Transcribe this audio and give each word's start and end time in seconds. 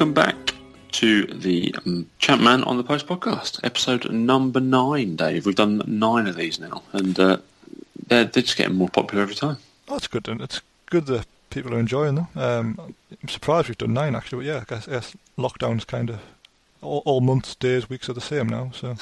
Welcome 0.00 0.14
back 0.14 0.54
to 0.92 1.26
the 1.26 1.74
um, 1.84 2.08
Champ 2.18 2.40
Man 2.40 2.64
on 2.64 2.78
the 2.78 2.82
Post 2.82 3.06
podcast, 3.06 3.60
episode 3.62 4.10
number 4.10 4.58
nine. 4.58 5.14
Dave, 5.14 5.44
we've 5.44 5.54
done 5.54 5.82
nine 5.86 6.26
of 6.26 6.36
these 6.36 6.58
now, 6.58 6.82
and 6.94 7.20
uh, 7.20 7.36
they're, 8.06 8.24
they're 8.24 8.42
just 8.42 8.56
getting 8.56 8.76
more 8.76 8.88
popular 8.88 9.22
every 9.22 9.34
time. 9.34 9.58
Oh, 9.88 9.96
that's 9.96 10.06
good. 10.06 10.26
And 10.26 10.40
it's 10.40 10.62
good 10.86 11.04
that 11.04 11.26
people 11.50 11.74
are 11.74 11.78
enjoying 11.78 12.14
them. 12.14 12.28
Um, 12.34 12.94
I'm 13.22 13.28
surprised 13.28 13.68
we've 13.68 13.76
done 13.76 13.92
nine 13.92 14.14
actually, 14.14 14.46
but 14.46 14.46
yeah, 14.46 14.60
I 14.60 14.74
guess, 14.74 14.88
I 14.88 14.92
guess 14.92 15.14
lockdown's 15.36 15.84
kind 15.84 16.08
of 16.08 16.20
all, 16.80 17.02
all 17.04 17.20
months, 17.20 17.54
days, 17.54 17.90
weeks 17.90 18.08
are 18.08 18.14
the 18.14 18.22
same 18.22 18.48
now. 18.48 18.70
So 18.72 18.88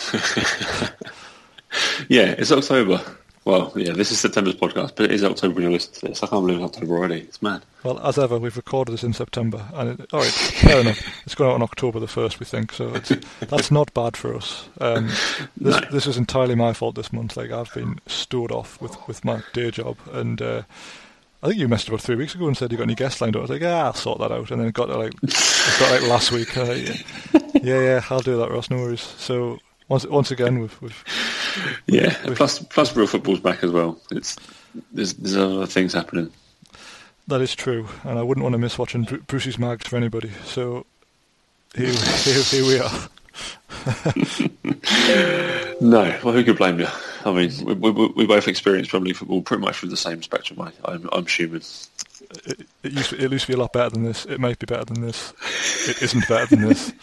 Yeah, 2.08 2.34
it's 2.36 2.50
October. 2.50 3.00
Well, 3.48 3.72
yeah, 3.76 3.92
this 3.94 4.12
is 4.12 4.20
September's 4.20 4.56
podcast, 4.56 4.92
but 4.94 5.06
it 5.06 5.12
is 5.12 5.24
October 5.24 5.54
when 5.54 5.64
you 5.64 5.70
listen 5.70 5.94
to 5.94 6.00
this. 6.08 6.22
I 6.22 6.26
can't 6.26 6.44
believe 6.46 6.60
it's 6.62 6.76
October 6.76 6.96
already. 6.98 7.20
It's 7.20 7.40
mad. 7.40 7.64
well, 7.82 7.98
as 8.06 8.18
ever, 8.18 8.38
we've 8.38 8.58
recorded 8.58 8.92
this 8.92 9.02
in 9.02 9.14
September, 9.14 9.64
and 9.72 9.98
it, 9.98 10.12
all 10.12 10.20
right, 10.20 10.28
fair 10.30 10.80
enough. 10.82 11.00
It's 11.24 11.34
going 11.34 11.48
out 11.50 11.54
on 11.54 11.62
October 11.62 11.98
the 11.98 12.06
first, 12.06 12.40
we 12.40 12.44
think. 12.44 12.72
So 12.74 12.94
it's, 12.94 13.10
that's 13.40 13.70
not 13.70 13.94
bad 13.94 14.18
for 14.18 14.34
us. 14.34 14.68
Um, 14.82 15.06
this 15.56 15.80
No. 15.80 15.90
this 15.90 16.06
is 16.06 16.18
entirely 16.18 16.56
my 16.56 16.74
fault 16.74 16.94
this 16.94 17.10
month. 17.10 17.38
Like 17.38 17.50
I've 17.50 17.72
been 17.72 18.00
stored 18.06 18.52
off 18.52 18.78
with, 18.82 18.94
with 19.08 19.24
my 19.24 19.42
day 19.54 19.70
job, 19.70 19.96
and 20.12 20.42
uh, 20.42 20.62
I 21.42 21.46
think 21.48 21.58
you 21.58 21.68
messaged 21.68 21.88
about 21.88 22.02
three 22.02 22.16
weeks 22.16 22.34
ago 22.34 22.48
and 22.48 22.54
said 22.54 22.70
you 22.70 22.76
got 22.76 22.84
any 22.84 22.96
guests 22.96 23.22
lined 23.22 23.34
up. 23.34 23.40
I 23.40 23.42
was 23.44 23.50
like, 23.50 23.62
yeah, 23.62 23.86
I'll 23.86 23.94
sort 23.94 24.18
that 24.18 24.30
out, 24.30 24.50
and 24.50 24.60
then 24.60 24.68
it 24.68 24.74
got 24.74 24.86
to 24.88 24.98
like 24.98 25.14
it 25.22 25.76
got 25.80 25.90
like 25.90 26.02
last 26.10 26.32
week. 26.32 26.54
and 26.54 27.02
yeah, 27.64 27.80
yeah, 27.80 28.04
I'll 28.10 28.20
do 28.20 28.36
that, 28.36 28.50
Ross. 28.50 28.68
No 28.68 28.76
worries. 28.76 29.00
So 29.00 29.58
once 29.88 30.06
once 30.06 30.30
again, 30.30 30.60
we've, 30.60 30.82
we've 30.82 31.04
Yeah, 31.86 32.14
plus 32.34 32.58
plus 32.60 32.94
real 32.96 33.06
football's 33.06 33.40
back 33.40 33.62
as 33.64 33.70
well. 33.70 33.98
It's 34.10 34.36
there's 34.92 35.14
there's 35.14 35.36
other 35.36 35.66
things 35.66 35.92
happening. 35.92 36.30
That 37.26 37.40
is 37.40 37.54
true, 37.54 37.88
and 38.04 38.18
I 38.18 38.22
wouldn't 38.22 38.42
want 38.42 38.54
to 38.54 38.58
miss 38.58 38.78
watching 38.78 39.02
Bru- 39.04 39.20
Brucey's 39.20 39.58
mags 39.58 39.86
for 39.86 39.96
anybody. 39.96 40.30
So 40.44 40.86
here, 41.74 41.92
here, 41.92 42.42
here 42.42 42.64
we 42.64 42.78
are. 42.78 43.08
No, 45.80 46.18
well, 46.24 46.34
who 46.34 46.42
could 46.42 46.56
blame 46.58 46.80
you? 46.80 46.88
I 47.24 47.32
mean, 47.32 47.52
we, 47.64 47.90
we, 47.90 48.06
we 48.08 48.26
both 48.26 48.48
experienced 48.48 48.90
probably 48.90 49.12
football 49.12 49.42
pretty 49.42 49.60
much 49.62 49.76
through 49.76 49.90
the 49.90 49.96
same 49.96 50.22
spectrum. 50.22 50.60
I, 50.60 50.72
I'm, 50.84 51.08
I'm 51.12 51.24
assuming. 51.24 51.62
It, 52.44 52.66
it 52.82 52.92
used 52.92 53.10
to, 53.10 53.24
it 53.24 53.30
used 53.30 53.46
to 53.46 53.52
be 53.52 53.54
a 53.56 53.60
lot 53.60 53.72
better 53.72 53.90
than 53.90 54.02
this. 54.02 54.26
It 54.26 54.40
might 54.40 54.58
be 54.58 54.66
better 54.66 54.84
than 54.84 55.02
this. 55.02 55.32
It 55.88 56.02
isn't 56.02 56.28
better 56.28 56.46
than 56.46 56.68
this. 56.68 56.92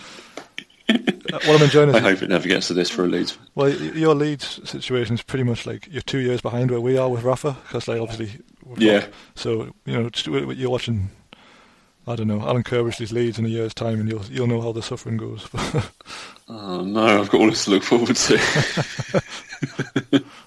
Uh, 0.87 1.39
what 1.45 1.49
I'm 1.57 1.63
enjoying 1.63 1.89
is 1.89 1.95
I 1.95 1.99
hope 1.99 2.21
it 2.21 2.29
never 2.29 2.47
gets 2.47 2.67
to 2.67 2.73
this 2.73 2.89
for 2.89 3.03
a 3.03 3.07
Leeds. 3.07 3.37
well, 3.55 3.69
your 3.69 4.13
Leeds 4.15 4.69
situation 4.69 5.15
is 5.15 5.23
pretty 5.23 5.43
much 5.43 5.65
like 5.65 5.87
you're 5.91 6.01
two 6.03 6.19
years 6.19 6.41
behind 6.41 6.69
where 6.71 6.79
we 6.79 6.97
are 6.97 7.09
with 7.09 7.23
Rafa 7.23 7.57
because 7.63 7.87
like 7.87 7.99
obviously 7.99 8.39
got- 8.67 8.81
Yeah. 8.81 9.05
So 9.35 9.73
you 9.85 9.93
know 9.93 10.09
just, 10.09 10.25
w- 10.25 10.41
w- 10.43 10.59
you're 10.59 10.69
watching. 10.69 11.09
I 12.07 12.15
don't 12.15 12.27
know 12.27 12.41
Alan 12.41 12.61
Curbishley's 12.63 13.11
Leeds 13.11 13.39
in 13.39 13.45
a 13.45 13.49
year's 13.49 13.73
time, 13.73 13.99
and 13.99 14.07
you'll 14.07 14.23
you'll 14.25 14.45
know 14.47 14.61
how 14.61 14.71
the 14.71 14.81
suffering 14.83 15.17
goes. 15.17 15.47
Oh 16.47 16.81
no, 16.81 17.03
I've 17.21 17.29
got 17.31 17.41
all 17.41 17.49
this 17.49 17.63
to 17.65 17.71
look 17.71 17.81
forward 17.81 18.15
to. 18.15 18.37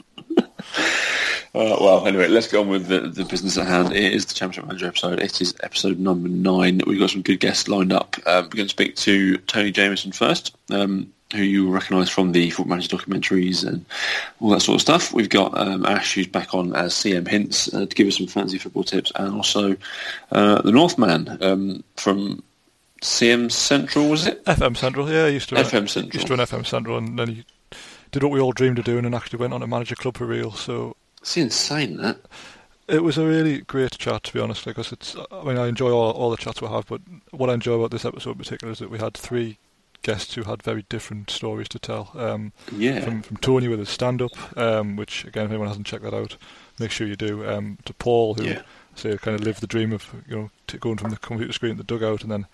uh, 1.59 1.77
well, 1.81 2.07
anyway, 2.07 2.29
let's 2.29 2.47
get 2.47 2.61
on 2.61 2.69
with 2.69 2.87
the, 2.87 3.01
the 3.01 3.25
business 3.25 3.59
at 3.59 3.67
hand. 3.67 3.93
It 3.93 4.13
is 4.13 4.27
the 4.27 4.35
Championship 4.35 4.67
Manager 4.67 4.87
episode. 4.87 5.19
It 5.19 5.41
is 5.41 5.57
episode 5.61 5.99
number 5.99 6.29
nine. 6.29 6.81
We've 6.87 7.01
got 7.01 7.11
some 7.11 7.23
good 7.23 7.41
guests 7.41 7.67
lined 7.67 7.93
up. 7.93 8.15
Um, 8.27 8.45
we're 8.45 8.59
going 8.59 8.67
to 8.67 8.69
speak 8.69 8.95
to 8.97 9.39
Tony 9.39 9.73
Jameson 9.73 10.13
first, 10.13 10.57
um, 10.71 11.13
who 11.33 11.43
you 11.43 11.65
will 11.65 11.73
recognise 11.73 12.09
from 12.09 12.31
the 12.31 12.51
Football 12.51 12.77
Manager 12.77 12.97
documentaries 12.97 13.67
and 13.67 13.85
all 14.39 14.51
that 14.51 14.61
sort 14.61 14.77
of 14.77 14.83
stuff. 14.83 15.13
We've 15.13 15.29
got 15.29 15.59
um, 15.59 15.85
Ash, 15.85 16.15
who's 16.15 16.29
back 16.29 16.55
on 16.55 16.77
as 16.77 16.95
CM 16.95 17.27
Hints 17.27 17.75
uh, 17.75 17.87
to 17.87 17.95
give 17.97 18.07
us 18.07 18.19
some 18.19 18.29
fancy 18.29 18.59
football 18.59 18.85
tips, 18.85 19.11
and 19.17 19.35
also 19.35 19.77
uh, 20.31 20.63
the 20.63 20.71
Northman 20.71 21.43
um, 21.43 21.83
from 21.97 22.41
CM 23.03 23.51
Central, 23.51 24.09
was 24.09 24.29
it? 24.29 24.45
FM 24.45 24.77
Central, 24.77 25.11
yeah, 25.11 25.25
I 25.25 25.29
used 25.29 25.49
to 25.49 25.57
run, 25.57 25.65
FM 25.65 25.89
Central. 25.89 26.15
used 26.15 26.29
to 26.29 26.37
run 26.37 26.47
FM 26.47 26.65
Central, 26.65 26.99
and 26.99 27.19
then 27.19 27.29
he 27.29 27.45
did 28.13 28.23
what 28.23 28.31
we 28.31 28.39
all 28.39 28.53
dreamed 28.53 28.79
of 28.79 28.85
doing, 28.85 29.05
and 29.05 29.13
actually 29.13 29.41
went 29.41 29.53
on 29.53 29.61
to 29.61 29.67
manage 29.67 29.91
a 29.91 29.97
club 29.97 30.17
for 30.17 30.25
real. 30.25 30.53
So 30.53 30.95
It's 31.21 31.37
insane, 31.37 31.97
that. 31.99 32.19
it 32.87 33.03
was 33.03 33.19
a 33.19 33.27
really 33.27 33.61
great 33.63 33.99
chat, 33.99 34.23
to 34.25 34.33
be 34.33 34.41
honest. 34.41 34.65
Because 34.65 34.93
it's, 34.93 35.17
I 35.31 35.43
mean, 35.45 35.59
I 35.59 35.67
enjoy 35.67 35.91
all, 35.91 36.11
all 36.13 36.31
the 36.31 36.37
chats 36.37 36.61
we 36.63 36.69
have, 36.69 36.87
but 36.87 37.01
what 37.33 37.51
I 37.51 37.55
enjoy 37.55 37.75
about 37.75 37.91
this 37.91 38.05
episode 38.05 38.33
in 38.33 38.39
particular 38.39 38.73
is 38.73 38.79
that 38.79 38.91
we 38.91 38.99
had 38.99 39.15
three 39.15 39.59
guests 40.03 40.35
who 40.35 40.45
had 40.45 40.63
very 40.63 40.85
different 40.89 41.29
stories 41.29 41.69
to 41.69 41.79
tell. 41.79 42.11
Um, 42.15 42.53
Yeah. 42.73 43.01
from 43.01 43.23
from 43.23 43.37
Tony 43.39 43.67
with 43.69 43.81
his 43.81 43.89
stand 43.89 44.23
up, 44.23 44.57
um, 44.57 44.95
which 44.97 45.25
again, 45.25 45.45
if 45.47 45.51
anyone 45.51 45.69
hasn't 45.69 45.87
checked 45.87 46.05
that 46.05 46.15
out, 46.15 46.37
make 46.79 46.91
sure 46.93 47.07
you 47.07 47.17
do. 47.17 47.49
Um, 47.49 47.79
to 47.85 47.93
Paul, 47.95 48.35
who 48.35 48.45
Yeah. 48.45 48.63
say 48.95 49.17
kind 49.19 49.35
of 49.39 49.45
lived 49.45 49.61
the 49.61 49.67
dream 49.67 49.93
of 49.93 50.07
you 50.29 50.37
know 50.37 50.51
t- 50.69 50.79
going 50.79 50.99
from 50.99 51.11
the 51.11 51.17
computer 51.17 51.53
screen 51.53 51.73
to 51.73 51.79
the 51.79 51.85
dugout, 51.85 52.23
and 52.23 52.31
then 52.31 52.47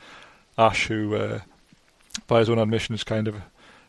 Ash, 0.57 0.87
who 0.87 1.15
uh, 1.17 1.41
by 2.27 2.39
his 2.41 2.49
own 2.49 2.59
admission 2.59 2.95
is 2.95 3.05
kind 3.05 3.29
of 3.29 3.35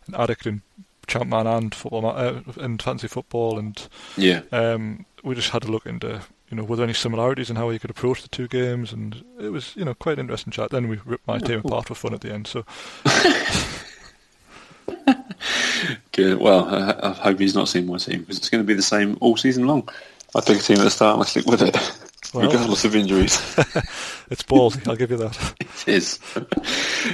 an 0.07 0.15
addict 0.15 0.45
in 0.45 0.61
Champman 1.07 1.47
and 1.47 1.73
football 1.75 2.01
ma- 2.01 2.09
uh, 2.09 2.41
and 2.57 2.81
fancy 2.81 3.07
football, 3.07 3.57
and 3.59 3.87
Yeah. 4.17 4.41
um, 4.51 5.05
we 5.23 5.35
just 5.35 5.49
had 5.51 5.61
to 5.63 5.71
look 5.71 5.85
into 5.85 6.21
you 6.49 6.57
know 6.57 6.63
were 6.63 6.75
there 6.75 6.83
any 6.83 6.93
similarities 6.93 7.49
in 7.49 7.55
how 7.55 7.69
you 7.69 7.79
could 7.79 7.89
approach 7.89 8.21
the 8.21 8.27
two 8.29 8.47
games, 8.47 8.91
and 8.93 9.23
it 9.39 9.49
was 9.49 9.75
you 9.75 9.83
know 9.85 9.93
quite 9.93 10.13
an 10.13 10.21
interesting 10.21 10.51
chat. 10.51 10.69
Then 10.71 10.87
we 10.87 10.99
ripped 11.05 11.27
my 11.27 11.39
team 11.39 11.59
apart 11.63 11.87
for 11.87 11.95
fun 11.95 12.13
at 12.13 12.21
the 12.21 12.31
end. 12.33 12.47
So 12.47 12.65
Good. 16.11 16.39
Well, 16.39 16.65
I, 16.65 17.09
I 17.09 17.11
hope 17.13 17.39
he's 17.39 17.55
not 17.55 17.67
seen 17.67 17.85
my 17.87 17.97
team 17.97 18.21
because 18.21 18.37
it's 18.37 18.49
going 18.49 18.63
to 18.63 18.67
be 18.67 18.73
the 18.73 18.81
same 18.81 19.17
all 19.21 19.35
season 19.37 19.67
long. 19.67 19.87
I 20.35 20.41
pick 20.41 20.57
a 20.59 20.61
team 20.61 20.77
at 20.77 20.83
the 20.83 20.89
start 20.89 21.15
and 21.15 21.23
I 21.23 21.25
stick 21.25 21.45
with 21.45 21.61
it, 21.61 21.75
Well. 22.33 22.47
regardless 22.47 22.85
of 22.85 22.95
injuries. 22.95 23.35
it's 24.29 24.43
ballsy, 24.43 24.87
I'll 24.87 24.95
give 24.95 25.11
you 25.11 25.17
that. 25.17 25.55
it 25.59 25.87
is. 25.87 26.19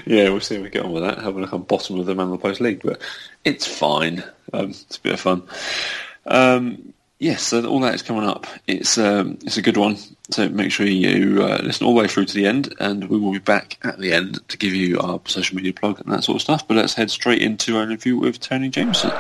yeah, 0.06 0.30
we'll 0.30 0.40
see 0.40 0.56
if 0.56 0.64
we 0.64 0.70
get 0.70 0.86
on 0.86 0.92
with 0.92 1.04
that. 1.04 1.20
Having 1.20 1.40
a 1.40 1.42
look 1.42 1.54
on 1.54 1.64
bottom 1.64 2.00
of 2.00 2.06
the 2.06 2.16
Man 2.16 2.28
of 2.28 2.32
the 2.32 2.38
Post 2.38 2.62
League, 2.62 2.82
but 2.84 3.02
it's 3.44 3.66
fine. 3.66 4.24
Um, 4.54 4.70
it's 4.70 4.98
a 4.98 5.02
bit 5.02 5.14
of 5.14 5.20
fun. 5.20 5.44
Um, 6.26 6.94
yes, 7.20 7.44
so 7.44 7.66
all 7.66 7.80
that 7.82 7.96
is 7.96 8.02
coming 8.02 8.24
up. 8.24 8.48
It's 8.68 8.98
um, 8.98 9.38
it's 9.44 9.58
a 9.58 9.62
good 9.62 9.78
one. 9.78 9.98
So 10.30 10.50
make 10.50 10.72
sure 10.72 10.86
you 10.86 11.44
uh, 11.44 11.62
listen 11.64 11.86
all 11.86 11.94
the 11.94 12.02
way 12.02 12.08
through 12.08 12.26
to 12.26 12.34
the 12.34 12.46
end, 12.46 12.74
and 12.80 13.10
we 13.10 13.18
will 13.18 13.32
be 13.32 13.40
back 13.40 13.78
at 13.84 14.00
the 14.00 14.14
end 14.14 14.48
to 14.50 14.58
give 14.58 14.74
you 14.74 15.00
our 15.00 15.22
social 15.26 15.56
media 15.56 15.74
plug 15.74 16.00
and 16.00 16.12
that 16.12 16.24
sort 16.24 16.36
of 16.36 16.42
stuff. 16.42 16.68
But 16.68 16.78
let's 16.78 16.94
head 16.94 17.12
straight 17.12 17.42
into 17.42 17.78
our 17.78 17.84
interview 17.84 18.18
with 18.18 18.40
Tony 18.40 18.70
Jameson. 18.70 19.12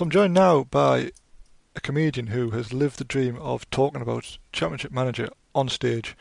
So 0.00 0.04
I'm 0.04 0.10
joined 0.10 0.32
now 0.32 0.64
by 0.64 1.12
a 1.76 1.80
comedian 1.82 2.28
who 2.28 2.52
has 2.52 2.72
lived 2.72 2.96
the 2.96 3.04
dream 3.04 3.36
of 3.36 3.68
talking 3.68 4.00
about 4.00 4.38
Championship 4.50 4.92
Manager 4.92 5.28
on 5.54 5.68
stage. 5.68 6.16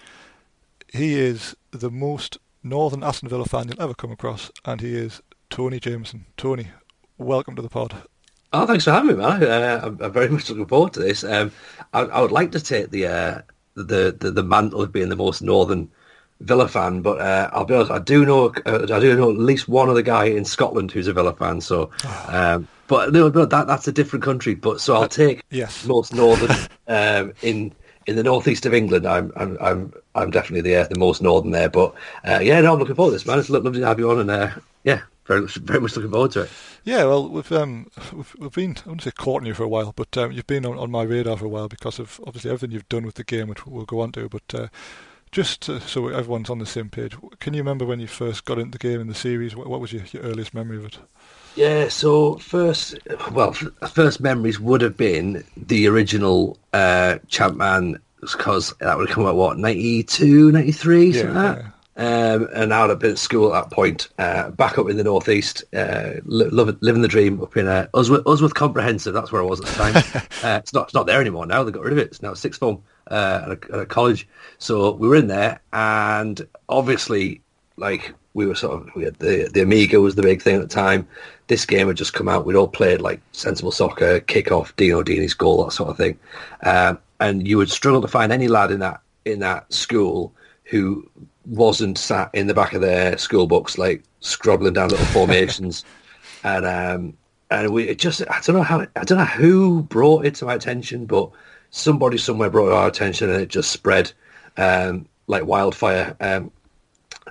He 0.91 1.17
is 1.17 1.55
the 1.71 1.89
most 1.89 2.39
Northern 2.61 3.05
Aston 3.05 3.29
Villa 3.29 3.45
fan 3.45 3.69
you'll 3.69 3.81
ever 3.81 3.93
come 3.93 4.11
across, 4.11 4.51
and 4.65 4.81
he 4.81 4.97
is 4.97 5.21
Tony 5.49 5.79
Jameson. 5.79 6.25
Tony, 6.35 6.71
welcome 7.17 7.55
to 7.55 7.61
the 7.61 7.69
pod. 7.69 8.03
Oh, 8.51 8.65
thanks 8.65 8.83
for 8.83 8.91
having 8.91 9.11
me, 9.11 9.23
man. 9.23 9.41
Uh, 9.41 9.79
I'm, 9.81 9.97
I'm 10.01 10.11
very 10.11 10.27
much 10.27 10.49
looking 10.49 10.65
forward 10.65 10.91
to 10.95 10.99
this. 10.99 11.23
Um, 11.23 11.53
I, 11.93 12.01
I 12.01 12.19
would 12.19 12.33
like 12.33 12.51
to 12.51 12.59
take 12.59 12.91
the, 12.91 13.07
uh, 13.07 13.41
the 13.75 14.13
the 14.19 14.29
the 14.29 14.43
mantle 14.43 14.81
of 14.81 14.91
being 14.91 15.07
the 15.07 15.15
most 15.15 15.41
northern 15.41 15.89
Villa 16.41 16.67
fan, 16.67 17.01
but 17.01 17.21
uh, 17.21 17.49
I'll 17.53 17.63
be 17.63 17.75
honest, 17.75 17.91
I 17.91 17.99
do 17.99 18.25
know 18.25 18.53
uh, 18.65 18.87
I 18.91 18.99
do 18.99 19.15
know 19.15 19.29
at 19.29 19.37
least 19.37 19.69
one 19.69 19.87
other 19.87 20.01
guy 20.01 20.25
in 20.25 20.43
Scotland 20.43 20.91
who's 20.91 21.07
a 21.07 21.13
Villa 21.13 21.33
fan. 21.33 21.61
So, 21.61 21.91
um, 22.27 22.67
but 22.89 23.13
no, 23.13 23.30
no, 23.30 23.45
that 23.45 23.68
that's 23.68 23.88
a 23.88 23.91
different 23.94 24.25
country. 24.25 24.56
But 24.56 24.81
so 24.81 24.95
I'll 24.95 25.07
take 25.07 25.44
Yes. 25.51 25.86
most 25.86 26.13
northern 26.13 26.51
um, 26.88 27.33
in 27.41 27.71
in 28.07 28.15
the 28.15 28.24
northeast 28.24 28.65
of 28.65 28.74
England, 28.74 29.06
I'm 29.07 29.31
I'm 29.38 29.57
I'm, 29.62 29.94
I'm 30.15 30.31
definitely 30.31 30.69
the 30.69 30.81
uh, 30.81 30.88
the 30.88 31.00
most 31.00 31.21
northern 31.21 31.51
there. 31.51 31.69
But 31.69 31.94
uh, 32.27 32.39
yeah, 32.41 32.59
no, 32.59 32.74
I'm 32.74 32.80
looking 32.80 32.95
forward 32.95 33.12
to 33.12 33.15
this, 33.15 33.25
man. 33.25 33.39
It's 33.39 33.50
lovely 33.50 33.80
to 33.80 33.86
have 33.86 34.00
you 34.00 34.09
on, 34.12 34.19
and 34.19 34.31
uh, 34.31 34.50
yeah, 34.83 35.01
very 35.25 35.41
much, 35.41 35.56
very 35.56 35.80
much 35.80 35.95
looking 35.95 36.12
forward 36.12 36.31
to 36.31 36.41
it. 36.41 36.50
Yeah, 36.83 37.03
well, 37.06 37.30
we've 37.30 37.51
um, 37.51 37.88
we've, 38.12 38.36
we've 38.39 38.51
been 38.51 38.75
I 38.77 38.89
wouldn't 38.89 39.03
say 39.03 39.12
courting 39.12 39.47
you 39.47 39.53
for 39.53 39.63
a 39.63 39.69
while, 39.69 39.94
but 39.95 40.18
um, 40.18 40.31
you've 40.31 40.47
been 40.47 40.65
on, 40.65 40.77
on 40.77 40.89
my 40.89 41.03
radar 41.03 41.38
for 41.38 41.45
a 41.45 41.50
while 41.50 41.68
because 41.68 42.00
of 42.00 42.19
obviously 42.25 42.50
everything 42.50 42.71
you've 42.74 42.89
done 42.89 43.06
with 43.06 43.15
the 43.15 43.24
game, 43.24 43.47
which 43.47 43.68
we'll 43.68 43.85
go 43.85 44.01
on 44.01 44.12
to. 44.13 44.27
But 44.27 44.56
uh, 44.56 44.68
just 45.31 45.62
to, 45.63 45.80
so 45.80 46.07
everyone's 46.07 46.50
on 46.50 46.57
the 46.57 46.65
same 46.65 46.89
page, 46.89 47.15
can 47.39 47.53
you 47.53 47.62
remember 47.62 47.85
when 47.85 48.00
you 48.00 48.07
first 48.07 48.45
got 48.45 48.57
into 48.57 48.71
the 48.71 48.80
game 48.80 49.00
in 49.00 49.07
the 49.07 49.13
series? 49.13 49.56
What, 49.56 49.68
what 49.68 49.80
was 49.80 49.94
your, 49.94 50.03
your 50.12 50.24
earliest 50.24 50.56
memory 50.56 50.77
of 50.77 50.85
it? 50.85 50.97
Yeah, 51.59 51.89
so 51.89 52.35
first, 52.38 52.97
well, 53.33 53.51
first 53.51 54.21
memories 54.21 54.61
would 54.61 54.79
have 54.79 54.95
been 54.95 55.44
the 55.57 55.88
original 55.88 56.57
uh, 56.71 57.17
Champman 57.27 58.00
because 58.21 58.73
that 58.79 58.97
would 58.97 59.09
have 59.09 59.13
come 59.13 59.25
out 59.25 59.35
what 59.35 59.57
92, 59.57 60.53
93, 60.53 61.11
something 61.11 61.35
like 61.35 61.57
that. 61.57 61.65
Um, 61.97 62.47
and 62.56 62.73
I 62.73 62.79
would 62.79 62.91
have 62.91 63.00
been 63.00 63.11
at 63.11 63.17
school 63.17 63.53
at 63.53 63.63
that 63.63 63.75
point, 63.75 64.07
uh, 64.17 64.51
back 64.51 64.77
up 64.77 64.88
in 64.88 64.95
the 64.95 65.03
northeast, 65.03 65.65
uh, 65.73 66.11
li- 66.23 66.77
living 66.79 67.01
the 67.01 67.09
dream 67.09 67.44
up 67.44 67.57
in 67.57 67.67
uh, 67.67 67.88
Usworth, 67.94 68.23
Usworth 68.23 68.53
Comprehensive. 68.53 69.13
That's 69.13 69.33
where 69.33 69.41
I 69.41 69.45
was 69.45 69.59
at 69.59 69.65
the 69.65 69.73
time. 69.73 69.95
uh, 70.50 70.59
it's 70.59 70.71
not 70.71 70.85
it's 70.85 70.94
not 70.94 71.07
there 71.07 71.19
anymore 71.19 71.45
now. 71.45 71.65
They 71.65 71.73
got 71.73 71.83
rid 71.83 71.91
of 71.91 72.00
it. 72.00 72.07
It's 72.07 72.21
now 72.21 72.35
sixth 72.35 72.61
form 72.61 72.81
uh, 73.11 73.41
at, 73.44 73.50
a, 73.50 73.73
at 73.73 73.79
a 73.81 73.85
college. 73.85 74.29
So 74.59 74.94
we 74.94 75.09
were 75.09 75.17
in 75.17 75.27
there, 75.27 75.59
and 75.73 76.39
obviously, 76.69 77.41
like 77.75 78.13
we 78.33 78.45
were 78.45 78.55
sort 78.55 78.81
of 78.81 78.95
we 78.95 79.03
had 79.03 79.15
the 79.15 79.49
the 79.53 79.61
Amiga 79.61 79.99
was 79.99 80.15
the 80.15 80.21
big 80.21 80.41
thing 80.41 80.55
at 80.55 80.61
the 80.61 80.67
time. 80.67 81.07
This 81.47 81.65
game 81.65 81.87
had 81.87 81.97
just 81.97 82.13
come 82.13 82.29
out. 82.29 82.45
We'd 82.45 82.55
all 82.55 82.67
played 82.67 83.01
like 83.01 83.21
sensible 83.31 83.71
soccer, 83.71 84.19
kick 84.19 84.51
off, 84.51 84.75
Dino 84.75 85.01
Dini's 85.01 85.33
goal, 85.33 85.63
that 85.63 85.71
sort 85.71 85.89
of 85.89 85.97
thing. 85.97 86.17
Um, 86.63 86.99
and 87.19 87.47
you 87.47 87.57
would 87.57 87.69
struggle 87.69 88.01
to 88.01 88.07
find 88.07 88.31
any 88.31 88.47
lad 88.47 88.71
in 88.71 88.79
that 88.79 89.01
in 89.25 89.39
that 89.39 89.71
school 89.73 90.33
who 90.63 91.09
wasn't 91.45 91.97
sat 91.97 92.29
in 92.33 92.47
the 92.47 92.53
back 92.53 92.73
of 92.73 92.81
their 92.81 93.17
school 93.17 93.47
books, 93.47 93.77
like 93.77 94.03
scrabbling 94.19 94.73
down 94.73 94.89
little 94.89 95.05
formations, 95.07 95.83
and 96.43 96.65
um, 96.65 97.17
and 97.49 97.73
we 97.73 97.93
just 97.95 98.21
I 98.29 98.39
don't 98.41 98.55
know 98.55 98.63
how 98.63 98.85
I 98.95 99.03
don't 99.03 99.17
know 99.17 99.25
who 99.25 99.83
brought 99.83 100.25
it 100.25 100.35
to 100.35 100.45
my 100.45 100.53
attention, 100.53 101.05
but 101.05 101.29
somebody 101.71 102.17
somewhere 102.17 102.49
brought 102.49 102.69
it 102.69 102.73
our 102.73 102.87
attention, 102.87 103.29
and 103.29 103.41
it 103.41 103.49
just 103.49 103.71
spread 103.71 104.11
um, 104.57 105.07
like 105.27 105.45
wildfire, 105.45 106.15
um, 106.19 106.51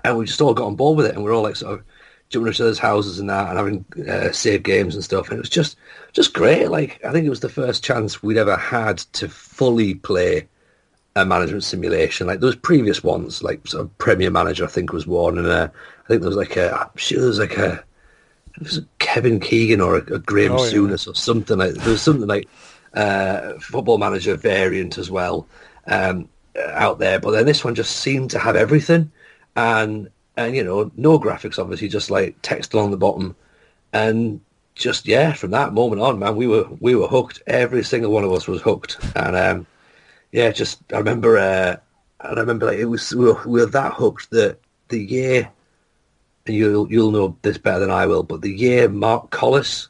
and 0.05 0.17
we 0.17 0.27
just 0.27 0.41
all 0.41 0.55
got 0.55 0.67
on 0.67 0.77
board 0.77 0.97
with 0.97 1.07
it, 1.07 1.15
and 1.15 1.25
we 1.25 1.31
are 1.31 1.35
all 1.35 1.43
like 1.43 1.57
sort 1.57 1.75
of 1.75 1.85
jumping 2.29 2.53
each 2.53 2.61
other's 2.61 2.79
houses 2.79 3.19
and 3.19 3.31
that, 3.31 3.49
and 3.49 3.59
having 3.59 3.85
uh, 4.09 4.33
save 4.33 4.63
games 4.63 4.95
and 4.95 5.05
stuff, 5.05 5.29
and 5.29 5.39
it 5.39 5.41
was 5.41 5.51
just 5.51 5.77
just 6.13 6.35
great. 6.35 6.69
Like 6.69 7.05
I 7.05 7.13
think 7.13 7.27
it 7.27 7.31
was 7.31 7.41
the 7.41 7.49
first 7.49 7.85
chance 7.85 8.23
we'd 8.23 8.37
ever 8.37 8.57
had 8.57 8.99
to 9.15 9.29
fully 9.29 9.95
play 9.95 10.49
a 11.17 11.25
management 11.25 11.65
simulation. 11.65 12.27
Like 12.27 12.41
those 12.41 12.57
previous 12.57 13.03
ones, 13.03 13.43
like 13.43 13.67
sort 13.67 13.85
of 13.85 13.99
Premier 13.99 14.31
Manager, 14.31 14.65
I 14.65 14.69
think 14.69 14.93
was 14.93 15.07
one, 15.07 15.39
and 15.39 15.47
uh, 15.47 15.69
I 16.05 16.09
think 16.09 16.21
there 16.21 16.31
was 16.31 16.37
like 16.37 16.57
a, 16.57 16.75
I'm 16.75 16.97
sure 16.97 17.19
there 17.19 17.29
was 17.29 17.39
like 17.39 17.59
a, 17.59 17.85
it 18.57 18.63
was 18.63 18.79
a 18.79 18.87
Kevin 18.99 19.41
Keegan 19.41 19.81
or 19.81 19.97
a, 19.97 20.15
a 20.15 20.19
Graham 20.19 20.53
oh, 20.53 20.65
yeah. 20.65 20.95
or 20.95 21.15
something 21.15 21.59
like. 21.59 21.75
There 21.75 21.93
was 21.93 22.03
something 22.03 22.29
like 22.29 22.49
uh, 22.95 23.55
Football 23.61 23.99
Manager 23.99 24.37
variant 24.37 24.99
as 24.99 25.11
well 25.11 25.47
um, 25.87 26.29
out 26.73 26.99
there, 26.99 27.19
but 27.19 27.33
then 27.33 27.47
this 27.47 27.65
one 27.65 27.75
just 27.75 27.97
seemed 27.97 28.31
to 28.31 28.39
have 28.39 28.57
everything, 28.57 29.11
and 29.59 30.09
and 30.37 30.55
you 30.55 30.63
know 30.63 30.91
no 30.97 31.19
graphics, 31.19 31.59
obviously, 31.59 31.89
just 31.89 32.11
like 32.11 32.37
text 32.43 32.73
along 32.73 32.93
the 32.93 32.97
bottom, 32.97 33.35
and 33.93 34.41
just 34.77 35.07
yeah, 35.07 35.33
from 35.33 35.51
that 35.51 35.75
moment 35.75 36.01
on, 36.01 36.19
man, 36.21 36.37
we 36.37 36.47
were 36.47 36.67
we 36.81 36.95
were 36.95 37.09
hooked. 37.09 37.43
Every 37.49 37.83
single 37.83 38.13
one 38.13 38.25
of 38.25 38.33
us 38.33 38.47
was 38.47 38.63
hooked, 38.63 38.99
and 39.17 39.37
um, 39.37 39.67
yeah, 40.31 40.51
just 40.53 40.81
I 40.93 40.99
remember, 40.99 41.39
uh, 41.39 41.77
I 42.21 42.33
remember 42.35 42.67
like 42.67 42.79
it 42.79 42.85
was 42.85 43.13
we 43.13 43.25
were, 43.25 43.43
we 43.47 43.61
were 43.61 43.67
that 43.67 43.95
hooked 43.95 44.31
that 44.31 44.59
the 44.89 45.05
year, 45.05 45.51
and 46.47 46.55
you'll 46.55 46.91
you'll 46.91 47.11
know 47.11 47.37
this 47.43 47.59
better 47.59 47.81
than 47.81 47.91
I 47.91 48.07
will, 48.07 48.23
but 48.23 48.43
the 48.43 48.55
year 48.55 48.89
Mark 48.89 49.31
Collis 49.31 49.89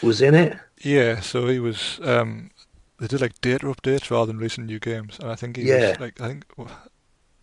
was 0.00 0.22
in 0.22 0.34
it. 0.34 0.56
Yeah, 0.78 1.20
so 1.20 1.48
he 1.48 1.58
was. 1.58 2.00
Um, 2.04 2.52
they 3.00 3.06
did 3.08 3.20
like 3.20 3.40
data 3.40 3.66
updates 3.66 4.10
rather 4.10 4.26
than 4.26 4.36
releasing 4.36 4.66
new 4.66 4.78
games, 4.78 5.18
and 5.18 5.28
I 5.28 5.34
think 5.34 5.56
he 5.56 5.64
yeah. 5.64 5.90
was 5.90 6.00
like 6.00 6.20
I 6.20 6.28
think 6.28 6.44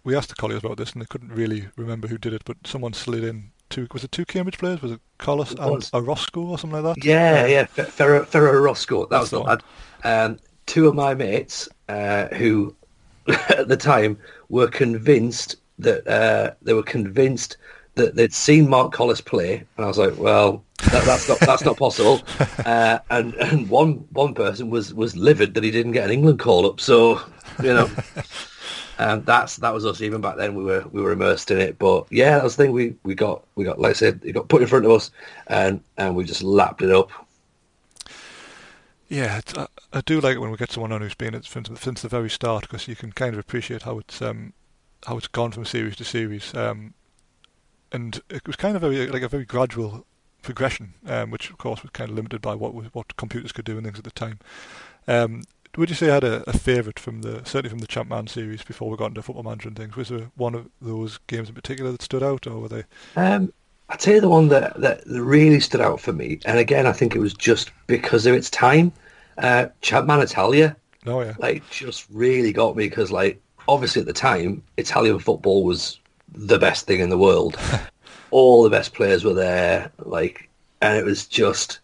we 0.07 0.15
asked 0.15 0.29
the 0.29 0.35
colleagues 0.35 0.63
about 0.63 0.77
this, 0.77 0.93
and 0.93 1.01
they 1.01 1.05
couldn't 1.05 1.33
really 1.33 1.67
remember 1.75 2.07
who 2.07 2.17
did 2.17 2.33
it, 2.33 2.43
but 2.45 2.55
someone 2.65 2.93
slid 2.93 3.25
in 3.25 3.51
two. 3.69 3.87
Was 3.91 4.05
it 4.05 4.11
two 4.13 4.23
Cambridge 4.23 4.57
players? 4.57 4.81
Was 4.81 4.93
it 4.93 5.01
Collis 5.17 5.51
it 5.51 5.59
and 5.59 5.89
a 5.93 6.01
Roscoe 6.01 6.45
or 6.45 6.57
something 6.57 6.81
like 6.81 6.95
that? 6.95 7.05
Yeah, 7.05 7.45
yeah, 7.45 7.65
Ferro, 7.65 8.23
Ferro. 8.23 8.73
That 8.73 9.09
That's 9.09 9.21
was 9.21 9.29
the 9.31 9.41
one. 9.41 9.59
Um, 10.05 10.39
two 10.65 10.87
of 10.87 10.95
my 10.95 11.13
mates 11.13 11.67
uh, 11.89 12.27
who 12.27 12.73
at 13.27 13.67
the 13.67 13.75
time 13.75 14.17
were 14.47 14.69
convinced 14.69 15.57
that 15.79 16.07
uh, 16.07 16.53
they 16.61 16.73
were 16.73 16.83
convinced 16.83 17.57
that 17.95 18.15
they'd 18.15 18.33
seen 18.33 18.69
Mark 18.69 18.93
Collis 18.93 19.19
play, 19.19 19.55
and 19.75 19.83
I 19.83 19.87
was 19.89 19.97
like, 19.97 20.17
"Well, 20.17 20.63
that, 20.89 21.03
that's 21.03 21.27
not 21.27 21.39
that's 21.41 21.65
not 21.65 21.77
possible." 21.77 22.21
Uh, 22.65 22.99
and 23.11 23.33
and 23.35 23.69
one 23.69 24.05
one 24.11 24.33
person 24.33 24.69
was 24.69 24.93
was 24.93 25.15
livid 25.15 25.53
that 25.53 25.63
he 25.63 25.71
didn't 25.71 25.93
get 25.93 26.05
an 26.05 26.11
England 26.11 26.39
call 26.39 26.65
up. 26.65 26.81
So 26.81 27.21
you 27.63 27.73
know, 27.73 27.89
and 28.99 29.25
that's 29.25 29.57
that 29.57 29.73
was 29.73 29.85
us. 29.85 30.01
Even 30.01 30.21
back 30.21 30.37
then, 30.37 30.55
we 30.55 30.63
were 30.63 30.85
we 30.91 31.01
were 31.01 31.11
immersed 31.11 31.51
in 31.51 31.59
it. 31.59 31.77
But 31.77 32.07
yeah, 32.09 32.35
that 32.35 32.43
was 32.43 32.55
the 32.55 32.63
thing. 32.63 32.71
We 32.71 32.95
we 33.03 33.15
got 33.15 33.43
we 33.55 33.63
got 33.63 33.79
like 33.79 33.91
I 33.91 33.93
said, 33.93 34.21
it 34.23 34.33
got 34.33 34.47
put 34.47 34.61
in 34.61 34.67
front 34.67 34.85
of 34.85 34.91
us, 34.91 35.11
and 35.47 35.81
and 35.97 36.15
we 36.15 36.23
just 36.23 36.43
lapped 36.43 36.81
it 36.81 36.91
up. 36.91 37.11
Yeah, 39.09 39.39
I, 39.55 39.67
I, 39.93 40.01
do 40.01 40.19
like 40.19 40.35
it 40.35 40.39
when 40.39 40.51
we 40.51 40.57
get 40.57 40.71
someone 40.71 40.91
on 40.91 40.99
who's 40.99 41.15
been 41.15 41.33
it 41.33 41.45
since, 41.45 41.69
since 41.79 42.01
the 42.01 42.09
very 42.09 42.29
start 42.29 42.63
because 42.63 42.89
you 42.89 42.95
can 42.95 43.13
kind 43.13 43.33
of 43.33 43.39
appreciate 43.39 43.83
how 43.83 43.99
it's 43.99 44.21
um, 44.21 44.51
how 45.05 45.17
it's 45.17 45.27
gone 45.27 45.51
from 45.51 45.63
series 45.63 45.95
to 45.97 46.03
series, 46.03 46.53
um, 46.53 46.93
and 47.91 48.21
it 48.29 48.45
was 48.45 48.57
kind 48.57 48.75
of 48.75 48.81
very 48.81 49.07
like 49.07 49.21
a 49.21 49.29
very 49.29 49.45
gradual 49.45 50.05
progression, 50.41 50.93
um, 51.07 51.31
which 51.31 51.49
of 51.49 51.57
course 51.57 51.83
was 51.83 51.91
kind 51.91 52.09
of 52.09 52.15
limited 52.17 52.41
by 52.41 52.53
what 52.53 52.73
what 52.93 53.15
computers 53.15 53.53
could 53.53 53.65
do 53.65 53.77
and 53.77 53.85
things 53.85 53.97
at 53.97 54.03
the 54.03 54.11
time. 54.11 54.39
Um, 55.07 55.43
would 55.77 55.89
you 55.89 55.95
say 55.95 56.09
I 56.09 56.15
had 56.15 56.23
a, 56.23 56.49
a 56.49 56.57
favourite 56.57 56.99
from 56.99 57.21
the 57.21 57.45
certainly 57.45 57.69
from 57.69 57.79
the 57.79 57.87
Champman 57.87 58.27
series 58.27 58.63
before 58.63 58.89
we 58.89 58.97
got 58.97 59.07
into 59.07 59.21
Football 59.21 59.43
Manager 59.43 59.69
and 59.69 59.77
things? 59.77 59.95
Was 59.95 60.09
there 60.09 60.31
one 60.35 60.55
of 60.55 60.69
those 60.81 61.19
games 61.27 61.49
in 61.49 61.55
particular 61.55 61.91
that 61.91 62.01
stood 62.01 62.23
out, 62.23 62.47
or 62.47 62.59
were 62.59 62.69
they? 62.69 62.83
Um, 63.15 63.53
I'd 63.89 64.01
say 64.01 64.19
the 64.19 64.27
one 64.27 64.49
that, 64.49 64.79
that 64.81 65.01
really 65.05 65.59
stood 65.59 65.79
out 65.79 66.01
for 66.01 66.11
me, 66.11 66.39
and 66.45 66.57
again, 66.57 66.87
I 66.87 66.91
think 66.91 67.15
it 67.15 67.19
was 67.19 67.33
just 67.33 67.71
because 67.85 68.25
of 68.25 68.33
its 68.33 68.49
time, 68.49 68.91
uh, 69.37 69.67
Champman 69.81 70.19
Italia. 70.19 70.75
Oh, 71.05 71.21
yeah. 71.21 71.35
Like, 71.39 71.69
just 71.69 72.05
really 72.11 72.51
got 72.51 72.75
me 72.75 72.89
because, 72.89 73.11
like, 73.11 73.41
obviously 73.67 74.01
at 74.01 74.07
the 74.07 74.13
time, 74.13 74.63
Italian 74.75 75.19
football 75.19 75.63
was 75.63 75.99
the 76.33 76.59
best 76.59 76.85
thing 76.85 76.99
in 76.99 77.09
the 77.09 77.17
world. 77.17 77.57
All 78.31 78.63
the 78.63 78.69
best 78.69 78.93
players 78.93 79.23
were 79.23 79.33
there, 79.33 79.89
like, 79.99 80.49
and 80.81 80.97
it 80.97 81.05
was 81.05 81.25
just, 81.25 81.79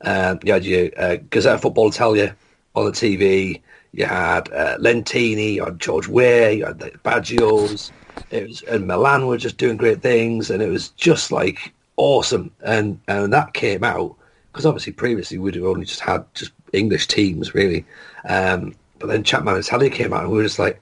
um, 0.00 0.40
you 0.42 0.52
had 0.52 0.64
your 0.64 0.86
uh, 0.96 1.18
Gazzetta 1.28 1.60
Football 1.60 1.88
Italia 1.90 2.34
on 2.74 2.86
the 2.86 2.92
TV, 2.92 3.60
you 3.92 4.04
had 4.06 4.52
uh, 4.52 4.76
Lentini, 4.78 5.54
you 5.54 5.64
had 5.64 5.78
George 5.78 6.08
Weah, 6.08 6.50
you 6.50 6.66
had 6.66 6.80
the 6.80 6.90
Baggios, 7.04 7.90
it 8.30 8.48
was, 8.48 8.62
and 8.62 8.86
Milan 8.86 9.26
were 9.26 9.38
just 9.38 9.56
doing 9.56 9.76
great 9.76 10.02
things, 10.02 10.50
and 10.50 10.62
it 10.62 10.68
was 10.68 10.88
just 10.90 11.30
like 11.30 11.72
awesome. 11.96 12.50
And 12.62 13.00
and 13.08 13.32
that 13.32 13.54
came 13.54 13.84
out 13.84 14.16
because 14.52 14.66
obviously 14.66 14.92
previously 14.92 15.38
we'd 15.38 15.54
have 15.54 15.64
only 15.64 15.84
just 15.84 16.00
had 16.00 16.24
just 16.34 16.52
English 16.72 17.06
teams 17.06 17.54
really, 17.54 17.84
um, 18.28 18.74
but 18.98 19.08
then 19.08 19.22
Champman 19.22 19.54
and 19.54 19.64
Italia 19.64 19.90
came 19.90 20.12
out, 20.12 20.22
and 20.22 20.30
we 20.30 20.38
were 20.38 20.44
just 20.44 20.58
like, 20.58 20.80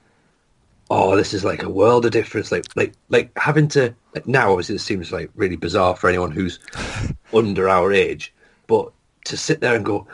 oh, 0.89 1.15
this 1.15 1.33
is 1.33 1.43
like 1.43 1.63
a 1.63 1.69
world 1.69 2.05
of 2.05 2.11
difference. 2.11 2.51
Like 2.51 2.65
like 2.75 2.93
like 3.09 3.31
having 3.37 3.67
to 3.69 3.93
like 4.15 4.27
now 4.27 4.51
obviously 4.51 4.75
this 4.75 4.83
seems 4.83 5.11
like 5.11 5.29
really 5.35 5.55
bizarre 5.55 5.95
for 5.95 6.09
anyone 6.09 6.31
who's 6.31 6.59
under 7.33 7.69
our 7.69 7.93
age, 7.93 8.33
but 8.67 8.91
to 9.25 9.37
sit 9.37 9.61
there 9.61 9.75
and 9.75 9.85
go 9.85 10.07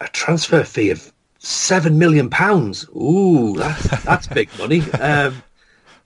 a 0.00 0.08
transfer 0.08 0.62
fee 0.64 0.90
of 0.90 1.12
seven 1.46 1.98
million 1.98 2.28
pounds. 2.28 2.86
Ooh, 2.96 3.54
that's 3.56 4.04
that's 4.04 4.26
big 4.26 4.50
money. 4.58 4.80
Um, 4.92 5.42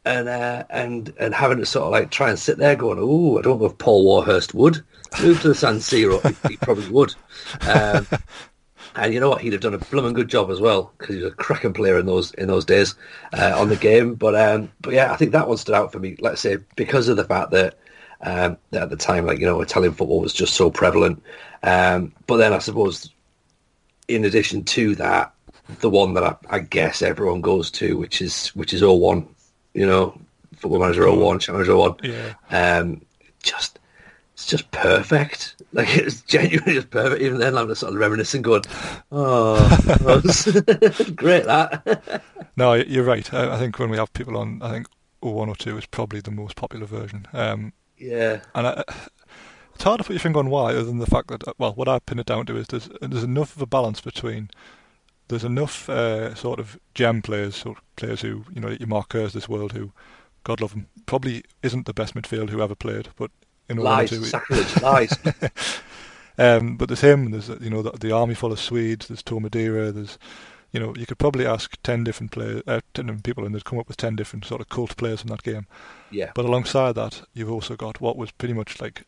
and 0.05 0.29
uh, 0.29 0.65
and 0.71 1.13
and 1.19 1.35
having 1.35 1.59
to 1.59 1.67
sort 1.67 1.87
of 1.87 1.93
like 1.93 2.11
try 2.11 2.29
and 2.29 2.39
sit 2.39 2.59
there 2.59 2.77
going, 2.77 2.99
oh, 3.01 3.39
I 3.39 3.43
don't 3.43 3.61
know 3.61 3.67
if 3.67 3.79
Paul 3.79 4.05
Warhurst 4.05 4.55
would 4.55 4.83
move 5.23 5.41
to 5.43 5.49
the 5.49 5.55
San 5.55 5.77
Siro. 5.77 6.23
he, 6.43 6.51
he 6.51 6.57
probably 6.57 6.89
would. 6.91 7.15
Um, 7.63 8.07
and 8.97 9.15
you 9.15 9.21
know 9.21 9.31
what? 9.31 9.41
He'd 9.41 9.53
have 9.53 9.63
done 9.63 9.75
a 9.75 9.79
blooming 9.79 10.15
good 10.15 10.29
job 10.29 10.51
as 10.51 10.61
well 10.61 10.93
because 10.99 11.17
he 11.17 11.23
was 11.23 11.33
a 11.33 11.37
cracking 11.37 11.73
player 11.73 11.99
in 11.99 12.07
those 12.07 12.33
in 12.35 12.49
those 12.49 12.65
days 12.65 12.95
uh, 13.33 13.55
on 13.57 13.69
the 13.69 13.77
game. 13.77 14.15
But 14.15 14.35
um, 14.35 14.71
but 14.81 14.95
yeah, 14.95 15.13
I 15.13 15.17
think 15.17 15.33
that 15.33 15.49
one 15.49 15.57
stood 15.57 15.75
out 15.75 15.93
for 15.93 15.99
me. 15.99 16.17
Let's 16.21 16.41
say 16.41 16.59
because 16.77 17.09
of 17.09 17.17
the 17.17 17.25
fact 17.25 17.51
that, 17.53 17.79
um, 18.23 18.57
that 18.71 18.83
at 18.83 18.91
the 18.91 18.97
time, 18.97 19.27
like 19.27 19.39
you 19.39 19.47
know, 19.47 19.61
Italian 19.61 19.93
football 19.93 20.21
was 20.21 20.33
just 20.33 20.55
so 20.55 20.71
prevalent. 20.71 21.23
Um, 21.63 22.13
but 22.27 22.39
then 22.39 22.53
I 22.53 22.59
suppose, 22.59 23.11
in 24.14 24.25
addition 24.25 24.64
to 24.64 24.95
that, 24.97 25.33
the 25.81 25.90
one 25.90 26.14
that 26.14 26.25
I, 26.25 26.37
I 26.49 26.59
guess 26.59 27.02
everyone 27.02 27.40
goes 27.40 27.71
to, 27.73 27.97
which 27.97 28.21
is 28.21 28.49
which 28.49 28.73
is 28.73 28.83
01 28.83 29.26
you 29.75 29.87
know, 29.87 30.19
Football 30.57 30.81
Manager 30.81 31.11
01, 31.11 31.38
Challenge 31.38 31.69
01. 31.69 31.97
Yeah. 32.02 32.35
Um, 32.50 33.00
just 33.43 33.79
it's 34.35 34.47
just 34.47 34.71
perfect. 34.71 35.57
Like 35.73 35.97
it's 35.97 36.23
genuinely 36.23 36.75
just 36.75 36.90
perfect. 36.90 37.23
Even 37.23 37.38
then, 37.38 37.57
I'm 37.57 37.69
just 37.69 37.83
sort 37.83 37.93
of 37.93 38.00
reminiscing, 38.00 38.43
going, 38.43 38.64
"Oh, 39.12 39.57
great 41.14 41.45
that." 41.45 42.23
no, 42.57 42.73
you're 42.73 43.05
right. 43.05 43.33
I, 43.33 43.55
I, 43.55 43.59
think 43.61 43.79
when 43.79 43.88
we 43.88 43.97
have 43.97 44.12
people 44.12 44.37
on, 44.37 44.61
I 44.62 44.73
think 44.73 44.88
one 45.21 45.49
or 45.49 45.55
two 45.55 45.79
is 45.79 45.87
probably 45.87 46.19
the 46.19 46.33
most 46.33 46.57
popular 46.57 46.87
version. 46.87 47.29
Um, 47.33 47.73
yeah, 47.97 48.40
and 48.57 48.67
I, 48.67 48.83
it's 49.81 49.85
hard 49.87 49.97
to 49.97 50.05
put 50.05 50.13
your 50.13 50.21
finger 50.21 50.41
on 50.41 50.51
why, 50.51 50.73
other 50.73 50.85
than 50.85 50.99
the 50.99 51.07
fact 51.07 51.29
that 51.29 51.43
well, 51.59 51.73
what 51.73 51.89
I 51.89 52.01
pin 52.01 52.19
it 52.19 52.27
down 52.27 52.45
to 52.45 52.57
is 52.59 52.67
there's 52.67 52.91
there's 53.01 53.25
enough 53.25 53.57
of 53.57 53.63
a 53.63 53.67
balance 53.67 54.03
between 54.03 54.51
there's 55.29 55.43
enough 55.43 55.89
uh, 55.89 56.35
sort 56.35 56.61
of 56.61 56.79
gem 56.93 57.23
players, 57.23 57.57
sort 57.57 57.79
of 57.79 57.97
players 57.97 58.21
who 58.21 58.45
you 58.55 58.61
know 58.61 58.69
your 58.69 58.89
Mark 58.89 59.09
Kerrs 59.09 59.33
this 59.33 59.49
world 59.49 59.73
who, 59.73 59.93
God 60.45 60.61
love 60.61 60.75
him, 60.75 60.87
probably 61.07 61.45
isn't 61.63 61.87
the 61.87 61.95
best 61.95 62.13
midfield 62.13 62.51
who 62.51 62.61
ever 62.61 62.75
played, 62.75 63.09
but 63.17 63.31
in 63.71 63.79
lies, 63.79 64.11
to, 64.11 64.23
sacrilege, 64.23 64.83
lies. 64.83 65.17
um, 66.39 66.77
but 66.77 66.91
there's 66.91 67.01
him. 67.01 67.31
There's 67.31 67.49
you 67.49 67.71
know 67.71 67.81
the, 67.81 67.93
the, 67.93 68.13
army 68.13 68.35
full 68.35 68.53
of 68.53 68.61
Swedes. 68.61 69.07
There's 69.07 69.23
Tó 69.23 69.41
Madeira. 69.41 69.93
There's 69.93 70.19
you 70.73 70.81
know 70.81 70.95
you 70.95 71.07
could 71.07 71.19
probably 71.19 71.47
ask 71.47 71.81
ten 71.83 72.05
different 72.05 72.33
players, 72.33 72.63
uh, 72.67 72.81
ten 72.93 73.07
different 73.07 73.25
people, 73.25 73.47
and 73.47 73.55
they'd 73.55 73.65
come 73.65 73.79
up 73.79 73.89
with 73.89 73.97
ten 73.97 74.15
different 74.15 74.45
sort 74.45 74.61
of 74.61 74.69
cult 74.69 74.95
players 74.99 75.23
from 75.23 75.29
that 75.29 75.43
game. 75.43 75.67
Yeah. 76.11 76.33
But 76.35 76.45
alongside 76.45 76.97
that, 76.97 77.23
you've 77.33 77.51
also 77.51 77.77
got 77.77 78.03
what 78.03 78.19
was 78.19 78.31
pretty 78.31 78.53
much 78.53 78.79
like, 78.79 79.07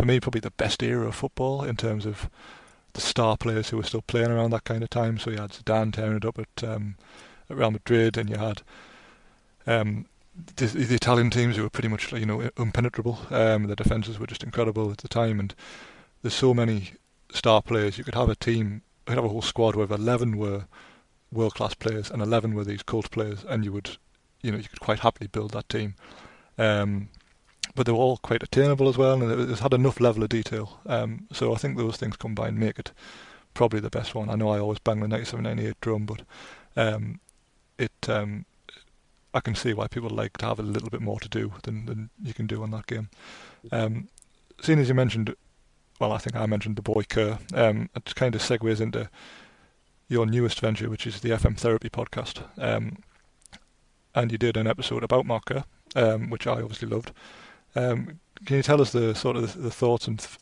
for 0.00 0.06
me, 0.06 0.18
probably 0.18 0.40
the 0.40 0.50
best 0.52 0.82
era 0.82 1.06
of 1.06 1.14
football 1.14 1.62
in 1.62 1.76
terms 1.76 2.06
of 2.06 2.30
the 2.94 3.02
star 3.02 3.36
players 3.36 3.68
who 3.68 3.76
were 3.76 3.82
still 3.82 4.00
playing 4.00 4.30
around 4.30 4.50
that 4.50 4.64
kind 4.64 4.82
of 4.82 4.88
time. 4.88 5.18
So 5.18 5.30
you 5.30 5.36
had 5.36 5.50
Zidane 5.50 5.92
tearing 5.92 6.16
it 6.16 6.24
up 6.24 6.38
at, 6.38 6.64
um, 6.64 6.96
at 7.50 7.56
Real 7.58 7.70
Madrid, 7.70 8.16
and 8.16 8.30
you 8.30 8.36
had 8.36 8.62
um, 9.66 10.06
the, 10.56 10.66
the, 10.66 10.94
Italian 10.94 11.28
teams 11.28 11.56
who 11.56 11.62
were 11.62 11.70
pretty 11.70 11.88
much 11.88 12.12
you 12.12 12.24
know 12.24 12.48
impenetrable. 12.56 13.18
Um, 13.30 13.66
the 13.66 13.76
defences 13.76 14.18
were 14.18 14.26
just 14.26 14.42
incredible 14.42 14.90
at 14.90 14.98
the 14.98 15.08
time, 15.08 15.38
and 15.38 15.54
there's 16.22 16.34
so 16.34 16.54
many 16.54 16.92
star 17.30 17.60
players. 17.60 17.98
You 17.98 18.04
could 18.04 18.14
have 18.14 18.30
a 18.30 18.36
team, 18.36 18.80
you 19.06 19.12
could 19.12 19.16
have 19.16 19.24
a 19.26 19.28
whole 19.28 19.42
squad 19.42 19.76
where 19.76 19.86
11 19.86 20.38
were 20.38 20.64
world 21.30 21.54
class 21.54 21.74
players 21.74 22.10
and 22.10 22.22
11 22.22 22.54
were 22.54 22.64
these 22.64 22.82
cult 22.82 23.10
players, 23.10 23.44
and 23.46 23.66
you 23.66 23.72
would, 23.72 23.98
you 24.40 24.50
know, 24.50 24.56
you 24.56 24.68
could 24.68 24.80
quite 24.80 25.00
happily 25.00 25.28
build 25.28 25.50
that 25.50 25.68
team. 25.68 25.94
Um, 26.56 27.10
but 27.74 27.86
they 27.86 27.92
were 27.92 27.98
all 27.98 28.16
quite 28.18 28.42
attainable 28.42 28.88
as 28.88 28.98
well, 28.98 29.22
and 29.22 29.50
it 29.50 29.58
had 29.58 29.74
enough 29.74 30.00
level 30.00 30.22
of 30.22 30.28
detail. 30.28 30.80
Um, 30.86 31.26
so 31.32 31.52
I 31.54 31.56
think 31.56 31.76
those 31.76 31.96
things 31.96 32.16
combined 32.16 32.58
make 32.58 32.78
it 32.78 32.92
probably 33.54 33.80
the 33.80 33.90
best 33.90 34.14
one. 34.14 34.30
I 34.30 34.36
know 34.36 34.50
I 34.50 34.58
always 34.58 34.78
bang 34.78 35.00
the 35.00 35.06
97-98 35.06 35.74
drum, 35.80 36.06
but 36.06 36.22
um, 36.76 37.20
it 37.78 38.08
um, 38.08 38.44
I 39.32 39.40
can 39.40 39.54
see 39.54 39.72
why 39.72 39.86
people 39.86 40.10
like 40.10 40.38
to 40.38 40.46
have 40.46 40.58
a 40.58 40.64
little 40.64 40.90
bit 40.90 41.00
more 41.00 41.20
to 41.20 41.28
do 41.28 41.52
than, 41.62 41.86
than 41.86 42.10
you 42.22 42.34
can 42.34 42.46
do 42.46 42.62
on 42.62 42.70
that 42.72 42.86
game. 42.86 43.08
Um, 43.70 44.08
seeing 44.60 44.78
as 44.78 44.88
you 44.88 44.94
mentioned, 44.94 45.34
well, 46.00 46.12
I 46.12 46.18
think 46.18 46.36
I 46.36 46.46
mentioned 46.46 46.76
the 46.76 46.82
boy 46.82 47.04
Kerr, 47.08 47.38
um, 47.54 47.90
it 47.94 48.14
kind 48.14 48.34
of 48.34 48.40
segues 48.40 48.80
into 48.80 49.08
your 50.08 50.26
newest 50.26 50.60
venture, 50.60 50.90
which 50.90 51.06
is 51.06 51.20
the 51.20 51.30
FM 51.30 51.56
Therapy 51.56 51.88
podcast. 51.88 52.42
And 54.12 54.32
you 54.32 54.38
did 54.38 54.56
an 54.56 54.66
episode 54.66 55.04
about 55.04 55.24
Mark 55.24 55.44
Kerr, 55.44 55.64
um, 55.94 56.30
which 56.30 56.46
I 56.46 56.62
obviously 56.62 56.88
loved. 56.88 57.12
Um, 57.76 58.20
can 58.46 58.56
you 58.56 58.62
tell 58.62 58.80
us 58.80 58.92
the 58.92 59.14
sort 59.14 59.36
of 59.36 59.62
the, 59.62 59.70
thoughts 59.70 60.08
and 60.08 60.18
th- 60.18 60.38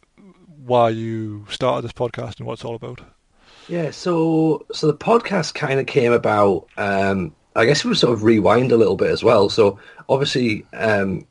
why 0.65 0.91
you 0.91 1.47
started 1.51 1.83
this 1.83 1.93
podcast 1.93 2.39
and 2.39 2.47
what 2.47 2.55
it's 2.55 2.65
all 2.65 2.75
about? 2.75 3.01
Yeah, 3.69 3.91
so 3.91 4.67
so 4.73 4.87
the 4.87 4.97
podcast 4.97 5.55
kind 5.55 5.79
of 5.79 5.87
came 5.87 6.13
about 6.13 6.67
um, 6.77 7.35
I 7.59 7.67
guess 7.67 7.85
we 7.85 7.95
sort 7.95 8.13
of 8.13 8.23
rewind 8.23 8.73
a 8.73 8.77
little 8.77 8.97
bit 8.97 9.11
as 9.11 9.25
well. 9.25 9.49
So 9.49 9.79
obviously, 10.09 10.65
um, 10.75 11.27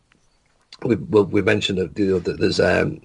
we 0.84 0.96
well, 0.96 1.26
we 1.26 1.42
mentioned 1.42 1.78
that, 1.78 1.98
you 1.98 2.12
know, 2.12 2.20
there's 2.20 2.60
um, 2.60 3.02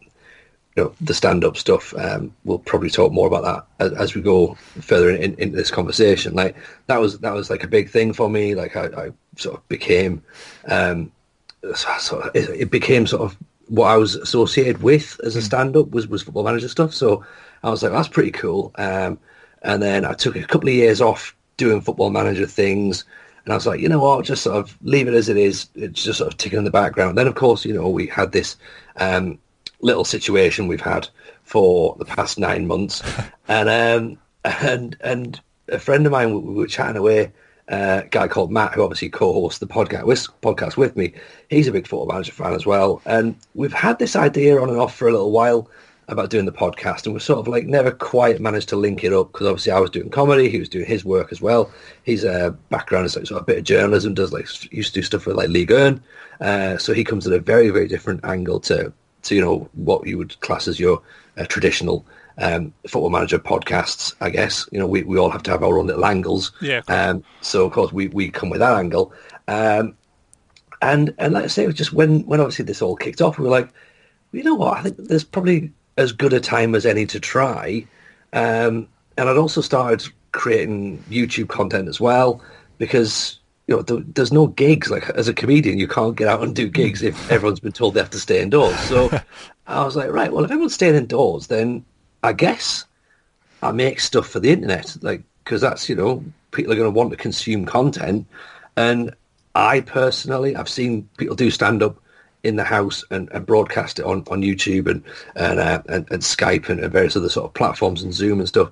you 0.76 0.84
know 0.84 0.94
the 1.00 1.14
stand-up 1.14 1.56
stuff. 1.56 1.94
Um, 1.96 2.34
we'll 2.44 2.58
probably 2.58 2.90
talk 2.90 3.12
more 3.12 3.28
about 3.28 3.44
that 3.78 3.86
as, 3.86 3.92
as 3.92 4.14
we 4.14 4.22
go 4.22 4.54
further 4.80 5.10
in, 5.10 5.22
in, 5.22 5.34
into 5.38 5.56
this 5.56 5.70
conversation. 5.70 6.34
Like 6.34 6.56
that 6.86 7.00
was 7.00 7.20
that 7.20 7.32
was 7.32 7.48
like 7.48 7.62
a 7.62 7.68
big 7.68 7.90
thing 7.90 8.12
for 8.12 8.28
me. 8.28 8.54
Like 8.54 8.76
I, 8.76 8.86
I 8.86 9.10
sort 9.36 9.56
of 9.56 9.68
became, 9.68 10.22
um, 10.66 11.12
sort 11.74 12.26
of, 12.26 12.36
it, 12.36 12.48
it 12.50 12.70
became 12.70 13.06
sort 13.06 13.22
of 13.22 13.36
what 13.68 13.86
I 13.88 13.96
was 13.96 14.16
associated 14.16 14.82
with 14.82 15.20
as 15.24 15.36
a 15.36 15.40
hmm. 15.40 15.44
stand-up 15.44 15.90
was 15.90 16.06
was 16.06 16.22
football 16.22 16.44
manager 16.44 16.68
stuff. 16.68 16.92
So 16.92 17.24
I 17.62 17.70
was 17.70 17.82
like, 17.82 17.92
that's 17.92 18.08
pretty 18.08 18.32
cool. 18.32 18.72
Um, 18.76 19.18
and 19.62 19.82
then 19.82 20.04
I 20.04 20.14
took 20.14 20.36
a 20.36 20.42
couple 20.42 20.68
of 20.68 20.74
years 20.74 21.00
off 21.00 21.34
doing 21.56 21.80
football 21.80 22.10
manager 22.10 22.46
things. 22.46 23.04
And 23.44 23.52
I 23.52 23.56
was 23.56 23.66
like, 23.66 23.80
you 23.80 23.88
know 23.88 24.00
what, 24.00 24.24
just 24.24 24.42
sort 24.42 24.56
of 24.56 24.76
leave 24.82 25.08
it 25.08 25.14
as 25.14 25.28
it 25.28 25.36
is. 25.36 25.68
It's 25.74 26.04
just 26.04 26.18
sort 26.18 26.32
of 26.32 26.38
ticking 26.38 26.58
in 26.58 26.64
the 26.64 26.70
background. 26.70 27.18
Then, 27.18 27.26
of 27.26 27.34
course, 27.34 27.64
you 27.64 27.72
know, 27.72 27.88
we 27.88 28.06
had 28.06 28.32
this 28.32 28.56
um, 28.96 29.38
little 29.80 30.04
situation 30.04 30.68
we've 30.68 30.80
had 30.80 31.08
for 31.44 31.96
the 31.98 32.04
past 32.04 32.38
nine 32.38 32.66
months, 32.66 33.02
and 33.48 33.68
um, 33.68 34.18
and 34.44 34.96
and 35.00 35.40
a 35.68 35.78
friend 35.78 36.06
of 36.06 36.12
mine, 36.12 36.32
we 36.32 36.54
were 36.54 36.66
chatting 36.66 36.96
away. 36.96 37.32
Uh, 37.68 38.02
guy 38.10 38.26
called 38.26 38.50
Matt, 38.50 38.74
who 38.74 38.82
obviously 38.82 39.08
co-hosts 39.08 39.60
the 39.60 39.66
podcast 39.66 40.04
with, 40.04 40.26
podcast 40.42 40.76
with 40.76 40.96
me, 40.96 41.14
he's 41.48 41.68
a 41.68 41.72
big 41.72 41.86
football 41.86 42.06
manager 42.06 42.32
fan 42.32 42.54
as 42.54 42.66
well. 42.66 43.00
And 43.06 43.36
we've 43.54 43.72
had 43.72 43.98
this 43.98 44.16
idea 44.16 44.60
on 44.60 44.68
and 44.68 44.78
off 44.78 44.94
for 44.94 45.08
a 45.08 45.12
little 45.12 45.30
while 45.30 45.70
about 46.08 46.30
doing 46.30 46.44
the 46.44 46.52
podcast, 46.52 47.04
and 47.04 47.14
we 47.14 47.20
sort 47.20 47.38
of 47.38 47.48
like 47.48 47.66
never 47.66 47.90
quite 47.90 48.40
managed 48.40 48.68
to 48.68 48.76
link 48.76 49.04
it 49.04 49.12
up 49.12 49.32
because 49.32 49.46
obviously 49.46 49.72
I 49.72 49.80
was 49.80 49.90
doing 49.90 50.10
comedy, 50.10 50.48
he 50.48 50.58
was 50.58 50.68
doing 50.68 50.86
his 50.86 51.04
work 51.04 51.32
as 51.32 51.40
well. 51.40 51.72
His 52.02 52.24
uh, 52.24 52.50
background 52.68 53.06
is 53.06 53.16
like 53.16 53.26
sort 53.26 53.38
of 53.40 53.44
a 53.44 53.46
bit 53.46 53.58
of 53.58 53.64
journalism, 53.64 54.14
does 54.14 54.32
like 54.32 54.72
used 54.72 54.94
to 54.94 55.00
do 55.00 55.04
stuff 55.04 55.26
with 55.26 55.36
like 55.36 55.48
League 55.48 55.70
Earn, 55.70 56.02
uh, 56.40 56.76
so 56.76 56.92
he 56.92 57.04
comes 57.04 57.26
at 57.26 57.32
a 57.32 57.38
very 57.38 57.70
very 57.70 57.88
different 57.88 58.24
angle 58.24 58.60
to 58.60 58.92
to 59.22 59.34
you 59.34 59.40
know 59.40 59.68
what 59.74 60.06
you 60.06 60.18
would 60.18 60.38
class 60.40 60.68
as 60.68 60.80
your 60.80 61.00
uh, 61.38 61.44
traditional 61.46 62.04
um, 62.38 62.72
football 62.82 63.10
manager 63.10 63.38
podcasts. 63.38 64.14
I 64.20 64.30
guess 64.30 64.68
you 64.72 64.78
know 64.78 64.86
we, 64.86 65.02
we 65.02 65.18
all 65.18 65.30
have 65.30 65.42
to 65.44 65.50
have 65.50 65.62
our 65.62 65.78
own 65.78 65.86
little 65.86 66.04
angles. 66.04 66.52
Yeah. 66.60 66.82
Um, 66.88 67.24
so 67.40 67.66
of 67.66 67.72
course 67.72 67.92
we, 67.92 68.08
we 68.08 68.30
come 68.30 68.50
with 68.50 68.60
that 68.60 68.76
angle, 68.76 69.12
um, 69.48 69.96
and 70.80 71.14
and 71.18 71.34
like 71.34 71.44
I 71.44 71.48
say, 71.48 71.64
it 71.64 71.68
was 71.68 71.76
just 71.76 71.92
when 71.92 72.26
when 72.26 72.40
obviously 72.40 72.64
this 72.64 72.82
all 72.82 72.96
kicked 72.96 73.20
off, 73.20 73.38
we 73.38 73.44
were 73.44 73.50
like, 73.50 73.70
you 74.32 74.42
know 74.42 74.54
what? 74.54 74.78
I 74.78 74.82
think 74.82 74.96
there's 74.96 75.24
probably 75.24 75.72
as 75.96 76.12
good 76.12 76.32
a 76.32 76.40
time 76.40 76.74
as 76.74 76.86
any 76.86 77.06
to 77.06 77.20
try. 77.20 77.86
Um, 78.32 78.88
and 79.16 79.28
I'd 79.28 79.36
also 79.36 79.60
started 79.60 80.10
creating 80.32 81.02
YouTube 81.10 81.48
content 81.48 81.88
as 81.88 82.00
well 82.00 82.42
because 82.78 83.38
you 83.66 83.76
know 83.76 83.82
there's 83.82 84.32
no 84.32 84.48
gigs. 84.48 84.90
Like 84.90 85.08
as 85.10 85.28
a 85.28 85.34
comedian, 85.34 85.78
you 85.78 85.86
can't 85.86 86.16
get 86.16 86.28
out 86.28 86.42
and 86.42 86.54
do 86.54 86.68
gigs 86.68 87.02
if 87.02 87.30
everyone's 87.30 87.60
been 87.60 87.72
told 87.72 87.94
they 87.94 88.00
have 88.00 88.10
to 88.10 88.18
stay 88.20 88.42
indoors. 88.42 88.78
So 88.80 89.10
I 89.66 89.84
was 89.84 89.96
like, 89.96 90.10
right, 90.10 90.32
well, 90.32 90.44
if 90.44 90.50
everyone's 90.50 90.74
staying 90.74 90.94
indoors, 90.94 91.46
then 91.46 91.84
I 92.22 92.32
guess 92.32 92.84
I 93.62 93.72
make 93.72 94.00
stuff 94.00 94.28
for 94.28 94.40
the 94.40 94.50
internet, 94.50 94.96
like 95.02 95.22
because 95.44 95.60
that's 95.60 95.88
you 95.88 95.96
know 95.96 96.24
people 96.50 96.72
are 96.72 96.76
going 96.76 96.92
to 96.92 96.96
want 96.96 97.10
to 97.10 97.16
consume 97.16 97.64
content, 97.64 98.26
and 98.76 99.14
I 99.54 99.80
personally, 99.80 100.56
I've 100.56 100.68
seen 100.68 101.08
people 101.16 101.36
do 101.36 101.50
stand 101.50 101.82
up 101.82 101.98
in 102.42 102.56
the 102.56 102.64
house 102.64 103.04
and, 103.10 103.30
and 103.32 103.46
broadcast 103.46 103.98
it 103.98 104.04
on, 104.04 104.24
on 104.30 104.42
YouTube 104.42 104.88
and 104.88 105.02
and, 105.36 105.60
uh, 105.60 105.82
and, 105.88 106.10
and 106.10 106.22
Skype 106.22 106.68
and, 106.68 106.80
various 106.92 107.16
other 107.16 107.28
sort 107.28 107.46
of 107.46 107.54
platforms 107.54 108.02
and 108.02 108.12
Zoom 108.12 108.40
and 108.40 108.48
stuff. 108.48 108.70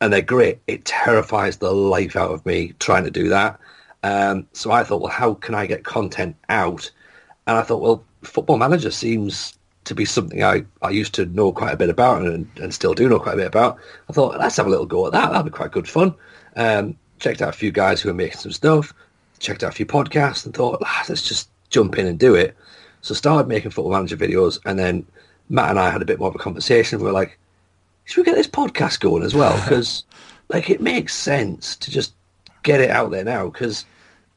And 0.00 0.12
they're 0.12 0.22
great. 0.22 0.58
It 0.66 0.84
terrifies 0.84 1.58
the 1.58 1.72
life 1.72 2.16
out 2.16 2.32
of 2.32 2.44
me 2.44 2.74
trying 2.78 3.04
to 3.04 3.10
do 3.10 3.28
that. 3.28 3.58
Um, 4.02 4.48
so 4.52 4.72
I 4.72 4.82
thought, 4.82 5.00
well, 5.00 5.12
how 5.12 5.34
can 5.34 5.54
I 5.54 5.66
get 5.66 5.84
content 5.84 6.36
out? 6.48 6.90
And 7.46 7.56
I 7.56 7.62
thought, 7.62 7.80
well, 7.80 8.04
Football 8.22 8.58
Manager 8.58 8.90
seems 8.90 9.56
to 9.84 9.94
be 9.94 10.04
something 10.04 10.42
I, 10.42 10.64
I 10.80 10.90
used 10.90 11.14
to 11.14 11.26
know 11.26 11.52
quite 11.52 11.74
a 11.74 11.76
bit 11.76 11.90
about 11.90 12.22
and, 12.22 12.48
and 12.60 12.72
still 12.72 12.94
do 12.94 13.08
know 13.08 13.18
quite 13.18 13.34
a 13.34 13.38
bit 13.38 13.46
about. 13.46 13.78
I 14.08 14.12
thought, 14.12 14.38
let's 14.38 14.56
have 14.56 14.66
a 14.66 14.70
little 14.70 14.86
go 14.86 15.06
at 15.06 15.12
that. 15.12 15.28
That'll 15.28 15.42
be 15.42 15.50
quite 15.50 15.72
good 15.72 15.88
fun. 15.88 16.14
Um, 16.56 16.96
checked 17.18 17.42
out 17.42 17.48
a 17.48 17.52
few 17.52 17.72
guys 17.72 18.00
who 18.00 18.10
are 18.10 18.14
making 18.14 18.38
some 18.38 18.52
stuff, 18.52 18.94
checked 19.38 19.62
out 19.62 19.70
a 19.70 19.76
few 19.76 19.86
podcasts 19.86 20.44
and 20.44 20.54
thought, 20.54 20.82
ah, 20.84 21.04
let's 21.08 21.26
just 21.26 21.48
jump 21.70 21.98
in 21.98 22.06
and 22.06 22.18
do 22.18 22.34
it. 22.34 22.56
So 23.00 23.14
started 23.14 23.48
making 23.48 23.72
football 23.72 23.92
manager 23.92 24.16
videos, 24.16 24.60
and 24.64 24.78
then 24.78 25.04
Matt 25.48 25.70
and 25.70 25.78
I 25.80 25.90
had 25.90 26.02
a 26.02 26.06
bit 26.06 26.20
more 26.20 26.28
of 26.28 26.34
a 26.34 26.38
conversation. 26.38 26.98
We 26.98 27.06
were 27.06 27.12
like, 27.12 27.38
should 28.04 28.20
we 28.20 28.24
get 28.24 28.36
this 28.36 28.46
podcast 28.46 29.00
going 29.00 29.22
as 29.22 29.34
well? 29.34 29.58
Because 29.62 30.04
like 30.48 30.70
it 30.70 30.80
makes 30.80 31.14
sense 31.14 31.76
to 31.76 31.90
just 31.90 32.12
get 32.62 32.80
it 32.80 32.90
out 32.90 33.10
there 33.10 33.24
now. 33.24 33.48
Because 33.48 33.84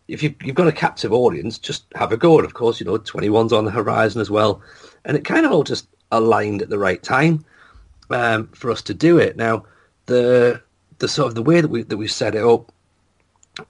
if 0.07 0.23
you've, 0.23 0.35
you've 0.43 0.55
got 0.55 0.67
a 0.67 0.71
captive 0.71 1.13
audience, 1.13 1.57
just 1.57 1.85
have 1.95 2.11
a 2.11 2.17
go. 2.17 2.37
And 2.37 2.45
of 2.45 2.53
course, 2.53 2.79
you 2.79 2.85
know, 2.85 2.97
21's 2.97 3.53
on 3.53 3.65
the 3.65 3.71
horizon 3.71 4.21
as 4.21 4.29
well, 4.29 4.61
and 5.05 5.15
it 5.15 5.23
kind 5.23 5.45
of 5.45 5.51
all 5.51 5.63
just 5.63 5.87
aligned 6.11 6.61
at 6.61 6.69
the 6.69 6.79
right 6.79 7.01
time 7.01 7.45
um, 8.09 8.47
for 8.49 8.71
us 8.71 8.81
to 8.83 8.93
do 8.93 9.17
it. 9.17 9.37
Now, 9.37 9.65
the 10.07 10.61
the 10.99 11.07
sort 11.07 11.27
of 11.27 11.35
the 11.35 11.43
way 11.43 11.61
that 11.61 11.67
we 11.67 11.83
that 11.83 11.97
we 11.97 12.07
set 12.07 12.35
it 12.35 12.43
up, 12.43 12.71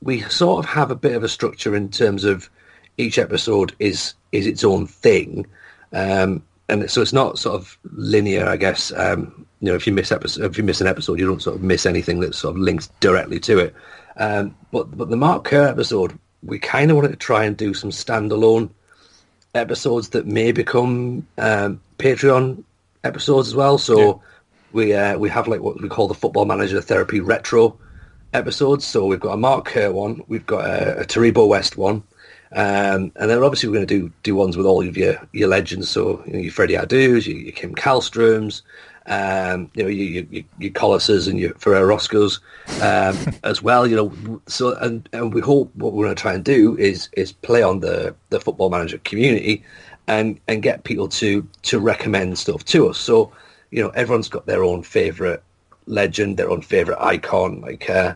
we 0.02 0.22
sort 0.22 0.64
of 0.64 0.72
have 0.72 0.92
a 0.92 0.96
bit 0.96 1.16
of 1.16 1.24
a 1.24 1.30
structure 1.30 1.76
in 1.76 1.90
terms 1.90 2.24
of 2.24 2.50
each 2.98 3.18
episode 3.18 3.76
is 3.80 4.14
is 4.32 4.48
its 4.48 4.64
own 4.64 4.88
thing, 4.88 5.46
um, 5.94 6.44
and 6.70 6.90
so 6.90 7.02
it's 7.02 7.14
not 7.14 7.40
sort 7.40 7.56
of 7.56 7.78
linear, 7.94 8.48
I 8.48 8.58
guess. 8.58 8.92
Um, 8.94 9.46
you 9.62 9.70
know, 9.70 9.76
if 9.76 9.88
you 9.88 9.94
miss 9.94 10.12
episode, 10.12 10.46
if 10.46 10.58
you 10.58 10.64
miss 10.64 10.82
an 10.82 10.88
episode, 10.88 11.20
you 11.20 11.26
don't 11.26 11.42
sort 11.42 11.56
of 11.56 11.64
miss 11.64 11.86
anything 11.86 12.20
that 12.20 12.36
sort 12.36 12.56
of 12.56 12.62
links 12.62 12.90
directly 13.00 13.40
to 13.42 13.60
it. 13.60 13.76
Um, 14.18 14.56
but 14.72 14.96
but 14.96 15.10
the 15.10 15.18
Mark 15.18 15.46
Kerr 15.46 15.68
episode, 15.68 16.18
we 16.44 16.60
kind 16.60 16.92
of 16.92 16.98
wanted 16.98 17.12
to 17.12 17.18
try 17.18 17.46
and 17.46 17.58
do 17.58 17.74
some 17.74 17.90
standalone 17.90 18.70
episodes 19.56 20.10
that 20.10 20.26
may 20.28 20.52
become 20.52 21.26
um, 21.38 21.82
Patreon 21.98 22.64
episodes 23.04 23.48
as 23.48 23.56
well. 23.56 23.78
So 23.78 24.00
yeah. 24.00 24.14
we 24.74 24.94
uh, 24.94 25.18
we 25.18 25.30
have 25.30 25.48
like 25.48 25.62
what 25.62 25.82
we 25.82 25.90
call 25.90 26.08
the 26.08 26.14
Football 26.14 26.46
Manager 26.46 26.82
Therapy 26.82 27.20
Retro 27.20 27.78
episodes. 28.34 28.86
So 28.86 29.06
we've 29.06 29.20
got 29.20 29.34
a 29.34 29.38
Mark 29.38 29.66
Kerr 29.66 29.92
one, 29.92 30.22
we've 30.28 30.46
got 30.46 30.66
a, 30.66 31.02
a 31.02 31.06
Taribo 31.06 31.48
West 31.48 31.78
one, 31.78 32.04
um, 32.52 33.12
and 33.16 33.30
then 33.30 33.42
obviously 33.42 33.70
we're 33.70 33.76
going 33.76 33.88
to 33.88 34.00
do 34.00 34.12
do 34.24 34.36
ones 34.36 34.58
with 34.58 34.66
all 34.66 34.86
of 34.86 34.98
your 34.98 35.20
your 35.32 35.48
legends. 35.48 35.90
So 35.90 36.24
you 36.28 36.34
know, 36.34 36.40
your 36.40 36.52
Freddie 36.52 36.76
Adus, 36.76 37.26
your, 37.26 37.38
your 37.38 37.54
Kim 37.54 37.74
Kallstroms, 37.74 38.62
um, 39.08 39.70
you 39.76 39.84
know, 39.84 39.90
your, 39.90 40.24
your, 40.24 40.44
your 40.60 40.72
Collises 40.72 41.28
and 41.28 41.40
your 41.40 41.54
Ferrero 41.56 41.86
Roscos 41.86 42.40
um, 42.82 43.18
as 43.44 43.62
well. 43.62 43.86
You 43.86 43.96
know, 43.96 44.42
so 44.48 44.76
and, 44.76 45.08
and 45.14 45.34
we 45.34 45.42
hope 45.42 45.74
what 45.76 45.94
we're 45.94 46.06
going 46.06 46.16
to 46.16 46.22
try 46.22 46.34
and 46.34 46.44
do 46.44 46.78
is 46.78 47.10
is 47.14 47.32
play 47.32 47.62
on 47.62 47.80
the 47.82 48.16
the 48.30 48.40
football 48.40 48.70
manager 48.70 48.98
community 49.00 49.64
and 50.08 50.40
and 50.48 50.64
get 50.64 50.84
people 50.84 51.08
to 51.10 51.48
to 51.64 51.80
recommend 51.80 52.38
stuff 52.38 52.66
to 52.66 52.90
us. 52.90 52.98
So 52.98 53.32
you 53.72 53.84
know, 53.84 53.90
everyone's 53.90 54.30
got 54.30 54.46
their 54.46 54.64
own 54.64 54.84
favorite 54.84 55.44
legend, 55.86 56.38
their 56.38 56.50
own 56.50 56.62
favorite 56.62 57.00
icon. 57.00 57.62
Like 57.62 57.90
uh, 57.90 58.16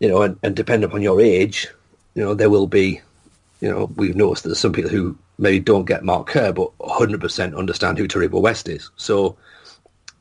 you 0.00 0.08
know, 0.08 0.22
and, 0.22 0.38
and 0.42 0.56
depending 0.56 0.88
upon 0.88 1.02
your 1.02 1.20
age, 1.20 1.68
you 2.14 2.22
know, 2.22 2.34
there 2.34 2.50
will 2.50 2.66
be. 2.66 3.00
You 3.60 3.70
know, 3.70 3.90
we've 3.96 4.16
noticed 4.16 4.42
that 4.42 4.50
there's 4.50 4.58
some 4.58 4.74
people 4.74 4.90
who 4.90 5.16
maybe 5.38 5.58
don't 5.58 5.86
get 5.86 6.04
Mark 6.04 6.26
Kerr, 6.26 6.52
but 6.52 6.76
100% 6.78 7.56
understand 7.56 7.96
who 7.96 8.06
Taribo 8.06 8.42
West 8.42 8.68
is. 8.68 8.90
So 8.96 9.38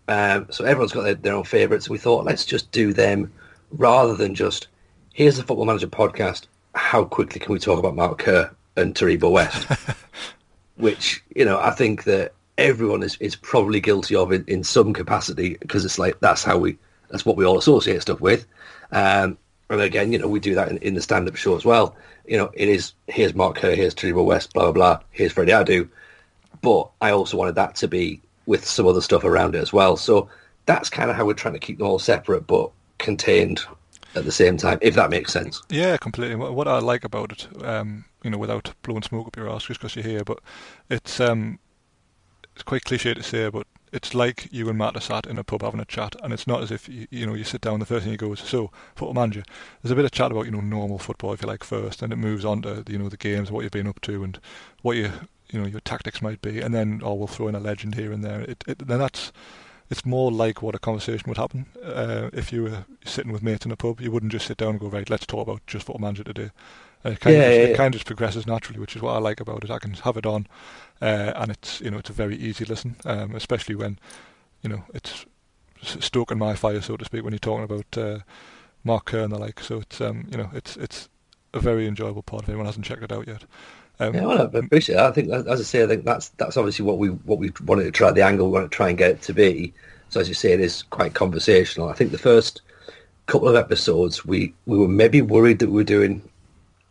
um, 0.08 0.48
so 0.50 0.66
everyone's 0.66 0.92
got 0.92 1.04
their, 1.04 1.16
their 1.16 1.36
own 1.36 1.44
favourites. 1.44 1.90
We 1.90 1.98
thought 1.98 2.26
let's 2.26 2.46
just 2.46 2.72
do 2.72 2.94
them 2.94 3.32
rather 3.72 4.16
than 4.16 4.36
just 4.36 4.68
here's 5.14 5.38
the 5.38 5.44
Football 5.44 5.66
Manager 5.66 5.88
podcast. 5.88 6.48
How 6.76 7.06
quickly 7.06 7.40
can 7.40 7.54
we 7.54 7.60
talk 7.60 7.80
about 7.80 7.96
Mark 7.96 8.20
Kerr 8.20 8.52
and 8.76 8.96
Taribo 8.96 9.32
West? 9.32 9.68
Which 10.78 11.24
you 11.36 11.46
know 11.46 11.60
I 11.60 11.72
think 11.72 12.04
that 12.04 12.34
everyone 12.58 13.04
is, 13.04 13.18
is 13.20 13.36
probably 13.36 13.80
guilty 13.80 14.16
of 14.16 14.32
in, 14.32 14.44
in 14.48 14.64
some 14.64 14.94
capacity 14.94 15.58
because 15.60 15.86
it's 15.86 16.00
like 16.00 16.20
that's 16.20 16.44
how 16.44 16.58
we 16.58 16.78
that's 17.10 17.26
what 17.26 17.38
we 17.38 17.46
all 17.46 17.58
associate 17.58 18.02
stuff 18.02 18.20
with. 18.22 18.46
Um, 18.92 19.38
and 19.70 19.82
again, 19.82 20.12
you 20.12 20.20
know, 20.20 20.28
we 20.28 20.40
do 20.40 20.56
that 20.56 20.70
in, 20.70 20.78
in 20.80 20.94
the 20.94 21.02
stand-up 21.02 21.36
show 21.36 21.56
as 21.56 21.66
well. 21.66 21.96
You 22.28 22.38
know, 22.38 22.52
it 22.54 22.68
is 22.68 22.94
here's 23.08 23.34
Mark 23.34 23.56
Kerr, 23.56 23.76
here's 23.76 23.96
Taribo 23.96 24.26
West, 24.26 24.54
blah 24.54 24.64
blah 24.64 24.72
blah. 24.72 25.00
Here's 25.12 25.32
Freddie 25.32 25.54
Adu. 25.54 25.90
But 26.62 26.90
I 27.02 27.12
also 27.12 27.38
wanted 27.38 27.56
that 27.56 27.76
to 27.76 27.88
be 27.88 28.22
with 28.46 28.66
some 28.66 28.88
other 28.88 29.02
stuff 29.02 29.24
around 29.24 29.56
it 29.56 29.60
as 29.60 29.74
well. 29.74 29.98
So 29.98 30.30
that's 30.66 30.90
kind 30.90 31.10
of 31.10 31.16
how 31.16 31.26
we're 31.26 31.34
trying 31.34 31.54
to 31.54 31.60
keep 31.60 31.78
them 31.78 31.88
all 31.88 32.00
separate 32.00 32.48
but 32.48 32.72
contained 32.98 33.62
at 34.16 34.26
the 34.26 34.32
same 34.32 34.58
time, 34.58 34.78
if 34.82 34.96
that 34.96 35.10
makes 35.10 35.34
sense. 35.34 35.62
Yeah, 35.70 35.98
completely. 35.98 36.36
What 36.36 36.68
I 36.68 36.80
like 36.80 37.04
about 37.04 37.32
it, 37.32 37.48
um, 37.64 38.06
you 38.24 38.30
know, 38.30 38.38
without 38.38 38.74
blowing 38.84 39.04
smoke 39.04 39.28
up 39.28 39.36
your 39.36 39.50
ass 39.50 39.66
just 39.66 39.80
because 39.80 39.96
you're 39.96 40.06
here, 40.06 40.24
but 40.24 40.40
it's 40.90 41.20
um, 41.20 41.60
it's 42.54 42.64
quite 42.64 42.84
cliche 42.84 43.14
to 43.14 43.24
say, 43.24 43.50
but 43.50 43.66
it's 43.92 44.16
like 44.16 44.48
you 44.52 44.70
and 44.70 44.78
Matt 44.78 44.96
are 44.96 45.02
sat 45.02 45.28
in 45.28 45.38
a 45.38 45.44
pub 45.44 45.62
having 45.62 45.80
a 45.80 45.86
chat, 45.86 46.16
and 46.24 46.34
it's 46.34 46.48
not 46.48 46.62
as 46.62 46.72
if 46.72 46.88
you, 46.90 47.08
you 47.12 47.26
know 47.26 47.34
you 47.34 47.44
sit 47.44 47.62
down. 47.62 47.80
The 47.80 47.86
first 47.86 48.04
thing 48.04 48.12
you 48.12 48.18
go 48.18 48.34
is, 48.34 48.40
"So, 48.40 48.72
football 48.96 49.14
manager." 49.14 49.44
There's 49.82 49.92
a 49.92 49.96
bit 49.96 50.06
of 50.06 50.12
chat 50.12 50.32
about 50.32 50.46
you 50.46 50.52
know 50.52 50.62
normal 50.62 51.00
football, 51.00 51.34
if 51.34 51.42
you 51.42 51.48
like, 51.48 51.64
first, 51.64 52.02
and 52.02 52.14
it 52.14 52.18
moves 52.18 52.46
on 52.46 52.62
to 52.64 52.84
you 52.88 52.98
know 52.98 53.10
the 53.10 53.18
games, 53.18 53.52
what 53.52 53.62
you've 53.62 53.72
been 53.72 53.88
up 53.88 54.02
to, 54.02 54.24
and 54.24 54.40
what 54.82 54.98
you 54.98 55.12
you 55.54 55.62
know 55.62 55.68
your 55.68 55.80
tactics 55.82 56.22
might 56.22 56.42
be, 56.42 56.60
and 56.60 56.74
then 56.74 57.02
oh 57.04 57.14
we'll 57.14 57.28
throw 57.28 57.48
in 57.48 57.56
a 57.56 57.60
legend 57.60 57.96
here 57.96 58.12
and 58.12 58.24
there. 58.24 58.42
It, 58.42 58.64
it 58.68 58.88
then 58.88 59.00
that's 59.00 59.32
it's 59.90 60.06
more 60.06 60.32
like 60.32 60.62
what 60.62 60.76
a 60.76 60.80
conversation 60.80 61.26
would 61.28 61.38
happen 61.38 61.68
uh, 61.84 62.30
if 62.34 62.52
you 62.52 62.64
were 62.64 62.86
sitting 63.06 63.32
with 63.32 63.44
mates 63.44 63.66
in 63.66 63.72
a 63.72 63.76
pub. 63.76 64.02
You 64.02 64.12
wouldn't 64.12 64.32
just 64.32 64.48
sit 64.48 64.58
down 64.58 64.72
and 64.72 64.80
go 64.80 64.88
right, 64.88 65.10
let's 65.10 65.26
talk 65.26 65.48
about 65.48 65.66
just 65.68 65.86
football 65.86 66.02
manager 66.02 66.24
today. 66.24 66.50
Uh, 67.06 67.10
it 67.10 67.20
kind, 67.20 67.36
yeah, 67.36 67.42
of, 67.44 67.50
just, 67.50 67.60
yeah, 67.60 67.66
it 67.66 67.78
kind 67.78 67.94
of 67.94 68.00
just 68.00 68.08
progresses 68.08 68.48
naturally, 68.48 68.80
which 68.80 68.96
is 68.96 69.02
what 69.02 69.16
I 69.16 69.20
like 69.20 69.40
about 69.40 69.64
it. 69.64 69.70
I 69.70 69.78
can 69.78 69.94
have 69.94 70.18
it 70.18 70.26
on, 70.26 70.48
uh, 71.02 71.34
and 71.36 71.52
it's 71.52 71.82
you 71.82 71.92
know 71.92 71.98
it's 71.98 72.10
a 72.10 72.14
very 72.14 72.36
easy 72.36 72.66
listen, 72.66 72.96
um, 73.06 73.36
especially 73.36 73.76
when 73.76 74.00
you 74.62 74.70
know 74.70 74.84
it's 74.94 75.26
stoking 75.84 76.40
my 76.40 76.56
fire, 76.56 76.82
so 76.82 76.98
to 76.98 77.06
speak, 77.06 77.24
when 77.24 77.34
you're 77.34 77.40
talking 77.40 77.66
about 77.66 77.98
uh, 77.98 78.20
Mark 78.84 79.06
Kerr 79.06 79.24
and 79.24 79.34
the 79.34 79.38
like. 79.38 79.60
So 79.60 79.80
it's 79.80 80.00
um, 80.02 80.28
you 80.32 80.38
know 80.38 80.50
it's 80.54 80.78
it's 80.78 81.10
a 81.54 81.60
very 81.60 81.88
enjoyable 81.88 82.24
part. 82.24 82.44
If 82.44 82.50
anyone 82.50 82.66
hasn't 82.66 82.86
checked 82.86 83.04
it 83.04 83.12
out 83.12 83.28
yet. 83.28 83.44
Um, 84.04 84.14
yeah, 84.14 84.26
well, 84.26 84.42
I 84.42 84.60
appreciate 84.60 84.96
that. 84.96 85.06
I 85.06 85.12
think, 85.12 85.30
as 85.30 85.60
I 85.60 85.64
say, 85.64 85.84
I 85.84 85.88
think 85.88 86.04
that's 86.04 86.30
that's 86.30 86.58
obviously 86.58 86.86
what 86.86 86.98
we 86.98 87.10
what 87.10 87.40
we 87.40 87.52
wanted 87.66 87.84
to 87.86 87.92
try 87.92 88.12
the 88.12 88.24
angle 88.24 88.48
we 88.48 88.54
want 88.54 88.70
to 88.70 88.76
try 88.76 88.90
and 88.90 88.98
get 88.98 89.12
it 89.12 89.22
to 89.24 89.34
be. 89.34 89.74
So 90.10 90.20
as 90.20 90.28
you 90.28 90.34
say, 90.34 90.52
it 90.52 90.60
is 90.60 90.84
quite 90.84 91.14
conversational. 91.14 91.90
I 91.90 91.94
think 91.94 92.12
the 92.12 92.18
first 92.18 92.62
couple 93.28 93.48
of 93.48 93.56
episodes, 93.56 94.26
we 94.26 94.54
we 94.66 94.78
were 94.78 94.88
maybe 94.88 95.22
worried 95.22 95.60
that 95.60 95.70
we 95.70 95.76
were 95.76 95.84
doing, 95.84 96.22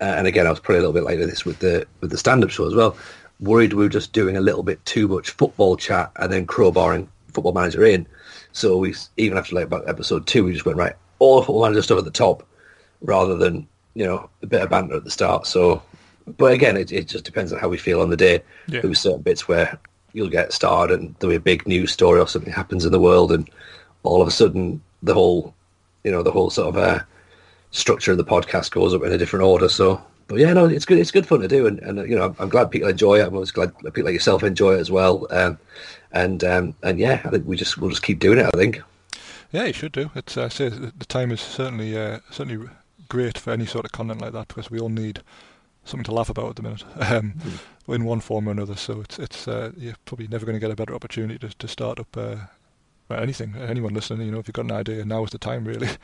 uh, 0.00 0.14
and 0.16 0.26
again, 0.26 0.46
I 0.46 0.50
was 0.50 0.60
probably 0.60 0.78
a 0.78 0.80
little 0.80 0.94
bit 0.94 1.04
like 1.04 1.18
this 1.18 1.44
with 1.44 1.58
the 1.58 1.86
with 2.00 2.10
the 2.10 2.18
stand 2.18 2.44
up 2.44 2.50
show 2.50 2.66
as 2.66 2.74
well. 2.74 2.96
Worried 3.40 3.72
we 3.72 3.84
were 3.84 3.88
just 3.88 4.12
doing 4.12 4.36
a 4.36 4.40
little 4.40 4.62
bit 4.62 4.84
too 4.84 5.08
much 5.08 5.30
football 5.30 5.76
chat 5.76 6.12
and 6.16 6.32
then 6.32 6.46
crowbarring 6.46 7.08
football 7.32 7.52
manager 7.52 7.84
in. 7.84 8.06
So 8.52 8.78
we 8.78 8.94
even 9.16 9.36
after 9.36 9.54
like 9.56 9.66
about 9.66 9.88
episode 9.88 10.26
two, 10.26 10.44
we 10.44 10.52
just 10.52 10.66
went 10.66 10.78
right 10.78 10.94
all 11.18 11.40
the 11.40 11.46
football 11.46 11.62
manager 11.62 11.82
stuff 11.82 11.98
at 11.98 12.04
the 12.04 12.10
top, 12.10 12.46
rather 13.02 13.36
than 13.36 13.66
you 13.94 14.06
know 14.06 14.30
a 14.42 14.46
bit 14.46 14.62
of 14.62 14.70
banter 14.70 14.96
at 14.96 15.04
the 15.04 15.10
start. 15.10 15.46
So 15.46 15.82
but 16.26 16.52
again, 16.52 16.76
it, 16.76 16.92
it 16.92 17.08
just 17.08 17.24
depends 17.24 17.52
on 17.52 17.58
how 17.58 17.68
we 17.68 17.78
feel 17.78 18.00
on 18.00 18.10
the 18.10 18.16
day. 18.16 18.42
Yeah. 18.68 18.80
There 18.80 18.90
were 18.90 18.94
certain 18.94 19.22
bits 19.22 19.48
where 19.48 19.78
you'll 20.12 20.28
get 20.28 20.52
started 20.52 21.00
and 21.00 21.14
there'll 21.18 21.32
be 21.32 21.36
a 21.36 21.40
big 21.40 21.66
news 21.66 21.92
story 21.92 22.20
or 22.20 22.28
something 22.28 22.52
happens 22.52 22.84
in 22.84 22.92
the 22.92 23.00
world, 23.00 23.32
and 23.32 23.48
all 24.02 24.22
of 24.22 24.28
a 24.28 24.32
sudden 24.32 24.80
the 25.02 25.14
whole, 25.14 25.54
you 26.04 26.10
know, 26.10 26.22
the 26.22 26.30
whole 26.30 26.50
sort 26.50 26.68
of 26.68 26.76
uh, 26.76 27.00
structure 27.70 28.12
of 28.12 28.18
the 28.18 28.24
podcast 28.24 28.70
goes 28.70 28.94
up 28.94 29.02
in 29.02 29.12
a 29.12 29.18
different 29.18 29.44
order. 29.44 29.68
So, 29.68 30.02
but 30.28 30.38
yeah, 30.38 30.52
no, 30.52 30.66
it's 30.66 30.84
good. 30.84 30.98
It's 30.98 31.10
good 31.10 31.26
fun 31.26 31.40
to 31.40 31.48
do, 31.48 31.66
and, 31.66 31.78
and 31.80 32.08
you 32.08 32.16
know, 32.16 32.34
I'm 32.38 32.48
glad 32.48 32.70
people 32.70 32.88
enjoy 32.88 33.20
it. 33.20 33.26
I'm 33.26 33.34
always 33.34 33.50
glad 33.50 33.76
people 33.78 34.04
like 34.04 34.14
yourself 34.14 34.42
enjoy 34.42 34.76
it 34.76 34.80
as 34.80 34.90
well. 34.90 35.26
Um, 35.30 35.58
and 36.12 36.44
um, 36.44 36.74
and 36.82 36.98
yeah, 36.98 37.20
I 37.24 37.30
think 37.30 37.46
we 37.46 37.56
just 37.56 37.78
we'll 37.78 37.90
just 37.90 38.02
keep 38.02 38.18
doing 38.18 38.38
it. 38.38 38.46
I 38.46 38.56
think. 38.56 38.80
Yeah, 39.50 39.64
you 39.64 39.72
should 39.74 39.92
do. 39.92 40.10
It's 40.14 40.36
uh, 40.36 40.48
say 40.48 40.68
the 40.68 41.06
time 41.06 41.30
is 41.30 41.40
certainly 41.40 41.96
uh, 41.96 42.20
certainly 42.30 42.68
great 43.08 43.36
for 43.36 43.50
any 43.50 43.66
sort 43.66 43.84
of 43.84 43.92
content 43.92 44.22
like 44.22 44.32
that 44.32 44.48
because 44.48 44.70
we 44.70 44.80
all 44.80 44.88
need 44.88 45.22
something 45.84 46.04
to 46.04 46.12
laugh 46.12 46.28
about 46.28 46.50
at 46.50 46.56
the 46.56 46.62
minute, 46.62 46.84
um, 46.96 47.34
mm. 47.38 47.94
in 47.94 48.04
one 48.04 48.20
form 48.20 48.48
or 48.48 48.52
another. 48.52 48.76
So 48.76 49.00
it's 49.00 49.18
it's 49.18 49.48
uh, 49.48 49.72
you're 49.76 49.96
probably 50.04 50.28
never 50.28 50.46
going 50.46 50.56
to 50.56 50.60
get 50.60 50.70
a 50.70 50.76
better 50.76 50.94
opportunity 50.94 51.38
to 51.38 51.56
to 51.56 51.68
start 51.68 51.98
up 51.98 52.16
uh, 52.16 52.36
anything. 53.10 53.54
Anyone 53.56 53.94
listening, 53.94 54.26
you 54.26 54.32
know, 54.32 54.38
if 54.38 54.48
you've 54.48 54.54
got 54.54 54.66
an 54.66 54.72
idea, 54.72 55.04
now 55.04 55.24
is 55.24 55.30
the 55.30 55.38
time 55.38 55.64
really. 55.64 55.88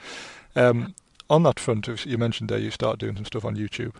Um, 0.57 0.95
on 1.31 1.43
that 1.45 1.61
front, 1.61 1.87
you 2.05 2.19
mentioned 2.19 2.49
there 2.49 2.59
you 2.59 2.71
start 2.71 2.99
doing 2.99 3.14
some 3.14 3.27
stuff 3.27 3.45
on 3.45 3.55
YouTube. 3.55 3.95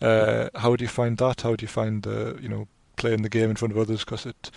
Uh, 0.00 0.48
how 0.54 0.76
do 0.76 0.84
you 0.84 0.88
find 0.88 1.18
that? 1.18 1.42
How 1.42 1.56
do 1.56 1.62
you 1.64 1.68
find 1.68 2.02
the 2.02 2.38
you 2.40 2.48
know 2.48 2.68
playing 2.96 3.22
the 3.22 3.28
game 3.28 3.50
in 3.50 3.56
front 3.56 3.72
of 3.72 3.78
others? 3.78 4.04
Because 4.04 4.24
it 4.24 4.50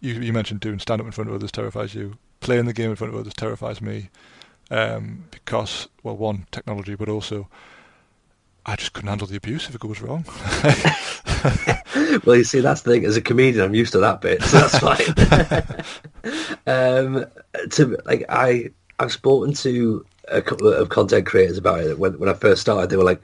you 0.00 0.14
you 0.14 0.32
mentioned 0.32 0.60
doing 0.60 0.78
stand 0.78 1.00
up 1.00 1.06
in 1.06 1.12
front 1.12 1.30
of 1.30 1.36
others 1.36 1.52
terrifies 1.52 1.94
you. 1.94 2.18
Playing 2.40 2.66
the 2.66 2.72
game 2.72 2.90
in 2.90 2.96
front 2.96 3.14
of 3.14 3.20
others 3.20 3.32
terrifies 3.34 3.80
me. 3.80 4.10
Um, 4.70 5.24
because 5.30 5.88
well, 6.02 6.16
one 6.16 6.46
technology, 6.50 6.96
but 6.96 7.08
also 7.08 7.48
I 8.68 8.74
just 8.74 8.92
couldn't 8.92 9.08
handle 9.08 9.28
the 9.28 9.36
abuse 9.36 9.68
if 9.68 9.76
it 9.76 9.80
goes 9.80 10.00
wrong. 10.00 10.24
well, 12.24 12.34
you 12.34 12.42
see, 12.42 12.58
that's 12.58 12.82
the 12.82 12.90
thing. 12.90 13.04
As 13.04 13.16
a 13.16 13.22
comedian, 13.22 13.64
I'm 13.64 13.76
used 13.76 13.92
to 13.92 13.98
that 13.98 14.20
bit, 14.20 14.42
so 14.42 14.58
that's 14.58 14.78
fine. 14.80 15.04
um, 16.66 17.26
to 17.70 17.96
like, 18.04 18.24
I 18.28 18.70
I've 18.98 19.12
spoken 19.12 19.54
to 19.54 20.04
a 20.28 20.42
couple 20.42 20.72
of 20.72 20.88
content 20.88 21.26
creators 21.26 21.58
about 21.58 21.80
it. 21.80 21.98
When 21.98 22.18
when 22.18 22.28
I 22.28 22.32
first 22.32 22.60
started, 22.60 22.90
they 22.90 22.96
were 22.96 23.04
like, 23.04 23.22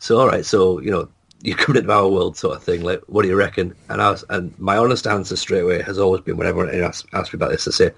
"So, 0.00 0.18
all 0.18 0.26
right, 0.26 0.44
so 0.44 0.80
you 0.80 0.90
know, 0.90 1.08
you're 1.40 1.56
coming 1.56 1.82
into 1.82 1.92
our 1.92 2.08
world, 2.08 2.36
sort 2.36 2.56
of 2.56 2.64
thing. 2.64 2.82
Like, 2.82 3.00
what 3.06 3.22
do 3.22 3.28
you 3.28 3.36
reckon?" 3.36 3.76
And 3.88 4.02
I 4.02 4.10
was, 4.10 4.24
and 4.28 4.58
my 4.58 4.76
honest 4.76 5.06
answer 5.06 5.36
straight 5.36 5.62
away 5.62 5.82
has 5.82 6.00
always 6.00 6.22
been, 6.22 6.36
whenever 6.36 6.66
anyone 6.66 6.88
asks, 6.88 7.06
asks 7.12 7.32
me 7.32 7.36
about 7.36 7.50
this, 7.50 7.68
I 7.68 7.70
say, 7.70 7.90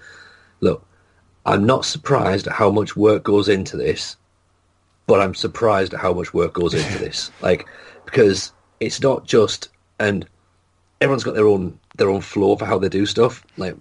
"Look, 0.59 0.85
I'm 1.43 1.65
not 1.65 1.85
surprised 1.85 2.45
at 2.45 2.53
how 2.53 2.69
much 2.69 2.95
work 2.95 3.23
goes 3.23 3.49
into 3.49 3.77
this." 3.77 4.15
But 5.07 5.19
I'm 5.19 5.35
surprised 5.35 5.93
at 5.93 5.99
how 5.99 6.13
much 6.13 6.33
work 6.33 6.53
goes 6.53 6.73
into 6.73 6.97
this. 6.97 7.31
Like 7.41 7.67
because 8.05 8.51
it's 8.79 9.01
not 9.01 9.25
just 9.25 9.69
and 9.99 10.27
everyone's 11.01 11.23
got 11.23 11.35
their 11.35 11.47
own 11.47 11.79
their 11.97 12.09
own 12.09 12.21
flow 12.21 12.55
for 12.55 12.65
how 12.65 12.77
they 12.79 12.89
do 12.89 13.05
stuff. 13.05 13.45
Like 13.57 13.75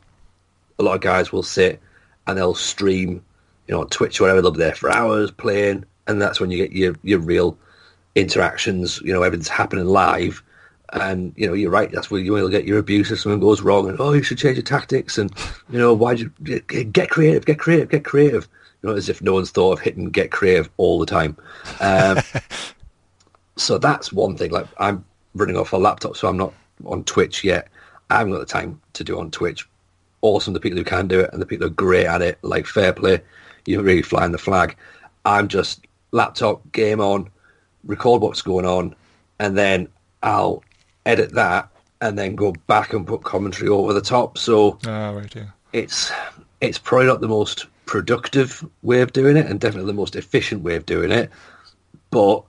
a 0.78 0.82
lot 0.82 0.94
of 0.94 1.00
guys 1.00 1.32
will 1.32 1.42
sit 1.42 1.80
and 2.26 2.38
they'll 2.38 2.54
stream, 2.54 3.24
you 3.66 3.74
know, 3.74 3.80
on 3.80 3.88
Twitch 3.88 4.20
or 4.20 4.24
whatever. 4.24 4.42
They'll 4.42 4.50
be 4.50 4.58
there 4.58 4.74
for 4.74 4.90
hours 4.90 5.30
playing, 5.30 5.84
and 6.06 6.20
that's 6.20 6.40
when 6.40 6.50
you 6.50 6.58
get 6.58 6.72
your 6.72 6.94
your 7.02 7.20
real 7.20 7.56
interactions. 8.14 9.00
You 9.02 9.12
know, 9.12 9.22
everything's 9.22 9.48
happening 9.48 9.86
live. 9.86 10.42
And 10.94 11.32
you 11.36 11.46
know 11.46 11.54
you're 11.54 11.70
right. 11.70 11.90
That's 11.90 12.10
where 12.10 12.20
you 12.20 12.32
will 12.32 12.50
get 12.50 12.66
your 12.66 12.78
abuse 12.78 13.10
if 13.10 13.20
something 13.20 13.40
goes 13.40 13.62
wrong, 13.62 13.88
and 13.88 13.98
oh, 13.98 14.12
you 14.12 14.22
should 14.22 14.36
change 14.36 14.58
your 14.58 14.62
tactics, 14.62 15.16
and 15.16 15.32
you 15.70 15.78
know 15.78 15.94
why 15.94 16.12
you 16.12 16.28
get 16.42 17.08
creative, 17.08 17.46
get 17.46 17.58
creative, 17.58 17.88
get 17.88 18.04
creative 18.04 18.46
you 18.82 18.90
know, 18.90 18.96
as 18.96 19.08
if 19.08 19.22
no 19.22 19.34
one's 19.34 19.50
thought 19.50 19.72
of 19.72 19.80
hitting 19.80 20.10
get 20.10 20.30
creative 20.30 20.68
all 20.76 20.98
the 20.98 21.06
time. 21.06 21.36
Um, 21.80 22.18
so 23.56 23.78
that's 23.78 24.12
one 24.12 24.36
thing. 24.36 24.50
Like 24.50 24.66
I'm 24.78 25.04
running 25.34 25.56
off 25.56 25.72
a 25.72 25.76
laptop, 25.76 26.16
so 26.16 26.28
I'm 26.28 26.36
not 26.36 26.52
on 26.84 27.04
Twitch 27.04 27.44
yet. 27.44 27.68
I 28.10 28.18
haven't 28.18 28.32
got 28.32 28.40
the 28.40 28.46
time 28.46 28.80
to 28.94 29.04
do 29.04 29.18
on 29.18 29.30
Twitch. 29.30 29.68
Awesome, 30.20 30.52
the 30.54 30.60
people 30.60 30.78
who 30.78 30.84
can 30.84 31.08
do 31.08 31.20
it, 31.20 31.30
and 31.32 31.40
the 31.42 31.46
people 31.46 31.66
who 31.66 31.72
are 31.72 31.74
great 31.74 32.06
at 32.06 32.22
it, 32.22 32.38
like 32.42 32.66
fair 32.66 32.92
play. 32.92 33.20
You're 33.66 33.82
really 33.82 34.02
flying 34.02 34.32
the 34.32 34.38
flag. 34.38 34.76
I'm 35.24 35.48
just 35.48 35.86
laptop 36.10 36.70
game 36.72 37.00
on, 37.00 37.28
record 37.84 38.22
what's 38.22 38.42
going 38.42 38.66
on, 38.66 38.94
and 39.38 39.56
then 39.56 39.88
I'll 40.22 40.62
edit 41.06 41.32
that 41.34 41.68
and 42.00 42.18
then 42.18 42.34
go 42.36 42.52
back 42.66 42.92
and 42.92 43.06
put 43.06 43.22
commentary 43.22 43.68
over 43.68 43.92
the 43.92 44.00
top. 44.00 44.36
So 44.38 44.78
Ah, 44.86 45.10
right, 45.10 45.32
yeah. 45.34 45.46
it's 45.72 46.12
it's 46.60 46.78
probably 46.78 47.06
not 47.06 47.20
the 47.20 47.28
most 47.28 47.66
productive 47.86 48.64
way 48.82 49.00
of 49.02 49.12
doing 49.12 49.36
it, 49.36 49.46
and 49.46 49.60
definitely 49.60 49.90
the 49.92 49.96
most 49.96 50.16
efficient 50.16 50.62
way 50.62 50.76
of 50.76 50.86
doing 50.86 51.10
it. 51.10 51.30
But 52.10 52.42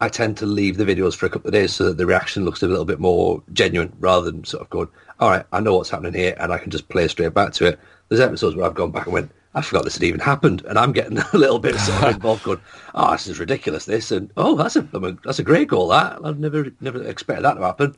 I 0.00 0.08
tend 0.08 0.36
to 0.38 0.46
leave 0.46 0.76
the 0.76 0.84
videos 0.84 1.14
for 1.14 1.26
a 1.26 1.30
couple 1.30 1.48
of 1.48 1.52
days 1.54 1.74
so 1.74 1.84
that 1.84 1.96
the 1.96 2.06
reaction 2.06 2.44
looks 2.44 2.62
a 2.62 2.68
little 2.68 2.84
bit 2.84 3.00
more 3.00 3.42
genuine, 3.52 3.92
rather 4.00 4.30
than 4.30 4.44
sort 4.44 4.62
of 4.62 4.70
going, 4.70 4.88
"All 5.20 5.30
right, 5.30 5.44
I 5.52 5.60
know 5.60 5.76
what's 5.76 5.90
happening 5.90 6.14
here, 6.14 6.34
and 6.38 6.52
I 6.52 6.58
can 6.58 6.70
just 6.70 6.88
play 6.88 7.08
straight 7.08 7.34
back 7.34 7.52
to 7.54 7.66
it." 7.66 7.78
There's 8.08 8.20
episodes 8.20 8.56
where 8.56 8.66
I've 8.66 8.74
gone 8.74 8.90
back 8.90 9.04
and 9.06 9.12
went, 9.14 9.30
"I 9.54 9.62
forgot 9.62 9.84
this 9.84 9.94
had 9.94 10.02
even 10.02 10.20
happened," 10.20 10.64
and 10.68 10.78
I'm 10.78 10.92
getting 10.92 11.18
a 11.32 11.36
little 11.38 11.58
bit 11.58 11.76
sort 11.76 12.02
of 12.02 12.14
involved, 12.16 12.44
going, 12.44 12.60
"Oh, 12.94 13.12
this 13.12 13.26
is 13.26 13.38
ridiculous, 13.38 13.84
this," 13.86 14.10
and 14.10 14.30
"Oh, 14.36 14.56
that's 14.56 14.76
a 14.76 14.82
that's 15.24 15.38
a 15.38 15.44
great 15.44 15.68
goal, 15.68 15.88
that 15.88 16.18
I've 16.24 16.38
never 16.38 16.70
never 16.80 17.02
expected 17.02 17.44
that 17.44 17.54
to 17.54 17.62
happen." 17.62 17.94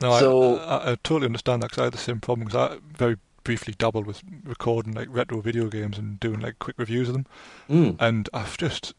No, 0.00 0.18
So- 0.18 0.56
I, 0.58 0.76
I, 0.76 0.92
I 0.92 0.96
totally 1.04 1.26
understand 1.26 1.62
that 1.62 1.70
because 1.70 1.80
I 1.82 1.84
had 1.84 1.92
the 1.92 1.98
same 1.98 2.20
problem 2.20 2.46
because 2.46 2.70
I 2.72 2.78
very 2.96 3.16
briefly 3.50 3.74
dabbled 3.76 4.06
with 4.06 4.22
recording 4.44 4.94
like 4.94 5.08
retro 5.10 5.40
video 5.40 5.66
games 5.66 5.98
and 5.98 6.20
doing 6.20 6.38
like 6.38 6.56
quick 6.60 6.78
reviews 6.78 7.08
of 7.08 7.14
them, 7.14 7.26
Mm. 7.68 7.96
and 7.98 8.28
I've 8.32 8.56
just 8.56 8.94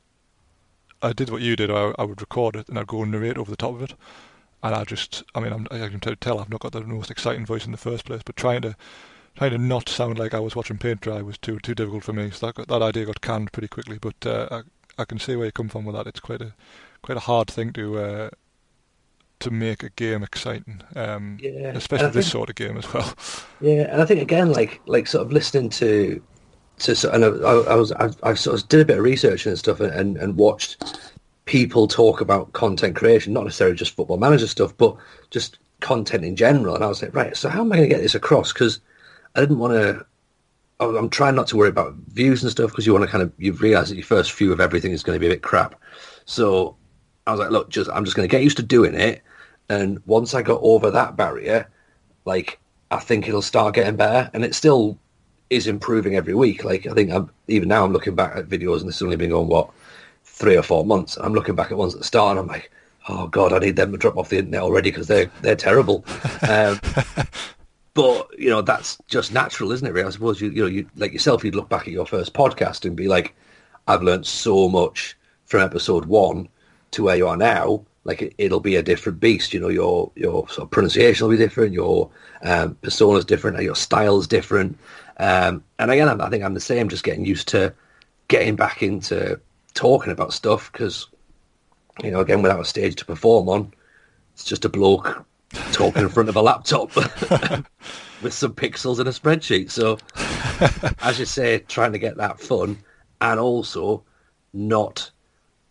I 1.02 1.14
did 1.14 1.30
what 1.30 1.42
you 1.42 1.56
did. 1.56 1.72
I, 1.72 1.94
I 1.98 2.04
would 2.04 2.20
record 2.20 2.58
it 2.58 2.68
and 2.68 2.78
I'd 2.78 2.88
go 2.88 3.02
and 3.02 3.12
narrate 3.14 3.38
over 3.38 3.50
the 3.50 3.56
top 3.56 3.76
of 3.76 3.82
it, 3.82 3.94
and 4.62 4.76
I 4.76 4.84
just 4.84 5.24
I 5.34 5.40
mean 5.40 5.54
I'm, 5.54 5.68
I 5.72 5.88
can 5.88 6.02
tell 6.02 6.38
I've 6.38 6.50
not 6.50 6.60
got 6.60 6.74
the 6.74 6.82
most 6.82 7.10
exciting 7.10 7.46
voice 7.46 7.66
in 7.66 7.72
the 7.72 7.78
first 7.78 8.04
place, 8.04 8.24
but 8.26 8.36
trying 8.36 8.62
to 8.64 8.76
trying 9.38 9.52
to 9.52 9.58
not 9.58 9.88
sound 9.88 10.20
like 10.20 10.34
I 10.34 10.42
was 10.42 10.54
watching 10.54 10.78
paint 10.78 11.00
dry 11.00 11.22
was 11.22 11.38
too 11.38 11.58
too 11.60 11.74
difficult 11.74 12.04
for 12.04 12.12
me. 12.12 12.30
So 12.32 12.48
that 12.48 12.56
got, 12.56 12.68
that 12.68 12.82
idea 12.82 13.06
got 13.06 13.22
canned 13.22 13.54
pretty 13.54 13.70
quickly. 13.70 14.00
But 14.02 14.26
uh, 14.26 14.48
I 14.52 15.02
I 15.02 15.06
can 15.06 15.18
see 15.18 15.38
where 15.38 15.46
you 15.46 15.54
come 15.54 15.70
from 15.70 15.86
with 15.86 15.96
that. 15.96 16.08
It's 16.08 16.20
quite 16.20 16.42
a 16.42 16.54
quite 17.02 17.18
a 17.18 17.22
hard 17.32 17.48
thing 17.50 17.72
to. 17.74 17.98
Uh, 18.00 18.30
to 19.42 19.52
make 19.52 19.84
a 19.84 19.90
game 19.90 20.24
exciting, 20.24 20.82
um, 20.96 21.38
Yeah, 21.42 21.74
especially 21.76 22.08
this 22.08 22.26
think- 22.26 22.32
sort 22.32 22.50
of 22.50 22.56
game 22.56 22.78
as 22.78 22.92
well. 22.94 23.14
Yeah, 23.62 23.92
and 23.92 24.02
I 24.02 24.06
think 24.06 24.22
again, 24.22 24.52
like 24.54 24.82
like 24.88 25.06
sort 25.08 25.26
of 25.26 25.32
listening 25.32 25.70
to 25.72 26.22
to 26.80 26.96
so- 26.96 27.12
and 27.12 27.24
I, 27.24 27.28
I 27.28 27.76
was 27.76 27.92
I've, 27.92 28.16
I've 28.24 28.40
sort 28.40 28.60
of 28.62 28.68
did 28.70 28.80
a 28.82 28.86
bit 28.86 28.98
of 28.98 29.04
research 29.04 29.46
and 29.46 29.58
stuff 29.60 29.80
and, 29.80 29.94
and 29.94 30.18
and 30.18 30.36
watched 30.38 30.84
people 31.46 31.88
talk 31.88 32.22
about 32.22 32.54
content 32.54 32.96
creation, 32.96 33.34
not 33.34 33.44
necessarily 33.44 33.76
just 33.76 33.96
football 33.96 34.18
manager 34.18 34.48
stuff, 34.48 34.76
but 34.78 34.96
just 35.32 35.58
content 35.82 36.24
in 36.24 36.36
general. 36.36 36.76
And 36.76 36.84
I 36.84 36.88
was 36.88 37.02
like, 37.02 37.14
right, 37.16 37.36
so 37.36 37.50
how 37.50 37.62
am 37.62 37.72
I 37.72 37.78
going 37.78 37.90
to 37.90 37.96
get 37.96 38.02
this 38.02 38.16
across? 38.16 38.54
Because 38.54 38.80
I 39.36 39.40
didn't 39.42 39.60
want 39.60 39.74
to. 39.74 40.06
I'm 40.80 41.10
trying 41.12 41.36
not 41.36 41.46
to 41.48 41.58
worry 41.58 41.70
about 41.70 41.94
views 42.08 42.42
and 42.42 42.52
stuff 42.52 42.72
because 42.72 42.88
you 42.88 42.94
want 42.94 43.06
to 43.06 43.12
kind 43.12 43.22
of 43.22 43.32
you 43.38 43.54
realise 43.54 43.90
that 43.90 43.96
your 43.96 44.04
first 44.06 44.32
few 44.32 44.52
of 44.52 44.60
everything 44.60 44.92
is 44.94 45.04
going 45.04 45.16
to 45.16 45.20
be 45.20 45.28
a 45.28 45.30
bit 45.30 45.44
crap. 45.44 45.76
So 46.26 46.76
I 47.28 47.32
was 47.32 47.40
like, 47.40 47.52
look, 47.52 47.70
just 47.70 47.90
I'm 47.92 48.04
just 48.06 48.16
going 48.18 48.28
to 48.28 48.32
get 48.32 48.42
used 48.44 48.58
to 48.58 48.64
doing 48.64 48.96
it, 48.96 49.22
and 49.72 50.02
once 50.06 50.34
I 50.34 50.42
got 50.42 50.60
over 50.62 50.92
that 50.92 51.16
barrier, 51.16 51.70
like 52.26 52.60
I 52.92 53.00
think 53.00 53.28
it'll 53.28 53.42
start 53.42 53.76
getting 53.76 53.96
better, 53.96 54.30
and 54.34 54.44
it 54.44 54.54
still 54.54 54.98
is 55.50 55.66
improving 55.66 56.16
every 56.16 56.34
week. 56.34 56.66
Like 56.66 56.86
I 56.88 56.94
think 56.94 57.10
I'm 57.10 57.30
even 57.48 57.70
now 57.70 57.86
I'm 57.86 57.94
looking 57.94 58.14
back 58.14 58.36
at 58.36 58.50
videos, 58.50 58.82
and 58.82 58.90
this 58.90 58.96
has 58.96 59.04
only 59.04 59.16
been 59.16 59.30
going 59.30 59.48
what 59.48 59.70
three 60.26 60.58
or 60.58 60.64
four 60.64 60.86
months. 60.86 61.18
I'm 61.18 61.34
looking 61.34 61.56
back 61.56 61.72
at 61.72 61.78
ones 61.78 61.94
at 61.94 62.02
the 62.02 62.06
start, 62.06 62.32
and 62.32 62.40
I'm 62.42 62.48
like, 62.48 62.70
oh 63.08 63.28
god, 63.28 63.54
I 63.54 63.60
need 63.60 63.78
them 63.78 63.94
to 63.94 63.98
drop 63.98 64.18
off 64.18 64.28
the 64.28 64.40
internet 64.40 64.62
already 64.62 64.92
because 64.92 65.08
they're 65.08 65.32
they're 65.42 65.56
terrible. 65.56 66.04
um, 66.50 66.78
but 67.94 68.28
you 68.38 68.50
know 68.50 68.62
that's 68.62 68.98
just 69.08 69.32
natural, 69.32 69.72
isn't 69.72 69.88
it? 69.88 69.94
Really? 69.94 70.08
I 70.08 70.12
suppose 70.12 70.42
you 70.42 70.50
you 70.50 70.64
know 70.64 70.68
you 70.68 70.86
like 70.98 71.14
yourself, 71.14 71.46
you'd 71.46 71.56
look 71.56 71.70
back 71.70 71.84
at 71.84 71.94
your 71.94 72.06
first 72.06 72.34
podcast 72.34 72.84
and 72.84 72.94
be 72.94 73.08
like, 73.08 73.34
I've 73.88 74.04
learned 74.04 74.26
so 74.26 74.68
much 74.68 75.16
from 75.46 75.62
episode 75.62 76.08
one 76.08 76.50
to 76.92 77.04
where 77.04 77.16
you 77.16 77.30
are 77.30 77.38
now. 77.38 77.86
Like 78.04 78.22
it, 78.22 78.34
it'll 78.38 78.60
be 78.60 78.76
a 78.76 78.84
different 78.84 79.20
beast. 79.20 79.54
You 79.54 79.60
know, 79.60 79.70
your 79.70 80.12
your 80.16 80.48
sort 80.50 80.66
of 80.66 80.72
pronunciation 80.72 81.28
will 81.28 81.36
be 81.36 81.44
different. 81.44 81.74
Your 81.74 82.10
um, 82.42 82.78
is 82.84 83.26
different. 83.26 83.62
Your 83.62 83.76
is 83.76 84.28
different. 84.28 84.78
Um, 85.18 85.64
and 85.78 85.92
again, 85.92 86.10
I'm, 86.10 86.20
I 86.22 86.30
think 86.30 86.44
I'm 86.44 86.56
the 86.56 86.60
same. 86.60 86.90
Just 86.90 87.04
getting 87.04 87.26
used 87.26 87.48
to 87.50 87.74
getting 88.28 88.56
back 88.56 88.82
into 88.82 89.40
talking 89.74 90.12
about 90.12 90.34
stuff 90.34 90.72
because 90.72 91.08
you 92.04 92.12
know, 92.12 92.22
again, 92.22 92.42
without 92.42 92.60
a 92.60 92.66
stage 92.66 92.96
to 92.96 93.06
perform 93.06 93.50
on, 93.50 93.74
it's 94.34 94.46
just 94.46 94.66
a 94.66 94.70
bloke 94.70 95.26
talking 95.74 96.04
in 96.04 96.10
front 96.10 96.30
of 96.30 96.36
a 96.36 96.42
laptop 96.42 96.96
with 98.22 98.34
some 98.34 98.54
pixels 98.54 99.00
in 99.00 99.08
a 99.08 99.12
spreadsheet. 99.12 99.70
So, 99.70 99.98
as 101.02 101.20
you 101.20 101.26
say, 101.26 101.60
trying 101.60 101.92
to 101.92 102.00
get 102.00 102.18
that 102.18 102.40
fun 102.40 102.78
and 103.20 103.40
also 103.40 104.04
not 104.54 105.12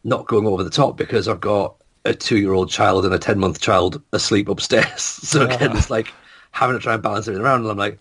not 0.04 0.26
going 0.26 0.46
over 0.46 0.62
the 0.62 0.70
top 0.70 0.96
because 0.96 1.28
I've 1.28 1.40
got 1.40 1.76
a 2.04 2.14
two-year-old 2.14 2.70
child 2.70 3.04
and 3.04 3.14
a 3.14 3.18
ten-month 3.18 3.60
child 3.60 4.02
asleep 4.12 4.48
upstairs. 4.48 5.20
So 5.30 5.44
again, 5.44 5.76
it's 5.76 5.90
like 5.90 6.12
having 6.52 6.76
to 6.76 6.82
try 6.82 6.94
and 6.94 7.02
balance 7.02 7.28
everything 7.28 7.44
around. 7.44 7.62
And 7.62 7.70
I'm 7.70 7.76
like, 7.76 7.98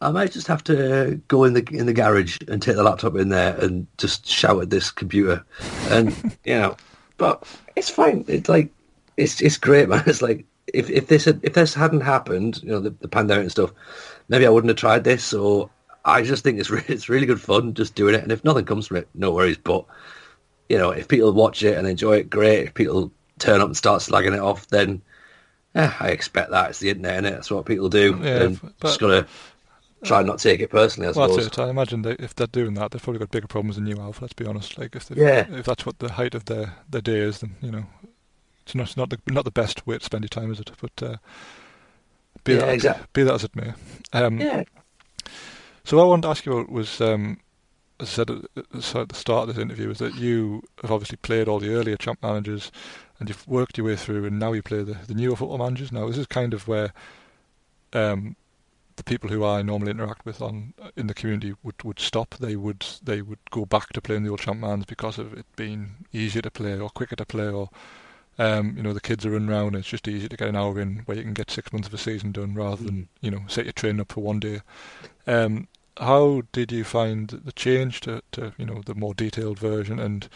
I 0.00 0.10
might 0.10 0.32
just 0.32 0.46
have 0.46 0.62
to 0.64 1.20
go 1.28 1.44
in 1.44 1.54
the 1.54 1.66
in 1.72 1.86
the 1.86 1.92
garage 1.92 2.38
and 2.48 2.60
take 2.60 2.76
the 2.76 2.82
laptop 2.82 3.16
in 3.16 3.28
there 3.30 3.56
and 3.58 3.86
just 3.98 4.26
shout 4.26 4.62
at 4.62 4.70
this 4.70 4.90
computer, 4.90 5.44
and 5.88 6.36
you 6.44 6.54
know, 6.54 6.76
but 7.16 7.44
it's 7.76 7.90
fine. 7.90 8.24
It's 8.28 8.48
like 8.48 8.70
it's 9.16 9.40
it's 9.40 9.56
great, 9.56 9.88
man. 9.88 10.02
It's 10.06 10.22
like 10.22 10.44
if 10.72 10.90
if 10.90 11.08
this 11.08 11.24
had, 11.24 11.40
if 11.42 11.54
this 11.54 11.74
hadn't 11.74 12.02
happened, 12.02 12.62
you 12.62 12.70
know, 12.70 12.80
the, 12.80 12.90
the 12.90 13.08
pandemic 13.08 13.42
and 13.42 13.50
stuff, 13.50 13.72
maybe 14.28 14.46
I 14.46 14.50
wouldn't 14.50 14.70
have 14.70 14.76
tried 14.76 15.04
this. 15.04 15.24
So 15.24 15.70
I 16.04 16.22
just 16.22 16.44
think 16.44 16.58
it's 16.58 16.70
re- 16.70 16.84
it's 16.88 17.08
really 17.08 17.26
good 17.26 17.40
fun 17.40 17.74
just 17.74 17.94
doing 17.94 18.14
it. 18.14 18.22
And 18.22 18.32
if 18.32 18.44
nothing 18.44 18.64
comes 18.64 18.86
from 18.86 18.98
it, 18.98 19.08
no 19.14 19.32
worries. 19.32 19.58
But 19.58 19.84
you 20.68 20.78
know, 20.78 20.90
if 20.90 21.08
people 21.08 21.32
watch 21.32 21.62
it 21.62 21.76
and 21.76 21.86
enjoy 21.86 22.18
it, 22.18 22.30
great. 22.30 22.66
If 22.66 22.74
people 22.74 23.12
turn 23.38 23.60
up 23.60 23.66
and 23.66 23.76
start 23.76 24.00
slagging 24.02 24.34
it 24.34 24.40
off, 24.40 24.68
then 24.68 25.02
eh, 25.74 25.90
I 26.00 26.08
expect 26.08 26.50
that 26.50 26.70
it's 26.70 26.78
the 26.78 26.90
internet, 26.90 27.16
and 27.18 27.26
that's 27.26 27.50
what 27.50 27.66
people 27.66 27.88
do. 27.88 28.18
Yeah, 28.22 28.42
and 28.44 28.60
but- 28.60 28.80
just 28.88 29.00
gotta 29.00 29.26
try 30.04 30.18
and 30.18 30.26
not 30.26 30.38
take 30.38 30.60
it 30.60 30.70
personally. 30.70 31.08
I 31.08 31.12
Well, 31.12 31.28
suppose. 31.30 31.46
it. 31.46 31.58
I 31.58 31.70
imagine 31.70 32.02
they, 32.02 32.12
if 32.18 32.34
they're 32.34 32.46
doing 32.46 32.74
that, 32.74 32.90
they've 32.90 33.02
probably 33.02 33.20
got 33.20 33.30
bigger 33.30 33.46
problems 33.46 33.76
than 33.76 33.86
you 33.86 33.96
have. 34.00 34.20
Let's 34.20 34.34
be 34.34 34.44
honest. 34.46 34.78
Like 34.78 34.94
if 34.94 35.10
Yeah. 35.14 35.46
if 35.50 35.64
that's 35.66 35.86
what 35.86 35.98
the 35.98 36.12
height 36.12 36.34
of 36.34 36.44
their, 36.44 36.74
their 36.90 37.00
day 37.00 37.18
is, 37.20 37.38
then 37.40 37.56
you 37.62 37.70
know, 37.70 37.86
it's 38.66 38.74
not 38.74 38.96
not 38.96 39.10
the 39.10 39.18
not 39.28 39.44
the 39.44 39.50
best 39.50 39.86
way 39.86 39.98
to 39.98 40.04
spend 40.04 40.22
your 40.24 40.28
time, 40.28 40.52
is 40.52 40.60
it? 40.60 40.70
But 40.80 41.02
uh, 41.02 41.16
be 42.44 42.52
Yeah, 42.54 42.58
that 42.60 42.74
exact- 42.74 43.12
be 43.14 43.22
that 43.22 43.34
as 43.34 43.44
it 43.44 43.56
may. 43.56 43.72
Um, 44.12 44.38
Yeah, 44.40 44.64
So 45.84 45.96
what 45.96 46.04
I 46.04 46.06
wanted 46.06 46.22
to 46.22 46.28
ask 46.28 46.44
you 46.46 46.52
about 46.52 46.70
was, 46.72 47.00
um, 47.00 47.38
as 48.00 48.08
I 48.08 48.10
said 48.12 48.30
at 48.30 48.42
the 48.54 49.00
at 49.00 49.08
the 49.08 49.14
start 49.14 49.48
of 49.48 49.54
this 49.54 49.62
interview, 49.62 49.90
is 49.90 49.98
that 49.98 50.14
you 50.14 50.62
have 50.82 50.90
obviously 50.92 51.16
played 51.18 51.48
all 51.48 51.60
the 51.60 51.74
earlier 51.74 51.96
champ 51.96 52.22
managers, 52.22 52.70
and 53.18 53.28
you've 53.28 53.46
worked 53.46 53.78
your 53.78 53.86
way 53.86 53.96
through, 53.96 54.24
and 54.24 54.38
now 54.38 54.52
you 54.52 54.62
play 54.62 54.82
the, 54.82 54.94
the 55.06 55.14
newer 55.14 55.36
football 55.36 55.58
managers. 55.58 55.92
Now 55.92 56.08
this 56.08 56.18
is 56.18 56.26
kind 56.26 56.54
of 56.54 56.66
where 56.66 56.92
um, 57.92 58.36
the 58.96 59.04
people 59.04 59.30
who 59.30 59.44
I 59.44 59.62
normally 59.62 59.90
interact 59.90 60.24
with 60.24 60.40
on 60.40 60.74
in 60.96 61.06
the 61.06 61.14
community 61.14 61.54
would, 61.62 61.82
would 61.82 62.00
stop. 62.00 62.36
They 62.38 62.56
would 62.56 62.84
they 63.02 63.22
would 63.22 63.38
go 63.50 63.64
back 63.64 63.90
to 63.90 64.00
playing 64.00 64.24
the 64.24 64.30
old 64.30 64.40
champ 64.40 64.60
mans 64.60 64.84
because 64.84 65.18
of 65.18 65.32
it 65.34 65.46
being 65.56 66.06
easier 66.12 66.42
to 66.42 66.50
play 66.50 66.78
or 66.78 66.90
quicker 66.90 67.16
to 67.16 67.26
play 67.26 67.48
or. 67.48 67.70
Um, 68.36 68.76
you 68.76 68.82
know 68.82 68.92
the 68.92 69.00
kids 69.00 69.24
are 69.24 69.30
running 69.30 69.48
around. 69.48 69.68
And 69.68 69.76
it's 69.76 69.88
just 69.88 70.08
easier 70.08 70.28
to 70.28 70.36
get 70.36 70.48
an 70.48 70.56
hour 70.56 70.80
in 70.80 71.02
where 71.04 71.16
you 71.16 71.22
can 71.22 71.34
get 71.34 71.52
six 71.52 71.72
months 71.72 71.86
of 71.86 71.94
a 71.94 71.98
season 71.98 72.32
done 72.32 72.52
rather 72.54 72.82
than 72.82 73.08
you 73.20 73.30
know 73.30 73.42
set 73.46 73.64
your 73.64 73.72
training 73.72 74.00
up 74.00 74.10
for 74.10 74.22
one 74.22 74.40
day. 74.40 74.60
Um, 75.24 75.68
how 75.98 76.42
did 76.52 76.72
you 76.72 76.84
find 76.84 77.28
the 77.28 77.52
change 77.52 78.00
to, 78.00 78.22
to 78.32 78.52
you 78.58 78.66
know 78.66 78.82
the 78.84 78.94
more 78.94 79.14
detailed 79.14 79.58
version, 79.58 79.98
and 80.00 80.28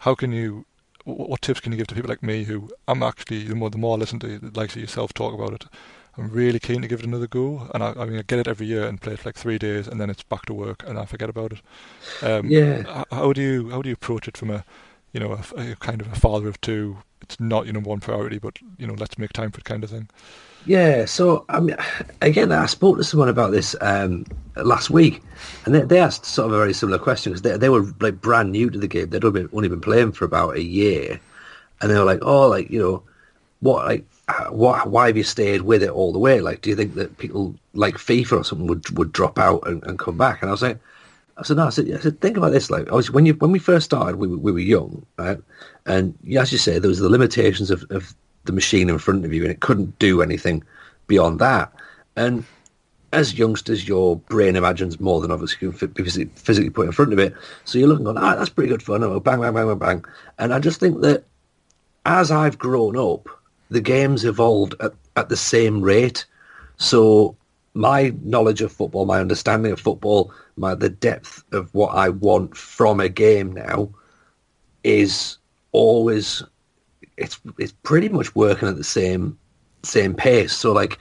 how 0.00 0.14
can 0.14 0.32
you? 0.32 0.64
What, 1.04 1.42
tips 1.42 1.60
can 1.60 1.72
you 1.72 1.78
give 1.78 1.86
to 1.88 1.94
people 1.94 2.10
like 2.10 2.22
me 2.22 2.44
who 2.44 2.70
I'm 2.88 3.02
actually 3.02 3.44
the 3.44 3.54
more 3.54 3.70
the 3.70 3.78
more 3.78 3.96
I 3.96 4.00
listen 4.00 4.18
to 4.20 4.38
the 4.38 4.58
likes 4.58 4.76
of 4.76 4.82
yourself 4.82 5.12
talk 5.14 5.34
about 5.34 5.52
it, 5.54 5.66
I'm 6.16 6.28
really 6.30 6.58
keen 6.60 6.82
to 6.82 6.88
give 6.88 7.00
it 7.00 7.06
another 7.06 7.26
go, 7.26 7.68
and 7.74 7.82
I, 7.82 7.94
I 7.96 8.04
mean 8.06 8.18
I 8.18 8.22
get 8.22 8.38
it 8.38 8.48
every 8.48 8.66
year 8.66 8.86
and 8.86 9.00
play 9.00 9.14
it 9.14 9.20
for 9.20 9.28
like 9.30 9.36
three 9.36 9.58
days, 9.58 9.88
and 9.88 10.00
then 10.00 10.10
it's 10.10 10.22
back 10.22 10.46
to 10.46 10.54
work, 10.54 10.84
and 10.86 10.98
I 10.98 11.06
forget 11.06 11.30
about 11.30 11.52
it. 11.52 11.60
Um, 12.22 12.56
Yeah. 12.56 12.84
How 13.10 13.32
do 13.32 13.40
you 13.42 13.70
how 13.70 13.82
do 13.82 13.88
you 13.88 13.94
approach 13.94 14.28
it 14.28 14.36
from 14.36 14.50
a 14.50 14.64
you 15.12 15.20
know 15.20 15.32
a, 15.56 15.72
a 15.72 15.76
kind 15.76 16.00
of 16.00 16.12
a 16.12 16.16
father 16.16 16.48
of 16.48 16.60
two? 16.60 16.98
It's 17.22 17.40
not 17.40 17.66
your 17.66 17.74
number 17.74 17.90
one 17.90 18.00
priority, 18.00 18.38
but 18.38 18.58
you 18.78 18.86
know 18.86 18.94
let's 18.94 19.18
make 19.18 19.32
time 19.32 19.50
for 19.52 19.60
it 19.60 19.64
kind 19.64 19.84
of 19.84 19.90
thing. 19.90 20.08
Yeah, 20.64 21.06
so 21.06 21.44
I 21.48 21.60
mean, 21.60 21.76
again, 22.20 22.52
I 22.52 22.66
spoke 22.66 22.98
to 22.98 23.04
someone 23.04 23.28
about 23.28 23.50
this 23.50 23.74
um, 23.80 24.26
last 24.56 24.90
week, 24.90 25.22
and 25.64 25.74
they, 25.74 25.80
they 25.82 25.98
asked 25.98 26.26
sort 26.26 26.46
of 26.46 26.52
a 26.52 26.58
very 26.58 26.74
similar 26.74 26.98
question 26.98 27.32
because 27.32 27.42
they, 27.42 27.56
they 27.56 27.70
were 27.70 27.84
like 28.00 28.20
brand 28.20 28.52
new 28.52 28.68
to 28.70 28.78
the 28.78 28.86
game. 28.88 29.08
They'd 29.08 29.24
only 29.24 29.42
been, 29.42 29.50
only 29.54 29.68
been 29.68 29.80
playing 29.80 30.12
for 30.12 30.24
about 30.26 30.56
a 30.56 30.62
year, 30.62 31.18
and 31.80 31.90
they 31.90 31.98
were 31.98 32.04
like, 32.04 32.20
"Oh, 32.22 32.48
like 32.48 32.70
you 32.70 32.78
know, 32.78 33.02
what 33.60 33.86
like 33.86 34.04
what? 34.50 34.88
Why 34.90 35.06
have 35.06 35.16
you 35.16 35.22
stayed 35.24 35.62
with 35.62 35.82
it 35.82 35.90
all 35.90 36.12
the 36.12 36.18
way? 36.18 36.40
Like, 36.40 36.60
do 36.60 36.70
you 36.70 36.76
think 36.76 36.94
that 36.94 37.16
people 37.18 37.54
like 37.72 37.94
FIFA 37.94 38.40
or 38.40 38.44
something 38.44 38.66
would 38.66 38.98
would 38.98 39.12
drop 39.12 39.38
out 39.38 39.66
and, 39.66 39.82
and 39.84 39.98
come 39.98 40.18
back?" 40.18 40.42
And 40.42 40.50
I 40.50 40.52
was 40.52 40.62
like. 40.62 40.78
I 41.36 41.42
said, 41.42 41.56
no, 41.56 41.68
I 41.68 41.70
said, 41.70 41.90
I 41.90 41.98
said, 42.00 42.20
think 42.20 42.36
about 42.36 42.52
this. 42.52 42.68
Like, 42.68 42.82
obviously, 42.92 43.14
when 43.14 43.24
you 43.24 43.32
when 43.32 43.50
we 43.50 43.58
first 43.58 43.86
started, 43.86 44.16
we 44.16 44.28
we 44.28 44.52
were 44.52 44.58
young, 44.58 45.06
right? 45.16 45.38
And 45.86 46.14
as 46.36 46.52
you 46.52 46.58
say, 46.58 46.78
there 46.78 46.90
was 46.90 46.98
the 46.98 47.08
limitations 47.08 47.70
of, 47.70 47.82
of 47.88 48.14
the 48.44 48.52
machine 48.52 48.88
in 48.88 48.98
front 48.98 49.24
of 49.24 49.32
you, 49.32 49.42
and 49.42 49.50
it 49.50 49.60
couldn't 49.60 49.98
do 49.98 50.22
anything 50.22 50.62
beyond 51.06 51.38
that. 51.40 51.72
And 52.16 52.44
as 53.12 53.38
youngsters, 53.38 53.88
your 53.88 54.16
brain 54.16 54.56
imagines 54.56 55.00
more 55.00 55.20
than 55.20 55.30
obviously 55.30 55.58
you 55.66 55.72
can 55.72 55.88
phys- 55.88 55.96
physically, 55.96 56.30
physically 56.36 56.70
put 56.70 56.86
in 56.86 56.92
front 56.92 57.12
of 57.12 57.18
it. 57.18 57.34
So 57.64 57.78
you're 57.78 57.88
looking, 57.88 58.04
going, 58.04 58.18
ah, 58.18 58.36
that's 58.36 58.48
pretty 58.48 58.70
good 58.70 58.82
fun. 58.82 59.02
And 59.02 59.22
bang, 59.22 59.40
bang, 59.40 59.52
bang, 59.52 59.66
bang, 59.66 59.78
bang. 59.78 60.04
And 60.38 60.54
I 60.54 60.58
just 60.58 60.80
think 60.80 61.00
that 61.00 61.24
as 62.06 62.30
I've 62.30 62.58
grown 62.58 62.96
up, 62.96 63.28
the 63.68 63.80
game's 63.80 64.24
evolved 64.24 64.74
at, 64.80 64.92
at 65.16 65.28
the 65.28 65.36
same 65.36 65.80
rate. 65.80 66.24
So 66.76 67.36
my 67.74 68.14
knowledge 68.22 68.62
of 68.62 68.72
football, 68.72 69.06
my 69.06 69.20
understanding 69.20 69.72
of 69.72 69.80
football, 69.80 70.32
my 70.56 70.74
the 70.74 70.88
depth 70.88 71.42
of 71.52 71.72
what 71.74 71.94
I 71.94 72.08
want 72.08 72.56
from 72.56 73.00
a 73.00 73.08
game 73.08 73.52
now 73.52 73.90
is 74.82 75.36
always 75.72 76.42
it's 77.20 77.38
it's 77.58 77.72
pretty 77.72 78.08
much 78.08 78.34
working 78.34 78.68
at 78.68 78.76
the 78.76 78.84
same 78.84 79.38
same 79.82 80.14
pace. 80.14 80.52
So 80.52 80.72
like 80.72 80.98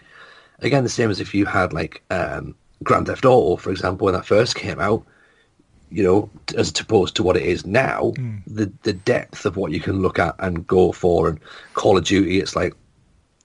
again, 0.60 0.84
the 0.84 0.90
same 0.90 1.10
as 1.10 1.20
if 1.20 1.34
you 1.34 1.46
had 1.46 1.74
like 1.74 2.04
um, 2.12 2.56
Grand 2.84 3.08
Theft 3.08 3.26
Auto, 3.26 3.56
for 3.56 3.72
example, 3.72 4.06
when 4.06 4.14
that 4.14 4.26
first 4.26 4.56
came 4.56 4.80
out. 4.80 5.04
You 5.92 6.04
know, 6.04 6.30
as 6.56 6.70
opposed 6.80 7.16
to 7.16 7.24
what 7.24 7.36
it 7.36 7.42
is 7.42 7.66
now, 7.66 8.14
Mm. 8.16 8.42
the 8.46 8.72
the 8.84 8.94
depth 8.94 9.44
of 9.46 9.58
what 9.58 9.72
you 9.72 9.80
can 9.80 10.04
look 10.04 10.20
at 10.20 10.36
and 10.38 10.68
go 10.68 10.92
for, 10.92 11.28
and 11.30 11.40
Call 11.74 11.98
of 11.98 12.04
Duty, 12.04 12.40
it's 12.40 12.56
like 12.56 12.76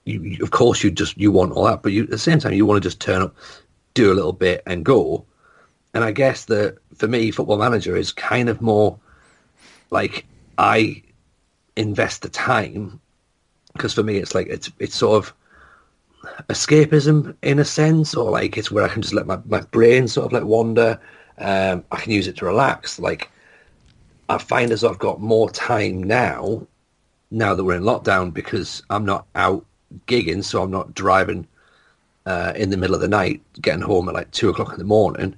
you, 0.05 0.37
of 0.43 0.51
course 0.51 0.83
you 0.83 0.91
just 0.91 1.17
you 1.17 1.31
want 1.31 1.53
all 1.53 1.65
that, 1.65 1.81
but 1.81 1.91
you 1.91 2.03
at 2.03 2.11
the 2.11 2.19
same 2.19 2.37
time 2.37 2.53
you 2.53 2.63
want 2.67 2.77
to 2.83 2.87
just 2.87 2.99
turn 2.99 3.23
up, 3.23 3.35
do 3.95 4.11
a 4.11 4.13
little 4.13 4.31
bit, 4.31 4.61
and 4.67 4.85
go. 4.85 5.25
And 5.95 6.03
I 6.03 6.11
guess 6.11 6.45
that 6.45 6.77
for 6.95 7.07
me, 7.07 7.31
Football 7.31 7.57
Manager 7.57 7.95
is 7.97 8.11
kind 8.11 8.47
of 8.47 8.61
more 8.61 8.99
like 9.89 10.25
I 10.59 11.01
invest 11.77 12.21
the 12.21 12.29
time 12.29 12.99
because 13.73 13.93
for 13.93 14.03
me 14.03 14.17
it's 14.17 14.33
like 14.33 14.47
it's 14.47 14.71
it's 14.79 14.95
sort 14.95 15.23
of 15.23 15.33
escapism 16.49 17.35
in 17.41 17.59
a 17.59 17.65
sense, 17.65 18.15
or 18.15 18.31
like 18.31 18.57
it's 18.57 18.71
where 18.71 18.83
I 18.83 18.89
can 18.89 19.01
just 19.01 19.13
let 19.13 19.27
my, 19.27 19.39
my 19.45 19.61
brain 19.61 20.07
sort 20.07 20.27
of 20.27 20.31
like 20.33 20.43
wander. 20.43 20.99
Um, 21.37 21.83
I 21.91 21.97
can 21.97 22.11
use 22.11 22.27
it 22.27 22.37
to 22.37 22.45
relax. 22.45 22.99
Like 22.99 23.31
I 24.29 24.37
find 24.37 24.71
as 24.71 24.83
I've 24.83 24.99
got 24.99 25.21
more 25.21 25.49
time 25.49 26.03
now, 26.03 26.65
now 27.31 27.53
that 27.53 27.63
we're 27.63 27.75
in 27.75 27.83
lockdown, 27.83 28.33
because 28.33 28.83
I'm 28.89 29.05
not 29.05 29.27
out 29.35 29.65
gigging, 30.07 30.43
so 30.43 30.63
I'm 30.63 30.71
not 30.71 30.93
driving 30.93 31.47
uh, 32.25 32.53
in 32.55 32.69
the 32.69 32.77
middle 32.77 32.95
of 32.95 33.01
the 33.01 33.07
night, 33.07 33.41
getting 33.61 33.81
home 33.81 34.07
at 34.09 34.15
like 34.15 34.31
two 34.31 34.49
o'clock 34.49 34.71
in 34.71 34.79
the 34.79 34.83
morning. 34.83 35.35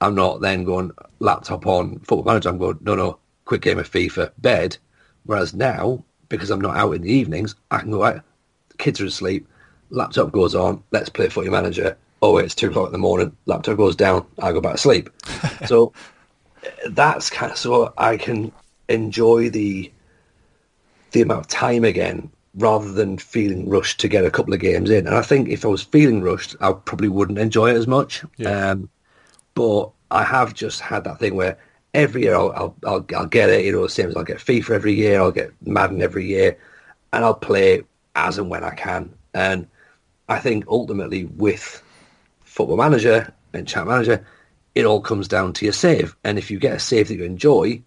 I'm 0.00 0.14
not 0.14 0.40
then 0.40 0.64
going 0.64 0.92
laptop 1.18 1.66
on 1.66 1.98
football 2.00 2.24
manager. 2.24 2.48
I'm 2.48 2.58
going 2.58 2.78
no 2.82 2.94
no 2.94 3.18
quick 3.44 3.62
game 3.62 3.78
of 3.78 3.90
FIFA 3.90 4.32
bed. 4.38 4.76
Whereas 5.24 5.54
now, 5.54 6.04
because 6.28 6.50
I'm 6.50 6.60
not 6.60 6.76
out 6.76 6.92
in 6.92 7.02
the 7.02 7.12
evenings, 7.12 7.54
I 7.70 7.78
can 7.78 7.90
go 7.90 8.04
out. 8.04 8.22
The 8.70 8.76
kids 8.76 9.00
are 9.00 9.06
asleep. 9.06 9.46
Laptop 9.90 10.32
goes 10.32 10.54
on. 10.54 10.82
Let's 10.90 11.08
play 11.08 11.28
footy 11.28 11.50
manager. 11.50 11.96
Oh, 12.22 12.36
it's 12.38 12.54
two 12.54 12.68
o'clock 12.70 12.86
in 12.86 12.92
the 12.92 12.98
morning. 12.98 13.36
Laptop 13.46 13.76
goes 13.76 13.96
down. 13.96 14.26
I 14.38 14.52
go 14.52 14.60
back 14.60 14.72
to 14.72 14.78
sleep. 14.78 15.10
so 15.66 15.92
that's 16.90 17.30
kind 17.30 17.50
of 17.52 17.58
so 17.58 17.92
I 17.96 18.16
can 18.16 18.52
enjoy 18.88 19.50
the 19.50 19.90
the 21.12 21.22
amount 21.22 21.40
of 21.40 21.48
time 21.48 21.84
again 21.84 22.30
rather 22.54 22.90
than 22.92 23.18
feeling 23.18 23.68
rushed 23.68 24.00
to 24.00 24.08
get 24.08 24.24
a 24.24 24.30
couple 24.30 24.52
of 24.52 24.60
games 24.60 24.90
in. 24.90 25.06
And 25.06 25.16
I 25.16 25.22
think 25.22 25.48
if 25.48 25.64
I 25.64 25.68
was 25.68 25.82
feeling 25.82 26.22
rushed, 26.22 26.56
I 26.60 26.72
probably 26.72 27.08
wouldn't 27.08 27.38
enjoy 27.38 27.70
it 27.70 27.76
as 27.76 27.86
much. 27.86 28.24
Yeah. 28.36 28.70
Um, 28.70 28.88
but 29.54 29.90
I 30.10 30.24
have 30.24 30.54
just 30.54 30.80
had 30.80 31.04
that 31.04 31.18
thing 31.18 31.36
where 31.36 31.58
every 31.94 32.22
year 32.22 32.34
I'll, 32.34 32.52
I'll, 32.52 32.76
I'll, 32.86 33.06
I'll 33.16 33.26
get 33.26 33.50
it, 33.50 33.64
you 33.64 33.72
know, 33.72 33.82
the 33.82 33.88
same 33.88 34.08
as 34.08 34.16
I'll 34.16 34.24
get 34.24 34.38
FIFA 34.38 34.70
every 34.70 34.94
year, 34.94 35.20
I'll 35.20 35.32
get 35.32 35.52
Madden 35.66 36.02
every 36.02 36.26
year, 36.26 36.58
and 37.12 37.24
I'll 37.24 37.34
play 37.34 37.82
as 38.14 38.38
and 38.38 38.50
when 38.50 38.64
I 38.64 38.74
can. 38.74 39.14
And 39.34 39.66
I 40.28 40.38
think 40.38 40.64
ultimately 40.68 41.24
with 41.24 41.82
Football 42.42 42.76
Manager 42.76 43.32
and 43.52 43.66
Champ 43.66 43.88
Manager, 43.88 44.24
it 44.74 44.84
all 44.84 45.00
comes 45.00 45.28
down 45.28 45.52
to 45.54 45.64
your 45.64 45.72
save. 45.72 46.16
And 46.24 46.38
if 46.38 46.50
you 46.50 46.58
get 46.58 46.76
a 46.76 46.78
save 46.78 47.08
that 47.08 47.16
you 47.16 47.24
enjoy, 47.24 47.82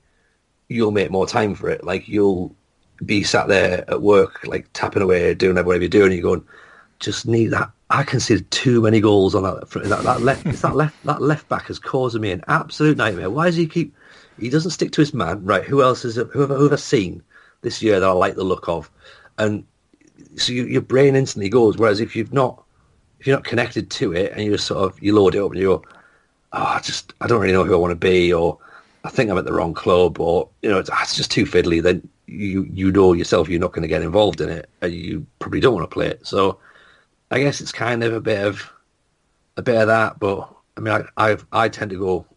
you'll 0.68 0.92
make 0.92 1.12
more 1.12 1.28
time 1.28 1.56
for 1.56 1.70
it. 1.70 1.84
Like 1.84 2.08
you'll 2.08 2.56
be 3.06 3.24
sat 3.24 3.48
there 3.48 3.90
at 3.90 4.02
work, 4.02 4.46
like 4.46 4.68
tapping 4.74 5.02
away, 5.02 5.34
doing 5.34 5.56
whatever 5.56 5.78
you're 5.78 5.90
doing, 5.90 6.12
and 6.12 6.14
you're 6.14 6.36
going, 6.36 6.48
just 7.00 7.26
need 7.28 7.48
that. 7.48 7.72
I 7.94 8.02
conceded 8.02 8.50
too 8.50 8.82
many 8.82 9.00
goals 9.00 9.36
on 9.36 9.44
that. 9.44 9.70
That, 9.70 10.04
that 10.04 10.22
left, 10.22 10.44
that 10.64 10.76
left, 10.76 11.04
that 11.04 11.22
left 11.22 11.48
back 11.48 11.70
is 11.70 11.78
causing 11.78 12.22
me 12.22 12.32
an 12.32 12.44
absolute 12.48 12.98
nightmare. 12.98 13.30
Why 13.30 13.46
does 13.46 13.56
he 13.56 13.68
keep? 13.68 13.96
He 14.40 14.50
doesn't 14.50 14.72
stick 14.72 14.92
to 14.94 15.02
his 15.02 15.14
man, 15.14 15.46
right? 15.46 15.64
Who 15.64 15.84
else 15.84 16.04
is? 16.04 16.16
Who 16.16 16.40
have, 16.40 16.50
who 16.50 16.64
have 16.64 16.74
I 16.74 16.78
seen 16.78 17.22
this 17.62 17.84
year 17.84 18.00
that 18.00 18.10
I 18.10 18.14
like 18.14 18.34
the 18.34 18.44
look 18.44 18.68
of? 18.68 18.90
And 19.38 19.64
so 20.38 20.52
you, 20.54 20.66
your 20.66 20.82
brain 20.82 21.16
instantly 21.16 21.50
goes. 21.50 21.78
Whereas 21.78 22.00
if 22.00 22.16
you've 22.16 22.34
not, 22.34 22.64
if 23.20 23.28
you're 23.28 23.38
not 23.38 23.46
connected 23.46 23.92
to 23.92 24.12
it, 24.14 24.32
and 24.32 24.44
you 24.44 24.52
just 24.54 24.66
sort 24.66 24.92
of 24.92 25.02
you 25.02 25.14
load 25.14 25.36
it 25.36 25.44
up 25.44 25.52
and 25.52 25.62
you 25.62 25.68
go, 25.68 25.84
oh, 26.54 26.64
I 26.64 26.80
just 26.80 27.14
I 27.22 27.28
don't 27.28 27.42
really 27.42 27.54
know 27.54 27.64
who 27.64 27.76
I 27.76 27.78
want 27.78 27.92
to 27.92 27.96
be, 27.96 28.34
or 28.34 28.58
I 29.04 29.10
think 29.10 29.30
I'm 29.30 29.38
at 29.38 29.46
the 29.46 29.54
wrong 29.54 29.76
club, 29.76 30.20
or 30.20 30.50
you 30.64 30.70
know, 30.72 30.80
it's, 30.80 30.90
ah, 30.90 31.04
it's 31.04 31.16
just 31.16 31.30
too 31.30 31.46
fiddly. 31.46 31.84
Then 31.84 32.10
you 32.26 32.68
you 32.74 32.92
know 32.92 33.14
yourself 33.14 33.50
you're 33.50 33.60
not 33.60 33.72
going 33.74 33.84
to 33.84 33.88
get 33.88 34.02
involved 34.02 34.42
in 34.42 34.50
it, 34.50 34.68
and 34.82 34.92
you 34.92 35.28
probably 35.38 35.60
don't 35.60 35.76
want 35.76 35.88
to 35.88 35.94
play 35.94 36.08
it. 36.08 36.26
So 36.26 36.58
I 37.34 37.40
guess 37.40 37.62
it's 37.62 37.72
kind 37.72 38.04
of 38.04 38.14
a 38.14 38.22
bit 38.22 38.46
of 38.46 38.72
a 39.58 39.64
bit 39.64 39.82
of 39.82 39.88
that. 39.88 40.20
But 40.20 40.54
I 40.78 40.82
mean, 40.82 40.94
I 40.94 41.32
I've, 41.32 41.48
I 41.52 41.68
tend 41.68 41.90
to 41.90 41.98
go 41.98 42.28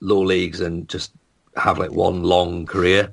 low 0.00 0.22
leagues 0.22 0.62
and 0.62 0.88
just 0.88 1.12
have 1.56 1.78
like 1.78 1.90
one 1.90 2.22
long 2.22 2.64
career. 2.64 3.12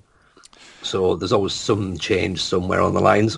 So 0.84 1.18
there's 1.18 1.34
always 1.34 1.54
some 1.54 1.98
change 1.98 2.42
somewhere 2.42 2.80
on 2.80 2.94
the 2.94 3.02
lines. 3.02 3.38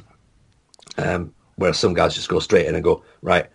Um, 1.00 1.34
where 1.56 1.74
some 1.74 1.96
guys 1.96 2.14
just 2.14 2.30
go 2.30 2.40
straight 2.40 2.68
in 2.68 2.76
and 2.76 2.84
go 2.84 3.04
right, 3.24 3.48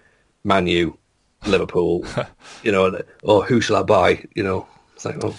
Man 0.43 0.67
U, 0.67 0.99
Liverpool, 1.47 2.05
you 2.65 2.73
know, 2.73 3.01
or 3.23 3.45
who 3.45 3.61
shall 3.61 3.77
I 3.77 3.83
buy? 3.85 4.25
You 4.35 4.43
know, 4.43 4.67
it's 4.97 5.05
like, 5.05 5.23
well, 5.23 5.37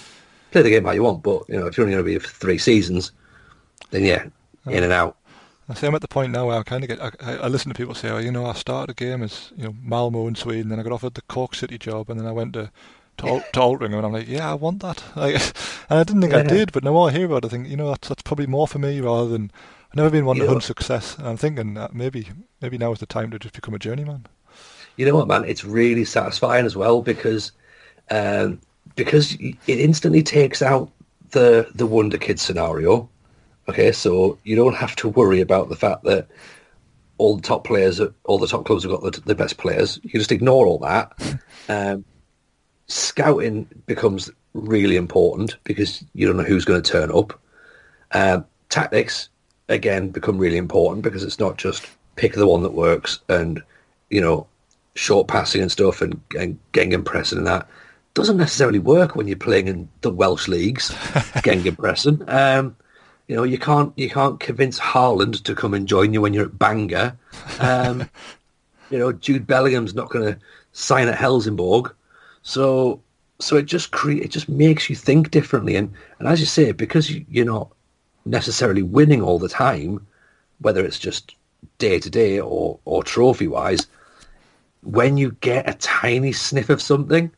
play 0.51 0.61
the 0.61 0.69
game 0.69 0.85
how 0.85 0.91
you 0.91 1.03
want, 1.03 1.21
but 1.21 1.43
you 1.49 1.59
know, 1.59 1.67
if 1.67 1.75
you're 1.75 1.85
only 1.85 1.95
going 1.95 2.05
to 2.05 2.11
be 2.11 2.17
for 2.17 2.33
three 2.33 2.57
seasons, 2.57 3.11
then 3.89 4.05
yeah, 4.05 4.25
in 4.67 4.83
and 4.83 4.93
out. 4.93 5.17
I 5.71 5.73
say 5.73 5.87
I'm 5.87 5.95
at 5.95 6.01
the 6.01 6.07
point 6.07 6.31
now 6.33 6.47
where 6.47 6.59
I 6.59 6.63
kind 6.63 6.83
of 6.83 6.89
get. 6.89 6.99
I, 7.01 7.35
I 7.37 7.47
listen 7.47 7.69
to 7.71 7.75
people 7.77 7.95
say, 7.95 8.09
"Oh, 8.09 8.17
you 8.17 8.31
know, 8.31 8.45
I 8.45 8.53
started 8.53 8.91
a 8.91 8.93
game 8.93 9.23
as 9.23 9.51
you 9.55 9.63
know 9.63 9.75
Malmo 9.81 10.27
in 10.27 10.35
Sweden, 10.35 10.69
then 10.69 10.79
I 10.79 10.83
got 10.83 10.91
offered 10.91 11.13
the 11.13 11.21
Cork 11.23 11.55
City 11.55 11.77
job, 11.77 12.09
and 12.09 12.19
then 12.19 12.27
I 12.27 12.31
went 12.31 12.53
to 12.53 12.71
to, 13.17 13.43
to 13.53 13.59
Altrincham, 13.59 13.97
and 13.97 14.05
I'm 14.05 14.11
like, 14.13 14.27
yeah, 14.27 14.49
I 14.51 14.53
want 14.55 14.81
that. 14.81 15.03
Like, 15.15 15.35
and 15.89 15.99
I 15.99 16.03
didn't 16.03 16.21
think 16.21 16.33
I 16.33 16.43
did, 16.43 16.71
but 16.71 16.83
now 16.83 16.97
I 17.01 17.11
hear 17.11 17.25
about 17.25 17.43
it, 17.43 17.47
I 17.47 17.49
think, 17.49 17.67
you 17.67 17.75
know, 17.77 17.89
that's 17.89 18.07
that's 18.07 18.21
probably 18.21 18.47
more 18.47 18.67
for 18.67 18.79
me 18.79 18.99
rather 19.01 19.29
than. 19.29 19.51
I've 19.91 19.97
never 19.97 20.09
been 20.09 20.25
one 20.25 20.37
to 20.37 20.43
You 20.43 20.47
know- 20.47 20.53
hunt 20.53 20.63
success, 20.63 21.17
and 21.17 21.27
I'm 21.27 21.35
thinking 21.35 21.73
that 21.73 21.93
maybe 21.93 22.29
maybe 22.61 22.77
now 22.77 22.93
is 22.93 22.99
the 22.99 23.05
time 23.05 23.29
to 23.31 23.39
just 23.39 23.53
become 23.55 23.73
a 23.73 23.79
journeyman. 23.79 24.25
You 24.95 25.05
know 25.05 25.15
what, 25.15 25.27
man? 25.27 25.43
It's 25.43 25.65
really 25.65 26.05
satisfying 26.05 26.65
as 26.65 26.77
well 26.77 27.01
because 27.01 27.51
um, 28.09 28.59
because 28.95 29.33
it 29.33 29.59
instantly 29.67 30.23
takes 30.23 30.61
out 30.61 30.89
the 31.31 31.67
the 31.75 31.85
Wonder 31.85 32.17
Kid 32.17 32.39
scenario. 32.39 33.09
Okay, 33.71 33.93
so 33.93 34.37
you 34.43 34.57
don't 34.57 34.75
have 34.75 34.97
to 34.97 35.07
worry 35.07 35.39
about 35.39 35.69
the 35.69 35.77
fact 35.77 36.03
that 36.03 36.27
all 37.17 37.37
the 37.37 37.41
top 37.41 37.63
players, 37.63 38.01
all 38.25 38.37
the 38.37 38.45
top 38.45 38.65
clubs 38.65 38.83
have 38.83 38.91
got 38.91 39.01
the, 39.01 39.21
the 39.21 39.33
best 39.33 39.55
players. 39.55 39.97
You 40.03 40.19
just 40.19 40.33
ignore 40.33 40.65
all 40.67 40.79
that. 40.79 41.13
Um, 41.69 42.03
scouting 42.87 43.65
becomes 43.85 44.29
really 44.53 44.97
important 44.97 45.55
because 45.63 46.03
you 46.13 46.27
don't 46.27 46.35
know 46.35 46.43
who's 46.43 46.65
going 46.65 46.81
to 46.81 46.91
turn 46.91 47.09
up. 47.11 47.39
Um, 48.11 48.43
tactics 48.67 49.29
again 49.69 50.09
become 50.09 50.37
really 50.37 50.57
important 50.57 51.03
because 51.03 51.23
it's 51.23 51.39
not 51.39 51.57
just 51.57 51.87
pick 52.17 52.33
the 52.33 52.47
one 52.47 52.63
that 52.63 52.73
works 52.73 53.19
and 53.29 53.61
you 54.09 54.19
know 54.19 54.47
short 54.95 55.29
passing 55.29 55.61
and 55.61 55.71
stuff 55.71 56.01
and, 56.01 56.19
and 56.37 56.59
Gegen 56.73 57.03
pressing 57.03 57.37
and 57.37 57.47
that 57.47 57.69
doesn't 58.15 58.37
necessarily 58.37 58.79
work 58.79 59.15
when 59.15 59.27
you're 59.27 59.37
playing 59.37 59.69
in 59.69 59.87
the 60.01 60.11
Welsh 60.11 60.49
leagues. 60.49 60.93
Gegen 61.43 61.75
pressing, 61.77 62.27
um, 62.27 62.75
you 63.31 63.37
know, 63.37 63.43
you 63.43 63.57
can't 63.57 63.93
you 63.97 64.09
can't 64.09 64.41
convince 64.41 64.77
Haaland 64.77 65.43
to 65.43 65.55
come 65.55 65.73
and 65.73 65.87
join 65.87 66.11
you 66.13 66.19
when 66.19 66.33
you're 66.33 66.47
at 66.47 66.59
Bangor. 66.59 67.15
Um, 67.61 68.09
you 68.89 68.99
know, 68.99 69.13
Jude 69.13 69.47
Bellingham's 69.47 69.95
not 69.95 70.09
going 70.09 70.33
to 70.33 70.39
sign 70.73 71.07
at 71.07 71.17
Helsingborg, 71.17 71.93
so 72.43 73.01
so 73.39 73.55
it 73.55 73.67
just 73.67 73.91
cre- 73.91 74.21
it 74.25 74.31
just 74.31 74.49
makes 74.49 74.89
you 74.89 74.97
think 74.97 75.31
differently. 75.31 75.77
And 75.77 75.93
and 76.19 76.27
as 76.27 76.41
you 76.41 76.45
say, 76.45 76.73
because 76.73 77.09
you- 77.09 77.25
you're 77.29 77.45
not 77.45 77.69
necessarily 78.25 78.83
winning 78.83 79.21
all 79.21 79.39
the 79.39 79.47
time, 79.47 80.05
whether 80.59 80.83
it's 80.83 80.99
just 80.99 81.33
day 81.77 81.99
to 81.99 82.09
day 82.09 82.37
or 82.37 82.79
or 82.83 83.01
trophy 83.01 83.47
wise, 83.47 83.87
when 84.83 85.15
you 85.15 85.37
get 85.39 85.69
a 85.69 85.73
tiny 85.75 86.33
sniff 86.33 86.69
of 86.69 86.81
something, 86.81 87.31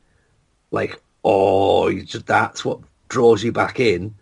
like 0.71 0.99
oh, 1.23 1.88
you 1.88 2.01
just 2.01 2.25
that's 2.25 2.65
what 2.65 2.79
draws 3.10 3.43
you 3.43 3.51
back 3.51 3.79
in. 3.79 4.15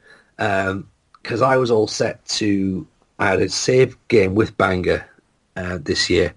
Because 1.21 1.41
I 1.41 1.57
was 1.57 1.71
all 1.71 1.87
set 1.87 2.23
to, 2.25 2.85
I 3.19 3.27
had 3.27 3.41
a 3.41 3.49
save 3.49 3.95
game 4.07 4.35
with 4.35 4.57
Bangor 4.57 5.05
uh, 5.55 5.77
this 5.81 6.09
year, 6.09 6.33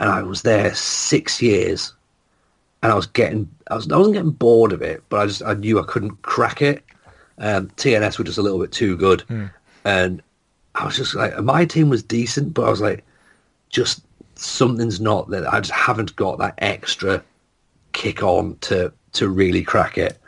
and 0.00 0.10
I 0.10 0.22
was 0.22 0.42
there 0.42 0.74
six 0.74 1.40
years, 1.40 1.94
and 2.82 2.90
I 2.90 2.94
was 2.94 3.06
getting, 3.06 3.48
I 3.70 3.76
was, 3.76 3.90
I 3.90 3.96
wasn't 3.96 4.14
getting 4.14 4.30
bored 4.30 4.72
of 4.72 4.82
it, 4.82 5.02
but 5.08 5.20
I 5.20 5.26
just, 5.26 5.42
I 5.42 5.54
knew 5.54 5.78
I 5.78 5.84
couldn't 5.84 6.22
crack 6.22 6.62
it. 6.62 6.82
Um, 7.38 7.68
TNS 7.76 8.18
were 8.18 8.24
just 8.24 8.38
a 8.38 8.42
little 8.42 8.60
bit 8.60 8.72
too 8.72 8.96
good, 8.96 9.24
and 9.84 10.22
I 10.74 10.84
was 10.86 10.96
just 10.96 11.14
like, 11.14 11.38
my 11.40 11.64
team 11.64 11.88
was 11.88 12.02
decent, 12.02 12.54
but 12.54 12.64
I 12.66 12.70
was 12.70 12.80
like, 12.80 13.04
just 13.68 14.02
something's 14.34 15.00
not 15.00 15.30
that 15.30 15.52
I 15.52 15.60
just 15.60 15.72
haven't 15.72 16.16
got 16.16 16.38
that 16.38 16.54
extra 16.58 17.22
kick 17.92 18.22
on 18.22 18.56
to 18.62 18.92
to 19.12 19.28
really 19.28 19.62
crack 19.62 19.98
it. 19.98 20.18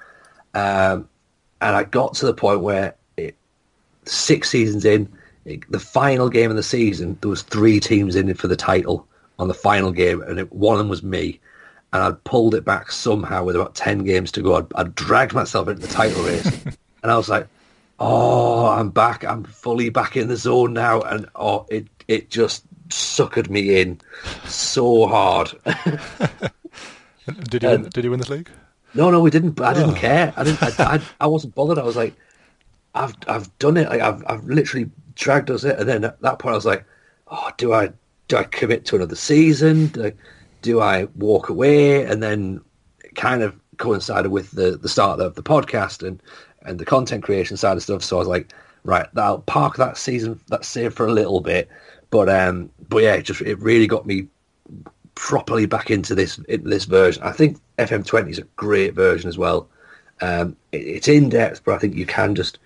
Um, 0.54 1.08
and 1.60 1.74
I 1.74 1.84
got 1.84 2.14
to 2.14 2.26
the 2.26 2.34
point 2.34 2.60
where 2.60 2.94
six 4.06 4.50
seasons 4.50 4.84
in, 4.84 5.10
it, 5.44 5.70
the 5.70 5.80
final 5.80 6.28
game 6.28 6.50
of 6.50 6.56
the 6.56 6.62
season, 6.62 7.18
there 7.20 7.30
was 7.30 7.42
three 7.42 7.80
teams 7.80 8.16
in 8.16 8.28
it 8.28 8.38
for 8.38 8.48
the 8.48 8.56
title, 8.56 9.06
on 9.38 9.48
the 9.48 9.54
final 9.54 9.92
game, 9.92 10.22
and 10.22 10.38
it, 10.38 10.52
one 10.52 10.74
of 10.74 10.78
them 10.78 10.88
was 10.88 11.02
me. 11.02 11.40
And 11.92 12.02
I'd 12.02 12.24
pulled 12.24 12.54
it 12.54 12.64
back 12.64 12.90
somehow 12.90 13.44
with 13.44 13.54
about 13.54 13.74
10 13.74 14.04
games 14.04 14.32
to 14.32 14.42
go. 14.42 14.56
I'd, 14.56 14.66
I'd 14.74 14.94
dragged 14.94 15.32
myself 15.32 15.68
into 15.68 15.82
the 15.82 15.92
title 15.92 16.24
race. 16.24 16.46
and 17.02 17.12
I 17.12 17.16
was 17.16 17.28
like, 17.28 17.46
oh, 18.00 18.66
I'm 18.66 18.90
back. 18.90 19.24
I'm 19.24 19.44
fully 19.44 19.90
back 19.90 20.16
in 20.16 20.26
the 20.26 20.36
zone 20.36 20.72
now. 20.72 21.02
And 21.02 21.26
oh, 21.36 21.66
it, 21.70 21.86
it 22.08 22.30
just 22.30 22.64
suckered 22.88 23.48
me 23.48 23.80
in 23.80 24.00
so 24.46 25.06
hard. 25.06 25.52
did 27.48 27.62
you 27.62 27.68
win, 27.68 27.88
did 27.90 28.04
you 28.04 28.10
win 28.10 28.18
this 28.18 28.28
league? 28.28 28.50
No, 28.94 29.10
no, 29.10 29.20
we 29.20 29.30
didn't. 29.30 29.60
I 29.60 29.74
didn't 29.74 29.90
oh. 29.90 29.94
care. 29.94 30.32
I 30.36 30.44
didn't. 30.44 30.62
I, 30.62 30.94
I, 30.96 31.00
I, 31.20 31.26
wasn't 31.26 31.54
bothered. 31.54 31.78
I 31.78 31.82
was 31.82 31.96
like, 31.96 32.14
I've 32.94 33.14
I've 33.26 33.59
done 33.59 33.76
it. 33.76 33.88
Like 33.88 34.00
I've 34.00 34.24
I've 34.26 34.44
literally 34.44 34.90
dragged 35.14 35.50
us 35.50 35.64
it. 35.64 35.78
And 35.78 35.88
then 35.88 36.04
at 36.04 36.20
that 36.20 36.38
point, 36.38 36.52
I 36.52 36.57
was 36.57 36.66
like, 36.66 36.85
oh, 37.28 37.50
do 37.57 37.72
I 37.72 37.90
do 38.28 38.37
I 38.37 38.44
commit 38.44 38.85
to 38.87 38.96
another 38.96 39.16
season? 39.16 39.88
Do 39.88 40.07
I, 40.07 40.12
do 40.62 40.80
I 40.80 41.04
walk 41.16 41.48
away? 41.48 42.04
And 42.04 42.22
then 42.22 42.61
kind 43.14 43.42
of 43.42 43.59
coincided 43.76 44.30
with 44.30 44.50
the 44.52 44.76
the 44.76 44.88
start 44.88 45.20
of 45.20 45.35
the 45.35 45.42
podcast 45.42 46.07
and 46.07 46.22
and 46.62 46.78
the 46.78 46.85
content 46.85 47.22
creation 47.22 47.57
side 47.57 47.76
of 47.76 47.83
stuff. 47.83 48.02
So 48.02 48.16
I 48.16 48.20
was 48.20 48.28
like, 48.28 48.52
right, 48.85 49.07
I'll 49.16 49.40
park 49.40 49.76
that 49.76 49.98
season, 49.98 50.40
that 50.48 50.64
save 50.64 50.94
for 50.94 51.07
a 51.07 51.12
little 51.12 51.40
bit. 51.40 51.68
But 52.11 52.28
um, 52.28 52.70
but 52.88 53.02
yeah, 53.02 53.14
it 53.14 53.22
just 53.22 53.40
it 53.40 53.59
really 53.59 53.87
got 53.87 54.07
me 54.07 54.28
properly 55.14 55.66
back 55.66 55.90
into 55.90 56.14
this 56.14 56.40
this 56.48 56.85
version. 56.85 57.22
I 57.22 57.33
think 57.33 57.59
FM20 57.78 58.30
is 58.30 58.38
a 58.38 58.42
great 58.57 58.94
version 58.94 59.28
as 59.28 59.38
well. 59.38 59.68
Um, 60.20 60.57
it, 60.72 60.78
it's 60.78 61.09
in 61.09 61.28
depth, 61.28 61.64
but 61.64 61.74
I 61.74 61.78
think 61.78 61.96
you 61.96 62.07
can 62.07 62.35
just 62.35 62.59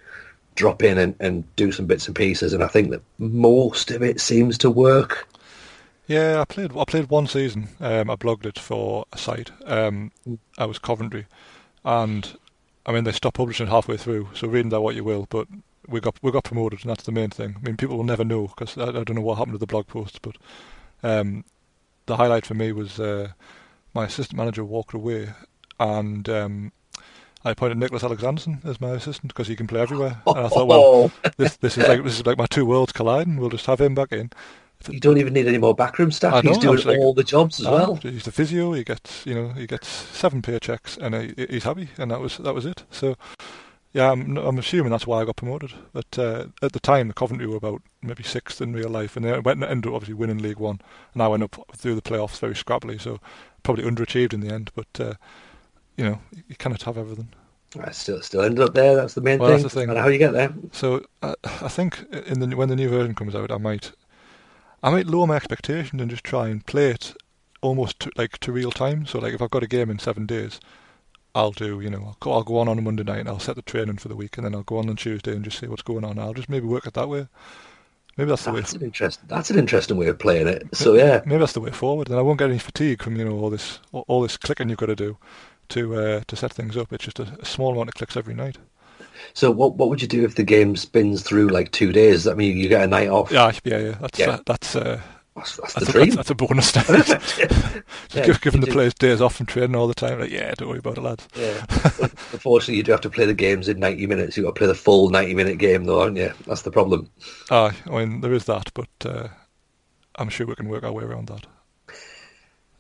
drop 0.59 0.83
in 0.83 0.99
and, 0.99 1.15
and 1.21 1.57
do 1.57 1.71
some 1.71 1.87
bits 1.87 2.09
and 2.09 2.17
pieces, 2.17 2.53
and 2.53 2.65
I 2.65 2.67
think 2.67 2.91
that 2.91 3.03
most 3.19 3.93
of 3.93 4.03
it 4.03 4.21
seems 4.21 4.59
to 4.59 4.71
work. 4.71 5.29
Yeah, 6.09 6.41
I 6.41 6.45
played. 6.45 6.77
I 6.77 6.85
played 6.85 7.09
one 7.09 7.29
season. 7.29 7.69
Um, 7.81 8.11
I 8.11 8.17
blogged 8.17 8.45
it 8.45 8.59
for 8.59 9.07
a 9.13 9.19
site. 9.19 9.53
Um, 9.65 10.11
I 10.59 10.67
was 10.67 10.79
Coventry, 10.79 11.27
and 11.85 12.37
I 12.85 12.93
mean 12.93 13.05
they 13.05 13.13
stopped 13.13 13.37
publishing 13.37 13.69
halfway 13.69 13.97
through. 13.97 14.31
So 14.35 14.49
reading 14.49 14.71
that 14.71 14.81
what 14.81 14.97
you 14.97 15.05
will, 15.05 15.27
but 15.31 15.47
we 15.87 16.01
got 16.01 16.19
we 16.23 16.33
got 16.33 16.45
promoted, 16.45 16.81
and 16.83 16.91
that's 16.91 17.05
the 17.05 17.13
main 17.13 17.31
thing. 17.31 17.57
I 17.57 17.65
mean, 17.65 17.77
people 17.77 17.97
will 17.97 18.05
never 18.05 18.25
know 18.25 18.49
because 18.49 18.77
I, 18.77 18.89
I, 18.89 19.05
don't 19.05 19.15
know 19.15 19.21
what 19.21 19.39
happened 19.39 19.55
to 19.55 19.59
the 19.59 19.67
blog 19.67 19.87
posts, 19.87 20.19
but 20.21 20.37
um, 21.05 21.45
the 22.07 22.17
highlight 22.17 22.47
for 22.47 22.55
me 22.55 22.73
was 22.73 22.99
uh, 22.99 23.29
my 23.95 24.07
assistant 24.07 24.39
manager 24.39 24.65
walked 24.65 24.95
away, 24.95 25.31
and 25.79 26.29
um, 26.29 26.73
I 27.45 27.53
appointed 27.53 27.79
Niclas 27.79 28.03
Alexandersson 28.03 28.65
as 28.65 28.81
my 28.81 28.91
assistant 28.91 29.29
because 29.29 29.49
he 29.49 29.57
can 29.57 29.67
play 29.67 29.81
everywhere. 29.81 30.21
And 30.27 30.39
I 30.39 30.49
thought, 30.49 30.67
well, 30.67 31.13
this 31.37 31.57
this 31.57 31.79
is 31.79 31.87
like 31.87 32.03
this 32.03 32.19
is 32.19 32.27
like 32.27 32.39
my 32.39 32.47
two 32.47 32.67
worlds 32.67 32.93
colliding. 32.93 33.37
We'll 33.37 33.51
just 33.51 33.67
have 33.67 33.81
him 33.81 33.95
back 33.95 34.13
in. 34.13 34.31
You 34.89 35.01
don't 35.01 35.19
even 35.19 35.33
need 35.33 35.49
any 35.49 35.59
more 35.59 35.75
backroom 35.75 36.13
staff. 36.13 36.45
He's 36.45 36.59
doing 36.59 36.79
like, 36.85 36.99
all 36.99 37.13
the 37.13 37.25
jobs 37.25 37.59
as 37.59 37.67
ah, 37.67 37.73
well. 37.73 37.97
He's 37.97 38.25
the 38.25 38.33
physio. 38.33 38.73
He 38.73 38.85
gets 38.85 39.27
you 39.27 39.35
know 39.35 39.49
he 39.51 39.67
gets 39.67 39.89
seven 39.89 40.43
paychecks 40.43 40.97
and 40.99 41.15
he, 41.15 41.47
he's 41.49 41.65
happy, 41.65 41.89
and 41.99 42.11
that 42.11 42.21
was 42.21 42.39
that 42.39 42.55
was 42.55 42.67
it. 42.67 42.85
So 42.91 43.17
yeah, 43.93 44.13
I'm, 44.13 44.37
I'm 44.37 44.59
assuming 44.59 44.91
that's 44.91 45.07
why 45.07 45.21
I 45.21 45.25
got 45.25 45.37
promoted. 45.37 45.73
But 45.93 46.19
uh, 46.19 46.47
at 46.63 46.73
the 46.73 46.81
time, 46.81 47.09
the 47.09 47.15
Coventry 47.15 47.47
were 47.47 47.57
about 47.57 47.83
maybe 48.03 48.23
sixth 48.23 48.61
in 48.61 48.73
real 48.73 48.91
life, 48.91 49.17
and 49.17 49.25
they 49.25 49.39
went 49.41 49.63
and 49.63 49.65
ended 49.65 49.89
up 49.91 49.97
obviously 49.97 50.15
winning 50.15 50.39
League 50.39 50.59
One, 50.59 50.81
and 51.15 51.23
I 51.23 51.29
went 51.29 51.43
up 51.43 51.57
through 51.75 51.95
the 51.95 52.03
playoffs 52.03 52.39
very 52.39 52.55
scrappily, 52.55 53.01
so 53.01 53.19
probably 53.63 53.85
underachieved 53.85 54.35
in 54.35 54.41
the 54.41 54.53
end. 54.53 54.71
But 54.75 55.01
uh, 55.01 55.15
you 55.99 56.05
know, 56.05 56.19
you 56.49 56.57
cannot 56.57 56.83
have 56.85 56.97
everything. 56.97 57.29
I 57.79 57.91
still 57.91 58.23
still 58.23 58.41
ended 58.41 58.65
up 58.65 58.73
there. 58.73 58.97
That's 58.97 59.15
the 59.15 59.21
main 59.21 59.39
well, 59.39 59.51
thing. 59.51 59.63
That's 59.63 59.75
the 59.75 59.81
thing. 59.81 59.91
And 59.91 59.99
how 59.99 60.09
you 60.09 60.17
get 60.17 60.33
there. 60.33 60.55
So 60.73 61.05
uh, 61.21 61.35
I 61.45 61.69
think 61.69 62.03
in 62.27 62.41
the 62.41 62.57
when 62.57 62.71
the 62.71 62.77
new 62.77 62.89
version 62.89 63.15
comes 63.15 63.35
out, 63.35 63.51
I 63.51 63.59
might 63.59 63.93
I 64.83 64.91
might 64.91 65.07
lower 65.07 65.27
my 65.27 65.37
expectations 65.37 66.01
and 66.01 66.11
just 66.11 66.25
try 66.25 66.49
and 66.49 66.65
play 66.65 66.93
it 66.93 67.15
almost 67.61 68.01
to, 68.01 68.11
like 68.17 68.39
to 68.39 68.53
real 68.53 68.71
time. 68.71 69.05
So 69.05 69.19
like 69.19 69.35
if 69.35 69.43
I've 69.43 69.51
got 69.51 69.65
a 69.65 69.67
game 69.67 69.91
in 69.91 69.99
seven 69.99 70.25
days, 70.25 70.61
I'll 71.35 71.51
do, 71.51 71.81
you 71.81 71.91
know, 71.91 72.05
I'll 72.07 72.17
go, 72.21 72.33
I'll 72.33 72.45
go 72.45 72.59
on 72.59 72.69
on 72.69 72.79
a 72.79 72.83
Monday 72.83 73.03
night 73.03 73.21
and 73.21 73.29
I'll 73.29 73.41
set 73.41 73.57
the 73.57 73.63
training 73.63 73.99
for 73.99 74.09
the 74.09 74.17
week 74.17 74.39
and 74.39 74.47
then 74.47 74.55
I'll 74.55 74.63
go 74.63 74.79
on 74.79 74.89
on 74.89 74.97
Tuesday 74.97 75.33
and 75.33 75.45
just 75.45 75.59
see 75.59 75.67
what's 75.67 75.83
going 75.83 76.05
on. 76.05 76.19
I'll 76.19 76.35
just 76.35 76.49
maybe 76.49 76.67
work 76.67 76.87
it 76.87 76.95
that 76.95 77.09
way. 77.09 77.27
Maybe 78.17 78.31
that's 78.31 78.45
the 78.45 78.53
that's 78.53 78.73
way. 78.73 78.79
An 78.79 78.85
interest, 78.87 79.21
that's 79.29 79.51
an 79.51 79.59
interesting 79.59 79.97
way 79.97 80.07
of 80.07 80.19
playing 80.19 80.49
it. 80.49 80.75
So 80.75 80.95
yeah, 80.95 81.21
maybe 81.27 81.39
that's 81.39 81.53
the 81.53 81.61
way 81.61 81.71
forward. 81.71 82.09
And 82.09 82.19
I 82.19 82.23
won't 82.23 82.39
get 82.39 82.49
any 82.49 82.59
fatigue 82.59 83.03
from 83.03 83.17
you 83.17 83.25
know 83.25 83.39
all 83.39 83.51
this 83.51 83.79
all 83.93 84.23
this 84.23 84.37
clicking 84.37 84.71
you've 84.71 84.79
got 84.79 84.87
to 84.87 84.97
do 84.97 85.19
to 85.71 85.95
uh, 85.95 86.21
to 86.27 86.37
set 86.37 86.53
things 86.53 86.77
up. 86.77 86.93
It's 86.93 87.05
just 87.05 87.19
a, 87.19 87.37
a, 87.41 87.45
small 87.45 87.73
amount 87.73 87.89
of 87.89 87.95
clicks 87.95 88.17
every 88.17 88.35
night. 88.35 88.59
So 89.35 89.51
what 89.51 89.75
what 89.75 89.89
would 89.89 90.03
you 90.03 90.09
do 90.09 90.25
if 90.25 90.35
the 90.37 90.45
game 90.45 90.77
spins 90.77 91.23
through 91.23 91.49
like 91.49 91.73
two 91.73 91.93
days? 91.93 92.27
I 92.27 92.35
mean, 92.35 92.57
you 92.57 92.69
get 92.69 92.83
a 92.83 92.87
night 92.87 93.09
off. 93.09 93.31
Yeah, 93.31 93.53
yeah, 93.65 93.79
yeah. 93.79 93.99
That's 94.01 94.19
yeah. 94.19 94.31
Uh, 94.31 94.39
that's 94.47 94.77
uh, 94.77 95.01
that's, 95.39 95.57
that's, 95.57 95.75
that's, 95.75 95.89
a, 95.89 95.93
that's, 95.93 96.17
that's, 96.17 96.31
a 96.31 96.35
bonus. 96.35 96.75
yeah, 98.15 98.39
giving 98.41 98.61
the 98.61 98.67
do. 98.67 98.73
players 98.73 98.95
days 98.95 99.21
off 99.21 99.37
from 99.37 99.47
training 99.47 99.77
all 99.77 99.87
the 99.87 99.95
time. 99.95 100.21
Like, 100.21 100.31
yeah, 100.31 100.53
don't 100.57 100.69
worry 100.69 100.79
about 100.79 100.99
it, 100.99 101.03
lads. 101.03 101.29
Yeah. 101.35 101.65
Unfortunately, 102.33 102.77
you 102.77 102.83
do 102.83 102.93
have 102.93 103.01
to 103.03 103.11
play 103.11 103.25
the 103.25 103.35
games 103.35 103.69
in 103.69 103.79
90 103.79 104.07
minutes. 104.07 104.37
You've 104.37 104.45
got 104.45 104.55
to 104.55 104.59
play 104.59 104.67
the 104.67 104.75
full 104.75 105.11
90 105.11 105.35
minute 105.35 105.59
game, 105.59 105.85
though, 105.85 106.03
aren't 106.03 106.17
you? 106.17 106.33
That's 106.47 106.63
the 106.63 106.71
problem. 106.71 107.11
Uh, 107.51 107.73
I 107.87 107.91
mean, 107.91 108.21
there 108.21 108.33
is 108.33 108.47
that, 108.47 108.73
but 108.75 108.89
uh, 109.05 109.29
I'm 110.17 110.29
sure 110.29 110.47
we 110.47 110.55
can 110.55 110.69
work 110.69 110.85
our 110.85 110.93
way 110.93 111.05
around 111.05 111.29
that. 111.29 111.47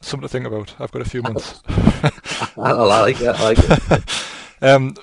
Something 0.01 0.29
to 0.29 0.33
think 0.33 0.47
about. 0.47 0.75
I've 0.79 0.93
got 0.93 1.03
a 1.03 1.09
few 1.09 1.23
months. 1.23 1.61
I 1.69 2.73
like 2.73 3.21
it. 3.21 3.29
I 3.29 3.43
like 3.43 3.59
it. 3.59 4.05
um, 4.63 4.95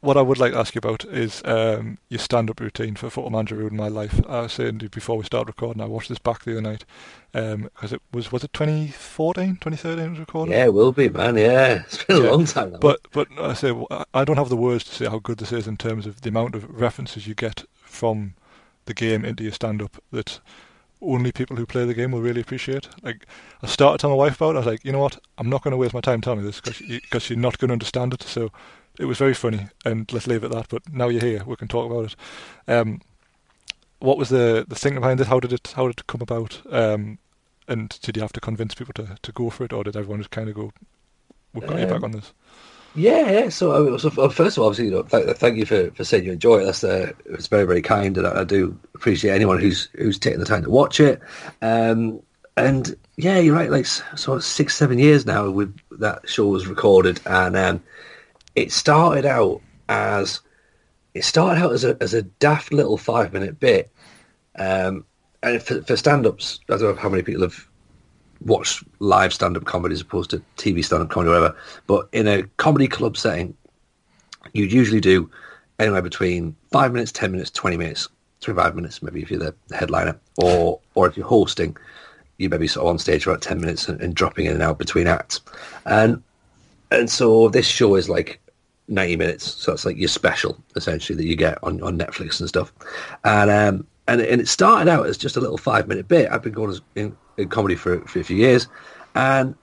what 0.00 0.16
I 0.16 0.22
would 0.22 0.38
like 0.38 0.52
to 0.52 0.58
ask 0.58 0.74
you 0.74 0.78
about 0.78 1.04
is 1.06 1.42
um, 1.44 1.98
your 2.08 2.20
stand-up 2.20 2.60
routine 2.60 2.94
for 2.94 3.10
Football 3.10 3.30
Manager 3.30 3.56
ruined 3.56 3.76
my 3.76 3.88
life. 3.88 4.20
I 4.28 4.42
was 4.42 4.52
saying 4.52 4.78
before 4.92 5.18
we 5.18 5.24
started 5.24 5.48
recording, 5.48 5.82
I 5.82 5.86
watched 5.86 6.08
this 6.08 6.18
back 6.18 6.44
the 6.44 6.52
other 6.52 6.60
night 6.60 6.84
because 7.32 7.92
um, 7.92 7.94
it 7.96 8.02
was 8.12 8.30
was 8.30 8.44
it 8.44 8.52
2014, 8.52 9.58
2013 9.60 9.98
it 9.98 10.10
was 10.10 10.18
recorded. 10.20 10.52
Yeah, 10.52 10.66
it 10.66 10.74
will 10.74 10.92
be, 10.92 11.08
man. 11.08 11.36
Yeah, 11.36 11.82
it's 11.82 12.04
been 12.04 12.24
a 12.24 12.30
long 12.30 12.44
time. 12.44 12.72
Now. 12.72 12.78
But 12.78 13.00
but 13.12 13.28
I 13.38 13.54
say 13.54 13.74
I 14.14 14.24
don't 14.24 14.36
have 14.36 14.50
the 14.50 14.56
words 14.56 14.84
to 14.84 14.94
say 14.94 15.06
how 15.06 15.18
good 15.18 15.38
this 15.38 15.52
is 15.52 15.66
in 15.66 15.76
terms 15.76 16.06
of 16.06 16.20
the 16.20 16.28
amount 16.28 16.54
of 16.54 16.80
references 16.80 17.26
you 17.26 17.34
get 17.34 17.64
from 17.74 18.34
the 18.84 18.94
game 18.94 19.24
into 19.24 19.42
your 19.42 19.52
stand-up 19.52 20.00
that 20.12 20.40
only 21.00 21.32
people 21.32 21.56
who 21.56 21.66
play 21.66 21.84
the 21.84 21.94
game 21.94 22.12
will 22.12 22.20
really 22.20 22.40
appreciate. 22.40 22.88
Like, 23.02 23.26
I 23.62 23.66
started 23.66 23.98
telling 23.98 24.16
my 24.16 24.24
wife 24.24 24.36
about 24.36 24.50
it. 24.50 24.56
I 24.56 24.60
was 24.60 24.66
like, 24.66 24.84
you 24.84 24.92
know 24.92 24.98
what? 24.98 25.18
I'm 25.38 25.48
not 25.48 25.62
going 25.62 25.72
to 25.72 25.76
waste 25.76 25.94
my 25.94 26.00
time 26.00 26.20
telling 26.20 26.40
you 26.40 26.46
this 26.46 26.60
because 26.60 27.30
you're 27.30 27.38
not 27.38 27.58
going 27.58 27.68
to 27.68 27.74
understand 27.74 28.14
it. 28.14 28.22
So 28.22 28.50
it 28.98 29.04
was 29.04 29.18
very 29.18 29.34
funny, 29.34 29.68
and 29.84 30.12
let's 30.12 30.26
leave 30.26 30.42
it 30.42 30.46
at 30.46 30.52
that. 30.52 30.68
But 30.68 30.92
now 30.92 31.08
you're 31.08 31.22
here, 31.22 31.44
we 31.44 31.56
can 31.56 31.68
talk 31.68 31.90
about 31.90 32.12
it. 32.12 32.16
Um, 32.66 33.00
what 34.00 34.18
was 34.18 34.28
the 34.28 34.64
the 34.68 34.74
thinking 34.74 35.00
behind 35.00 35.20
it? 35.20 35.26
How 35.26 35.40
did 35.40 35.52
it 35.52 35.72
how 35.76 35.86
did 35.86 36.00
it 36.00 36.06
come 36.06 36.20
about? 36.20 36.60
Um, 36.70 37.18
and 37.66 37.98
did 38.00 38.16
you 38.16 38.22
have 38.22 38.32
to 38.32 38.40
convince 38.40 38.74
people 38.74 38.94
to, 38.94 39.16
to 39.20 39.32
go 39.32 39.50
for 39.50 39.64
it, 39.64 39.72
or 39.72 39.84
did 39.84 39.96
everyone 39.96 40.20
just 40.20 40.30
kind 40.30 40.48
of 40.48 40.54
go, 40.54 40.72
"We've 41.52 41.66
got 41.66 41.74
um, 41.76 41.80
you 41.80 41.86
back 41.86 42.02
on 42.02 42.12
this"? 42.12 42.32
Yeah, 42.94 43.30
yeah. 43.30 43.48
So, 43.50 43.96
so 43.98 44.10
first 44.28 44.56
of 44.56 44.62
all, 44.62 44.68
obviously, 44.68 44.86
you 44.86 44.90
know, 44.90 45.02
th- 45.02 45.36
thank 45.36 45.56
you 45.56 45.66
for, 45.66 45.90
for 45.92 46.04
saying 46.04 46.24
you 46.24 46.32
enjoy 46.32 46.60
it. 46.60 46.64
That's 46.64 46.82
uh, 46.82 47.12
it's 47.26 47.46
very 47.46 47.64
very 47.64 47.82
kind, 47.82 48.16
and 48.16 48.26
I, 48.26 48.40
I, 48.40 48.44
do 48.44 48.78
appreciate 48.94 49.34
anyone 49.34 49.60
who's 49.60 49.88
who's 49.94 50.18
taking 50.18 50.40
the 50.40 50.46
time 50.46 50.64
to 50.64 50.70
watch 50.70 50.98
it. 50.98 51.20
Um, 51.62 52.20
and 52.56 52.96
yeah, 53.16 53.38
you're 53.38 53.54
right. 53.54 53.70
Like 53.70 53.86
so, 53.86 54.38
six 54.38 54.74
seven 54.74 54.98
years 54.98 55.26
now 55.26 55.50
with 55.50 55.76
that 55.98 56.28
show 56.28 56.46
was 56.46 56.66
recorded, 56.66 57.20
and 57.26 57.56
um, 57.56 57.82
it 58.56 58.72
started 58.72 59.26
out 59.26 59.60
as 59.88 60.40
it 61.14 61.24
started 61.24 61.62
out 61.62 61.72
as 61.72 61.84
a 61.84 61.96
as 62.00 62.14
a 62.14 62.22
daft 62.22 62.72
little 62.72 62.96
five 62.96 63.32
minute 63.32 63.60
bit. 63.60 63.92
Um, 64.58 65.04
and 65.42 65.62
for, 65.62 65.82
for 65.82 65.96
stand 65.96 66.26
ups, 66.26 66.58
I 66.68 66.78
don't 66.78 66.96
know 66.96 67.00
how 67.00 67.08
many 67.08 67.22
people 67.22 67.42
have 67.42 67.67
watched 68.44 68.84
live 69.00 69.32
stand 69.32 69.56
up 69.56 69.64
comedy 69.64 69.94
as 69.94 70.00
opposed 70.00 70.30
to 70.30 70.42
TV 70.56 70.84
stand 70.84 71.02
up 71.02 71.10
comedy 71.10 71.30
or 71.30 71.40
whatever. 71.40 71.56
But 71.86 72.08
in 72.12 72.26
a 72.28 72.42
comedy 72.58 72.88
club 72.88 73.16
setting, 73.16 73.56
you'd 74.52 74.72
usually 74.72 75.00
do 75.00 75.30
anywhere 75.78 76.02
between 76.02 76.56
five 76.72 76.92
minutes, 76.92 77.12
ten 77.12 77.32
minutes, 77.32 77.50
twenty 77.50 77.76
minutes, 77.76 78.08
twenty 78.40 78.58
five 78.58 78.74
minutes, 78.74 79.02
maybe 79.02 79.22
if 79.22 79.30
you're 79.30 79.40
the 79.40 79.54
headliner, 79.74 80.18
or 80.36 80.80
or 80.94 81.06
if 81.06 81.16
you're 81.16 81.26
hosting, 81.26 81.76
you 82.38 82.48
maybe 82.48 82.68
sort 82.68 82.84
of 82.84 82.90
on 82.90 82.98
stage 82.98 83.24
for 83.24 83.30
about 83.30 83.42
ten 83.42 83.60
minutes 83.60 83.88
and, 83.88 84.00
and 84.00 84.14
dropping 84.14 84.46
in 84.46 84.52
and 84.52 84.62
out 84.62 84.78
between 84.78 85.06
acts. 85.06 85.40
And 85.86 86.22
and 86.90 87.10
so 87.10 87.48
this 87.48 87.66
show 87.66 87.96
is 87.96 88.08
like 88.08 88.40
90 88.88 89.16
minutes. 89.16 89.44
So 89.44 89.72
it's 89.72 89.84
like 89.84 89.98
your 89.98 90.08
special, 90.08 90.62
essentially, 90.76 91.16
that 91.16 91.26
you 91.26 91.36
get 91.36 91.62
on, 91.62 91.82
on 91.82 91.98
Netflix 91.98 92.40
and 92.40 92.48
stuff. 92.48 92.72
And 93.24 93.50
um, 93.50 93.86
and 94.06 94.20
and 94.20 94.40
it 94.40 94.48
started 94.48 94.90
out 94.90 95.06
as 95.06 95.18
just 95.18 95.36
a 95.36 95.40
little 95.40 95.58
five 95.58 95.86
minute 95.86 96.08
bit. 96.08 96.30
I've 96.30 96.42
been 96.42 96.52
going 96.52 96.70
as, 96.70 96.80
in, 96.94 97.16
in 97.38 97.48
comedy 97.48 97.76
for, 97.76 98.00
for 98.02 98.18
a 98.20 98.24
few 98.24 98.36
years, 98.36 98.68
and 99.14 99.54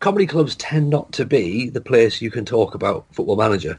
comedy 0.00 0.26
clubs 0.26 0.54
tend 0.56 0.90
not 0.90 1.10
to 1.12 1.24
be 1.24 1.68
the 1.68 1.80
place 1.80 2.22
you 2.22 2.30
can 2.30 2.44
talk 2.44 2.74
about 2.74 3.06
Football 3.12 3.36
Manager. 3.36 3.78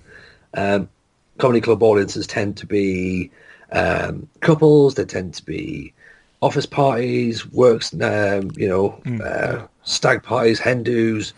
Um, 0.53 0.89
comedy 1.37 1.61
club 1.61 1.81
audiences 1.81 2.27
tend 2.27 2.57
to 2.57 2.65
be 2.65 3.31
um, 3.71 4.27
couples. 4.41 4.95
They 4.95 5.05
tend 5.05 5.33
to 5.35 5.45
be 5.45 5.93
office 6.41 6.65
parties, 6.65 7.49
works, 7.51 7.93
um, 7.93 8.51
you 8.55 8.67
know, 8.67 9.01
mm. 9.05 9.21
uh, 9.21 9.67
stag 9.83 10.23
parties, 10.23 10.59
hen 10.59 10.83
dos, 10.83 11.33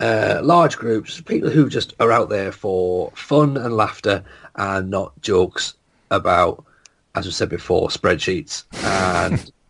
uh, 0.00 0.40
large 0.42 0.76
groups, 0.76 1.20
people 1.20 1.50
who 1.50 1.68
just 1.68 1.94
are 2.00 2.12
out 2.12 2.28
there 2.28 2.52
for 2.52 3.10
fun 3.12 3.56
and 3.56 3.76
laughter 3.76 4.22
and 4.56 4.90
not 4.90 5.18
jokes 5.22 5.74
about, 6.10 6.64
as 7.14 7.24
we 7.24 7.32
said 7.32 7.48
before, 7.48 7.88
spreadsheets 7.88 8.64
and 8.84 9.50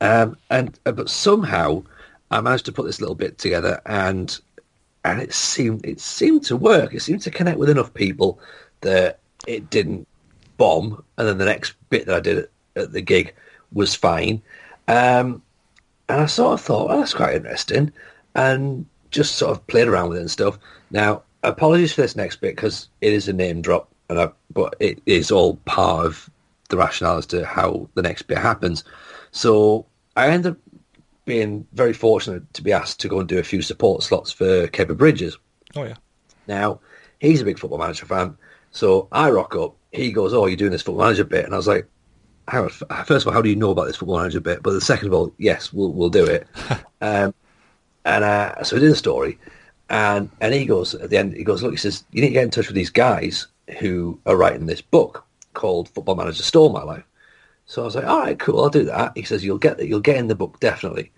Um, 0.00 0.36
and 0.50 0.78
uh, 0.86 0.92
but 0.92 1.10
somehow 1.10 1.82
I 2.30 2.40
managed 2.40 2.66
to 2.66 2.72
put 2.72 2.86
this 2.86 3.00
little 3.00 3.14
bit 3.14 3.38
together, 3.38 3.80
and 3.86 4.38
and 5.04 5.20
it 5.20 5.32
seemed 5.32 5.84
it 5.84 6.00
seemed 6.00 6.44
to 6.44 6.56
work. 6.56 6.94
It 6.94 7.00
seemed 7.00 7.22
to 7.22 7.30
connect 7.30 7.58
with 7.58 7.70
enough 7.70 7.92
people 7.94 8.38
that 8.80 9.18
it 9.46 9.70
didn't 9.70 10.06
bomb. 10.56 11.02
And 11.16 11.26
then 11.26 11.38
the 11.38 11.44
next 11.44 11.74
bit 11.88 12.06
that 12.06 12.16
I 12.16 12.20
did 12.20 12.38
at, 12.38 12.50
at 12.76 12.92
the 12.92 13.00
gig 13.00 13.34
was 13.72 13.94
fine. 13.94 14.42
Um, 14.86 15.42
and 16.08 16.20
I 16.22 16.26
sort 16.26 16.54
of 16.54 16.60
thought, 16.60 16.88
well, 16.88 16.98
that's 16.98 17.14
quite 17.14 17.36
interesting, 17.36 17.92
and 18.34 18.86
just 19.10 19.36
sort 19.36 19.52
of 19.52 19.66
played 19.66 19.88
around 19.88 20.08
with 20.08 20.18
it 20.18 20.22
and 20.22 20.30
stuff. 20.30 20.58
Now, 20.90 21.22
apologies 21.42 21.92
for 21.92 22.02
this 22.02 22.16
next 22.16 22.40
bit 22.40 22.56
because 22.56 22.88
it 23.00 23.12
is 23.12 23.28
a 23.28 23.32
name 23.32 23.62
drop, 23.62 23.90
and 24.08 24.18
I, 24.20 24.30
but 24.52 24.74
it 24.80 25.00
is 25.06 25.30
all 25.30 25.56
part 25.64 26.06
of 26.06 26.30
the 26.68 26.76
rationale 26.76 27.18
as 27.18 27.26
to 27.26 27.44
how 27.44 27.88
the 27.94 28.02
next 28.02 28.22
bit 28.22 28.38
happens. 28.38 28.84
So 29.30 29.86
I 30.16 30.28
ended 30.28 30.52
up 30.52 30.58
being 31.24 31.66
very 31.72 31.92
fortunate 31.92 32.52
to 32.54 32.62
be 32.62 32.72
asked 32.72 33.00
to 33.00 33.08
go 33.08 33.20
and 33.20 33.28
do 33.28 33.38
a 33.38 33.42
few 33.42 33.60
support 33.62 34.02
slots 34.02 34.32
for 34.32 34.66
Kevin 34.68 34.96
Bridges. 34.96 35.36
Oh 35.76 35.84
yeah. 35.84 35.96
Now 36.46 36.80
he's 37.18 37.42
a 37.42 37.44
big 37.44 37.58
football 37.58 37.78
manager 37.78 38.06
fan, 38.06 38.36
so 38.70 39.08
I 39.12 39.30
rock 39.30 39.54
up. 39.54 39.76
He 39.92 40.12
goes, 40.12 40.32
"Oh, 40.32 40.46
you're 40.46 40.56
doing 40.56 40.72
this 40.72 40.82
football 40.82 41.04
manager 41.04 41.24
bit," 41.24 41.44
and 41.44 41.54
I 41.54 41.56
was 41.56 41.68
like, 41.68 41.86
first 42.48 42.82
of 42.82 43.26
all, 43.26 43.32
how 43.32 43.42
do 43.42 43.50
you 43.50 43.56
know 43.56 43.70
about 43.70 43.86
this 43.86 43.96
football 43.96 44.18
manager 44.18 44.40
bit?" 44.40 44.62
But 44.62 44.72
the 44.72 44.80
second 44.80 45.08
of 45.08 45.14
all, 45.14 45.32
yes, 45.38 45.72
we'll 45.72 45.92
we'll 45.92 46.08
do 46.08 46.24
it. 46.24 46.46
um, 47.00 47.34
and 48.04 48.24
uh, 48.24 48.64
so 48.64 48.76
we 48.76 48.80
did 48.80 48.92
the 48.92 48.96
story, 48.96 49.38
and 49.90 50.30
and 50.40 50.54
he 50.54 50.64
goes 50.64 50.94
at 50.94 51.10
the 51.10 51.18
end. 51.18 51.34
He 51.34 51.44
goes, 51.44 51.62
"Look," 51.62 51.72
he 51.72 51.76
says, 51.76 52.04
"You 52.10 52.22
need 52.22 52.28
to 52.28 52.34
get 52.34 52.44
in 52.44 52.50
touch 52.50 52.68
with 52.68 52.76
these 52.76 52.90
guys 52.90 53.46
who 53.80 54.18
are 54.24 54.36
writing 54.36 54.64
this 54.64 54.80
book 54.80 55.26
called 55.58 55.88
Football 55.90 56.16
Manager 56.16 56.42
Stole 56.42 56.72
My 56.72 56.82
Life." 56.82 57.04
So 57.66 57.82
I 57.82 57.84
was 57.84 57.96
like, 57.96 58.06
"All 58.06 58.20
right, 58.20 58.38
cool, 58.38 58.62
I'll 58.62 58.70
do 58.70 58.84
that." 58.84 59.12
He 59.14 59.24
says, 59.24 59.44
"You'll 59.44 59.58
get 59.58 59.76
that 59.76 59.88
you'll 59.88 60.00
get 60.00 60.16
in 60.16 60.28
the 60.28 60.34
book 60.34 60.58
definitely." 60.60 61.12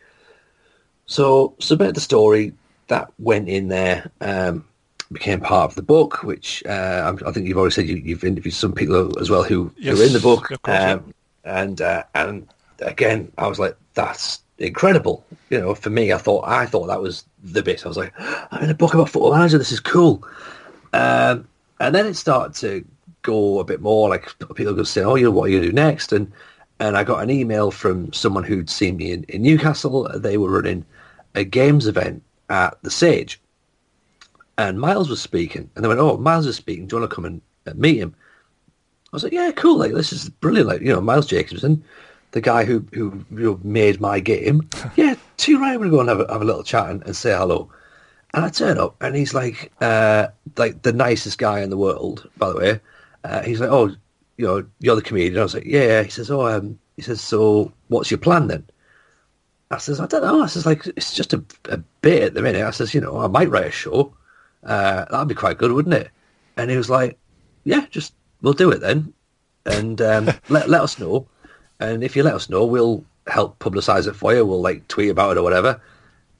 So 1.06 1.54
submitted 1.60 1.96
the 1.96 2.00
story 2.00 2.54
that 2.88 3.12
went 3.18 3.48
in 3.48 3.68
there. 3.68 4.10
Um, 4.20 4.64
became 5.12 5.40
part 5.40 5.70
of 5.70 5.74
the 5.74 5.82
book, 5.82 6.22
which 6.22 6.64
uh, 6.66 7.14
I 7.26 7.32
think 7.32 7.48
you've 7.48 7.58
already 7.58 7.74
said 7.74 7.88
you, 7.88 8.14
have 8.14 8.24
interviewed 8.24 8.54
some 8.54 8.72
people 8.72 9.18
as 9.18 9.28
well 9.28 9.42
who, 9.42 9.72
yes, 9.76 9.96
who 9.96 10.02
are 10.02 10.06
in 10.06 10.12
the 10.12 10.20
book. 10.20 10.48
Course, 10.48 10.58
um, 10.64 10.64
yeah. 10.64 11.00
And 11.44 11.80
uh, 11.80 12.04
and 12.14 12.48
again, 12.80 13.32
I 13.38 13.46
was 13.48 13.58
like, 13.58 13.76
that's 13.94 14.40
incredible. 14.58 15.24
You 15.48 15.60
know, 15.60 15.74
for 15.74 15.90
me, 15.90 16.12
I 16.12 16.18
thought 16.18 16.46
I 16.46 16.66
thought 16.66 16.86
that 16.86 17.02
was 17.02 17.24
the 17.42 17.62
bit. 17.62 17.84
I 17.84 17.88
was 17.88 17.96
like, 17.96 18.12
I'm 18.18 18.62
in 18.62 18.70
a 18.70 18.74
book 18.74 18.94
about 18.94 19.08
football 19.08 19.32
manager. 19.32 19.58
This 19.58 19.72
is 19.72 19.80
cool. 19.80 20.24
Um, 20.92 21.48
and 21.80 21.94
then 21.94 22.06
it 22.06 22.14
started 22.14 22.54
to 22.60 22.84
go 23.22 23.58
a 23.60 23.64
bit 23.64 23.80
more. 23.80 24.08
Like 24.08 24.34
people 24.54 24.74
go 24.74 24.82
say, 24.82 25.02
"Oh, 25.02 25.16
you 25.16 25.24
know 25.24 25.30
what 25.30 25.44
are 25.44 25.48
you 25.48 25.58
gonna 25.58 25.70
do 25.70 25.74
next?" 25.74 26.12
And 26.12 26.32
and 26.78 26.96
I 26.96 27.04
got 27.04 27.22
an 27.22 27.30
email 27.30 27.70
from 27.70 28.12
someone 28.12 28.44
who'd 28.44 28.70
seen 28.70 28.96
me 28.96 29.12
in, 29.12 29.24
in 29.24 29.42
Newcastle. 29.42 30.10
They 30.18 30.36
were 30.38 30.50
running 30.50 30.84
a 31.34 31.44
games 31.44 31.86
event 31.86 32.22
at 32.48 32.76
the 32.82 32.90
Sage 32.90 33.40
and 34.60 34.78
Miles 34.78 35.08
was 35.08 35.22
speaking, 35.22 35.70
and 35.74 35.82
they 35.82 35.88
went, 35.88 36.00
"Oh, 36.00 36.18
Miles 36.18 36.46
is 36.46 36.56
speaking. 36.56 36.86
Do 36.86 36.96
you 36.96 37.00
want 37.00 37.10
to 37.10 37.14
come 37.14 37.24
and 37.24 37.40
meet 37.78 37.98
him?" 37.98 38.14
I 39.12 39.16
was 39.16 39.24
like, 39.24 39.32
"Yeah, 39.32 39.50
cool. 39.52 39.78
Like 39.78 39.92
this 39.92 40.12
is 40.12 40.28
brilliant. 40.28 40.68
Like 40.68 40.82
you 40.82 40.92
know, 40.92 41.00
Miles 41.00 41.26
Jacobson, 41.26 41.82
the 42.32 42.42
guy 42.42 42.64
who 42.64 42.84
who 42.92 43.24
you 43.30 43.38
know, 43.38 43.60
made 43.62 44.00
my 44.00 44.20
game. 44.20 44.68
yeah, 44.96 45.14
too 45.38 45.58
right. 45.58 45.80
We're 45.80 45.88
gonna 45.88 45.90
go 45.90 46.00
and 46.00 46.08
have 46.10 46.20
a, 46.20 46.32
have 46.32 46.42
a 46.42 46.44
little 46.44 46.62
chat 46.62 46.90
and, 46.90 47.02
and 47.04 47.16
say 47.16 47.34
hello." 47.34 47.70
And 48.34 48.44
I 48.44 48.48
turn 48.50 48.78
up, 48.78 48.94
and 49.02 49.16
he's 49.16 49.34
like, 49.34 49.72
uh, 49.80 50.28
like 50.56 50.82
the 50.82 50.92
nicest 50.92 51.38
guy 51.38 51.60
in 51.62 51.70
the 51.70 51.78
world. 51.78 52.28
By 52.36 52.50
the 52.50 52.56
way, 52.56 52.80
uh, 53.24 53.42
he's 53.42 53.60
like, 53.60 53.70
"Oh, 53.70 53.94
you 54.36 54.46
know, 54.46 54.66
you're 54.80 54.96
the 54.96 55.02
comedian." 55.02 55.38
I 55.38 55.42
was 55.42 55.54
like, 55.54 55.64
"Yeah." 55.64 55.86
yeah. 55.86 56.02
He 56.02 56.10
says, 56.10 56.30
"Oh, 56.30 56.46
um," 56.46 56.78
he 56.96 57.02
says, 57.02 57.20
"So, 57.20 57.72
what's 57.88 58.10
your 58.10 58.18
plan 58.18 58.48
then?" 58.48 58.64
I 59.70 59.78
says, 59.78 60.00
"I 60.00 60.06
don't 60.06 60.22
know." 60.22 60.42
I 60.42 60.46
says, 60.46 60.66
"Like, 60.66 60.86
it's 60.86 61.14
just 61.14 61.32
a, 61.32 61.44
a 61.66 61.78
bit 62.02 62.22
at 62.22 62.34
the 62.34 62.42
minute." 62.42 62.62
I 62.64 62.70
says, 62.70 62.94
"You 62.94 63.00
know, 63.00 63.18
I 63.18 63.26
might 63.26 63.50
write 63.50 63.66
a 63.66 63.70
show." 63.70 64.14
Uh, 64.64 65.04
that'd 65.10 65.28
be 65.28 65.34
quite 65.34 65.58
good, 65.58 65.72
wouldn't 65.72 65.94
it? 65.94 66.10
And 66.56 66.70
he 66.70 66.76
was 66.76 66.90
like, 66.90 67.18
yeah, 67.64 67.86
just 67.90 68.14
we'll 68.42 68.52
do 68.52 68.70
it 68.70 68.80
then, 68.80 69.12
and 69.66 70.00
um, 70.00 70.30
let 70.48 70.68
let 70.68 70.82
us 70.82 70.98
know. 70.98 71.26
And 71.78 72.04
if 72.04 72.14
you 72.16 72.22
let 72.22 72.34
us 72.34 72.50
know, 72.50 72.64
we'll 72.64 73.04
help 73.26 73.58
publicise 73.58 74.06
it 74.06 74.16
for 74.16 74.34
you. 74.34 74.44
We'll 74.44 74.60
like 74.60 74.86
tweet 74.88 75.10
about 75.10 75.36
it 75.36 75.40
or 75.40 75.42
whatever. 75.42 75.80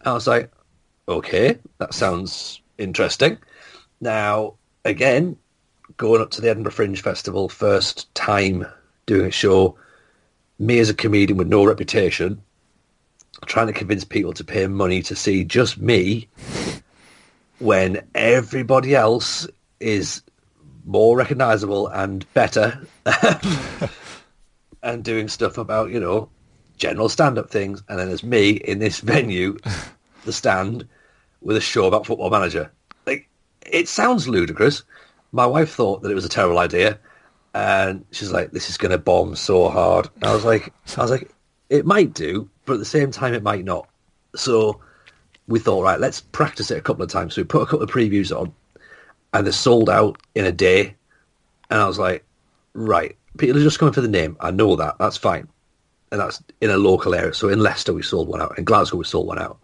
I 0.05 0.12
was 0.12 0.26
like, 0.26 0.51
okay, 1.09 1.59
that 1.78 1.95
sounds 1.95 2.61
interesting. 2.78 3.39
Now, 4.01 4.55
again, 4.85 5.37
going 6.01 6.22
up 6.22 6.30
to 6.30 6.40
the 6.40 6.48
Edinburgh 6.48 6.72
Fringe 6.72 7.03
Festival, 7.03 7.51
first 7.51 8.12
time 8.14 8.66
doing 9.05 9.26
a 9.26 9.30
show, 9.30 9.76
me 10.59 10.78
as 10.78 10.88
a 10.88 10.94
comedian 10.94 11.36
with 11.36 11.46
no 11.46 11.62
reputation, 11.62 12.40
trying 13.44 13.66
to 13.66 13.74
convince 13.74 14.03
people 14.03 14.32
to 14.32 14.42
pay 14.42 14.66
money 14.66 15.03
to 15.03 15.14
see 15.14 15.44
just 15.44 15.76
me 15.76 16.26
when 17.59 18.01
everybody 18.14 18.94
else 18.94 19.46
is 19.78 20.22
more 20.86 21.18
recognizable 21.18 21.88
and 21.88 22.24
better 22.32 22.80
and 24.82 25.05
doing 25.05 25.28
stuff 25.28 25.59
about, 25.59 25.90
you 25.90 26.01
know, 26.01 26.30
general 26.78 27.11
stand-up 27.11 27.51
things. 27.51 27.82
And 27.90 27.98
then 27.98 28.09
there's 28.09 28.24
me 28.24 28.53
in 28.53 28.78
this 28.78 29.01
venue, 29.01 29.59
the 30.24 30.32
stand, 30.32 30.88
with 31.42 31.59
a 31.59 31.61
show 31.61 31.84
about 31.84 32.07
football 32.07 32.30
manager. 32.30 32.72
Like, 33.07 33.28
it 33.70 33.86
sounds 33.86 34.26
ludicrous. 34.26 34.82
My 35.33 35.47
wife 35.47 35.72
thought 35.72 36.03
that 36.03 36.11
it 36.11 36.14
was 36.14 36.24
a 36.24 36.31
terrible 36.31 36.59
idea. 36.59 36.99
And 37.55 38.05
she's 38.12 38.31
like, 38.31 38.53
this 38.53 38.70
is 38.70 38.78
going 38.78 38.93
to 38.93 38.99
bomb 38.99 39.35
so 39.35 39.68
hard. 39.68 40.09
And 40.16 40.24
I 40.24 40.35
was 40.35 40.45
like, 40.45 40.72
I 40.97 41.03
was 41.03 41.11
like, 41.11 41.31
it 41.68 41.87
might 41.87 42.14
do, 42.14 42.49
but 42.64 42.74
at 42.74 42.78
the 42.78 42.85
same 42.85 43.11
time, 43.11 43.35
it 43.35 43.43
might 43.43 43.64
not. 43.64 43.89
So 44.37 44.81
we 45.49 45.59
thought, 45.59 45.83
right, 45.83 45.99
let's 45.99 46.20
practice 46.20 46.70
it 46.70 46.78
a 46.78 46.83
couple 46.83 47.03
of 47.03 47.11
times. 47.11 47.35
So 47.35 47.43
we 47.43 47.47
put 47.47 47.62
a 47.62 47.66
couple 47.66 47.83
of 47.83 47.91
previews 47.91 48.37
on, 48.37 48.53
and 49.33 49.47
they 49.47 49.51
sold 49.51 49.91
out 49.91 50.18
in 50.35 50.45
a 50.47 50.53
day. 50.53 50.95
And 51.70 51.81
I 51.81 51.87
was 51.87 51.99
like, 51.99 52.24
right, 52.72 53.16
people 53.39 53.59
are 53.59 53.62
just 53.62 53.78
coming 53.78 53.95
for 53.95 54.01
the 54.01 54.09
name. 54.09 54.37
I 54.41 54.51
know 54.51 54.76
that. 54.76 54.97
That's 54.99 55.16
fine. 55.16 55.49
And 56.12 56.20
that's 56.20 56.43
in 56.61 56.70
a 56.70 56.76
local 56.76 57.14
area. 57.14 57.35
So 57.35 57.49
in 57.49 57.61
Leicester, 57.61 57.93
we 57.93 58.03
sold 58.03 58.28
one 58.28 58.43
out. 58.43 58.59
In 58.59 58.64
Glasgow, 58.64 58.97
we 58.97 59.05
sold 59.05 59.28
one 59.28 59.39
out. 59.41 59.59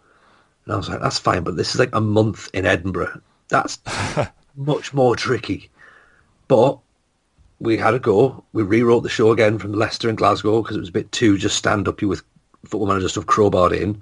And 0.65 0.73
I 0.73 0.77
was 0.77 0.89
like, 0.89 1.01
that's 1.01 1.19
fine. 1.19 1.43
But 1.43 1.57
this 1.57 1.73
is 1.73 1.79
like 1.79 1.93
a 1.93 2.01
month 2.01 2.49
in 2.53 2.65
Edinburgh. 2.65 3.21
That's 3.49 3.79
much 4.57 4.93
more 4.93 5.15
tricky. 5.15 5.69
But 6.47 6.79
we 7.59 7.77
had 7.77 7.93
a 7.93 7.99
go. 7.99 8.43
We 8.53 8.63
rewrote 8.63 9.03
the 9.03 9.09
show 9.09 9.31
again 9.31 9.57
from 9.59 9.73
Leicester 9.73 10.09
and 10.09 10.17
Glasgow 10.17 10.61
because 10.61 10.75
it 10.75 10.81
was 10.81 10.89
a 10.89 10.93
bit 10.93 11.11
too 11.11 11.37
just 11.37 11.55
stand 11.55 11.87
up 11.87 12.01
you 12.01 12.07
with 12.07 12.23
football 12.65 12.87
manager 12.87 13.09
stuff 13.09 13.25
crowbarred 13.25 13.79
in. 13.79 14.01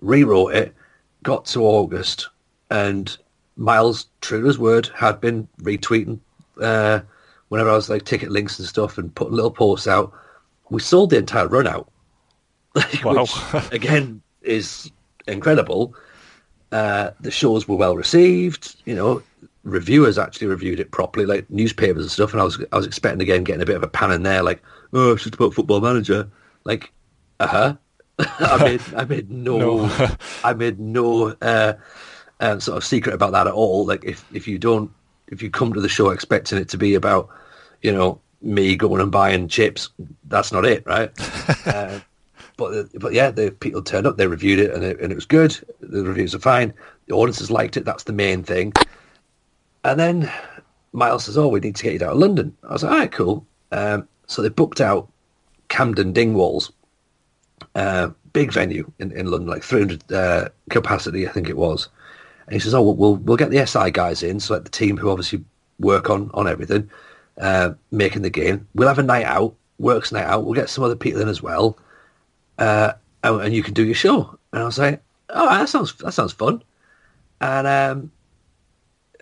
Rewrote 0.00 0.54
it 0.54 0.74
got 1.22 1.44
to 1.46 1.64
August, 1.64 2.28
and 2.70 3.16
Miles, 3.56 4.06
true 4.20 4.40
to 4.40 4.46
his 4.46 4.58
word, 4.58 4.90
had 4.94 5.20
been 5.20 5.48
retweeting 5.60 6.20
uh, 6.60 7.00
whenever 7.48 7.70
I 7.70 7.74
was 7.74 7.90
like 7.90 8.04
ticket 8.04 8.30
links 8.30 8.58
and 8.58 8.68
stuff 8.68 8.98
and 8.98 9.14
putting 9.14 9.34
little 9.34 9.50
posts 9.50 9.88
out. 9.88 10.12
We 10.70 10.80
sold 10.80 11.10
the 11.10 11.18
entire 11.18 11.48
run 11.48 11.66
out, 11.66 11.90
wow. 13.04 13.22
which 13.22 13.72
again 13.72 14.22
is 14.42 14.90
incredible. 15.26 15.94
Uh, 16.70 17.10
the 17.20 17.30
shows 17.30 17.66
were 17.66 17.76
well 17.76 17.96
received. 17.96 18.76
You 18.84 18.94
know, 18.94 19.22
reviewers 19.68 20.18
actually 20.18 20.48
reviewed 20.48 20.80
it 20.80 20.90
properly, 20.90 21.26
like 21.26 21.48
newspapers 21.50 22.02
and 22.02 22.10
stuff. 22.10 22.32
And 22.32 22.40
I 22.40 22.44
was 22.44 22.62
I 22.72 22.76
was 22.76 22.86
expecting 22.86 23.22
again 23.22 23.44
getting 23.44 23.62
a 23.62 23.66
bit 23.66 23.76
of 23.76 23.82
a 23.82 23.88
pan 23.88 24.12
in 24.12 24.22
there, 24.22 24.42
like 24.42 24.62
oh, 24.92 25.12
it's 25.12 25.22
just 25.22 25.34
about 25.34 25.54
football 25.54 25.80
manager. 25.80 26.28
Like, 26.64 26.92
uh 27.40 27.46
huh. 27.46 27.76
I 28.18 28.62
made 28.62 28.82
I 28.96 29.04
made 29.04 29.30
no, 29.30 29.58
no. 29.58 30.10
I 30.42 30.52
made 30.54 30.80
no 30.80 31.36
uh, 31.40 31.74
uh, 32.40 32.58
sort 32.58 32.76
of 32.76 32.84
secret 32.84 33.14
about 33.14 33.32
that 33.32 33.46
at 33.46 33.52
all. 33.52 33.86
Like 33.86 34.04
if 34.04 34.24
if 34.32 34.48
you 34.48 34.58
don't 34.58 34.90
if 35.28 35.42
you 35.42 35.50
come 35.50 35.72
to 35.72 35.80
the 35.80 35.88
show 35.88 36.10
expecting 36.10 36.58
it 36.58 36.68
to 36.70 36.78
be 36.78 36.94
about 36.94 37.28
you 37.82 37.92
know 37.92 38.20
me 38.40 38.76
going 38.76 39.00
and 39.00 39.10
buying 39.10 39.48
chips, 39.48 39.90
that's 40.28 40.52
not 40.52 40.64
it, 40.64 40.84
right? 40.86 41.10
uh, 41.66 42.00
but 42.56 42.86
but 42.98 43.12
yeah, 43.12 43.30
the 43.30 43.50
people 43.52 43.82
turned 43.82 44.06
up, 44.06 44.16
they 44.16 44.26
reviewed 44.26 44.58
it, 44.58 44.74
and 44.74 44.84
it, 44.84 45.00
and 45.00 45.12
it 45.12 45.14
was 45.14 45.26
good. 45.26 45.56
The 45.80 46.02
reviews 46.04 46.34
are 46.34 46.40
fine. 46.40 46.74
The 47.06 47.14
audiences 47.14 47.50
liked 47.50 47.76
it. 47.76 47.84
That's 47.84 48.04
the 48.04 48.12
main 48.12 48.42
thing. 48.42 48.72
And 49.84 49.98
then 49.98 50.32
Miles 50.92 51.24
says, 51.24 51.38
"Oh, 51.38 51.48
we 51.48 51.60
need 51.60 51.76
to 51.76 51.82
get 51.82 52.00
you 52.00 52.06
out 52.06 52.12
of 52.12 52.18
London." 52.18 52.56
I 52.64 52.72
was 52.72 52.82
like, 52.82 52.92
"All 52.92 52.98
right, 52.98 53.12
cool." 53.12 53.46
Um, 53.72 54.08
so 54.26 54.42
they 54.42 54.48
booked 54.48 54.80
out 54.80 55.08
Camden 55.68 56.12
Dingwalls, 56.12 56.70
uh, 57.74 58.10
big 58.32 58.52
venue 58.52 58.90
in, 58.98 59.12
in 59.12 59.30
London, 59.30 59.48
like 59.48 59.62
300 59.62 60.12
uh, 60.12 60.48
capacity, 60.70 61.26
I 61.26 61.32
think 61.32 61.48
it 61.48 61.56
was. 61.56 61.88
And 62.46 62.54
he 62.54 62.60
says, 62.60 62.74
"Oh, 62.74 62.82
we'll 62.82 63.16
we'll 63.16 63.36
get 63.36 63.50
the 63.50 63.66
SI 63.66 63.90
guys 63.90 64.22
in, 64.22 64.40
so 64.40 64.54
like 64.54 64.64
the 64.64 64.70
team 64.70 64.96
who 64.96 65.10
obviously 65.10 65.44
work 65.78 66.08
on 66.08 66.30
on 66.34 66.48
everything, 66.48 66.90
uh, 67.38 67.72
making 67.90 68.22
the 68.22 68.30
game. 68.30 68.66
We'll 68.74 68.88
have 68.88 68.98
a 68.98 69.02
night 69.02 69.26
out, 69.26 69.54
works 69.78 70.12
night 70.12 70.24
out. 70.24 70.44
We'll 70.44 70.54
get 70.54 70.70
some 70.70 70.84
other 70.84 70.96
people 70.96 71.20
in 71.20 71.28
as 71.28 71.42
well, 71.42 71.78
uh, 72.58 72.92
and, 73.22 73.42
and, 73.42 73.54
you 73.54 73.62
can 73.62 73.74
do 73.74 73.84
your 73.84 73.94
show." 73.94 74.38
And 74.52 74.62
I 74.62 74.64
was 74.64 74.78
like, 74.78 75.02
"Oh, 75.28 75.48
that 75.48 75.68
sounds 75.68 75.94
that 75.96 76.12
sounds 76.12 76.32
fun." 76.32 76.62
And 77.40 77.66
um, 77.66 78.12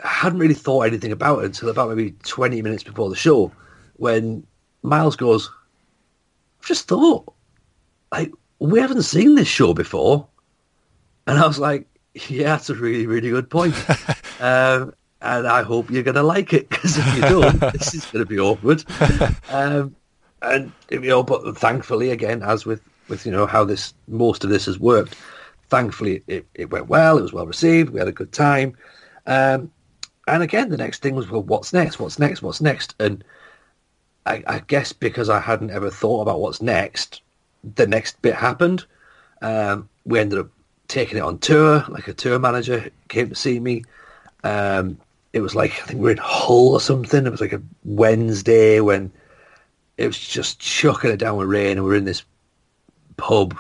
I 0.05 0.09
hadn't 0.09 0.39
really 0.39 0.55
thought 0.55 0.83
anything 0.83 1.13
about 1.13 1.41
it 1.41 1.47
until 1.47 1.69
about 1.69 1.89
maybe 1.89 2.15
20 2.25 2.63
minutes 2.63 2.83
before 2.83 3.09
the 3.09 3.17
show, 3.17 3.51
when 3.95 4.47
Miles 4.83 5.17
goes, 5.17 5.51
"I've 6.61 6.67
just 6.67 6.89
thought." 6.89 7.33
like 8.13 8.33
we 8.59 8.81
haven't 8.81 9.03
seen 9.03 9.35
this 9.35 9.49
show 9.49 9.75
before. 9.75 10.27
And 11.27 11.39
I 11.39 11.47
was 11.47 11.59
like, 11.59 11.87
yeah, 12.29 12.57
that's 12.57 12.71
a 12.71 12.75
really, 12.75 13.07
really 13.07 13.31
good 13.31 13.51
point. 13.51 13.75
um, 14.41 14.95
and 15.21 15.47
I 15.47 15.63
hope 15.63 15.91
you're 15.91 16.03
going 16.03 16.15
to 16.15 16.23
like 16.23 16.53
it 16.53 16.69
because 16.69 16.99
if 16.99 17.15
you 17.15 17.21
don't, 17.23 17.61
this 17.73 17.95
is 17.95 18.07
going 18.07 18.25
to 18.25 18.29
be 18.29 18.39
awkward. 18.39 18.85
Um, 19.51 19.97
and 20.43 20.73
you 20.91 21.01
know, 21.01 21.23
but 21.23 21.57
thankfully, 21.59 22.11
again, 22.11 22.43
as 22.43 22.65
with 22.65 22.81
with 23.09 23.25
you 23.25 23.33
know 23.33 23.47
how 23.47 23.65
this 23.65 23.95
most 24.07 24.45
of 24.45 24.51
this 24.51 24.67
has 24.67 24.79
worked, 24.79 25.17
thankfully 25.69 26.23
it, 26.27 26.47
it 26.55 26.71
went 26.71 26.89
well. 26.89 27.19
It 27.19 27.23
was 27.23 27.33
well 27.33 27.47
received. 27.47 27.91
We 27.91 27.99
had 27.99 28.09
a 28.09 28.13
good 28.13 28.33
time. 28.33 28.77
Um, 29.27 29.73
and 30.27 30.43
again, 30.43 30.71
the 30.71 30.77
next 30.77 31.03
thing 31.03 31.15
was, 31.15 31.31
well, 31.31 31.43
what's 31.43 31.73
next? 31.73 32.01
What's 32.01 32.19
next? 32.19 32.43
What's 32.43 32.61
next? 32.61 32.95
And 32.99 33.23
I, 34.25 34.43
I, 34.47 34.59
guess 34.61 34.93
because 34.93 35.31
I 35.31 35.39
hadn't 35.41 35.71
ever 35.71 35.91
thought 35.91 36.23
about 36.23 36.41
what's 36.41 36.61
next, 36.61 37.23
the 37.77 37.87
next 37.87 38.21
bit 38.23 38.35
happened. 38.35 38.85
Um, 39.41 39.89
we 40.05 40.19
ended 40.19 40.39
up 40.41 40.49
taking 40.89 41.19
it 41.19 41.23
on 41.23 41.39
tour. 41.39 41.85
Like 41.89 42.09
a 42.09 42.13
tour 42.13 42.39
manager 42.39 42.91
came 43.09 43.29
to 43.29 43.35
see 43.35 43.61
me. 43.61 43.85
Um, 44.43 44.99
it 45.33 45.41
was 45.41 45.55
like 45.55 45.73
I 45.83 45.87
think 45.87 46.01
we 46.01 46.09
are 46.09 46.13
in 46.13 46.19
Hull 46.19 46.71
or 46.71 46.81
something. 46.81 47.27
It 47.27 47.31
was 47.31 47.41
like 47.41 47.53
a 47.53 47.63
Wednesday 47.85 48.81
when 48.81 49.13
it 49.97 50.07
was 50.07 50.19
just 50.19 50.59
chucking 50.59 51.11
it 51.11 51.19
down 51.19 51.37
with 51.37 51.49
rain, 51.49 51.77
and 51.77 51.85
we 51.85 51.93
are 51.93 51.97
in 51.97 52.05
this 52.05 52.23
pub. 53.17 53.57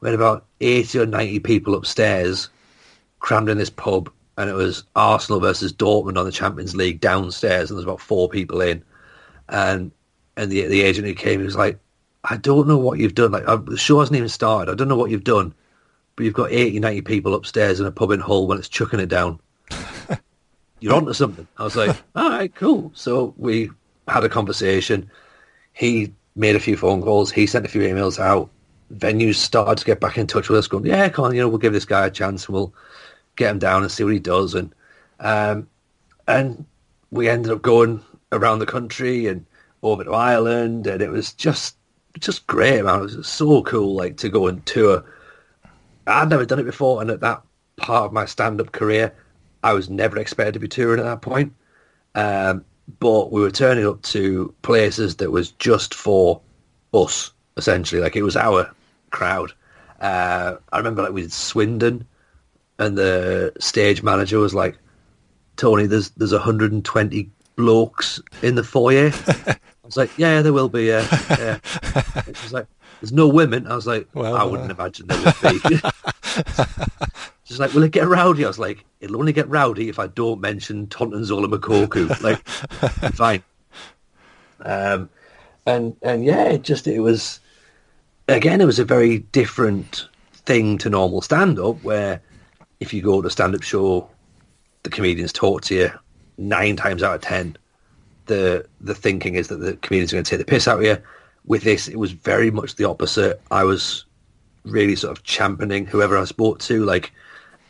We 0.00 0.08
had 0.08 0.14
about 0.14 0.44
eighty 0.60 0.98
or 0.98 1.06
ninety 1.06 1.38
people 1.38 1.74
upstairs, 1.74 2.50
crammed 3.20 3.48
in 3.48 3.58
this 3.58 3.70
pub, 3.70 4.10
and 4.36 4.48
it 4.48 4.54
was 4.54 4.84
Arsenal 4.96 5.40
versus 5.40 5.72
Dortmund 5.72 6.18
on 6.18 6.24
the 6.24 6.32
Champions 6.32 6.74
League 6.74 7.00
downstairs, 7.00 7.70
and 7.70 7.78
there's 7.78 7.84
about 7.84 8.00
four 8.00 8.28
people 8.28 8.60
in, 8.60 8.82
and 9.48 9.92
and 10.36 10.50
the 10.50 10.66
the 10.66 10.82
agent 10.82 11.06
who 11.06 11.14
came 11.14 11.40
he 11.40 11.44
was 11.44 11.56
like, 11.56 11.78
I 12.24 12.36
don't 12.36 12.68
know 12.68 12.78
what 12.78 12.98
you've 12.98 13.14
done. 13.14 13.32
Like 13.32 13.44
the 13.66 13.76
show 13.76 14.00
hasn't 14.00 14.16
even 14.16 14.28
started. 14.28 14.70
I 14.70 14.74
don't 14.74 14.88
know 14.88 14.96
what 14.96 15.10
you've 15.10 15.24
done, 15.24 15.54
but 16.16 16.24
you've 16.24 16.34
got 16.34 16.52
80, 16.52 16.78
90 16.80 17.00
people 17.02 17.34
upstairs 17.34 17.80
in 17.80 17.86
a 17.86 17.90
pub 17.90 18.10
in 18.10 18.20
Hull 18.20 18.46
when 18.46 18.58
it's 18.58 18.68
chucking 18.68 19.00
it 19.00 19.08
down. 19.08 19.40
You're 20.80 20.94
onto 20.94 21.12
something. 21.12 21.46
I 21.58 21.64
was 21.64 21.76
like, 21.76 21.96
all 22.16 22.30
right, 22.30 22.54
cool. 22.54 22.90
So 22.94 23.34
we 23.36 23.70
had 24.08 24.24
a 24.24 24.28
conversation. 24.28 25.10
He 25.72 26.12
made 26.34 26.56
a 26.56 26.60
few 26.60 26.76
phone 26.76 27.02
calls. 27.02 27.30
He 27.30 27.46
sent 27.46 27.66
a 27.66 27.68
few 27.68 27.82
emails 27.82 28.18
out. 28.18 28.50
Venues 28.94 29.36
started 29.36 29.78
to 29.78 29.84
get 29.84 30.00
back 30.00 30.18
in 30.18 30.26
touch 30.26 30.48
with 30.48 30.58
us, 30.58 30.66
going, 30.66 30.84
"Yeah, 30.84 31.08
come 31.08 31.24
on, 31.24 31.34
you 31.34 31.40
know, 31.40 31.48
we'll 31.48 31.58
give 31.58 31.72
this 31.72 31.86
guy 31.86 32.06
a 32.06 32.10
chance, 32.10 32.46
and 32.46 32.54
we'll 32.54 32.74
get 33.42 33.50
him 33.50 33.58
down 33.58 33.82
and 33.82 33.90
see 33.90 34.04
what 34.04 34.12
he 34.12 34.18
does." 34.18 34.54
And 34.54 34.74
um, 35.20 35.68
and 36.26 36.64
we 37.10 37.28
ended 37.28 37.52
up 37.52 37.62
going 37.62 38.02
around 38.32 38.58
the 38.58 38.66
country 38.66 39.26
and 39.26 39.44
over 39.82 40.04
to 40.04 40.12
Ireland, 40.12 40.86
and 40.86 41.02
it 41.02 41.10
was 41.10 41.32
just 41.32 41.76
just 42.18 42.46
great, 42.46 42.84
man. 42.84 43.00
It 43.00 43.16
was 43.16 43.26
so 43.26 43.62
cool, 43.62 43.94
like 43.94 44.16
to 44.18 44.28
go 44.28 44.46
and 44.46 44.64
tour. 44.66 45.04
I'd 46.06 46.30
never 46.30 46.44
done 46.44 46.58
it 46.58 46.64
before, 46.64 47.00
and 47.00 47.10
at 47.10 47.20
that 47.20 47.42
part 47.76 48.06
of 48.06 48.12
my 48.12 48.26
stand-up 48.26 48.72
career, 48.72 49.14
I 49.62 49.72
was 49.72 49.88
never 49.88 50.18
expected 50.18 50.54
to 50.54 50.60
be 50.60 50.68
touring 50.68 51.00
at 51.00 51.04
that 51.04 51.22
point. 51.22 51.52
Um, 52.14 52.64
but 52.98 53.32
we 53.32 53.40
were 53.40 53.50
turning 53.50 53.86
up 53.86 54.02
to 54.02 54.54
places 54.62 55.16
that 55.16 55.30
was 55.30 55.52
just 55.52 55.94
for 55.94 56.40
us, 56.92 57.32
essentially. 57.56 58.00
Like 58.00 58.16
it 58.16 58.22
was 58.22 58.36
our 58.36 58.70
crowd. 59.10 59.52
Uh, 60.00 60.56
I 60.72 60.78
remember 60.78 61.02
like 61.02 61.12
we 61.12 61.22
did 61.22 61.32
Swindon, 61.32 62.06
and 62.86 62.98
the 62.98 63.52
stage 63.58 64.02
manager 64.02 64.38
was 64.38 64.54
like, 64.54 64.76
"Tony, 65.56 65.86
there's 65.86 66.10
there's 66.10 66.32
120 66.32 67.30
blokes 67.56 68.20
in 68.42 68.54
the 68.54 68.64
foyer." 68.64 69.12
I 69.46 69.56
was 69.84 69.96
like, 69.96 70.10
"Yeah, 70.18 70.42
there 70.42 70.52
will 70.52 70.68
be." 70.68 70.84
Yeah, 70.84 71.06
yeah. 71.30 71.58
She's 72.34 72.52
like, 72.52 72.66
"There's 73.00 73.12
no 73.12 73.28
women." 73.28 73.66
I 73.66 73.74
was 73.74 73.86
like, 73.86 74.08
well, 74.14 74.36
"I 74.36 74.44
wouldn't 74.44 74.70
uh... 74.70 74.74
imagine 74.74 75.06
there 75.06 75.22
would 75.22 75.62
be." 75.62 75.78
She's 77.44 77.58
like, 77.58 77.72
"Will 77.74 77.82
it 77.82 77.92
get 77.92 78.08
rowdy?" 78.08 78.44
I 78.44 78.48
was 78.48 78.58
like, 78.58 78.84
"It'll 79.00 79.18
only 79.18 79.32
get 79.32 79.48
rowdy 79.48 79.88
if 79.88 79.98
I 79.98 80.08
don't 80.08 80.40
mention 80.40 80.86
Tonton 80.88 81.24
Zola 81.24 81.48
Moukoko." 81.48 82.20
Like, 82.22 82.38
fine. 83.14 83.42
Um, 84.60 85.08
and 85.66 85.96
and 86.02 86.24
yeah, 86.24 86.44
it 86.44 86.62
just 86.62 86.86
it 86.86 87.00
was 87.00 87.40
again, 88.28 88.60
it 88.60 88.66
was 88.66 88.78
a 88.78 88.84
very 88.84 89.18
different 89.18 90.08
thing 90.44 90.78
to 90.78 90.90
normal 90.90 91.22
stand 91.22 91.58
up 91.58 91.82
where 91.82 92.20
if 92.82 92.92
you 92.92 93.00
go 93.00 93.22
to 93.22 93.28
a 93.28 93.30
stand 93.30 93.54
up 93.54 93.62
show, 93.62 94.10
the 94.82 94.90
comedians 94.90 95.32
talk 95.32 95.62
to 95.62 95.74
you 95.74 95.90
nine 96.36 96.74
times 96.74 97.02
out 97.02 97.14
of 97.14 97.20
ten. 97.20 97.56
The 98.26 98.66
the 98.80 98.94
thinking 98.94 99.36
is 99.36 99.48
that 99.48 99.58
the 99.58 99.76
comedians 99.76 100.12
are 100.12 100.16
going 100.16 100.24
to 100.24 100.30
take 100.30 100.40
the 100.40 100.52
piss 100.52 100.66
out 100.66 100.78
of 100.80 100.84
you. 100.84 100.98
With 101.46 101.62
this, 101.62 101.86
it 101.86 101.96
was 101.96 102.10
very 102.10 102.50
much 102.50 102.74
the 102.74 102.84
opposite. 102.84 103.40
I 103.52 103.62
was 103.62 104.04
really 104.64 104.96
sort 104.96 105.16
of 105.16 105.22
championing 105.22 105.86
whoever 105.86 106.18
I 106.18 106.24
spoke 106.24 106.58
to. 106.60 106.84
Like 106.84 107.12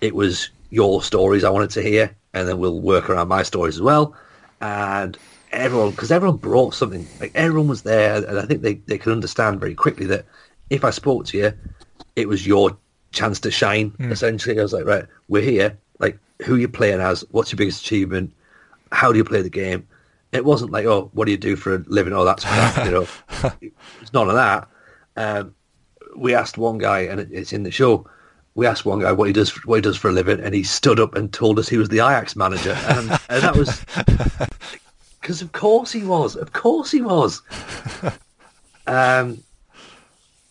it 0.01 0.15
was 0.15 0.49
your 0.71 1.03
stories 1.03 1.45
I 1.45 1.51
wanted 1.51 1.71
to 1.71 1.83
hear, 1.83 2.15
and 2.33 2.49
then 2.49 2.59
we'll 2.59 2.81
work 2.81 3.11
around 3.11 3.29
my 3.29 3.43
stories 3.43 3.77
as 3.77 3.83
well. 3.83 4.17
And 4.63 5.19
everyone, 5.53 5.91
because 5.91 6.11
everyone 6.11 6.39
brought 6.39 6.73
something, 6.73 7.07
like 7.21 7.33
everyone 7.35 7.69
was 7.69 7.83
there, 7.83 8.17
and 8.27 8.39
I 8.39 8.47
think 8.47 8.63
they, 8.63 8.75
they 8.87 8.97
could 8.97 9.13
understand 9.13 9.61
very 9.61 9.75
quickly 9.75 10.07
that 10.07 10.25
if 10.71 10.85
I 10.85 10.91
spoke 10.91 11.27
to 11.27 11.37
you, 11.37 11.53
it 12.17 12.29
was 12.29 12.47
your 12.47 12.79
chance 13.13 13.41
to 13.41 13.51
shine. 13.51 13.93
Mm. 13.93 14.11
Essentially, 14.11 14.59
I 14.59 14.63
was 14.63 14.73
like, 14.73 14.85
right, 14.85 15.07
we're 15.29 15.43
here. 15.43 15.77
Like, 15.99 16.19
who 16.45 16.55
are 16.55 16.59
you 16.59 16.69
playing 16.69 17.01
as? 17.01 17.25
What's 17.31 17.53
your 17.53 17.59
biggest 17.59 17.83
achievement? 17.83 18.33
How 18.91 19.13
do 19.13 19.19
you 19.19 19.25
play 19.25 19.43
the 19.43 19.51
game? 19.51 19.87
It 20.33 20.45
wasn't 20.45 20.73
like, 20.73 20.87
oh, 20.87 21.11
what 21.13 21.27
do 21.27 21.31
you 21.31 21.39
do 21.39 21.57
for 21.57 21.75
a 21.77 21.79
living? 21.87 22.13
Oh, 22.13 22.25
that's 22.25 22.45
crap, 22.45 22.85
you 22.87 22.91
know. 22.91 23.07
it's 24.01 24.13
none 24.13 24.29
of 24.29 24.35
that. 24.35 24.69
Um, 25.17 25.55
we 26.17 26.35
asked 26.35 26.59
one 26.59 26.79
guy, 26.79 27.01
and 27.01 27.21
it's 27.21 27.53
in 27.53 27.63
the 27.63 27.71
show 27.71 28.09
we 28.55 28.67
asked 28.67 28.85
one 28.85 29.01
guy 29.01 29.13
what 29.13 29.27
he 29.27 29.33
does 29.33 29.51
what 29.67 29.77
he 29.77 29.81
does 29.81 29.97
for 29.97 30.09
a 30.09 30.13
living, 30.13 30.41
and 30.41 30.55
he 30.55 30.63
stood 30.63 31.01
up 31.01 31.15
and 31.15 31.33
told 31.33 31.59
us 31.59 31.69
he 31.69 31.79
was 31.79 31.89
the 31.89 31.99
Ajax 31.99 32.37
manager, 32.37 32.77
and, 32.89 33.11
and 33.31 33.43
that 33.43 33.57
was 33.57 33.83
because 35.21 35.41
of 35.41 35.53
course 35.53 35.91
he 35.91 36.05
was, 36.05 36.37
of 36.37 36.53
course 36.53 36.91
he 36.91 37.01
was. 37.01 37.43
Um, 38.87 39.43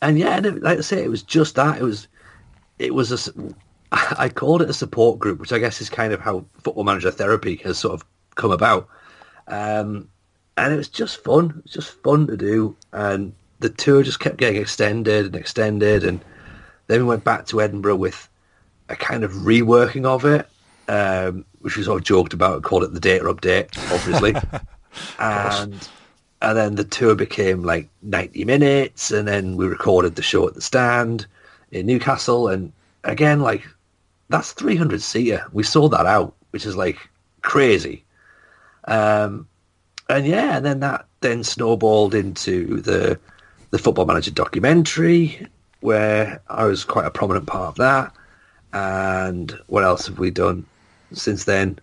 and 0.02 0.18
yeah, 0.18 0.40
like 0.40 0.78
I 0.78 0.82
say, 0.82 1.04
it 1.04 1.10
was 1.10 1.24
just 1.24 1.56
that. 1.56 1.78
It 1.78 1.84
was, 1.84 2.08
it 2.82 2.96
was 2.96 3.28
a. 3.28 3.34
I 3.92 4.30
called 4.30 4.62
it 4.62 4.70
a 4.70 4.74
support 4.74 5.20
group, 5.20 5.40
which 5.40 5.52
I 5.52 5.60
guess 5.60 5.82
is 5.82 5.90
kind 5.90 6.14
of 6.14 6.22
how 6.22 6.46
football 6.64 6.86
manager 6.86 7.12
therapy 7.12 7.58
has 7.58 7.78
sort 7.78 7.94
of 7.94 8.06
come 8.36 8.52
about. 8.52 8.88
Um, 9.48 10.08
and 10.58 10.74
it 10.74 10.78
was 10.78 10.88
just 10.88 11.24
fun. 11.24 11.50
It 11.58 11.64
was 11.64 11.74
just 11.74 11.92
fun 12.04 12.28
to 12.28 12.38
do, 12.38 12.76
and 12.92 13.34
the 13.60 13.70
tour 13.70 14.02
just 14.02 14.20
kept 14.20 14.38
getting 14.38 14.62
extended 14.62 15.28
and 15.28 15.36
extended, 15.36 16.04
and 16.04 16.24
then 16.88 17.02
we 17.02 17.06
went 17.06 17.24
back 17.24 17.46
to 17.48 17.62
Edinburgh 17.62 17.98
with 17.98 18.28
a 18.90 18.96
kind 18.96 19.24
of 19.24 19.32
reworking 19.32 20.06
of 20.06 20.26
it, 20.26 20.48
um, 20.88 21.46
which 21.60 21.78
we 21.78 21.84
sort 21.84 22.00
of 22.00 22.06
joked 22.06 22.34
about 22.34 22.56
and 22.56 22.64
called 22.64 22.84
it 22.84 22.94
the 22.94 23.00
data 23.00 23.26
update, 23.26 23.78
obviously. 23.94 24.36
and 25.20 25.90
and 26.42 26.58
then 26.58 26.76
the 26.76 26.84
tour 26.84 27.14
became 27.14 27.64
like 27.64 27.90
90 28.02 28.46
minutes, 28.46 29.12
and 29.12 29.28
then 29.28 29.58
we 29.58 29.68
recorded 29.68 30.16
the 30.16 30.24
show 30.24 30.48
at 30.48 30.56
the 30.56 30.62
stand 30.62 31.28
in 31.72 31.86
Newcastle, 31.86 32.48
and 32.48 32.72
again, 33.04 33.42
like 33.42 33.68
that's 34.30 34.54
300 34.54 35.02
seater. 35.02 35.46
We 35.52 35.64
sold 35.64 35.92
that 35.92 36.06
out, 36.06 36.34
which 36.52 36.66
is 36.66 36.76
like 36.76 37.10
crazy. 37.42 38.04
Um, 38.86 39.48
and 40.10 40.26
yeah, 40.26 40.58
and 40.58 40.66
then 40.66 40.80
that 40.82 41.06
then 41.22 41.44
snowballed 41.44 42.16
into 42.16 42.82
the 42.82 43.20
the 43.72 43.80
Football 43.80 44.06
Manager 44.06 44.32
documentary, 44.32 45.48
where 45.80 46.42
I 46.50 46.66
was 46.66 46.84
quite 46.84 47.06
a 47.06 47.12
prominent 47.12 47.48
part 47.48 47.70
of 47.70 47.76
that. 47.76 48.14
And 48.74 49.58
what 49.68 49.84
else 49.84 50.08
have 50.08 50.20
we 50.20 50.32
done 50.32 50.66
since 51.14 51.46
then? 51.46 51.80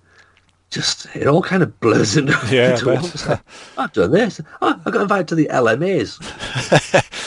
Just 0.71 1.07
it 1.15 1.27
all 1.27 1.43
kind 1.43 1.63
of 1.63 1.81
blurs 1.81 2.17
into, 2.19 2.33
yeah, 2.51 2.73
into 2.73 3.41
I've 3.79 3.93
done 3.93 4.11
this. 4.11 4.41
Oh, 4.61 4.81
I 4.85 4.91
got 4.91 5.03
invited 5.03 5.29
to 5.29 5.35
the 5.35 5.49
LMAs. 5.51 6.19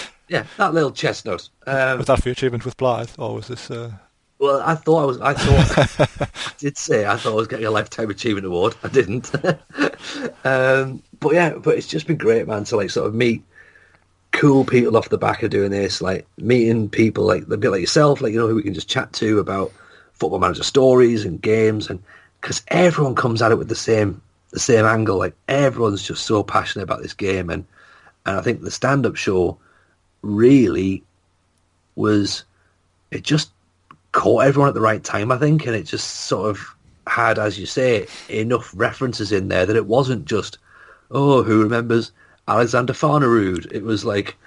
yeah, 0.32 0.46
that 0.56 0.74
little 0.74 0.92
chestnut. 0.92 1.50
Um, 1.68 1.98
was 1.98 2.08
that 2.08 2.22
for 2.24 2.30
your 2.30 2.34
achievement 2.34 2.64
with 2.64 2.78
Blyth, 2.78 3.20
or 3.20 3.36
was 3.36 3.50
this? 3.50 3.70
Uh... 3.70 3.92
Well, 4.40 4.62
I 4.66 4.76
thought 4.76 5.04
I 5.04 5.06
was. 5.06 5.20
I 5.20 5.34
thought 5.34 6.30
I 6.48 6.52
did 6.58 6.78
say 6.78 7.06
I 7.06 7.18
thought 7.18 7.34
I 7.34 7.36
was 7.36 7.50
getting 7.50 7.66
a 7.66 7.72
lifetime 7.72 8.10
achievement 8.10 8.46
award. 8.48 8.74
I 8.82 8.88
didn't. 8.88 9.30
um, 10.46 11.04
but 11.20 11.34
yeah, 11.34 11.56
but 11.56 11.78
it's 11.78 11.88
just 11.88 12.08
been 12.08 12.16
great, 12.16 12.48
man, 12.48 12.64
to 12.64 12.78
like 12.78 12.90
sort 12.92 13.08
of 13.08 13.14
meet 13.14 13.44
cool 14.32 14.64
people 14.64 14.96
off 14.96 15.10
the 15.10 15.18
back 15.18 15.44
of 15.44 15.50
doing 15.50 15.72
this, 15.72 16.02
like 16.02 16.26
meeting 16.38 16.88
people 16.88 17.26
like 17.26 17.44
a 17.50 17.58
bit 17.58 17.70
like 17.70 17.82
yourself, 17.82 18.22
like 18.22 18.32
you 18.32 18.40
know 18.40 18.48
who 18.48 18.56
we 18.56 18.64
can 18.64 18.74
just 18.74 18.90
chat 18.90 19.12
to 19.14 19.38
about 19.40 19.70
football 20.14 20.40
manager 20.40 20.64
stories 20.64 21.26
and 21.26 21.42
games, 21.42 21.90
and 21.90 22.02
because 22.40 22.64
everyone 22.70 23.16
comes 23.16 23.42
at 23.42 23.52
it 23.52 23.58
with 23.58 23.68
the 23.68 23.76
same 23.76 24.22
the 24.52 24.60
same 24.62 24.86
angle, 24.86 25.18
like 25.18 25.36
everyone's 25.50 26.04
just 26.04 26.26
so 26.26 26.42
passionate 26.42 26.84
about 26.84 27.02
this 27.02 27.14
game, 27.14 27.50
and 27.50 27.66
and 28.26 28.38
I 28.38 28.42
think 28.42 28.62
the 28.62 28.72
stand 28.72 29.06
up 29.06 29.18
show 29.18 29.58
really 30.22 31.04
was 31.96 32.44
it 33.12 33.24
just 33.24 33.52
caught 34.12 34.46
everyone 34.46 34.70
at 34.70 34.74
the 34.74 34.82
right 34.82 35.04
time, 35.04 35.32
I 35.32 35.38
think, 35.38 35.66
and 35.66 35.76
it 35.76 35.84
just 35.84 36.08
sort 36.26 36.50
of 36.50 36.60
had, 37.08 37.40
as 37.40 37.60
you 37.60 37.66
say, 37.66 38.08
enough 38.30 38.72
references 38.76 39.32
in 39.32 39.48
there 39.48 39.66
that 39.66 39.76
it 39.76 39.88
wasn't 39.88 40.26
just 40.26 40.58
oh, 41.12 41.44
who 41.44 41.62
remembers 41.62 42.12
Alexander 42.48 42.94
Farnerud. 42.94 43.72
It 43.72 43.84
was 43.84 44.06
like 44.06 44.38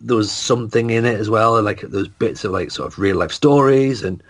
there 0.00 0.16
was 0.16 0.30
something 0.30 0.90
in 0.90 1.04
it 1.04 1.18
as 1.18 1.30
well. 1.30 1.60
Like 1.62 1.80
those 1.80 2.08
bits 2.08 2.44
of 2.44 2.52
like 2.52 2.70
sort 2.70 2.92
of 2.92 2.98
real 2.98 3.16
life 3.16 3.32
stories 3.32 4.02
and 4.02 4.22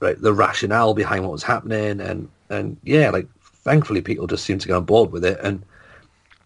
like 0.00 0.20
the 0.20 0.32
rationale 0.32 0.94
behind 0.94 1.24
what 1.24 1.32
was 1.32 1.42
happening, 1.42 2.00
and 2.00 2.28
and 2.48 2.76
yeah, 2.84 3.10
like 3.10 3.28
thankfully 3.42 4.00
people 4.00 4.26
just 4.26 4.44
seemed 4.44 4.60
to 4.62 4.68
get 4.68 4.76
on 4.76 4.84
board 4.84 5.12
with 5.12 5.24
it, 5.24 5.38
and 5.42 5.62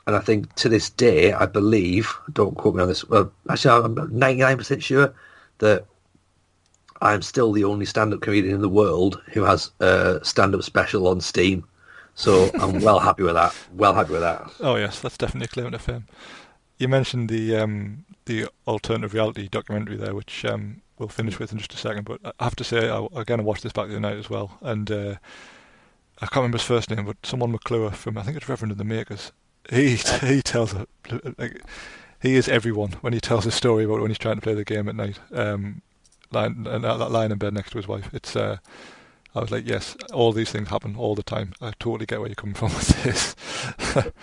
and 0.07 0.17
I 0.17 0.21
think 0.21 0.55
to 0.57 0.69
this 0.69 0.91
day, 0.91 1.33
I 1.33 1.47
believe, 1.47 2.15
don't 2.33 2.57
quote 2.57 2.75
me 2.75 2.83
on 2.83 2.89
this. 2.89 3.05
Well, 3.09 3.33
actually, 3.49 3.85
I'm 3.85 4.17
ninety 4.17 4.43
nine 4.43 4.59
percent 4.59 4.83
sure 4.83 5.15
that 5.59 5.87
I'm 7.01 7.23
still 7.23 7.53
the 7.53 7.65
only 7.65 7.87
stand 7.87 8.15
up 8.15 8.21
comedian 8.21 8.55
in 8.55 8.61
the 8.61 8.69
world 8.69 9.21
who 9.33 9.43
has 9.45 9.71
a 9.81 10.21
stand 10.23 10.55
up 10.55 10.63
special 10.63 11.09
on 11.09 11.21
Steam. 11.21 11.65
So 12.15 12.51
I'm 12.55 12.81
well 12.83 13.01
happy 13.01 13.23
with 13.23 13.35
that. 13.35 13.55
Well 13.75 13.95
happy 13.95 14.13
with 14.13 14.23
that. 14.23 14.51
Oh 14.61 14.77
yes, 14.77 15.01
that's 15.01 15.19
definitely 15.19 15.47
a 15.47 15.49
claim 15.49 15.73
to 15.73 15.79
fame. 15.79 16.07
You 16.79 16.89
mentioned 16.89 17.29
the 17.29 17.57
um, 17.57 18.05
the 18.27 18.49
alternative 18.67 19.15
reality 19.15 19.49
documentary 19.49 19.97
there, 19.97 20.15
which 20.15 20.45
um, 20.45 20.83
we'll 20.99 21.09
finish 21.09 21.39
with 21.39 21.53
in 21.53 21.59
just 21.59 21.75
a 21.75 21.77
second. 21.77 22.05
But 22.05 22.21
I 22.39 22.45
have 22.45 22.57
to 22.57 22.65
say, 22.65 22.89
I, 22.89 23.07
again, 23.15 23.41
I 23.41 23.43
watched 23.43 23.63
this 23.63 23.73
back 23.73 23.87
the 23.87 23.95
other 23.95 24.01
night 24.01 24.17
as 24.17 24.31
well, 24.31 24.59
and 24.61 24.91
uh, 24.91 25.15
I 26.21 26.27
can't 26.27 26.37
remember 26.37 26.59
his 26.59 26.67
first 26.67 26.91
name, 26.91 27.05
but 27.07 27.17
someone 27.23 27.53
McClure 27.53 27.91
from 27.91 28.19
I 28.19 28.23
think 28.23 28.37
it's 28.37 28.49
Reverend 28.49 28.73
of 28.73 28.79
the 28.79 28.85
Makers. 28.85 29.33
He 29.71 29.97
he 30.21 30.43
tells 30.43 30.75
a, 30.75 30.87
like 31.39 31.63
he 32.21 32.37
is 32.37 32.49
everyone 32.49 32.93
when 33.01 33.13
he 33.13 33.21
tells 33.21 33.45
his 33.45 33.55
story 33.55 33.85
about 33.85 34.01
when 34.01 34.11
he's 34.11 34.19
trying 34.19 34.37
to 34.37 34.41
play 34.43 34.55
the 34.55 34.65
game 34.65 34.89
at 34.89 34.97
night. 34.97 35.19
Um, 35.33 35.83
lying, 36.31 36.67
and 36.69 36.85
that 36.85 37.11
lying 37.11 37.33
in 37.33 37.39
bed 37.39 37.55
next 37.55 37.71
to 37.71 37.79
his 37.79 37.89
wife. 37.89 38.09
It's 38.13 38.35
uh, 38.37 38.59
I 39.35 39.41
was 39.41 39.51
like, 39.51 39.67
yes, 39.67 39.97
all 40.13 40.33
these 40.33 40.51
things 40.51 40.69
happen 40.69 40.97
all 40.97 41.15
the 41.15 41.23
time. 41.23 41.55
I 41.61 41.73
totally 41.79 42.07
get 42.07 42.21
where 42.21 42.29
you're 42.29 42.37
coming 42.37 42.55
from 42.55 42.69
with 42.75 43.03
this. 43.03 44.15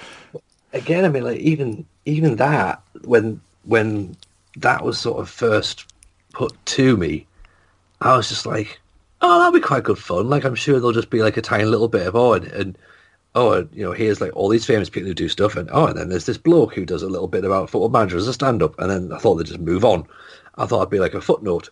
Again, 0.74 1.06
I 1.06 1.10
mean, 1.10 1.24
like 1.24 1.39
even 1.39 1.86
even 2.06 2.38
that 2.38 2.82
when 3.04 3.42
when 3.64 4.16
that 4.58 4.84
was 4.84 5.00
sort 5.00 5.20
of 5.20 5.30
first 5.30 5.86
put 6.34 6.66
to 6.66 6.98
me, 6.98 7.28
I 8.00 8.16
was 8.16 8.30
just 8.30 8.46
like, 8.46 8.80
oh, 9.22 9.38
that'll 9.38 9.54
be 9.54 9.60
quite 9.60 9.84
good 9.84 9.98
fun. 9.98 10.30
Like, 10.30 10.44
I'm 10.44 10.56
sure 10.56 10.76
there'll 10.76 10.92
just 10.92 11.10
be 11.10 11.22
like 11.22 11.38
a 11.38 11.42
tiny 11.42 11.66
little 11.66 11.88
bit 11.88 12.08
of 12.08 12.16
oh, 12.16 12.34
and, 12.34 12.46
and 12.48 12.78
oh, 13.36 13.54
and, 13.54 13.70
you 13.74 13.84
know, 13.84 13.92
here's 13.92 14.22
like 14.22 14.36
all 14.36 14.50
these 14.50 14.66
famous 14.66 14.90
people 14.90 15.08
who 15.08 15.14
do 15.14 15.30
stuff, 15.30 15.56
and 15.56 15.70
oh, 15.72 15.88
and 15.88 15.98
then 15.98 16.10
there's 16.10 16.26
this 16.26 16.38
bloke 16.38 16.74
who 16.74 16.86
does 16.86 17.04
a 17.04 17.10
little 17.10 17.28
bit 17.28 17.46
about 17.46 17.70
football 17.70 17.90
manager 17.90 18.18
as 18.18 18.28
a 18.28 18.34
stand-up, 18.34 18.78
and 18.80 18.90
then 18.90 19.12
I 19.12 19.20
thought 19.20 19.36
they'd 19.36 19.48
just 19.48 19.60
move 19.60 19.86
on. 19.86 20.06
I 20.58 20.66
thought 20.66 20.82
I'd 20.82 20.90
be 20.90 21.00
like 21.00 21.14
a 21.14 21.22
footnote, 21.22 21.70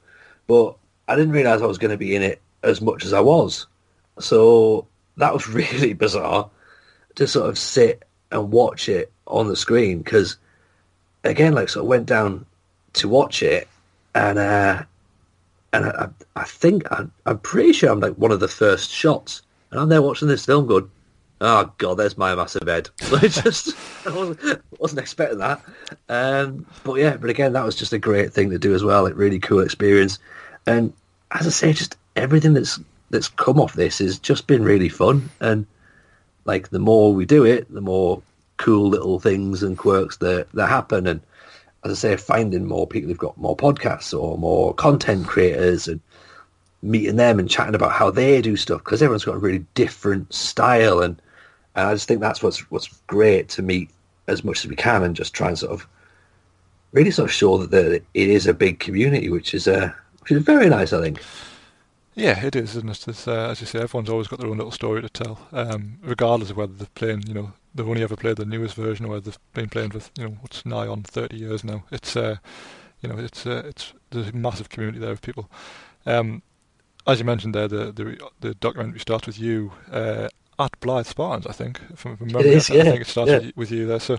but 0.48 0.76
I 1.08 1.16
didn't 1.16 1.34
realize 1.34 1.62
I 1.62 1.68
was 1.68 1.78
going 1.78 1.92
to 1.92 1.98
be 1.98 2.16
in 2.16 2.22
it 2.22 2.42
as 2.64 2.82
much 2.82 3.06
as 3.06 3.14
I 3.14 3.20
was. 3.20 3.68
So 4.20 4.88
that 5.18 5.34
was 5.34 5.48
really 5.50 5.94
bizarre 5.94 6.50
to 7.16 7.28
sort 7.28 7.50
of 7.50 7.58
sit 7.58 8.04
and 8.32 8.52
watch 8.52 8.88
it 8.88 9.12
on 9.28 9.48
the 9.48 9.56
screen 9.56 10.00
because, 10.00 10.38
again, 11.24 11.54
like, 11.54 11.70
sort 11.70 11.84
of 11.84 11.90
went 11.90 12.06
down 12.06 12.46
to 12.94 13.08
watch 13.08 13.44
it 13.44 13.68
and 14.16 14.40
uh, 14.40 14.84
and 15.74 15.86
I, 15.86 16.10
I 16.36 16.44
think 16.44 16.92
I, 16.92 17.06
I'm 17.26 17.40
pretty 17.40 17.74
sure 17.74 17.92
I'm 17.92 18.00
like 18.00 18.16
one 18.16 18.32
of 18.32 18.40
the 18.40 18.48
first 18.48 18.90
shots, 18.90 19.42
and 19.72 19.80
I'm 19.80 19.90
there 19.90 20.02
watching 20.02 20.28
this 20.28 20.46
film 20.46 20.68
going, 20.68 20.90
"Oh 21.42 21.72
God, 21.78 21.96
there's 21.96 22.18
my 22.18 22.36
massive 22.36 22.68
head." 22.68 22.90
I 23.14 23.28
just 23.28 23.76
wasn't, 24.06 25.00
expecting 25.00 25.40
that, 25.40 25.62
um, 26.10 26.66
but 26.84 26.96
yeah, 26.96 27.18
but 27.18 27.30
again, 27.30 27.54
that 27.54 27.66
was 27.66 27.76
just 27.76 27.94
a 27.94 28.00
great 28.00 28.34
thing 28.34 28.50
to 28.50 28.60
do 28.60 28.74
as 28.74 28.84
well. 28.84 29.04
Like 29.04 29.16
really 29.16 29.40
cool 29.40 29.60
experience, 29.62 30.20
and 30.66 30.94
as 31.32 31.48
I 31.48 31.52
say, 31.52 31.74
just 31.74 31.98
everything 32.16 32.54
that's 32.54 32.80
that's 33.10 33.30
come 33.30 33.60
off 33.60 33.74
this 33.74 34.00
has 34.00 34.20
just 34.20 34.48
been 34.48 34.64
really 34.64 34.90
fun, 34.90 35.30
and 35.40 35.66
like 36.46 36.70
the 36.70 36.80
more 36.80 37.14
we 37.14 37.26
do 37.26 37.46
it, 37.46 37.72
the 37.74 37.82
more 37.82 38.22
cool 38.58 38.90
little 38.90 39.20
things 39.20 39.64
and 39.64 39.78
quirks 39.78 40.18
that 40.18 40.52
that 40.54 40.68
happen, 40.68 41.08
and 41.08 41.22
as 41.84 41.92
I 41.92 41.96
say, 41.96 42.18
finding 42.18 42.66
more 42.66 42.88
people 42.88 43.10
who've 43.10 43.18
got 43.18 43.38
more 43.38 43.56
podcasts 43.56 44.18
or 44.18 44.38
more 44.38 44.74
content 44.74 45.28
creators 45.28 45.88
and 45.88 46.02
meeting 46.82 47.16
them 47.16 47.40
and 47.40 47.50
chatting 47.50 47.76
about 47.76 47.92
how 47.92 48.10
they 48.10 48.42
do 48.42 48.56
stuff 48.56 48.84
because 48.84 49.02
everyone's 49.02 49.26
got 49.26 49.36
a 49.36 49.40
really 49.40 49.66
different 49.74 50.34
style 50.34 51.02
and 51.02 51.22
and 51.80 51.90
I 51.90 51.94
just 51.94 52.08
think 52.08 52.22
that's 52.22 52.44
what's 52.44 52.70
what's 52.72 52.88
great 53.08 53.50
to 53.50 53.62
meet 53.62 53.90
as 54.28 54.44
much 54.44 54.64
as 54.64 54.70
we 54.70 54.76
can 54.76 55.04
and 55.04 55.16
just 55.16 55.34
try 55.34 55.48
and 55.48 55.58
sort 55.58 55.72
of 55.72 55.88
really 56.92 57.12
sort 57.12 57.30
of 57.30 57.34
show 57.34 57.58
that 57.58 57.92
it 57.92 58.04
is 58.14 58.48
a 58.48 58.54
big 58.54 58.80
community, 58.80 59.30
which 59.30 59.54
is 59.54 59.68
uh, 59.68 59.92
which 60.22 60.32
is 60.32 60.44
very 60.44 60.70
nice, 60.70 60.94
I 60.94 61.02
think. 61.02 61.22
Yeah, 62.16 62.46
it 62.46 62.56
is, 62.56 62.76
and 62.76 62.90
it's, 62.90 63.28
uh, 63.28 63.50
as 63.50 63.62
you 63.62 63.68
say, 63.68 63.80
everyone's 63.80 64.10
always 64.10 64.28
got 64.28 64.40
their 64.40 64.50
own 64.50 64.58
little 64.58 64.72
story 64.72 65.02
to 65.02 65.08
tell, 65.08 65.40
um, 65.54 66.00
regardless 66.02 66.50
of 66.50 66.58
whether 66.58 66.74
they're 66.74 66.88
playing, 66.94 67.24
you 67.26 67.34
know, 67.34 67.54
they've 67.74 67.88
only 67.88 68.04
ever 68.04 68.18
played 68.18 68.36
the 68.36 68.46
newest 68.46 68.76
version 68.76 69.06
or 69.06 69.10
whether 69.10 69.22
they've 69.22 69.40
been 69.54 69.70
playing 69.70 69.92
for, 69.92 70.02
you 70.18 70.28
know, 70.28 70.38
what's 70.42 70.66
nigh 70.66 70.86
on 70.86 71.04
30 71.04 71.38
years 71.38 71.64
now. 71.64 71.86
It's, 71.92 72.18
uh, 72.18 72.36
you 73.02 73.08
know, 73.08 73.18
it's, 73.18 73.46
uh, 73.46 73.64
it's, 73.66 73.94
there's 74.10 74.28
a 74.28 74.34
massive 74.34 74.68
community 74.68 75.00
there 75.00 75.12
of 75.12 75.22
people. 75.22 75.50
Um, 76.06 76.42
as 77.08 77.20
you 77.20 77.26
mentioned 77.26 77.56
there, 77.56 77.70
the, 77.70 77.94
the, 77.94 78.20
the 78.42 78.54
documentary 78.56 79.00
starts 79.00 79.26
with 79.26 79.40
you 79.40 79.72
uh, 79.90 80.28
at 80.60 80.80
Blyth 80.82 81.08
Spartans, 81.08 81.48
I 81.48 81.54
think. 81.54 81.80
From, 81.98 82.18
from 82.18 82.28
memory, 82.28 82.50
it 82.50 82.58
is, 82.58 82.70
I, 82.70 82.76
yeah. 82.76 82.82
I 82.82 82.86
think 82.86 83.02
it 83.02 83.08
started 83.08 83.44
yeah. 83.44 83.52
with, 83.56 83.72
you 83.72 83.86
there. 83.88 84.00
So, 84.00 84.18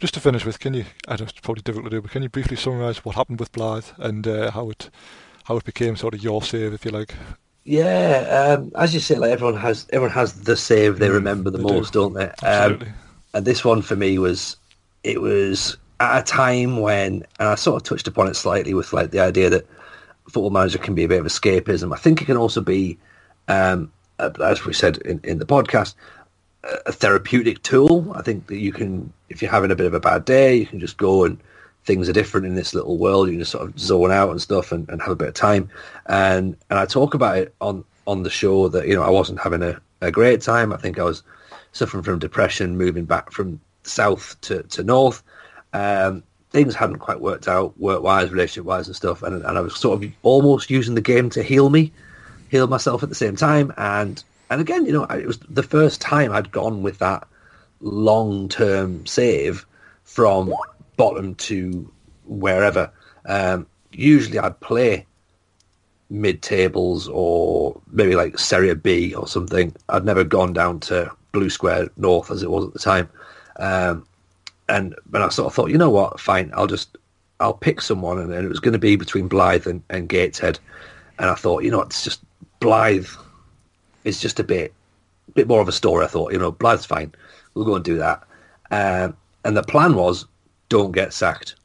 just 0.00 0.14
to 0.14 0.20
finish 0.20 0.44
with, 0.44 0.58
can 0.60 0.74
you? 0.74 0.84
I 1.08 1.16
know 1.16 1.24
it's 1.24 1.32
probably 1.32 1.62
difficult 1.62 1.90
to 1.90 1.96
do, 1.96 2.02
but 2.02 2.10
can 2.10 2.22
you 2.22 2.28
briefly 2.28 2.56
summarise 2.56 3.04
what 3.04 3.16
happened 3.16 3.40
with 3.40 3.52
Blyth 3.52 3.92
and 3.98 4.26
uh, 4.26 4.50
how 4.52 4.70
it 4.70 4.90
how 5.44 5.56
it 5.56 5.64
became 5.64 5.96
sort 5.96 6.14
of 6.14 6.22
your 6.22 6.42
save, 6.42 6.72
if 6.72 6.84
you 6.84 6.90
like? 6.92 7.14
Yeah, 7.64 8.56
um, 8.58 8.72
as 8.76 8.92
you 8.94 9.00
say, 9.00 9.16
like 9.16 9.30
everyone 9.30 9.56
has 9.60 9.86
everyone 9.92 10.14
has 10.14 10.42
the 10.42 10.56
save 10.56 10.98
they 10.98 11.08
Mm, 11.08 11.14
remember 11.14 11.50
the 11.50 11.58
they 11.58 11.64
most, 11.64 11.92
do. 11.92 12.10
not 12.10 12.14
they? 12.14 12.24
Um, 12.24 12.32
Absolutely. 12.42 12.88
and 13.34 13.44
this 13.44 13.64
one 13.64 13.82
for 13.82 13.96
me 13.96 14.18
was 14.18 14.56
it 15.04 15.20
was 15.20 15.76
at 16.00 16.18
a 16.20 16.22
time 16.24 16.80
when, 16.80 17.24
and 17.38 17.48
I 17.48 17.54
sort 17.54 17.76
of 17.80 17.88
touched 17.88 18.08
upon 18.08 18.26
it 18.28 18.34
slightly 18.34 18.74
with 18.74 18.92
like 18.92 19.10
the 19.12 19.20
idea 19.20 19.50
that 19.50 19.66
football 20.24 20.50
manager 20.50 20.78
can 20.78 20.94
be 20.94 21.04
a 21.04 21.08
bit 21.08 21.20
of 21.20 21.26
escapism. 21.26 21.94
I 21.94 21.98
think 21.98 22.20
it 22.22 22.24
can 22.24 22.36
also 22.36 22.60
be, 22.60 22.98
um, 23.48 23.92
as 24.42 24.64
we 24.64 24.72
said 24.72 24.98
in, 24.98 25.20
in 25.24 25.38
the 25.38 25.46
podcast, 25.46 25.94
a 26.64 26.78
a 26.86 26.92
therapeutic 26.92 27.62
tool. 27.62 28.12
I 28.14 28.22
think 28.22 28.46
that 28.46 28.58
you 28.58 28.72
can, 28.72 29.12
if 29.28 29.42
you're 29.42 29.50
having 29.50 29.70
a 29.70 29.76
bit 29.76 29.86
of 29.86 29.94
a 29.94 30.00
bad 30.00 30.24
day, 30.24 30.54
you 30.56 30.66
can 30.66 30.80
just 30.80 30.96
go 30.96 31.24
and 31.24 31.38
things 31.84 32.08
are 32.08 32.12
different 32.12 32.46
in 32.46 32.54
this 32.54 32.74
little 32.74 32.98
world. 32.98 33.26
You 33.26 33.34
can 33.34 33.40
just 33.40 33.52
sort 33.52 33.68
of 33.68 33.78
zone 33.78 34.12
out 34.12 34.30
and 34.30 34.40
stuff 34.40 34.72
and, 34.72 34.88
and 34.88 35.00
have 35.02 35.10
a 35.10 35.16
bit 35.16 35.28
of 35.28 35.34
time. 35.34 35.68
And 36.06 36.56
and 36.70 36.78
I 36.78 36.86
talk 36.86 37.14
about 37.14 37.38
it 37.38 37.54
on 37.60 37.84
on 38.06 38.22
the 38.22 38.30
show 38.30 38.68
that 38.68 38.86
you 38.88 38.94
know 38.94 39.02
I 39.02 39.10
wasn't 39.10 39.40
having 39.40 39.62
a, 39.62 39.80
a 40.00 40.10
great 40.10 40.40
time. 40.40 40.72
I 40.72 40.76
think 40.76 40.98
I 40.98 41.04
was 41.04 41.22
suffering 41.72 42.02
from 42.02 42.18
depression, 42.18 42.76
moving 42.76 43.04
back 43.04 43.32
from 43.32 43.60
south 43.84 44.40
to 44.42 44.62
to 44.64 44.82
north. 44.82 45.22
Um, 45.72 46.22
things 46.50 46.74
hadn't 46.74 46.98
quite 46.98 47.20
worked 47.20 47.48
out 47.48 47.78
work 47.78 48.02
wise, 48.02 48.30
relationship 48.30 48.66
wise, 48.66 48.86
and 48.86 48.96
stuff. 48.96 49.22
And 49.22 49.42
and 49.44 49.58
I 49.58 49.60
was 49.60 49.76
sort 49.76 50.02
of 50.02 50.10
almost 50.22 50.70
using 50.70 50.94
the 50.94 51.00
game 51.00 51.30
to 51.30 51.42
heal 51.42 51.70
me, 51.70 51.92
heal 52.52 52.66
myself 52.66 53.02
at 53.02 53.08
the 53.08 53.14
same 53.16 53.34
time. 53.34 53.72
And 53.78 54.22
and 54.50 54.60
again, 54.60 54.84
you 54.84 54.92
know, 54.92 55.04
it 55.04 55.26
was 55.26 55.38
the 55.38 55.62
first 55.62 56.00
time 56.02 56.30
I'd 56.30 56.52
gone 56.52 56.82
with 56.82 56.98
that 56.98 57.26
long 57.80 58.48
term 58.50 59.04
save 59.06 59.64
from 60.04 60.54
bottom 60.96 61.34
to 61.36 61.90
wherever. 62.26 62.92
Um, 63.24 63.66
usually 63.90 64.38
I'd 64.38 64.60
play 64.60 65.06
mid 66.10 66.42
tables 66.42 67.08
or 67.08 67.80
maybe 67.90 68.14
like 68.14 68.38
Serie 68.38 68.74
B 68.74 69.14
or 69.14 69.26
something. 69.26 69.74
I'd 69.88 70.04
never 70.04 70.22
gone 70.22 70.52
down 70.52 70.78
to 70.80 71.10
Blue 71.32 71.48
Square 71.48 71.88
North 71.96 72.30
as 72.30 72.42
it 72.42 72.50
was 72.50 72.66
at 72.66 72.74
the 72.74 72.78
time. 72.78 73.08
Um, 73.56 74.06
and 74.68 74.94
and 75.14 75.24
I 75.24 75.30
sort 75.30 75.46
of 75.46 75.54
thought, 75.54 75.70
you 75.70 75.78
know 75.78 75.90
what, 75.90 76.20
fine, 76.20 76.52
I'll 76.54 76.66
just 76.66 76.98
I'll 77.40 77.54
pick 77.54 77.80
someone, 77.80 78.18
and, 78.18 78.32
and 78.32 78.44
it 78.44 78.48
was 78.48 78.60
going 78.60 78.72
to 78.72 78.78
be 78.78 78.96
between 78.96 79.28
Blyth 79.30 79.66
and, 79.66 79.82
and 79.88 80.08
Gateshead. 80.08 80.58
And 81.18 81.30
I 81.30 81.34
thought, 81.34 81.64
you 81.64 81.70
know, 81.70 81.80
it's 81.80 82.04
just 82.04 82.20
Blyth 82.62 83.18
is 84.04 84.20
just 84.20 84.38
a 84.38 84.44
bit 84.44 84.72
bit 85.34 85.48
more 85.48 85.60
of 85.60 85.68
a 85.68 85.72
story. 85.72 86.04
I 86.04 86.08
thought, 86.08 86.32
you 86.32 86.38
know, 86.38 86.52
Blyth's 86.52 86.86
fine, 86.86 87.12
we'll 87.54 87.64
go 87.64 87.74
and 87.74 87.84
do 87.84 87.98
that. 87.98 88.22
Um, 88.70 89.16
and 89.44 89.56
the 89.56 89.62
plan 89.62 89.94
was, 89.96 90.26
don't 90.68 90.92
get 90.92 91.12
sacked. 91.12 91.56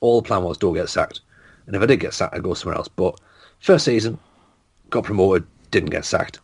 All 0.00 0.20
the 0.20 0.26
plan 0.26 0.42
was, 0.42 0.58
don't 0.58 0.74
get 0.74 0.88
sacked. 0.88 1.20
And 1.66 1.76
if 1.76 1.82
I 1.82 1.86
did 1.86 2.00
get 2.00 2.12
sacked, 2.12 2.34
I'd 2.34 2.42
go 2.42 2.54
somewhere 2.54 2.76
else. 2.76 2.88
But 2.88 3.20
first 3.60 3.84
season, 3.84 4.18
got 4.90 5.04
promoted, 5.04 5.46
didn't 5.70 5.90
get 5.90 6.04
sacked. 6.04 6.40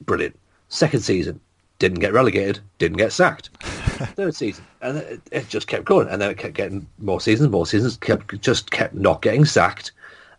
Brilliant. 0.00 0.38
Second 0.68 1.00
season, 1.00 1.40
didn't 1.78 2.00
get 2.00 2.12
relegated, 2.12 2.60
didn't 2.78 2.98
get 2.98 3.12
sacked. 3.12 3.50
Third 3.62 4.34
season, 4.34 4.64
and 4.80 4.98
it, 4.98 5.20
it 5.30 5.48
just 5.48 5.66
kept 5.66 5.84
going, 5.84 6.08
and 6.08 6.20
then 6.20 6.30
it 6.30 6.38
kept 6.38 6.54
getting 6.54 6.86
more 6.98 7.20
seasons, 7.20 7.50
more 7.50 7.66
seasons, 7.66 7.96
kept 7.96 8.40
just 8.40 8.70
kept 8.70 8.94
not 8.94 9.22
getting 9.22 9.44
sacked, 9.44 9.92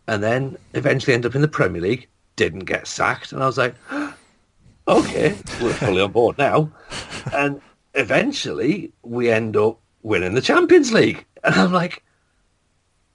and 0.07 0.23
then 0.23 0.57
eventually 0.73 1.13
ended 1.13 1.31
up 1.31 1.35
in 1.35 1.41
the 1.41 1.47
Premier 1.47 1.81
League, 1.81 2.07
didn't 2.41 2.65
get 2.65 2.87
sacked, 2.87 3.33
and 3.33 3.43
I 3.43 3.45
was 3.45 3.59
like, 3.59 3.75
okay, 4.87 5.35
we're 5.61 5.73
fully 5.73 6.01
on 6.01 6.11
board 6.11 6.39
now, 6.39 6.71
and 7.33 7.61
eventually 7.93 8.91
we 9.03 9.29
end 9.29 9.55
up 9.55 9.79
winning 10.01 10.33
the 10.33 10.41
Champions 10.41 10.91
League, 10.91 11.23
and 11.43 11.53
I'm 11.53 11.71
like, 11.71 12.03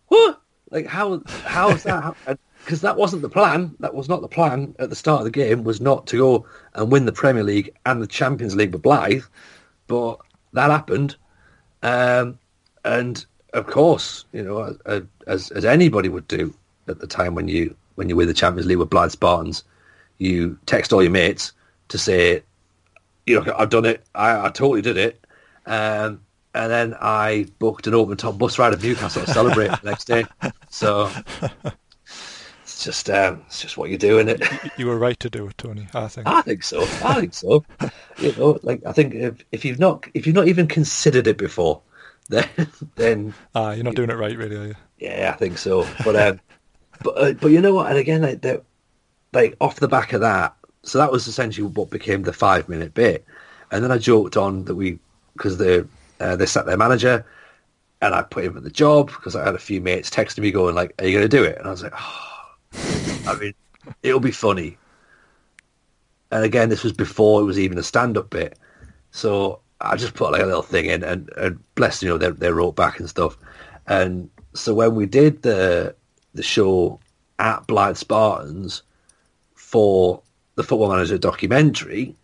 what? 0.06 0.40
Like 0.70 0.86
how? 0.86 1.22
How's 1.26 1.82
that? 1.82 2.14
Because 2.64 2.82
that 2.82 2.96
wasn't 2.96 3.22
the 3.22 3.28
plan. 3.28 3.74
That 3.80 3.94
was 3.94 4.08
not 4.08 4.20
the 4.20 4.28
plan 4.28 4.76
at 4.78 4.90
the 4.90 4.96
start 4.96 5.22
of 5.22 5.24
the 5.24 5.32
game. 5.32 5.64
Was 5.64 5.80
not 5.80 6.06
to 6.08 6.18
go 6.18 6.46
and 6.74 6.92
win 6.92 7.06
the 7.06 7.12
Premier 7.12 7.42
League 7.42 7.74
and 7.84 8.00
the 8.00 8.06
Champions 8.06 8.54
League 8.54 8.72
with 8.72 8.82
Blyth, 8.82 9.26
but 9.88 10.20
that 10.52 10.70
happened, 10.70 11.16
um, 11.82 12.38
and 12.84 13.26
of 13.54 13.66
course, 13.66 14.24
you 14.32 14.44
know, 14.44 14.78
as 15.26 15.50
as 15.50 15.64
anybody 15.64 16.08
would 16.08 16.28
do 16.28 16.54
at 16.86 17.00
the 17.00 17.08
time 17.08 17.34
when 17.34 17.48
you 17.48 17.74
when 17.96 18.08
you 18.08 18.16
win 18.16 18.28
the 18.28 18.34
Champions 18.34 18.66
League 18.66 18.78
with 18.78 18.90
Blyth 18.90 19.10
Spartans, 19.10 19.64
you 20.18 20.58
text 20.66 20.92
all 20.92 21.02
your 21.02 21.10
mates 21.10 21.52
to 21.88 21.98
say, 21.98 22.42
you 23.26 23.40
know, 23.40 23.54
I've 23.58 23.70
done 23.70 23.84
it. 23.84 24.06
I, 24.14 24.46
I 24.46 24.48
totally 24.50 24.82
did 24.82 24.96
it. 24.96 25.24
Um, 25.66 26.20
and 26.54 26.72
then 26.72 26.94
I 27.00 27.46
booked 27.58 27.86
an 27.86 27.94
open 27.94 28.16
top 28.16 28.38
bus 28.38 28.58
ride 28.58 28.78
to 28.78 28.86
Newcastle 28.86 29.24
to 29.24 29.30
celebrate 29.30 29.68
the 29.68 29.80
next 29.84 30.06
day. 30.06 30.24
So 30.70 31.10
it's 32.62 32.84
just 32.84 33.10
um, 33.10 33.42
it's 33.46 33.60
just 33.60 33.76
what 33.76 33.90
you 33.90 33.98
do 33.98 34.18
in 34.18 34.28
it. 34.28 34.42
You 34.78 34.86
were 34.86 34.98
right 34.98 35.18
to 35.20 35.28
do 35.28 35.46
it, 35.48 35.58
Tony. 35.58 35.86
I 35.92 36.08
think. 36.08 36.26
I 36.26 36.42
think 36.42 36.62
so. 36.62 36.82
I 37.04 37.20
think 37.20 37.34
so. 37.34 37.64
you 38.18 38.32
know, 38.36 38.58
like 38.62 38.84
I 38.86 38.92
think 38.92 39.14
if, 39.14 39.44
if 39.52 39.64
you've 39.64 39.78
not 39.78 40.06
if 40.14 40.26
you've 40.26 40.36
not 40.36 40.48
even 40.48 40.66
considered 40.66 41.26
it 41.26 41.36
before, 41.36 41.82
then 42.28 42.48
then 42.96 43.34
ah, 43.54 43.72
you're 43.72 43.84
not 43.84 43.94
doing 43.94 44.10
it 44.10 44.16
right, 44.16 44.36
really, 44.36 44.56
are 44.56 44.66
you? 44.66 44.74
Yeah, 44.98 45.32
I 45.34 45.36
think 45.36 45.58
so. 45.58 45.86
But 46.04 46.16
um, 46.16 46.40
but 47.02 47.18
uh, 47.18 47.32
but 47.34 47.48
you 47.48 47.60
know 47.60 47.74
what? 47.74 47.88
And 47.88 47.98
again, 47.98 48.22
like 48.22 48.42
that, 48.42 48.62
like 49.32 49.56
off 49.60 49.80
the 49.80 49.88
back 49.88 50.12
of 50.12 50.20
that, 50.20 50.54
so 50.82 50.98
that 50.98 51.12
was 51.12 51.26
essentially 51.26 51.66
what 51.66 51.90
became 51.90 52.22
the 52.22 52.32
five 52.32 52.68
minute 52.68 52.94
bit. 52.94 53.24
And 53.70 53.82
then 53.82 53.90
I 53.90 53.98
joked 53.98 54.36
on 54.36 54.64
that 54.64 54.74
we 54.74 54.98
because 55.34 55.58
the 55.58 55.86
uh, 56.20 56.36
they 56.36 56.46
sat 56.46 56.66
their 56.66 56.76
manager, 56.76 57.24
and 58.00 58.14
I 58.14 58.22
put 58.22 58.44
him 58.44 58.56
at 58.56 58.62
the 58.62 58.70
job 58.70 59.08
because 59.08 59.34
I 59.34 59.44
had 59.44 59.54
a 59.54 59.58
few 59.58 59.80
mates 59.80 60.10
texting 60.10 60.40
me 60.40 60.50
going 60.50 60.74
like, 60.74 60.94
"Are 60.98 61.06
you 61.06 61.12
going 61.12 61.28
to 61.28 61.36
do 61.36 61.44
it?" 61.44 61.58
And 61.58 61.66
I 61.66 61.70
was 61.70 61.82
like, 61.82 61.92
oh. 61.96 62.32
I 63.26 63.34
mean, 63.40 63.54
it'll 64.02 64.20
be 64.20 64.30
funny. 64.30 64.78
And 66.30 66.44
again, 66.44 66.68
this 66.68 66.84
was 66.84 66.92
before 66.92 67.40
it 67.40 67.44
was 67.44 67.58
even 67.58 67.78
a 67.78 67.82
stand-up 67.82 68.30
bit, 68.30 68.58
so 69.10 69.60
I 69.80 69.96
just 69.96 70.14
put 70.14 70.32
like 70.32 70.42
a 70.42 70.46
little 70.46 70.62
thing 70.62 70.86
in, 70.86 71.02
and, 71.02 71.30
and 71.36 71.74
bless 71.74 72.02
you 72.02 72.08
know 72.08 72.18
they 72.18 72.30
they 72.30 72.52
wrote 72.52 72.76
back 72.76 73.00
and 73.00 73.08
stuff. 73.08 73.36
And 73.86 74.30
so 74.54 74.74
when 74.74 74.94
we 74.94 75.06
did 75.06 75.42
the 75.42 75.94
the 76.36 76.42
show 76.42 77.00
at 77.38 77.66
Blyth 77.66 77.96
Spartans 77.96 78.82
for 79.54 80.22
the 80.54 80.62
Football 80.62 80.90
Manager 80.90 81.18
documentary, 81.18 82.14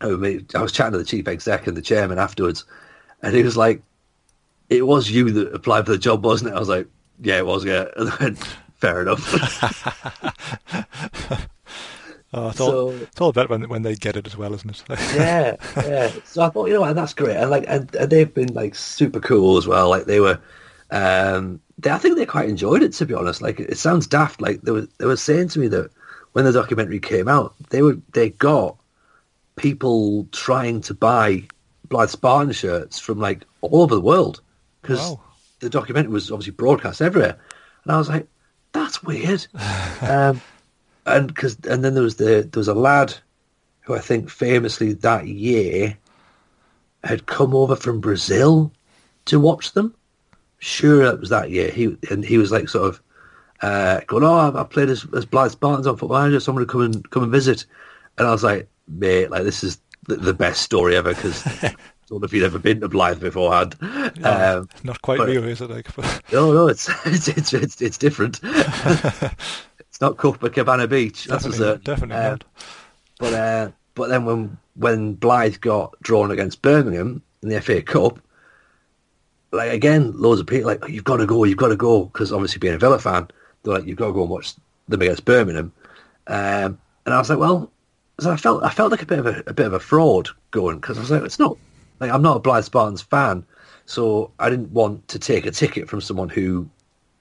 I 0.00 0.08
was 0.08 0.72
chatting 0.72 0.92
to 0.92 0.98
the 0.98 1.04
chief 1.04 1.28
exec 1.28 1.66
and 1.66 1.76
the 1.76 1.82
chairman 1.82 2.18
afterwards, 2.18 2.64
and 3.22 3.34
he 3.34 3.42
was 3.42 3.56
like, 3.56 3.82
"It 4.68 4.86
was 4.86 5.10
you 5.10 5.30
that 5.30 5.54
applied 5.54 5.86
for 5.86 5.92
the 5.92 5.98
job, 5.98 6.24
wasn't 6.24 6.50
it?" 6.50 6.56
I 6.56 6.60
was 6.60 6.68
like, 6.68 6.86
"Yeah, 7.20 7.38
it 7.38 7.46
was. 7.46 7.64
Yeah." 7.64 7.86
And 8.20 8.38
fair 8.76 9.02
enough. 9.02 9.24
oh, 12.34 12.48
it's, 12.48 12.58
so, 12.58 12.80
all, 12.80 12.90
it's 12.90 13.20
all 13.20 13.30
about 13.30 13.48
when 13.48 13.68
when 13.68 13.82
they 13.82 13.94
get 13.94 14.16
it 14.16 14.26
as 14.26 14.36
well, 14.36 14.52
isn't 14.52 14.70
it? 14.70 14.82
yeah, 15.14 15.56
yeah. 15.76 16.12
So 16.24 16.42
I 16.42 16.50
thought, 16.50 16.66
you 16.66 16.74
know, 16.74 16.82
what, 16.82 16.94
that's 16.94 17.14
great, 17.14 17.36
and 17.36 17.50
like, 17.50 17.64
and, 17.66 17.94
and, 17.94 18.10
they've 18.10 18.32
been 18.32 18.52
like 18.52 18.74
super 18.74 19.20
cool 19.20 19.56
as 19.56 19.66
well. 19.66 19.88
Like 19.88 20.04
they 20.04 20.20
were, 20.20 20.38
um, 20.94 21.60
they, 21.78 21.90
I 21.90 21.98
think 21.98 22.16
they 22.16 22.24
quite 22.24 22.48
enjoyed 22.48 22.82
it. 22.82 22.92
To 22.94 23.06
be 23.06 23.14
honest, 23.14 23.42
like 23.42 23.58
it 23.58 23.76
sounds 23.78 24.06
daft. 24.06 24.40
Like 24.40 24.62
they 24.62 24.70
were, 24.70 24.88
they 24.98 25.06
were 25.06 25.16
saying 25.16 25.48
to 25.48 25.58
me 25.58 25.66
that 25.68 25.90
when 26.32 26.44
the 26.44 26.52
documentary 26.52 27.00
came 27.00 27.26
out, 27.26 27.54
they 27.70 27.82
were 27.82 27.98
they 28.12 28.30
got 28.30 28.76
people 29.56 30.28
trying 30.30 30.80
to 30.82 30.94
buy 30.94 31.42
Blyth 31.88 32.10
Spartan 32.10 32.52
shirts 32.52 33.00
from 33.00 33.18
like 33.18 33.44
all 33.60 33.82
over 33.82 33.94
the 33.94 34.00
world 34.00 34.40
because 34.82 35.00
wow. 35.00 35.20
the 35.58 35.68
documentary 35.68 36.12
was 36.12 36.30
obviously 36.30 36.52
broadcast 36.52 37.02
everywhere, 37.02 37.40
and 37.82 37.92
I 37.92 37.98
was 37.98 38.08
like, 38.08 38.28
"That's 38.72 39.02
weird." 39.02 39.44
um, 40.00 40.40
and 41.06 41.26
because 41.26 41.58
and 41.68 41.84
then 41.84 41.94
there 41.94 42.04
was 42.04 42.16
the 42.16 42.48
there 42.50 42.60
was 42.60 42.68
a 42.68 42.74
lad 42.74 43.14
who 43.80 43.94
I 43.94 43.98
think 43.98 44.30
famously 44.30 44.92
that 44.92 45.26
year 45.26 45.98
had 47.02 47.26
come 47.26 47.52
over 47.52 47.74
from 47.74 48.00
Brazil 48.00 48.70
to 49.24 49.40
watch 49.40 49.72
them. 49.72 49.92
Sure, 50.58 51.04
it 51.04 51.20
was 51.20 51.30
that 51.30 51.50
year. 51.50 51.70
He 51.70 51.96
and 52.10 52.24
he 52.24 52.38
was 52.38 52.50
like 52.50 52.68
sort 52.68 52.88
of 52.88 53.02
uh, 53.60 54.00
going, 54.06 54.24
"Oh, 54.24 54.52
I 54.56 54.64
played 54.64 54.88
as, 54.88 55.06
as 55.14 55.26
Blyth 55.26 55.52
Spartans 55.52 55.86
on 55.86 55.96
Football 55.96 56.20
Manager. 56.20 56.40
Someone 56.40 56.66
to 56.66 56.70
come 56.70 56.82
and 56.82 57.10
come 57.10 57.22
and 57.22 57.32
visit." 57.32 57.66
And 58.16 58.28
I 58.28 58.30
was 58.30 58.44
like, 58.44 58.68
mate, 58.88 59.30
like 59.30 59.42
this 59.42 59.64
is 59.64 59.78
the, 60.06 60.16
the 60.16 60.34
best 60.34 60.62
story 60.62 60.96
ever 60.96 61.14
because 61.14 61.46
I 61.62 61.74
don't 62.08 62.20
know 62.20 62.26
if 62.26 62.32
you'd 62.32 62.44
ever 62.44 62.58
been 62.58 62.80
to 62.80 62.88
Blyth 62.88 63.20
beforehand. 63.20 63.76
Yeah, 64.20 64.54
um, 64.54 64.68
not 64.84 65.02
quite 65.02 65.18
but, 65.18 65.28
real, 65.28 65.44
is 65.44 65.60
it? 65.60 65.70
Like, 65.70 65.94
but... 65.94 66.22
no, 66.32 66.52
no, 66.52 66.68
it's 66.68 66.88
it's 67.06 67.28
it's 67.28 67.52
it's, 67.52 67.82
it's 67.82 67.98
different. 67.98 68.40
it's 68.42 70.00
not 70.00 70.16
Copacabana 70.16 70.88
Beach. 70.88 71.24
That's 71.24 71.44
definitely. 71.44 71.82
Definitely 71.84 72.16
um, 72.16 72.30
not. 72.32 72.44
But 73.18 73.34
uh, 73.34 73.70
but 73.94 74.08
then 74.08 74.24
when 74.24 74.58
when 74.76 75.16
Blyth 75.16 75.60
got 75.60 75.94
drawn 76.02 76.30
against 76.30 76.62
Birmingham 76.62 77.22
in 77.42 77.48
the 77.48 77.60
FA 77.60 77.82
Cup, 77.82 78.18
like 79.54 79.72
again, 79.72 80.12
loads 80.20 80.40
of 80.40 80.46
people 80.46 80.66
like 80.66 80.82
oh, 80.82 80.88
you've 80.88 81.04
got 81.04 81.18
to 81.18 81.26
go, 81.26 81.44
you've 81.44 81.58
got 81.58 81.68
to 81.68 81.76
go 81.76 82.04
because 82.04 82.32
obviously 82.32 82.58
being 82.58 82.74
a 82.74 82.78
Villa 82.78 82.98
fan, 82.98 83.28
they're 83.62 83.74
like 83.74 83.86
you've 83.86 83.98
got 83.98 84.08
to 84.08 84.12
go 84.12 84.22
and 84.22 84.30
watch 84.30 84.54
them 84.88 85.02
against 85.02 85.24
Birmingham. 85.24 85.72
Um, 86.26 86.78
and 87.06 87.14
I 87.14 87.18
was 87.18 87.30
like, 87.30 87.38
well, 87.38 87.70
so 88.20 88.30
I 88.30 88.36
felt 88.36 88.62
I 88.62 88.70
felt 88.70 88.90
like 88.90 89.02
a 89.02 89.06
bit 89.06 89.18
of 89.18 89.26
a, 89.26 89.42
a 89.46 89.52
bit 89.52 89.66
of 89.66 89.72
a 89.72 89.80
fraud 89.80 90.28
going 90.50 90.76
because 90.76 90.98
I 90.98 91.00
was 91.00 91.10
like, 91.10 91.22
it's 91.22 91.38
not 91.38 91.56
like 92.00 92.10
I'm 92.10 92.22
not 92.22 92.36
a 92.36 92.40
Blyth 92.40 92.64
Spartans 92.64 93.02
fan, 93.02 93.44
so 93.86 94.30
I 94.38 94.50
didn't 94.50 94.72
want 94.72 95.06
to 95.08 95.18
take 95.18 95.46
a 95.46 95.50
ticket 95.50 95.88
from 95.88 96.00
someone 96.00 96.28
who 96.28 96.68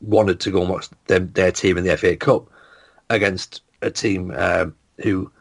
wanted 0.02 0.40
to 0.42 0.52
go 0.52 0.62
and 0.62 0.70
watch 0.70 0.88
them, 1.08 1.32
their 1.34 1.52
team 1.52 1.78
in 1.78 1.84
the 1.84 1.98
FA 1.98 2.16
Cup 2.16 2.50
against 3.10 3.62
a 3.82 3.90
team 3.90 4.32
um, 4.36 4.76
who 5.02 5.32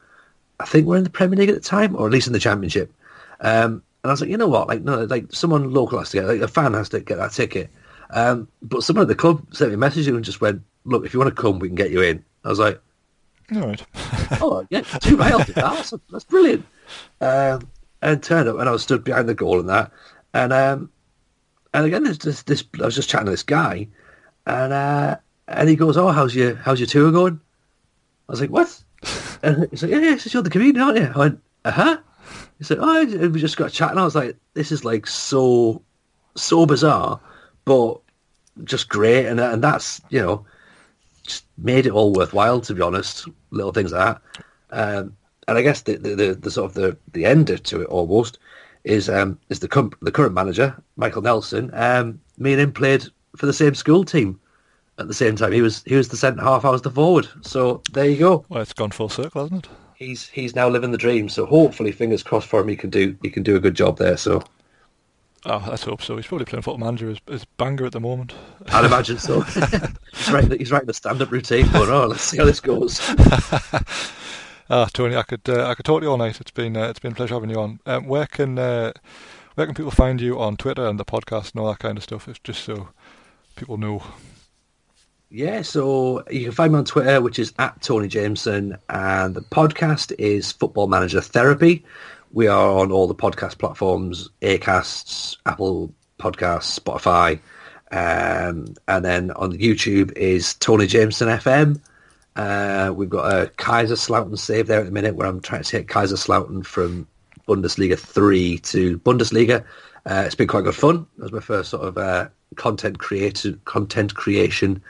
I 0.60 0.64
think 0.64 0.86
were 0.86 0.96
in 0.96 1.04
the 1.04 1.10
Premier 1.10 1.38
League 1.38 1.48
at 1.48 1.54
the 1.54 1.60
time, 1.60 1.96
or 1.96 2.06
at 2.06 2.12
least 2.12 2.26
in 2.26 2.32
the 2.32 2.38
Championship. 2.38 2.92
Um, 3.40 3.82
and 4.02 4.10
I 4.10 4.12
was 4.12 4.20
like, 4.20 4.30
you 4.30 4.36
know 4.36 4.48
what, 4.48 4.68
like 4.68 4.82
no, 4.82 5.04
like 5.04 5.32
someone 5.32 5.72
local 5.72 5.98
has 5.98 6.10
to 6.10 6.18
get, 6.18 6.26
like 6.26 6.40
a 6.40 6.48
fan 6.48 6.74
has 6.74 6.88
to 6.90 7.00
get 7.00 7.18
that 7.18 7.32
ticket. 7.32 7.70
Um, 8.10 8.48
but 8.60 8.82
someone 8.82 9.02
at 9.02 9.08
the 9.08 9.14
club 9.14 9.42
sent 9.54 9.70
me 9.70 9.74
a 9.74 9.78
message 9.78 10.06
and 10.06 10.24
just 10.24 10.40
went, 10.40 10.62
look, 10.84 11.06
if 11.06 11.14
you 11.14 11.20
want 11.20 11.34
to 11.34 11.40
come, 11.40 11.58
we 11.58 11.68
can 11.68 11.76
get 11.76 11.90
you 11.90 12.02
in. 12.02 12.24
I 12.44 12.48
was 12.48 12.58
like, 12.58 12.80
all 13.54 13.60
right. 13.60 13.86
oh, 14.40 14.66
yeah, 14.70 14.80
two 14.80 15.16
rails. 15.16 15.46
That's, 15.46 15.94
that's 16.10 16.24
brilliant. 16.24 16.64
Um, 17.20 17.68
and 18.00 18.22
turned 18.22 18.48
up, 18.48 18.58
and 18.58 18.68
I 18.68 18.72
was 18.72 18.82
stood 18.82 19.04
behind 19.04 19.28
the 19.28 19.34
goal 19.34 19.60
and 19.60 19.68
that. 19.68 19.92
And 20.34 20.52
um, 20.52 20.90
and 21.74 21.86
again, 21.86 22.02
there's 22.02 22.18
this, 22.18 22.42
this. 22.42 22.64
I 22.80 22.84
was 22.84 22.94
just 22.94 23.08
chatting 23.08 23.26
to 23.26 23.30
this 23.30 23.42
guy, 23.42 23.88
and 24.46 24.72
uh, 24.72 25.16
and 25.48 25.68
he 25.68 25.76
goes, 25.76 25.96
"Oh, 25.96 26.08
how's 26.08 26.34
your 26.34 26.56
how's 26.56 26.80
your 26.80 26.86
tour 26.86 27.12
going?" 27.12 27.40
I 28.28 28.32
was 28.32 28.40
like, 28.40 28.50
"What?" 28.50 28.82
and 29.42 29.68
he's 29.70 29.82
like, 29.82 29.92
"Yeah, 29.92 30.00
yeah, 30.00 30.18
you're 30.24 30.42
the 30.42 30.50
comedian, 30.50 30.80
aren't 30.80 30.98
you?" 30.98 31.12
I 31.14 31.18
went, 31.18 31.40
"Uh 31.64 31.70
huh." 31.70 31.98
He 32.62 32.66
said, 32.66 32.78
"Oh," 32.80 33.04
we 33.04 33.40
just 33.40 33.56
got 33.56 33.72
chatting. 33.72 33.94
And 33.94 34.00
I 34.00 34.04
was 34.04 34.14
like, 34.14 34.36
"This 34.54 34.70
is 34.70 34.84
like 34.84 35.08
so 35.08 35.82
so 36.36 36.64
bizarre, 36.64 37.18
but 37.64 38.00
just 38.62 38.88
great." 38.88 39.26
And 39.26 39.40
and 39.40 39.64
that's 39.64 40.00
you 40.10 40.20
know 40.20 40.46
just 41.26 41.44
made 41.58 41.86
it 41.86 41.92
all 41.92 42.12
worthwhile. 42.12 42.60
To 42.60 42.72
be 42.72 42.80
honest, 42.80 43.26
little 43.50 43.72
things 43.72 43.90
like 43.90 44.16
that. 44.16 44.22
Um, 44.70 45.16
and 45.48 45.58
I 45.58 45.62
guess 45.62 45.80
the, 45.82 45.96
the, 45.96 46.14
the, 46.14 46.34
the, 46.34 46.50
sort 46.52 46.70
of 46.70 46.74
the, 46.74 46.96
the 47.12 47.24
ender 47.24 47.58
to 47.58 47.82
it 47.82 47.88
almost 47.88 48.38
is 48.84 49.08
um, 49.08 49.40
is 49.48 49.58
the 49.58 49.96
the 50.00 50.12
current 50.12 50.32
manager 50.34 50.80
Michael 50.94 51.22
Nelson. 51.22 51.68
Um, 51.72 52.20
me 52.38 52.52
and 52.52 52.60
him 52.60 52.72
played 52.72 53.06
for 53.36 53.46
the 53.46 53.52
same 53.52 53.74
school 53.74 54.04
team 54.04 54.38
at 54.98 55.08
the 55.08 55.14
same 55.14 55.34
time. 55.34 55.50
He 55.50 55.62
was 55.62 55.82
he 55.82 55.96
was 55.96 56.10
the 56.10 56.16
centre 56.16 56.44
half, 56.44 56.64
I 56.64 56.70
was 56.70 56.82
the 56.82 56.92
forward. 56.92 57.26
So 57.40 57.82
there 57.90 58.08
you 58.08 58.18
go. 58.18 58.44
Well, 58.48 58.62
it's 58.62 58.72
gone 58.72 58.92
full 58.92 59.08
circle, 59.08 59.42
hasn't 59.42 59.66
it? 59.66 59.72
He's 60.02 60.28
he's 60.28 60.54
now 60.54 60.68
living 60.68 60.90
the 60.90 60.98
dream. 60.98 61.28
So 61.28 61.46
hopefully, 61.46 61.92
fingers 61.92 62.22
crossed 62.22 62.48
for 62.48 62.60
him, 62.60 62.68
he 62.68 62.76
can 62.76 62.90
do 62.90 63.16
he 63.22 63.30
can 63.30 63.42
do 63.42 63.56
a 63.56 63.60
good 63.60 63.74
job 63.74 63.98
there. 63.98 64.16
So 64.16 64.42
Oh, 65.44 65.64
let's 65.68 65.82
hope 65.82 66.02
so. 66.02 66.16
He's 66.16 66.26
probably 66.26 66.44
playing 66.44 66.62
football 66.62 66.86
manager 66.86 67.10
as, 67.10 67.18
as 67.26 67.44
Bangor 67.44 67.86
at 67.86 67.92
the 67.92 68.00
moment. 68.00 68.32
I'd 68.68 68.84
imagine 68.84 69.18
so. 69.18 69.40
he's 70.14 70.30
writing 70.30 70.56
he's 70.56 70.70
writing 70.70 70.90
a 70.90 70.94
stand-up 70.94 71.32
routine. 71.32 71.66
But 71.72 71.88
oh, 71.88 72.06
let's 72.06 72.22
see 72.22 72.36
how 72.36 72.44
this 72.44 72.60
goes. 72.60 73.00
ah, 74.70 74.88
Tony, 74.92 75.16
I 75.16 75.24
could 75.24 75.48
uh, 75.48 75.66
I 75.68 75.74
could 75.74 75.84
talk 75.84 76.00
to 76.00 76.06
you 76.06 76.10
all 76.12 76.16
night. 76.16 76.40
It's 76.40 76.52
been 76.52 76.76
uh, 76.76 76.88
it's 76.88 77.00
been 77.00 77.12
a 77.12 77.16
pleasure 77.16 77.34
having 77.34 77.50
you 77.50 77.56
on. 77.56 77.80
Um, 77.86 78.06
where 78.06 78.26
can 78.26 78.56
uh, 78.56 78.92
where 79.56 79.66
can 79.66 79.74
people 79.74 79.90
find 79.90 80.20
you 80.20 80.38
on 80.38 80.56
Twitter 80.56 80.86
and 80.86 80.98
the 80.98 81.04
podcast 81.04 81.52
and 81.52 81.60
all 81.60 81.70
that 81.70 81.80
kind 81.80 81.98
of 81.98 82.04
stuff? 82.04 82.28
It's 82.28 82.38
just 82.38 82.62
so 82.62 82.90
people 83.56 83.76
know. 83.76 84.02
Yeah, 85.34 85.62
so 85.62 86.22
you 86.30 86.42
can 86.44 86.52
find 86.52 86.74
me 86.74 86.80
on 86.80 86.84
Twitter, 86.84 87.22
which 87.22 87.38
is 87.38 87.54
at 87.58 87.80
Tony 87.80 88.06
Jameson, 88.06 88.76
and 88.90 89.34
the 89.34 89.40
podcast 89.40 90.14
is 90.18 90.52
Football 90.52 90.88
Manager 90.88 91.22
Therapy. 91.22 91.86
We 92.32 92.48
are 92.48 92.68
on 92.78 92.92
all 92.92 93.06
the 93.06 93.14
podcast 93.14 93.56
platforms, 93.56 94.28
Acasts, 94.42 95.38
Apple 95.46 95.90
Podcasts, 96.18 96.78
Spotify, 96.78 97.40
um, 97.92 98.74
and 98.88 99.02
then 99.02 99.30
on 99.30 99.54
YouTube 99.54 100.12
is 100.18 100.52
Tony 100.52 100.86
Jameson 100.86 101.28
FM. 101.28 101.80
Uh, 102.36 102.92
we've 102.94 103.08
got 103.08 103.32
a 103.32 103.46
Kaiserslautern 103.52 104.38
save 104.38 104.66
there 104.66 104.80
at 104.80 104.84
the 104.84 104.92
minute 104.92 105.14
where 105.14 105.26
I'm 105.26 105.40
trying 105.40 105.62
to 105.62 105.70
take 105.70 105.88
Kaiserslautern 105.88 106.66
from 106.66 107.06
Bundesliga 107.48 107.98
3 107.98 108.58
to 108.58 108.98
Bundesliga. 108.98 109.64
Uh, 110.04 110.24
it's 110.26 110.34
been 110.34 110.46
quite 110.46 110.64
good 110.64 110.76
fun. 110.76 111.06
That 111.16 111.22
was 111.22 111.32
my 111.32 111.40
first 111.40 111.70
sort 111.70 111.84
of 111.84 111.96
uh, 111.96 112.28
content 112.56 112.98
created 112.98 113.64
content 113.64 114.14
creation 114.14 114.82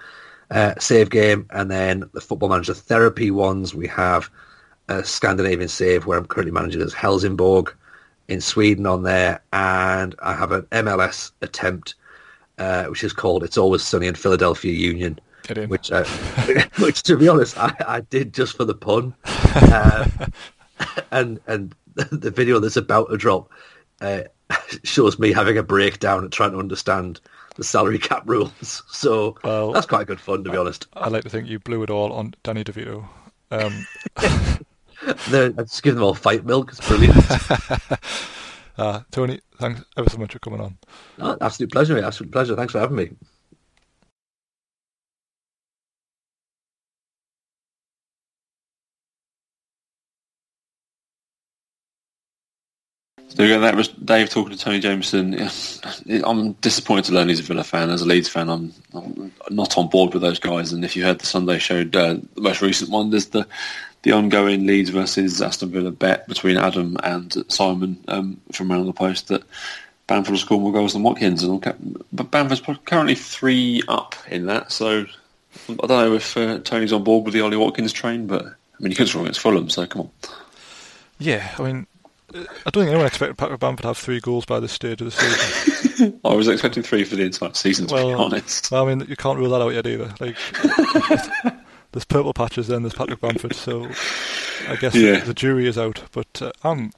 uh, 0.53 0.75
save 0.79 1.11
game, 1.11 1.47
and 1.51 1.71
then 1.71 2.05
the 2.13 2.21
Football 2.21 2.51
Manager 2.51 2.75
Therapy 2.75 3.31
ones 3.31 3.75
we 3.75 3.87
have 3.89 4.31
a 4.89 5.03
Scandinavian 5.03 5.69
save 5.69 6.07
where 6.07 6.19
I'm 6.19 6.27
currently 6.27 6.53
managing 6.53 6.83
as 6.83 6.93
Helsingborg 6.93 7.75
in 8.29 8.41
Sweden 8.41 8.87
on 8.87 9.03
there, 9.03 9.41
and 9.53 10.15
I 10.23 10.35
have 10.35 10.53
an 10.53 10.63
MLS 10.71 11.33
attempt 11.41 11.95
uh, 12.59 12.85
which 12.85 13.03
is 13.03 13.13
called 13.13 13.43
"It's 13.45 13.59
Always 13.59 13.83
Sunny 13.83 14.07
in 14.07 14.15
Philadelphia 14.15 14.73
Union." 14.73 15.19
Which, 15.67 15.91
uh, 15.91 16.05
which 16.79 17.03
to 17.05 17.17
be 17.17 17.29
honest, 17.29 17.59
I, 17.59 17.75
I 17.87 18.01
did 18.01 18.35
just 18.35 18.57
for 18.57 18.65
the 18.65 18.75
pun. 18.75 19.15
Uh, 19.25 20.07
and 21.11 21.41
and 21.47 21.75
the 21.95 22.31
video 22.31 22.59
that's 22.59 22.77
about 22.77 23.11
to 23.11 23.17
drop 23.17 23.51
uh, 24.01 24.23
shows 24.85 25.19
me 25.19 25.33
having 25.33 25.57
a 25.57 25.63
breakdown 25.63 26.25
and 26.25 26.33
trying 26.33 26.53
to 26.53 26.59
understand 26.59 27.21
the 27.55 27.65
salary 27.65 27.99
cap 28.11 28.23
rules. 28.27 28.83
So 28.91 29.37
Well- 29.45 29.73
that's 29.73 29.87
quite 29.87 30.07
good 30.07 30.21
fun, 30.21 30.45
to 30.45 30.51
be 30.51 30.57
honest. 30.57 30.87
I 30.95 31.09
like 31.09 31.25
to 31.25 31.31
think 31.31 31.49
you 31.49 31.59
blew 31.59 31.83
it 31.83 31.91
all 31.91 32.13
on 32.13 32.35
Danny 32.43 32.65
DeVito. 32.65 33.07
Um, 33.51 33.87
just 35.31 35.83
give 35.83 35.95
them 35.95 36.05
all 36.05 36.15
fight 36.15 36.45
milk. 36.45 36.71
It's 36.73 36.87
brilliant. 36.87 37.17
uh, 38.79 39.01
Tony, 39.11 39.41
thanks 39.59 39.83
ever 39.97 40.09
so 40.09 40.19
much 40.19 40.33
for 40.33 40.39
coming 40.39 40.61
on. 40.61 40.79
oh, 41.21 41.37
absolute 41.41 41.71
pleasure, 41.73 41.95
mate. 41.95 42.05
Absolute 42.05 42.33
pleasure. 42.33 42.57
Thanks 42.57 42.73
for 42.73 42.81
having 42.81 42.97
me. 42.97 43.11
So 53.35 53.45
again, 53.45 53.63
that 53.63 53.75
was 53.75 53.89
Dave 53.89 54.29
talking 54.29 54.55
to 54.55 54.63
Tony 54.63 54.79
Jameson. 54.79 55.35
I'm 56.25 56.53
disappointed 56.55 57.07
to 57.07 57.13
learn 57.13 57.31
he's 57.31 57.41
a 57.41 57.43
Villa 57.43 57.65
fan. 57.65 57.89
As 57.89 58.03
a 58.03 58.07
Leeds 58.07 58.29
fan, 58.29 58.51
I'm, 58.51 58.75
I'm 58.93 59.33
not 59.51 59.79
on 59.79 59.89
board 59.89 60.13
with 60.13 60.23
those 60.23 60.39
guys. 60.39 60.73
And 60.73 60.85
if 60.85 60.97
you 60.97 61.05
heard 61.05 61.19
the 61.19 61.27
Sunday 61.27 61.59
show, 61.59 61.81
uh, 61.81 61.85
the 61.85 62.29
most 62.37 62.61
recent 62.61 62.91
one, 62.91 63.11
there's 63.11 63.27
the 63.27 63.47
the 64.03 64.13
ongoing 64.13 64.67
Leeds 64.67 64.91
versus 64.91 65.41
Aston 65.41 65.71
Villa 65.71 65.93
bet 65.93 66.27
between 66.27 66.57
Adam 66.57 66.97
and 67.05 67.45
Simon 67.49 68.03
um, 68.09 68.41
from 68.51 68.73
around 68.73 68.87
the 68.87 68.93
post 68.93 69.29
that 69.29 69.45
Bamford 70.09 70.33
will 70.33 70.39
score 70.39 70.61
more 70.61 70.73
goals 70.73 70.93
than 70.93 71.05
Watkins. 71.05 71.43
And 71.43 71.63
but 72.13 72.31
Bamford's 72.31 72.63
currently 72.85 73.15
three 73.15 73.83
up 73.89 74.15
in 74.29 74.47
that. 74.47 74.73
So 74.73 75.07
I 75.69 75.75
don't 75.75 75.89
know 75.89 76.15
if 76.15 76.37
uh, 76.37 76.59
Tony's 76.59 76.93
on 76.93 77.05
board 77.05 77.25
with 77.25 77.35
the 77.35 77.41
Ollie 77.41 77.57
Watkins 77.57 77.93
train, 77.93 78.27
but 78.27 78.45
I 78.45 78.51
mean, 78.81 78.91
he 78.91 78.95
could 78.95 79.09
score 79.09 79.23
against 79.23 79.41
Fulham, 79.41 79.71
so 79.71 79.87
come 79.87 80.03
on. 80.03 80.11
Yeah, 81.19 81.55
I 81.59 81.63
mean, 81.63 81.87
I 82.35 82.71
don't 82.71 82.83
think 82.85 82.89
anyone 82.89 83.07
expected 83.07 83.37
Patrick 83.37 83.61
Bamford 83.61 83.83
to 83.83 83.89
have 83.89 83.99
three 83.99 84.21
goals 84.21 84.45
by 84.45 84.61
this 84.61 84.73
stage 84.73 85.01
of 85.01 85.07
the 85.07 85.11
season. 85.11 86.21
I 86.25 86.35
was 86.35 86.49
expecting 86.49 86.83
three 86.83 87.05
for 87.05 87.17
the 87.17 87.25
entire 87.25 87.53
season, 87.55 87.87
to 87.89 87.95
be 87.95 88.03
well, 88.03 88.21
honest. 88.23 88.71
well, 88.71 88.87
I 88.89 88.95
mean, 88.95 89.07
you 89.09 89.17
can't 89.17 89.39
rule 89.39 89.51
that 89.51 89.61
out 89.63 89.71
yet 89.75 89.87
either. 89.87 90.15
Like, 90.21 90.37
there's 91.93 92.05
purple 92.05 92.33
patches, 92.33 92.69
then 92.69 92.83
there's 92.83 92.95
Patrick 92.95 93.21
Bamford. 93.21 93.55
So 93.55 93.87
I 94.69 94.77
guess 94.77 94.95
Yeah. 94.95 95.21
the, 95.21 95.27
the 95.27 95.35
jury 95.35 95.67
is 95.67 95.77
out. 95.79 96.03
But 96.13 96.41
uh, 96.43 96.53
I'm, 96.65 96.93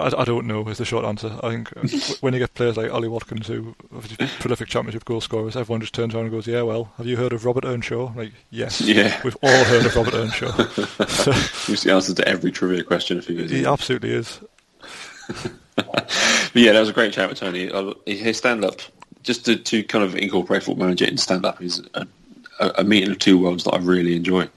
I, 0.00 0.20
I 0.22 0.24
don't 0.24 0.46
know. 0.46 0.66
Is 0.68 0.78
the 0.78 0.84
short 0.84 1.04
answer. 1.04 1.38
I 1.42 1.50
think 1.50 1.70
uh, 1.76 2.14
when 2.20 2.32
you 2.34 2.38
get 2.40 2.54
players 2.54 2.76
like 2.76 2.90
Ollie 2.92 3.08
Watkins, 3.08 3.46
who 3.46 3.74
are 3.94 4.00
prolific 4.40 4.68
championship 4.68 5.04
goal 5.04 5.20
scorers, 5.20 5.56
everyone 5.56 5.80
just 5.80 5.94
turns 5.94 6.14
around 6.14 6.24
and 6.24 6.32
goes, 6.32 6.46
"Yeah, 6.46 6.62
well, 6.62 6.92
have 6.96 7.06
you 7.06 7.16
heard 7.16 7.32
of 7.32 7.44
Robert 7.44 7.64
Earnshaw?" 7.64 8.12
Like, 8.14 8.32
yes, 8.50 8.80
Yeah. 8.86 9.20
we've 9.24 9.36
all 9.42 9.64
heard 9.64 9.86
of 9.86 9.94
Robert 9.96 10.14
Earnshaw. 10.14 10.50
so 11.06 11.30
It's 11.72 11.84
the 11.84 11.92
answer 11.92 12.14
to 12.14 12.28
every 12.28 12.50
trivia 12.52 12.82
question 12.84 13.18
a 13.18 13.22
few 13.22 13.36
years 13.36 13.50
he 13.50 13.60
ago. 13.60 13.72
absolutely 13.72 14.10
is. 14.12 14.40
But 15.76 16.62
yeah, 16.62 16.72
that 16.72 16.80
was 16.80 16.88
a 16.88 16.92
great 16.92 17.12
chat 17.12 17.28
with 17.28 17.38
Tony. 17.38 17.70
His 18.06 18.36
stand-up, 18.36 18.80
just 19.22 19.44
to, 19.46 19.56
to 19.56 19.82
kind 19.84 20.04
of 20.04 20.14
incorporate 20.16 20.62
Football 20.64 20.84
Manager 20.86 21.04
in 21.06 21.16
stand-up, 21.16 21.62
is 21.62 21.80
a, 21.94 22.06
a, 22.58 22.72
a 22.78 22.84
meeting 22.84 23.10
of 23.12 23.18
two 23.18 23.38
worlds 23.38 23.64
that 23.64 23.72
I 23.74 23.78
really 23.78 24.14
enjoy. 24.16 24.48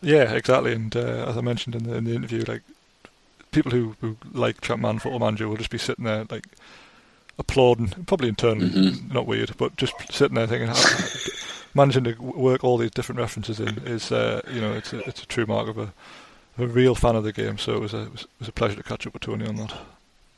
Yeah, 0.00 0.32
exactly. 0.32 0.72
And 0.72 0.96
uh, 0.96 1.26
as 1.28 1.36
I 1.36 1.40
mentioned 1.40 1.74
in 1.76 1.84
the, 1.84 1.94
in 1.96 2.04
the 2.04 2.14
interview, 2.14 2.42
like 2.48 2.62
people 3.54 3.72
who, 3.72 3.94
who 4.00 4.16
like 4.32 4.60
Champman 4.60 4.98
Football 5.00 5.20
Manager 5.20 5.48
will 5.48 5.56
just 5.56 5.70
be 5.70 5.78
sitting 5.78 6.04
there 6.04 6.26
like 6.30 6.46
applauding, 7.38 7.88
probably 8.06 8.28
internally, 8.28 8.68
Mhm. 8.70 9.12
not 9.12 9.26
weird, 9.26 9.56
but 9.56 9.76
just 9.76 9.92
sitting 10.10 10.34
there 10.36 10.46
thinking, 10.46 10.68
how, 10.68 10.74
managing 11.74 12.04
to 12.04 12.14
work 12.20 12.62
all 12.62 12.78
these 12.78 12.90
different 12.92 13.18
references 13.20 13.58
in 13.58 13.78
is, 13.86 14.12
uh, 14.12 14.40
you 14.52 14.60
know, 14.60 14.72
it's 14.72 14.92
a, 14.92 14.98
it's 15.08 15.22
a 15.22 15.26
true 15.26 15.46
mark 15.46 15.68
of 15.68 15.78
a, 15.78 15.92
a 16.58 16.66
real 16.66 16.94
fan 16.94 17.16
of 17.16 17.24
the 17.24 17.32
game. 17.32 17.58
So 17.58 17.74
it 17.74 17.80
was 17.80 17.94
a 17.94 18.02
it 18.02 18.12
was, 18.12 18.22
it 18.22 18.28
was 18.40 18.48
a 18.48 18.52
pleasure 18.52 18.76
to 18.76 18.82
catch 18.82 19.06
up 19.06 19.14
with 19.14 19.22
Tony 19.22 19.46
on 19.46 19.56
that. 19.56 19.74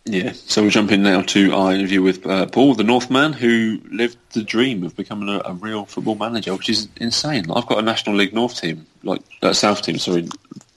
Yeah, 0.09 0.33
so 0.33 0.63
we'll 0.63 0.71
jump 0.71 0.93
in 0.93 1.03
now 1.03 1.23
to 1.23 1.53
our 1.53 1.73
interview 1.75 2.01
with 2.01 2.25
uh, 2.27 2.47
Paul, 2.47 2.77
the 2.77 2.85
Northman, 2.85 3.33
who 3.33 3.81
lived 3.91 4.17
the 4.35 4.43
dream 4.43 4.85
of 4.85 4.95
becoming 4.97 5.29
a, 5.29 5.41
a 5.45 5.53
real 5.53 5.85
football 5.85 6.15
manager, 6.15 6.55
which 6.55 6.69
is 6.69 6.87
insane. 6.99 7.51
I've 7.51 7.67
got 7.67 7.79
a 7.81 7.83
National 7.83 8.15
League 8.15 8.33
North 8.33 8.61
team, 8.61 8.87
like 9.03 9.21
uh, 9.43 9.53
South 9.53 9.83
team, 9.83 9.99
sorry, 9.99 10.29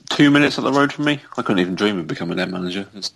two 0.10 0.30
minutes 0.32 0.58
up 0.58 0.64
the 0.64 0.72
road 0.72 0.92
from 0.94 1.06
me. 1.06 1.20
I 1.38 1.42
couldn't 1.42 1.60
even 1.60 1.76
dream 1.76 2.00
of 2.00 2.08
becoming 2.08 2.38
their 2.38 2.48
manager. 2.48 2.88
It's, 2.96 3.14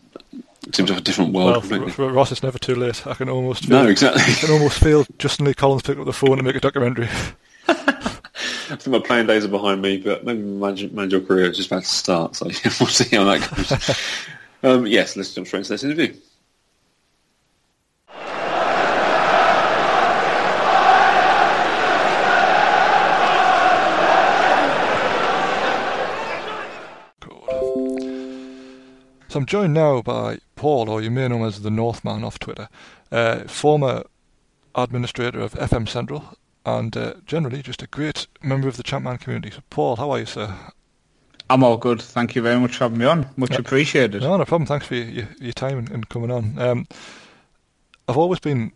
it 0.67 0.75
seems 0.75 0.89
like 0.89 0.99
a 0.99 1.03
different 1.03 1.33
world 1.33 1.51
Well, 1.51 1.61
completely. 1.61 1.89
for, 1.89 2.07
for 2.07 2.13
Ross, 2.13 2.31
it's 2.31 2.43
never 2.43 2.57
too 2.57 2.75
late. 2.75 3.05
I 3.05 3.13
can 3.15 3.29
almost 3.29 3.65
feel, 3.65 3.83
No, 3.83 3.89
exactly. 3.89 4.21
I 4.25 4.35
can 4.35 4.51
almost 4.51 4.79
feel 4.79 5.05
Justin 5.19 5.45
Lee 5.45 5.53
Collins 5.53 5.81
pick 5.81 5.97
up 5.97 6.05
the 6.05 6.13
phone 6.13 6.33
and 6.39 6.43
make 6.43 6.55
a 6.55 6.61
documentary. 6.61 7.09
I 7.67 8.75
think 8.77 8.87
my 8.87 8.99
playing 8.99 9.27
days 9.27 9.43
are 9.43 9.49
behind 9.49 9.81
me, 9.81 9.97
but 9.97 10.23
maybe 10.25 10.41
my 10.41 10.69
manager, 10.69 10.89
manager 10.93 11.19
career 11.21 11.49
is 11.51 11.57
just 11.57 11.69
about 11.69 11.83
to 11.83 11.89
start, 11.89 12.35
so 12.35 12.45
we'll 12.79 12.87
see 12.87 13.15
how 13.15 13.25
that 13.25 13.55
goes. 13.55 13.97
um, 14.63 14.87
yes, 14.87 15.15
let's 15.17 15.33
jump 15.33 15.47
straight 15.47 15.59
into 15.59 15.73
this 15.73 15.83
interview. 15.83 16.13
So 29.33 29.39
I'm 29.39 29.47
joined 29.47 29.73
now 29.73 30.03
by 30.03 30.37
Paul, 30.55 30.91
or 30.91 31.01
you 31.01 31.09
may 31.09 31.27
know 31.27 31.37
him 31.37 31.45
as 31.45 31.63
the 31.63 31.71
Northman 31.71 32.23
off 32.23 32.37
Twitter, 32.37 32.69
uh, 33.11 33.45
former 33.45 34.03
administrator 34.75 35.39
of 35.39 35.53
FM 35.55 35.89
Central, 35.89 36.37
and 36.67 36.95
uh, 36.95 37.15
generally 37.25 37.63
just 37.63 37.81
a 37.81 37.87
great 37.87 38.27
member 38.43 38.67
of 38.67 38.77
the 38.77 38.83
Champman 38.83 39.17
community. 39.17 39.49
So 39.49 39.63
Paul, 39.71 39.95
how 39.95 40.11
are 40.11 40.19
you, 40.19 40.27
sir? 40.27 40.55
I'm 41.49 41.63
all 41.63 41.77
good. 41.77 41.99
Thank 41.99 42.35
you 42.35 42.43
very 42.43 42.59
much 42.59 42.75
for 42.77 42.83
having 42.83 42.99
me 42.99 43.05
on. 43.05 43.27
Much 43.35 43.53
Yeah. 43.53 43.57
appreciated. 43.61 44.21
No, 44.21 44.37
no 44.37 44.45
problem. 44.45 44.67
Thanks 44.67 44.85
for 44.85 44.93
your, 44.93 45.05
your, 45.07 45.27
your 45.41 45.53
time 45.53 45.79
and, 45.79 45.89
and 45.89 46.09
coming 46.09 46.29
on. 46.29 46.59
Um, 46.59 46.87
I've 48.07 48.17
always 48.17 48.39
been 48.39 48.71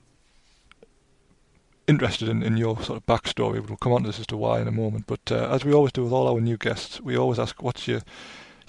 interested 1.88 2.30
in, 2.30 2.42
in 2.42 2.58
your 2.58 2.82
sort 2.82 2.98
of 2.98 3.06
backstory. 3.06 3.64
We'll 3.64 3.78
come 3.78 3.94
on 3.94 4.02
to 4.02 4.10
this 4.10 4.20
as 4.22 4.26
to 4.26 4.38
why 4.38 4.60
in 4.62 4.68
a 4.68 4.72
moment. 4.72 5.06
But 5.06 5.32
uh, 5.32 5.50
as 5.52 5.64
we 5.64 5.72
always 5.72 5.92
do 5.92 6.04
with 6.04 6.14
all 6.14 6.28
our 6.28 6.42
new 6.42 6.58
guests, 6.58 7.00
we 7.00 7.16
always 7.16 7.38
ask, 7.38 7.62
what's 7.62 7.88
your 7.88 8.02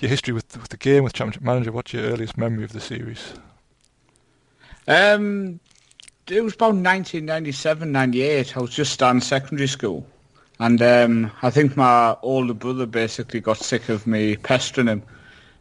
your 0.03 0.09
history 0.09 0.33
with 0.35 0.57
with 0.57 0.69
the 0.69 0.77
game, 0.77 1.05
with 1.05 1.13
Championship 1.13 1.43
Manager? 1.43 1.73
What's 1.73 1.93
your 1.93 2.05
earliest 2.05 2.37
memory 2.37 2.65
of 2.65 2.73
the 2.73 2.81
series? 2.81 3.35
Um, 4.87 5.61
it 6.29 6.43
was 6.43 6.55
about 6.55 6.75
1997, 6.75 7.91
98. 7.93 8.57
I 8.57 8.61
was 8.61 8.71
just 8.71 8.93
starting 8.93 9.21
secondary 9.21 9.69
school. 9.69 10.07
And 10.61 10.83
um, 10.83 11.31
I 11.43 11.51
think 11.51 11.77
my 11.77 12.17
older 12.23 12.55
brother 12.55 12.87
basically 12.87 13.41
got 13.41 13.59
sick 13.59 13.89
of 13.89 14.07
me 14.07 14.37
pestering 14.37 14.89
him. 14.89 15.03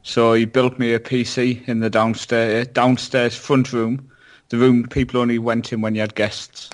So 0.03 0.33
he 0.33 0.45
built 0.45 0.79
me 0.79 0.93
a 0.93 0.99
PC 0.99 1.67
in 1.67 1.81
the 1.81 1.89
downstairs, 1.89 2.67
downstairs 2.67 3.35
front 3.35 3.73
room, 3.73 4.09
the 4.49 4.57
room 4.57 4.87
people 4.87 5.19
only 5.19 5.39
went 5.39 5.73
in 5.73 5.81
when 5.81 5.95
you 5.95 6.01
had 6.01 6.15
guests. 6.15 6.69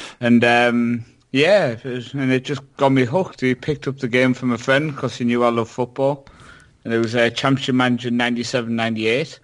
and 0.20 0.44
um, 0.44 1.04
yeah, 1.32 1.68
it 1.68 1.84
was, 1.84 2.12
and 2.12 2.30
it 2.30 2.44
just 2.44 2.60
got 2.76 2.90
me 2.90 3.04
hooked. 3.04 3.40
He 3.40 3.54
picked 3.54 3.88
up 3.88 3.98
the 3.98 4.08
game 4.08 4.34
from 4.34 4.52
a 4.52 4.58
friend 4.58 4.94
because 4.94 5.16
he 5.16 5.24
knew 5.24 5.42
I 5.44 5.48
love 5.48 5.68
football. 5.68 6.26
And 6.84 6.92
it 6.92 6.98
was 6.98 7.14
a 7.14 7.30
Championship 7.30 7.74
Manager 7.74 8.10
97, 8.10 8.74
98. 8.74 9.38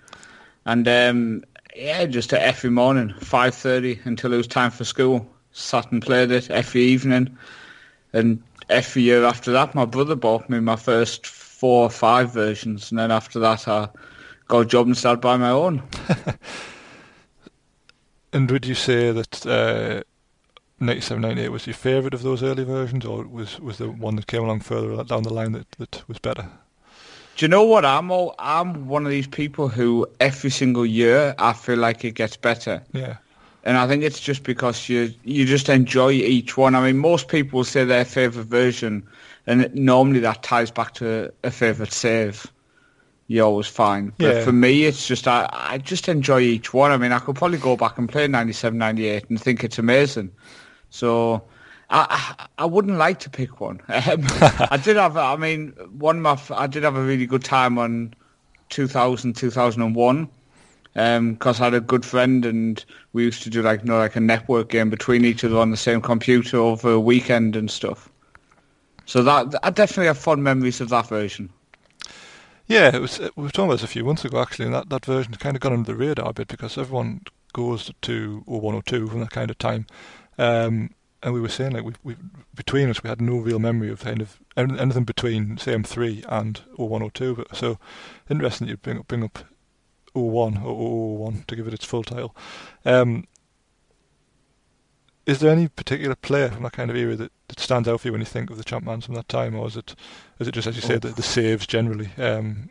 And 0.66 0.89
um, 0.89 1.45
yeah, 1.76 2.07
just 2.07 2.32
every 2.32 2.70
morning, 2.70 3.11
5.30 3.20 4.07
until 4.07 4.32
it 4.32 4.37
was 4.37 4.47
time 4.47 4.70
for 4.70 4.85
school. 4.85 5.26
Sat 5.53 5.91
and 5.93 6.03
played 6.03 6.30
it 6.30 6.51
every 6.51 6.82
evening. 6.82 7.37
And 8.12 8.43
every 8.68 9.03
year 9.03 9.24
after 9.24 9.53
that, 9.53 9.74
my 9.74 9.85
brother 9.85 10.14
bought 10.14 10.49
me 10.49 10.61
my 10.61 10.76
first 10.76 11.26
four 11.26 11.85
or 11.85 11.91
five 11.91 12.32
versions. 12.32 12.91
And 12.91 12.99
then 12.99 13.11
after 13.11 13.39
that, 13.41 13.68
I 13.68 13.89
got 14.49 14.61
a 14.61 14.66
job 14.66 14.87
and 14.87 14.97
started 14.97 15.20
buying 15.20 15.41
my 15.41 15.51
own. 15.51 15.82
And 18.35 18.51
would 18.51 18.66
you 18.66 18.74
say 18.74 19.12
that 19.12 19.47
uh, 19.47 20.03
97, 20.80 21.22
98 21.22 21.49
was 21.51 21.68
your 21.68 21.74
favourite 21.74 22.14
of 22.14 22.24
those 22.24 22.43
early 22.43 22.64
versions, 22.64 23.05
or 23.05 23.24
was 23.24 23.61
was 23.61 23.78
the 23.78 23.89
one 23.89 24.16
that 24.16 24.26
came 24.26 24.43
along 24.43 24.61
further 24.61 25.05
down 25.05 25.22
the 25.22 25.32
line 25.32 25.53
that, 25.53 25.70
that 25.78 26.03
was 26.09 26.18
better? 26.18 26.49
Do 27.37 27.45
you 27.45 27.49
know 27.49 27.64
what? 27.64 27.85
I'm 27.85 28.11
all, 28.11 28.35
I'm 28.39 28.87
one 28.87 29.05
of 29.05 29.11
these 29.11 29.26
people 29.26 29.68
who 29.68 30.07
every 30.20 30.51
single 30.51 30.87
year 30.87 31.35
I 31.39 31.53
feel 31.53 31.78
like 31.78 32.05
it 32.05 32.12
gets 32.12 32.37
better. 32.37 32.82
Yeah. 32.93 33.16
And 33.64 33.76
I 33.78 33.89
think 33.89 34.03
it's 34.05 34.20
just 34.20 34.45
because 34.45 34.89
you 34.91 35.12
you 35.24 35.47
just 35.47 35.68
enjoy 35.68 36.12
each 36.12 36.57
one. 36.57 36.74
I 36.74 36.85
mean, 36.85 36.99
most 36.99 37.28
people 37.28 37.59
will 37.59 37.64
say 37.64 37.85
their 37.85 38.05
favourite 38.05 38.47
version, 38.47 39.03
and 39.47 39.62
it, 39.62 39.74
normally 39.74 40.20
that 40.20 40.43
ties 40.43 40.70
back 40.70 40.93
to 40.95 41.32
a 41.43 41.51
favourite 41.51 41.91
save. 41.93 42.47
You 43.26 43.43
always 43.43 43.66
find. 43.66 44.12
But 44.18 44.35
Yeah. 44.37 44.45
for 44.45 44.53
me, 44.53 44.85
it's 44.85 45.09
just 45.09 45.26
I, 45.26 45.49
I 45.51 45.78
just 45.78 46.09
enjoy 46.11 46.41
each 46.41 46.74
one. 46.74 46.91
I 46.93 46.99
mean, 46.99 47.11
I 47.11 47.18
could 47.20 47.37
probably 47.37 47.57
go 47.57 47.74
back 47.74 47.97
and 47.97 48.07
play 48.07 48.28
97, 48.28 48.78
98 48.78 49.30
and 49.30 49.41
think 49.41 49.64
it's 49.64 49.78
amazing. 49.78 50.30
So 50.91 51.43
I 51.91 52.47
I, 52.59 52.64
wouldn't 52.64 52.99
like 52.99 53.20
to 53.20 53.30
pick 53.30 53.61
one. 53.61 53.80
Um, 53.89 54.24
I 54.70 54.80
did 54.82 54.97
have. 54.97 55.16
I 55.16 55.37
mean, 55.37 55.72
one 55.99 56.24
of 56.24 56.51
my 56.51 56.57
I 56.57 56.66
did 56.66 56.82
have 56.82 56.97
a 56.97 57.03
really 57.03 57.26
good 57.26 57.45
time 57.45 57.78
on 57.78 58.14
2000, 58.70 59.35
2001. 59.35 60.28
because 60.93 61.61
I 61.61 61.64
had 61.64 61.74
a 61.74 61.80
good 61.80 62.05
friend 62.05 62.45
and 62.45 62.85
we 63.12 63.24
used 63.24 63.43
to 63.43 63.51
do 63.51 63.62
like 63.62 63.80
you 63.82 63.87
know 63.87 63.99
like 63.99 64.16
a 64.16 64.20
network 64.20 64.68
game 64.70 64.91
between 64.91 65.24
each 65.24 65.45
other 65.45 65.59
on 65.59 65.70
the 65.70 65.76
same 65.76 66.01
computer 66.01 66.59
over 66.59 66.93
a 66.93 67.01
weekend 67.01 67.57
and 67.57 67.70
stuff. 67.70 68.11
So 69.07 69.22
that 69.22 69.55
I 69.62 69.70
definitely 69.70 70.07
have 70.07 70.18
fond 70.18 70.43
memories 70.43 70.80
of 70.80 70.89
that 70.89 71.09
version. 71.09 71.51
Yeah, 72.66 72.95
it 72.95 73.01
was. 73.01 73.18
We 73.18 73.43
were 73.43 73.51
talking 73.51 73.66
about 73.66 73.74
this 73.74 73.85
a 73.85 73.89
few 73.89 74.05
months 74.05 74.24
ago 74.24 74.41
actually, 74.41 74.66
and 74.66 74.74
that, 74.74 74.89
that 74.89 75.05
version 75.05 75.35
kind 75.35 75.57
of 75.57 75.61
got 75.61 75.72
under 75.72 75.93
the 75.93 75.97
radar 75.97 76.30
a 76.30 76.32
bit 76.32 76.49
because 76.49 76.78
everyone 76.78 77.20
goes 77.53 77.91
to 78.03 78.43
0102 78.47 79.07
from 79.07 79.20
that 79.20 79.30
kind 79.30 79.51
of 79.51 79.59
time. 79.59 79.87
Um, 80.39 80.91
and 81.25 81.33
we 81.33 81.41
were 81.41 81.49
saying 81.49 81.72
like 81.72 81.85
we, 81.85 81.93
we 82.05 82.16
between 82.55 82.91
us 82.91 83.03
we 83.03 83.09
had 83.09 83.20
no 83.20 83.39
real 83.39 83.59
memory 83.59 83.91
of 83.91 84.01
kind 84.01 84.20
of 84.20 84.39
anything 84.57 85.05
between 85.05 85.57
say 85.57 85.75
M3 85.75 86.25
and 86.29 86.59
0102. 86.77 87.35
But 87.35 87.57
so 87.57 87.79
interesting 88.29 88.68
you 88.68 88.77
bring 88.77 88.99
up 88.99 89.09
bring 89.09 89.25
up 89.25 89.39
01 90.12 90.59
or 90.59 91.18
001 91.18 91.45
to 91.49 91.57
give 91.57 91.66
it 91.66 91.75
its 91.75 91.87
full 91.87 92.05
title. 92.05 92.37
Um, 92.85 93.27
is 95.25 95.39
there 95.39 95.51
any 95.51 95.66
particular 95.66 96.14
player 96.14 96.51
from 96.51 96.64
that 96.64 96.72
kind 96.72 96.91
of 96.91 96.97
era 96.97 97.16
that, 97.16 97.33
that 97.49 97.59
stands 97.59 97.89
out 97.89 98.03
for 98.03 98.09
you 98.09 98.12
when 98.12 98.20
you 98.20 98.27
think 98.27 98.51
of 98.51 98.59
the 98.59 98.64
Champmans 98.64 99.05
from 99.05 99.14
that 99.14 99.29
time, 99.29 99.57
or 99.57 99.66
is 99.66 99.77
it 99.79 99.95
is 100.39 100.47
it 100.47 100.53
just 100.53 100.68
as 100.68 100.77
you 100.77 100.83
say 100.83 100.99
the, 100.99 101.09
the 101.09 101.22
saves 101.22 101.66
generally? 101.66 102.11
Um, 102.18 102.68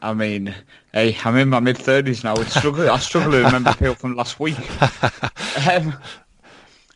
I 0.00 0.14
mean, 0.14 0.54
hey, 0.94 1.18
I'm 1.24 1.36
in 1.36 1.48
my 1.48 1.58
mid 1.58 1.76
thirties 1.76 2.22
now. 2.22 2.34
It's 2.34 2.54
struggle. 2.54 2.88
I 2.88 2.98
struggle 2.98 3.32
to 3.32 3.38
remember 3.42 3.72
people 3.78 3.96
from 3.96 4.14
last 4.14 4.38
week. 4.38 4.56
Um, 5.68 5.94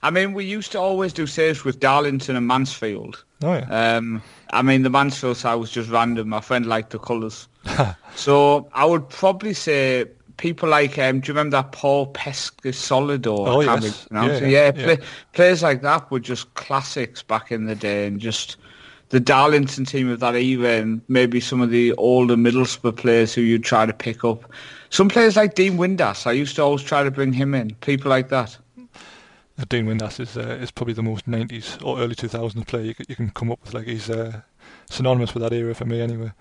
I 0.05 0.11
mean, 0.11 0.35
we 0.35 0.45
used 0.45 0.71
to 0.73 0.79
always 0.79 1.15
do 1.15 1.27
saves 1.27 1.65
with 1.65 1.81
Darlington 1.81 2.37
and 2.37 2.47
Mansfield. 2.47 3.25
Oh 3.43 3.55
yeah. 3.55 3.97
Um, 3.97 4.23
I 4.53 4.61
mean, 4.61 4.83
the 4.83 4.91
Mansfield 4.91 5.39
side 5.39 5.55
was 5.55 5.71
just 5.71 5.89
random. 5.89 6.29
My 6.29 6.43
friend 6.43 6.67
liked 6.67 6.91
the 6.91 6.99
colours, 6.99 7.49
so 8.15 8.69
I 8.75 8.85
would 8.85 9.09
probably 9.09 9.55
say 9.55 10.05
people 10.37 10.69
like 10.69 10.99
um, 10.99 11.21
do 11.21 11.29
you 11.29 11.35
remember 11.35 11.57
that 11.57 11.73
Paul 11.73 12.13
Peschisolido? 12.13 13.49
Oh 13.49 13.61
yes. 13.63 14.07
Yeah, 14.13 14.27
yeah, 14.27 14.39
yeah, 14.39 14.65
yeah. 14.65 14.73
play, 14.73 14.99
players 15.33 15.63
like 15.63 15.81
that 15.81 16.11
were 16.11 16.21
just 16.21 16.53
classics 16.53 17.23
back 17.23 17.51
in 17.51 17.65
the 17.65 17.75
day, 17.75 18.07
and 18.07 18.21
just 18.21 18.59
the 19.09 19.21
Darlington 19.21 19.87
team 19.87 20.11
of 20.11 20.21
that 20.21 20.35
era, 20.35 20.83
and 20.83 21.01
maybe 21.09 21.41
some 21.41 21.63
of 21.63 21.71
the 21.71 21.95
older 21.95 22.37
Middlesbrough 22.37 22.97
players 22.97 23.33
who 23.33 23.41
you'd 23.41 23.65
try 23.65 23.87
to 23.87 23.95
pick 23.95 24.23
up. 24.23 24.53
Some 24.91 25.09
players 25.09 25.35
like 25.35 25.55
Dean 25.55 25.79
Windass, 25.79 26.27
I 26.27 26.33
used 26.33 26.57
to 26.57 26.63
always 26.63 26.83
try 26.83 27.03
to 27.03 27.11
bring 27.11 27.33
him 27.33 27.55
in. 27.55 27.75
People 27.77 28.11
like 28.11 28.29
that. 28.29 28.59
Uh, 29.59 29.65
Dean 29.69 29.87
Windass 29.87 30.19
is 30.19 30.37
uh, 30.37 30.59
is 30.61 30.71
probably 30.71 30.95
the 30.95 31.03
most 31.03 31.27
90s 31.27 31.85
or 31.85 32.01
early 32.01 32.15
2000s 32.15 32.67
player 32.67 32.85
you, 32.85 32.95
you 33.09 33.17
can 33.17 33.31
come 33.31 33.53
up 33.53 33.61
with. 33.63 33.75
Like 33.75 33.87
he's 33.87 34.11
uh, 34.11 34.41
synonymous 34.91 35.35
with 35.35 35.43
that 35.43 35.53
era 35.53 35.75
for 35.75 35.85
me, 35.85 36.01
anyway. 36.01 36.33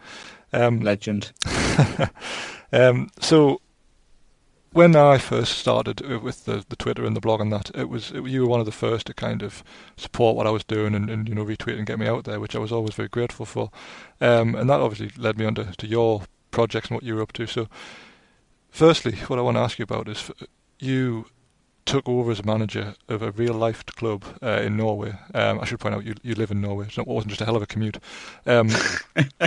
Um, 0.52 0.80
Legend. 0.80 1.32
um, 2.74 3.10
so 3.20 3.62
when 4.72 4.96
I 4.96 5.20
first 5.20 5.60
started 5.60 6.02
uh, 6.04 6.20
with 6.20 6.46
the, 6.46 6.66
the 6.68 6.76
Twitter 6.76 7.06
and 7.06 7.16
the 7.16 7.22
blog 7.22 7.40
and 7.40 7.52
that, 7.52 7.72
it 7.76 7.90
was 7.90 8.12
it, 8.12 8.26
you 8.26 8.42
were 8.42 8.48
one 8.48 8.60
of 8.60 8.66
the 8.66 8.72
first 8.72 9.08
to 9.08 9.14
kind 9.14 9.44
of 9.44 9.64
support 9.96 10.36
what 10.36 10.48
I 10.48 10.52
was 10.52 10.64
doing 10.64 10.96
and, 10.96 11.10
and 11.10 11.30
you 11.30 11.36
know 11.36 11.46
retweet 11.46 11.78
and 11.78 11.86
get 11.86 12.00
me 12.00 12.08
out 12.08 12.24
there, 12.24 12.40
which 12.40 12.56
I 12.56 12.60
was 12.60 12.72
always 12.72 12.96
very 12.96 13.10
grateful 13.10 13.46
for. 13.46 13.70
Um, 14.20 14.56
and 14.56 14.70
that 14.70 14.82
obviously 14.82 15.12
led 15.22 15.38
me 15.38 15.46
on 15.46 15.56
to, 15.56 15.66
to 15.78 15.88
your 15.88 16.24
projects 16.50 16.90
and 16.90 16.96
what 16.96 17.04
you 17.04 17.16
were 17.16 17.22
up 17.22 17.34
to. 17.34 17.46
So, 17.46 17.68
firstly, 18.72 19.14
what 19.28 19.38
I 19.38 19.44
want 19.44 19.58
to 19.58 19.62
ask 19.62 19.78
you 19.78 19.84
about 19.84 20.10
is 20.10 20.32
you 20.80 21.26
took 21.86 22.08
over 22.08 22.32
as 22.32 22.40
a 22.40 22.44
manager 22.44 22.96
of 23.10 23.22
a 23.22 23.32
real 23.32 23.54
life 23.54 23.86
club 23.86 24.24
uh, 24.42 24.62
in 24.64 24.78
Norway. 24.78 25.14
Um, 25.34 25.60
I 25.60 25.66
should 25.66 25.80
point 25.80 25.96
out 25.96 26.06
you 26.06 26.16
you 26.24 26.36
live 26.36 26.52
in 26.52 26.62
Norway. 26.62 26.88
So 26.92 27.02
it 27.02 27.08
wasn't 27.08 27.32
just 27.32 27.42
a 27.42 27.46
hell 27.46 27.56
of 27.56 27.62
a 27.62 27.68
commute. 27.68 27.98
Um, 28.46 28.70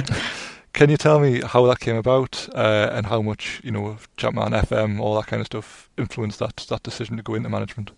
can 0.72 0.90
you 0.90 0.96
tell 0.96 1.20
me 1.20 1.40
how 1.40 1.66
that 1.66 1.80
came 1.80 1.96
about 1.96 2.48
uh, 2.54 2.90
and 2.92 3.06
how 3.06 3.22
much 3.22 3.60
you 3.64 3.70
know 3.70 3.96
Champman 4.16 4.52
FM, 4.52 5.00
all 5.00 5.16
that 5.16 5.26
kind 5.26 5.40
of 5.40 5.46
stuff, 5.46 5.90
influenced 5.96 6.38
that 6.38 6.56
that 6.68 6.82
decision 6.82 7.16
to 7.16 7.22
go 7.22 7.34
into 7.34 7.48
management? 7.48 7.90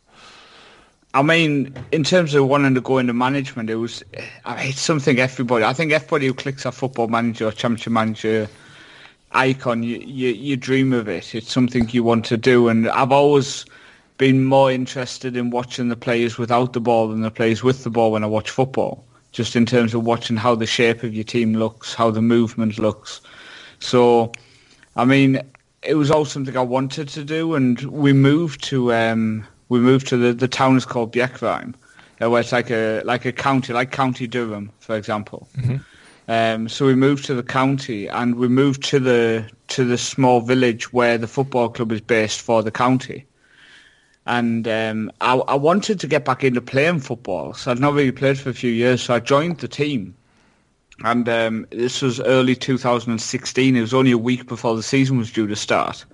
I 1.15 1.23
mean, 1.23 1.75
in 1.91 2.05
terms 2.05 2.35
of 2.35 2.47
wanting 2.47 2.75
to 2.75 2.83
go 2.83 2.99
into 2.99 3.15
management, 3.15 3.71
it 3.71 3.77
was 3.77 4.05
I 4.45 4.57
mean, 4.57 4.69
it's 4.69 4.81
something 4.81 5.19
everybody. 5.19 5.65
I 5.65 5.73
think 5.73 5.93
everybody 5.93 6.27
who 6.27 6.35
clicks 6.35 6.65
a 6.65 6.73
football 6.73 7.09
manager 7.09 7.49
or 7.49 7.53
championship 7.53 7.93
manager 7.93 8.49
icon, 9.33 9.83
you, 9.83 9.99
you 9.99 10.29
you 10.31 10.57
dream 10.57 10.93
of 10.93 11.09
it. 11.09 11.35
It's 11.35 11.53
something 11.53 11.89
you 11.91 12.05
want 12.05 12.25
to 12.27 12.37
do, 12.37 12.69
and 12.69 12.89
I've 12.89 13.13
always 13.13 13.65
been 14.19 14.45
more 14.45 14.71
interested 14.71 15.37
in 15.37 15.51
watching 15.51 15.89
the 15.89 15.97
players 15.97 16.37
without 16.37 16.73
the 16.73 16.81
ball 16.81 17.09
than 17.09 17.23
the 17.23 17.31
players 17.31 17.63
with 17.63 17.85
the 17.85 17.91
ball 17.91 18.13
when 18.13 18.25
I 18.25 18.27
watch 18.27 18.51
football. 18.51 19.05
Just 19.33 19.57
in 19.57 19.67
terms 19.67 19.95
of 19.95 20.05
watching 20.05 20.37
how 20.37 20.55
the 20.55 20.67
shape 20.67 21.03
of 21.03 21.15
your 21.15 21.25
team 21.25 21.55
looks, 21.55 21.95
how 21.95 22.11
the 22.11 22.23
movement 22.23 22.79
looks. 22.79 23.21
So, 23.79 24.33
I 24.97 25.05
mean, 25.05 25.41
it 25.83 25.95
was 25.95 26.11
all 26.11 26.25
something 26.25 26.57
I 26.57 26.63
wanted 26.63 27.09
to 27.11 27.25
do, 27.25 27.55
and 27.55 27.81
we 27.83 28.13
moved 28.13 28.65
to 28.65 28.93
um, 28.93 29.47
we 29.69 29.81
moved 29.81 30.09
to 30.09 30.17
the 30.17 30.33
the 30.33 30.49
town 30.49 30.77
is 30.77 30.85
called 30.85 31.13
Bjerkreim, 31.13 31.75
uh, 32.21 32.31
where 32.31 32.41
it's 32.41 32.53
like 32.53 32.71
a 32.71 33.03
like 33.05 33.25
a 33.27 33.33
county, 33.33 33.73
like 33.73 33.93
County 33.93 34.27
Durham, 34.27 34.73
for 34.81 34.97
example. 34.97 35.49
Um, 36.29 36.69
so 36.69 36.85
we 36.85 36.95
moved 36.95 37.25
to 37.27 37.35
the 37.35 37.43
county, 37.43 38.09
and 38.09 38.35
we 38.35 38.49
moved 38.49 38.83
to 38.85 38.99
the 38.99 39.49
to 39.69 39.85
the 39.85 39.99
small 39.99 40.41
village 40.41 40.93
where 40.93 41.19
the 41.19 41.29
football 41.29 41.69
club 41.69 41.93
is 41.93 42.01
based 42.01 42.41
for 42.41 42.63
the 42.63 42.71
county. 42.71 43.25
And 44.29 44.69
um, 44.69 45.11
I, 45.23 45.37
I 45.37 45.55
wanted 45.55 45.99
to 46.01 46.07
get 46.07 46.27
back 46.27 46.45
into 46.45 46.61
playing 46.61 47.01
football, 47.01 47.55
so 47.55 47.71
I'd 47.71 47.81
not 47.81 47.95
really 47.95 48.13
played 48.13 48.39
for 48.39 48.51
a 48.51 48.55
few 48.55 48.71
years. 48.71 49.03
So 49.03 49.15
I 49.15 49.21
joined 49.21 49.59
the 49.59 49.69
team, 49.69 50.15
and 51.03 51.27
um, 51.31 51.67
this 51.71 52.03
was 52.03 52.21
early 52.21 52.55
2016. 52.55 53.75
It 53.75 53.81
was 53.81 53.95
only 53.95 54.13
a 54.13 54.19
week 54.19 54.47
before 54.47 54.77
the 54.77 54.83
season 54.83 55.17
was 55.17 55.33
due 55.33 55.47
to 55.47 55.57
start, 55.57 56.05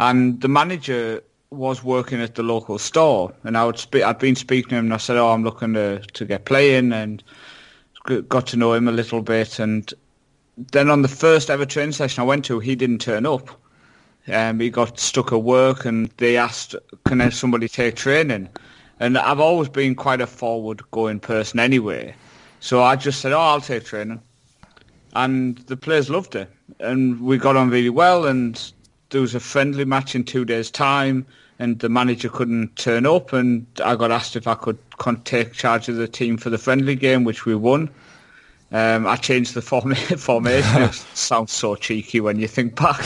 and 0.00 0.40
the 0.40 0.48
manager 0.48 1.22
was 1.50 1.84
working 1.84 2.20
at 2.20 2.34
the 2.34 2.42
local 2.42 2.78
store, 2.78 3.32
and 3.44 3.56
I 3.56 3.64
would 3.64 3.78
spe- 3.78 4.02
I'd 4.04 4.18
been 4.18 4.34
speaking 4.34 4.70
to 4.70 4.76
him, 4.76 4.86
and 4.86 4.94
I 4.94 4.96
said, 4.96 5.16
"Oh, 5.16 5.28
I'm 5.28 5.44
looking 5.44 5.74
to 5.74 6.00
to 6.00 6.24
get 6.24 6.46
playing," 6.46 6.92
and 6.92 7.22
got 8.28 8.48
to 8.48 8.56
know 8.56 8.72
him 8.72 8.88
a 8.88 8.92
little 8.92 9.22
bit, 9.22 9.60
and 9.60 9.94
then 10.72 10.90
on 10.90 11.02
the 11.02 11.08
first 11.08 11.48
ever 11.48 11.64
training 11.64 11.92
session 11.92 12.22
I 12.22 12.26
went 12.26 12.44
to, 12.46 12.58
he 12.58 12.74
didn't 12.74 13.00
turn 13.00 13.24
up. 13.24 13.59
Um, 14.28 14.60
he 14.60 14.70
got 14.70 14.98
stuck 14.98 15.32
at 15.32 15.42
work, 15.42 15.84
and 15.84 16.10
they 16.18 16.36
asked, 16.36 16.74
"Can 17.06 17.30
somebody 17.30 17.68
take 17.68 17.96
training?" 17.96 18.48
And 19.00 19.16
I've 19.16 19.40
always 19.40 19.68
been 19.68 19.94
quite 19.94 20.20
a 20.20 20.26
forward-going 20.26 21.20
person 21.20 21.58
anyway, 21.58 22.14
so 22.60 22.82
I 22.82 22.96
just 22.96 23.20
said, 23.20 23.32
"Oh, 23.32 23.40
I'll 23.40 23.60
take 23.60 23.84
training." 23.84 24.20
And 25.14 25.58
the 25.66 25.76
players 25.76 26.10
loved 26.10 26.36
it, 26.36 26.50
and 26.78 27.20
we 27.20 27.38
got 27.38 27.56
on 27.56 27.70
really 27.70 27.90
well. 27.90 28.26
And 28.26 28.60
there 29.08 29.20
was 29.20 29.34
a 29.34 29.40
friendly 29.40 29.84
match 29.84 30.14
in 30.14 30.24
two 30.24 30.44
days' 30.44 30.70
time, 30.70 31.26
and 31.58 31.78
the 31.78 31.88
manager 31.88 32.28
couldn't 32.28 32.76
turn 32.76 33.06
up, 33.06 33.32
and 33.32 33.66
I 33.84 33.96
got 33.96 34.10
asked 34.10 34.36
if 34.36 34.46
I 34.46 34.54
could 34.54 34.78
take 35.24 35.52
charge 35.52 35.88
of 35.88 35.96
the 35.96 36.08
team 36.08 36.36
for 36.36 36.50
the 36.50 36.58
friendly 36.58 36.94
game, 36.94 37.24
which 37.24 37.44
we 37.44 37.54
won. 37.54 37.90
Um, 38.72 39.06
I 39.06 39.16
changed 39.16 39.54
the 39.54 39.62
form- 39.62 39.94
formation. 40.16 40.82
it 40.82 40.94
sounds 41.14 41.52
so 41.52 41.74
cheeky 41.74 42.20
when 42.20 42.38
you 42.38 42.46
think 42.46 42.76
back. 42.76 43.00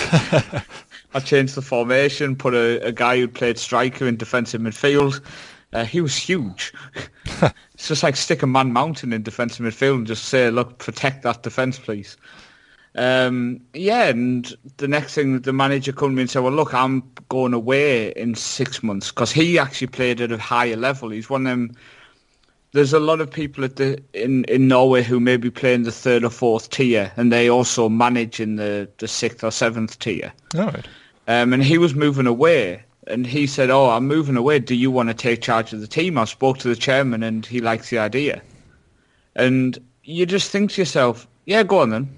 I 1.14 1.20
changed 1.20 1.54
the 1.54 1.62
formation, 1.62 2.36
put 2.36 2.54
a, 2.54 2.84
a 2.84 2.92
guy 2.92 3.18
who 3.18 3.28
played 3.28 3.58
striker 3.58 4.06
in 4.06 4.16
defensive 4.16 4.60
midfield. 4.60 5.20
Uh, 5.72 5.84
he 5.84 6.00
was 6.00 6.16
huge. 6.16 6.72
it's 7.74 7.88
just 7.88 8.02
like 8.02 8.16
stick 8.16 8.42
a 8.42 8.46
man 8.46 8.72
mountain 8.72 9.12
in 9.12 9.22
defensive 9.22 9.64
midfield 9.64 9.94
and 9.96 10.06
just 10.06 10.24
say, 10.24 10.50
look, 10.50 10.78
protect 10.78 11.22
that 11.22 11.42
defence, 11.42 11.78
please. 11.78 12.16
Um, 12.96 13.60
yeah, 13.74 14.04
and 14.04 14.54
the 14.76 14.86
next 14.86 15.14
thing, 15.14 15.40
the 15.40 15.52
manager 15.52 15.92
come 15.92 16.10
to 16.10 16.14
me 16.14 16.22
and 16.22 16.30
said, 16.30 16.42
well, 16.42 16.52
look, 16.52 16.74
I'm 16.74 17.02
going 17.28 17.52
away 17.54 18.10
in 18.12 18.34
six 18.34 18.82
months 18.82 19.10
because 19.10 19.32
he 19.32 19.58
actually 19.58 19.88
played 19.88 20.20
at 20.20 20.30
a 20.30 20.38
higher 20.38 20.76
level. 20.76 21.10
He's 21.10 21.28
one 21.28 21.46
of 21.46 21.50
them 21.50 21.76
there's 22.74 22.92
a 22.92 22.98
lot 22.98 23.20
of 23.20 23.30
people 23.30 23.64
at 23.64 23.76
the 23.76 24.02
in, 24.12 24.44
in 24.44 24.66
Norway 24.68 25.02
who 25.02 25.20
maybe 25.20 25.48
play 25.48 25.74
in 25.74 25.84
the 25.84 25.92
third 25.92 26.24
or 26.24 26.30
fourth 26.30 26.70
tier, 26.70 27.10
and 27.16 27.32
they 27.32 27.48
also 27.48 27.88
manage 27.88 28.40
in 28.40 28.56
the, 28.56 28.88
the 28.98 29.06
sixth 29.06 29.44
or 29.44 29.52
seventh 29.52 29.98
tier. 30.00 30.32
All 30.56 30.66
right. 30.66 30.86
Um, 31.26 31.52
and 31.52 31.62
he 31.62 31.78
was 31.78 31.94
moving 31.94 32.26
away, 32.26 32.82
and 33.06 33.26
he 33.26 33.46
said, 33.46 33.70
"Oh, 33.70 33.90
I'm 33.90 34.06
moving 34.06 34.36
away. 34.36 34.58
Do 34.58 34.74
you 34.74 34.90
want 34.90 35.08
to 35.08 35.14
take 35.14 35.40
charge 35.40 35.72
of 35.72 35.80
the 35.80 35.86
team?" 35.86 36.18
I 36.18 36.24
spoke 36.24 36.58
to 36.58 36.68
the 36.68 36.76
chairman, 36.76 37.22
and 37.22 37.46
he 37.46 37.60
likes 37.60 37.90
the 37.90 37.98
idea. 37.98 38.42
And 39.34 39.78
you 40.04 40.26
just 40.26 40.50
think 40.50 40.72
to 40.72 40.80
yourself, 40.80 41.26
"Yeah, 41.46 41.62
go 41.62 41.80
on 41.80 41.90
then." 41.90 42.08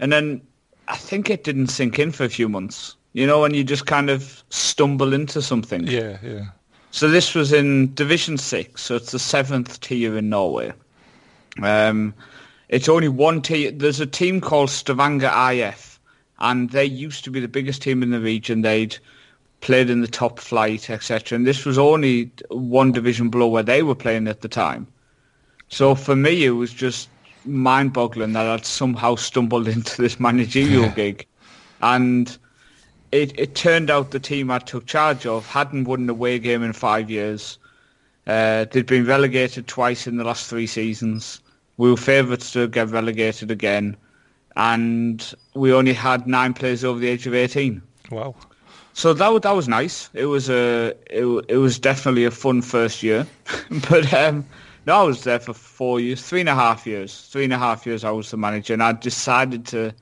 And 0.00 0.12
then 0.12 0.40
I 0.86 0.96
think 0.96 1.28
it 1.30 1.44
didn't 1.44 1.68
sink 1.68 1.98
in 1.98 2.12
for 2.12 2.24
a 2.24 2.28
few 2.28 2.48
months, 2.48 2.96
you 3.12 3.26
know, 3.26 3.44
and 3.44 3.54
you 3.54 3.64
just 3.64 3.86
kind 3.86 4.10
of 4.10 4.42
stumble 4.50 5.12
into 5.12 5.42
something. 5.42 5.86
Yeah, 5.86 6.18
yeah. 6.22 6.46
So 6.90 7.08
this 7.08 7.34
was 7.34 7.52
in 7.52 7.94
Division 7.94 8.38
Six, 8.38 8.82
so 8.82 8.96
it's 8.96 9.12
the 9.12 9.18
seventh 9.18 9.80
tier 9.80 10.16
in 10.16 10.30
Norway. 10.30 10.72
Um, 11.62 12.14
it's 12.68 12.88
only 12.88 13.08
one 13.08 13.42
tier. 13.42 13.70
There's 13.70 14.00
a 14.00 14.06
team 14.06 14.40
called 14.40 14.70
Stavanger 14.70 15.30
IF, 15.34 15.87
and 16.40 16.70
they 16.70 16.84
used 16.84 17.24
to 17.24 17.30
be 17.30 17.40
the 17.40 17.48
biggest 17.48 17.82
team 17.82 18.02
in 18.02 18.10
the 18.10 18.20
region. 18.20 18.62
They'd 18.62 18.96
played 19.60 19.90
in 19.90 20.00
the 20.00 20.08
top 20.08 20.38
flight, 20.38 20.88
etc. 20.90 21.36
And 21.36 21.46
this 21.46 21.64
was 21.64 21.78
only 21.78 22.30
one 22.50 22.92
division 22.92 23.28
below 23.28 23.48
where 23.48 23.62
they 23.62 23.82
were 23.82 23.94
playing 23.94 24.28
at 24.28 24.40
the 24.40 24.48
time. 24.48 24.86
So 25.68 25.94
for 25.94 26.16
me, 26.16 26.44
it 26.44 26.50
was 26.50 26.72
just 26.72 27.08
mind-boggling 27.44 28.32
that 28.32 28.46
I'd 28.46 28.64
somehow 28.64 29.16
stumbled 29.16 29.68
into 29.76 30.00
this 30.00 30.20
managerial 30.20 30.88
gig, 30.90 31.26
and 31.82 32.36
it, 33.12 33.38
it 33.38 33.54
turned 33.54 33.90
out 33.90 34.10
the 34.10 34.20
team 34.20 34.50
I 34.50 34.58
took 34.58 34.86
charge 34.86 35.26
of 35.26 35.46
hadn't 35.46 35.84
won 35.84 36.02
an 36.02 36.10
away 36.10 36.38
game 36.38 36.62
in 36.62 36.72
five 36.72 37.10
years. 37.10 37.58
Uh, 38.26 38.66
they'd 38.70 38.86
been 38.86 39.06
relegated 39.06 39.66
twice 39.66 40.06
in 40.06 40.16
the 40.16 40.24
last 40.24 40.48
three 40.48 40.66
seasons. 40.66 41.40
We 41.78 41.90
were 41.90 41.96
favourites 41.96 42.52
to 42.52 42.68
get 42.68 42.90
relegated 42.90 43.50
again, 43.50 43.96
and 44.58 45.34
we 45.54 45.72
only 45.72 45.94
had 45.94 46.26
nine 46.26 46.52
players 46.52 46.84
over 46.84 46.98
the 46.98 47.08
age 47.08 47.26
of 47.26 47.34
eighteen. 47.34 47.80
Wow. 48.10 48.34
So 48.92 49.14
that 49.14 49.42
that 49.42 49.52
was 49.52 49.68
nice. 49.68 50.10
It 50.12 50.26
was 50.26 50.50
a 50.50 50.94
it, 51.08 51.24
it 51.48 51.56
was 51.56 51.78
definitely 51.78 52.24
a 52.24 52.30
fun 52.30 52.60
first 52.60 53.02
year, 53.02 53.26
but 53.88 54.12
um, 54.12 54.44
no, 54.86 55.00
I 55.00 55.04
was 55.04 55.24
there 55.24 55.38
for 55.38 55.54
four 55.54 56.00
years, 56.00 56.22
three 56.22 56.40
and 56.40 56.48
a 56.48 56.54
half 56.54 56.86
years, 56.86 57.28
three 57.28 57.44
and 57.44 57.52
a 57.52 57.58
half 57.58 57.86
years. 57.86 58.02
I 58.04 58.10
was 58.10 58.30
the 58.30 58.36
manager, 58.36 58.74
and 58.74 58.82
I 58.82 58.92
decided 58.92 59.66
to 59.68 59.94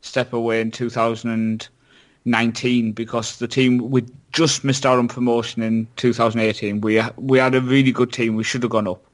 step 0.00 0.32
away 0.32 0.60
in 0.60 0.72
2019 0.72 2.92
because 2.92 3.38
the 3.38 3.46
team 3.46 3.90
we 3.90 4.04
just 4.32 4.64
missed 4.64 4.84
out 4.84 4.98
on 4.98 5.06
promotion 5.06 5.62
in 5.62 5.86
2018. 5.96 6.80
We 6.80 7.00
we 7.16 7.38
had 7.38 7.54
a 7.54 7.60
really 7.60 7.92
good 7.92 8.12
team. 8.12 8.34
We 8.34 8.42
should 8.42 8.64
have 8.64 8.72
gone 8.72 8.88
up. 8.88 9.04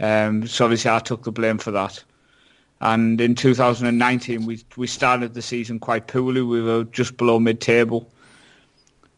Um, 0.00 0.46
so 0.46 0.66
obviously 0.66 0.90
I 0.90 0.98
took 0.98 1.22
the 1.22 1.32
blame 1.32 1.56
for 1.58 1.70
that. 1.70 2.04
And 2.82 3.20
in 3.20 3.34
2019 3.34 4.44
we 4.44 4.62
we 4.76 4.86
started 4.86 5.34
the 5.34 5.42
season 5.42 5.78
quite 5.78 6.06
poorly. 6.08 6.42
We 6.42 6.60
were 6.60 6.84
just 6.84 7.16
below 7.16 7.38
mid-table 7.38 8.12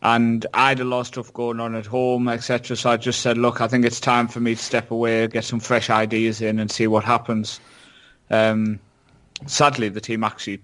and 0.04 0.46
I 0.52 0.68
had 0.68 0.80
a 0.80 0.84
lot 0.84 1.00
of 1.00 1.06
stuff 1.06 1.32
going 1.32 1.60
on 1.60 1.74
at 1.74 1.86
home, 1.86 2.28
etc. 2.28 2.76
So 2.76 2.90
I 2.90 2.98
just 2.98 3.20
said, 3.20 3.38
look, 3.38 3.62
I 3.62 3.66
think 3.66 3.86
it's 3.86 3.98
time 3.98 4.28
for 4.28 4.38
me 4.38 4.54
to 4.54 4.62
step 4.62 4.90
away, 4.90 5.26
get 5.28 5.44
some 5.44 5.60
fresh 5.60 5.88
ideas 5.88 6.42
in, 6.42 6.58
and 6.60 6.70
see 6.70 6.86
what 6.86 7.04
happens. 7.04 7.58
Um, 8.28 8.78
sadly, 9.46 9.88
the 9.88 10.02
team 10.02 10.22
actually 10.22 10.62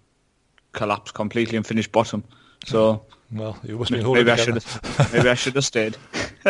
collapsed 0.72 1.14
completely 1.14 1.56
and 1.56 1.66
finished 1.66 1.90
bottom. 1.90 2.22
So 2.66 3.02
well, 3.32 3.58
you 3.64 3.78
must 3.78 3.90
be 3.90 4.04
maybe 4.04 4.30
I 4.30 4.36
should 4.36 4.62
maybe 5.10 5.30
I 5.30 5.34
should 5.34 5.54
have 5.54 5.64
stayed. 5.64 5.96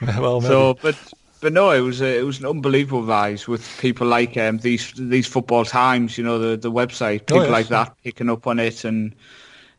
well, 0.00 0.40
maybe. 0.40 0.46
so 0.46 0.74
but 0.80 0.96
but 1.42 1.52
no, 1.52 1.72
it 1.72 1.80
was 1.80 2.00
a, 2.00 2.20
it 2.20 2.22
was 2.22 2.38
an 2.38 2.46
unbelievable 2.46 3.02
rise 3.02 3.48
with 3.48 3.68
people 3.80 4.06
like 4.06 4.36
um, 4.36 4.58
these 4.58 4.92
these 4.96 5.26
football 5.26 5.64
times, 5.64 6.16
you 6.16 6.22
know, 6.22 6.38
the 6.38 6.56
the 6.56 6.70
website, 6.70 7.26
people 7.26 7.40
oh, 7.40 7.42
yes. 7.42 7.50
like 7.50 7.68
that 7.68 7.94
picking 8.04 8.30
up 8.30 8.46
on 8.46 8.60
it 8.60 8.84
and 8.84 9.12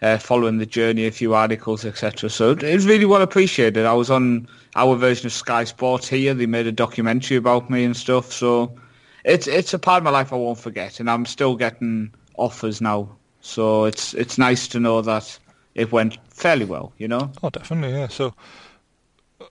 uh, 0.01 0.17
following 0.17 0.57
the 0.57 0.65
journey, 0.65 1.07
a 1.07 1.11
few 1.11 1.33
articles, 1.33 1.85
etc. 1.85 2.29
So 2.29 2.51
it 2.51 2.63
was 2.63 2.85
really 2.85 3.05
well 3.05 3.21
appreciated. 3.21 3.85
I 3.85 3.93
was 3.93 4.11
on 4.11 4.49
our 4.75 4.97
version 4.97 5.25
of 5.25 5.31
Sky 5.31 5.63
Sports 5.63 6.09
here. 6.09 6.33
They 6.33 6.47
made 6.47 6.67
a 6.67 6.71
documentary 6.73 7.37
about 7.37 7.69
me 7.69 7.85
and 7.85 7.95
stuff. 7.95 8.33
So 8.33 8.77
it's 9.23 9.47
it's 9.47 9.73
a 9.73 9.79
part 9.79 9.99
of 9.99 10.03
my 10.03 10.11
life 10.11 10.33
I 10.33 10.35
won't 10.35 10.59
forget, 10.59 10.99
and 10.99 11.09
I'm 11.09 11.25
still 11.25 11.55
getting 11.55 12.13
offers 12.35 12.81
now. 12.81 13.07
So 13.39 13.85
it's 13.85 14.13
it's 14.13 14.37
nice 14.37 14.67
to 14.67 14.81
know 14.81 15.01
that 15.01 15.39
it 15.75 15.93
went 15.93 16.17
fairly 16.29 16.65
well. 16.65 16.91
You 16.97 17.07
know. 17.07 17.31
Oh, 17.41 17.49
definitely, 17.49 17.97
yeah. 17.97 18.09
So 18.09 18.33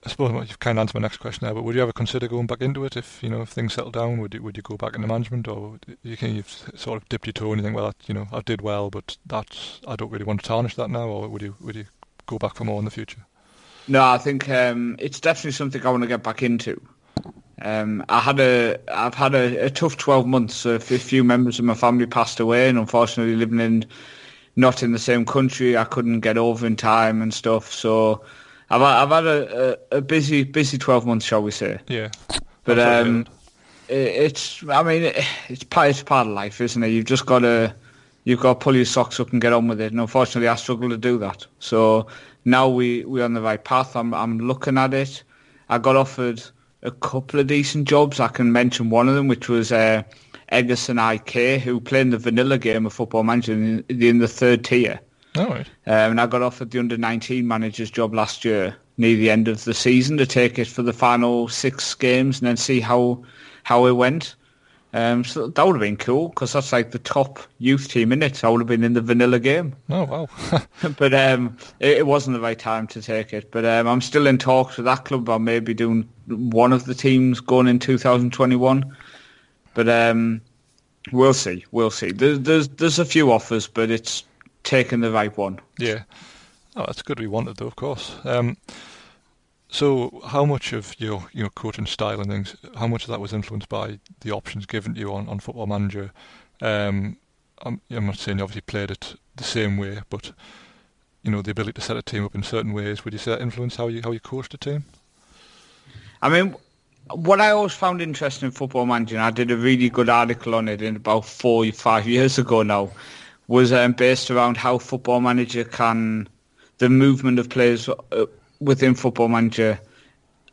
I 0.05 0.09
suppose 0.09 0.49
you've 0.49 0.59
kind 0.59 0.77
of 0.77 0.81
answered 0.81 0.95
my 0.95 1.01
next 1.01 1.17
question 1.17 1.45
there, 1.45 1.53
but 1.53 1.63
would 1.63 1.75
you 1.75 1.81
ever 1.81 1.93
consider 1.93 2.27
going 2.27 2.47
back 2.47 2.61
into 2.61 2.83
it 2.83 2.97
if 2.97 3.23
you 3.23 3.29
know 3.29 3.41
if 3.41 3.49
things 3.49 3.73
settle 3.73 3.91
down? 3.91 4.17
Would 4.19 4.33
you 4.33 4.43
would 4.43 4.57
you 4.57 4.63
go 4.63 4.75
back 4.75 4.95
into 4.95 5.07
management, 5.07 5.47
or 5.47 5.79
you 6.01 6.17
can 6.17 6.35
you've 6.35 6.49
sort 6.75 7.01
of 7.01 7.07
dipped 7.07 7.25
your 7.25 7.33
toe 7.33 7.51
and 7.53 7.59
you 7.59 7.63
think, 7.63 7.75
well, 7.75 7.85
that, 7.85 7.95
you 8.07 8.13
know, 8.13 8.27
I 8.31 8.41
did 8.41 8.61
well, 8.61 8.89
but 8.89 9.17
that's 9.25 9.79
I 9.87 9.95
don't 9.95 10.11
really 10.11 10.25
want 10.25 10.41
to 10.41 10.47
tarnish 10.47 10.75
that 10.75 10.89
now, 10.89 11.07
or 11.07 11.29
would 11.29 11.41
you 11.41 11.55
would 11.61 11.75
you 11.75 11.85
go 12.25 12.37
back 12.37 12.55
for 12.55 12.65
more 12.65 12.79
in 12.79 12.85
the 12.85 12.91
future? 12.91 13.25
No, 13.87 14.03
I 14.03 14.17
think 14.17 14.49
um, 14.49 14.97
it's 14.99 15.19
definitely 15.19 15.51
something 15.51 15.85
I 15.85 15.89
want 15.89 16.03
to 16.03 16.07
get 16.07 16.23
back 16.23 16.43
into. 16.43 16.81
Um, 17.61 18.03
I 18.09 18.19
had 18.19 18.39
a 18.39 18.79
I've 18.91 19.13
had 19.13 19.35
a, 19.35 19.65
a 19.65 19.69
tough 19.69 19.95
twelve 19.97 20.27
months. 20.27 20.65
A 20.65 20.79
few 20.79 21.23
members 21.23 21.59
of 21.59 21.65
my 21.65 21.75
family 21.75 22.05
passed 22.05 22.41
away, 22.41 22.67
and 22.67 22.77
unfortunately, 22.77 23.37
living 23.37 23.59
in 23.61 23.85
not 24.55 24.83
in 24.83 24.91
the 24.91 24.99
same 24.99 25.25
country, 25.25 25.77
I 25.77 25.85
couldn't 25.85 26.19
get 26.19 26.37
over 26.37 26.67
in 26.67 26.75
time 26.75 27.21
and 27.21 27.33
stuff. 27.33 27.71
So 27.71 28.23
I've 28.73 28.81
I've 28.81 29.09
had 29.09 29.25
a, 29.25 29.77
a, 29.93 29.97
a 29.97 30.01
busy 30.01 30.43
busy 30.43 30.77
twelve 30.77 31.05
months, 31.05 31.25
shall 31.25 31.43
we 31.43 31.51
say? 31.51 31.79
Yeah, 31.87 32.09
but 32.63 32.79
um, 32.79 33.27
it, 33.87 33.93
it's 33.93 34.63
I 34.67 34.81
mean 34.81 35.03
it, 35.03 35.23
it's 35.49 35.63
part 35.63 35.89
it's 35.89 36.01
part 36.01 36.25
of 36.27 36.33
life, 36.33 36.59
isn't 36.59 36.81
it? 36.81 36.87
You've 36.87 37.05
just 37.05 37.25
got 37.27 37.39
to 37.39 37.75
you've 38.23 38.39
got 38.39 38.55
to 38.55 38.59
pull 38.59 38.75
your 38.75 38.85
socks 38.85 39.19
up 39.19 39.31
and 39.31 39.41
get 39.41 39.53
on 39.53 39.67
with 39.67 39.79
it. 39.79 39.91
And 39.91 40.01
unfortunately, 40.01 40.47
I 40.47 40.55
struggle 40.55 40.89
to 40.89 40.97
do 40.97 41.19
that. 41.19 41.45
So 41.59 42.07
now 42.45 42.67
we 42.67 43.05
we're 43.05 43.23
on 43.23 43.35
the 43.35 43.41
right 43.41 43.63
path. 43.63 43.95
I'm 43.95 44.11
I'm 44.13 44.39
looking 44.39 44.79
at 44.79 44.93
it. 44.93 45.23
I 45.69 45.77
got 45.77 45.95
offered 45.95 46.41
a 46.81 46.91
couple 46.91 47.39
of 47.39 47.47
decent 47.47 47.87
jobs. 47.87 48.19
I 48.19 48.27
can 48.27 48.51
mention 48.51 48.89
one 48.89 49.07
of 49.07 49.13
them, 49.13 49.27
which 49.27 49.49
was 49.49 49.71
uh, 49.71 50.01
Egersund 50.51 50.99
IK, 50.99 51.61
who 51.61 51.79
played 51.79 52.01
in 52.01 52.09
the 52.09 52.17
vanilla 52.17 52.57
game 52.57 52.87
of 52.87 52.93
Football 52.93 53.23
Manager 53.23 53.53
in, 53.53 53.85
in 53.87 54.17
the 54.17 54.27
third 54.27 54.65
tier. 54.65 54.99
All 55.37 55.47
right. 55.47 55.67
Um, 55.87 56.11
and 56.11 56.21
I 56.21 56.27
got 56.27 56.41
offered 56.41 56.71
the 56.71 56.79
under 56.79 56.97
19 56.97 57.47
manager's 57.47 57.89
job 57.89 58.13
last 58.13 58.45
year 58.45 58.75
near 58.97 59.15
the 59.15 59.31
end 59.31 59.47
of 59.47 59.63
the 59.63 59.73
season 59.73 60.17
to 60.17 60.25
take 60.25 60.59
it 60.59 60.67
for 60.67 60.83
the 60.83 60.93
final 60.93 61.47
six 61.47 61.95
games 61.95 62.39
and 62.39 62.47
then 62.47 62.57
see 62.57 62.79
how 62.79 63.23
how 63.63 63.85
it 63.85 63.93
went. 63.93 64.35
Um, 64.95 65.23
so 65.23 65.47
that 65.47 65.65
would 65.65 65.73
have 65.73 65.81
been 65.81 65.97
cool 65.97 66.29
because 66.29 66.53
that's 66.53 66.71
like 66.71 66.91
the 66.91 66.99
top 66.99 67.39
youth 67.57 67.87
team 67.87 68.11
in 68.11 68.21
it. 68.21 68.43
I 68.43 68.49
would 68.49 68.61
have 68.61 68.67
been 68.67 68.83
in 68.83 68.93
the 68.93 69.01
vanilla 69.01 69.39
game. 69.39 69.75
Oh 69.89 70.03
wow! 70.03 70.27
but 70.97 71.15
um, 71.15 71.57
it, 71.79 71.97
it, 71.97 72.07
wasn't 72.07 72.35
the 72.35 72.41
right 72.41 72.59
time 72.59 72.85
to 72.87 73.01
take 73.01 73.33
it. 73.33 73.49
But 73.49 73.65
um, 73.65 73.87
I'm 73.87 74.01
still 74.01 74.27
in 74.27 74.37
talks 74.37 74.77
with 74.77 74.85
that 74.85 75.05
club 75.05 75.21
about 75.21 75.41
maybe 75.41 75.73
doing 75.73 76.07
one 76.27 76.71
of 76.71 76.85
the 76.85 76.93
teams 76.93 77.39
going 77.39 77.67
in 77.67 77.79
2021. 77.79 78.95
But 79.73 79.89
um, 79.89 80.41
we'll 81.11 81.33
see. 81.33 81.65
We'll 81.71 81.89
see. 81.89 82.11
There's, 82.11 82.41
there's 82.41 82.67
there's 82.67 82.99
a 82.99 83.05
few 83.05 83.31
offers, 83.31 83.65
but 83.65 83.89
it's 83.89 84.23
taking 84.63 85.01
the 85.01 85.11
right 85.11 85.35
one. 85.37 85.59
Yeah. 85.77 86.03
Oh, 86.75 86.85
that's 86.85 87.01
good. 87.01 87.19
We 87.19 87.27
wanted 87.27 87.57
though, 87.57 87.67
of 87.67 87.75
course. 87.75 88.15
Um, 88.23 88.57
so, 89.69 90.21
how 90.27 90.45
much 90.45 90.73
of 90.73 90.99
your 90.99 91.27
your 91.33 91.49
coaching 91.49 91.85
style 91.85 92.19
and 92.19 92.29
things, 92.29 92.55
how 92.75 92.87
much 92.87 93.03
of 93.03 93.09
that 93.09 93.19
was 93.19 93.33
influenced 93.33 93.69
by 93.69 93.99
the 94.21 94.31
options 94.31 94.65
given 94.65 94.93
to 94.93 94.99
you 94.99 95.13
on, 95.13 95.27
on 95.27 95.39
Football 95.39 95.67
Manager? 95.67 96.11
Um, 96.61 97.17
I'm, 97.63 97.81
I'm 97.89 98.05
not 98.05 98.17
saying 98.17 98.37
you 98.37 98.43
obviously 98.43 98.61
played 98.61 98.91
it 98.91 99.15
the 99.35 99.43
same 99.43 99.77
way, 99.77 99.99
but 100.09 100.31
you 101.23 101.31
know 101.31 101.41
the 101.41 101.51
ability 101.51 101.73
to 101.73 101.81
set 101.81 101.97
a 101.97 102.01
team 102.01 102.25
up 102.25 102.35
in 102.35 102.43
certain 102.43 102.73
ways. 102.73 103.03
Would 103.03 103.13
you 103.13 103.19
say 103.19 103.31
that 103.31 103.41
influenced 103.41 103.77
how 103.77 103.87
you 103.87 104.01
how 104.03 104.11
you 104.11 104.19
coached 104.19 104.53
a 104.53 104.57
team? 104.57 104.85
I 106.21 106.29
mean, 106.29 106.55
what 107.09 107.41
I 107.41 107.51
always 107.51 107.73
found 107.73 108.01
interesting 108.01 108.47
in 108.47 108.51
Football 108.51 108.85
Manager, 108.85 109.15
and 109.15 109.25
I 109.25 109.31
did 109.31 109.51
a 109.51 109.57
really 109.57 109.89
good 109.89 110.09
article 110.09 110.55
on 110.55 110.67
it 110.67 110.81
in 110.81 110.95
about 110.95 111.25
four 111.25 111.65
five 111.71 112.07
years 112.07 112.37
ago 112.37 112.63
now, 112.63 112.91
was 113.47 113.71
um, 113.73 113.93
based 113.93 114.31
around 114.31 114.57
how 114.57 114.77
Football 114.77 115.21
Manager 115.21 115.63
can, 115.63 116.27
the 116.77 116.89
movement 116.89 117.39
of 117.39 117.49
players 117.49 117.89
uh, 117.89 118.25
within 118.59 118.95
Football 118.95 119.27
Manager 119.27 119.79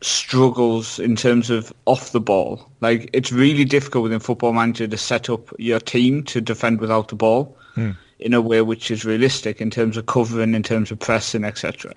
struggles 0.02 0.98
in 0.98 1.14
terms 1.14 1.50
of 1.50 1.72
off 1.86 2.12
the 2.12 2.20
ball. 2.20 2.70
Like 2.80 3.10
it's 3.12 3.32
really 3.32 3.64
difficult 3.64 4.04
within 4.04 4.20
Football 4.20 4.54
Manager 4.54 4.86
to 4.86 4.96
set 4.96 5.28
up 5.28 5.50
your 5.58 5.80
team 5.80 6.22
to 6.24 6.40
defend 6.40 6.80
without 6.80 7.08
the 7.08 7.16
ball 7.16 7.56
mm. 7.76 7.96
in 8.18 8.34
a 8.34 8.40
way 8.40 8.62
which 8.62 8.90
is 8.90 9.04
realistic 9.04 9.60
in 9.60 9.70
terms 9.70 9.96
of 9.96 10.06
covering, 10.06 10.54
in 10.54 10.62
terms 10.62 10.90
of 10.90 10.98
pressing, 10.98 11.44
etc. 11.44 11.92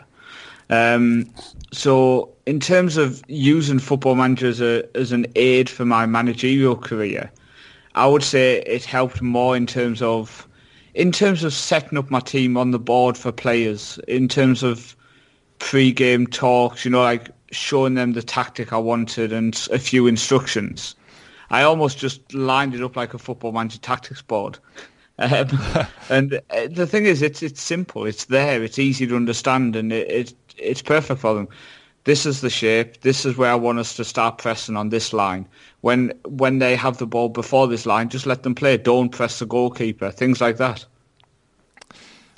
Um, 0.70 1.34
so 1.72 2.30
in 2.46 2.60
terms 2.60 2.98
of 2.98 3.24
using 3.28 3.80
Football 3.80 4.16
Manager 4.16 4.48
as, 4.48 4.62
a, 4.62 4.98
as 4.98 5.12
an 5.12 5.26
aid 5.36 5.70
for 5.70 5.86
my 5.86 6.06
managerial 6.06 6.76
career, 6.76 7.32
I 7.96 8.08
would 8.08 8.24
say 8.24 8.62
it 8.62 8.84
helped 8.84 9.22
more 9.22 9.56
in 9.56 9.68
terms 9.68 10.02
of 10.02 10.48
in 10.94 11.12
terms 11.12 11.44
of 11.44 11.54
setting 11.54 11.98
up 11.98 12.10
my 12.12 12.20
team 12.20 12.58
on 12.58 12.72
the 12.72 12.80
board 12.80 13.18
for 13.18 13.32
players, 13.32 14.00
in 14.08 14.28
terms 14.28 14.64
of 14.64 14.96
pre-game 15.60 16.28
talks, 16.28 16.86
you 16.86 16.92
know, 16.92 17.02
like 17.02 17.30
showing 17.52 17.96
them 17.96 18.14
the 18.14 18.22
tactic 18.22 18.74
I 18.74 18.78
wanted 18.78 19.32
and 19.32 19.56
a 19.72 19.80
few 19.80 20.08
instructions, 20.08 20.96
I 21.50 21.64
almost 21.64 21.98
just 21.98 22.34
lined 22.34 22.76
it 22.76 22.82
up 22.84 22.96
like 22.96 23.14
a 23.14 23.20
football 23.20 23.52
manager 23.52 23.80
tactics 23.80 24.22
board. 24.22 24.60
Um, 25.20 25.48
and 26.10 26.34
uh, 26.50 26.68
the 26.70 26.88
thing 26.88 27.06
is, 27.06 27.22
it's 27.22 27.44
it's 27.44 27.62
simple. 27.62 28.06
It's 28.06 28.26
there. 28.26 28.64
It's 28.64 28.80
easy 28.80 29.06
to 29.08 29.16
understand, 29.16 29.76
and 29.76 29.94
it, 29.94 30.10
it 30.10 30.34
it's 30.58 30.82
perfect 30.82 31.22
for 31.22 31.36
them. 31.36 31.48
This 32.06 32.26
is 32.26 32.42
the 32.42 32.50
shape. 32.50 33.02
This 33.02 33.26
is 33.26 33.38
where 33.38 33.52
I 33.52 33.56
want 33.56 33.80
us 33.80 33.96
to 33.96 34.04
start 34.04 34.38
pressing 34.38 34.76
on 34.76 34.90
this 34.90 35.14
line. 35.14 35.48
When 35.84 36.14
when 36.26 36.60
they 36.60 36.78
have 36.78 36.98
the 36.98 37.06
ball 37.06 37.28
before 37.28 37.68
this 37.68 37.86
line, 37.86 38.08
just 38.08 38.26
let 38.26 38.44
them 38.44 38.56
play. 38.56 38.78
Don't 38.78 39.10
press 39.10 39.40
the 39.40 39.46
goalkeeper. 39.46 40.12
Things 40.12 40.40
like 40.40 40.56
that. 40.56 40.86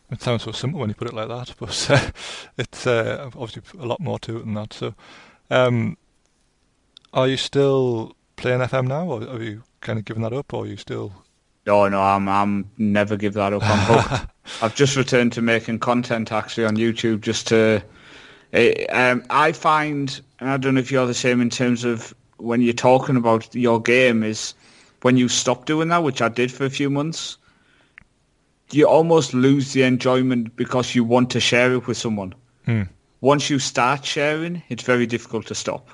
It 0.10 0.20
sounds 0.20 0.42
so 0.42 0.52
simple 0.52 0.80
when 0.80 0.90
you 0.90 0.96
put 0.96 1.10
it 1.10 1.14
like 1.14 1.28
that, 1.28 1.54
but 1.60 1.88
uh, 1.92 2.10
it's 2.58 2.88
uh, 2.88 3.30
obviously 3.38 3.62
a 3.80 3.86
lot 3.86 4.00
more 4.00 4.18
to 4.18 4.38
it 4.38 4.46
than 4.46 4.56
that. 4.56 4.74
So, 4.74 4.96
um, 5.52 5.96
are 7.14 7.28
you 7.28 7.38
still 7.38 8.16
playing 8.36 8.62
FM 8.62 8.88
now, 8.88 9.06
or 9.06 9.22
have 9.22 9.44
you 9.44 9.62
kind 9.82 10.00
of 10.00 10.06
given 10.06 10.24
that 10.24 10.34
up, 10.34 10.52
or 10.52 10.64
are 10.64 10.68
you 10.68 10.78
still? 10.78 11.14
No, 11.68 11.88
no, 11.88 12.02
I'm 12.02 12.28
I'm 12.28 12.72
never 12.80 13.16
give 13.16 13.36
that 13.36 13.54
up. 13.54 13.62
I'm 13.64 14.28
I've 14.64 14.74
just 14.74 14.96
returned 14.96 15.34
to 15.34 15.44
making 15.44 15.78
content 15.78 16.32
actually 16.32 16.66
on 16.66 16.78
YouTube, 16.78 17.22
just 17.22 17.46
to 17.50 17.84
it, 18.52 18.88
um, 18.92 19.24
I 19.30 19.52
find, 19.52 20.20
and 20.40 20.50
I 20.50 20.58
don't 20.58 20.74
know 20.74 20.80
if 20.80 20.92
you're 20.92 21.06
the 21.06 21.14
same 21.14 21.42
in 21.42 21.52
terms 21.52 21.84
of 21.84 22.12
when 22.38 22.62
you're 22.62 22.74
talking 22.74 23.16
about 23.16 23.54
your 23.56 23.82
game, 23.82 24.24
is 24.24 24.54
when 25.02 25.18
you 25.18 25.28
stop 25.28 25.66
doing 25.66 25.90
that, 25.90 26.04
which 26.04 26.22
I 26.22 26.30
did 26.30 26.52
for 26.52 26.66
a 26.66 26.70
few 26.70 26.90
months, 26.90 27.38
you 28.72 28.88
almost 28.88 29.34
lose 29.34 29.74
the 29.74 29.84
enjoyment 29.84 30.56
because 30.56 30.96
you 30.96 31.04
want 31.04 31.30
to 31.32 31.40
share 31.40 31.74
it 31.74 31.88
with 31.88 31.98
someone. 31.98 32.34
Hmm. 32.66 32.84
Once 33.22 33.50
you 33.50 33.60
start 33.60 34.06
sharing, 34.06 34.62
it's 34.70 34.84
very 34.84 35.06
difficult 35.06 35.46
to 35.48 35.56
stop. 35.56 35.90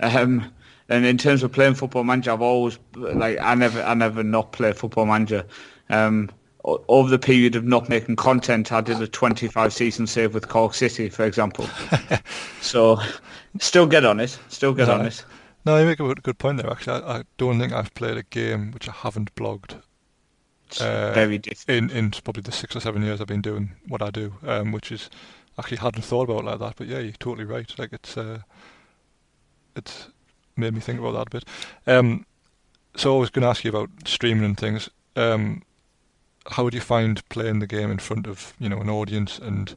Um, 0.00 0.50
and 0.88 1.04
in 1.04 1.18
terms 1.18 1.42
of 1.42 1.52
playing 1.52 1.74
Football 1.74 2.04
Manager, 2.04 2.32
I've 2.32 2.42
always 2.42 2.78
like 2.96 3.38
I 3.40 3.54
never 3.54 3.82
I 3.82 3.94
never 3.94 4.22
not 4.22 4.52
play 4.52 4.72
Football 4.72 5.06
Manager. 5.06 5.44
Um, 5.88 6.30
over 6.64 7.08
the 7.08 7.18
period 7.18 7.56
of 7.56 7.64
not 7.64 7.88
making 7.88 8.16
content, 8.16 8.70
I 8.70 8.82
did 8.82 9.00
a 9.00 9.06
25 9.06 9.72
season 9.72 10.06
save 10.06 10.34
with 10.34 10.48
Cork 10.48 10.74
City, 10.74 11.08
for 11.08 11.24
example. 11.24 11.66
so, 12.60 13.00
still 13.58 13.86
get 13.86 14.04
on 14.04 14.20
it. 14.20 14.38
Still 14.48 14.74
get 14.74 14.90
on 14.90 15.06
it. 15.06 15.24
No, 15.64 15.76
you 15.76 15.84
make 15.86 16.00
a 16.00 16.14
good- 16.14 16.38
point 16.38 16.56
there. 16.58 16.70
Actually, 16.70 17.02
I, 17.02 17.18
I 17.18 17.22
don't 17.36 17.58
think 17.58 17.72
I've 17.72 17.92
played 17.94 18.16
a 18.16 18.22
game 18.22 18.70
which 18.72 18.88
I 18.88 18.92
haven't 18.92 19.34
blogged 19.34 19.82
Uh, 20.80 21.12
very 21.12 21.38
difficult. 21.38 21.76
in 21.76 21.90
in 21.90 22.10
probably 22.12 22.42
the 22.42 22.52
six 22.52 22.74
or 22.76 22.80
seven 22.80 23.02
years 23.02 23.20
I've 23.20 23.26
been 23.26 23.42
doing 23.42 23.72
what 23.88 24.00
I 24.02 24.10
do, 24.10 24.34
um, 24.46 24.72
which 24.72 24.90
is 24.92 25.10
actually 25.58 25.78
hadn't 25.78 26.02
thought 26.04 26.28
about 26.30 26.40
it 26.44 26.46
like 26.46 26.58
that. 26.60 26.76
But 26.76 26.86
yeah, 26.86 26.98
you're 27.00 27.12
totally 27.18 27.44
right. 27.44 27.78
Like 27.78 27.92
it's 27.92 28.16
uh, 28.16 28.38
it's 29.76 30.08
made 30.56 30.74
me 30.74 30.80
think 30.80 30.98
about 31.00 31.12
that 31.12 31.26
a 31.26 31.30
bit. 31.30 31.44
Um, 31.86 32.24
so 32.96 33.16
I 33.16 33.20
was 33.20 33.30
going 33.30 33.42
to 33.42 33.48
ask 33.48 33.64
you 33.64 33.70
about 33.70 33.90
streaming 34.06 34.44
and 34.44 34.56
things. 34.58 34.88
Um, 35.16 35.62
how 36.52 36.64
would 36.64 36.74
you 36.74 36.80
find 36.80 37.26
playing 37.28 37.58
the 37.60 37.66
game 37.66 37.90
in 37.90 37.98
front 37.98 38.26
of 38.26 38.54
you 38.58 38.68
know 38.68 38.80
an 38.80 38.88
audience? 38.90 39.38
And 39.38 39.76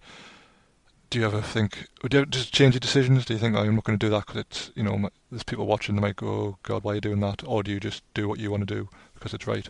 do 1.14 1.20
you 1.20 1.26
ever 1.28 1.42
think? 1.42 1.86
Would 2.02 2.12
you 2.12 2.22
ever 2.22 2.26
just 2.26 2.52
change 2.52 2.74
your 2.74 2.80
decisions? 2.80 3.24
Do 3.24 3.34
you 3.34 3.40
think 3.40 3.56
oh, 3.56 3.60
I'm 3.60 3.76
not 3.76 3.84
going 3.84 4.00
to 4.00 4.04
do 4.04 4.10
that 4.10 4.26
because 4.26 4.42
it's 4.42 4.72
you 4.74 4.82
know 4.82 5.10
there's 5.30 5.44
people 5.44 5.68
watching? 5.68 5.96
They 5.96 6.02
might 6.02 6.16
go, 6.16 6.28
oh, 6.28 6.58
God, 6.64 6.84
why 6.84 6.94
are 6.94 6.96
you 6.96 7.02
doing 7.02 7.20
that? 7.20 7.44
Or 7.46 7.62
do 7.62 7.72
you 7.72 7.80
just 7.80 8.02
do 8.16 8.28
what 8.28 8.40
you 8.40 8.50
want 8.50 8.68
to 8.68 8.74
do 8.74 8.90
because 9.14 9.32
it's 9.32 9.46
right? 9.46 9.70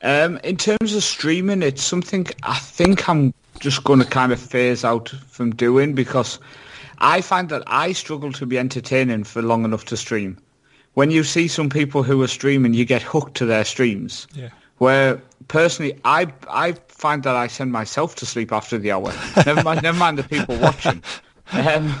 Um, 0.00 0.38
in 0.44 0.56
terms 0.56 0.94
of 0.94 1.02
streaming, 1.02 1.62
it's 1.62 1.82
something 1.82 2.28
I 2.44 2.56
think 2.56 3.08
I'm 3.08 3.34
just 3.58 3.82
going 3.82 3.98
to 3.98 4.04
kind 4.04 4.30
of 4.30 4.38
phase 4.38 4.84
out 4.84 5.08
from 5.08 5.56
doing 5.56 5.92
because 5.92 6.38
I 6.98 7.20
find 7.20 7.48
that 7.48 7.64
I 7.66 7.90
struggle 7.90 8.32
to 8.34 8.46
be 8.46 8.60
entertaining 8.60 9.24
for 9.24 9.42
long 9.42 9.64
enough 9.64 9.86
to 9.86 9.96
stream. 9.96 10.38
When 10.94 11.10
you 11.10 11.24
see 11.24 11.48
some 11.48 11.68
people 11.68 12.04
who 12.04 12.22
are 12.22 12.28
streaming, 12.28 12.74
you 12.74 12.84
get 12.84 13.02
hooked 13.02 13.36
to 13.38 13.46
their 13.46 13.64
streams. 13.64 14.28
Yeah. 14.34 14.50
Where 14.82 15.22
personally, 15.46 16.00
I 16.04 16.26
I 16.50 16.72
find 16.88 17.22
that 17.22 17.36
I 17.36 17.46
send 17.46 17.70
myself 17.70 18.16
to 18.16 18.26
sleep 18.26 18.50
after 18.50 18.78
the 18.78 18.90
hour. 18.90 19.12
never 19.46 19.62
mind, 19.62 19.80
never 19.84 19.96
mind 19.96 20.18
the 20.18 20.24
people 20.24 20.56
watching. 20.58 21.04
Um, 21.52 21.94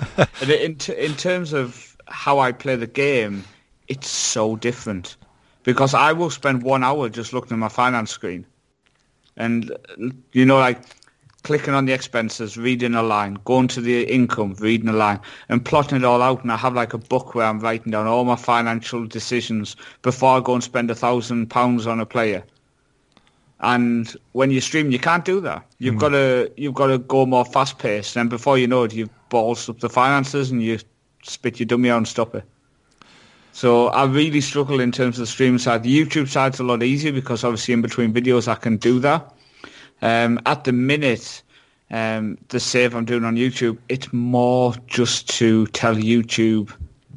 in 0.48 0.74
t- 0.74 0.96
in 0.96 1.14
terms 1.14 1.52
of 1.52 1.96
how 2.08 2.40
I 2.40 2.50
play 2.50 2.74
the 2.74 2.88
game, 2.88 3.44
it's 3.86 4.08
so 4.08 4.56
different 4.56 5.16
because 5.62 5.94
I 5.94 6.12
will 6.12 6.30
spend 6.30 6.64
one 6.64 6.82
hour 6.82 7.08
just 7.08 7.32
looking 7.32 7.52
at 7.52 7.58
my 7.60 7.68
finance 7.68 8.10
screen, 8.10 8.44
and 9.36 9.70
you 10.32 10.44
know, 10.44 10.58
like 10.58 10.80
clicking 11.44 11.74
on 11.74 11.84
the 11.84 11.92
expenses, 11.92 12.56
reading 12.56 12.96
a 12.96 13.02
line, 13.04 13.38
going 13.44 13.68
to 13.68 13.80
the 13.80 14.02
income, 14.12 14.56
reading 14.58 14.88
a 14.88 14.92
line, 14.92 15.20
and 15.48 15.64
plotting 15.64 15.98
it 15.98 16.04
all 16.04 16.20
out. 16.20 16.42
And 16.42 16.50
I 16.50 16.56
have 16.56 16.74
like 16.74 16.94
a 16.94 16.98
book 16.98 17.36
where 17.36 17.46
I'm 17.46 17.60
writing 17.60 17.92
down 17.92 18.08
all 18.08 18.24
my 18.24 18.34
financial 18.34 19.06
decisions 19.06 19.76
before 20.02 20.38
I 20.38 20.40
go 20.40 20.54
and 20.54 20.64
spend 20.64 20.90
a 20.90 20.96
thousand 20.96 21.48
pounds 21.48 21.86
on 21.86 22.00
a 22.00 22.06
player. 22.06 22.42
And 23.62 24.14
when 24.32 24.50
you 24.50 24.60
stream, 24.60 24.90
you 24.90 24.98
can't 24.98 25.24
do 25.24 25.40
that. 25.40 25.64
You've 25.78 25.96
got 25.96 26.10
to 26.10 26.50
you've 26.56 26.74
got 26.74 26.88
to 26.88 26.98
go 26.98 27.26
more 27.26 27.44
fast 27.44 27.78
paced, 27.78 28.16
and 28.16 28.28
before 28.28 28.58
you 28.58 28.66
know 28.66 28.82
it, 28.82 28.92
you've 28.92 29.10
ballsed 29.30 29.68
up 29.68 29.78
the 29.78 29.88
finances 29.88 30.50
and 30.50 30.62
you 30.62 30.80
spit 31.22 31.60
your 31.60 31.66
dummy 31.66 31.88
out 31.88 31.98
and 31.98 32.08
stop 32.08 32.34
it. 32.34 32.44
So 33.52 33.88
I 33.88 34.04
really 34.04 34.40
struggle 34.40 34.80
in 34.80 34.90
terms 34.90 35.18
of 35.18 35.22
the 35.22 35.26
streaming 35.26 35.58
side. 35.58 35.82
The 35.82 36.04
YouTube 36.04 36.28
side's 36.28 36.58
a 36.58 36.64
lot 36.64 36.82
easier 36.82 37.12
because 37.12 37.44
obviously 37.44 37.74
in 37.74 37.82
between 37.82 38.12
videos 38.12 38.48
I 38.48 38.54
can 38.54 38.78
do 38.78 38.98
that. 39.00 39.32
Um, 40.00 40.40
at 40.46 40.64
the 40.64 40.72
minute, 40.72 41.42
um, 41.90 42.38
the 42.48 42.58
save 42.58 42.94
I'm 42.94 43.04
doing 43.04 43.24
on 43.24 43.36
YouTube, 43.36 43.78
it's 43.88 44.12
more 44.12 44.74
just 44.86 45.28
to 45.38 45.66
tell 45.68 45.94
YouTube, 45.94 46.72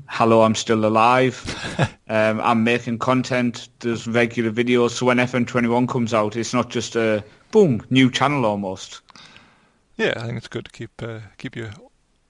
hello, 0.07 0.41
I'm 0.43 0.55
still 0.55 0.85
alive. 0.85 1.37
um, 2.09 2.39
I'm 2.41 2.63
making 2.63 2.99
content. 2.99 3.69
There's 3.79 4.07
regular 4.07 4.51
videos. 4.51 4.91
So 4.91 5.05
when 5.05 5.17
FM21 5.17 5.87
comes 5.87 6.13
out, 6.13 6.35
it's 6.35 6.53
not 6.53 6.69
just 6.69 6.95
a 6.95 7.23
boom 7.51 7.85
new 7.89 8.09
channel 8.09 8.45
almost. 8.45 9.01
Yeah, 9.97 10.13
I 10.17 10.25
think 10.25 10.37
it's 10.37 10.47
good 10.47 10.65
to 10.65 10.71
keep 10.71 10.91
uh, 11.01 11.19
keep 11.37 11.55
your 11.55 11.71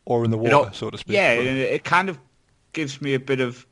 oar 0.06 0.24
in 0.24 0.32
the 0.32 0.38
water, 0.38 0.70
so 0.74 0.90
to 0.90 0.98
speak. 0.98 1.16
Yeah, 1.16 1.32
it, 1.32 1.84
kind 1.84 2.10
of 2.10 2.20
gives 2.74 3.02
me 3.02 3.16
a 3.16 3.20
bit 3.20 3.40
of, 3.40 3.66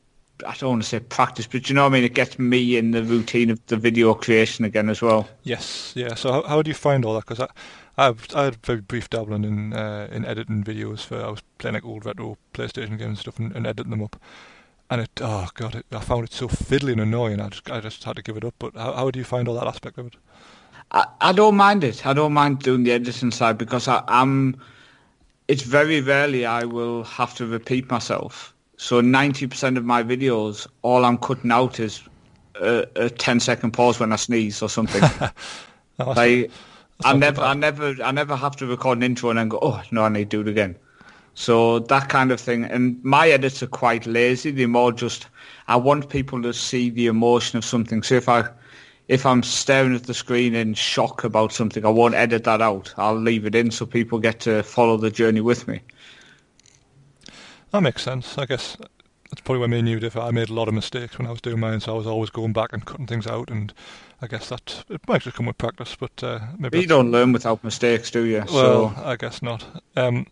I 0.47 0.55
don't 0.55 0.71
want 0.71 0.83
to 0.83 0.89
say 0.89 0.99
practice, 0.99 1.45
but 1.45 1.69
you 1.69 1.75
know 1.75 1.83
what 1.83 1.91
I 1.91 1.93
mean? 1.93 2.03
It 2.03 2.15
gets 2.15 2.39
me 2.39 2.75
in 2.75 2.91
the 2.91 3.03
routine 3.03 3.51
of 3.51 3.63
the 3.67 3.77
video 3.77 4.15
creation 4.15 4.65
again 4.65 4.89
as 4.89 5.01
well. 5.01 5.29
Yes, 5.43 5.93
yeah. 5.95 6.15
So 6.15 6.31
how, 6.31 6.43
how 6.43 6.61
do 6.63 6.69
you 6.69 6.75
find 6.75 7.05
all 7.05 7.13
that? 7.13 7.25
Because 7.27 7.39
I, 7.39 7.47
I've 7.97 8.27
I 8.35 8.45
had 8.45 8.65
very 8.65 8.81
brief 8.81 9.09
dabbling 9.09 9.43
in 9.43 9.73
uh, 9.73 10.07
in 10.11 10.25
editing 10.25 10.63
videos 10.63 11.01
for 11.01 11.23
I 11.23 11.29
was 11.29 11.41
playing 11.57 11.75
like 11.75 11.85
old 11.85 12.05
retro 12.05 12.37
PlayStation 12.53 12.97
games 12.97 13.01
and 13.01 13.17
stuff 13.17 13.39
and, 13.39 13.55
and 13.55 13.67
editing 13.67 13.91
them 13.91 14.03
up, 14.03 14.19
and 14.89 15.01
it 15.01 15.11
oh 15.21 15.47
god, 15.53 15.75
it, 15.75 15.85
I 15.91 15.99
found 15.99 16.25
it 16.25 16.33
so 16.33 16.47
fiddly 16.47 16.93
and 16.93 17.01
annoying. 17.01 17.39
I 17.39 17.49
just 17.49 17.69
I 17.69 17.79
just 17.79 18.03
had 18.03 18.15
to 18.15 18.23
give 18.23 18.37
it 18.37 18.45
up. 18.45 18.55
But 18.57 18.75
how 18.75 18.93
how 18.93 19.11
do 19.11 19.19
you 19.19 19.25
find 19.25 19.47
all 19.47 19.55
that 19.55 19.67
aspect 19.67 19.97
of 19.97 20.07
it? 20.07 20.15
I, 20.91 21.05
I 21.21 21.31
don't 21.31 21.55
mind 21.55 21.83
it. 21.83 22.05
I 22.05 22.13
don't 22.13 22.33
mind 22.33 22.59
doing 22.59 22.83
the 22.83 22.91
editing 22.91 23.31
side 23.31 23.57
because 23.57 23.87
I, 23.87 24.03
I'm. 24.07 24.59
It's 25.47 25.63
very 25.63 26.01
rarely 26.01 26.45
I 26.45 26.63
will 26.63 27.03
have 27.03 27.35
to 27.35 27.45
repeat 27.45 27.91
myself. 27.91 28.55
So 28.77 29.01
ninety 29.01 29.45
percent 29.45 29.77
of 29.77 29.85
my 29.85 30.01
videos, 30.01 30.67
all 30.81 31.05
I'm 31.05 31.17
cutting 31.17 31.51
out 31.51 31.79
is 31.79 32.01
a, 32.55 32.85
a 32.95 33.09
10 33.09 33.39
second 33.39 33.71
pause 33.71 33.99
when 33.99 34.11
I 34.11 34.15
sneeze 34.15 34.61
or 34.61 34.69
something. 34.69 35.03
Like, 35.99 36.49
I 37.05 37.13
never, 37.13 37.41
I 37.41 37.53
never, 37.53 37.95
I 38.03 38.11
never 38.11 38.35
have 38.35 38.55
to 38.57 38.65
record 38.65 38.97
an 38.97 39.03
intro 39.03 39.29
and 39.29 39.39
then 39.39 39.49
go, 39.49 39.59
oh 39.61 39.81
no, 39.91 40.03
I 40.03 40.09
need 40.09 40.29
to 40.31 40.37
do 40.37 40.41
it 40.41 40.51
again. 40.51 40.75
So 41.35 41.79
that 41.79 42.09
kind 42.09 42.31
of 42.31 42.39
thing. 42.39 42.63
And 42.63 43.03
my 43.03 43.29
edits 43.29 43.63
are 43.63 43.67
quite 43.67 44.05
lazy. 44.05 44.51
They're 44.51 44.67
more 44.67 44.91
just, 44.91 45.27
I 45.67 45.75
want 45.75 46.09
people 46.09 46.41
to 46.43 46.53
see 46.53 46.89
the 46.89 47.07
emotion 47.07 47.57
of 47.57 47.65
something. 47.65 48.03
So 48.03 48.15
if 48.15 48.29
I, 48.29 48.45
if 49.07 49.25
I'm 49.25 49.43
staring 49.43 49.95
at 49.95 50.03
the 50.03 50.13
screen 50.13 50.55
in 50.55 50.75
shock 50.75 51.23
about 51.23 51.51
something, 51.51 51.85
I 51.85 51.89
won't 51.89 52.15
edit 52.15 52.43
that 52.45 52.61
out. 52.61 52.93
I'll 52.97 53.19
leave 53.19 53.45
it 53.45 53.55
in 53.55 53.71
so 53.71 53.85
people 53.85 54.19
get 54.19 54.39
to 54.41 54.63
follow 54.63 54.97
the 54.97 55.11
journey 55.11 55.41
with 55.41 55.67
me. 55.67 55.81
That 57.71 57.81
makes 57.81 58.03
sense. 58.03 58.37
I 58.37 58.45
guess 58.45 58.77
that's 59.29 59.41
probably 59.41 59.59
where 59.59 59.67
me 59.67 59.79
and 59.79 59.89
you 59.89 59.99
differ. 59.99 60.19
I 60.19 60.29
made 60.29 60.49
a 60.49 60.53
lot 60.53 60.67
of 60.67 60.75
mistakes 60.75 61.17
when 61.17 61.27
I 61.27 61.31
was 61.31 61.41
doing 61.41 61.59
mine, 61.59 61.79
so 61.79 61.95
I 61.95 61.97
was 61.97 62.05
always 62.05 62.29
going 62.29 62.53
back 62.53 62.71
and 62.71 62.85
cutting 62.85 63.07
things 63.07 63.25
out. 63.25 63.49
And 63.49 63.73
I 64.23 64.27
guess 64.27 64.47
that 64.47 64.85
it 64.89 65.05
might 65.05 65.21
just 65.21 65.35
come 65.35 65.47
with 65.47 65.57
practice, 65.57 65.97
but 65.99 66.23
uh, 66.23 66.39
maybe 66.57 66.69
But 66.77 66.79
you 66.81 66.87
don't 66.87 67.11
learn 67.11 67.33
without 67.33 67.61
mistakes, 67.61 68.09
do 68.09 68.23
you? 68.23 68.45
Well, 68.53 68.95
so 68.95 69.03
I 69.03 69.17
guess 69.17 69.41
not. 69.41 69.65
Um, 69.97 70.27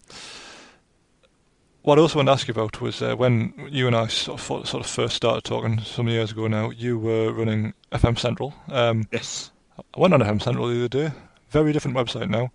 what 1.82 1.98
I 2.00 2.02
also 2.02 2.18
wanted 2.18 2.28
to 2.30 2.32
ask 2.32 2.48
you 2.48 2.54
about 2.54 2.80
was 2.80 3.02
uh, 3.02 3.16
when 3.16 3.54
you 3.70 3.88
and 3.88 3.96
I 3.96 4.08
sort 4.08 4.40
of, 4.40 4.46
sort 4.66 4.86
of 4.86 4.90
first 4.90 5.18
started 5.18 5.44
talking 5.44 5.82
some 5.82 6.08
years 6.08 6.32
ago 6.32 6.48
now, 6.48 6.70
you 6.70 6.98
were 6.98 7.34
running 7.34 7.74
FM 7.92 8.18
Central. 8.18 8.54
Um, 8.70 9.10
yes, 9.12 9.52
I 9.78 10.00
went 10.00 10.14
on 10.14 10.22
FM 10.22 10.42
Central 10.42 10.68
the 10.70 10.78
other 10.78 10.88
day. 10.88 11.12
Very 11.50 11.74
different 11.74 11.98
website 11.98 12.30
now. 12.30 12.50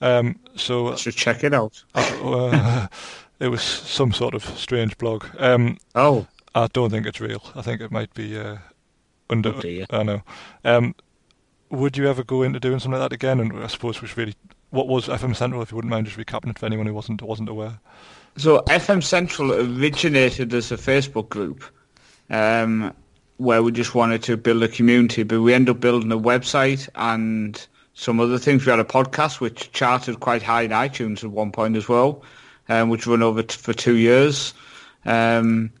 Um, 0.00 0.38
so 0.56 0.92
I 0.92 0.96
should 0.96 1.16
check 1.16 1.44
it 1.44 1.52
out. 1.52 1.84
uh, 1.94 2.86
it 3.40 3.48
was 3.48 3.60
some 3.60 4.14
sort 4.14 4.32
of 4.32 4.42
strange 4.42 4.96
blog. 4.96 5.26
Um, 5.38 5.76
Oh, 5.94 6.26
I 6.54 6.66
don't 6.68 6.88
think 6.88 7.04
it's 7.04 7.20
real. 7.20 7.42
I 7.54 7.60
think 7.60 7.82
it 7.82 7.90
might 7.90 8.14
be 8.14 8.38
uh, 8.38 8.56
under. 9.30 9.50
Oh, 9.54 9.60
dear. 9.60 9.86
I 9.90 10.02
know. 10.02 10.22
Um, 10.64 10.94
would 11.70 11.96
you 11.96 12.08
ever 12.08 12.24
go 12.24 12.42
into 12.42 12.60
doing 12.60 12.78
something 12.78 12.98
like 12.98 13.10
that 13.10 13.14
again? 13.14 13.40
And 13.40 13.52
I 13.62 13.66
suppose 13.66 14.00
which 14.00 14.16
really, 14.16 14.34
what 14.70 14.88
was 14.88 15.08
FM 15.08 15.36
Central? 15.36 15.62
If 15.62 15.70
you 15.70 15.76
wouldn't 15.76 15.90
mind 15.90 16.06
just 16.06 16.18
recapping 16.18 16.50
it 16.50 16.58
for 16.58 16.66
anyone 16.66 16.86
who 16.86 16.94
wasn't 16.94 17.22
wasn't 17.22 17.48
aware. 17.48 17.78
So 18.36 18.60
FM 18.68 19.02
Central 19.02 19.52
originated 19.52 20.54
as 20.54 20.70
a 20.70 20.76
Facebook 20.76 21.28
group 21.28 21.64
um, 22.30 22.94
where 23.38 23.62
we 23.62 23.72
just 23.72 23.94
wanted 23.94 24.22
to 24.24 24.36
build 24.36 24.62
a 24.62 24.68
community, 24.68 25.22
but 25.24 25.40
we 25.40 25.52
ended 25.54 25.76
up 25.76 25.80
building 25.80 26.12
a 26.12 26.18
website 26.18 26.88
and 26.94 27.66
some 27.94 28.20
other 28.20 28.38
things. 28.38 28.64
We 28.64 28.70
had 28.70 28.78
a 28.78 28.84
podcast 28.84 29.40
which 29.40 29.72
charted 29.72 30.20
quite 30.20 30.42
high 30.42 30.62
in 30.62 30.70
iTunes 30.70 31.24
at 31.24 31.30
one 31.30 31.50
point 31.50 31.76
as 31.76 31.88
well, 31.88 32.22
um, 32.68 32.90
which 32.90 33.06
ran 33.06 33.22
over 33.22 33.42
t- 33.42 33.56
for 33.56 33.72
two 33.72 33.96
years. 33.96 34.54
Um, 35.04 35.72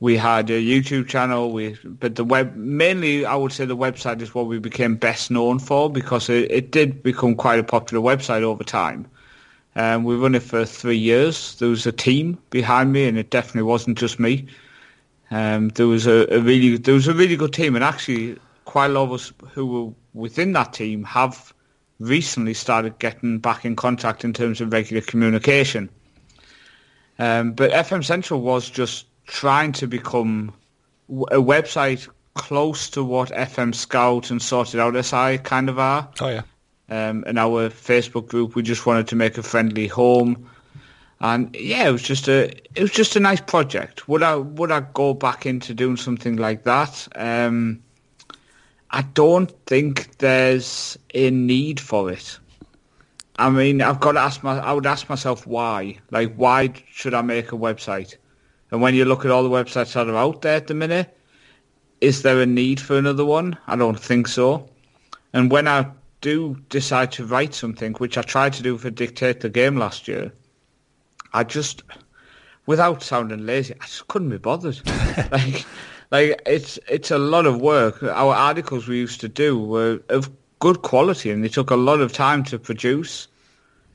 we 0.00 0.16
had 0.16 0.48
a 0.50 0.62
YouTube 0.62 1.08
channel, 1.08 1.50
we, 1.52 1.76
but 1.84 2.14
the 2.14 2.24
web 2.24 2.54
mainly 2.54 3.26
I 3.26 3.34
would 3.34 3.52
say 3.52 3.64
the 3.64 3.76
website 3.76 4.20
is 4.22 4.34
what 4.34 4.46
we 4.46 4.58
became 4.58 4.94
best 4.96 5.30
known 5.30 5.58
for 5.58 5.90
because 5.90 6.28
it, 6.28 6.50
it 6.50 6.70
did 6.70 7.02
become 7.02 7.34
quite 7.34 7.58
a 7.58 7.64
popular 7.64 8.02
website 8.02 8.42
over 8.42 8.62
time. 8.62 9.08
Um, 9.74 10.04
we 10.04 10.16
run 10.16 10.34
it 10.34 10.42
for 10.42 10.64
three 10.64 10.96
years. 10.96 11.56
There 11.56 11.68
was 11.68 11.86
a 11.86 11.92
team 11.92 12.38
behind 12.50 12.92
me, 12.92 13.06
and 13.06 13.18
it 13.18 13.30
definitely 13.30 13.62
wasn't 13.62 13.98
just 13.98 14.18
me. 14.18 14.46
Um, 15.30 15.68
there 15.70 15.86
was 15.86 16.06
a, 16.06 16.26
a 16.34 16.40
really 16.40 16.76
there 16.78 16.94
was 16.94 17.08
a 17.08 17.14
really 17.14 17.36
good 17.36 17.52
team, 17.52 17.74
and 17.74 17.84
actually, 17.84 18.38
quite 18.64 18.86
a 18.86 18.94
lot 18.94 19.04
of 19.04 19.12
us 19.12 19.32
who 19.52 19.66
were 19.66 19.92
within 20.14 20.52
that 20.52 20.72
team 20.72 21.04
have 21.04 21.52
recently 22.00 22.54
started 22.54 22.98
getting 22.98 23.38
back 23.38 23.64
in 23.64 23.74
contact 23.76 24.24
in 24.24 24.32
terms 24.32 24.60
of 24.60 24.72
regular 24.72 25.02
communication. 25.02 25.88
Um, 27.18 27.52
but 27.52 27.72
FM 27.72 28.04
Central 28.04 28.40
was 28.40 28.70
just 28.70 29.06
trying 29.28 29.72
to 29.72 29.86
become 29.86 30.52
a 31.30 31.36
website 31.40 32.08
close 32.34 32.90
to 32.90 33.04
what 33.04 33.30
FM 33.30 33.74
Scout 33.74 34.30
and 34.30 34.40
Sorted 34.42 34.80
Out 34.80 34.94
SI 35.04 35.38
kind 35.38 35.68
of 35.68 35.78
are 35.78 36.08
Oh 36.20 36.28
yeah. 36.28 36.42
um, 36.88 37.24
in 37.24 37.38
our 37.38 37.68
Facebook 37.68 38.26
group. 38.28 38.54
We 38.56 38.62
just 38.62 38.86
wanted 38.86 39.06
to 39.08 39.16
make 39.16 39.38
a 39.38 39.42
friendly 39.42 39.86
home, 39.86 40.48
and 41.20 41.54
yeah, 41.54 41.88
it 41.88 41.92
was 41.92 42.02
just 42.02 42.28
a 42.28 42.48
it 42.74 42.80
was 42.82 42.90
just 42.92 43.16
a 43.16 43.20
nice 43.20 43.40
project. 43.40 44.08
Would 44.08 44.22
I 44.22 44.36
would 44.36 44.70
I 44.70 44.80
go 44.94 45.14
back 45.14 45.46
into 45.46 45.74
doing 45.74 45.96
something 45.96 46.36
like 46.36 46.64
that? 46.64 47.08
Um, 47.14 47.82
I 48.90 49.02
don't 49.02 49.50
think 49.66 50.16
there's 50.18 50.98
a 51.14 51.30
need 51.30 51.78
for 51.80 52.10
it. 52.10 52.38
I 53.38 53.50
mean, 53.50 53.82
I've 53.82 54.00
got 54.00 54.12
to 54.12 54.20
ask 54.20 54.42
my. 54.42 54.58
I 54.58 54.72
would 54.72 54.86
ask 54.86 55.08
myself 55.08 55.46
why. 55.46 55.98
Like, 56.10 56.34
why 56.34 56.72
should 56.90 57.14
I 57.14 57.22
make 57.22 57.52
a 57.52 57.56
website? 57.56 58.16
And 58.70 58.80
when 58.82 58.94
you 58.94 59.04
look 59.04 59.24
at 59.24 59.30
all 59.30 59.42
the 59.42 59.48
websites 59.48 59.94
that 59.94 60.08
are 60.08 60.16
out 60.16 60.42
there 60.42 60.56
at 60.56 60.66
the 60.66 60.74
minute, 60.74 61.16
is 62.00 62.22
there 62.22 62.40
a 62.40 62.46
need 62.46 62.80
for 62.80 62.96
another 62.96 63.24
one? 63.24 63.56
I 63.66 63.76
don't 63.76 63.98
think 63.98 64.28
so. 64.28 64.68
And 65.32 65.50
when 65.50 65.66
I 65.66 65.86
do 66.20 66.56
decide 66.68 67.12
to 67.12 67.24
write 67.24 67.54
something, 67.54 67.94
which 67.94 68.18
I 68.18 68.22
tried 68.22 68.52
to 68.54 68.62
do 68.62 68.78
for 68.78 68.90
Dictate 68.90 69.40
the 69.40 69.48
Game 69.48 69.76
last 69.76 70.08
year, 70.08 70.32
I 71.32 71.44
just, 71.44 71.82
without 72.66 73.02
sounding 73.02 73.44
lazy, 73.46 73.74
I 73.80 73.84
just 73.84 74.08
couldn't 74.08 74.30
be 74.30 74.38
bothered. 74.38 74.80
like, 75.32 75.66
like 76.10 76.40
it's 76.46 76.78
it's 76.88 77.10
a 77.10 77.18
lot 77.18 77.46
of 77.46 77.60
work. 77.60 78.02
Our 78.02 78.34
articles 78.34 78.88
we 78.88 78.98
used 78.98 79.20
to 79.20 79.28
do 79.28 79.58
were 79.58 80.00
of 80.08 80.30
good 80.58 80.82
quality 80.82 81.30
and 81.30 81.44
they 81.44 81.48
took 81.48 81.70
a 81.70 81.76
lot 81.76 82.00
of 82.00 82.12
time 82.12 82.42
to 82.44 82.58
produce. 82.58 83.28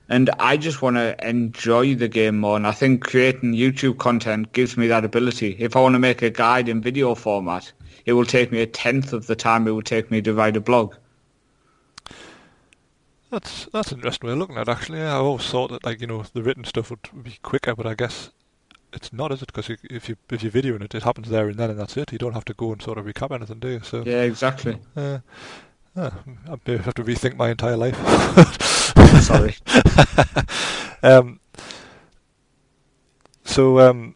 And 0.10 0.30
I 0.40 0.58
just 0.58 0.82
want 0.82 0.98
to 0.98 1.16
enjoy 1.28 1.96
the 1.96 2.08
game 2.08 2.40
more. 2.40 2.58
And 2.58 2.68
I 2.68 2.72
think 2.72 3.04
creating 3.04 3.54
YouTube 3.54 3.98
content 3.98 4.52
gives 4.52 4.76
me 4.78 4.88
that 4.88 5.06
ability. 5.06 5.56
If 5.60 5.76
I 5.76 5.82
want 5.82 5.94
to 5.94 6.00
make 6.00 6.22
a 6.22 6.30
guide 6.30 6.68
in 6.68 6.82
video 6.82 7.16
format, 7.16 7.72
it 8.06 8.14
will 8.14 8.26
take 8.26 8.52
me 8.52 8.62
a 8.62 8.68
tenth 8.68 9.14
of 9.14 9.28
the 9.28 9.36
time 9.36 9.68
it 9.68 9.72
would 9.72 9.86
take 9.86 10.12
me 10.12 10.22
to 10.22 10.34
write 10.34 10.58
a 10.58 10.62
blog. 10.62 10.96
That's 13.32 13.66
that's 13.74 13.92
an 13.92 13.98
interesting 13.98 14.28
way 14.28 14.34
of 14.34 14.40
looking 14.40 14.58
at 14.58 14.68
it, 14.68 14.72
actually. 14.72 15.02
I 15.02 15.14
always 15.14 15.50
thought 15.50 15.72
that 15.72 15.84
like 15.84 16.02
you 16.02 16.06
know 16.06 16.24
the 16.34 16.44
written 16.44 16.66
stuff 16.66 16.92
would 16.92 17.24
be 17.24 17.40
quicker, 17.42 17.74
but 17.74 17.88
I 17.88 17.96
guess 17.96 18.30
it's 18.94 19.12
not, 19.12 19.32
is 19.32 19.42
it? 19.42 19.48
Because 19.48 19.70
if 19.70 20.08
you 20.08 20.16
if 20.30 20.44
you're 20.44 20.52
videoing 20.52 20.84
it, 20.84 20.94
it 20.94 21.04
happens 21.04 21.30
there 21.30 21.50
and 21.50 21.58
then, 21.58 21.72
and 21.72 21.80
that's 21.80 21.98
it. 21.98 22.12
You 22.12 22.20
don't 22.20 22.34
have 22.34 22.46
to 22.46 22.54
go 22.54 22.72
and 22.72 22.82
sort 22.82 23.00
of 23.00 23.06
recap 23.06 23.32
anything, 23.32 23.60
do 23.60 23.70
you? 23.70 23.82
So 23.84 24.04
yeah, 24.06 24.22
exactly. 24.22 24.78
Uh, 24.96 25.20
uh, 25.96 26.12
I 26.48 26.72
have 26.72 26.94
to 26.94 27.04
rethink 27.04 27.36
my 27.36 27.50
entire 27.50 27.78
life. 27.78 27.98
Sorry. 29.22 29.56
um, 31.04 31.40
so 33.44 33.80
um, 33.80 34.16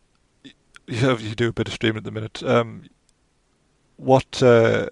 you 0.87 0.97
have 0.97 1.21
you 1.21 1.35
do 1.35 1.49
a 1.49 1.53
bit 1.53 1.67
of 1.67 1.73
streaming 1.73 1.97
at 1.97 2.03
the 2.03 2.11
minute. 2.11 2.41
Um, 2.43 2.83
what 3.97 4.41
uh, 4.41 4.87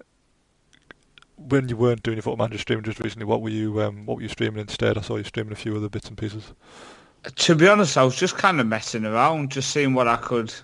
when 1.36 1.68
you 1.68 1.76
weren't 1.76 2.02
doing 2.02 2.16
your 2.16 2.22
football 2.22 2.46
manager 2.46 2.60
streaming 2.60 2.84
just 2.84 3.00
recently, 3.00 3.24
what 3.24 3.42
were 3.42 3.50
you 3.50 3.82
um, 3.82 4.06
what 4.06 4.16
were 4.16 4.22
you 4.22 4.28
streaming 4.28 4.60
instead? 4.60 4.96
I 4.96 5.00
saw 5.00 5.16
you 5.16 5.24
streaming 5.24 5.52
a 5.52 5.56
few 5.56 5.76
other 5.76 5.88
bits 5.88 6.08
and 6.08 6.16
pieces. 6.16 6.52
To 7.34 7.54
be 7.54 7.66
honest, 7.66 7.96
I 7.96 8.04
was 8.04 8.14
just 8.14 8.36
kind 8.38 8.60
of 8.60 8.66
messing 8.66 9.04
around, 9.04 9.50
just 9.50 9.70
seeing 9.70 9.94
what 9.94 10.06
I 10.06 10.16
could, 10.16 10.54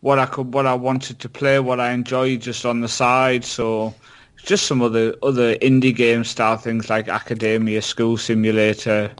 what 0.00 0.18
I 0.18 0.26
could, 0.26 0.52
what 0.52 0.66
I 0.66 0.74
wanted 0.74 1.20
to 1.20 1.28
play, 1.28 1.60
what 1.60 1.78
I 1.78 1.92
enjoyed 1.92 2.40
just 2.40 2.66
on 2.66 2.80
the 2.80 2.88
side. 2.88 3.44
So 3.44 3.94
just 4.42 4.66
some 4.66 4.82
other 4.82 5.14
other 5.22 5.56
indie 5.56 5.94
game 5.94 6.24
style 6.24 6.56
things 6.56 6.90
like 6.90 7.08
Academia, 7.08 7.82
School 7.82 8.16
Simulator. 8.16 9.10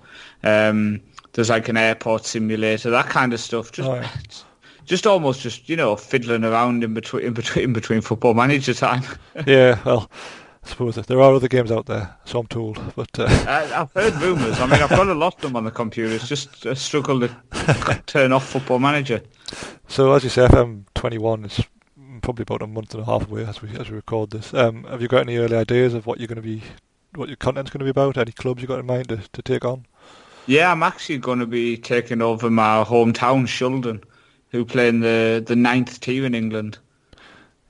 Um, 0.43 1.01
there's 1.33 1.51
like 1.51 1.69
an 1.69 1.77
airport 1.77 2.25
simulator, 2.25 2.91
that 2.91 3.07
kind 3.07 3.33
of 3.33 3.41
stuff. 3.41 3.73
Just, 3.73 3.89
Oh, 3.89 3.95
yeah. 3.95 4.11
just 4.85 5.07
almost 5.07 5.41
just 5.41 5.69
you 5.69 5.77
know 5.77 5.95
fiddling 5.97 6.45
around 6.45 6.83
in 6.83 6.95
between 6.95 7.25
in 7.25 7.33
between 7.33 7.65
in 7.65 7.73
between 7.73 8.01
football 8.01 8.35
manager 8.35 8.75
time. 8.75 9.03
yeah, 9.47 9.79
well, 9.85 10.11
I 10.65 10.69
suppose 10.69 10.97
there 10.97 11.21
are 11.21 11.35
other 11.35 11.49
games 11.49 11.71
out 11.71 11.87
there, 11.87 12.15
so 12.25 12.41
I'm 12.41 12.47
told. 12.49 12.81
But 12.97 13.19
uh, 13.19 13.27
I, 13.47 13.81
I've 13.81 13.93
heard 13.93 14.15
rumours. 14.21 14.59
I 14.59 14.67
mean, 14.67 14.83
I've 14.83 14.91
got 14.91 15.07
a 15.07 15.15
lot 15.15 15.37
of 15.37 15.41
them 15.41 15.57
on 15.57 15.65
the 15.65 15.71
computer. 15.71 16.15
It's 16.15 16.29
just 16.29 16.67
a 16.67 16.75
struggle 16.75 17.21
to 17.21 18.03
turn 18.07 18.33
off 18.33 18.49
football 18.49 18.79
manager. 18.79 19.23
so 19.89 20.13
as 20.13 20.25
you 20.25 20.31
say, 20.31 20.47
FM 20.47 20.85
21 20.95 21.45
probably 22.21 22.43
about 22.43 22.63
a 22.63 22.67
month 22.67 22.95
and 22.95 23.03
a 23.03 23.07
half 23.07 23.29
away 23.31 23.45
as 23.45 23.61
we 23.63 23.71
as 23.77 23.91
we 23.91 23.97
record 23.97 24.31
this. 24.31 24.55
Um, 24.55 24.85
have 24.85 25.03
you 25.03 25.09
got 25.09 25.23
any 25.23 25.37
early 25.39 25.57
ideas 25.57 25.95
of 25.95 26.07
what 26.07 26.19
you're 26.19 26.29
going 26.29 26.37
to 26.37 26.43
be, 26.43 26.63
what 27.15 27.29
your 27.29 27.37
content's 27.37 27.71
going 27.71 27.81
to 27.81 27.85
be 27.85 27.91
about? 27.91 28.17
Any 28.17 28.33
clubs 28.33 28.63
you 28.63 28.69
got 28.69 28.81
in 28.81 28.87
mind 28.87 29.09
to, 29.09 29.19
to 29.33 29.43
take 29.43 29.65
on? 29.65 29.87
Yeah, 30.47 30.73
I'm 30.73 30.83
actually 30.83 31.19
going 31.19 31.39
to 31.39 31.47
be 31.47 31.77
taking 31.77 32.23
over 32.23 32.51
my 32.51 32.85
hometown, 32.85 33.47
Shildon, 33.47 34.03
who 34.51 34.65
play 34.65 34.89
in 34.89 35.01
the, 35.01 35.43
the 35.47 35.57
ninth 35.57 36.01
tier 36.01 36.25
in 36.25 36.35
England. 36.35 36.79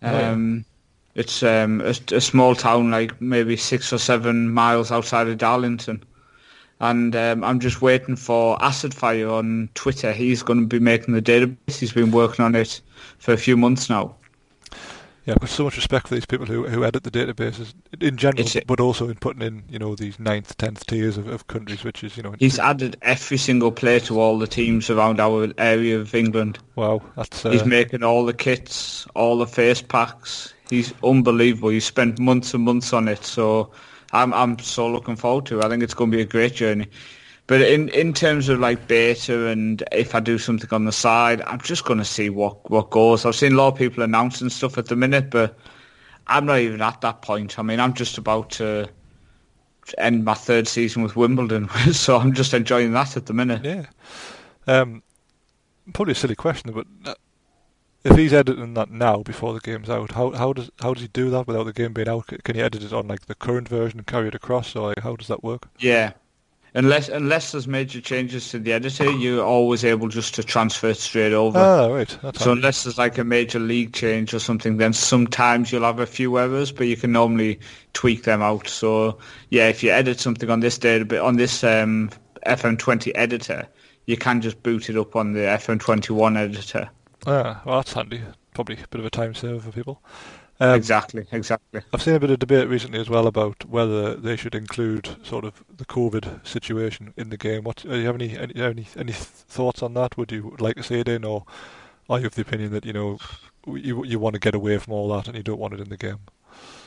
yeah. 0.03 0.31
Um, 0.31 0.65
It's 1.15 1.43
um, 1.43 1.81
a, 1.81 1.95
a 2.15 2.21
small 2.21 2.55
town, 2.55 2.91
like 2.93 3.21
maybe 3.21 3.57
six 3.57 3.93
or 3.93 3.99
seven 3.99 4.51
miles 4.51 4.93
outside 4.93 5.29
of 5.29 5.39
Darlington. 5.39 6.05
And 6.79 7.15
um, 7.15 7.45
I'm 7.45 7.61
just 7.61 7.83
waiting 7.83 8.17
for 8.17 8.57
Acid 8.63 8.95
Fire 8.95 9.29
on 9.29 9.69
Twitter. 9.75 10.13
He's 10.13 10.43
going 10.43 10.61
to 10.61 10.67
be 10.67 10.79
making 10.79 11.13
the 11.13 11.21
database. 11.21 11.79
He's 11.79 11.93
been 11.93 12.13
working 12.13 12.45
on 12.45 12.55
it 12.55 12.81
for 13.19 13.35
a 13.35 13.37
few 13.37 13.57
months 13.57 13.91
now. 13.91 14.15
Yeah, 15.31 15.35
I've 15.37 15.41
got 15.43 15.51
so 15.51 15.63
much 15.63 15.77
respect 15.77 16.09
for 16.09 16.15
these 16.17 16.27
people 16.27 16.47
who 16.47 16.67
who 16.67 16.85
edit 16.85 17.05
the 17.05 17.11
databases 17.11 17.73
in 18.01 18.17
general, 18.17 18.41
It's- 18.41 18.65
but 18.67 18.81
also 18.81 19.09
in 19.09 19.15
putting 19.15 19.43
in 19.43 19.63
you 19.69 19.79
know 19.79 19.95
these 19.95 20.19
ninth, 20.19 20.57
tenth 20.57 20.85
tiers 20.87 21.17
of, 21.17 21.29
of 21.29 21.47
countries, 21.47 21.85
which 21.85 22.03
is 22.03 22.17
you 22.17 22.25
know 22.25 22.35
He's 22.41 22.59
added 22.59 22.97
every 23.03 23.37
single 23.37 23.71
player 23.71 24.01
to 24.01 24.19
all 24.19 24.41
the 24.41 24.49
teams 24.49 24.91
around 24.91 25.21
our 25.21 25.53
area 25.57 26.01
of 26.01 26.13
England. 26.17 26.59
wow, 26.75 27.01
that's 27.17 27.47
uh, 27.47 27.51
He's 27.51 27.65
making 27.65 28.03
all 28.03 28.25
the 28.27 28.35
kits, 28.35 29.07
all 29.15 29.39
the 29.39 29.47
face 29.47 29.81
packs. 29.81 30.53
He's 30.69 30.93
unbelievable. 31.05 31.69
He 31.69 31.79
spent 31.81 32.19
months 32.19 32.53
and 32.53 32.65
months 32.65 32.93
on 32.93 33.07
it. 33.07 33.25
So 33.25 33.71
I'm 34.13 34.35
I'm 34.35 34.59
so 34.59 34.89
looking 34.91 35.15
forward 35.15 35.47
to 35.47 35.61
it. 35.61 35.65
I 35.65 35.69
think 35.69 35.85
it's 35.85 35.95
going 35.95 36.11
to 36.11 36.17
be 36.17 36.23
a 36.23 36.27
great 36.27 36.55
journey. 36.55 36.89
But 37.51 37.63
in, 37.63 37.89
in 37.89 38.13
terms 38.13 38.49
of 38.49 38.61
like 38.61 38.87
beta 38.87 39.49
and 39.49 39.83
if 39.91 40.15
I 40.15 40.21
do 40.21 40.39
something 40.39 40.69
on 40.71 40.85
the 40.85 40.93
side, 40.93 41.43
I'm 41.49 41.61
just 41.61 41.85
going 41.85 41.99
to 41.99 42.05
see 42.05 42.31
what, 42.31 42.71
what 42.71 42.91
goes. 42.91 43.27
I've 43.27 43.35
seen 43.35 43.55
a 43.55 43.57
lot 43.57 43.73
of 43.73 43.75
people 43.77 44.05
announcing 44.05 44.51
stuff 44.51 44.79
at 44.79 44.87
the 44.87 44.95
minute, 44.95 45.31
but 45.31 45.59
I'm 46.29 46.47
not 46.47 46.61
even 46.61 46.81
at 46.81 47.01
that 47.01 47.23
point. 47.23 47.59
I 47.59 47.63
mean, 47.63 47.81
I'm 47.81 47.93
just 47.93 48.19
about 48.19 48.51
to 48.51 48.89
end 49.99 50.25
my 50.25 50.35
third 50.35 50.69
season 50.69 51.03
with 51.03 51.17
Wimbledon, 51.17 51.69
so 51.93 52.19
I'm 52.19 52.35
just 52.35 52.55
enjoying 52.55 52.93
that 52.93 53.17
at 53.17 53.27
the 53.27 53.33
minute. 53.33 53.65
yeah. 53.65 53.87
Um, 54.69 55.03
probably 55.93 56.13
a 56.13 56.15
silly 56.15 56.37
question, 56.37 56.71
but 56.71 56.87
uh, 57.05 57.15
if 58.05 58.17
he's 58.17 58.33
editing 58.33 58.75
that 58.75 58.93
now 58.93 59.25
before 59.25 59.55
the 59.55 59.59
game's 59.59 59.91
out, 59.91 60.13
how 60.13 60.31
how 60.31 60.53
does 60.53 60.71
how 60.81 60.95
does 60.95 61.03
he 61.03 61.09
do 61.09 61.31
that 61.31 61.49
without 61.49 61.65
the 61.65 61.73
game 61.73 61.95
being 61.95 62.09
out? 62.09 62.29
Can 62.45 62.55
he 62.55 62.63
edit 62.63 62.85
it 62.85 62.93
on 62.93 63.09
like 63.09 63.27
the 63.27 63.35
current 63.35 63.69
version 63.69 63.99
and 63.99 64.07
carry 64.07 64.29
it 64.29 64.37
across, 64.37 64.77
or 64.77 64.91
like 64.91 65.01
how 65.01 65.17
does 65.17 65.27
that 65.27 65.43
work? 65.43 65.69
Yeah. 65.81 66.13
Unless 66.75 67.09
unless 67.09 67.53
there's 67.53 67.67
major 67.67 68.01
changes 68.01 68.51
to 68.51 68.59
the 68.59 68.73
editor, 68.73 69.11
you're 69.11 69.45
always 69.45 69.85
able 69.85 70.09
just 70.09 70.35
to 70.37 70.45
transfer 70.45 70.91
it 70.91 70.99
straight 70.99 71.33
over. 71.33 71.59
Ah, 71.59 71.87
right. 71.89 72.17
That's 72.23 72.39
so 72.39 72.47
handy. 72.51 72.61
unless 72.61 72.85
there's 72.85 72.99
like 72.99 73.19
a 73.19 73.25
major 73.25 73.59
league 73.59 73.93
change 73.93 74.33
or 74.33 74.39
something, 74.39 74.77
then 74.77 74.93
sometimes 74.93 75.73
you'll 75.73 75.83
have 75.83 75.99
a 75.99 76.07
few 76.07 76.39
errors, 76.39 76.71
but 76.71 76.87
you 76.87 76.97
can 76.97 77.11
normally 77.11 77.59
tweak 77.93 78.23
them 78.23 78.41
out. 78.41 78.69
So 78.69 79.19
yeah, 79.51 79.69
if 79.69 79.83
you 79.83 79.91
edit 79.91 80.21
something 80.21 80.49
on 80.49 80.61
this 80.61 80.79
database 80.79 81.25
on 81.25 81.37
this 81.37 81.65
um, 81.65 82.11
FM20 82.47 83.13
editor, 83.17 83.67
you 84.07 84.17
can 84.17 84.41
just 84.41 84.63
boot 84.63 84.89
it 84.89 84.97
up 84.97 85.17
on 85.17 85.33
the 85.33 85.41
FM21 85.41 86.37
editor. 86.37 86.89
ah, 87.27 87.61
well, 87.65 87.77
that's 87.79 87.93
handy. 87.93 88.23
Probably 88.55 88.77
a 88.77 88.89
bit 88.89 89.01
of 89.01 89.07
a 89.07 89.11
time 89.11 89.35
saver 89.35 89.59
for 89.61 89.73
people. 89.73 90.03
Um, 90.61 90.75
exactly, 90.75 91.27
exactly. 91.33 91.81
I've 91.93 92.03
seen 92.03 92.15
a 92.15 92.21
bit 92.21 92.31
of 92.31 92.39
debate 92.39 92.69
recently 92.69 93.01
as 93.01 93.09
well 93.09 93.27
about 93.27 93.65
whether 93.65 94.15
they 94.15 94.37
should 94.37 94.55
include 94.55 95.17
sort 95.23 95.47
of 95.47 95.65
the 95.75 95.87
COVID 95.87 96.47
situation 96.47 97.15
in 97.17 97.31
the 97.31 97.39
game. 97.39 97.65
What 97.65 97.77
do 97.77 97.99
you 97.99 98.05
have 98.05 98.15
any 98.15 98.37
any 98.37 98.61
any, 98.61 98.87
any 98.95 99.13
thoughts 99.13 99.83
on 99.83 99.95
that? 99.95 100.19
Would 100.19 100.31
you 100.31 100.55
like 100.59 100.77
to 100.77 100.83
see 100.83 101.01
it 101.01 101.09
in, 101.09 101.25
or 101.25 101.45
are 102.11 102.21
you 102.21 102.27
of 102.27 102.35
the 102.35 102.43
opinion 102.43 102.73
that 102.73 102.85
you 102.85 102.93
know 102.93 103.19
you 103.67 104.05
you 104.05 104.19
want 104.19 104.35
to 104.35 104.41
get 104.41 104.55
away 104.55 104.77
from 104.77 104.93
all 104.93 105.09
that 105.15 105.29
and 105.29 105.37
you 105.37 105.43
don't 105.43 105.59
want 105.59 105.73
it 105.73 105.81
in 105.81 105.89
the 105.89 105.97
game? 105.97 106.19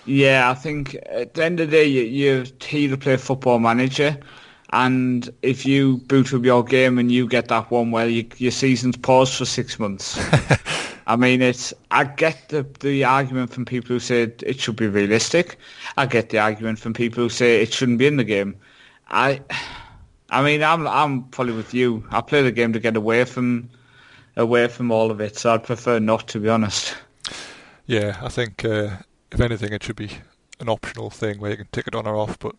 Yeah, 0.05 0.51
I 0.51 0.53
think 0.53 0.95
at 1.09 1.33
the 1.33 1.43
end 1.43 1.59
of 1.59 1.71
the 1.71 1.77
day, 1.77 1.85
you, 1.85 2.01
you're 2.01 2.45
here 2.61 2.89
to 2.89 2.97
play 2.97 3.17
Football 3.17 3.57
Manager, 3.57 4.17
and 4.71 5.29
if 5.41 5.65
you 5.65 5.97
boot 5.97 6.33
up 6.33 6.43
your 6.43 6.63
game 6.63 6.99
and 6.99 7.11
you 7.11 7.27
get 7.27 7.47
that 7.47 7.71
one 7.71 7.89
where 7.89 8.07
you, 8.07 8.27
your 8.37 8.51
season's 8.51 8.97
paused 8.97 9.33
for 9.35 9.45
six 9.45 9.79
months, 9.79 10.17
I 11.13 11.15
mean, 11.15 11.43
it's. 11.43 11.75
I 11.91 12.05
get 12.05 12.49
the 12.49 12.65
the 12.79 13.03
argument 13.03 13.53
from 13.53 13.65
people 13.65 13.89
who 13.89 13.99
say 13.99 14.23
it 14.23 14.59
should 14.59 14.75
be 14.75 14.87
realistic. 14.87 15.59
I 15.95 16.07
get 16.07 16.29
the 16.29 16.39
argument 16.39 16.79
from 16.79 16.93
people 16.95 17.21
who 17.23 17.29
say 17.29 17.61
it 17.61 17.71
shouldn't 17.71 17.99
be 17.99 18.07
in 18.07 18.17
the 18.17 18.23
game. 18.23 18.55
I, 19.09 19.39
I 20.31 20.41
mean, 20.41 20.63
I'm 20.63 20.87
I'm 20.87 21.25
probably 21.25 21.53
with 21.53 21.71
you. 21.71 22.03
I 22.09 22.21
play 22.21 22.41
the 22.41 22.51
game 22.51 22.73
to 22.73 22.79
get 22.79 22.95
away 22.95 23.25
from 23.25 23.69
away 24.37 24.67
from 24.67 24.89
all 24.89 25.11
of 25.11 25.21
it, 25.21 25.37
so 25.37 25.53
I'd 25.53 25.63
prefer 25.63 25.99
not 25.99 26.27
to 26.29 26.39
be 26.39 26.49
honest. 26.49 26.95
Yeah, 27.85 28.17
I 28.19 28.29
think 28.29 28.65
uh, 28.65 28.97
if 29.31 29.39
anything, 29.39 29.71
it 29.71 29.83
should 29.83 29.97
be 29.97 30.09
an 30.59 30.67
optional 30.67 31.11
thing 31.11 31.39
where 31.39 31.51
you 31.51 31.57
can 31.57 31.67
tick 31.71 31.85
it 31.85 31.93
on 31.93 32.07
or 32.07 32.15
off. 32.15 32.39
But 32.39 32.55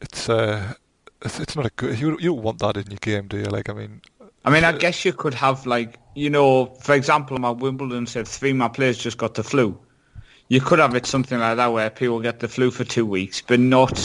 it's 0.00 0.28
uh, 0.28 0.74
it's, 1.20 1.40
it's 1.40 1.56
not 1.56 1.66
a 1.66 1.70
good. 1.74 1.98
You 1.98 2.12
you 2.20 2.30
don't 2.30 2.42
want 2.42 2.60
that 2.60 2.76
in 2.76 2.92
your 2.92 3.00
game, 3.00 3.26
do 3.26 3.38
you? 3.38 3.46
Like, 3.46 3.68
I 3.68 3.72
mean, 3.72 4.02
I 4.46 4.50
mean, 4.50 4.62
I 4.62 4.70
guess 4.70 5.04
you 5.04 5.12
could 5.12 5.34
have 5.34 5.66
like, 5.66 5.98
you 6.14 6.30
know, 6.30 6.66
for 6.80 6.94
example, 6.94 7.36
my 7.38 7.50
Wimbledon 7.50 8.06
said 8.06 8.28
three 8.28 8.52
of 8.52 8.56
my 8.56 8.68
players 8.68 8.96
just 8.96 9.18
got 9.18 9.34
the 9.34 9.42
flu. 9.42 9.76
You 10.48 10.60
could 10.60 10.78
have 10.78 10.94
it 10.94 11.04
something 11.04 11.40
like 11.40 11.56
that 11.56 11.72
where 11.72 11.90
people 11.90 12.20
get 12.20 12.38
the 12.38 12.46
flu 12.46 12.70
for 12.70 12.84
two 12.84 13.04
weeks, 13.04 13.42
but 13.42 13.58
not 13.58 13.98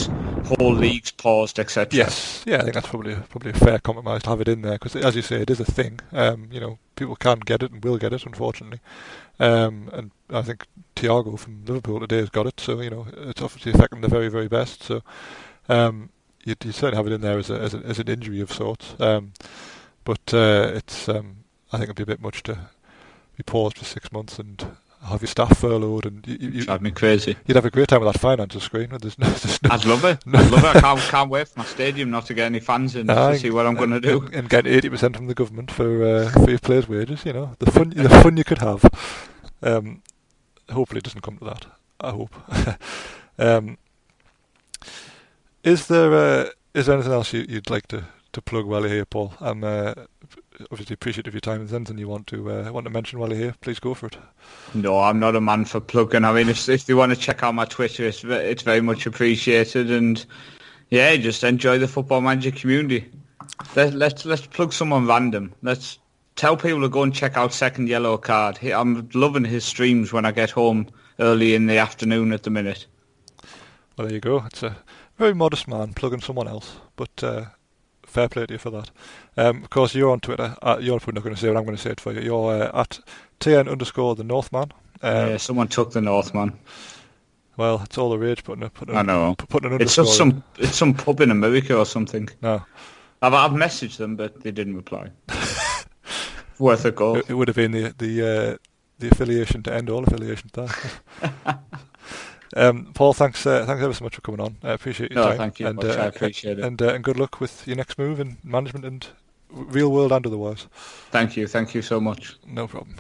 whole 0.44 0.74
league's 0.74 1.12
paused, 1.12 1.60
etc. 1.60 1.96
Yes, 1.96 2.44
yeah, 2.48 2.58
I 2.58 2.62
think 2.62 2.74
that's 2.74 2.88
probably 2.88 3.14
a, 3.14 3.18
probably 3.18 3.52
a 3.52 3.54
fair 3.54 3.78
compromise 3.78 4.24
to 4.24 4.30
have 4.32 4.42
it 4.42 4.48
in 4.48 4.64
there 4.64 4.80
because, 4.80 4.96
as 4.96 5.16
you 5.16 5.22
say, 5.22 5.44
it 5.44 5.52
is 5.52 5.60
a 5.60 5.66
thing. 5.66 6.00
Um, 6.12 6.50
you 6.52 6.60
know, 6.60 6.80
people 6.96 7.16
can 7.16 7.42
get 7.42 7.62
it 7.62 7.72
and 7.72 7.84
will 7.84 8.00
get 8.00 8.12
it, 8.12 8.26
unfortunately. 8.26 8.80
Um, 9.40 9.92
and 9.94 10.10
I 10.32 10.42
think 10.42 10.66
Thiago 10.96 11.38
from 11.38 11.64
Liverpool 11.66 12.00
today 12.00 12.18
has 12.18 12.32
got 12.32 12.48
it, 12.48 12.60
so 12.60 12.82
you 12.82 12.90
know 12.90 13.06
it's 13.16 13.44
obviously 13.44 13.74
affecting 13.74 14.02
the 14.02 14.08
very, 14.08 14.30
very 14.30 14.48
best. 14.48 14.82
So 14.82 15.04
um, 15.70 16.10
you, 16.44 16.56
you 16.64 16.72
certainly 16.72 16.98
have 16.98 17.06
it 17.06 17.14
in 17.14 17.22
there 17.22 17.38
as, 17.38 17.52
a, 17.52 17.60
as, 17.60 17.76
a, 17.76 17.78
as 17.80 18.00
an 18.00 18.08
injury 18.08 18.42
of 18.42 18.52
sorts. 18.52 18.96
Um, 19.00 19.34
but 20.04 20.34
uh, 20.34 20.72
it's 20.76 21.08
um, 21.10 21.38
I 21.72 21.78
think 21.78 21.86
it'd 21.86 21.96
be 21.96 22.04
a 22.04 22.06
bit 22.06 22.22
much 22.22 22.44
to 22.44 22.70
be 23.38 23.44
paused 23.44 23.78
for 23.78 23.86
six 23.86 24.12
months 24.12 24.40
and 24.40 24.66
have 25.04 25.22
your 25.22 25.28
staff 25.28 25.58
furloughed 25.58 26.06
and 26.06 26.28
you, 26.28 26.50
you, 26.50 26.64
Drive 26.64 26.82
me 26.82 26.92
crazy. 26.92 27.36
You'd 27.48 27.56
have 27.56 27.66
a 27.66 27.72
great 27.72 27.88
time 27.88 28.02
with 28.02 28.14
that 28.14 28.20
financial 28.20 28.62
screen. 28.62 28.90
There's 29.02 29.18
no, 29.18 29.28
there's 29.28 29.64
no, 29.64 29.70
I'd 29.72 29.86
love 29.86 30.06
it. 30.06 30.20
I'd 30.28 30.52
love 30.52 30.64
it. 30.64 30.76
I 30.76 30.80
can't, 30.80 31.00
can't 31.10 31.30
wait 31.30 31.48
for 31.48 31.60
my 31.60 31.66
stadium 31.66 32.12
not 32.12 32.26
to 32.28 32.34
get 32.34 32.46
any 32.46 32.60
fans 32.60 32.96
in 32.96 33.08
to 33.08 33.38
see 33.38 33.50
what 33.50 33.66
I'm 33.66 33.76
going 33.76 33.90
to 33.90 34.00
do. 34.00 34.22
And, 34.22 34.36
and 34.36 34.50
get 34.50 34.68
eighty 34.68 34.90
percent 34.90 35.16
from 35.16 35.28
the 35.28 35.34
government 35.34 35.72
for 35.72 36.04
uh, 36.04 36.30
for 36.30 36.50
your 36.50 36.60
players' 36.60 36.88
wages. 36.88 37.26
You 37.26 37.34
know 37.34 37.56
the 37.60 37.72
fun 37.72 37.90
the 37.90 38.10
fun 38.10 38.38
you 38.38 38.44
could 38.44 38.60
have. 38.60 38.86
Um, 39.64 40.04
hopefully, 40.70 41.00
it 41.00 41.04
doesn't 41.04 41.22
come 41.22 41.38
to 41.38 41.46
that. 41.46 41.66
I 42.00 42.12
hope. 42.12 42.36
um, 43.40 43.78
is 45.64 45.88
there 45.88 46.14
uh, 46.14 46.50
is 46.74 46.86
there 46.86 46.96
anything 46.96 47.14
else 47.14 47.34
you, 47.34 47.46
would 47.50 47.70
like 47.70 47.88
to, 47.88 48.06
to 48.34 48.42
plug 48.42 48.66
while 48.66 48.82
you're 48.82 48.90
here, 48.90 49.06
Paul? 49.06 49.34
I'm 49.40 49.64
uh, 49.64 49.94
obviously 50.72 50.94
appreciative 50.94 51.32
of 51.32 51.36
your 51.36 51.42
time. 51.42 51.62
If 51.62 51.70
there's 51.70 51.76
anything 51.76 51.98
you 51.98 52.08
want 52.08 52.28
to 52.28 52.52
uh, 52.52 52.72
want 52.72 52.86
to 52.86 52.90
mention 52.90 53.20
while 53.20 53.30
you're 53.30 53.38
here, 53.38 53.56
please 53.62 53.80
go 53.80 53.94
for 53.94 54.08
it. 54.08 54.18
No, 54.74 55.00
I'm 55.00 55.20
not 55.20 55.36
a 55.36 55.42
man 55.42 55.66
for 55.66 55.80
plugging. 55.80 56.26
I 56.26 56.34
mean, 56.34 56.50
if 56.50 56.68
if 56.70 56.88
you 56.88 56.98
want 56.98 57.14
to 57.14 57.20
check 57.20 57.44
out 57.44 57.56
my 57.56 57.66
Twitter, 57.66 58.06
it's 58.06 58.24
it's 58.24 58.64
very 58.64 58.82
much 58.82 59.06
appreciated. 59.06 59.92
And 59.92 60.24
yeah, 60.90 61.16
just 61.18 61.44
enjoy 61.44 61.80
the 61.80 61.88
football 61.88 62.22
manager 62.22 62.52
community. 62.52 63.10
Let, 63.76 63.94
let's 63.94 64.26
let's 64.26 64.46
plug 64.46 64.74
someone 64.74 65.08
random. 65.08 65.54
Let's 65.62 66.00
tell 66.36 66.58
people 66.58 66.82
to 66.82 66.90
go 66.90 67.04
and 67.04 67.14
check 67.14 67.38
out 67.38 67.54
Second 67.54 67.90
Yellow 67.90 68.18
Card. 68.18 68.64
I'm 68.64 69.10
loving 69.14 69.46
his 69.46 69.66
streams 69.66 70.14
when 70.14 70.26
I 70.26 70.32
get 70.32 70.52
home 70.52 70.88
early 71.20 71.56
in 71.56 71.68
the 71.68 71.78
afternoon 71.78 72.34
at 72.34 72.44
the 72.44 72.50
minute. 72.50 72.86
Well, 73.98 74.08
there 74.08 74.16
you 74.16 74.22
go. 74.22 74.44
It's 74.46 74.64
a 74.64 74.76
very 75.18 75.34
modest 75.34 75.68
man 75.68 75.94
plugging 75.94 76.22
someone 76.22 76.48
else, 76.48 76.78
but 76.96 77.24
uh, 77.24 77.46
fair 78.12 78.30
play 78.30 78.46
to 78.46 78.54
you 78.54 78.60
for 78.60 78.70
that. 78.72 78.92
Um, 79.38 79.64
of 79.64 79.70
course, 79.70 79.96
you're 79.96 80.12
on 80.12 80.20
Twitter. 80.20 80.56
Uh, 80.62 80.78
you're 80.80 81.00
probably 81.00 81.20
not 81.20 81.24
going 81.24 81.36
to 81.36 81.42
say 81.42 81.48
what 81.48 81.58
I'm 81.58 81.66
going 81.66 81.78
to 81.78 81.82
say 81.82 81.92
it 81.92 82.00
for 82.00 82.14
you. 82.14 82.22
You're 82.22 82.64
uh, 82.64 82.82
at 82.82 83.00
tn 83.40 83.70
underscore 83.70 84.16
the 84.16 84.24
Northman. 84.24 84.72
Um, 85.02 85.30
yeah, 85.30 85.38
someone 85.38 85.68
took 85.68 85.92
the 85.92 86.02
Northman. 86.02 86.60
Well, 87.58 87.82
it's 87.84 87.98
all 87.98 88.10
the 88.10 88.18
rage 88.18 88.44
putting 88.44 88.64
it. 88.64 88.74
Putting, 88.74 88.96
I 88.96 89.02
know. 89.02 89.36
Putting 89.36 89.74
an 89.74 89.82
it's 89.82 89.96
just 89.96 90.18
some. 90.18 90.44
It's 90.58 90.78
some 90.78 90.94
pub 90.94 91.22
in 91.22 91.32
America 91.32 91.78
or 91.78 91.86
something. 91.86 92.30
No. 92.42 92.64
I've, 93.22 93.34
I've 93.34 93.52
messaged 93.52 93.98
them, 93.98 94.16
but 94.16 94.42
they 94.42 94.52
didn't 94.52 94.76
reply. 94.76 95.10
Worth 96.60 96.86
a 96.86 96.92
go. 96.92 97.16
It, 97.16 97.30
it, 97.30 97.34
would 97.34 97.48
have 97.48 97.56
been 97.56 97.72
the 97.72 97.94
the 97.98 98.22
uh, 98.22 98.58
the 99.00 99.10
affiliation 99.10 99.64
to 99.64 99.74
end 99.74 99.90
all 99.90 100.04
affiliations. 100.04 100.52
There. 100.54 100.70
Um, 102.56 102.92
Paul, 102.94 103.14
thanks, 103.14 103.46
uh, 103.46 103.66
thanks 103.66 103.82
ever 103.84 103.94
so 103.94 104.04
much 104.04 104.16
for 104.16 104.22
coming 104.22 104.42
on. 104.42 104.58
I 104.64 104.72
appreciate 104.72 105.12
your 105.12 105.24
no, 105.24 105.30
time. 105.30 105.38
thank 105.38 105.60
you. 105.60 105.68
And, 105.68 105.78
much. 105.78 105.86
Uh, 105.86 106.02
I 106.02 106.06
appreciate 106.06 106.60
it. 106.60 106.66
And, 106.66 106.82
uh, 106.82 106.94
and 106.94 107.04
good 107.04 107.18
luck 107.18 107.40
with 107.40 107.66
your 107.68 107.78
next 107.78 107.98
move 107.98 108.20
in 108.20 108.38
management 108.44 108.86
and 108.86 109.08
real 109.50 109.92
world 109.92 110.12
and 110.12 110.26
otherwise. 110.26 110.68
Thank 111.12 111.38
you. 111.38 111.48
Thank 111.48 111.74
you 111.74 111.82
so 111.82 112.00
much. 112.00 112.38
No 112.46 112.68
problem. 112.68 112.98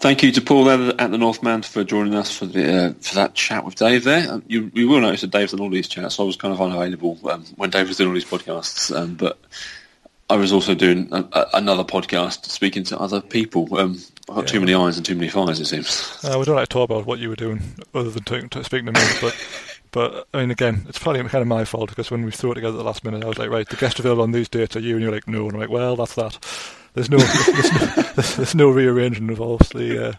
Thank 0.00 0.22
you 0.22 0.30
to 0.30 0.40
Paul 0.40 0.64
there 0.64 0.94
at 1.00 1.10
the 1.10 1.18
Northman 1.18 1.62
for 1.62 1.82
joining 1.82 2.14
us 2.14 2.30
for 2.30 2.46
the 2.46 2.72
uh, 2.72 2.92
for 3.00 3.16
that 3.16 3.34
chat 3.34 3.64
with 3.64 3.74
Dave. 3.74 4.04
There, 4.04 4.30
um, 4.32 4.44
you, 4.46 4.70
you 4.72 4.88
will 4.88 5.00
notice 5.00 5.22
that 5.22 5.32
Dave's 5.32 5.50
done 5.50 5.60
all 5.60 5.70
these 5.70 5.88
chats. 5.88 6.20
I 6.20 6.22
was 6.22 6.36
kind 6.36 6.54
of 6.54 6.60
unavailable 6.60 7.18
um, 7.28 7.44
when 7.56 7.70
Dave 7.70 7.88
was 7.88 7.96
doing 7.96 8.08
all 8.08 8.14
these 8.14 8.24
podcasts, 8.24 8.96
um, 8.96 9.16
but 9.16 9.38
I 10.30 10.36
was 10.36 10.52
also 10.52 10.74
doing 10.74 11.08
a, 11.10 11.26
a, 11.32 11.46
another 11.54 11.82
podcast, 11.82 12.44
speaking 12.46 12.84
to 12.84 12.98
other 12.98 13.20
people. 13.20 13.76
Um, 13.76 13.98
I've 14.28 14.36
got 14.36 14.40
yeah. 14.42 14.46
too 14.46 14.60
many 14.60 14.74
irons 14.74 14.98
and 14.98 15.06
too 15.06 15.16
many 15.16 15.30
fires, 15.30 15.58
it 15.58 15.64
seems. 15.64 16.22
Uh, 16.22 16.36
we 16.38 16.44
don't 16.44 16.54
like 16.54 16.68
to 16.68 16.72
talk 16.72 16.90
about 16.90 17.06
what 17.06 17.18
you 17.18 17.30
were 17.30 17.36
doing, 17.36 17.62
other 17.94 18.10
than 18.10 18.22
talking, 18.24 18.48
to, 18.50 18.62
speaking 18.62 18.86
to 18.86 18.92
me. 18.92 19.00
But, 19.20 19.46
but 19.90 20.28
I 20.34 20.40
mean, 20.40 20.50
again, 20.50 20.84
it's 20.86 20.98
probably 20.98 21.22
kind 21.22 21.42
of 21.42 21.48
my 21.48 21.64
fault 21.64 21.88
because 21.88 22.10
when 22.10 22.24
we 22.24 22.30
threw 22.30 22.52
it 22.52 22.56
together 22.56 22.76
at 22.76 22.78
the 22.78 22.84
last 22.84 23.04
minute, 23.04 23.24
I 23.24 23.26
was 23.26 23.38
like, 23.38 23.50
right, 23.50 23.68
the 23.68 23.76
guest 23.76 23.98
available 23.98 24.22
on 24.22 24.32
these 24.32 24.50
dates 24.50 24.76
are 24.76 24.80
you, 24.80 24.94
and 24.94 25.02
you're 25.02 25.12
like, 25.12 25.26
no, 25.26 25.46
and 25.46 25.54
I'm 25.54 25.60
like, 25.60 25.70
well, 25.70 25.96
that's 25.96 26.14
that. 26.14 26.38
There's 27.08 27.10
no 27.10 27.18
there's, 27.18 27.72
no, 27.72 28.02
there's, 28.36 28.54
no 28.56 28.70
rearranging 28.70 29.30
of 29.30 29.40
obviously. 29.40 29.98
Uh, 29.98 30.14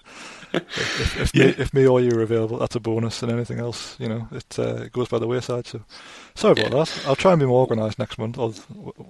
if, 0.53 1.19
if, 1.19 1.35
yeah. 1.35 1.47
me, 1.47 1.55
if 1.57 1.73
me 1.73 1.85
or 1.85 1.99
you 1.99 2.11
are 2.11 2.21
available, 2.21 2.57
that's 2.57 2.75
a 2.75 2.79
bonus, 2.79 3.21
and 3.21 3.31
anything 3.31 3.59
else, 3.59 3.99
you 3.99 4.07
know, 4.07 4.27
it, 4.31 4.57
uh, 4.57 4.83
it 4.83 4.93
goes 4.93 5.09
by 5.09 5.19
the 5.19 5.27
wayside. 5.27 5.67
So, 5.67 5.81
sorry 6.35 6.53
about 6.53 6.71
yeah. 6.71 6.83
that. 6.83 7.03
I'll 7.05 7.15
try 7.15 7.33
and 7.33 7.39
be 7.39 7.45
more 7.45 7.59
organised 7.59 7.99
next 7.99 8.17
month, 8.17 8.37
or 8.37 8.53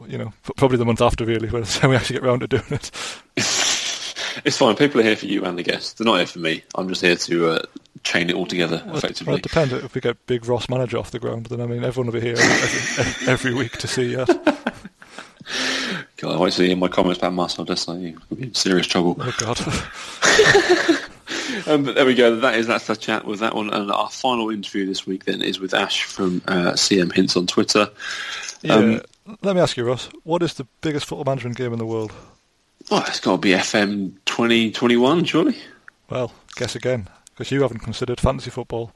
you 0.08 0.18
know, 0.18 0.34
probably 0.58 0.78
the 0.78 0.86
month 0.86 1.02
after, 1.02 1.26
really, 1.26 1.48
when 1.50 1.64
we 1.64 1.96
actually 1.96 2.16
get 2.16 2.24
round 2.24 2.42
to 2.42 2.48
doing 2.48 2.64
it. 2.72 2.92
it's 3.38 4.58
fine. 4.58 4.76
People 4.76 5.02
are 5.02 5.04
here 5.04 5.16
for 5.16 5.28
you 5.28 5.46
and 5.46 5.58
the 5.58 5.64
guests. 5.64 5.94
They're 5.94 6.06
not 6.06 6.18
here 6.18 6.26
for 6.26 6.40
me. 6.40 6.64
I'm 6.76 6.90
just 6.90 7.02
here 7.02 7.16
to 7.16 7.50
uh, 7.50 7.62
chain 8.04 8.30
it 8.30 8.36
all 8.36 8.46
together 8.46 8.82
well, 8.86 8.98
effectively. 8.98 9.32
Well, 9.32 9.38
it 9.38 9.44
depends. 9.44 9.74
If 9.74 9.96
we 9.96 10.02
get 10.02 10.26
big 10.26 10.46
Ross 10.48 10.70
manager 10.70 10.98
off 10.98 11.12
the 11.12 11.20
ground, 11.20 11.46
then 11.48 11.62
I 11.62 11.68
mean, 11.68 11.84
everyone 11.84 12.12
will 12.12 12.20
be 12.20 12.26
here 12.26 12.36
every, 12.38 13.32
every 13.32 13.54
week 13.54 13.78
to 13.78 13.88
see 13.88 14.16
us. 14.16 14.30
God, 16.18 16.36
I 16.36 16.38
won't 16.38 16.54
see 16.54 16.72
in 16.72 16.80
my 16.80 16.88
comments 16.88 17.20
about 17.20 17.34
Marcel 17.34 17.66
Desailly. 17.66 18.18
We'll 18.30 18.40
be 18.40 18.48
in 18.48 18.54
serious 18.54 18.88
trouble. 18.88 19.16
Oh, 19.20 19.36
God. 19.40 19.60
um, 21.68 21.84
but 21.84 21.96
there 21.96 22.06
we 22.06 22.16
go. 22.16 22.36
That 22.36 22.56
is 22.56 22.68
that's 22.68 22.88
the 22.88 22.96
chat 22.96 23.26
with 23.26 23.40
that 23.40 23.56
one. 23.56 23.72
And 23.72 23.92
our 23.92 24.10
final 24.10 24.50
interview 24.50 24.86
this 24.86 25.08
week 25.08 25.26
then 25.26 25.42
is 25.42 25.60
with 25.60 25.74
Ash 25.74 26.04
from 26.04 26.42
uh, 26.48 26.74
CM 26.74 27.14
Hints 27.14 27.38
on 27.38 27.48
Twitter. 27.48 27.90
Yeah. 28.62 28.74
Um, 28.74 29.02
Let 29.42 29.56
me 29.56 29.62
ask 29.62 29.78
you, 29.78 29.86
Ross. 29.86 30.10
What 30.24 30.44
is 30.44 30.56
the 30.56 30.68
biggest 30.82 31.06
football 31.06 31.26
management 31.26 31.58
game 31.58 31.74
in 31.74 31.80
the 31.80 31.86
world? 31.86 32.12
Oh, 32.92 33.04
it's 33.08 33.20
got 33.20 33.34
to 33.34 33.38
be 33.38 33.52
FM 33.52 34.14
2021, 34.26 35.26
surely. 35.26 35.56
Well, 36.10 36.34
guess 36.56 36.76
again, 36.76 37.08
because 37.30 37.52
you 37.52 37.62
haven't 37.62 37.80
considered 37.80 38.20
fantasy 38.20 38.50
football. 38.50 38.92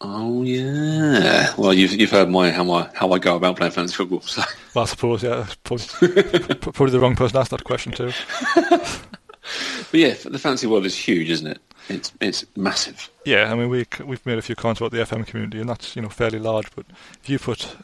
Oh 0.00 0.42
yeah. 0.42 1.54
Well, 1.56 1.72
you've 1.72 1.92
you've 1.92 2.10
heard 2.10 2.28
my 2.28 2.50
how 2.50 2.70
I 2.70 2.90
how 2.92 3.12
I 3.12 3.18
go 3.18 3.36
about 3.36 3.56
playing 3.56 3.72
fantasy 3.72 3.96
football. 3.96 4.20
So. 4.22 4.42
Well, 4.74 4.82
I 4.82 4.88
suppose 4.88 5.22
yeah, 5.22 5.46
probably, 5.64 5.86
probably 6.60 6.90
the 6.90 7.00
wrong 7.00 7.16
person 7.16 7.38
asked 7.38 7.50
that 7.50 7.64
question 7.64 7.92
too. 7.92 8.12
but 8.56 9.94
yeah, 9.94 10.12
the 10.22 10.38
fantasy 10.38 10.66
world 10.66 10.84
is 10.84 10.94
huge, 10.94 11.30
isn't 11.30 11.46
it? 11.46 11.62
It's 11.88 12.12
it's 12.20 12.44
massive. 12.56 13.10
Yeah, 13.24 13.50
I 13.50 13.54
mean 13.54 13.70
we 13.70 13.86
we've 14.04 14.26
made 14.26 14.36
a 14.36 14.42
few 14.42 14.54
comments 14.54 14.82
about 14.82 14.92
the 14.92 14.98
FM 14.98 15.26
community, 15.26 15.60
and 15.60 15.70
that's 15.70 15.96
you 15.96 16.02
know 16.02 16.10
fairly 16.10 16.38
large. 16.38 16.70
But 16.74 16.84
if 17.22 17.30
you 17.30 17.38
put 17.38 17.74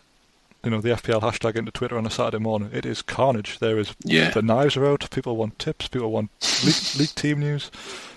you 0.63 0.71
know 0.71 0.83
the 0.83 0.91
FPL 0.91 1.23
hashtag 1.23 1.57
into 1.57 1.71
Twitter 1.73 1.97
on 1.97 2.05
a 2.05 2.11
Saturday 2.11 2.43
morning, 2.43 2.69
it 2.75 2.85
is 2.85 3.01
carnage. 3.01 3.59
There 3.59 3.79
is 3.79 3.95
yeah. 4.05 4.29
the 4.29 4.43
knives 4.43 4.77
are 4.77 4.85
out. 4.85 5.09
People 5.11 5.37
want 5.37 5.59
tips. 5.59 5.89
People 5.89 6.11
want 6.11 6.29
leak, 6.63 6.95
leak 6.99 7.15
team 7.15 7.41
news. 7.41 7.71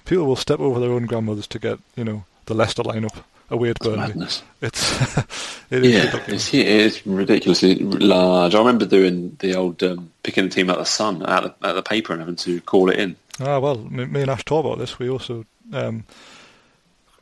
People 0.04 0.26
will 0.26 0.36
step 0.36 0.60
over 0.60 0.82
their 0.82 0.92
own 0.92 1.06
grandmothers 1.06 1.48
to 1.48 1.60
get 1.60 1.80
you 1.96 2.04
know 2.04 2.26
the 2.48 2.54
Leicester 2.54 2.84
lineup 2.84 3.24
away 3.50 3.70
at 3.70 3.80
Burnley. 3.80 4.08
Madness. 4.08 4.44
It's 4.62 5.18
it 5.70 5.86
is 5.86 5.94
yeah, 5.94 6.22
it's, 6.28 6.54
it's 6.54 7.06
ridiculously 7.06 7.76
large. 7.76 8.56
I 8.56 8.60
remember 8.60 8.86
doing 8.86 9.36
the 9.40 9.56
old 9.56 9.82
um, 9.84 10.12
picking 10.24 10.46
the 10.46 10.50
team 10.50 10.70
out 10.70 10.78
of 10.78 10.86
the 10.86 10.90
sun 10.90 11.24
out 11.24 11.46
of, 11.46 11.56
out 11.62 11.72
of 11.72 11.76
the 11.76 11.84
paper 11.84 12.14
and 12.14 12.22
having 12.22 12.36
to 12.38 12.62
call 12.62 12.90
it 12.90 13.00
in. 13.00 13.16
Ah 13.40 13.60
well, 13.60 13.78
me, 13.78 14.06
me 14.06 14.22
and 14.22 14.32
Ash 14.32 14.46
talk 14.46 14.66
about 14.66 14.80
this. 14.80 14.98
We 15.00 15.10
also 15.10 15.46
um, 15.74 16.06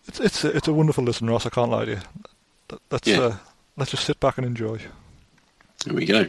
it's 0.07 0.19
it's 0.19 0.43
a, 0.43 0.55
it's 0.55 0.67
a 0.67 0.73
wonderful 0.73 1.03
listen, 1.03 1.29
Ross. 1.29 1.45
I 1.45 1.49
can't 1.49 1.71
lie 1.71 1.85
to 1.85 1.91
you. 1.91 1.99
Let's 2.91 3.07
yeah. 3.07 3.19
uh, 3.19 3.35
let's 3.77 3.91
just 3.91 4.05
sit 4.05 4.19
back 4.19 4.37
and 4.37 4.45
enjoy. 4.45 4.79
Here 5.85 5.93
we 5.93 6.05
go. 6.05 6.27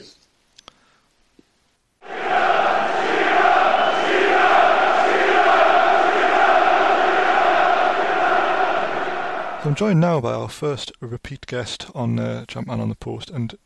I'm 9.64 9.74
joined 9.74 9.98
now 9.98 10.20
by 10.20 10.34
our 10.34 10.50
first 10.50 10.92
repeat 11.00 11.46
guest 11.46 11.86
on 11.94 12.18
uh, 12.18 12.44
Champman 12.46 12.80
on 12.80 12.90
the 12.90 12.94
Post, 12.94 13.30
and 13.30 13.56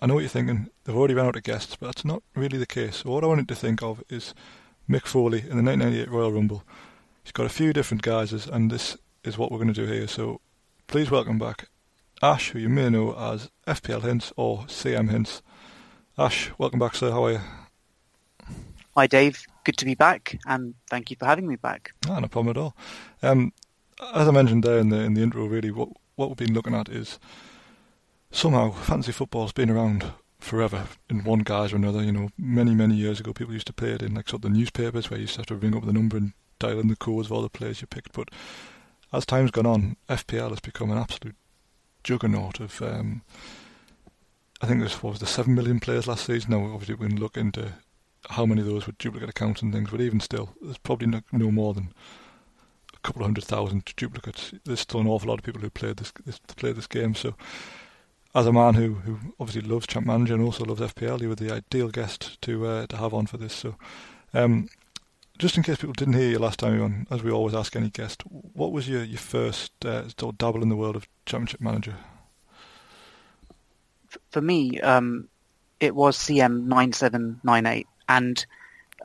I 0.00 0.06
know 0.06 0.14
what 0.14 0.20
you're 0.20 0.28
thinking. 0.28 0.70
They've 0.82 0.96
already 0.96 1.14
run 1.14 1.26
out 1.26 1.36
of 1.36 1.44
guests, 1.44 1.76
but 1.76 1.86
that's 1.86 2.04
not 2.04 2.24
really 2.34 2.58
the 2.58 2.66
case. 2.66 2.96
So 2.96 3.10
what 3.10 3.22
I 3.22 3.28
wanted 3.28 3.46
to 3.46 3.54
think 3.54 3.80
of 3.80 4.02
is 4.08 4.34
Mick 4.90 5.06
Foley 5.06 5.42
in 5.42 5.56
the 5.56 5.62
1998 5.62 6.10
Royal 6.10 6.32
Rumble. 6.32 6.64
He's 7.22 7.30
got 7.30 7.46
a 7.46 7.48
few 7.48 7.72
different 7.72 8.02
guises, 8.02 8.48
and 8.48 8.72
this 8.72 8.96
is 9.22 9.38
what 9.38 9.52
we're 9.52 9.58
going 9.58 9.72
to 9.72 9.86
do 9.86 9.86
here. 9.86 10.08
So 10.08 10.40
please 10.88 11.12
welcome 11.12 11.38
back 11.38 11.68
Ash, 12.20 12.50
who 12.50 12.58
you 12.58 12.68
may 12.68 12.90
know 12.90 13.12
as 13.16 13.48
FPL 13.68 14.02
Hints 14.02 14.32
or 14.36 14.64
CM 14.64 15.10
Hints. 15.10 15.42
Ash, 16.18 16.50
welcome 16.58 16.80
back, 16.80 16.96
sir. 16.96 17.12
How 17.12 17.24
are 17.24 17.32
you? 17.32 17.40
Hi, 18.96 19.06
Dave. 19.06 19.44
Good 19.62 19.76
to 19.76 19.84
be 19.84 19.94
back, 19.94 20.40
and 20.44 20.74
thank 20.90 21.10
you 21.10 21.16
for 21.16 21.26
having 21.26 21.46
me 21.46 21.54
back. 21.54 21.92
Ah, 22.08 22.18
no 22.18 22.26
problem 22.26 22.56
at 22.56 22.60
all. 22.60 22.74
Um, 23.22 23.52
as 24.14 24.28
I 24.28 24.30
mentioned 24.30 24.64
there 24.64 24.78
in 24.78 24.88
the 24.90 25.00
in 25.00 25.14
the 25.14 25.22
intro, 25.22 25.46
really, 25.46 25.70
what 25.70 25.88
what 26.16 26.28
we've 26.28 26.36
been 26.36 26.54
looking 26.54 26.74
at 26.74 26.88
is 26.88 27.18
somehow 28.30 28.70
fantasy 28.70 29.12
football's 29.12 29.52
been 29.52 29.70
around 29.70 30.12
forever 30.38 30.86
in 31.08 31.24
one 31.24 31.40
guise 31.40 31.72
or 31.72 31.76
another. 31.76 32.02
You 32.02 32.12
know, 32.12 32.30
many 32.38 32.74
many 32.74 32.94
years 32.94 33.20
ago, 33.20 33.32
people 33.32 33.54
used 33.54 33.66
to 33.68 33.72
play 33.72 33.90
it 33.90 34.02
in 34.02 34.14
like 34.14 34.28
sort 34.28 34.44
of 34.44 34.50
the 34.52 34.58
newspapers 34.58 35.10
where 35.10 35.18
you 35.18 35.22
used 35.22 35.34
to 35.34 35.40
have 35.40 35.46
to 35.46 35.56
ring 35.56 35.76
up 35.76 35.84
the 35.84 35.92
number 35.92 36.16
and 36.16 36.32
dial 36.58 36.80
in 36.80 36.88
the 36.88 36.96
codes 36.96 37.28
of 37.28 37.32
all 37.32 37.42
the 37.42 37.48
players 37.48 37.80
you 37.80 37.86
picked. 37.86 38.12
But 38.12 38.28
as 39.12 39.26
time's 39.26 39.50
gone 39.50 39.66
on, 39.66 39.96
FPL 40.08 40.50
has 40.50 40.60
become 40.60 40.90
an 40.90 40.98
absolute 40.98 41.36
juggernaut 42.02 42.60
of. 42.60 42.80
Um, 42.82 43.22
I 44.62 44.66
think 44.66 44.82
what 44.82 45.12
was 45.12 45.20
the 45.20 45.26
seven 45.26 45.54
million 45.54 45.80
players 45.80 46.06
last 46.06 46.24
season. 46.24 46.52
Now 46.52 46.72
obviously 46.72 46.94
we 46.94 47.08
can 47.08 47.20
look 47.20 47.36
into 47.36 47.72
how 48.30 48.46
many 48.46 48.62
of 48.62 48.66
those 48.66 48.86
were 48.86 48.94
duplicate 48.98 49.28
accounts 49.28 49.62
and 49.62 49.72
things, 49.72 49.90
but 49.90 50.00
even 50.00 50.18
still, 50.20 50.54
there's 50.62 50.78
probably 50.78 51.06
no, 51.08 51.20
no 51.30 51.50
more 51.50 51.74
than 51.74 51.92
couple 53.06 53.22
of 53.22 53.26
hundred 53.26 53.44
thousand 53.44 53.84
duplicates. 53.96 54.52
There's 54.64 54.80
still 54.80 55.00
an 55.00 55.06
awful 55.06 55.28
lot 55.28 55.38
of 55.38 55.44
people 55.44 55.60
who 55.60 55.70
played 55.70 55.98
this, 55.98 56.12
this 56.24 56.38
play 56.38 56.72
this 56.72 56.88
game. 56.88 57.14
So, 57.14 57.34
as 58.34 58.46
a 58.46 58.52
man 58.52 58.74
who, 58.74 58.94
who 58.94 59.18
obviously 59.38 59.68
loves 59.68 59.86
Champ 59.86 60.06
Manager 60.06 60.34
and 60.34 60.42
also 60.42 60.64
loves 60.64 60.80
FPL, 60.80 61.20
you 61.20 61.28
were 61.28 61.36
the 61.36 61.52
ideal 61.52 61.88
guest 61.88 62.40
to 62.42 62.66
uh, 62.66 62.86
to 62.88 62.96
have 62.96 63.14
on 63.14 63.26
for 63.26 63.36
this. 63.36 63.54
So, 63.54 63.76
um, 64.34 64.68
just 65.38 65.56
in 65.56 65.62
case 65.62 65.76
people 65.76 65.92
didn't 65.92 66.14
hear 66.14 66.30
you 66.30 66.38
last 66.38 66.58
time 66.58 66.82
on, 66.82 67.06
as 67.10 67.22
we 67.22 67.30
always 67.30 67.54
ask 67.54 67.76
any 67.76 67.90
guest, 67.90 68.22
what 68.26 68.72
was 68.72 68.88
your 68.88 69.04
your 69.04 69.18
first 69.18 69.72
uh, 69.84 70.08
sort 70.18 70.34
of 70.34 70.38
dabble 70.38 70.62
in 70.62 70.68
the 70.68 70.76
world 70.76 70.96
of 70.96 71.06
Championship 71.26 71.60
Manager? 71.60 71.94
For 74.30 74.40
me, 74.40 74.80
um, 74.80 75.28
it 75.78 75.94
was 75.94 76.18
CM 76.18 76.64
nine 76.64 76.92
seven 76.92 77.40
nine 77.44 77.66
eight 77.66 77.86
and 78.08 78.44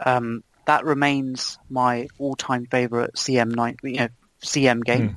um, 0.05 0.43
that 0.71 0.85
remains 0.85 1.57
my 1.69 2.07
all-time 2.17 2.65
favorite 2.65 3.13
CM 3.15 3.53
nine, 3.53 3.75
you 3.83 3.97
know, 3.97 4.07
CM 4.41 4.81
game, 4.81 5.09
mm. 5.09 5.15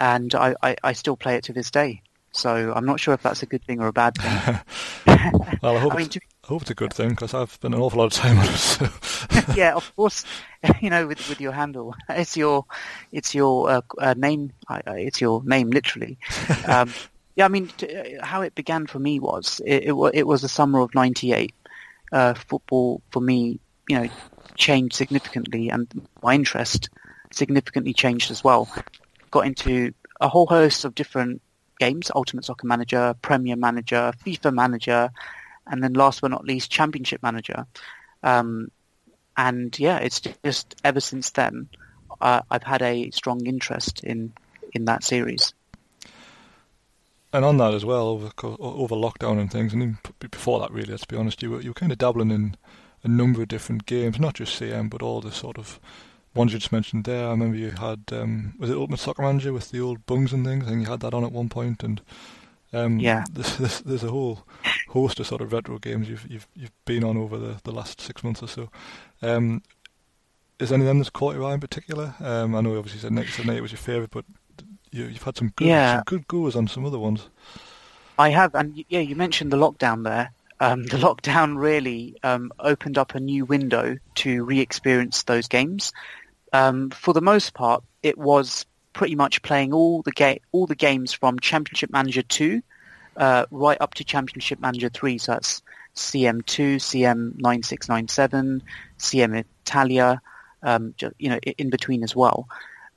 and 0.00 0.34
I, 0.34 0.54
I, 0.62 0.76
I, 0.82 0.92
still 0.94 1.18
play 1.18 1.34
it 1.34 1.44
to 1.44 1.52
this 1.52 1.70
day. 1.70 2.00
So 2.32 2.72
I'm 2.74 2.86
not 2.86 2.98
sure 2.98 3.12
if 3.12 3.22
that's 3.22 3.42
a 3.42 3.46
good 3.46 3.62
thing 3.64 3.80
or 3.82 3.88
a 3.88 3.92
bad 3.92 4.14
thing. 4.16 4.58
well, 5.62 5.76
I 5.76 5.78
hope, 5.78 5.92
I, 5.92 5.98
mean, 5.98 6.08
to, 6.08 6.20
I 6.44 6.46
hope 6.46 6.62
it's 6.62 6.70
a 6.70 6.74
good 6.74 6.94
thing 6.94 7.10
because 7.10 7.34
I've 7.34 7.52
spent 7.52 7.74
an 7.74 7.80
awful 7.82 7.98
lot 7.98 8.06
of 8.06 8.12
time 8.14 8.38
on 8.38 8.46
it. 8.46 8.56
So. 8.56 8.88
yeah, 9.54 9.74
of 9.74 9.94
course. 9.94 10.24
You 10.80 10.90
know, 10.90 11.06
with 11.06 11.28
with 11.28 11.40
your 11.40 11.52
handle, 11.52 11.94
it's 12.08 12.36
your 12.36 12.64
it's 13.12 13.32
your 13.32 13.70
uh, 13.70 13.80
uh, 13.96 14.14
name. 14.16 14.52
it's 14.68 15.20
your 15.20 15.40
name, 15.44 15.70
literally. 15.70 16.18
Um, 16.66 16.92
yeah, 17.36 17.44
I 17.44 17.48
mean, 17.48 17.68
t- 17.76 18.18
how 18.20 18.40
it 18.40 18.56
began 18.56 18.88
for 18.88 18.98
me 18.98 19.20
was 19.20 19.60
it, 19.64 19.84
it, 19.84 20.10
it 20.14 20.26
was 20.26 20.42
the 20.42 20.48
summer 20.48 20.80
of 20.80 20.96
'98 20.96 21.54
uh, 22.10 22.34
football 22.34 23.00
for 23.12 23.20
me, 23.20 23.60
you 23.88 24.00
know, 24.00 24.08
changed 24.58 24.94
significantly, 24.94 25.70
and 25.70 25.88
my 26.22 26.34
interest 26.34 26.90
significantly 27.30 27.94
changed 27.94 28.30
as 28.30 28.44
well. 28.44 28.68
Got 29.30 29.46
into 29.46 29.92
a 30.20 30.28
whole 30.28 30.46
host 30.46 30.84
of 30.84 30.94
different 30.94 31.40
games: 31.78 32.10
Ultimate 32.14 32.44
Soccer 32.44 32.66
Manager, 32.66 33.14
Premier 33.22 33.56
Manager, 33.56 34.12
FIFA 34.26 34.52
Manager, 34.52 35.10
and 35.66 35.82
then 35.82 35.94
last 35.94 36.20
but 36.20 36.30
not 36.30 36.44
least, 36.44 36.70
Championship 36.70 37.22
Manager. 37.22 37.66
Um, 38.22 38.70
and 39.36 39.78
yeah, 39.78 39.98
it's 39.98 40.20
just 40.20 40.74
ever 40.84 41.00
since 41.00 41.30
then 41.30 41.68
uh, 42.20 42.42
I've 42.50 42.64
had 42.64 42.82
a 42.82 43.10
strong 43.10 43.46
interest 43.46 44.04
in 44.04 44.32
in 44.74 44.84
that 44.84 45.02
series 45.02 45.54
and 47.32 47.44
on 47.44 47.58
that 47.58 47.74
as 47.74 47.84
well, 47.84 48.08
over 48.08 48.30
over 48.42 48.94
lockdown 48.94 49.38
and 49.38 49.50
things, 49.50 49.72
and 49.72 49.82
even 49.82 49.98
before 50.18 50.60
that, 50.60 50.70
really, 50.70 50.90
let's 50.90 51.04
be 51.04 51.16
honest, 51.16 51.42
you 51.42 51.50
were 51.50 51.60
you 51.60 51.70
were 51.70 51.74
kind 51.74 51.92
of 51.92 51.98
dabbling 51.98 52.30
in 52.30 52.56
a 53.08 53.10
number 53.10 53.42
of 53.42 53.48
different 53.48 53.86
games, 53.86 54.18
not 54.18 54.34
just 54.34 54.60
CM, 54.60 54.90
but 54.90 55.02
all 55.02 55.20
the 55.20 55.32
sort 55.32 55.58
of 55.58 55.80
ones 56.34 56.52
you 56.52 56.58
just 56.58 56.72
mentioned 56.72 57.04
there. 57.04 57.26
I 57.26 57.30
remember 57.30 57.56
you 57.56 57.70
had 57.70 58.04
um, 58.12 58.54
was 58.58 58.70
it 58.70 58.76
Ultimate 58.76 59.00
Soccer 59.00 59.22
Manager 59.22 59.52
with 59.52 59.70
the 59.70 59.80
old 59.80 60.04
bungs 60.06 60.32
and 60.32 60.44
things, 60.44 60.66
and 60.66 60.80
you 60.80 60.88
had 60.88 61.00
that 61.00 61.14
on 61.14 61.24
at 61.24 61.32
one 61.32 61.48
point. 61.48 61.78
point, 61.78 61.82
and 61.82 62.00
um, 62.72 63.00
yeah, 63.00 63.24
there's, 63.32 64.04
a 64.04 64.10
whole 64.10 64.44
host 64.88 65.18
of 65.20 65.26
sort 65.26 65.40
of 65.40 65.52
retro 65.52 65.78
games 65.78 66.08
you've 66.08 66.30
you've 66.30 66.46
you've 66.54 66.84
been 66.84 67.02
on 67.02 67.16
over 67.16 67.38
the, 67.38 67.60
the 67.64 67.72
last 67.72 68.00
six 68.00 68.22
months 68.22 68.42
or 68.42 68.48
so. 68.48 68.70
Um, 69.22 69.62
is 70.60 70.72
any 70.72 70.82
of 70.82 70.88
them 70.88 70.98
that's 70.98 71.10
caught 71.10 71.34
your 71.34 71.44
eye 71.44 71.54
in 71.54 71.60
particular? 71.60 72.14
Um, 72.20 72.54
I 72.54 72.60
know 72.60 72.72
you 72.72 72.78
obviously 72.78 73.00
said 73.00 73.12
Next 73.12 73.42
Night 73.44 73.62
was 73.62 73.72
your 73.72 73.78
favourite, 73.78 74.10
but 74.10 74.24
you, 74.90 75.06
have 75.06 75.22
had 75.22 75.36
some 75.36 75.52
good, 75.54 75.68
yeah. 75.68 75.96
some 75.96 76.04
good 76.04 76.26
goers 76.26 76.56
on 76.56 76.66
some 76.66 76.84
other 76.84 76.98
ones. 76.98 77.28
I 78.18 78.30
have, 78.30 78.54
and 78.56 78.84
yeah, 78.88 79.00
you 79.00 79.14
mentioned 79.14 79.52
the 79.52 79.56
lockdown 79.56 80.02
there. 80.02 80.32
Um, 80.60 80.84
the 80.84 80.96
lockdown 80.96 81.56
really 81.56 82.16
um, 82.22 82.50
opened 82.58 82.98
up 82.98 83.14
a 83.14 83.20
new 83.20 83.44
window 83.44 83.96
to 84.16 84.44
re-experience 84.44 85.22
those 85.22 85.48
games. 85.48 85.92
Um, 86.52 86.90
for 86.90 87.14
the 87.14 87.20
most 87.20 87.54
part, 87.54 87.84
it 88.02 88.18
was 88.18 88.66
pretty 88.92 89.14
much 89.14 89.42
playing 89.42 89.72
all 89.72 90.02
the 90.02 90.10
ga- 90.10 90.40
all 90.50 90.66
the 90.66 90.74
games 90.74 91.12
from 91.12 91.38
Championship 91.38 91.90
Manager 91.90 92.22
two 92.22 92.62
uh, 93.16 93.46
right 93.50 93.80
up 93.80 93.94
to 93.94 94.04
Championship 94.04 94.58
Manager 94.58 94.88
three. 94.88 95.18
So 95.18 95.32
that's 95.32 95.62
CM 95.94 96.44
two, 96.44 96.76
CM 96.76 97.38
nine 97.38 97.62
six 97.62 97.88
nine 97.88 98.08
seven, 98.08 98.62
CM 98.98 99.44
Italia, 99.64 100.20
um, 100.62 100.94
you 101.18 101.28
know, 101.30 101.38
in 101.56 101.70
between 101.70 102.02
as 102.02 102.16
well 102.16 102.48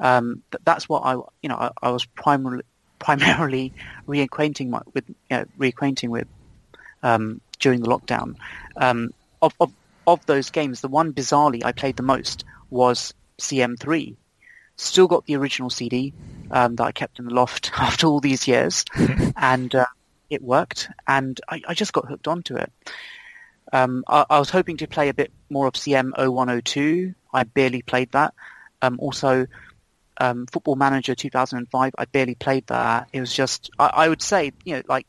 um, 0.02 0.42
that's 0.66 0.90
what 0.90 1.04
I, 1.06 1.14
you 1.14 1.50
know, 1.50 1.56
I, 1.56 1.72
I 1.82 1.92
was 1.92 2.06
primarily 2.06 2.64
primarily 3.00 3.74
reacquainting 4.08 4.70
my, 4.70 4.82
with 4.94 5.08
you 5.08 5.16
know, 5.32 5.46
reacquainting 5.58 6.10
with 6.10 6.28
um, 7.04 7.42
during 7.60 7.82
the 7.82 7.88
lockdown. 7.88 8.36
Um, 8.76 9.14
of, 9.42 9.54
of 9.60 9.72
of 10.08 10.26
those 10.26 10.50
games, 10.50 10.82
the 10.82 10.88
one 10.88 11.14
bizarrely 11.14 11.64
I 11.64 11.72
played 11.72 11.96
the 11.96 12.04
most 12.04 12.44
was 12.70 13.14
CM3. 13.40 14.16
Still 14.78 15.08
got 15.08 15.26
the 15.26 15.36
original 15.36 15.70
CD 15.70 16.14
um, 16.50 16.76
that 16.76 16.84
I 16.84 16.92
kept 16.92 17.20
in 17.20 17.26
the 17.26 17.34
loft 17.34 17.72
after 17.78 18.08
all 18.08 18.20
these 18.20 18.48
years, 18.48 18.86
and 19.38 19.74
uh, 19.76 19.86
it 20.30 20.42
worked, 20.42 20.90
and 21.08 21.40
I, 21.48 21.62
I, 21.68 21.74
just 21.74 21.94
got 21.94 22.08
hooked 22.08 22.28
onto 22.28 22.56
it. 22.56 22.72
Um, 23.72 24.04
I, 24.08 24.26
I, 24.30 24.40
was 24.40 24.50
hoping 24.50 24.78
to 24.78 24.88
play 24.88 25.10
a 25.10 25.14
bit 25.14 25.32
more 25.50 25.68
of 25.68 25.74
CM 25.74 26.12
0102. 26.18 27.14
I 27.34 27.44
barely 27.44 27.82
played 27.82 28.12
that. 28.14 28.34
Um, 28.82 28.98
also, 29.00 29.48
um, 30.20 30.48
Football 30.48 30.76
Manager 30.76 31.16
2005. 31.16 31.94
I 31.98 32.06
barely 32.06 32.36
played 32.36 32.68
that. 32.68 33.10
It 33.14 33.20
was 33.20 33.34
just, 33.34 33.70
I, 33.78 33.92
I 33.94 34.10
would 34.10 34.22
say, 34.22 34.52
you 34.66 34.76
know, 34.76 34.82
like 34.88 35.06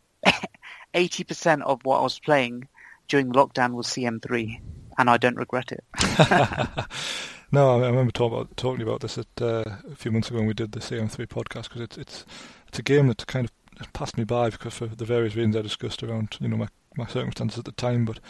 80% 0.95 1.63
of 1.63 1.81
what 1.85 1.99
I 1.99 2.03
was 2.03 2.19
playing 2.19 2.69
during 3.09 3.33
lockdown 3.33 3.73
was 3.73 3.87
CM3, 3.89 4.61
and 4.99 5.11
I 5.11 5.17
don't 5.17 5.37
regret 5.37 5.73
it. 5.73 5.85
no, 7.53 7.83
I 7.83 7.87
remember 7.87 8.13
talk 8.13 8.33
about, 8.33 8.57
talking 8.57 8.83
about 8.83 9.01
this 9.01 9.19
at, 9.19 9.27
uh, 9.41 9.65
a 9.91 9.97
few 9.97 10.11
months 10.11 10.29
ago 10.29 10.39
when 10.39 10.47
we 10.47 10.55
did 10.55 10.73
the 10.73 10.81
CM3 10.81 11.27
podcast 11.27 11.65
because 11.65 11.83
it's 11.83 11.99
it's 11.99 12.25
it's 12.69 12.79
a 12.79 12.83
game 12.83 13.09
that 13.09 13.27
kind 13.27 13.47
of 13.81 13.93
passed 13.93 14.17
me 14.17 14.25
by 14.25 14.49
because 14.51 14.75
for 14.75 14.87
the 14.87 15.05
various 15.05 15.35
reasons 15.35 15.57
I 15.57 15.63
discussed 15.63 16.03
around 16.03 16.39
you 16.41 16.49
know 16.49 16.57
my 16.57 16.69
my 16.97 17.07
circumstances 17.07 17.59
at 17.59 17.65
the 17.65 17.73
time, 17.73 18.05
but 18.05 18.21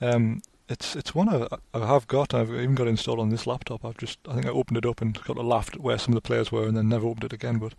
um, 0.00 0.42
it's 0.68 0.96
it's 0.96 1.14
one 1.14 1.28
I, 1.28 1.46
I 1.74 1.86
have 1.86 2.06
got. 2.06 2.34
I've 2.34 2.50
even 2.50 2.74
got 2.74 2.86
it 2.86 2.90
installed 2.90 3.20
on 3.20 3.30
this 3.30 3.46
laptop. 3.46 3.84
I've 3.84 3.96
just 3.96 4.18
I 4.28 4.34
think 4.34 4.46
I 4.46 4.50
opened 4.50 4.78
it 4.78 4.86
up 4.86 5.00
and 5.00 5.22
got 5.24 5.36
a 5.36 5.42
laugh 5.42 5.70
at 5.72 5.80
where 5.80 5.98
some 5.98 6.12
of 6.12 6.16
the 6.16 6.26
players 6.26 6.50
were, 6.50 6.66
and 6.66 6.76
then 6.76 6.88
never 6.88 7.06
opened 7.06 7.24
it 7.24 7.32
again. 7.32 7.58
But 7.58 7.74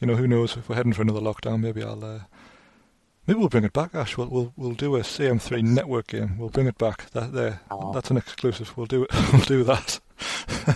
you 0.00 0.06
know, 0.06 0.16
who 0.16 0.26
knows? 0.26 0.56
If 0.56 0.68
we're 0.68 0.76
heading 0.76 0.92
for 0.92 1.02
another 1.02 1.20
lockdown, 1.20 1.60
maybe 1.60 1.82
I'll 1.82 2.04
uh, 2.04 2.20
maybe 3.26 3.38
we'll 3.38 3.48
bring 3.48 3.64
it 3.64 3.72
back. 3.72 3.94
Ash, 3.94 4.16
we'll 4.16 4.28
we'll 4.28 4.52
we'll 4.56 4.74
do 4.74 4.96
a 4.96 5.00
CM3 5.00 5.62
network 5.62 6.08
game. 6.08 6.38
We'll 6.38 6.48
bring 6.48 6.66
it 6.66 6.78
back. 6.78 7.10
That 7.10 7.32
there, 7.32 7.60
oh. 7.70 7.92
that's 7.92 8.10
an 8.10 8.16
exclusive. 8.16 8.76
We'll 8.76 8.86
do 8.86 9.04
it. 9.04 9.10
we'll 9.32 9.42
do 9.42 9.64
that. 9.64 10.00
I'm 10.68 10.74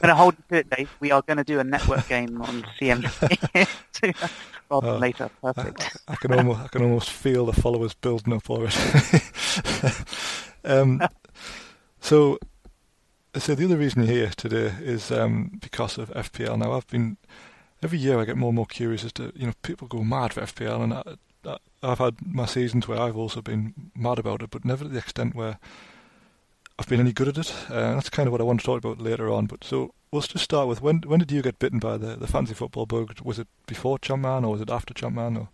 going 0.00 0.08
to 0.08 0.14
hold 0.14 0.36
you 0.36 0.44
to 0.50 0.56
it, 0.56 0.70
Dave. 0.70 0.90
We 1.00 1.10
are 1.10 1.22
going 1.22 1.38
to 1.38 1.44
do 1.44 1.58
a 1.58 1.64
network 1.64 2.06
game 2.08 2.40
on 2.40 2.62
CM3 2.78 3.68
rather 4.70 4.86
than 4.86 4.96
oh, 4.96 4.98
later. 4.98 5.30
Perfect. 5.42 5.98
I, 6.06 6.12
I, 6.12 6.16
can 6.16 6.32
almost 6.34 6.60
I 6.60 6.68
can 6.68 6.82
almost 6.82 7.10
feel 7.10 7.46
the 7.46 7.52
followers 7.52 7.94
building 7.94 8.34
up 8.34 8.48
already. 8.48 8.76
Um, 10.64 11.00
so, 12.00 12.38
so 13.36 13.54
the 13.54 13.64
other 13.64 13.76
reason 13.76 14.02
you're 14.02 14.14
here 14.14 14.32
today 14.36 14.72
is 14.80 15.12
um, 15.12 15.58
because 15.60 15.98
of 15.98 16.10
FPL. 16.10 16.58
Now, 16.58 16.72
I've 16.72 16.86
been 16.86 17.18
every 17.82 17.98
year 17.98 18.18
I 18.18 18.24
get 18.24 18.36
more 18.36 18.48
and 18.48 18.56
more 18.56 18.66
curious 18.66 19.04
as 19.04 19.12
to 19.14 19.32
you 19.36 19.46
know 19.46 19.52
people 19.62 19.88
go 19.88 20.02
mad 20.02 20.32
for 20.32 20.40
FPL, 20.40 20.82
and 20.82 20.94
I, 20.94 21.02
have 21.82 21.98
had 21.98 22.16
my 22.26 22.46
seasons 22.46 22.88
where 22.88 23.00
I've 23.00 23.16
also 23.16 23.42
been 23.42 23.90
mad 23.94 24.18
about 24.18 24.42
it, 24.42 24.50
but 24.50 24.64
never 24.64 24.84
to 24.84 24.90
the 24.90 24.98
extent 24.98 25.34
where 25.34 25.58
I've 26.78 26.88
been 26.88 27.00
any 27.00 27.12
good 27.12 27.28
at 27.28 27.38
it. 27.38 27.54
Uh, 27.68 27.94
that's 27.94 28.10
kind 28.10 28.26
of 28.26 28.32
what 28.32 28.40
I 28.40 28.44
want 28.44 28.60
to 28.60 28.66
talk 28.66 28.78
about 28.78 29.00
later 29.00 29.30
on. 29.30 29.46
But 29.46 29.64
so 29.64 29.94
let's 30.12 30.28
just 30.28 30.44
start 30.44 30.68
with 30.68 30.82
when 30.82 30.98
when 31.06 31.20
did 31.20 31.32
you 31.32 31.42
get 31.42 31.58
bitten 31.58 31.78
by 31.78 31.96
the 31.96 32.16
the 32.16 32.26
fantasy 32.26 32.54
football 32.54 32.86
bug? 32.86 33.20
Was 33.22 33.38
it 33.38 33.48
before 33.66 33.98
Champman 33.98 34.44
or 34.44 34.52
was 34.52 34.60
it 34.60 34.70
after 34.70 34.94
Champman? 34.94 35.36
Or 35.36 35.48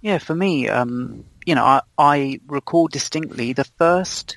yeah, 0.00 0.18
for 0.18 0.34
me, 0.34 0.68
um, 0.68 1.24
you 1.46 1.54
know, 1.54 1.64
I, 1.64 1.80
I 1.96 2.40
recall 2.46 2.88
distinctly 2.88 3.54
the 3.54 3.64
first 3.64 4.36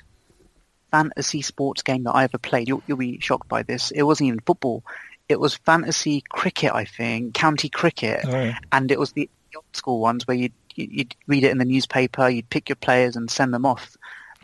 fantasy 0.90 1.42
sports 1.42 1.82
game 1.82 2.04
that 2.04 2.12
I 2.12 2.24
ever 2.24 2.38
played. 2.38 2.68
You'll, 2.68 2.82
you'll 2.86 2.96
be 2.96 3.20
shocked 3.20 3.48
by 3.48 3.62
this. 3.62 3.90
It 3.90 4.02
wasn't 4.02 4.28
even 4.28 4.40
football. 4.40 4.82
It 5.28 5.40
was 5.40 5.54
fantasy 5.54 6.22
cricket, 6.28 6.72
I 6.72 6.84
think, 6.84 7.34
county 7.34 7.68
cricket, 7.68 8.20
oh, 8.24 8.30
yeah. 8.30 8.58
and 8.72 8.90
it 8.90 8.98
was 8.98 9.12
the 9.12 9.28
old 9.54 9.64
school 9.72 10.00
ones 10.00 10.26
where 10.26 10.36
you'd, 10.36 10.52
you'd 10.74 11.14
read 11.26 11.44
it 11.44 11.50
in 11.50 11.58
the 11.58 11.64
newspaper, 11.64 12.28
you'd 12.28 12.50
pick 12.50 12.68
your 12.68 12.76
players 12.76 13.16
and 13.16 13.30
send 13.30 13.52
them 13.52 13.66
off, 13.66 13.96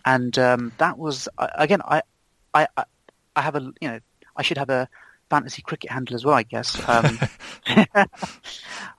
and 0.04 0.38
um, 0.38 0.72
that 0.78 0.98
was 0.98 1.28
again, 1.38 1.80
I, 1.82 2.02
I, 2.52 2.68
I 3.34 3.40
have 3.40 3.56
a, 3.56 3.60
you 3.80 3.88
know, 3.88 4.00
I 4.36 4.42
should 4.42 4.58
have 4.58 4.70
a 4.70 4.88
fantasy 5.30 5.62
cricket 5.62 5.90
handle 5.90 6.14
as 6.14 6.24
well, 6.24 6.34
I 6.34 6.42
guess. 6.42 6.80
Um, 6.86 7.18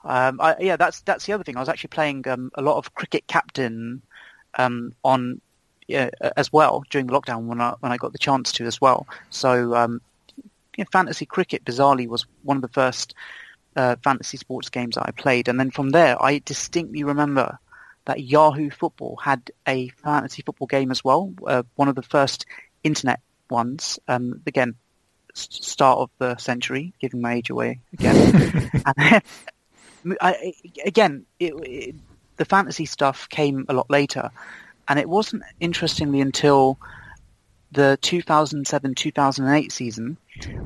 Um, 0.06 0.40
I, 0.40 0.56
yeah, 0.60 0.76
that's 0.76 1.02
that's 1.02 1.26
the 1.26 1.34
other 1.34 1.44
thing. 1.44 1.57
I 1.57 1.60
was 1.60 1.70
actually 1.70 1.90
playing 1.90 2.28
um, 2.28 2.52
a 2.53 2.62
lot 2.62 2.78
of 2.78 2.94
cricket 2.94 3.26
captain 3.28 4.03
um, 4.53 4.94
on 5.03 5.41
yeah, 5.88 6.12
as 6.38 6.53
well 6.53 6.84
during 6.90 7.07
the 7.07 7.14
lockdown 7.14 7.45
when 7.45 7.60
I 7.60 7.74
when 7.80 7.91
I 7.91 7.98
got 7.98 8.12
the 8.12 8.20
chance 8.20 8.52
to 8.53 8.66
as 8.66 8.80
well. 8.80 9.07
So 9.32 9.76
um, 9.76 10.02
yeah, 10.77 10.85
fantasy 10.91 11.26
cricket 11.26 11.65
bizarrely 11.65 12.07
was 12.07 12.26
one 12.43 12.57
of 12.57 12.61
the 12.61 12.69
first 12.69 13.14
uh, 13.76 13.95
fantasy 14.03 14.38
sports 14.38 14.69
games 14.69 14.95
that 14.95 15.07
I 15.07 15.11
played, 15.11 15.47
and 15.47 15.60
then 15.60 15.72
from 15.72 15.89
there 15.89 16.22
I 16.22 16.39
distinctly 16.43 17.03
remember 17.03 17.60
that 18.06 18.22
Yahoo 18.22 18.69
Football 18.69 19.18
had 19.18 19.52
a 19.68 19.89
fantasy 19.89 20.43
football 20.43 20.68
game 20.68 20.91
as 20.91 21.03
well, 21.03 21.34
uh, 21.45 21.64
one 21.76 21.88
of 21.88 21.95
the 21.95 22.03
first 22.03 22.45
internet 22.84 23.19
ones. 23.49 23.99
Um, 24.07 24.41
again, 24.45 24.76
start 25.34 25.99
of 25.99 26.10
the 26.18 26.38
century, 26.38 26.93
giving 26.99 27.22
my 27.22 27.34
age 27.34 27.49
away 27.49 27.80
again. 27.93 28.72
and 28.85 29.23
I, 30.22 30.53
again, 30.85 31.26
it, 31.39 31.53
it, 31.64 31.95
the 32.38 32.45
fantasy 32.45 32.85
stuff 32.85 33.27
came 33.30 33.65
a 33.69 33.73
lot 33.73 33.89
later, 33.89 34.30
and 34.88 34.99
it 34.99 35.10
wasn't 35.10 35.43
interestingly 35.60 36.22
until 36.22 36.77
the 37.76 37.99
2007-2008 38.02 39.72
season 39.72 40.18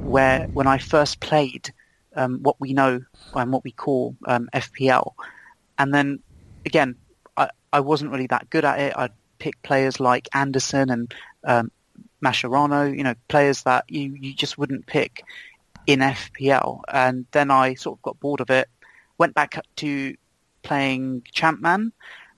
where 0.02 0.48
when 0.54 0.68
I 0.68 0.78
first 0.78 1.20
played 1.20 1.74
um, 2.16 2.40
what 2.42 2.56
we 2.60 2.74
know 2.74 3.04
and 3.34 3.52
what 3.52 3.64
we 3.64 3.72
call 3.72 4.16
um, 4.26 4.48
FPL, 4.54 5.14
and 5.78 5.94
then 5.94 6.20
again, 6.66 6.96
I, 7.36 7.50
I 7.74 7.80
wasn't 7.82 8.12
really 8.12 8.28
that 8.28 8.50
good 8.50 8.64
at 8.64 8.80
it. 8.80 8.94
I'd 8.96 9.12
pick 9.40 9.62
players 9.64 10.00
like 10.00 10.28
Anderson 10.34 10.90
and 10.90 11.14
um, 11.44 11.72
Mascherano, 12.24 12.96
you 12.96 13.04
know, 13.04 13.16
players 13.28 13.64
that 13.64 13.86
you, 13.88 14.16
you 14.20 14.34
just 14.34 14.58
wouldn't 14.58 14.86
pick 14.86 15.24
in 15.88 16.00
FPL. 16.00 16.82
And 16.92 17.26
then 17.32 17.50
I 17.50 17.74
sort 17.74 17.98
of 17.98 18.02
got 18.04 18.20
bored 18.20 18.42
of 18.42 18.50
it, 18.50 18.70
went 19.18 19.34
back 19.34 19.60
to 19.78 20.16
playing 20.62 21.24
Champman, 21.32 21.92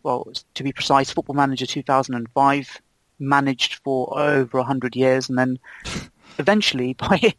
well, 0.04 0.32
to 0.54 0.64
be 0.64 0.72
precise, 0.72 1.12
Football 1.12 1.36
Manager 1.36 1.66
2005, 1.66 2.82
managed 3.22 3.76
for 3.76 4.20
over 4.20 4.58
100 4.58 4.96
years, 4.96 5.30
and 5.30 5.38
then 5.38 5.60
eventually 6.38 6.94
by 7.00 7.34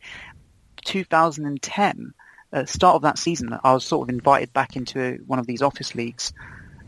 2010, 0.84 2.14
uh, 2.52 2.64
start 2.64 2.96
of 2.96 3.02
that 3.02 3.18
season, 3.18 3.59
I 3.64 3.72
was 3.72 3.84
sort 3.84 4.09
of 4.09 4.14
invited 4.14 4.52
back 4.52 4.76
into 4.76 5.22
one 5.26 5.38
of 5.38 5.46
these 5.46 5.62
office 5.62 5.94
leagues, 5.94 6.32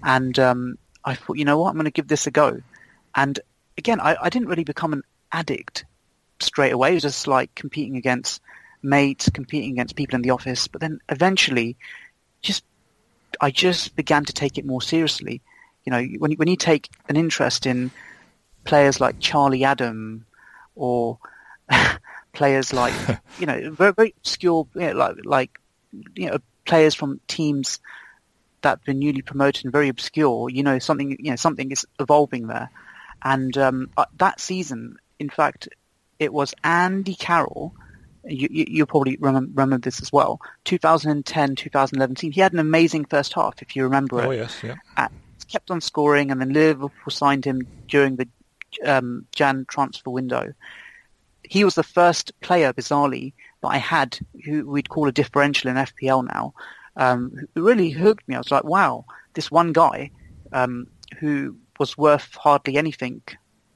and 0.03 0.39
um, 0.39 0.79
I 1.05 1.15
thought, 1.15 1.39
you 1.39 1.45
know 1.45 1.59
what, 1.59 1.71
I'm 1.71 1.75
going 1.75 1.85
to 1.85 1.91
give 1.91 2.09
this 2.09 2.27
a 2.27 2.31
go. 2.31 2.61
And 3.15 3.39
again, 3.79 4.01
I, 4.01 4.17
I 4.21 4.31
didn't 4.31 4.49
really 4.49 4.65
become 4.65 4.93
an 4.93 5.03
addict 5.33 5.85
straight 6.41 6.73
away. 6.73 6.91
It 6.91 6.95
was 6.95 7.03
just 7.03 7.27
like 7.27 7.55
competing 7.55 7.97
against 7.97 8.41
mates, 8.83 9.29
competing 9.31 9.73
against 9.73 9.97
people 9.97 10.17
in 10.17 10.23
the 10.23 10.31
office. 10.31 10.69
But 10.69 10.81
then 10.81 11.01
eventually, 11.09 11.77
just 12.43 12.65
I 13.41 13.51
just 13.51 13.97
began 13.97 14.25
to 14.27 14.33
take 14.33 14.59
it 14.59 14.65
more 14.65 14.83
seriously. 14.83 15.41
You 15.85 15.91
know, 15.91 16.03
when 16.19 16.33
when 16.33 16.49
you 16.49 16.57
take 16.57 16.91
an 17.09 17.17
interest 17.17 17.67
in 17.67 17.91
players 18.65 19.01
like 19.01 19.21
Charlie 19.21 19.65
Adam 19.65 20.27
or 20.75 21.19
players 22.33 22.73
like 22.73 22.95
you 23.39 23.47
know 23.47 23.71
very 23.71 23.93
very 23.93 24.15
obscure 24.19 24.67
you 24.75 24.81
know, 24.81 24.93
like 24.93 25.17
like 25.25 25.61
you 26.15 26.31
know 26.31 26.39
players 26.65 26.95
from 26.95 27.21
teams 27.29 27.79
that 28.63 28.71
have 28.71 28.85
been 28.85 28.99
newly 28.99 29.23
promoted 29.23 29.65
and 29.65 29.73
very 29.73 29.89
obscure. 29.89 30.49
You 30.51 30.63
know 30.63 30.79
something 30.79 31.11
you 31.19 31.31
know 31.31 31.37
something 31.37 31.71
is 31.71 31.87
evolving 32.01 32.47
there, 32.47 32.71
and 33.23 33.57
um, 33.59 33.91
uh, 33.97 34.07
that 34.19 34.41
season 34.41 34.99
in 35.19 35.31
fact, 35.31 35.69
it 36.19 36.33
was 36.33 36.55
Andy 36.63 37.15
Carroll. 37.15 37.75
You, 38.27 38.49
you, 38.51 38.65
you 38.69 38.87
probably 38.87 39.17
remember, 39.21 39.51
remember, 39.61 39.79
this 39.79 40.01
as 40.01 40.11
well. 40.11 40.41
2010, 40.65 41.57
2011 41.57 42.33
He 42.33 42.41
had 42.41 42.55
an 42.55 42.59
amazing 42.59 43.05
first 43.05 43.35
half, 43.35 43.61
if 43.61 43.77
you 43.77 43.85
remember 43.85 44.17
oh, 44.17 44.21
it. 44.21 44.27
Oh 44.27 44.31
yes, 44.31 44.63
yeah. 44.63 44.77
At, 44.97 45.13
kept 45.49 45.71
on 45.71 45.81
scoring, 45.81 46.31
and 46.31 46.41
then 46.41 46.53
Liverpool 46.53 47.11
signed 47.11 47.45
him 47.45 47.67
during 47.87 48.17
the 48.17 48.27
um, 48.85 49.27
Jan 49.35 49.67
transfer 49.69 50.11
window. 50.11 50.53
He 51.43 51.65
was 51.65 51.75
the 51.75 51.83
first 51.83 52.39
player, 52.41 52.73
bizarrely, 52.73 53.35
that 53.63 53.69
I 53.69 53.77
had 53.77 54.19
who 54.45 54.69
we'd 54.69 54.89
call 54.89 55.09
a 55.09 55.13
differential 55.13 55.71
in 55.71 55.77
FPL 55.77 56.27
now. 56.27 56.55
Um, 56.97 57.47
really 57.55 57.91
hooked 57.91 58.27
me. 58.29 58.35
I 58.35 58.39
was 58.39 58.51
like, 58.51 58.65
wow, 58.65 59.05
this 59.35 59.51
one 59.51 59.73
guy 59.73 60.11
um, 60.53 60.87
who 61.19 61.57
was 61.79 61.99
worth 61.99 62.35
hardly 62.37 62.77
anything 62.77 63.21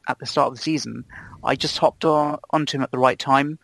at 0.08 0.18
the 0.18 0.26
start 0.26 0.48
of 0.48 0.54
the 0.56 0.62
season, 0.62 1.04
I 1.44 1.54
just 1.54 1.78
hopped 1.78 2.04
on, 2.04 2.38
onto 2.50 2.78
him 2.78 2.82
at 2.82 2.90
the 2.90 2.98
right 2.98 3.18
time, 3.18 3.58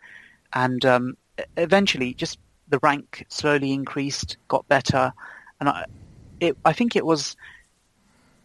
and 0.53 0.85
um, 0.85 1.17
eventually, 1.57 2.13
just 2.13 2.39
the 2.69 2.79
rank 2.79 3.25
slowly 3.29 3.71
increased, 3.73 4.37
got 4.47 4.67
better, 4.67 5.11
and 5.59 5.69
I, 5.69 5.85
it, 6.39 6.57
I 6.63 6.73
think 6.73 6.95
it 6.95 7.05
was 7.05 7.35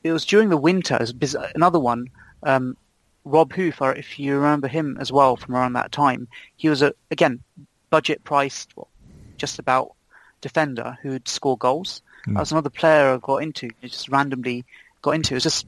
it 0.03 0.13
was 0.13 0.25
during 0.25 0.49
the 0.49 0.57
winter. 0.57 0.99
Another 1.55 1.79
one, 1.79 2.07
um, 2.43 2.77
Rob 3.25 3.53
Huth, 3.53 3.81
if 3.81 4.19
you 4.19 4.37
remember 4.37 4.69
him 4.69 4.97
as 5.01 5.13
well 5.13 5.37
from 5.37 5.55
around 5.55 5.75
that 5.75 5.93
time, 5.93 6.29
he 6.57 6.69
was 6.69 6.83
a 6.83 6.95
again 7.11 7.41
budget 7.91 8.25
priced, 8.25 8.77
well, 8.77 8.89
just 9.37 9.59
about 9.59 9.93
defender 10.41 10.99
who'd 11.03 11.29
score 11.29 11.59
goals. 11.59 12.03
Mm. 12.27 12.35
That 12.35 12.41
was 12.41 12.53
another 12.53 12.71
player 12.71 13.15
I 13.15 13.19
got 13.19 13.43
into, 13.43 13.71
just 13.83 14.09
randomly 14.09 14.65
got 15.03 15.13
into. 15.13 15.35
It 15.35 15.37
was 15.37 15.43
just 15.43 15.67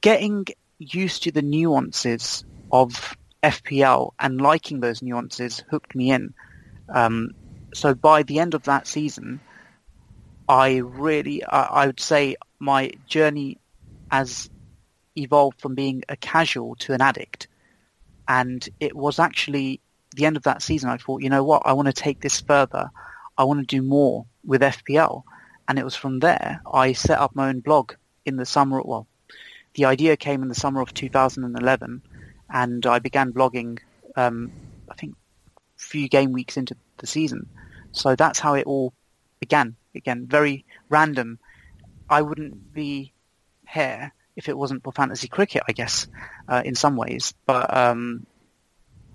getting 0.00 0.46
used 0.78 1.24
to 1.24 1.32
the 1.32 1.42
nuances 1.42 2.44
of 2.72 3.16
FPL 3.42 4.12
and 4.18 4.40
liking 4.40 4.80
those 4.80 5.02
nuances 5.02 5.62
hooked 5.70 5.94
me 5.94 6.10
in. 6.10 6.34
Um, 6.88 7.32
so 7.74 7.94
by 7.94 8.22
the 8.22 8.38
end 8.38 8.54
of 8.54 8.64
that 8.64 8.86
season, 8.86 9.40
I 10.48 10.76
really, 10.78 11.44
I, 11.44 11.62
I 11.62 11.86
would 11.86 12.00
say 12.00 12.36
my 12.58 12.92
journey 13.06 13.58
has 14.10 14.50
evolved 15.20 15.60
from 15.60 15.74
being 15.74 16.02
a 16.08 16.16
casual 16.16 16.74
to 16.76 16.92
an 16.92 17.00
addict. 17.00 17.48
And 18.28 18.68
it 18.78 18.94
was 18.96 19.18
actually 19.18 19.80
the 20.16 20.26
end 20.26 20.36
of 20.36 20.42
that 20.44 20.62
season, 20.62 20.90
I 20.90 20.96
thought, 20.96 21.22
you 21.22 21.30
know 21.30 21.44
what, 21.44 21.62
I 21.64 21.72
want 21.72 21.86
to 21.86 21.92
take 21.92 22.20
this 22.20 22.40
further. 22.40 22.90
I 23.38 23.44
want 23.44 23.60
to 23.60 23.66
do 23.66 23.82
more 23.82 24.26
with 24.44 24.62
FPL. 24.62 25.22
And 25.68 25.78
it 25.78 25.84
was 25.84 25.94
from 25.94 26.18
there 26.18 26.60
I 26.72 26.92
set 26.92 27.18
up 27.18 27.34
my 27.34 27.48
own 27.48 27.60
blog 27.60 27.92
in 28.24 28.36
the 28.36 28.46
summer, 28.46 28.82
well, 28.82 29.06
the 29.74 29.84
idea 29.84 30.16
came 30.16 30.42
in 30.42 30.48
the 30.48 30.54
summer 30.54 30.80
of 30.80 30.92
2011, 30.94 32.02
and 32.52 32.86
I 32.86 32.98
began 32.98 33.32
blogging. 33.32 33.78
Um, 34.16 34.50
I 34.90 34.94
think 34.94 35.14
a 35.54 35.82
few 35.82 36.08
game 36.08 36.32
weeks 36.32 36.56
into 36.56 36.76
the 36.98 37.06
season, 37.06 37.48
so 37.92 38.16
that's 38.16 38.38
how 38.38 38.54
it 38.54 38.66
all 38.66 38.92
began. 39.38 39.76
Again, 39.94 40.26
very 40.26 40.64
random. 40.88 41.38
I 42.08 42.22
wouldn't 42.22 42.72
be 42.72 43.12
here 43.68 44.12
if 44.36 44.48
it 44.48 44.56
wasn't 44.56 44.82
for 44.82 44.92
fantasy 44.92 45.28
cricket, 45.28 45.62
I 45.68 45.72
guess, 45.72 46.06
uh, 46.48 46.62
in 46.64 46.74
some 46.74 46.96
ways. 46.96 47.34
But 47.46 47.76
um, 47.76 48.26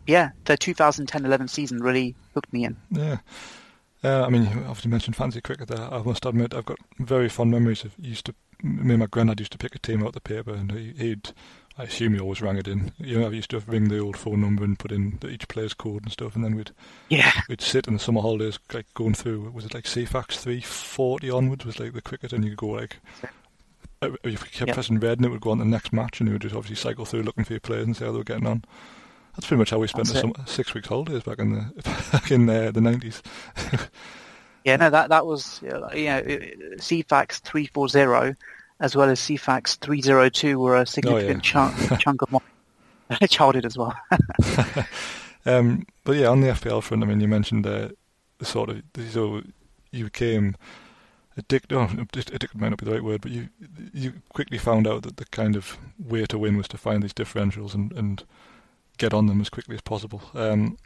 yeah, 0.08 0.30
the 0.46 0.58
2010-11 0.58 1.50
season 1.50 1.80
really 1.80 2.16
hooked 2.34 2.52
me 2.54 2.66
in. 2.66 2.78
Yeah. 2.92 3.18
Uh, 4.04 4.24
I 4.24 4.30
mean, 4.30 4.44
you 4.44 4.60
obviously 4.68 4.92
mentioned 4.92 5.16
fantasy 5.16 5.42
cricket 5.42 5.68
there. 5.68 5.92
I 5.92 6.02
must 6.04 6.26
admit, 6.26 6.54
I've 6.54 6.66
got 6.66 6.78
very 7.00 7.28
fond 7.28 7.52
memories 7.52 7.84
of 7.84 7.94
used 7.98 8.26
to 8.28 8.36
me 8.64 8.94
and 8.94 9.00
my 9.00 9.06
granddad 9.08 9.40
used 9.40 9.52
to 9.52 9.58
pick 9.58 9.76
a 9.76 9.80
team 9.80 10.02
out 10.02 10.10
of 10.10 10.14
the 10.14 10.22
paper, 10.22 10.54
and 10.54 10.72
he, 10.72 11.10
would 11.10 11.34
I 11.78 11.84
assume 11.84 12.14
he 12.14 12.20
always 12.20 12.42
rang 12.42 12.58
it 12.58 12.68
in. 12.68 12.94
You 12.98 13.20
know, 13.20 13.28
I 13.28 13.32
used 13.32 13.50
to 13.52 13.60
ring 13.60 13.90
the 13.90 14.00
old 14.00 14.18
phone 14.18 14.42
number 14.42 14.64
and 14.64 14.80
put 14.80 14.92
in 14.92 15.18
the, 15.22 15.30
each 15.30 15.48
player's 15.48 15.74
code 15.74 16.04
and 16.04 16.12
stuff, 16.12 16.36
and 16.36 16.44
then 16.44 16.56
we'd 16.56 16.72
yeah 17.10 17.32
we'd 17.50 17.62
sit 17.62 17.88
in 17.88 17.94
the 17.94 18.00
summer 18.00 18.22
holidays 18.22 18.60
like 18.74 18.92
going 18.94 19.14
through. 19.14 19.52
Was 19.52 19.66
it 19.66 19.74
like 19.74 19.86
Ceefax 19.86 20.38
three 20.38 20.62
forty 20.62 21.30
onwards 21.30 21.66
was 21.66 21.80
like 21.80 21.94
the 21.94 22.02
cricket, 22.02 22.34
and 22.34 22.46
you 22.46 22.56
go 22.56 22.68
like. 22.68 22.98
Uh, 24.02 24.10
you 24.24 24.38
kept 24.38 24.68
yep. 24.68 24.74
pressing 24.74 25.00
red 25.00 25.20
and 25.20 25.26
it 25.26 25.30
would 25.30 25.42
go 25.42 25.52
on 25.52 25.58
to 25.58 25.64
the 25.64 25.70
next 25.70 25.94
match, 25.94 26.20
and 26.20 26.28
you 26.28 26.34
would 26.34 26.42
just 26.42 26.56
obviously 26.56 26.76
cycle 26.76 27.06
through 27.06 27.24
looking 27.24 27.44
for 27.44 27.54
your 27.54 27.60
players 27.60 27.86
and 27.86 27.96
see 27.96 28.06
how 28.06 28.12
they 28.12 28.18
were 28.18 28.24
getting 28.24 28.48
on. 28.48 28.64
That's 29.36 29.48
pretty 29.48 29.60
much 29.60 29.72
how 29.72 29.80
we 29.80 29.88
spent 29.88 30.08
the 30.08 30.20
summer, 30.20 30.34
six 30.46 30.74
weeks 30.74 30.88
holidays 30.88 31.24
back 31.24 31.40
in 31.40 31.54
the 31.54 31.84
back 32.12 32.32
in 32.32 32.50
uh, 32.50 32.72
the 32.72 32.82
nineties. 32.82 33.22
yeah, 34.66 34.78
no, 34.78 34.90
that 34.90 35.10
that 35.10 35.26
was 35.26 35.60
you 35.64 35.70
know 35.70 35.90
Ceefax 36.78 37.40
three 37.40 37.68
four 37.68 37.90
zero 37.90 38.36
as 38.80 38.96
well 38.96 39.10
as 39.10 39.20
Ceefax 39.20 39.78
302 39.78 40.60
were 40.60 40.78
a 40.78 40.86
significant 40.86 41.30
oh, 41.56 41.62
yeah. 41.62 41.72
chunk, 41.72 42.00
chunk 42.00 42.22
of 42.22 42.32
my 42.32 42.42
childhood 43.28 43.66
as 43.66 43.78
well. 43.78 43.96
um, 45.46 45.86
but 46.04 46.18
yeah, 46.18 46.28
on 46.28 46.42
the 46.42 46.48
FPL 46.48 46.84
front, 46.84 47.04
I 47.04 47.06
mean, 47.06 47.20
you 47.20 47.28
mentioned 47.28 47.66
uh, 47.66 47.90
the 48.40 48.46
sort 48.46 48.70
of 48.70 48.82
so 49.12 49.42
you 49.92 50.06
became 50.06 50.56
addicted. 51.38 51.76
Oh, 51.76 51.84
addicted 52.02 52.56
might 52.56 52.70
not 52.70 52.80
be 52.80 52.86
the 52.86 52.94
right 52.94 53.04
word, 53.04 53.22
but 53.22 53.32
you 53.32 53.50
you 53.94 54.14
quickly 54.34 54.58
found 54.58 54.88
out 54.88 55.04
that 55.04 55.18
the 55.18 55.26
kind 55.26 55.56
of 55.56 55.78
way 56.00 56.26
to 56.26 56.38
win 56.38 56.58
was 56.58 56.68
to 56.70 56.78
find 56.78 57.04
these 57.04 57.14
differentials 57.14 57.74
and, 57.74 57.92
and 57.94 58.24
get 58.98 59.14
on 59.14 59.28
them 59.28 59.42
as 59.42 59.50
quickly 59.50 59.76
as 59.76 59.82
possible. 59.82 60.22
Um, 60.34 60.78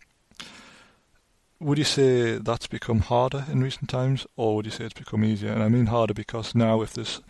would 1.60 1.78
you 1.78 1.84
say 1.84 2.38
that's 2.38 2.68
become 2.68 3.00
harder 3.00 3.46
in 3.52 3.62
recent 3.62 3.90
times, 3.90 4.26
or 4.38 4.56
would 4.56 4.66
you 4.66 4.72
say 4.72 4.86
it's 4.86 4.94
become 4.94 5.24
easier? 5.24 5.52
And 5.52 5.62
I 5.62 5.70
mean 5.70 5.88
harder 5.88 6.14
because 6.14 6.56
now, 6.56 6.82
if 6.82 6.94
there's 6.94 7.22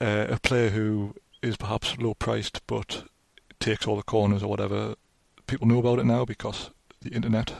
uh, 0.00 0.26
a 0.28 0.40
player 0.40 0.70
who 0.70 1.14
is 1.42 1.56
perhaps 1.56 1.96
low 1.98 2.14
priced 2.14 2.66
but 2.66 3.04
takes 3.60 3.86
all 3.86 3.96
the 3.96 4.02
corners 4.02 4.42
or 4.42 4.48
whatever, 4.48 4.94
people 5.46 5.68
know 5.68 5.78
about 5.78 6.00
it 6.00 6.06
now 6.06 6.24
because 6.24 6.70
the 7.08 7.16
internet, 7.16 7.52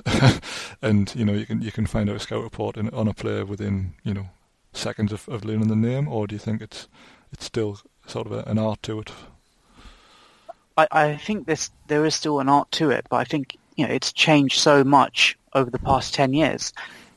and 0.82 1.14
you 1.14 1.24
know 1.24 1.32
you 1.32 1.46
can 1.46 1.62
you 1.62 1.72
can 1.72 1.86
find 1.86 2.08
out 2.08 2.16
a 2.16 2.20
scout 2.20 2.42
report 2.42 2.76
in, 2.76 2.88
on 2.90 3.08
a 3.08 3.14
player 3.14 3.44
within 3.44 3.94
you 4.04 4.14
know 4.14 4.28
seconds 4.72 5.12
of, 5.12 5.28
of 5.28 5.44
learning 5.44 5.68
the 5.68 5.76
name, 5.76 6.08
or 6.08 6.26
do 6.26 6.34
you 6.34 6.38
think 6.38 6.60
it's 6.60 6.88
it's 7.32 7.44
still 7.44 7.78
sort 8.06 8.26
of 8.26 8.32
a, 8.32 8.42
an 8.50 8.58
art 8.58 8.82
to 8.84 9.00
it? 9.00 9.12
I, 10.76 10.86
I 10.92 11.16
think 11.16 11.46
this 11.46 11.70
there 11.86 12.04
is 12.04 12.14
still 12.14 12.40
an 12.40 12.48
art 12.48 12.70
to 12.72 12.90
it, 12.90 13.06
but 13.10 13.16
I 13.16 13.24
think 13.24 13.56
you 13.76 13.86
know 13.86 13.92
it's 13.92 14.12
changed 14.12 14.58
so 14.58 14.84
much 14.84 15.36
over 15.54 15.70
the 15.70 15.78
past 15.78 16.14
ten 16.14 16.32
years, 16.32 16.72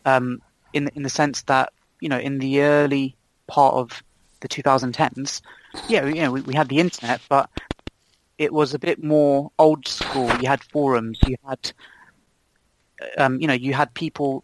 um, 0.05 0.41
in 0.73 0.89
in 0.95 1.03
the 1.03 1.09
sense 1.09 1.43
that 1.43 1.73
you 1.99 2.09
know 2.09 2.19
in 2.19 2.39
the 2.39 2.61
early 2.61 3.15
part 3.47 3.75
of 3.75 4.01
the 4.39 4.47
2010s, 4.47 5.41
yeah, 5.87 6.05
you 6.05 6.21
know 6.21 6.31
we, 6.31 6.41
we 6.41 6.55
had 6.55 6.69
the 6.69 6.79
internet, 6.79 7.21
but 7.29 7.49
it 8.37 8.51
was 8.51 8.73
a 8.73 8.79
bit 8.79 9.03
more 9.03 9.51
old 9.59 9.87
school. 9.87 10.27
You 10.41 10.47
had 10.47 10.63
forums, 10.63 11.19
you 11.27 11.35
had 11.47 11.71
um, 13.17 13.39
you 13.41 13.47
know, 13.47 13.53
you 13.53 13.73
had 13.73 13.93
people 13.93 14.43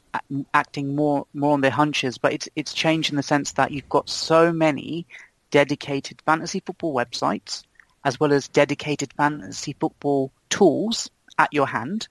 acting 0.54 0.96
more 0.96 1.26
more 1.34 1.54
on 1.54 1.62
their 1.62 1.72
hunches, 1.72 2.18
but 2.18 2.34
it's 2.34 2.50
it's 2.56 2.74
changed 2.74 3.12
in 3.12 3.16
the 3.16 3.24
sense 3.24 3.54
that 3.54 3.72
you've 3.72 3.90
got 3.90 4.10
so 4.10 4.52
many 4.52 5.06
dedicated 5.52 6.22
fantasy 6.26 6.60
football 6.60 6.94
websites 6.94 7.64
as 8.04 8.20
well 8.20 8.32
as 8.32 8.48
dedicated 8.48 9.12
fantasy 9.14 9.76
football 9.80 10.32
tools 10.50 11.10
at 11.38 11.54
your 11.54 11.68
hand, 11.68 12.08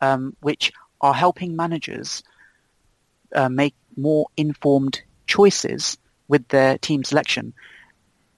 um, 0.00 0.36
which 0.40 0.72
are 1.00 1.14
helping 1.14 1.56
managers 1.56 2.22
uh, 3.34 3.48
make 3.48 3.74
more 3.96 4.26
informed 4.36 5.02
choices 5.26 5.98
with 6.28 6.46
their 6.48 6.78
team 6.78 7.02
selection. 7.02 7.52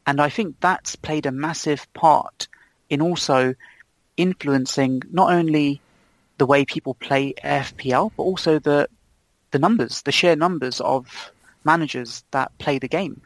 And 0.06 0.20
I 0.20 0.28
think 0.28 0.56
that's 0.60 0.96
played 0.96 1.26
a 1.26 1.32
massive 1.32 1.92
part 1.94 2.48
in 2.88 3.02
also 3.02 3.54
influencing 4.16 5.02
not 5.10 5.32
only 5.32 5.80
the 6.38 6.46
way 6.46 6.64
people 6.64 6.94
play 6.94 7.34
FPL, 7.42 8.12
but 8.16 8.22
also 8.22 8.58
the 8.58 8.88
the 9.50 9.58
numbers, 9.58 10.02
the 10.02 10.12
sheer 10.12 10.34
numbers 10.34 10.80
of 10.80 11.32
managers 11.64 12.24
that 12.32 12.56
play 12.58 12.78
the 12.78 12.88
game. 12.88 13.20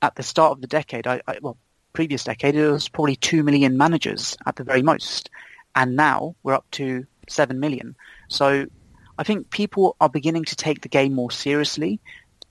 At 0.00 0.16
the 0.16 0.22
start 0.22 0.52
of 0.52 0.60
the 0.62 0.66
decade, 0.66 1.06
I, 1.06 1.20
I 1.28 1.38
well, 1.42 1.58
previous 1.92 2.24
decade, 2.24 2.54
it 2.54 2.70
was 2.70 2.88
probably 2.88 3.16
2 3.16 3.42
million 3.42 3.76
managers 3.76 4.36
at 4.46 4.56
the 4.56 4.64
very 4.64 4.82
most. 4.82 5.30
And 5.74 5.96
now 5.96 6.34
we're 6.42 6.54
up 6.54 6.66
to 6.72 7.06
7 7.28 7.58
million. 7.60 7.94
So 8.28 8.66
I 9.18 9.24
think 9.24 9.50
people 9.50 9.96
are 10.00 10.08
beginning 10.08 10.44
to 10.46 10.56
take 10.56 10.82
the 10.82 10.88
game 10.88 11.14
more 11.14 11.30
seriously, 11.30 12.00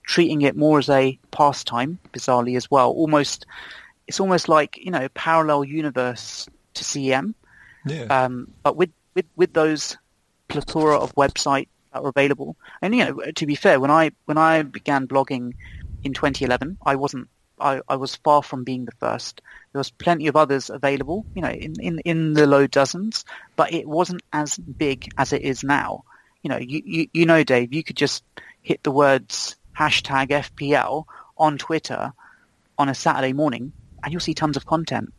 treating 0.03 0.41
it 0.41 0.55
more 0.55 0.79
as 0.79 0.89
a 0.89 1.17
pastime, 1.31 1.99
bizarrely 2.13 2.55
as 2.55 2.69
well. 2.69 2.91
Almost, 2.91 3.45
it's 4.07 4.19
almost 4.19 4.49
like, 4.49 4.77
you 4.77 4.91
know, 4.91 5.07
parallel 5.09 5.63
universe 5.63 6.47
to 6.75 6.83
CM. 6.83 7.33
Yeah. 7.85 8.03
Um, 8.03 8.53
but 8.63 8.75
with, 8.75 8.91
with, 9.13 9.25
with 9.35 9.53
those 9.53 9.97
plethora 10.47 10.97
of 10.97 11.13
websites 11.15 11.67
that 11.93 12.03
were 12.03 12.09
available. 12.09 12.55
And, 12.81 12.95
you 12.95 13.05
know, 13.05 13.21
to 13.35 13.45
be 13.45 13.55
fair, 13.55 13.79
when 13.79 13.91
I, 13.91 14.11
when 14.25 14.38
I 14.38 14.63
began 14.63 15.07
blogging 15.07 15.53
in 16.03 16.13
2011, 16.13 16.77
I 16.85 16.95
wasn't 16.95 17.27
I, 17.61 17.81
I 17.88 17.95
was 17.95 18.15
far 18.15 18.41
from 18.43 18.63
being 18.63 18.85
the 18.85 18.91
first. 18.99 19.41
There 19.71 19.79
was 19.79 19.91
plenty 19.91 20.27
of 20.27 20.35
others 20.35 20.69
available, 20.69 21.25
you 21.35 21.41
know, 21.41 21.49
in, 21.49 21.75
in, 21.79 21.99
in 21.99 22.33
the 22.33 22.47
low 22.47 22.67
dozens, 22.67 23.23
but 23.55 23.73
it 23.73 23.88
wasn't 23.88 24.23
as 24.33 24.57
big 24.57 25.11
as 25.17 25.31
it 25.31 25.43
is 25.43 25.63
now. 25.63 26.03
You 26.41 26.49
know, 26.49 26.57
you, 26.57 26.81
you, 26.83 27.07
you 27.13 27.25
know, 27.25 27.43
Dave, 27.43 27.73
you 27.73 27.83
could 27.83 27.95
just 27.95 28.23
hit 28.61 28.83
the 28.83 28.91
words 28.91 29.55
hashtag 29.77 30.29
FPL 30.29 31.05
on 31.38 31.57
Twitter 31.57 32.13
on 32.77 32.89
a 32.89 32.95
Saturday 32.95 33.33
morning 33.33 33.71
and 34.03 34.11
you'll 34.11 34.19
see 34.19 34.33
tons 34.33 34.57
of 34.57 34.65
content. 34.65 35.13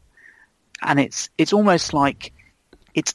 And 0.83 0.99
it's, 0.99 1.31
it's 1.39 1.53
almost 1.53 1.95
like 1.95 2.33
it's, 2.93 3.15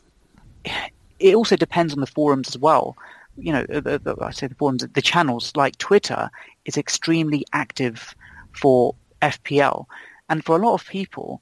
it 1.20 1.36
also 1.36 1.56
depends 1.56 1.94
on 1.94 2.00
the 2.00 2.08
forums 2.08 2.50
as 2.50 2.58
well. 2.58 2.96
You 3.38 3.54
know, 3.54 3.66
the, 3.68 4.00
the, 4.00 4.16
I 4.22 4.32
say 4.32 4.48
the 4.48 4.56
forums, 4.56 4.86
the 4.92 5.02
channels 5.02 5.52
like 5.56 5.78
Twitter 5.78 6.30
is 6.66 6.78
extremely 6.78 7.46
active 7.54 8.16
for 8.54 8.96
FPL. 9.22 9.86
And 10.30 10.44
for 10.44 10.56
a 10.56 10.66
lot 10.66 10.74
of 10.74 10.88
people, 10.88 11.42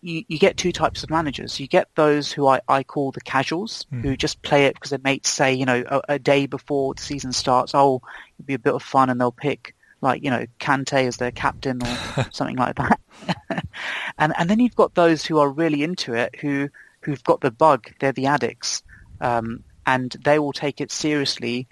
you, 0.00 0.24
you 0.28 0.38
get 0.38 0.56
two 0.56 0.72
types 0.72 1.02
of 1.02 1.10
managers. 1.10 1.58
You 1.58 1.66
get 1.66 1.88
those 1.94 2.30
who 2.32 2.46
I, 2.46 2.60
I 2.68 2.82
call 2.82 3.12
the 3.12 3.20
casuals, 3.20 3.86
mm. 3.92 4.02
who 4.02 4.16
just 4.16 4.42
play 4.42 4.66
it 4.66 4.74
because 4.74 4.90
their 4.90 5.00
mates 5.02 5.30
say, 5.30 5.52
you 5.54 5.64
know, 5.64 5.82
a, 5.86 6.14
a, 6.14 6.18
day 6.18 6.46
before 6.46 6.94
the 6.94 7.02
season 7.02 7.32
starts, 7.32 7.74
oh, 7.74 8.02
it'll 8.38 8.46
be 8.46 8.54
a 8.54 8.58
bit 8.58 8.74
of 8.74 8.82
fun, 8.82 9.10
and 9.10 9.20
they'll 9.20 9.32
pick 9.32 9.74
like 10.02 10.24
you 10.24 10.30
know 10.30 10.46
Kante 10.58 11.06
as 11.06 11.18
their 11.18 11.30
captain 11.30 11.82
or 11.82 12.26
something 12.30 12.56
like 12.56 12.76
that. 12.76 13.00
and 14.18 14.34
and 14.38 14.50
then 14.50 14.60
you've 14.60 14.76
got 14.76 14.94
those 14.94 15.24
who 15.24 15.38
are 15.38 15.48
really 15.48 15.82
into 15.82 16.14
it, 16.14 16.36
who 16.40 16.68
who've 17.02 17.22
got 17.24 17.40
the 17.40 17.50
bug. 17.50 17.90
They're 18.00 18.12
the 18.12 18.26
addicts, 18.26 18.82
um, 19.20 19.64
and 19.86 20.14
they 20.24 20.38
will 20.38 20.52
take 20.52 20.80
it 20.80 20.92
seriously 20.92 21.68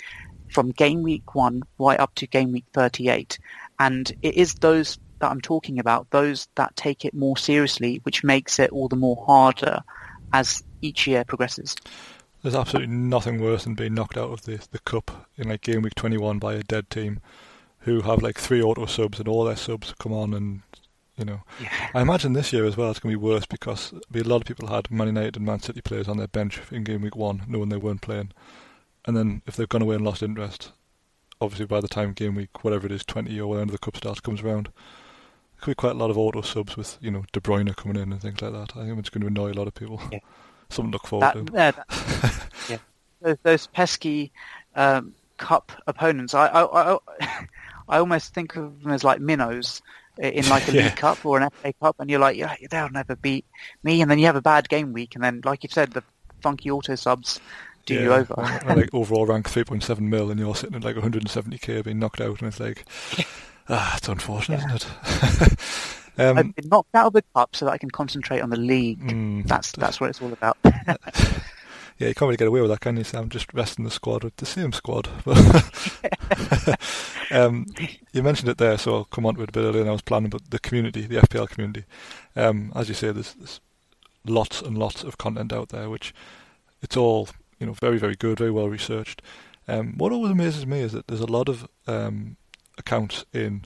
from 0.51 0.71
game 0.71 1.03
week 1.03 1.35
one 1.35 1.63
right 1.79 2.01
up 2.01 2.15
to 2.17 2.27
game 2.27 2.53
week 2.53 2.67
thirty 2.73 3.09
eight. 3.09 3.39
And 3.79 4.11
it 4.23 4.35
is 4.35 4.55
those 4.55 4.99
that 5.21 5.31
I'm 5.31 5.41
talking 5.41 5.79
about, 5.79 6.11
those 6.11 6.49
that 6.55 6.77
take 6.77 7.05
it 7.05 7.15
more 7.15 7.37
seriously, 7.37 8.01
which 8.05 8.25
makes 8.25 8.59
it 8.59 8.71
all 8.71 8.89
the 8.89 8.97
more 8.97 9.25
harder 9.27 9.81
as 10.33 10.63
each 10.81 11.07
year 11.07 11.25
progresses. 11.25 11.75
There's 12.43 12.55
absolutely 12.55 12.95
nothing 12.95 13.41
worse 13.41 13.65
than 13.65 13.75
being 13.75 13.95
knocked 13.95 14.17
out 14.17 14.31
of 14.31 14.43
the, 14.43 14.61
the 14.71 14.79
cup 14.81 15.29
in 15.37 15.49
like 15.49 15.63
game 15.63 15.83
week 15.83 15.97
21 15.97 16.39
by 16.39 16.55
a 16.55 16.63
dead 16.63 16.89
team 16.89 17.21
who 17.81 18.03
have 18.03 18.23
like 18.23 18.39
three 18.39 18.63
auto 18.63 18.87
subs 18.87 19.19
and 19.19 19.29
all 19.29 19.45
their 19.45 19.57
subs 19.57 19.95
come 19.99 20.13
on 20.13 20.35
and 20.35 20.63
you 21.19 21.25
know. 21.25 21.43
Yeah. 21.61 21.91
I 21.95 22.01
imagine 22.01 22.33
this 22.33 22.53
year 22.53 22.65
as 22.65 22.77
well 22.77 22.91
it's 22.91 23.01
going 23.01 23.13
to 23.13 23.19
be 23.19 23.25
worse 23.25 23.47
because 23.47 23.93
be 24.11 24.21
a 24.21 24.25
lot 24.25 24.43
of 24.43 24.47
people 24.47 24.69
had 24.69 24.91
Man 24.91 25.09
United 25.09 25.37
and 25.37 25.45
Man 25.45 25.61
City 25.61 25.81
players 25.81 26.09
on 26.09 26.17
their 26.17 26.29
bench 26.29 26.61
in 26.71 26.85
game 26.85 27.03
week 27.03 27.17
one 27.17 27.43
knowing 27.49 27.69
they 27.69 27.77
weren't 27.77 28.03
playing. 28.03 28.33
And 29.05 29.17
then 29.17 29.43
if 29.47 29.57
they've 29.57 29.69
gone 29.69 29.83
away 29.83 29.97
and 29.97 30.05
lost 30.05 30.23
interest, 30.23 30.73
obviously 31.41 31.67
by 31.67 31.81
the 31.81 31.89
time 31.89 32.13
game 32.13 32.35
week, 32.35 32.63
whatever 32.65 32.87
it 32.87 32.93
is, 32.93 33.05
20 33.05 33.39
or 33.41 33.49
whatever 33.49 33.73
the 33.73 33.79
cup 33.79 33.97
starts 33.97 34.21
comes 34.21 34.43
around, 34.43 34.67
there 34.67 35.61
could 35.61 35.71
be 35.73 35.75
quite 35.75 35.93
a 35.93 35.99
lot 35.99 36.11
of 36.11 36.19
auto 36.19 36.41
subs 36.41 36.77
with, 36.77 36.99
you 37.01 37.11
know, 37.11 37.25
De 37.33 37.41
Bruyne 37.41 37.75
coming 37.77 38.01
in 38.01 38.13
and 38.13 38.21
things 38.21 38.41
like 38.41 38.53
that. 38.53 38.77
I 38.77 38.87
think 38.87 38.99
it's 38.99 39.11
going 39.11 39.23
to 39.23 39.29
annoy 39.29 39.53
a 39.53 39.59
lot 39.59 39.69
of 39.69 39.75
people. 39.75 40.01
Yeah. 40.13 40.21
Something 40.71 40.93
to 40.93 40.97
look 40.97 41.07
forward 41.07 41.27
that, 41.27 41.47
to. 41.47 41.53
Yeah, 41.55 41.71
that, 41.71 42.49
yeah. 42.69 42.79
Those, 43.23 43.37
those 43.43 43.67
pesky 43.69 44.31
um, 44.77 45.15
cup 45.39 45.73
opponents, 45.87 46.35
I, 46.35 46.49
I, 46.49 46.93
I, 46.93 46.99
I 47.89 47.99
almost 47.99 48.35
think 48.35 48.57
of 48.57 48.83
them 48.83 48.93
as 48.93 49.03
like 49.03 49.21
minnows 49.21 49.81
in 50.19 50.49
like 50.49 50.69
a 50.69 50.73
yeah. 50.75 50.85
League 50.85 50.97
Cup 50.97 51.25
or 51.25 51.41
an 51.41 51.49
FA 51.51 51.73
Cup, 51.75 51.97
and 51.99 52.11
you're 52.11 52.21
like, 52.21 52.37
yeah, 52.37 52.55
they'll 52.71 52.91
never 52.91 53.17
beat 53.17 53.45
me. 53.83 54.03
And 54.03 54.11
then 54.11 54.19
you 54.19 54.27
have 54.27 54.37
a 54.37 54.43
bad 54.43 54.69
game 54.69 54.93
week, 54.93 55.15
and 55.15 55.25
then, 55.25 55.41
like 55.45 55.63
you 55.63 55.69
said, 55.71 55.93
the 55.93 56.03
funky 56.41 56.71
auto 56.71 56.95
subs 56.95 57.41
do 57.87 57.95
yeah, 57.95 58.01
you 58.01 58.13
over. 58.13 58.35
I, 58.39 58.75
like 58.75 58.95
overall 58.95 59.27
rank 59.27 59.51
3.7 59.51 60.01
mil, 60.01 60.31
and 60.31 60.39
you're 60.39 60.55
sitting 60.55 60.77
at 60.77 60.85
like 60.85 60.97
170k 60.97 61.85
being 61.85 61.99
knocked 61.99 62.21
out, 62.21 62.41
and 62.41 62.49
it's 62.49 62.61
like, 62.61 62.85
ah, 63.69 63.97
it's 63.97 64.09
unfortunate, 64.09 64.61
yeah. 64.61 64.75
isn't 64.75 65.53
it? 65.53 65.61
um, 66.19 66.39
I've 66.39 66.55
been 66.55 66.69
knocked 66.69 66.95
out 66.95 67.07
of 67.07 67.13
the 67.15 67.25
cup 67.35 67.57
so 67.57 67.65
that 67.65 67.73
I 67.73 67.79
can 67.79 67.91
concentrate 67.91 68.41
on 68.41 68.51
the 68.51 68.57
league. 68.57 69.01
Mm, 69.01 69.47
that's 69.47 69.73
that's 69.73 70.01
what 70.01 70.11
it's 70.11 70.21
all 70.21 70.33
about. 70.33 70.59
yeah, 71.99 72.09
you 72.09 72.15
can't 72.15 72.29
really 72.29 72.37
get 72.37 72.49
away 72.49 72.61
with 72.61 72.71
that, 72.71 72.81
can 72.81 72.97
you, 72.97 73.05
Sam? 73.05 73.29
Just 73.29 73.53
resting 73.53 73.85
the 73.85 73.91
squad 73.91 74.25
with 74.25 74.37
the 74.37 74.47
same 74.47 74.73
squad. 74.73 75.09
um, 77.31 77.67
you 78.13 78.23
mentioned 78.23 78.49
it 78.49 78.59
there, 78.59 78.79
so 78.79 78.95
I'll 78.95 79.05
come 79.05 79.27
on 79.27 79.35
to 79.35 79.43
it 79.43 79.51
a 79.51 79.53
bit 79.53 79.61
earlier 79.61 79.81
than 79.81 79.89
I 79.89 79.93
was 79.93 80.03
planning, 80.03 80.31
but 80.31 80.51
the 80.51 80.59
community, 80.59 81.03
the 81.07 81.17
FPL 81.17 81.49
community. 81.49 81.85
Um, 82.37 82.73
as 82.75 82.89
you 82.89 82.95
say, 82.95 83.13
there's, 83.13 83.35
there's 83.35 83.61
lots 84.25 84.63
and 84.63 84.79
lots 84.79 85.03
of 85.03 85.19
content 85.19 85.53
out 85.53 85.71
there, 85.71 85.91
which 85.91 86.15
it's 86.83 86.97
all 86.97 87.29
you 87.59 87.67
know, 87.67 87.73
very, 87.73 87.99
very 87.99 88.15
good, 88.15 88.39
very 88.39 88.51
well 88.51 88.69
researched. 88.69 89.23
Um, 89.67 89.95
what 89.99 90.13
always 90.13 90.33
amazes 90.33 90.67
me 90.67 90.81
is 90.81 90.93
that 90.93 91.09
there's 91.09 91.21
a 91.21 91.27
lot 91.27 91.49
of 91.49 91.69
um, 91.87 92.37
accounts 92.79 93.25
in, 93.33 93.65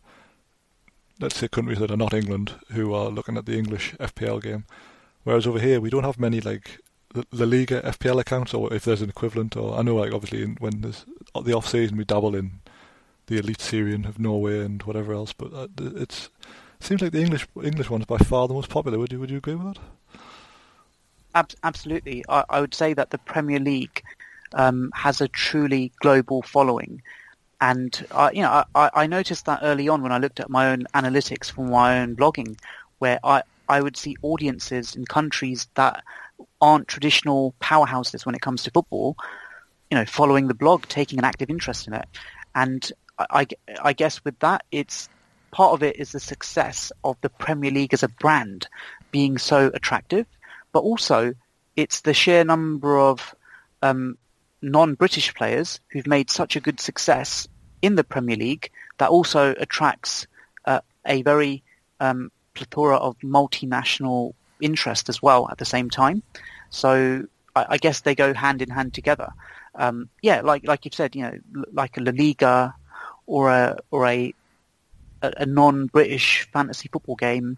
let's 1.20 1.36
say, 1.36 1.48
countries 1.48 1.78
that 1.78 1.90
are 1.90 1.96
not 1.96 2.14
England 2.14 2.54
who 2.72 2.92
are 2.94 3.10
looking 3.10 3.36
at 3.36 3.46
the 3.46 3.56
English 3.56 3.94
FPL 4.00 4.42
game, 4.42 4.64
whereas 5.24 5.46
over 5.46 5.60
here 5.60 5.80
we 5.80 5.90
don't 5.90 6.04
have 6.04 6.18
many 6.18 6.40
like 6.40 6.80
La 7.14 7.44
Liga 7.44 7.82
FPL 7.82 8.20
accounts, 8.20 8.54
or 8.54 8.72
if 8.72 8.84
there's 8.84 9.02
an 9.02 9.10
equivalent. 9.10 9.56
Or 9.56 9.78
I 9.78 9.82
know, 9.82 9.96
like 9.96 10.12
obviously, 10.12 10.42
in, 10.42 10.56
when 10.60 10.80
there's 10.80 11.04
the 11.42 11.52
off 11.52 11.68
season, 11.68 11.96
we 11.96 12.04
dabble 12.04 12.34
in 12.34 12.60
the 13.26 13.40
Eliteserien 13.40 14.08
of 14.08 14.18
Norway 14.18 14.60
and 14.60 14.82
whatever 14.82 15.12
else. 15.12 15.32
But 15.32 15.52
uh, 15.52 15.68
it's 15.78 16.30
it 16.80 16.86
seems 16.86 17.02
like 17.02 17.12
the 17.12 17.22
English 17.22 17.46
English 17.62 17.90
one 17.90 18.00
is 18.00 18.06
by 18.06 18.18
far 18.18 18.48
the 18.48 18.54
most 18.54 18.70
popular. 18.70 18.98
Would 18.98 19.12
you 19.12 19.20
would 19.20 19.30
you 19.30 19.38
agree 19.38 19.54
with 19.54 19.74
that? 19.74 19.82
Ab- 21.34 21.54
absolutely. 21.62 22.24
I, 22.28 22.44
I, 22.50 22.60
would 22.60 22.74
say 22.74 22.92
that 22.92 23.10
the 23.10 23.18
Premier 23.18 23.58
League 23.58 24.02
um, 24.54 24.90
has 24.94 25.20
a 25.20 25.28
truly 25.28 25.92
global 26.00 26.42
following. 26.42 27.02
And 27.60 28.04
uh, 28.10 28.30
you 28.34 28.42
know, 28.42 28.64
I, 28.74 28.90
I, 28.92 29.06
noticed 29.06 29.46
that 29.46 29.60
early 29.62 29.88
on 29.88 30.02
when 30.02 30.12
I 30.12 30.18
looked 30.18 30.40
at 30.40 30.50
my 30.50 30.70
own 30.70 30.84
analytics 30.94 31.50
for 31.50 31.64
my 31.64 32.00
own 32.00 32.16
blogging, 32.16 32.58
where 32.98 33.20
I, 33.24 33.44
I 33.68 33.80
would 33.80 33.96
see 33.96 34.16
audiences 34.22 34.96
in 34.96 35.04
countries 35.04 35.68
that 35.74 36.02
aren't 36.60 36.88
traditional 36.88 37.54
powerhouses 37.60 38.24
when 38.26 38.34
it 38.34 38.40
comes 38.40 38.62
to 38.64 38.70
football, 38.70 39.16
you 39.90 39.96
know, 39.96 40.04
following 40.04 40.48
the 40.48 40.54
blog, 40.54 40.86
taking 40.86 41.18
an 41.18 41.24
active 41.24 41.50
interest 41.50 41.86
in 41.86 41.94
it. 41.94 42.06
And 42.54 42.90
I, 43.18 43.46
I 43.82 43.92
guess 43.92 44.24
with 44.24 44.38
that, 44.40 44.64
it's 44.70 45.08
part 45.50 45.72
of 45.72 45.82
it 45.82 45.96
is 45.96 46.12
the 46.12 46.20
success 46.20 46.92
of 47.04 47.16
the 47.20 47.28
Premier 47.28 47.70
League 47.70 47.92
as 47.94 48.02
a 48.02 48.08
brand 48.08 48.68
being 49.10 49.36
so 49.38 49.70
attractive 49.74 50.26
but 50.72 50.80
also 50.80 51.34
it's 51.76 52.00
the 52.00 52.14
sheer 52.14 52.44
number 52.44 52.98
of 52.98 53.34
um, 53.82 54.18
non-British 54.60 55.34
players 55.34 55.80
who've 55.88 56.06
made 56.06 56.30
such 56.30 56.56
a 56.56 56.60
good 56.60 56.80
success 56.80 57.46
in 57.80 57.94
the 57.94 58.04
Premier 58.04 58.36
League 58.36 58.70
that 58.98 59.10
also 59.10 59.54
attracts 59.58 60.26
uh, 60.64 60.80
a 61.06 61.22
very 61.22 61.62
um, 62.00 62.30
plethora 62.54 62.96
of 62.96 63.18
multinational 63.18 64.34
interest 64.62 65.08
as 65.08 65.22
well 65.22 65.48
at 65.50 65.58
the 65.58 65.64
same 65.64 65.90
time. 65.90 66.22
So 66.70 67.24
I, 67.54 67.66
I 67.70 67.76
guess 67.76 68.00
they 68.00 68.14
go 68.14 68.32
hand 68.32 68.62
in 68.62 68.70
hand 68.70 68.94
together. 68.94 69.30
Um, 69.74 70.08
yeah, 70.22 70.40
like 70.42 70.66
like 70.66 70.84
you've 70.84 70.94
said, 70.94 71.14
you 71.16 71.22
know, 71.22 71.38
like 71.72 71.96
a 71.96 72.00
La 72.00 72.12
Liga 72.12 72.74
or 73.26 73.50
a 73.50 73.78
or 73.90 74.06
a 74.06 74.34
a, 75.22 75.46
non-British 75.46 76.48
fantasy 76.52 76.88
football 76.92 77.16
game 77.16 77.56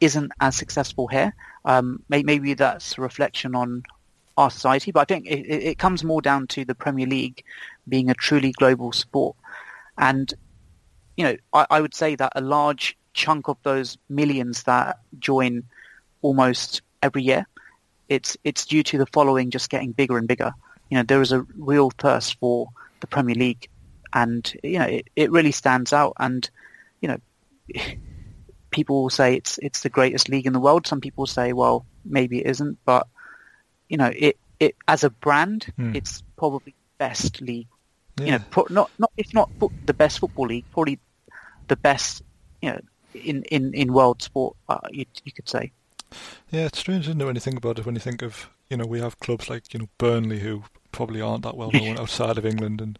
isn't 0.00 0.32
as 0.40 0.56
successful 0.56 1.06
here. 1.06 1.34
Um, 1.64 2.02
maybe 2.08 2.54
that's 2.54 2.98
a 2.98 3.00
reflection 3.00 3.54
on 3.54 3.84
our 4.36 4.50
society, 4.50 4.90
but 4.90 5.00
I 5.00 5.04
think 5.04 5.26
it, 5.26 5.46
it, 5.46 5.78
comes 5.78 6.02
more 6.02 6.20
down 6.20 6.48
to 6.48 6.64
the 6.64 6.74
Premier 6.74 7.06
League 7.06 7.44
being 7.88 8.10
a 8.10 8.14
truly 8.14 8.52
global 8.52 8.92
sport. 8.92 9.36
And, 9.96 10.32
you 11.16 11.24
know, 11.24 11.36
I, 11.52 11.66
I 11.70 11.80
would 11.80 11.94
say 11.94 12.16
that 12.16 12.32
a 12.34 12.40
large 12.40 12.98
chunk 13.12 13.48
of 13.48 13.56
those 13.62 13.96
millions 14.08 14.64
that 14.64 14.98
join 15.20 15.62
almost 16.24 16.80
every 17.02 17.22
year, 17.22 17.46
it's 18.08 18.36
it's 18.42 18.66
due 18.66 18.82
to 18.82 18.98
the 18.98 19.06
following 19.06 19.50
just 19.50 19.70
getting 19.70 19.92
bigger 19.92 20.18
and 20.18 20.26
bigger. 20.26 20.52
You 20.90 20.96
know, 20.96 21.02
there 21.04 21.22
is 21.22 21.32
a 21.32 21.46
real 21.56 21.90
thirst 21.90 22.38
for 22.40 22.68
the 23.00 23.06
Premier 23.06 23.34
League, 23.34 23.68
and 24.12 24.52
you 24.62 24.78
know, 24.78 24.86
it, 24.86 25.08
it 25.14 25.30
really 25.30 25.52
stands 25.52 25.92
out. 25.92 26.14
And 26.18 26.48
you 27.00 27.08
know, 27.08 27.18
people 28.70 29.02
will 29.02 29.10
say 29.10 29.34
it's 29.34 29.58
it's 29.58 29.82
the 29.82 29.90
greatest 29.90 30.28
league 30.28 30.46
in 30.46 30.54
the 30.54 30.60
world. 30.60 30.86
Some 30.86 31.00
people 31.00 31.26
say, 31.26 31.52
well, 31.52 31.84
maybe 32.04 32.40
it 32.40 32.46
isn't, 32.46 32.78
but 32.84 33.06
you 33.88 33.98
know, 33.98 34.10
it 34.16 34.38
it 34.58 34.76
as 34.88 35.04
a 35.04 35.10
brand, 35.10 35.72
hmm. 35.76 35.94
it's 35.94 36.22
probably 36.36 36.72
the 36.72 36.98
best 36.98 37.40
league. 37.42 37.68
Yeah. 38.18 38.24
You 38.24 38.32
know, 38.32 38.44
pro- 38.50 38.66
not 38.70 38.90
not 38.98 39.12
if 39.16 39.34
not 39.34 39.50
the 39.84 39.94
best 39.94 40.20
football 40.20 40.46
league, 40.46 40.64
probably 40.72 40.98
the 41.68 41.76
best. 41.76 42.22
You 42.62 42.70
know, 42.70 42.80
in 43.12 43.42
in 43.44 43.74
in 43.74 43.92
world 43.92 44.22
sport, 44.22 44.56
uh, 44.68 44.88
you 44.90 45.04
you 45.24 45.32
could 45.32 45.48
say. 45.48 45.72
Yeah, 46.50 46.66
it's 46.66 46.78
strange, 46.78 47.08
isn't 47.08 47.20
it, 47.20 47.24
when 47.24 47.34
you 47.34 47.40
think 47.40 47.56
about 47.56 47.78
it? 47.78 47.86
When 47.86 47.94
you 47.94 48.00
think 48.00 48.22
of 48.22 48.48
you 48.68 48.76
know, 48.76 48.86
we 48.86 49.00
have 49.00 49.20
clubs 49.20 49.48
like 49.48 49.72
you 49.72 49.80
know 49.80 49.88
Burnley 49.98 50.40
who 50.40 50.64
probably 50.92 51.20
aren't 51.20 51.42
that 51.44 51.56
well 51.56 51.70
known 51.72 51.98
outside 52.00 52.38
of 52.38 52.46
England, 52.46 52.80
and 52.80 52.98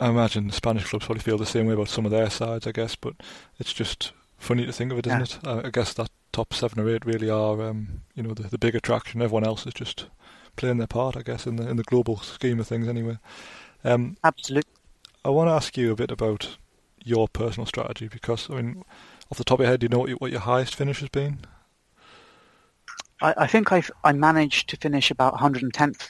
I 0.00 0.08
imagine 0.08 0.48
the 0.48 0.52
Spanish 0.52 0.88
clubs 0.88 1.06
probably 1.06 1.22
feel 1.22 1.38
the 1.38 1.46
same 1.46 1.66
way 1.66 1.74
about 1.74 1.88
some 1.88 2.04
of 2.04 2.10
their 2.10 2.30
sides, 2.30 2.66
I 2.66 2.72
guess. 2.72 2.94
But 2.94 3.14
it's 3.58 3.72
just 3.72 4.12
funny 4.36 4.66
to 4.66 4.72
think 4.72 4.92
of 4.92 4.98
it, 4.98 5.06
isn't 5.06 5.38
yeah. 5.44 5.58
it? 5.58 5.66
I, 5.66 5.70
guess 5.70 5.94
that 5.94 6.10
top 6.32 6.52
seven 6.52 6.80
or 6.80 6.90
eight 6.90 7.06
really 7.06 7.30
are, 7.30 7.62
um, 7.62 8.02
you 8.14 8.22
know, 8.22 8.34
the, 8.34 8.44
the 8.44 8.58
big 8.58 8.74
attraction. 8.74 9.22
Everyone 9.22 9.46
else 9.46 9.66
is 9.66 9.74
just 9.74 10.06
playing 10.56 10.78
their 10.78 10.86
part, 10.86 11.16
I 11.16 11.22
guess, 11.22 11.46
in 11.46 11.56
the 11.56 11.68
in 11.68 11.76
the 11.76 11.84
global 11.84 12.18
scheme 12.18 12.60
of 12.60 12.66
things, 12.66 12.88
anyway. 12.88 13.18
Um, 13.84 14.16
Absolutely. 14.24 14.72
I 15.24 15.30
want 15.30 15.48
to 15.48 15.52
ask 15.52 15.76
you 15.76 15.92
a 15.92 15.96
bit 15.96 16.10
about 16.10 16.56
your 17.04 17.28
personal 17.28 17.66
strategy 17.66 18.08
because, 18.08 18.50
I 18.50 18.54
mean, 18.54 18.84
off 19.30 19.38
the 19.38 19.44
top 19.44 19.58
of 19.58 19.64
your 19.64 19.70
head, 19.70 19.80
do 19.80 19.84
you 19.84 19.88
know 19.88 19.98
what, 19.98 20.08
you, 20.08 20.16
what 20.16 20.30
your 20.30 20.40
highest 20.40 20.74
finish 20.74 21.00
has 21.00 21.08
been? 21.08 21.40
I, 23.20 23.34
I 23.38 23.46
think 23.46 23.72
i 23.72 23.82
I 24.04 24.12
managed 24.12 24.68
to 24.70 24.76
finish 24.76 25.10
about 25.10 25.34
110th 25.34 26.08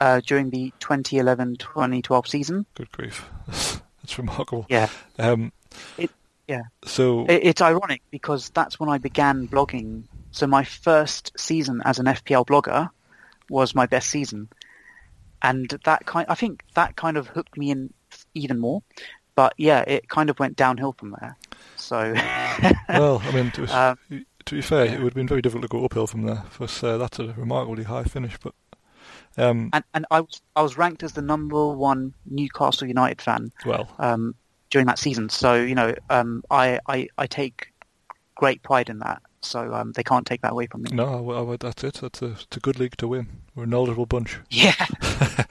uh, 0.00 0.20
during 0.24 0.50
the 0.50 0.72
2011-2012 0.80 2.26
season. 2.28 2.66
Good 2.74 2.90
grief, 2.92 3.28
that's 3.46 4.18
remarkable. 4.18 4.66
Yeah. 4.68 4.88
Um, 5.18 5.52
it, 5.98 6.10
yeah. 6.48 6.62
So 6.84 7.26
it, 7.26 7.40
it's 7.44 7.60
ironic 7.60 8.02
because 8.10 8.50
that's 8.50 8.78
when 8.78 8.88
I 8.88 8.98
began 8.98 9.48
blogging. 9.48 10.04
So 10.30 10.46
my 10.46 10.64
first 10.64 11.32
season 11.38 11.80
as 11.84 11.98
an 11.98 12.06
FPL 12.06 12.46
blogger 12.46 12.90
was 13.48 13.74
my 13.74 13.86
best 13.86 14.10
season, 14.10 14.48
and 15.42 15.68
that 15.84 16.06
kind 16.06 16.26
I 16.28 16.34
think 16.34 16.64
that 16.74 16.96
kind 16.96 17.16
of 17.16 17.28
hooked 17.28 17.56
me 17.56 17.70
in 17.70 17.92
even 18.34 18.58
more. 18.58 18.82
But 19.34 19.54
yeah, 19.56 19.80
it 19.86 20.08
kind 20.08 20.30
of 20.30 20.38
went 20.38 20.56
downhill 20.56 20.92
from 20.92 21.16
there. 21.20 21.36
So 21.76 21.96
well, 22.88 23.20
I 23.24 23.30
mean, 23.32 23.50
to, 23.52 23.66
um, 23.66 23.98
to 24.46 24.54
be 24.54 24.60
fair, 24.60 24.86
it 24.86 24.98
would 24.98 25.12
have 25.12 25.14
been 25.14 25.28
very 25.28 25.42
difficult 25.42 25.62
to 25.62 25.68
go 25.68 25.84
uphill 25.84 26.06
from 26.06 26.22
there. 26.22 26.42
Because 26.52 26.82
uh, 26.82 26.98
that's 26.98 27.18
a 27.18 27.32
remarkably 27.32 27.84
high 27.84 28.04
finish, 28.04 28.36
but 28.42 28.54
um, 29.36 29.70
and 29.72 29.84
and 29.94 30.06
I 30.10 30.20
was 30.20 30.40
I 30.56 30.62
was 30.62 30.76
ranked 30.76 31.02
as 31.02 31.12
the 31.12 31.22
number 31.22 31.68
one 31.68 32.14
Newcastle 32.26 32.86
United 32.86 33.20
fan. 33.20 33.52
Well, 33.66 33.88
um, 33.98 34.34
during 34.70 34.86
that 34.86 34.98
season, 34.98 35.28
so 35.28 35.54
you 35.54 35.74
know, 35.74 35.94
um, 36.10 36.42
I, 36.50 36.80
I 36.88 37.08
I 37.18 37.26
take 37.26 37.72
great 38.34 38.62
pride 38.62 38.88
in 38.88 38.98
that. 39.00 39.22
So 39.40 39.74
um, 39.74 39.92
they 39.92 40.02
can't 40.02 40.26
take 40.26 40.40
that 40.40 40.52
away 40.52 40.66
from 40.66 40.82
me. 40.82 40.90
No, 40.92 41.20
well, 41.20 41.56
that's 41.58 41.84
it. 41.84 41.94
That's 41.94 42.22
a, 42.22 42.26
it's 42.28 42.56
a 42.56 42.60
good 42.60 42.78
league 42.78 42.96
to 42.96 43.08
win. 43.08 43.28
We're 43.54 43.64
a 43.64 43.66
knowledgeable 43.66 44.06
bunch. 44.06 44.38
Yeah. 44.48 44.74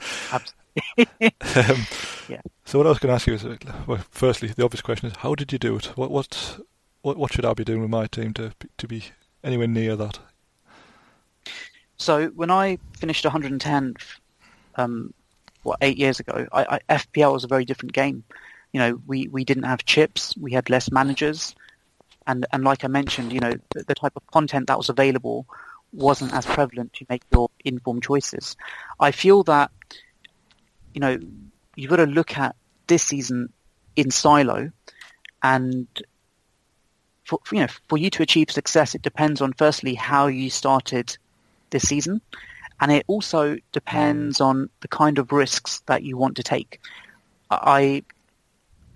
um, 0.98 1.06
yeah. 2.28 2.40
So 2.64 2.78
what 2.78 2.86
I 2.86 2.90
was 2.90 2.98
going 2.98 3.10
to 3.10 3.14
ask 3.14 3.26
you 3.26 3.34
is, 3.34 3.44
uh, 3.44 3.56
well, 3.86 4.04
firstly, 4.10 4.48
the 4.48 4.64
obvious 4.64 4.82
question 4.82 5.08
is, 5.08 5.16
how 5.18 5.34
did 5.34 5.52
you 5.52 5.58
do 5.58 5.76
it? 5.76 5.86
What 5.96 6.10
what 6.10 6.58
what, 7.02 7.16
what 7.16 7.32
should 7.32 7.44
I 7.44 7.54
be 7.54 7.64
doing 7.64 7.80
with 7.80 7.90
my 7.90 8.06
team 8.06 8.32
to 8.34 8.52
to 8.78 8.88
be 8.88 9.04
anywhere 9.42 9.68
near 9.68 9.96
that? 9.96 10.18
So 11.96 12.28
when 12.28 12.50
I 12.50 12.78
finished 12.98 13.24
110, 13.24 13.94
um, 14.76 15.14
what 15.62 15.78
eight 15.80 15.96
years 15.96 16.20
ago, 16.20 16.46
I, 16.52 16.78
I, 16.88 16.96
FPL 16.96 17.32
was 17.32 17.44
a 17.44 17.48
very 17.48 17.64
different 17.64 17.92
game. 17.92 18.24
You 18.72 18.80
know, 18.80 19.00
we, 19.06 19.28
we 19.28 19.44
didn't 19.44 19.62
have 19.64 19.84
chips, 19.84 20.36
we 20.36 20.52
had 20.52 20.68
less 20.68 20.90
managers, 20.90 21.54
and 22.26 22.46
and 22.52 22.64
like 22.64 22.84
I 22.84 22.88
mentioned, 22.88 23.32
you 23.32 23.40
know, 23.40 23.52
the, 23.70 23.84
the 23.84 23.94
type 23.94 24.14
of 24.16 24.26
content 24.28 24.66
that 24.66 24.78
was 24.78 24.88
available 24.88 25.46
wasn't 25.92 26.34
as 26.34 26.44
prevalent 26.44 26.92
to 26.94 27.06
make 27.08 27.22
your 27.32 27.50
informed 27.64 28.02
choices. 28.02 28.56
I 28.98 29.12
feel 29.12 29.44
that, 29.44 29.70
you 30.94 31.00
know, 31.00 31.18
you've 31.76 31.90
got 31.90 31.96
to 31.96 32.06
look 32.06 32.38
at 32.38 32.56
this 32.86 33.02
season 33.02 33.52
in 33.96 34.10
silo, 34.10 34.70
and 35.42 35.86
for 37.24 37.38
you 37.52 37.60
know, 37.60 37.68
for 37.88 37.98
you 37.98 38.10
to 38.10 38.22
achieve 38.22 38.50
success, 38.50 38.94
it 38.94 39.02
depends 39.02 39.40
on 39.40 39.52
firstly 39.52 39.94
how 39.94 40.26
you 40.28 40.48
started 40.50 41.16
this 41.70 41.88
season. 41.88 42.20
And 42.80 42.90
it 42.90 43.04
also 43.06 43.56
depends 43.72 44.38
mm. 44.38 44.46
on 44.46 44.70
the 44.80 44.88
kind 44.88 45.18
of 45.18 45.32
risks 45.32 45.80
that 45.86 46.02
you 46.02 46.16
want 46.16 46.36
to 46.36 46.42
take. 46.42 46.80
I, 47.50 48.02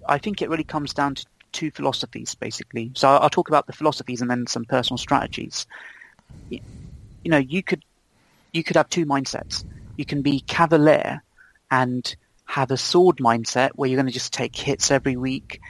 I 0.06 0.18
think 0.18 0.42
it 0.42 0.50
really 0.50 0.64
comes 0.64 0.92
down 0.92 1.14
to 1.14 1.26
two 1.52 1.70
philosophies, 1.70 2.34
basically. 2.34 2.90
So 2.94 3.08
I'll 3.08 3.30
talk 3.30 3.48
about 3.48 3.66
the 3.66 3.72
philosophies 3.72 4.20
and 4.20 4.30
then 4.30 4.46
some 4.46 4.64
personal 4.64 4.98
strategies. 4.98 5.66
You 6.50 6.60
know, 7.24 7.38
you 7.38 7.62
could, 7.62 7.84
you 8.52 8.64
could 8.64 8.76
have 8.76 8.88
two 8.88 9.06
mindsets. 9.06 9.64
You 9.96 10.04
can 10.04 10.22
be 10.22 10.40
cavalier 10.40 11.22
and 11.70 12.16
have 12.44 12.70
a 12.70 12.76
sword 12.76 13.18
mindset 13.18 13.70
where 13.74 13.88
you're 13.88 13.98
going 13.98 14.06
to 14.06 14.12
just 14.12 14.32
take 14.32 14.56
hits 14.56 14.90
every 14.90 15.16
week, 15.16 15.60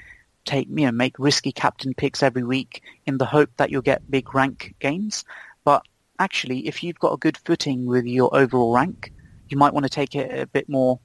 take 0.44 0.68
you 0.68 0.86
know 0.86 0.92
make 0.92 1.18
risky 1.18 1.52
captain 1.52 1.92
picks 1.92 2.22
every 2.22 2.44
week 2.44 2.82
in 3.06 3.18
the 3.18 3.26
hope 3.26 3.50
that 3.56 3.70
you'll 3.70 3.82
get 3.82 4.10
big 4.10 4.34
rank 4.34 4.74
gains. 4.80 5.24
But 5.64 5.82
actually, 6.18 6.68
if 6.68 6.82
you've 6.82 6.98
got 6.98 7.12
a 7.12 7.18
good 7.18 7.36
footing 7.36 7.86
with 7.86 8.06
your 8.06 8.34
overall 8.34 8.72
rank, 8.72 9.12
you 9.48 9.56
might 9.56 9.74
want 9.74 9.84
to 9.84 9.90
take 9.90 10.14
it 10.14 10.40
a 10.40 10.46
bit 10.46 10.68
more, 10.68 11.00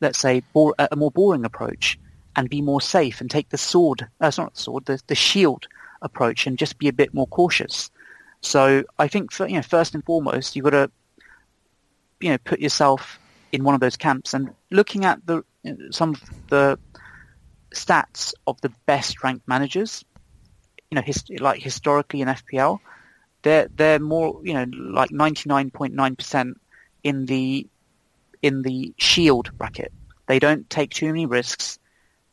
let's 0.00 0.18
say, 0.18 0.42
a 0.78 0.96
more 0.96 1.10
boring 1.10 1.44
approach 1.44 1.98
and 2.34 2.50
be 2.50 2.60
more 2.60 2.80
safe 2.80 3.20
and 3.20 3.30
take 3.30 3.48
the 3.48 3.58
sword, 3.58 4.06
uh, 4.20 4.30
not 4.36 4.54
the 4.54 4.60
sword, 4.60 4.84
the, 4.86 5.00
the 5.06 5.14
shield 5.14 5.66
approach 6.02 6.46
and 6.46 6.58
just 6.58 6.78
be 6.78 6.88
a 6.88 6.92
bit 6.92 7.14
more 7.14 7.26
cautious. 7.28 7.90
So 8.42 8.84
I 8.98 9.08
think, 9.08 9.32
for, 9.32 9.48
you 9.48 9.56
know, 9.56 9.62
first 9.62 9.94
and 9.94 10.04
foremost, 10.04 10.54
you've 10.54 10.64
got 10.64 10.70
to, 10.70 10.90
you 12.20 12.30
know, 12.30 12.38
put 12.38 12.60
yourself 12.60 13.18
in 13.52 13.64
one 13.64 13.74
of 13.74 13.80
those 13.80 13.96
camps 13.96 14.34
and 14.34 14.50
looking 14.70 15.04
at 15.04 15.24
the 15.26 15.44
some 15.90 16.10
of 16.10 16.48
the 16.48 16.78
stats 17.74 18.34
of 18.46 18.60
the 18.60 18.70
best 18.86 19.22
ranked 19.22 19.46
managers, 19.48 20.04
you 20.90 20.96
know, 20.96 21.02
like 21.40 21.60
historically 21.60 22.20
in 22.20 22.28
FPL, 22.28 22.78
they're 23.42 23.68
they're 23.74 23.98
more 23.98 24.40
you 24.42 24.54
know 24.54 24.66
like 24.92 25.10
99.9% 25.10 26.54
in 27.04 27.26
the 27.26 27.66
in 28.42 28.62
the 28.62 28.94
shield 28.98 29.50
bracket. 29.58 29.92
They 30.26 30.38
don't 30.38 30.68
take 30.68 30.90
too 30.90 31.06
many 31.06 31.26
risks. 31.26 31.78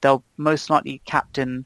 They'll 0.01 0.23
most 0.37 0.69
likely 0.69 1.01
captain 1.05 1.65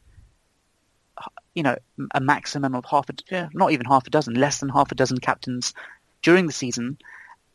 you 1.55 1.63
know 1.63 1.75
a 2.13 2.19
maximum 2.19 2.75
of 2.75 2.85
half 2.85 3.09
a 3.09 3.49
not 3.53 3.71
even 3.71 3.85
half 3.85 4.05
a 4.05 4.09
dozen, 4.09 4.35
less 4.35 4.59
than 4.59 4.69
half 4.69 4.91
a 4.91 4.95
dozen 4.95 5.17
captains 5.17 5.73
during 6.21 6.45
the 6.45 6.53
season, 6.53 6.97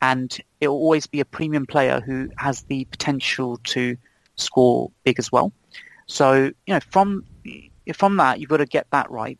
and 0.03 0.37
it 0.59 0.67
will 0.67 0.75
always 0.75 1.07
be 1.07 1.21
a 1.21 1.25
premium 1.25 1.65
player 1.65 2.01
who 2.01 2.29
has 2.35 2.63
the 2.63 2.83
potential 2.85 3.57
to 3.63 3.95
score 4.35 4.91
big 5.05 5.17
as 5.17 5.31
well. 5.31 5.53
So 6.07 6.51
you 6.65 6.73
know 6.73 6.81
from 6.91 7.23
from 7.93 8.17
that 8.17 8.39
you've 8.39 8.49
got 8.49 8.57
to 8.57 8.65
get 8.65 8.85
that 8.91 9.09
right, 9.09 9.39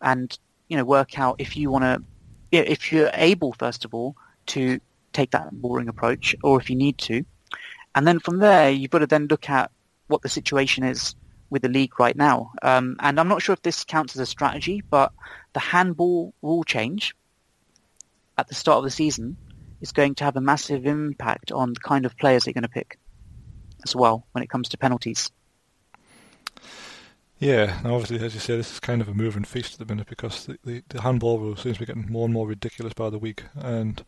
and 0.00 0.36
you 0.68 0.76
know, 0.76 0.84
work 0.84 1.18
out 1.18 1.36
if 1.38 1.56
you 1.56 1.70
want 1.70 1.84
to, 1.84 2.02
if 2.50 2.92
you're 2.92 3.10
able, 3.14 3.52
first 3.52 3.84
of 3.84 3.94
all, 3.94 4.16
to 4.46 4.80
take 5.12 5.30
that 5.30 5.52
boring 5.52 5.88
approach, 5.88 6.34
or 6.42 6.60
if 6.60 6.68
you 6.68 6.76
need 6.76 6.98
to, 6.98 7.24
and 7.94 8.06
then 8.06 8.18
from 8.18 8.38
there, 8.38 8.70
you've 8.70 8.90
got 8.90 9.00
to 9.00 9.06
then 9.06 9.28
look 9.28 9.48
at 9.48 9.70
what 10.08 10.22
the 10.22 10.28
situation 10.28 10.82
is 10.82 11.14
with 11.50 11.62
the 11.62 11.68
league 11.68 12.00
right 12.00 12.16
now. 12.16 12.52
Um, 12.62 12.96
and 12.98 13.20
I'm 13.20 13.28
not 13.28 13.42
sure 13.42 13.52
if 13.52 13.62
this 13.62 13.84
counts 13.84 14.16
as 14.16 14.20
a 14.20 14.26
strategy, 14.26 14.82
but 14.90 15.12
the 15.52 15.60
handball 15.60 16.34
rule 16.42 16.64
change 16.64 17.14
at 18.38 18.48
the 18.48 18.54
start 18.54 18.78
of 18.78 18.84
the 18.84 18.90
season 18.90 19.36
is 19.82 19.92
going 19.92 20.14
to 20.16 20.24
have 20.24 20.36
a 20.36 20.40
massive 20.40 20.86
impact 20.86 21.52
on 21.52 21.74
the 21.74 21.80
kind 21.80 22.06
of 22.06 22.16
players 22.16 22.44
they're 22.44 22.54
going 22.54 22.62
to 22.62 22.68
pick 22.68 22.98
as 23.84 23.94
well 23.94 24.24
when 24.32 24.42
it 24.42 24.48
comes 24.48 24.70
to 24.70 24.78
penalties. 24.78 25.30
Yeah, 27.38 27.80
now 27.82 27.94
obviously, 27.94 28.24
as 28.24 28.34
you 28.34 28.40
say, 28.40 28.56
this 28.56 28.70
is 28.72 28.78
kind 28.78 29.00
of 29.02 29.08
a 29.08 29.14
moving 29.14 29.42
feast 29.44 29.72
at 29.74 29.78
the 29.80 29.92
minute 29.92 30.06
because 30.08 30.46
the, 30.46 30.58
the, 30.64 30.82
the 30.88 31.00
handball 31.02 31.40
rule 31.40 31.56
seems 31.56 31.76
to 31.76 31.80
be 31.80 31.86
getting 31.86 32.10
more 32.10 32.24
and 32.24 32.32
more 32.32 32.46
ridiculous 32.46 32.94
by 32.94 33.10
the 33.10 33.18
week, 33.18 33.42
and 33.56 34.04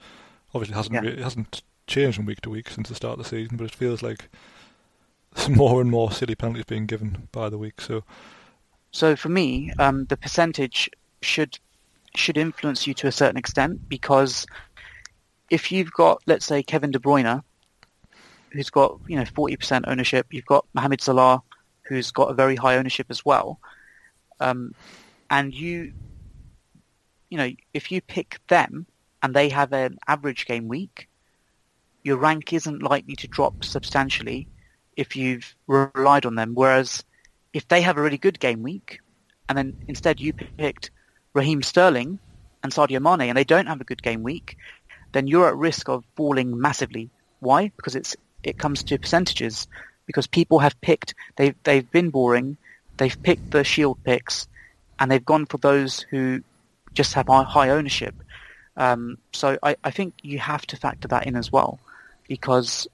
obviously 0.54 0.76
hasn't 0.76 0.94
Yeah. 0.94 1.00
re- 1.00 1.08
it 1.14 1.18
hasn't 1.18 1.62
changed 1.88 2.16
from 2.16 2.26
week 2.26 2.40
to 2.42 2.50
week 2.50 2.70
since 2.70 2.88
the 2.88 2.94
start 2.94 3.18
of 3.18 3.24
the 3.24 3.28
season, 3.30 3.56
but 3.56 3.64
it 3.64 3.74
feels 3.74 4.02
like 4.02 4.28
there's 5.34 5.48
more 5.56 5.80
and 5.80 5.90
more 5.90 6.12
silly 6.12 6.36
penalties 6.36 6.64
being 6.66 6.86
given 6.86 7.28
by 7.32 7.48
the 7.48 7.58
week. 7.58 7.80
So 7.80 8.04
So 8.92 9.16
for 9.16 9.28
me, 9.30 9.72
um, 9.80 10.04
the 10.04 10.16
percentage 10.16 10.88
should 11.20 11.58
should 12.14 12.36
influence 12.36 12.86
you 12.86 12.94
to 12.94 13.08
a 13.08 13.12
certain 13.12 13.36
extent 13.36 13.88
because 13.88 14.46
if 15.50 15.72
you've 15.72 15.92
got, 15.92 16.22
let's 16.26 16.46
say, 16.46 16.62
Kevin 16.62 16.90
De 16.90 16.98
Bruyne, 16.98 17.42
who's 18.52 18.70
got 18.70 19.00
you 19.08 19.16
know 19.16 19.24
forty 19.24 19.56
percent 19.56 19.84
ownership, 19.88 20.26
you've 20.30 20.46
got 20.46 20.66
Mohamed 20.74 21.00
Salah, 21.00 21.42
who's 21.82 22.10
got 22.10 22.30
a 22.30 22.34
very 22.34 22.56
high 22.56 22.76
ownership 22.76 23.06
as 23.10 23.24
well, 23.24 23.58
um, 24.40 24.74
and 25.30 25.54
you, 25.54 25.92
you 27.30 27.38
know, 27.38 27.50
if 27.72 27.90
you 27.90 28.00
pick 28.00 28.40
them 28.48 28.86
and 29.22 29.34
they 29.34 29.48
have 29.48 29.72
an 29.72 29.98
average 30.06 30.46
game 30.46 30.68
week, 30.68 31.08
your 32.02 32.16
rank 32.16 32.52
isn't 32.52 32.82
likely 32.82 33.16
to 33.16 33.28
drop 33.28 33.64
substantially 33.64 34.46
if 34.96 35.16
you've 35.16 35.54
relied 35.66 36.26
on 36.26 36.34
them. 36.34 36.52
Whereas 36.54 37.02
if 37.52 37.66
they 37.68 37.82
have 37.82 37.96
a 37.96 38.02
really 38.02 38.18
good 38.18 38.38
game 38.38 38.62
week, 38.62 39.00
and 39.48 39.56
then 39.56 39.76
instead 39.88 40.20
you 40.20 40.32
picked 40.32 40.90
Raheem 41.32 41.62
Sterling 41.62 42.18
and 42.62 42.72
Sadio 42.72 43.00
Mane, 43.00 43.28
and 43.28 43.36
they 43.36 43.44
don't 43.44 43.66
have 43.66 43.80
a 43.80 43.84
good 43.84 44.02
game 44.02 44.22
week, 44.22 44.56
then 45.14 45.28
you're 45.28 45.48
at 45.48 45.56
risk 45.56 45.88
of 45.88 46.04
falling 46.16 46.60
massively. 46.60 47.08
Why? 47.40 47.70
Because 47.76 47.96
it's 47.96 48.16
it 48.42 48.58
comes 48.58 48.82
to 48.82 48.98
percentages. 48.98 49.66
Because 50.06 50.26
people 50.26 50.58
have 50.58 50.78
picked 50.82 51.14
they've 51.36 51.54
they've 51.62 51.90
been 51.90 52.10
boring, 52.10 52.58
they've 52.98 53.22
picked 53.22 53.52
the 53.52 53.64
shield 53.64 53.98
picks, 54.04 54.46
and 54.98 55.10
they've 55.10 55.24
gone 55.24 55.46
for 55.46 55.56
those 55.58 56.00
who 56.10 56.42
just 56.92 57.14
have 57.14 57.28
high, 57.28 57.70
ownership. 57.70 58.14
Um, 58.76 59.16
so 59.32 59.56
I, 59.62 59.76
I 59.82 59.90
think 59.90 60.14
you 60.22 60.38
have 60.40 60.66
to 60.66 60.76
factor 60.76 61.08
that 61.08 61.26
in 61.26 61.36
as 61.36 61.50
well, 61.50 61.78
because 62.28 62.86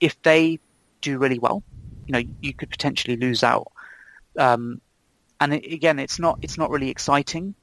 if 0.00 0.20
they 0.22 0.58
do 1.02 1.18
really 1.18 1.38
well, 1.38 1.62
you 2.06 2.12
know, 2.12 2.22
you 2.40 2.54
could 2.54 2.70
potentially 2.70 3.16
lose 3.16 3.42
out. 3.42 3.70
Um, 4.38 4.80
and 5.40 5.52
again, 5.52 5.98
it's 5.98 6.18
not 6.18 6.38
it's 6.40 6.56
not 6.56 6.70
really 6.70 6.88
exciting 6.88 7.54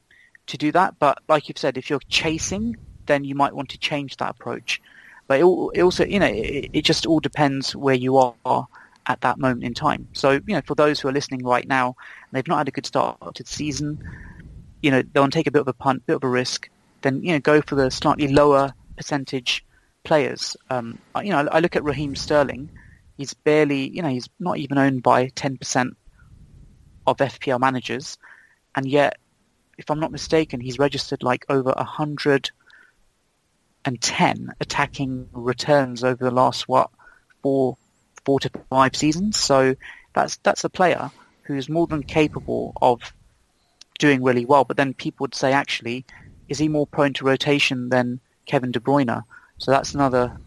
to 0.48 0.58
do 0.58 0.72
that. 0.72 1.00
But 1.00 1.20
like 1.28 1.48
you've 1.48 1.58
said, 1.58 1.78
if 1.78 1.90
you're 1.90 2.00
chasing, 2.10 2.78
then 3.06 3.24
you 3.24 3.36
might 3.36 3.54
want 3.54 3.70
to 3.70 3.78
change 3.78 4.18
that 4.18 4.32
approach. 4.32 4.82
But 5.28 5.40
it, 5.40 5.46
it 5.74 5.82
also, 5.82 6.06
you 6.06 6.20
know, 6.20 6.28
it, 6.28 6.70
it 6.74 6.82
just 6.84 7.06
all 7.06 7.20
depends 7.20 7.76
where 7.76 7.96
you 7.96 8.18
are 8.18 8.68
at 9.08 9.22
that 9.22 9.38
moment 9.38 9.64
in 9.64 9.74
time. 9.74 10.08
So, 10.14 10.32
you 10.32 10.56
know, 10.56 10.62
for 10.66 10.76
those 10.76 11.00
who 11.00 11.08
are 11.08 11.12
listening 11.12 11.44
right 11.44 11.68
now, 11.68 11.96
they've 12.32 12.48
not 12.48 12.58
had 12.58 12.68
a 12.68 12.72
good 12.72 12.86
start 12.86 13.36
to 13.36 13.44
the 13.44 13.50
season, 13.50 14.04
you 14.82 14.92
know, 14.92 15.02
they'll 15.14 15.30
take 15.30 15.48
a 15.48 15.52
bit 15.52 15.62
of 15.62 15.68
a 15.68 15.74
punt, 15.74 16.06
bit 16.06 16.18
of 16.18 16.24
a 16.24 16.30
risk, 16.30 16.70
then, 17.02 17.24
you 17.24 17.34
know, 17.34 17.40
go 17.40 17.62
for 17.62 17.76
the 17.76 17.90
slightly 17.90 18.28
lower 18.28 18.74
percentage 18.98 19.66
players. 20.04 20.56
Um, 20.70 21.00
you 21.22 21.30
know, 21.30 21.48
I 21.52 21.60
look 21.60 21.76
at 21.76 21.84
Raheem 21.84 22.16
Sterling. 22.16 22.70
He's 23.18 23.34
barely, 23.34 23.90
you 23.90 24.02
know, 24.02 24.10
he's 24.10 24.30
not 24.40 24.58
even 24.58 24.78
owned 24.78 25.04
by 25.04 25.28
10% 25.28 25.92
of 27.08 27.18
FPL 27.18 27.60
managers. 27.60 28.18
And 28.76 28.86
yet, 28.88 29.18
if 29.78 29.90
I'm 29.90 30.00
not 30.00 30.12
mistaken, 30.12 30.60
he's 30.60 30.80
registered 30.80 31.24
like 31.24 31.46
over 31.50 31.72
a 31.72 31.84
110 31.84 34.54
attacking 34.60 35.30
returns 35.32 36.04
over 36.04 36.24
the 36.24 36.32
last, 36.32 36.68
what, 36.68 36.90
four, 37.42 37.78
four 38.26 38.40
to 38.42 38.52
five 38.70 38.96
seasons. 38.96 39.40
So 39.40 39.76
that's, 40.14 40.38
that's 40.38 40.64
a 40.64 40.70
player 40.70 41.12
who's 41.44 41.70
more 41.70 41.88
than 41.88 42.04
capable 42.04 42.74
of 42.82 43.14
doing 44.00 44.24
really 44.24 44.46
well. 44.46 44.64
But 44.64 44.78
then 44.78 44.94
people 44.94 45.26
would 45.26 45.36
say, 45.36 45.54
actually, 45.54 46.06
is 46.48 46.60
he 46.60 46.68
more 46.68 46.88
prone 46.88 47.14
to 47.14 47.26
rotation 47.26 47.90
than 47.90 48.20
Kevin 48.46 48.72
De 48.72 48.80
Bruyne? 48.80 49.24
So 49.58 49.72
that's 49.72 49.94
another 49.94 50.38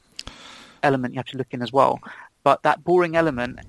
element 0.82 1.14
you 1.14 1.18
have 1.18 1.26
to 1.26 1.38
look 1.38 1.52
in 1.52 1.62
as 1.62 1.72
well. 1.72 2.00
But 2.44 2.62
that 2.62 2.84
boring 2.84 3.16
element 3.16 3.60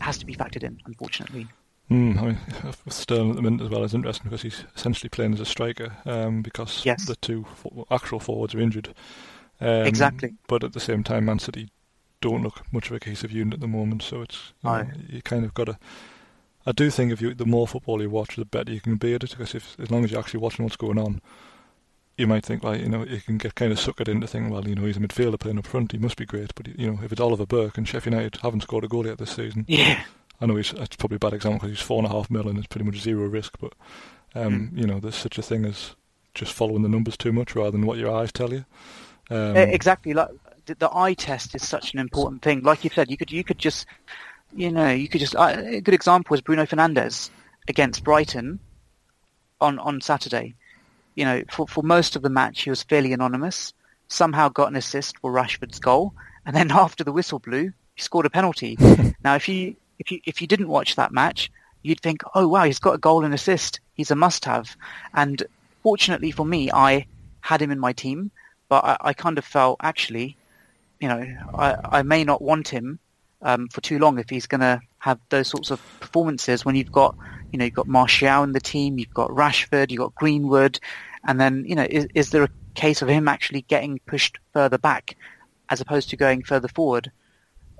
has 0.00 0.18
to 0.18 0.26
be 0.26 0.34
factored 0.34 0.62
in, 0.62 0.80
unfortunately. 0.84 1.46
Mm, 1.90 2.18
I 2.18 2.22
mean, 2.26 2.38
Sterling 2.88 3.30
at 3.30 3.36
the 3.36 3.42
minute 3.42 3.60
as 3.62 3.68
well 3.70 3.84
is 3.84 3.94
interesting 3.94 4.24
because 4.24 4.42
he's 4.42 4.64
essentially 4.74 5.08
playing 5.08 5.34
as 5.34 5.40
a 5.40 5.44
striker 5.44 5.92
um, 6.04 6.42
because 6.42 6.84
Yes. 6.84 7.06
the 7.06 7.16
two 7.16 7.46
actual 7.90 8.18
forwards 8.18 8.54
are 8.54 8.60
injured. 8.60 8.88
Um, 9.60 9.86
Exactly. 9.86 10.34
But 10.48 10.64
at 10.64 10.72
the 10.72 10.80
same 10.80 11.04
time, 11.04 11.26
Man 11.26 11.38
City 11.38 11.68
don't 12.20 12.42
look 12.42 12.62
much 12.72 12.90
of 12.90 12.96
a 12.96 13.00
cohesive 13.00 13.30
unit 13.30 13.54
at 13.54 13.60
the 13.60 13.68
moment, 13.68 14.02
so 14.02 14.22
it's 14.22 14.52
you, 14.64 14.70
know, 14.70 14.86
you 15.08 15.22
kind 15.22 15.44
of 15.44 15.54
got 15.54 15.64
to. 15.64 15.78
I 16.66 16.72
do 16.72 16.90
think 16.90 17.12
if 17.12 17.20
you 17.22 17.34
the 17.34 17.46
more 17.46 17.68
football 17.68 18.02
you 18.02 18.10
watch, 18.10 18.34
the 18.36 18.44
better 18.44 18.72
you 18.72 18.80
can 18.80 18.96
be 18.96 19.14
at 19.14 19.22
it. 19.22 19.30
Because 19.30 19.54
if 19.54 19.78
as 19.78 19.90
long 19.90 20.02
as 20.04 20.10
you're 20.10 20.18
actually 20.20 20.40
watching 20.40 20.64
what's 20.64 20.76
going 20.76 20.98
on, 20.98 21.20
you 22.18 22.26
might 22.26 22.44
think 22.44 22.64
like 22.64 22.80
you 22.80 22.88
know 22.88 23.04
you 23.04 23.20
can 23.20 23.38
get 23.38 23.54
kind 23.54 23.70
of 23.70 23.78
suckered 23.78 24.08
into 24.08 24.26
thinking, 24.26 24.50
well, 24.50 24.66
you 24.66 24.74
know, 24.74 24.84
he's 24.84 24.96
a 24.96 25.00
midfielder 25.00 25.38
playing 25.38 25.58
up 25.58 25.66
front, 25.66 25.92
he 25.92 25.98
must 25.98 26.16
be 26.16 26.26
great. 26.26 26.52
But 26.56 26.68
you 26.76 26.90
know, 26.90 26.98
if 27.04 27.12
it's 27.12 27.20
Oliver 27.20 27.46
Burke 27.46 27.78
and 27.78 27.86
Sheffield 27.86 28.14
United 28.14 28.40
haven't 28.42 28.62
scored 28.62 28.82
a 28.84 28.88
goal 28.88 29.06
yet 29.06 29.18
this 29.18 29.30
season, 29.30 29.64
Yeah. 29.68 30.02
I 30.40 30.46
know 30.46 30.56
he's 30.56 30.72
it's 30.72 30.96
probably 30.96 31.16
a 31.16 31.20
bad 31.20 31.32
example 31.34 31.60
because 31.60 31.78
he's 31.78 31.86
four 31.86 31.98
and 31.98 32.06
a 32.06 32.10
half 32.10 32.30
million. 32.30 32.50
and 32.50 32.58
it's 32.58 32.66
pretty 32.68 32.84
much 32.84 32.98
zero 33.00 33.26
risk. 33.28 33.56
But 33.60 33.72
um, 34.34 34.68
Hmm. 34.68 34.78
you 34.78 34.86
know, 34.86 35.00
there's 35.00 35.14
such 35.16 35.38
a 35.38 35.42
thing 35.42 35.64
as 35.64 35.94
just 36.34 36.52
following 36.52 36.82
the 36.82 36.88
numbers 36.88 37.16
too 37.16 37.32
much 37.32 37.54
rather 37.56 37.70
than 37.70 37.86
what 37.86 37.98
your 37.98 38.14
eyes 38.14 38.30
tell 38.32 38.52
you. 38.52 38.64
Um, 39.30 39.56
exactly. 39.56 40.12
Like 40.14 40.28
the, 40.66 40.74
the 40.74 40.90
eye 40.94 41.14
test 41.14 41.54
is 41.54 41.66
such 41.66 41.94
an 41.94 41.98
important 42.00 42.42
thing. 42.42 42.62
Like 42.62 42.84
you 42.84 42.90
said, 42.90 43.10
you 43.10 43.16
could 43.16 43.32
you 43.32 43.42
could 43.44 43.58
just, 43.58 43.86
you 44.54 44.70
know, 44.70 44.90
you 44.90 45.08
could 45.08 45.20
just. 45.20 45.34
A 45.38 45.80
good 45.80 45.94
example 45.94 46.34
is 46.34 46.40
Bruno 46.42 46.64
Fernandes 46.66 47.30
against 47.68 48.04
Brighton 48.04 48.58
on 49.60 49.78
on 49.78 50.00
Saturday. 50.00 50.54
You 51.14 51.24
know, 51.24 51.42
for 51.50 51.66
for 51.66 51.82
most 51.82 52.14
of 52.14 52.22
the 52.22 52.28
match, 52.28 52.62
he 52.62 52.70
was 52.70 52.82
fairly 52.82 53.12
anonymous. 53.12 53.72
Somehow 54.08 54.48
got 54.50 54.68
an 54.68 54.76
assist 54.76 55.18
for 55.18 55.32
Rashford's 55.32 55.80
goal, 55.80 56.12
and 56.44 56.54
then 56.54 56.70
after 56.84 57.02
the 57.04 57.12
whistle 57.12 57.38
blew, 57.38 57.72
he 57.94 58.02
scored 58.02 58.26
a 58.26 58.30
penalty. 58.30 58.76
now, 59.24 59.34
if 59.34 59.48
you 59.48 59.76
if 59.98 60.10
you 60.10 60.20
if 60.24 60.40
you 60.40 60.46
didn't 60.46 60.68
watch 60.68 60.96
that 60.96 61.12
match, 61.12 61.50
you'd 61.82 62.00
think, 62.00 62.22
oh 62.34 62.48
wow, 62.48 62.64
he's 62.64 62.78
got 62.78 62.94
a 62.94 62.98
goal 62.98 63.24
and 63.24 63.34
assist. 63.34 63.80
He's 63.94 64.10
a 64.10 64.16
must-have. 64.16 64.76
And 65.14 65.42
fortunately 65.82 66.30
for 66.30 66.44
me, 66.44 66.70
I 66.72 67.06
had 67.40 67.62
him 67.62 67.70
in 67.70 67.78
my 67.78 67.92
team, 67.92 68.30
but 68.68 68.84
I, 68.84 68.96
I 69.00 69.12
kind 69.12 69.38
of 69.38 69.44
felt 69.44 69.78
actually, 69.82 70.36
you 71.00 71.08
know, 71.08 71.24
I, 71.54 71.76
I 71.84 72.02
may 72.02 72.24
not 72.24 72.42
want 72.42 72.68
him 72.68 72.98
um, 73.42 73.68
for 73.68 73.80
too 73.80 73.98
long 73.98 74.18
if 74.18 74.28
he's 74.28 74.46
going 74.46 74.60
to 74.60 74.80
have 74.98 75.20
those 75.28 75.48
sorts 75.48 75.70
of 75.70 75.80
performances 76.00 76.64
when 76.64 76.74
you've 76.74 76.92
got, 76.92 77.16
you 77.52 77.58
know, 77.58 77.64
you've 77.64 77.74
got 77.74 77.86
Martial 77.86 78.42
in 78.42 78.52
the 78.52 78.60
team, 78.60 78.98
you've 78.98 79.14
got 79.14 79.30
Rashford, 79.30 79.90
you've 79.90 80.00
got 80.00 80.14
Greenwood, 80.16 80.80
and 81.24 81.40
then, 81.40 81.64
you 81.66 81.76
know, 81.76 81.86
is, 81.88 82.08
is 82.14 82.30
there 82.30 82.42
a 82.42 82.50
case 82.74 83.02
of 83.02 83.08
him 83.08 83.28
actually 83.28 83.62
getting 83.62 84.00
pushed 84.06 84.38
further 84.52 84.78
back 84.78 85.16
as 85.68 85.80
opposed 85.80 86.10
to 86.10 86.16
going 86.16 86.42
further 86.42 86.68
forward? 86.68 87.10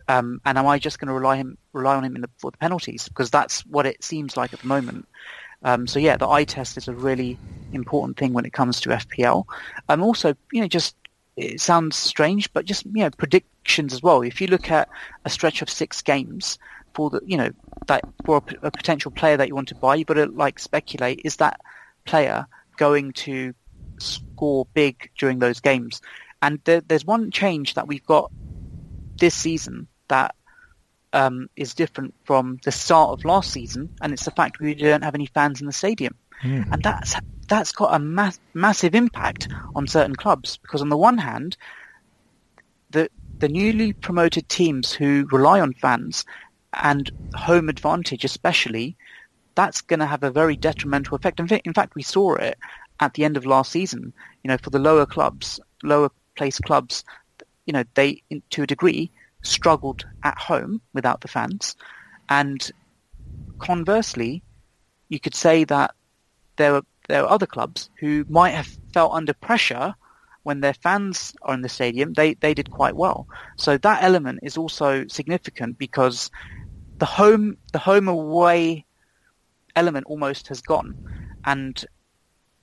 Um, 0.09 0.41
and 0.45 0.57
am 0.57 0.67
I 0.67 0.79
just 0.79 0.99
going 1.01 1.09
to 1.09 1.15
rely 1.15 1.37
him 1.37 1.59
rely 1.73 1.97
on 1.97 2.05
him 2.05 2.15
the, 2.21 2.31
for 2.39 2.51
the 2.51 2.59
penalties 2.59 3.09
because 3.09 3.31
that's 3.31 3.67
what 3.67 3.87
it 3.87 4.03
seems 4.05 4.37
like 4.37 4.53
at 4.53 4.61
the 4.61 4.69
moment. 4.69 5.07
Um, 5.63 5.87
so 5.87 5.99
yeah, 5.99 6.17
the 6.17 6.29
eye 6.29 6.45
test 6.45 6.77
is 6.77 6.87
a 6.87 6.95
really 6.95 7.39
important 7.73 8.17
thing 8.17 8.33
when 8.33 8.45
it 8.45 8.53
comes 8.53 8.81
to 8.83 8.91
FPL. 8.91 9.45
Um, 9.89 10.03
also, 10.03 10.35
you 10.53 10.61
know, 10.61 10.69
just 10.69 10.95
it 11.37 11.61
sounds 11.61 11.97
strange, 11.97 12.53
but 12.53 12.65
just 12.65 12.85
you 12.87 13.03
know, 13.03 13.11
predictions 13.11 13.93
as 13.93 14.03
well. 14.03 14.23
If 14.23 14.41
you 14.41 14.47
look 14.47 14.71
at 14.71 14.89
a 15.25 15.31
stretch 15.31 15.61
of 15.61 15.69
six 15.69 16.03
games 16.03 16.59
for 16.95 17.11
the, 17.11 17.21
you 17.27 17.37
know, 17.37 17.51
that 17.89 18.05
for 18.25 18.43
a 18.63 18.71
potential 18.71 19.11
player 19.11 19.37
that 19.37 19.49
you 19.49 19.55
want 19.55 19.69
to 19.69 19.75
buy, 19.75 19.97
you've 19.97 20.07
got 20.07 20.15
to 20.15 20.27
like 20.27 20.59
speculate: 20.59 21.21
is 21.25 21.37
that 21.37 21.61
player 22.05 22.47
going 22.77 23.13
to 23.13 23.55
score 23.99 24.67
big 24.73 25.11
during 25.19 25.41
those 25.41 25.61
games? 25.61 26.01
And 26.43 26.61
there, 26.65 26.81
there's 26.81 27.05
one 27.05 27.31
change 27.31 27.75
that 27.75 27.89
we've 27.89 28.05
got 28.05 28.31
this 29.19 29.35
season 29.35 29.89
that 30.09 30.35
um, 31.13 31.49
is 31.57 31.75
different 31.75 32.15
from 32.25 32.59
the 32.65 32.73
start 32.73 33.11
of 33.11 33.25
last 33.25 33.51
season, 33.51 33.91
and 34.01 34.13
it's 34.13 34.25
the 34.25 34.31
fact 34.31 34.61
we 34.61 34.75
don't 34.75 35.05
have 35.05 35.15
any 35.15 35.27
fans 35.27 35.61
in 35.61 35.67
the 35.67 35.73
stadium, 35.73 36.15
and 36.73 36.83
that's 36.83 37.17
that's 37.49 37.73
got 37.73 37.95
a 37.95 37.99
mass, 37.99 38.39
massive 38.55 38.95
impact 38.95 39.49
on 39.75 39.87
certain 39.87 40.17
clubs 40.17 40.57
because 40.59 40.83
on 40.83 40.89
the 40.89 40.97
one 40.97 41.19
hand, 41.19 41.57
the 42.91 43.09
the 43.39 43.49
newly 43.49 43.93
promoted 43.93 44.49
teams 44.49 44.93
who 44.93 45.27
rely 45.31 45.61
on 45.61 45.73
fans 45.75 46.25
and 46.83 47.11
home 47.35 47.69
advantage 47.69 48.25
especially, 48.25 48.97
that's 49.55 49.81
going 49.83 50.01
to 50.01 50.07
have 50.07 50.23
a 50.23 50.31
very 50.31 50.57
detrimental 50.57 51.17
effect. 51.17 51.39
In 51.41 51.47
fact, 51.49 51.67
in 51.67 51.75
fact, 51.75 51.95
we 51.95 52.03
saw 52.03 52.35
it 52.35 52.59
at 53.01 53.15
the 53.15 53.25
end 53.25 53.37
of 53.37 53.47
last 53.47 53.73
season. 53.73 54.13
You 54.43 54.49
know, 54.49 54.59
for 54.59 54.71
the 54.71 54.79
lower 54.79 55.07
clubs, 55.07 55.61
lower 55.83 56.11
place 56.37 56.59
clubs, 56.59 57.05
you 57.67 57.73
know, 57.73 57.85
they 57.95 58.23
to 58.51 58.63
a 58.63 58.67
degree 58.67 59.11
struggled 59.47 60.07
at 60.23 60.39
home 60.39 60.81
without 60.93 61.21
the 61.21 61.29
fans, 61.29 61.77
and 62.29 62.71
conversely, 63.59 64.43
you 65.09 65.21
could 65.21 65.35
say 65.35 65.65
that 65.65 65.95
there 66.57 66.73
were 66.73 66.83
there 67.09 67.23
were 67.23 67.31
other 67.31 67.47
clubs 67.47 67.89
who 68.01 68.25
might 68.29 68.51
have 68.51 68.79
felt 68.93 69.13
under 69.13 69.33
pressure 69.33 69.95
when 70.47 70.61
their 70.61 70.75
fans 70.75 71.35
are 71.43 71.55
in 71.55 71.63
the 71.63 71.69
stadium, 71.69 72.13
they, 72.13 72.35
they 72.35 72.55
did 72.55 72.71
quite 72.71 72.95
well. 72.95 73.27
So 73.57 73.79
that 73.79 74.05
element 74.05 74.39
is 74.45 74.57
also 74.57 75.05
significant 75.09 75.77
because 75.77 76.31
the 76.99 77.05
home 77.05 77.57
the 77.73 77.81
home 77.81 78.07
away 78.07 78.87
element 79.75 80.07
almost 80.07 80.47
has 80.47 80.61
gone, 80.61 80.95
and 81.45 81.85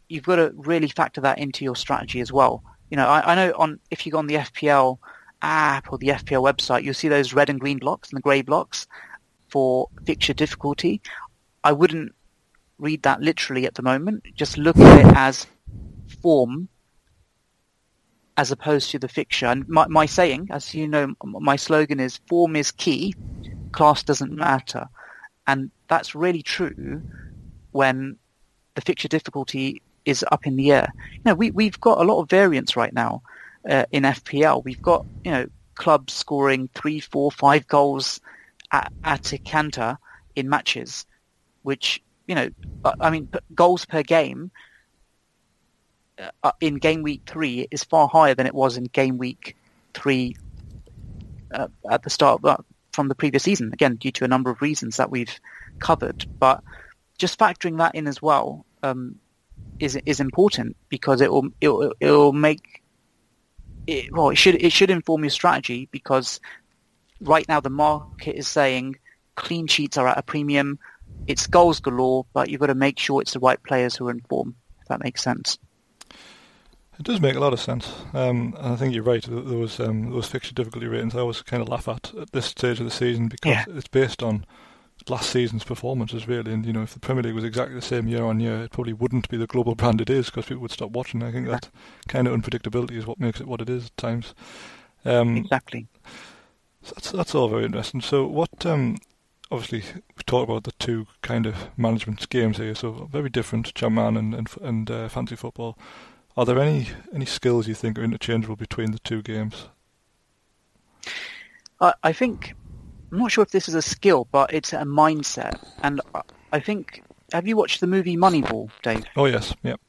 you've 0.07 0.23
got 0.23 0.37
to 0.37 0.53
really 0.55 0.87
factor 0.87 1.19
that 1.19 1.39
into 1.39 1.65
your 1.65 1.75
strategy 1.75 2.21
as 2.21 2.31
well. 2.31 2.63
You 2.89 2.95
know, 2.95 3.05
I, 3.05 3.33
I 3.33 3.35
know 3.35 3.53
on 3.57 3.81
if 3.91 4.05
you 4.05 4.13
go 4.13 4.17
on 4.17 4.27
the 4.27 4.35
FPL 4.35 4.97
app 5.43 5.91
or 5.91 5.97
the 5.97 6.07
FPL 6.07 6.43
website, 6.43 6.83
you'll 6.83 6.93
see 6.93 7.09
those 7.09 7.33
red 7.33 7.49
and 7.49 7.59
green 7.59 7.77
blocks 7.77 8.09
and 8.09 8.17
the 8.17 8.21
grey 8.21 8.41
blocks 8.41 8.87
for 9.49 9.89
fixture 10.05 10.33
difficulty. 10.33 11.01
I 11.63 11.73
wouldn't 11.73 12.13
read 12.79 13.03
that 13.03 13.21
literally 13.21 13.65
at 13.65 13.75
the 13.75 13.81
moment. 13.81 14.23
Just 14.35 14.57
look 14.57 14.77
at 14.77 15.05
it 15.05 15.15
as 15.15 15.45
form 16.21 16.69
as 18.37 18.51
opposed 18.51 18.91
to 18.91 18.99
the 18.99 19.07
fixture. 19.07 19.45
And 19.45 19.67
my, 19.69 19.87
my 19.87 20.05
saying, 20.05 20.47
as 20.51 20.73
you 20.73 20.87
know, 20.87 21.13
my 21.23 21.55
slogan 21.55 21.99
is 21.99 22.19
form 22.27 22.55
is 22.55 22.71
key, 22.71 23.13
class 23.71 24.03
doesn't 24.03 24.33
matter. 24.33 24.87
And 25.45 25.69
that's 25.87 26.15
really 26.15 26.41
true 26.41 27.01
when 27.71 28.17
the 28.75 28.81
fixture 28.81 29.07
difficulty 29.07 29.81
is 30.05 30.25
up 30.31 30.47
in 30.47 30.55
the 30.55 30.71
air. 30.71 30.91
You 31.13 31.21
know, 31.25 31.35
we, 31.35 31.51
we've 31.51 31.79
got 31.79 31.99
a 31.99 32.03
lot 32.03 32.21
of 32.21 32.29
variance 32.29 32.75
right 32.75 32.93
now 32.93 33.21
uh, 33.69 33.85
in 33.91 34.03
FPL. 34.03 34.63
We've 34.63 34.81
got, 34.81 35.05
you 35.23 35.31
know, 35.31 35.47
clubs 35.75 36.13
scoring 36.13 36.69
three, 36.73 36.99
four, 36.99 37.31
five 37.31 37.67
goals 37.67 38.19
at, 38.71 38.91
at 39.03 39.33
a 39.33 39.37
canter 39.37 39.97
in 40.35 40.49
matches, 40.49 41.05
which, 41.63 42.01
you 42.27 42.35
know, 42.35 42.49
I 42.99 43.09
mean, 43.09 43.29
goals 43.53 43.85
per 43.85 44.03
game 44.03 44.51
uh, 46.43 46.51
in 46.61 46.75
game 46.75 47.03
week 47.03 47.21
three 47.25 47.67
is 47.71 47.83
far 47.83 48.07
higher 48.07 48.35
than 48.35 48.47
it 48.47 48.53
was 48.53 48.77
in 48.77 48.85
game 48.85 49.17
week 49.17 49.55
three 49.93 50.35
uh, 51.53 51.67
at 51.89 52.03
the 52.03 52.09
start 52.09 52.39
of, 52.43 52.45
uh, 52.45 52.57
from 52.91 53.07
the 53.07 53.15
previous 53.15 53.43
season. 53.43 53.71
Again, 53.73 53.95
due 53.95 54.11
to 54.11 54.25
a 54.25 54.27
number 54.27 54.49
of 54.49 54.61
reasons 54.61 54.97
that 54.97 55.09
we've 55.09 55.39
covered, 55.79 56.25
but 56.39 56.63
just 57.17 57.39
factoring 57.39 57.77
that 57.77 57.95
in 57.95 58.07
as 58.07 58.21
well 58.21 58.65
um, 58.81 59.15
is 59.79 59.95
is 60.05 60.19
important 60.19 60.75
because 60.89 61.21
it 61.21 61.31
will 61.31 61.49
it 61.61 61.69
will, 61.69 61.93
it 61.99 62.11
will 62.11 62.33
make 62.33 62.82
it, 63.87 64.11
well 64.11 64.29
it 64.29 64.35
should 64.35 64.55
it 64.63 64.71
should 64.71 64.89
inform 64.89 65.23
your 65.23 65.29
strategy 65.29 65.87
because 65.91 66.39
right 67.21 67.47
now 67.47 67.59
the 67.59 67.69
market 67.69 68.35
is 68.35 68.47
saying 68.47 68.95
clean 69.35 69.67
sheets 69.67 69.97
are 69.97 70.07
at 70.07 70.17
a 70.17 70.23
premium. 70.23 70.79
It's 71.27 71.47
goals 71.47 71.79
galore, 71.79 72.25
but 72.33 72.49
you've 72.49 72.59
got 72.59 72.67
to 72.67 72.75
make 72.75 72.99
sure 72.99 73.21
it's 73.21 73.33
the 73.33 73.39
right 73.39 73.61
players 73.63 73.95
who 73.95 74.07
are 74.07 74.11
in 74.11 74.21
form. 74.21 74.55
If 74.81 74.87
that 74.89 75.03
makes 75.03 75.23
sense. 75.23 75.57
It 76.99 77.05
does 77.05 77.21
make 77.21 77.35
a 77.35 77.39
lot 77.39 77.53
of 77.53 77.59
sense. 77.59 77.91
Um, 78.13 78.55
I 78.59 78.75
think 78.75 78.93
you're 78.93 79.03
right. 79.03 79.23
Those 79.23 79.79
um, 79.79 80.11
those 80.11 80.27
fixture 80.27 80.53
difficulty 80.53 80.87
ratings 80.87 81.15
I 81.15 81.19
always 81.19 81.41
kind 81.41 81.61
of 81.61 81.69
laugh 81.69 81.87
at 81.87 82.13
at 82.15 82.31
this 82.31 82.47
stage 82.47 82.79
of 82.79 82.85
the 82.85 82.91
season 82.91 83.29
because 83.29 83.51
yeah. 83.51 83.65
it's 83.69 83.87
based 83.87 84.21
on 84.21 84.45
last 85.09 85.29
season's 85.29 85.63
performances 85.63 86.27
really. 86.27 86.53
And 86.53 86.65
you 86.65 86.73
know, 86.73 86.83
if 86.83 86.93
the 86.93 86.99
Premier 86.99 87.23
League 87.23 87.35
was 87.35 87.43
exactly 87.43 87.75
the 87.75 87.81
same 87.81 88.07
year 88.07 88.23
on 88.23 88.39
year, 88.39 88.63
it 88.63 88.71
probably 88.71 88.93
wouldn't 88.93 89.29
be 89.29 89.37
the 89.37 89.47
global 89.47 89.75
brand 89.81 90.01
it 90.01 90.09
is 90.09 90.27
because 90.27 90.45
people 90.45 90.61
would 90.61 90.71
stop 90.71 90.91
watching. 90.91 91.23
I 91.23 91.31
think 91.31 91.47
that 91.47 91.69
kind 92.07 92.27
of 92.27 92.33
unpredictability 92.39 92.97
is 92.97 93.05
what 93.05 93.19
makes 93.19 93.39
it 93.39 93.47
what 93.47 93.61
it 93.61 93.69
is 93.69 93.87
at 93.87 93.97
times. 93.97 94.33
Um, 95.05 95.37
exactly. 95.37 95.87
That's 96.83 97.11
that's 97.11 97.35
all 97.35 97.47
very 97.47 97.65
interesting. 97.65 98.01
So 98.01 98.25
what? 98.25 98.65
Um, 98.65 98.97
obviously, 99.51 99.83
we 100.17 100.23
talked 100.25 100.49
about 100.49 100.63
the 100.63 100.73
two 100.73 101.07
kind 101.21 101.45
of 101.45 101.69
management 101.77 102.27
games 102.29 102.57
here. 102.57 102.75
So 102.75 103.09
very 103.11 103.29
different, 103.29 103.73
Champman 103.73 104.17
and 104.17 104.33
and, 104.33 104.49
and 104.61 104.91
uh, 104.91 105.09
fancy 105.09 105.35
football. 105.35 105.77
Are 106.35 106.45
there 106.45 106.59
any 106.59 106.89
any 107.13 107.25
skills 107.25 107.67
you 107.67 107.75
think 107.75 107.97
are 107.97 108.03
interchangeable 108.03 108.55
between 108.55 108.91
the 108.91 108.99
two 108.99 109.21
games? 109.21 109.67
I, 111.79 111.93
I 112.03 112.13
think 112.13 112.55
I'm 113.13 113.19
not 113.19 113.31
sure 113.31 113.43
if 113.43 113.51
this 113.51 113.69
is 113.69 113.75
a 113.75 113.81
skill, 113.83 114.27
but 114.31 114.51
it's 114.55 114.73
a 114.73 114.77
mindset, 114.77 115.63
and 115.83 116.01
I 116.51 116.59
think. 116.59 117.03
Have 117.31 117.47
you 117.47 117.55
watched 117.55 117.79
the 117.79 117.85
movie 117.85 118.17
Moneyball, 118.17 118.71
Dave? 118.81 119.05
Oh 119.15 119.25
yes, 119.25 119.53
yep. 119.61 119.79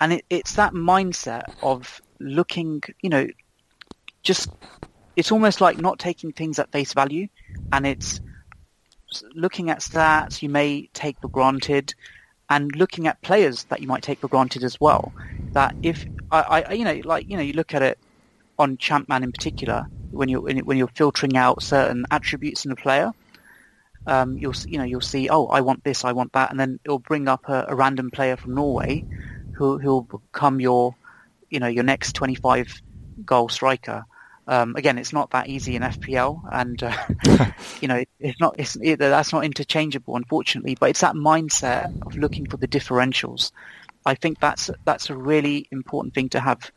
And 0.00 0.12
it, 0.12 0.24
it's 0.30 0.54
that 0.54 0.74
mindset 0.74 1.52
of 1.60 2.00
looking, 2.20 2.82
you 3.02 3.10
know, 3.10 3.26
just 4.22 4.48
it's 5.16 5.32
almost 5.32 5.60
like 5.60 5.78
not 5.78 5.98
taking 5.98 6.30
things 6.30 6.60
at 6.60 6.70
face 6.70 6.92
value, 6.92 7.26
and 7.72 7.84
it's 7.84 8.20
looking 9.34 9.68
at 9.70 9.80
stats 9.80 10.40
you 10.40 10.48
may 10.48 10.88
take 10.94 11.20
for 11.20 11.28
granted, 11.28 11.96
and 12.48 12.76
looking 12.76 13.08
at 13.08 13.20
players 13.22 13.64
that 13.64 13.80
you 13.80 13.88
might 13.88 14.04
take 14.04 14.20
for 14.20 14.28
granted 14.28 14.62
as 14.62 14.80
well. 14.80 15.12
That 15.50 15.74
if 15.82 16.06
I, 16.30 16.62
I 16.62 16.72
you 16.74 16.84
know, 16.84 17.00
like 17.04 17.28
you 17.28 17.36
know, 17.36 17.42
you 17.42 17.54
look 17.54 17.74
at 17.74 17.82
it 17.82 17.98
on 18.56 18.76
Champman 18.76 19.24
in 19.24 19.32
particular 19.32 19.88
when 20.14 20.28
you're 20.28 20.40
when 20.40 20.76
you're 20.76 20.88
filtering 20.88 21.36
out 21.36 21.62
certain 21.62 22.06
attributes 22.10 22.64
in 22.64 22.72
a 22.72 22.76
player. 22.76 23.12
Um, 24.06 24.36
you'll 24.36 24.54
you 24.66 24.76
know 24.76 24.84
you'll 24.84 25.00
see 25.00 25.30
oh 25.30 25.46
I 25.46 25.62
want 25.62 25.82
this 25.82 26.04
I 26.04 26.12
want 26.12 26.34
that 26.34 26.50
and 26.50 26.60
then 26.60 26.78
it'll 26.84 26.98
bring 26.98 27.26
up 27.26 27.48
a, 27.48 27.64
a 27.68 27.74
random 27.74 28.10
player 28.10 28.36
from 28.36 28.54
Norway 28.54 29.02
who 29.54 29.78
who'll 29.78 30.02
become 30.02 30.60
your 30.60 30.94
you 31.48 31.58
know 31.58 31.68
your 31.68 31.84
next 31.84 32.12
25 32.12 32.82
goal 33.24 33.48
striker 33.48 34.04
um, 34.46 34.76
again, 34.76 34.98
it's 34.98 35.12
not 35.12 35.30
that 35.30 35.48
easy 35.48 35.74
in 35.76 35.82
FPL, 35.82 36.42
and 36.52 36.82
uh, 36.82 37.50
you 37.80 37.88
know 37.88 38.04
it's 38.20 38.40
not 38.40 38.54
it's 38.58 38.76
it, 38.76 38.98
that's 38.98 39.32
not 39.32 39.44
interchangeable, 39.44 40.16
unfortunately. 40.16 40.76
But 40.78 40.90
it's 40.90 41.00
that 41.00 41.14
mindset 41.14 42.06
of 42.06 42.16
looking 42.16 42.46
for 42.46 42.58
the 42.58 42.68
differentials. 42.68 43.52
I 44.04 44.14
think 44.14 44.40
that's 44.40 44.70
that's 44.84 45.08
a 45.08 45.16
really 45.16 45.66
important 45.70 46.14
thing 46.14 46.28
to 46.30 46.40
have. 46.40 46.70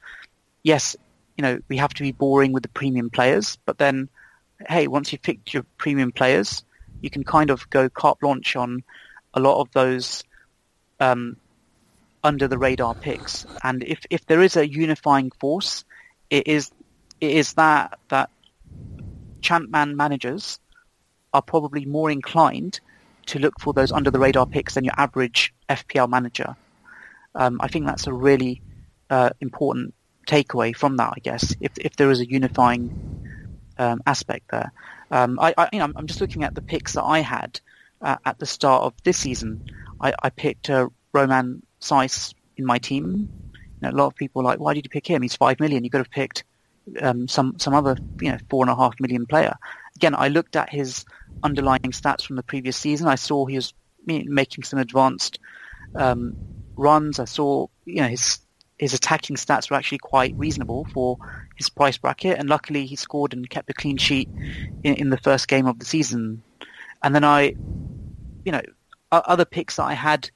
Yes, 0.63 0.95
you 1.37 1.43
know 1.43 1.59
we 1.69 1.77
have 1.77 1.93
to 1.93 2.03
be 2.03 2.11
boring 2.11 2.51
with 2.51 2.63
the 2.63 2.69
premium 2.69 3.09
players, 3.09 3.57
but 3.65 3.77
then 3.77 4.09
hey, 4.67 4.87
once 4.87 5.11
you've 5.11 5.21
picked 5.21 5.53
your 5.53 5.63
premium 5.77 6.11
players, 6.11 6.63
you 7.01 7.09
can 7.09 7.23
kind 7.23 7.49
of 7.49 7.69
go 7.69 7.89
carte 7.89 8.19
blanche 8.19 8.55
on 8.55 8.83
a 9.33 9.39
lot 9.39 9.61
of 9.61 9.71
those 9.71 10.23
um, 10.99 11.37
under 12.23 12.47
the 12.47 12.57
radar 12.57 12.95
picks. 12.95 13.45
And 13.63 13.83
if 13.83 13.99
if 14.09 14.25
there 14.25 14.41
is 14.41 14.57
a 14.57 14.67
unifying 14.67 15.31
force, 15.39 15.85
it 16.29 16.47
is 16.47 16.71
it 17.21 17.31
is 17.31 17.53
that 17.53 17.99
that 18.09 18.29
Champman 19.41 19.95
managers 19.95 20.59
are 21.33 21.41
probably 21.41 21.85
more 21.85 22.09
inclined 22.09 22.79
to 23.27 23.39
look 23.39 23.59
for 23.59 23.73
those 23.73 23.91
under 23.91 24.09
the 24.09 24.19
radar 24.19 24.45
picks 24.45 24.73
than 24.73 24.83
your 24.83 24.93
average 24.97 25.53
FPL 25.69 26.09
manager. 26.09 26.55
Um, 27.35 27.59
I 27.61 27.67
think 27.67 27.85
that's 27.85 28.07
a 28.07 28.13
really 28.13 28.61
uh, 29.09 29.29
important 29.41 29.93
takeaway 30.27 30.75
from 30.75 30.97
that. 30.97 31.13
I 31.15 31.19
guess 31.19 31.55
if 31.59 31.71
if 31.77 31.95
there 31.95 32.11
is 32.11 32.19
a 32.19 32.29
unifying 32.29 32.91
um, 33.77 34.01
aspect 34.05 34.51
there, 34.51 34.71
um, 35.09 35.39
I, 35.39 35.53
I, 35.57 35.69
you 35.73 35.79
know 35.79 35.91
I'm 35.95 36.07
just 36.07 36.21
looking 36.21 36.43
at 36.43 36.53
the 36.53 36.61
picks 36.61 36.93
that 36.93 37.03
I 37.03 37.19
had 37.19 37.59
uh, 38.01 38.17
at 38.25 38.37
the 38.37 38.45
start 38.45 38.83
of 38.83 38.93
this 39.03 39.17
season. 39.17 39.65
I, 39.99 40.13
I 40.21 40.29
picked 40.29 40.69
uh, 40.69 40.89
Romain 41.13 41.63
Saïss 41.81 42.33
in 42.57 42.65
my 42.65 42.77
team. 42.77 43.29
You 43.53 43.59
know, 43.81 43.89
a 43.89 43.97
lot 43.97 44.07
of 44.07 44.15
people 44.15 44.41
are 44.41 44.45
like, 44.45 44.59
why 44.59 44.73
did 44.73 44.85
you 44.85 44.89
pick 44.89 45.07
him? 45.07 45.21
He's 45.21 45.35
five 45.35 45.59
million. 45.59 45.83
You 45.83 45.89
could 45.89 45.99
have 45.99 46.11
picked 46.11 46.43
um, 47.01 47.27
some 47.27 47.57
some 47.57 47.73
other 47.73 47.97
you 48.21 48.31
know 48.31 48.37
four 48.49 48.63
and 48.63 48.71
a 48.71 48.75
half 48.75 48.99
million 48.99 49.25
player. 49.25 49.55
Again, 49.95 50.15
I 50.15 50.27
looked 50.27 50.55
at 50.55 50.69
his 50.69 51.05
underlying 51.43 51.91
stats 51.91 52.25
from 52.25 52.35
the 52.35 52.43
previous 52.43 52.77
season. 52.77 53.07
I 53.07 53.15
saw 53.15 53.45
he 53.45 53.55
was 53.55 53.73
making 54.05 54.63
some 54.63 54.79
advanced 54.79 55.39
um, 55.95 56.35
runs. 56.75 57.19
I 57.19 57.25
saw 57.25 57.67
you 57.85 58.01
know 58.01 58.07
his 58.07 58.39
his 58.79 58.93
attacking 58.93 59.35
stats 59.35 59.69
were 59.69 59.77
actually 59.77 59.97
quite 59.97 60.35
reasonable 60.37 60.85
for 60.93 61.17
his 61.55 61.69
price 61.69 61.97
bracket, 61.97 62.37
and 62.37 62.47
luckily 62.47 62.85
he 62.85 62.95
scored 62.95 63.33
and 63.33 63.49
kept 63.49 63.69
a 63.69 63.73
clean 63.73 63.97
sheet 63.97 64.29
in, 64.83 64.93
in 64.95 65.09
the 65.09 65.17
first 65.17 65.47
game 65.47 65.65
of 65.65 65.79
the 65.79 65.85
season. 65.85 66.43
And 67.03 67.13
then 67.13 67.23
I, 67.23 67.55
you 68.45 68.51
know, 68.51 68.61
other 69.11 69.45
picks 69.45 69.77
that 69.77 69.85
I 69.85 69.93
had 69.93 70.29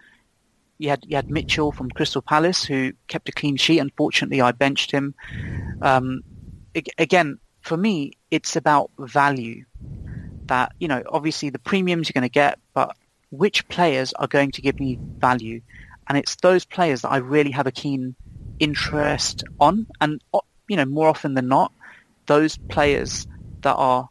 you 0.82 0.90
had 0.90 1.06
you 1.08 1.16
had 1.16 1.30
Mitchell 1.30 1.72
from 1.72 1.92
Crystal 1.92 2.24
Palace 2.24 2.64
who 2.64 2.94
kept 3.08 3.30
a 3.30 3.32
clean 3.32 3.56
sheet. 3.56 3.78
Unfortunately, 3.78 4.42
I 4.42 4.52
benched 4.52 4.92
him. 4.92 5.14
Um, 5.82 6.22
again, 6.98 7.38
for 7.62 7.78
me, 7.78 8.14
it's 8.32 8.56
about 8.56 8.90
value. 8.98 9.66
That 10.48 10.74
you 10.80 10.88
know, 10.88 11.04
obviously 11.08 11.52
the 11.52 11.60
premiums 11.60 12.10
you're 12.10 12.20
going 12.20 12.30
to 12.30 12.34
get, 12.34 12.58
but 12.74 12.98
which 13.30 13.68
players 13.68 14.12
are 14.14 14.28
going 14.28 14.52
to 14.52 14.62
give 14.62 14.80
me 14.80 14.98
value, 15.20 15.62
and 16.10 16.18
it's 16.18 16.36
those 16.38 16.66
players 16.66 17.04
that 17.04 17.12
I 17.12 17.18
really 17.18 17.52
have 17.52 17.68
a 17.68 17.72
keen 17.72 18.16
interest 18.62 19.44
on, 19.60 19.88
and 20.00 20.22
you 20.70 20.78
know, 20.78 20.86
more 20.86 21.10
often 21.10 21.34
than 21.34 21.50
not, 21.50 21.74
those 22.28 22.58
players 22.58 23.28
that 23.62 23.74
are 23.74 24.08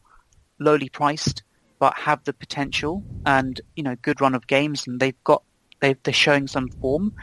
lowly 0.58 0.90
priced 0.90 1.42
but 1.78 1.94
have 1.96 2.22
the 2.24 2.34
potential 2.34 3.02
and 3.24 3.58
you 3.74 3.82
know 3.82 3.96
good 4.02 4.20
run 4.20 4.34
of 4.34 4.46
games, 4.46 4.86
and 4.86 5.00
they've 5.00 5.24
got 5.24 5.42
they 5.80 5.94
they're 6.02 6.12
showing 6.12 6.46
some 6.46 6.68
form. 6.68 7.14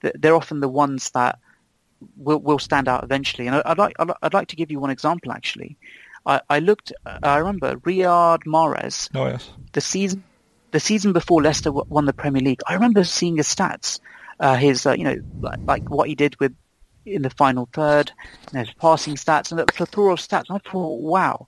They're 0.00 0.34
often 0.34 0.60
the 0.60 0.68
ones 0.68 1.10
that 1.10 1.38
will 2.16 2.38
will 2.38 2.58
stand 2.58 2.88
out 2.88 3.04
eventually. 3.04 3.46
And 3.46 3.62
I'd 3.64 3.78
like 3.78 3.94
I'd 4.22 4.34
like 4.34 4.48
to 4.48 4.56
give 4.56 4.70
you 4.70 4.80
one 4.80 4.90
example 4.90 5.30
actually. 5.32 5.76
I, 6.26 6.40
I 6.48 6.58
looked. 6.58 6.92
Uh, 7.04 7.18
I 7.22 7.36
remember 7.38 7.76
Riyad 7.76 8.44
Mahrez. 8.46 9.10
Oh 9.14 9.26
yes. 9.26 9.50
The 9.72 9.80
season 9.80 10.24
the 10.72 10.80
season 10.80 11.12
before 11.12 11.42
Leicester 11.42 11.70
won 11.70 12.04
the 12.04 12.12
Premier 12.12 12.42
League. 12.42 12.60
I 12.66 12.74
remember 12.74 13.04
seeing 13.04 13.36
his 13.36 13.46
stats. 13.46 14.00
Uh, 14.40 14.56
his 14.56 14.86
uh, 14.86 14.92
you 14.92 15.04
know 15.04 15.16
like, 15.40 15.60
like, 15.64 15.90
what 15.90 16.08
he 16.08 16.14
did 16.14 16.38
with 16.40 16.54
in 17.06 17.22
the 17.22 17.30
final 17.30 17.68
third. 17.72 18.10
his 18.52 18.72
passing 18.74 19.14
stats 19.14 19.50
and 19.50 19.60
a 19.60 19.66
plethora 19.66 20.12
of 20.12 20.18
stats. 20.18 20.48
And 20.48 20.60
I 20.64 20.70
thought, 20.70 21.00
wow, 21.00 21.46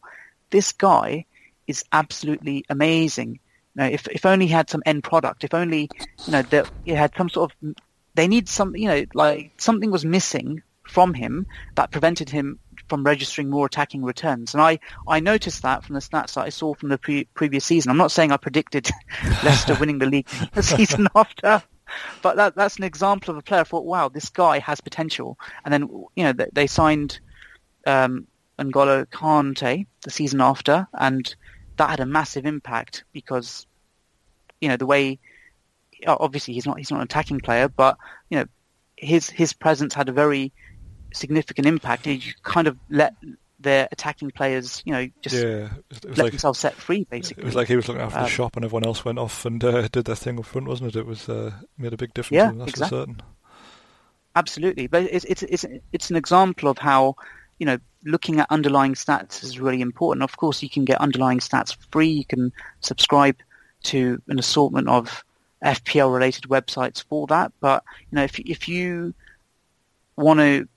this 0.50 0.72
guy 0.72 1.24
is 1.66 1.84
absolutely 1.92 2.64
amazing. 2.68 3.40
You 3.74 3.82
know, 3.82 3.86
if 3.86 4.06
if 4.08 4.26
only 4.26 4.46
he 4.46 4.52
had 4.52 4.70
some 4.70 4.82
end 4.86 5.04
product, 5.04 5.44
if 5.44 5.54
only 5.54 5.90
you 6.26 6.32
know 6.32 6.42
that 6.42 6.70
he 6.84 6.92
had 6.92 7.12
some 7.16 7.28
sort 7.28 7.52
of 7.52 7.74
they 8.14 8.28
need 8.28 8.48
some 8.48 8.76
you 8.76 8.88
know 8.88 9.04
like 9.14 9.52
something 9.58 9.90
was 9.90 10.04
missing 10.04 10.62
from 10.88 11.14
him 11.14 11.46
that 11.74 11.90
prevented 11.90 12.30
him 12.30 12.58
from 12.88 13.04
registering 13.04 13.50
more 13.50 13.66
attacking 13.66 14.04
returns. 14.04 14.54
And 14.54 14.62
I, 14.62 14.78
I 15.08 15.20
noticed 15.20 15.62
that 15.62 15.84
from 15.84 15.94
the 15.94 16.00
stats 16.00 16.34
that 16.34 16.44
I 16.44 16.50
saw 16.50 16.74
from 16.74 16.88
the 16.88 16.98
pre- 16.98 17.24
previous 17.34 17.64
season. 17.64 17.90
I'm 17.90 17.96
not 17.96 18.12
saying 18.12 18.32
I 18.32 18.36
predicted 18.36 18.88
Leicester 19.44 19.74
winning 19.80 19.98
the 19.98 20.06
league 20.06 20.28
the 20.52 20.62
season 20.62 21.08
after, 21.14 21.62
but 22.22 22.36
that, 22.36 22.54
that's 22.54 22.76
an 22.76 22.84
example 22.84 23.30
of 23.30 23.38
a 23.38 23.42
player. 23.42 23.60
I 23.60 23.64
thought, 23.64 23.84
wow, 23.84 24.08
this 24.08 24.28
guy 24.28 24.58
has 24.58 24.80
potential. 24.80 25.38
And 25.64 25.72
then, 25.72 25.82
you 26.14 26.24
know, 26.24 26.32
they, 26.32 26.48
they 26.52 26.66
signed 26.66 27.20
um, 27.86 28.26
N'Golo 28.58 29.06
Kante 29.06 29.86
the 30.02 30.10
season 30.10 30.40
after, 30.40 30.86
and 30.94 31.34
that 31.76 31.90
had 31.90 32.00
a 32.00 32.06
massive 32.06 32.46
impact 32.46 33.04
because, 33.12 33.66
you 34.60 34.68
know, 34.68 34.76
the 34.76 34.86
way 34.86 35.18
obviously 36.06 36.54
he's 36.54 36.66
not 36.66 36.78
he's 36.78 36.90
not 36.90 36.98
an 36.98 37.04
attacking 37.04 37.40
player, 37.40 37.68
but 37.68 37.96
you 38.30 38.38
know, 38.38 38.46
his 38.96 39.30
his 39.30 39.52
presence 39.52 39.94
had 39.94 40.08
a 40.08 40.12
very 40.12 40.52
significant 41.12 41.66
impact. 41.66 42.06
You 42.06 42.20
kind 42.42 42.66
of 42.66 42.76
let 42.90 43.14
their 43.66 43.88
attacking 43.90 44.30
players, 44.30 44.82
you 44.86 44.92
know, 44.92 45.08
just 45.20 45.34
yeah, 45.34 45.68
let 46.04 46.18
like 46.18 46.32
themselves 46.32 46.58
set 46.58 46.74
free, 46.74 47.04
basically. 47.10 47.42
it 47.42 47.46
was 47.46 47.54
like 47.56 47.68
he 47.68 47.76
was 47.76 47.88
looking 47.88 48.02
after 48.02 48.18
Um, 48.18 48.24
the 48.24 48.30
shop, 48.30 48.56
and 48.56 48.64
everyone 48.64 48.86
else 48.86 49.04
went 49.04 49.18
off 49.18 49.44
and 49.44 49.62
uh, 49.62 49.88
did 49.88 50.04
their 50.04 50.14
thing 50.16 50.38
up 50.38 50.46
front, 50.46 50.68
wasn't 50.68 50.94
it? 50.94 50.98
It 50.98 51.06
was 51.06 51.28
uh, 51.28 51.50
made 51.76 51.92
a 51.92 51.96
big 51.96 52.14
difference. 52.14 52.36
Yeah, 52.36 52.52
that's 52.52 52.70
for 52.70 52.84
exactly. 52.84 52.98
certain. 52.98 53.22
Absolutely, 54.34 54.86
but 54.86 55.02
it's 55.02 55.24
it's 55.24 55.42
it's 55.42 55.64
it's 55.92 56.10
an 56.10 56.16
example 56.16 56.68
of 56.68 56.78
how 56.78 57.16
you 57.58 57.66
know 57.66 57.78
looking 58.04 58.38
at 58.38 58.46
underlying 58.50 58.94
stats 58.94 59.42
is 59.42 59.58
really 59.58 59.80
important. 59.80 60.22
Of 60.22 60.36
course, 60.36 60.62
you 60.62 60.70
can 60.70 60.84
get 60.84 61.00
underlying 61.00 61.40
stats 61.40 61.76
free. 61.90 62.08
You 62.08 62.24
can 62.24 62.52
subscribe 62.80 63.36
to 63.84 64.22
an 64.28 64.38
assortment 64.38 64.88
of 64.88 65.24
FPL 65.64 66.12
related 66.12 66.44
websites 66.44 67.02
for 67.02 67.26
that. 67.28 67.52
But 67.60 67.82
you 68.10 68.16
know, 68.16 68.24
if 68.24 68.38
if 68.38 68.68
you 68.68 69.14
want 70.16 70.40
to, 70.40 70.68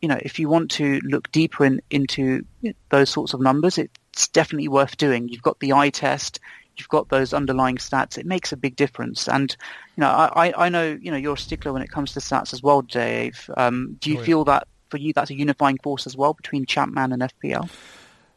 you 0.00 0.08
know, 0.08 0.18
if 0.22 0.38
you 0.38 0.48
want 0.48 0.70
to 0.72 1.00
look 1.04 1.30
deeper 1.32 1.64
in, 1.64 1.80
into 1.90 2.44
those 2.90 3.10
sorts 3.10 3.34
of 3.34 3.40
numbers, 3.40 3.78
it's 3.78 4.28
definitely 4.28 4.68
worth 4.68 4.96
doing. 4.96 5.28
You've 5.28 5.42
got 5.42 5.58
the 5.60 5.72
eye 5.72 5.90
test. 5.90 6.38
You've 6.76 6.88
got 6.88 7.08
those 7.08 7.32
underlying 7.34 7.76
stats. 7.78 8.16
It 8.18 8.24
makes 8.26 8.52
a 8.52 8.56
big 8.56 8.76
difference. 8.76 9.28
And 9.28 9.56
you 9.96 10.00
know, 10.02 10.08
I, 10.08 10.52
I- 10.56 10.68
know 10.68 10.96
you 11.00 11.10
know 11.10 11.16
you're 11.16 11.34
a 11.34 11.38
stickler 11.38 11.72
when 11.72 11.82
it 11.82 11.90
comes 11.90 12.12
to 12.12 12.20
stats 12.20 12.52
as 12.52 12.62
well, 12.62 12.82
Dave. 12.82 13.50
Um, 13.56 13.96
do 14.00 14.10
you 14.10 14.16
Oh, 14.16 14.20
yeah. 14.20 14.26
feel 14.26 14.44
that 14.44 14.68
for 14.88 14.96
you 14.98 15.12
that's 15.12 15.30
a 15.30 15.34
unifying 15.36 15.78
force 15.82 16.06
as 16.06 16.16
well 16.16 16.32
between 16.34 16.64
Champman 16.66 17.12
and 17.12 17.22
FPL? 17.22 17.68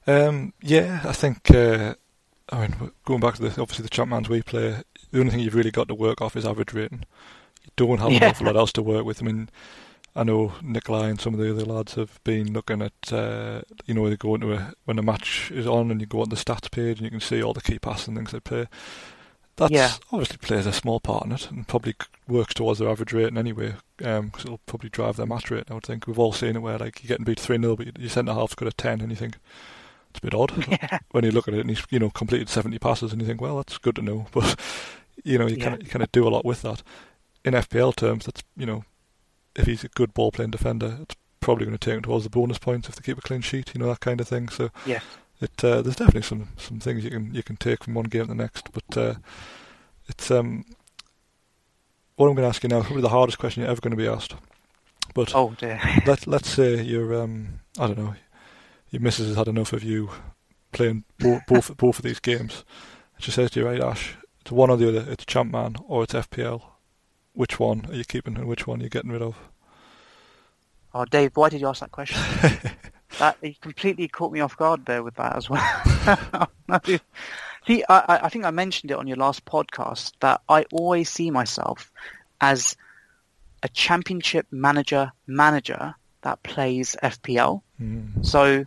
Um, 0.07 0.53
yeah, 0.61 1.01
I 1.05 1.13
think. 1.13 1.51
Uh, 1.51 1.93
I 2.49 2.67
mean, 2.67 2.91
going 3.05 3.19
back 3.21 3.35
to 3.35 3.43
the 3.43 3.61
obviously 3.61 3.83
the 3.83 3.89
Champman's 3.89 4.27
we 4.27 4.41
play, 4.41 4.77
the 5.11 5.19
only 5.19 5.31
thing 5.31 5.39
you've 5.41 5.55
really 5.55 5.71
got 5.71 5.87
to 5.89 5.95
work 5.95 6.19
off 6.21 6.35
is 6.35 6.45
average 6.45 6.73
rating. 6.73 7.05
You 7.63 7.69
don't 7.75 7.99
have 7.99 8.09
an 8.11 8.23
awful 8.29 8.47
lot 8.47 8.57
else 8.57 8.73
to 8.73 8.81
work 8.81 9.05
with. 9.05 9.21
I 9.21 9.25
mean, 9.25 9.49
I 10.15 10.23
know 10.23 10.53
Nikolai 10.61 11.07
and 11.09 11.21
some 11.21 11.33
of 11.33 11.39
the 11.39 11.49
other 11.51 11.63
lads 11.65 11.95
have 11.95 12.19
been 12.25 12.51
looking 12.53 12.81
at, 12.81 13.13
uh, 13.13 13.61
you 13.85 13.93
know, 13.93 14.09
they 14.09 14.17
go 14.17 14.35
into 14.35 14.53
a 14.53 14.73
when 14.85 14.99
a 14.99 15.03
match 15.03 15.49
is 15.51 15.65
on 15.65 15.89
and 15.89 16.01
you 16.01 16.07
go 16.07 16.21
on 16.21 16.29
the 16.29 16.35
stats 16.35 16.69
page 16.69 16.97
and 16.97 17.05
you 17.05 17.11
can 17.11 17.21
see 17.21 17.41
all 17.41 17.53
the 17.53 17.61
key 17.61 17.79
passes 17.79 18.09
and 18.09 18.17
things 18.17 18.31
they 18.31 18.39
play. 18.41 18.67
That's 19.55 19.71
Yeah. 19.71 19.91
obviously 20.11 20.37
plays 20.37 20.65
a 20.65 20.73
small 20.73 20.99
part 20.99 21.25
in 21.25 21.31
it 21.31 21.49
and 21.49 21.67
probably 21.67 21.95
works 22.27 22.53
towards 22.53 22.79
their 22.79 22.89
average 22.89 23.13
rating 23.13 23.37
anyway, 23.37 23.75
because 23.97 24.43
it'll 24.43 24.59
probably 24.65 24.89
drive 24.89 25.15
their 25.17 25.25
match 25.25 25.49
rate. 25.51 25.65
I 25.69 25.75
would 25.75 25.83
think 25.83 26.07
we've 26.07 26.19
all 26.19 26.33
seen 26.33 26.55
it 26.55 26.61
where 26.61 26.77
like 26.77 27.01
you're 27.03 27.09
getting 27.09 27.25
beat 27.25 27.39
three 27.39 27.57
0 27.59 27.75
but 27.77 27.97
your 27.97 28.09
centre 28.09 28.33
half's 28.33 28.55
got 28.55 28.67
a 28.67 28.71
ten, 28.73 28.99
and 29.01 29.11
you 29.11 29.15
think 29.15 29.37
it's 30.09 30.19
a 30.19 30.21
bit 30.21 30.33
odd 30.33 30.67
Yeah. 30.69 30.99
when 31.11 31.23
you 31.23 31.31
look 31.31 31.47
at 31.47 31.53
it 31.53 31.61
and 31.61 31.69
he's 31.69 31.83
you 31.89 31.99
know 31.99 32.09
completed 32.09 32.49
70 32.49 32.77
passes 32.79 33.13
and 33.13 33.21
you 33.21 33.27
think 33.27 33.39
well 33.39 33.55
that's 33.57 33.77
good 33.77 33.95
to 33.95 34.01
know 34.01 34.25
but 34.33 34.59
you 35.23 35.37
know 35.37 35.47
you 35.47 35.55
Yeah. 35.57 35.63
kind 35.69 35.75
of 35.75 35.83
you 35.83 35.89
kind 35.89 36.03
of 36.03 36.11
do 36.11 36.27
a 36.27 36.29
lot 36.29 36.43
with 36.43 36.63
that 36.63 36.83
in 37.45 37.53
FPL 37.53 37.95
terms 37.95 38.25
that's 38.25 38.43
you 38.57 38.65
know 38.65 38.83
if 39.55 39.65
he's 39.65 39.83
a 39.83 39.87
good 39.89 40.13
ball 40.13 40.31
playing 40.31 40.51
defender 40.51 40.97
it's 41.01 41.15
probably 41.39 41.65
going 41.65 41.77
to 41.77 41.83
take 41.83 41.95
him 41.95 42.01
towards 42.03 42.23
the 42.23 42.29
bonus 42.29 42.57
points 42.59 42.87
if 42.87 42.95
they 42.95 43.01
keep 43.03 43.17
a 43.17 43.21
clean 43.21 43.41
sheet 43.41 43.71
you 43.73 43.79
know 43.79 43.87
that 43.87 43.99
kind 43.99 44.21
of 44.21 44.27
thing 44.27 44.47
so 44.49 44.69
Yeah. 44.85 44.99
it 45.39 45.63
uh, 45.63 45.81
there's 45.81 45.95
definitely 45.95 46.21
some 46.21 46.49
some 46.57 46.79
things 46.79 47.03
you 47.03 47.09
can 47.09 47.33
you 47.33 47.43
can 47.43 47.55
take 47.57 47.83
from 47.83 47.93
one 47.95 48.05
game 48.05 48.21
to 48.23 48.27
the 48.29 48.35
next 48.35 48.69
but 48.71 48.97
uh, 48.97 49.15
it's 50.07 50.29
um 50.31 50.65
what 52.15 52.27
I'm 52.27 52.35
going 52.35 52.43
to 52.43 52.49
ask 52.49 52.61
you 52.63 52.69
now 52.69 52.79
is 52.79 52.85
probably 52.85 53.01
the 53.01 53.09
hardest 53.09 53.39
question 53.39 53.61
you're 53.61 53.71
ever 53.71 53.81
going 53.81 53.91
to 53.91 53.97
be 53.97 54.07
asked 54.07 54.35
but 55.13 55.33
Oh 55.35 55.53
dear. 55.57 55.79
let 56.05 56.27
let's 56.27 56.49
say 56.49 56.81
you're 56.81 57.13
um 57.21 57.59
I 57.79 57.87
don't 57.87 57.97
know 57.97 58.15
your 58.91 59.01
missus 59.01 59.27
has 59.27 59.35
had 59.37 59.47
enough 59.47 59.73
of 59.73 59.83
you 59.83 60.09
playing 60.71 61.03
bo- 61.19 61.41
both 61.47 61.75
both 61.77 61.97
of 61.97 62.03
these 62.03 62.19
games. 62.19 62.63
She 63.19 63.31
says 63.31 63.51
to 63.51 63.59
you, 63.61 63.65
right, 63.65 63.79
Ash, 63.81 64.15
it's 64.41 64.51
one 64.51 64.69
or 64.69 64.75
the 64.77 64.87
other. 64.89 65.09
It's 65.11 65.25
Champman 65.25 65.75
or 65.87 66.03
it's 66.03 66.13
FPL. 66.13 66.61
Which 67.33 67.59
one 67.59 67.85
are 67.89 67.95
you 67.95 68.03
keeping 68.03 68.35
and 68.37 68.47
which 68.47 68.67
one 68.67 68.81
are 68.81 68.83
you 68.83 68.89
getting 68.89 69.11
rid 69.11 69.21
of? 69.21 69.35
Oh, 70.93 71.05
Dave, 71.05 71.31
why 71.35 71.49
did 71.49 71.61
you 71.61 71.67
ask 71.67 71.79
that 71.79 71.91
question? 71.91 72.21
that 73.19 73.37
you 73.41 73.53
completely 73.61 74.07
caught 74.07 74.31
me 74.31 74.41
off 74.41 74.57
guard 74.57 74.85
there 74.85 75.03
with 75.03 75.15
that 75.15 75.35
as 75.35 75.49
well. 75.49 76.49
see, 77.67 77.83
I, 77.87 77.99
I- 78.07 78.25
I 78.25 78.29
think 78.29 78.45
I 78.45 78.51
mentioned 78.51 78.91
it 78.91 78.97
on 78.97 79.07
your 79.07 79.17
last 79.17 79.45
podcast 79.45 80.11
that 80.19 80.41
I 80.49 80.65
always 80.71 81.09
see 81.09 81.31
myself 81.31 81.91
as 82.41 82.75
a 83.63 83.69
championship 83.69 84.47
manager 84.51 85.11
manager 85.27 85.95
that 86.23 86.41
plays 86.43 86.95
FPL. 87.03 87.61
Mm. 87.81 88.25
So, 88.25 88.65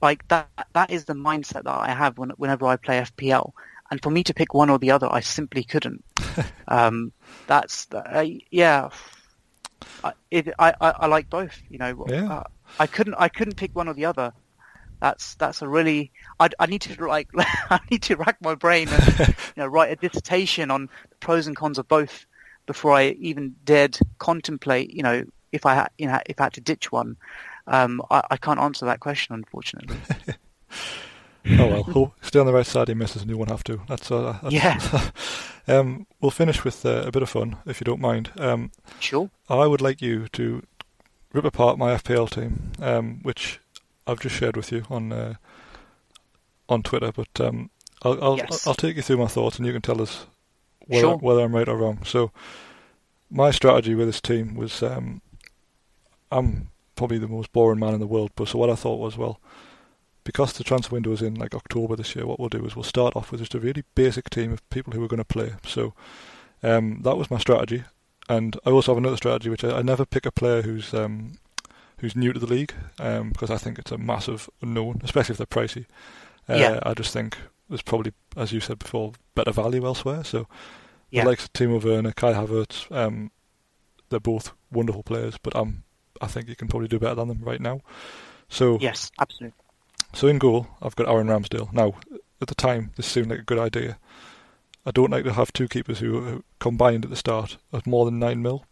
like 0.00 0.26
that 0.28 0.48
that 0.74 0.90
is 0.90 1.06
the 1.06 1.14
mindset 1.14 1.64
that 1.64 1.68
I 1.68 1.92
have 1.92 2.18
when, 2.18 2.30
whenever 2.30 2.66
I 2.66 2.76
play 2.76 3.00
FPL. 3.00 3.52
And 3.90 4.02
for 4.02 4.10
me 4.10 4.22
to 4.24 4.34
pick 4.34 4.52
one 4.54 4.68
or 4.70 4.78
the 4.78 4.90
other, 4.90 5.08
I 5.10 5.20
simply 5.20 5.64
couldn't. 5.64 6.04
um, 6.68 7.12
that's 7.46 7.86
uh, 7.92 8.26
yeah. 8.50 8.90
I, 10.04 10.12
it, 10.30 10.48
I, 10.58 10.74
I 10.80 11.06
like 11.06 11.30
both. 11.30 11.60
You 11.70 11.78
know, 11.78 12.06
Yeah. 12.08 12.32
uh, 12.32 12.42
I 12.78 12.86
couldn't 12.86 13.14
I 13.14 13.28
couldn't 13.28 13.56
pick 13.56 13.74
one 13.74 13.88
or 13.88 13.94
the 13.94 14.04
other. 14.04 14.32
That's 15.00 15.36
that's 15.36 15.62
a 15.62 15.68
really 15.68 16.12
I, 16.40 16.48
I 16.58 16.66
need 16.66 16.82
to 16.82 17.06
like 17.06 17.28
I 17.36 17.80
need 17.90 18.02
to 18.04 18.16
rack 18.16 18.36
my 18.42 18.54
brain 18.54 18.88
and 18.88 19.18
you 19.28 19.34
know 19.62 19.66
write 19.66 19.90
a 19.92 19.96
dissertation 19.96 20.70
on 20.70 20.88
the 21.08 21.16
pros 21.20 21.46
and 21.46 21.56
cons 21.56 21.78
of 21.78 21.88
both 21.88 22.26
before 22.66 22.92
I 22.92 23.10
even 23.20 23.54
dared 23.64 23.98
contemplate. 24.18 24.92
You 24.92 25.02
know, 25.02 25.24
if 25.52 25.64
I 25.64 25.74
had 25.76 25.88
you 25.98 26.08
know 26.08 26.20
if 26.26 26.40
I 26.40 26.44
had 26.44 26.52
to 26.54 26.60
ditch 26.60 26.92
one, 26.92 27.16
um, 27.66 28.02
I, 28.10 28.22
I 28.32 28.36
can't 28.36 28.60
answer 28.60 28.84
that 28.86 29.00
question 29.00 29.34
unfortunately. 29.34 29.96
Oh 31.58 31.82
well, 31.94 32.14
stay 32.22 32.38
on 32.38 32.46
the 32.46 32.52
right 32.52 32.66
side 32.66 32.82
of 32.82 32.88
your 32.88 32.96
missus 32.96 33.22
and 33.22 33.30
you 33.30 33.36
won't 33.38 33.50
have 33.50 33.64
to. 33.64 33.80
That's, 33.88 34.10
uh, 34.10 34.38
that's 34.42 34.54
Yeah. 34.54 35.10
um, 35.68 36.06
we'll 36.20 36.30
finish 36.30 36.64
with 36.64 36.84
uh, 36.84 37.04
a 37.06 37.10
bit 37.12 37.22
of 37.22 37.30
fun, 37.30 37.56
if 37.66 37.80
you 37.80 37.84
don't 37.84 38.00
mind. 38.00 38.30
Um, 38.38 38.70
Sure. 39.00 39.30
I 39.48 39.66
would 39.66 39.80
like 39.80 40.02
you 40.02 40.28
to 40.28 40.62
rip 41.32 41.44
apart 41.44 41.78
my 41.78 41.94
FPL 41.94 42.28
team, 42.30 42.72
um, 42.80 43.20
which 43.22 43.60
I've 44.06 44.20
just 44.20 44.36
shared 44.36 44.56
with 44.56 44.72
you 44.72 44.84
on 44.90 45.12
uh, 45.12 45.34
on 46.68 46.82
Twitter. 46.82 47.12
But 47.12 47.40
um, 47.40 47.70
I'll 48.02 48.22
I'll, 48.22 48.36
Yes. 48.38 48.66
I'll 48.66 48.74
take 48.74 48.96
you 48.96 49.02
through 49.02 49.18
my 49.18 49.26
thoughts, 49.26 49.56
and 49.58 49.66
you 49.66 49.72
can 49.72 49.82
tell 49.82 50.02
us 50.02 50.26
whether, 50.86 51.00
Sure. 51.02 51.16
whether 51.18 51.40
I'm 51.42 51.54
right 51.54 51.68
or 51.68 51.76
wrong. 51.76 52.02
So, 52.04 52.30
my 53.30 53.50
strategy 53.50 53.94
with 53.94 54.06
this 54.08 54.20
team 54.20 54.54
was 54.54 54.82
um, 54.82 55.20
I'm 56.30 56.70
probably 56.96 57.18
the 57.18 57.28
most 57.28 57.52
boring 57.52 57.78
man 57.80 57.94
in 57.94 58.00
the 58.00 58.06
world, 58.06 58.30
but 58.36 58.48
so 58.48 58.58
what 58.58 58.70
I 58.70 58.74
thought 58.74 58.98
was 59.00 59.16
well. 59.16 59.40
Because 60.28 60.52
the 60.52 60.62
transfer 60.62 60.94
window 60.94 61.12
is 61.12 61.22
in 61.22 61.36
like 61.36 61.54
October 61.54 61.96
this 61.96 62.14
year, 62.14 62.26
what 62.26 62.38
we'll 62.38 62.50
do 62.50 62.62
is 62.66 62.76
we'll 62.76 62.82
start 62.82 63.16
off 63.16 63.32
with 63.32 63.40
just 63.40 63.54
a 63.54 63.58
really 63.58 63.82
basic 63.94 64.28
team 64.28 64.52
of 64.52 64.68
people 64.68 64.92
who 64.92 65.02
are 65.02 65.08
going 65.08 65.16
to 65.16 65.24
play. 65.24 65.54
So 65.66 65.94
um, 66.62 67.00
that 67.04 67.16
was 67.16 67.30
my 67.30 67.38
strategy, 67.38 67.84
and 68.28 68.54
I 68.66 68.70
also 68.70 68.92
have 68.92 68.98
another 68.98 69.16
strategy, 69.16 69.48
which 69.48 69.64
I, 69.64 69.78
I 69.78 69.80
never 69.80 70.04
pick 70.04 70.26
a 70.26 70.30
player 70.30 70.60
who's 70.60 70.92
um, 70.92 71.38
who's 72.00 72.14
new 72.14 72.34
to 72.34 72.38
the 72.38 72.46
league, 72.46 72.74
um, 72.98 73.30
because 73.30 73.50
I 73.50 73.56
think 73.56 73.78
it's 73.78 73.90
a 73.90 73.96
massive 73.96 74.50
unknown, 74.60 75.00
especially 75.02 75.32
if 75.32 75.38
they're 75.38 75.46
pricey. 75.46 75.86
Uh, 76.46 76.56
Yeah. 76.56 76.78
I 76.82 76.92
just 76.92 77.10
think 77.14 77.38
there's 77.70 77.80
probably, 77.80 78.12
as 78.36 78.52
you 78.52 78.60
said 78.60 78.78
before, 78.78 79.12
better 79.34 79.50
value 79.52 79.86
elsewhere. 79.86 80.24
So 80.24 80.46
Yeah. 81.10 81.22
the 81.24 81.30
likes 81.30 81.44
of 81.44 81.54
Timo 81.54 81.82
Werner, 81.82 82.12
Kai 82.12 82.34
Havertz, 82.34 82.92
um, 82.92 83.30
they're 84.10 84.20
both 84.20 84.52
wonderful 84.70 85.02
players, 85.04 85.38
but 85.42 85.56
um, 85.56 85.84
I 86.20 86.26
think 86.26 86.48
you 86.48 86.54
can 86.54 86.68
probably 86.68 86.88
do 86.88 86.98
better 86.98 87.14
than 87.14 87.28
them 87.28 87.40
right 87.40 87.62
now. 87.62 87.80
So 88.50 88.76
Yes, 88.78 89.10
absolutely. 89.18 89.56
So 90.12 90.26
in 90.26 90.38
goal, 90.38 90.66
I've 90.80 90.96
got 90.96 91.08
Aaron 91.08 91.28
Ramsdale. 91.28 91.72
Now, 91.72 91.94
at 92.40 92.48
the 92.48 92.54
time, 92.54 92.92
this 92.96 93.06
seemed 93.06 93.30
like 93.30 93.40
a 93.40 93.44
good 93.44 93.58
idea. 93.58 93.98
I 94.86 94.90
don't 94.90 95.10
like 95.10 95.24
to 95.24 95.32
have 95.32 95.52
two 95.52 95.68
keepers 95.68 95.98
who, 95.98 96.20
who 96.20 96.44
combined 96.60 97.04
at 97.04 97.10
the 97.10 97.16
start 97.16 97.58
at 97.72 97.86
more 97.86 98.04
than 98.04 98.18
nine 98.18 98.42
mil. 98.42 98.64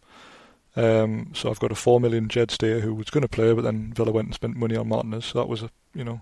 Um, 0.75 1.31
so 1.33 1.49
I've 1.49 1.59
got 1.59 1.71
a 1.71 1.75
four 1.75 1.99
million 1.99 2.29
Jed 2.29 2.51
Steer 2.51 2.79
who 2.81 2.93
was 2.93 3.09
going 3.09 3.23
to 3.23 3.27
play, 3.27 3.53
but 3.53 3.63
then 3.63 3.93
Villa 3.93 4.11
went 4.11 4.27
and 4.27 4.35
spent 4.35 4.55
money 4.55 4.75
on 4.75 4.87
Martinez. 4.87 5.25
So 5.25 5.39
that 5.39 5.47
was 5.47 5.63
a 5.63 5.69
you 5.93 6.03
know 6.03 6.21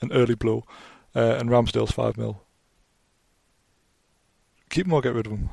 an 0.00 0.12
early 0.12 0.34
blow. 0.34 0.64
Uh, 1.16 1.36
and 1.38 1.48
Ramsdale's 1.48 1.92
five 1.92 2.16
mil. 2.16 2.42
Keep 4.70 4.86
him 4.86 4.92
or 4.92 5.00
get 5.00 5.14
rid 5.14 5.26
of 5.26 5.32
him. 5.32 5.48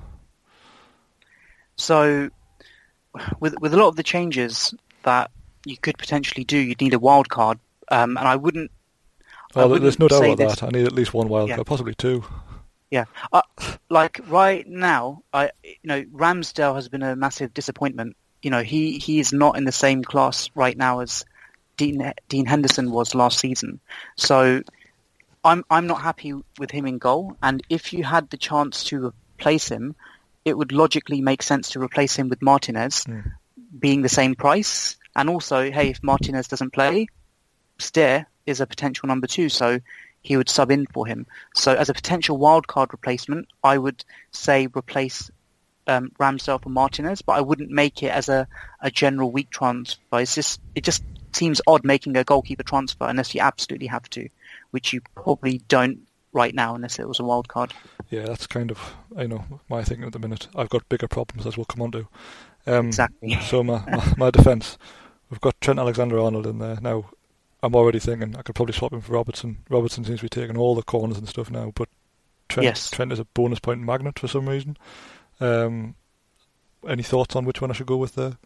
So, 1.76 2.30
with 3.40 3.54
with 3.62 3.74
a 3.74 3.78
lot 3.78 3.90
of 3.90 3.96
the 3.96 4.04
changes 4.04 4.74
that 5.04 5.30
you 5.66 5.78
could 5.78 5.98
potentially 5.98 6.44
do, 6.44 6.58
you'd 6.58 6.82
need 6.82 6.94
a 6.94 7.00
wild 7.00 7.30
card, 7.30 7.60
um, 7.90 8.18
and 8.18 8.28
I 8.28 8.36
wouldn't. 8.36 8.72
Well, 9.56 9.70
there's 9.80 10.00
no 10.00 10.08
doubt 10.08 10.24
about 10.24 10.38
this- 10.38 10.60
that. 10.60 10.64
I 10.64 10.70
need 10.70 10.86
at 10.86 10.94
least 10.94 11.14
one 11.14 11.28
wild 11.30 11.50
Yeah. 11.50 11.56
card, 11.56 11.68
possibly 11.68 11.96
two. 11.96 12.24
Yeah, 12.90 13.06
uh, 13.32 13.42
like 13.90 14.20
right 14.28 14.68
now, 14.68 15.24
I 15.34 15.52
you 15.64 15.76
know 15.86 16.04
Ramsdale 16.04 16.76
has 16.76 16.90
been 16.90 17.04
a 17.04 17.16
massive 17.16 17.54
disappointment. 17.54 18.18
You 18.42 18.52
know 18.52 18.64
he 18.64 18.98
he 18.98 19.20
is 19.20 19.32
not 19.32 19.58
in 19.58 19.64
the 19.64 19.72
same 19.72 20.04
class 20.04 20.50
right 20.56 20.78
now 20.78 21.00
as 21.00 21.24
Dean 21.78 22.12
Dean 22.28 22.46
Henderson 22.46 22.92
was 22.92 23.16
last 23.16 23.40
season. 23.40 23.80
So 24.18 24.62
I'm 25.44 25.64
I'm 25.70 25.88
not 25.88 26.02
happy 26.02 26.34
with 26.60 26.72
him 26.72 26.86
in 26.86 26.98
goal. 26.98 27.38
And 27.42 27.64
if 27.70 27.94
you 27.94 28.04
had 28.04 28.30
the 28.30 28.38
chance 28.38 28.84
to 28.86 29.14
replace 29.38 29.70
him, 29.70 29.96
it 30.44 30.58
would 30.58 30.74
logically 30.74 31.22
make 31.22 31.44
sense 31.44 31.70
to 31.72 31.80
replace 31.80 32.16
him 32.16 32.28
with 32.28 32.42
Martinez, 32.42 33.06
being 33.80 34.02
the 34.02 34.10
same 34.10 34.36
price. 34.36 34.98
And 35.16 35.30
also, 35.30 35.72
hey, 35.72 35.90
if 35.90 36.04
Martinez 36.04 36.48
doesn't 36.50 36.74
play, 36.74 37.08
Steer 37.80 38.28
is 38.46 38.62
a 38.62 38.68
potential 38.68 39.08
number 39.08 39.28
two, 39.28 39.50
so 39.50 39.80
he 40.22 40.38
would 40.38 40.50
sub 40.50 40.72
in 40.72 40.86
for 40.88 41.06
him. 41.06 41.26
So 41.56 41.74
as 41.74 41.90
a 41.90 41.94
potential 41.94 42.38
wildcard 42.38 42.92
replacement, 42.92 43.48
I 43.64 43.78
would 43.78 44.04
say 44.32 44.68
replace 44.68 45.32
um, 45.88 46.12
Ramsdale 46.20 46.62
for 46.62 46.70
Martinez, 46.70 47.22
but 47.22 47.34
I 47.34 47.42
wouldn't 47.42 47.72
make 47.72 48.04
it 48.04 48.12
as 48.12 48.30
a, 48.30 48.48
a 48.82 48.92
general 48.92 49.32
week 49.32 49.50
transfer. 49.50 50.20
It's 50.20 50.36
just 50.36 50.62
it 50.76 50.84
just 50.84 51.04
seems 51.34 51.62
odd 51.66 51.84
making 51.84 52.18
a 52.18 52.24
goalkeeper 52.24 52.64
transfer 52.64 53.06
unless 53.08 53.34
you 53.34 53.42
absolutely 53.42 53.88
have 53.88 54.10
to, 54.12 54.30
which 54.72 54.94
you 54.94 55.02
probably 55.16 55.60
don't 55.68 56.00
right 56.34 56.54
now 56.54 56.76
unless 56.76 57.00
it 57.00 57.08
was 57.08 57.20
a 57.20 57.24
wild 57.24 57.48
card. 57.48 57.74
Yeah, 58.10 58.26
that's 58.26 58.48
kind 58.48 58.72
of 58.72 58.96
I 59.18 59.28
know 59.28 59.44
my 59.70 59.84
thinking 59.84 60.06
at 60.06 60.14
the 60.14 60.20
minute. 60.20 60.48
I've 60.56 60.70
got 60.70 60.88
bigger 60.90 61.08
problems 61.08 61.48
as 61.48 61.58
we'll 61.58 61.66
come 61.66 61.82
on 61.82 61.92
to. 61.92 62.08
Um, 62.68 62.88
Exactly. 62.88 63.40
So 63.42 63.64
my 63.64 63.84
my, 63.90 64.14
my 64.18 64.32
defence, 64.32 64.78
we've 65.30 65.42
got 65.42 65.60
Trent 65.62 65.80
Alexander-Arnold 65.80 66.48
in 66.48 66.60
there 66.60 66.78
now. 66.82 67.10
I'm 67.64 67.76
already 67.76 68.00
thinking 68.00 68.36
I 68.36 68.42
could 68.42 68.56
probably 68.56 68.74
swap 68.74 68.94
him 68.94 69.02
for 69.02 69.14
Robertson. 69.14 69.58
Robertson 69.70 70.04
seems 70.04 70.20
to 70.20 70.26
be 70.26 70.30
taking 70.30 70.58
all 70.58 70.76
the 70.76 70.84
corners 70.84 71.18
and 71.18 71.30
stuff 71.30 71.52
now, 71.52 71.72
but 71.76 71.90
Trent 72.50 72.66
Yes. 72.66 72.90
Trent 72.90 73.12
is 73.12 73.20
a 73.20 73.26
bonus 73.26 73.60
point 73.60 73.82
magnet 73.82 74.18
for 74.18 74.28
some 74.28 74.50
reason. 74.50 74.78
Um, 75.40 75.96
any 76.88 77.04
thoughts 77.04 77.36
on 77.36 77.46
which 77.46 77.62
one 77.62 77.70
I 77.70 77.74
should 77.74 77.88
go 77.88 77.98
with 77.98 78.16
there? 78.16 78.38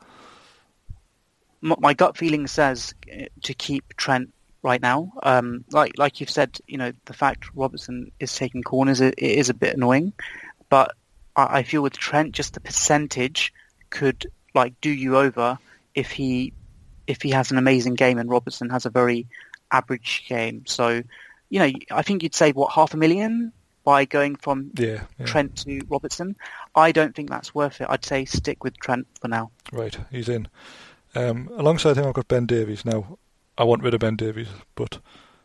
my, 1.65 1.93
gut 1.93 2.17
feeling 2.17 2.47
says 2.47 2.93
uh, 3.11 3.25
to 3.43 3.53
keep 3.53 3.95
Trent 3.97 4.31
right 4.61 4.81
now. 4.81 5.11
Um, 5.23 5.65
like 5.71 5.97
like 5.97 6.19
you've 6.19 6.29
said, 6.29 6.57
you 6.67 6.77
know, 6.77 6.91
the 7.05 7.13
fact 7.13 7.55
Robertson 7.55 8.11
is 8.19 8.35
taking 8.35 8.63
corners 8.63 9.01
it, 9.01 9.15
it 9.17 9.31
is 9.31 9.49
a 9.49 9.53
bit 9.53 9.75
annoying, 9.75 10.13
but 10.69 10.95
I, 11.35 11.59
I 11.59 11.63
feel 11.63 11.81
with 11.81 11.97
Trent, 11.97 12.33
just 12.33 12.53
the 12.53 12.59
percentage 12.59 13.53
could 13.89 14.27
like 14.53 14.79
do 14.81 14.89
you 14.89 15.17
over 15.17 15.57
if 15.93 16.11
he 16.11 16.53
if 17.07 17.21
he 17.21 17.29
has 17.31 17.51
an 17.51 17.57
amazing 17.57 17.95
game 17.95 18.17
and 18.17 18.29
Robertson 18.29 18.69
has 18.69 18.85
a 18.85 18.89
very 18.89 19.27
average 19.71 20.25
game. 20.27 20.65
So, 20.65 21.01
you 21.49 21.59
know, 21.59 21.71
I 21.91 22.01
think 22.01 22.23
you'd 22.23 22.35
save 22.35 22.55
what 22.55 22.71
half 22.71 22.93
a 22.93 22.97
million 22.97 23.51
by 23.83 24.05
going 24.05 24.35
from 24.35 24.71
Yeah, 24.75 25.03
yeah. 25.19 25.25
Trent 25.25 25.57
to 25.65 25.81
Robertson. 25.87 26.35
I 26.75 26.91
don't 26.91 27.15
think 27.15 27.29
that's 27.29 27.53
worth 27.53 27.81
it. 27.81 27.87
I'd 27.89 28.03
say 28.05 28.25
stick 28.25 28.63
with 28.63 28.77
Trent 28.79 29.07
for 29.21 29.27
now. 29.27 29.51
Right, 29.71 29.95
he's 30.11 30.27
in. 30.29 30.47
Um, 31.13 31.49
alongside 31.55 31.97
him, 31.97 32.05
I've 32.07 32.13
got 32.13 32.27
Ben 32.27 32.45
Davies. 32.45 32.83
Now, 32.83 33.17
I 33.57 33.63
want 33.63 33.83
rid 33.83 33.93
of 33.93 33.99
Ben 34.01 34.15
Davies, 34.15 34.47
but 34.75 34.99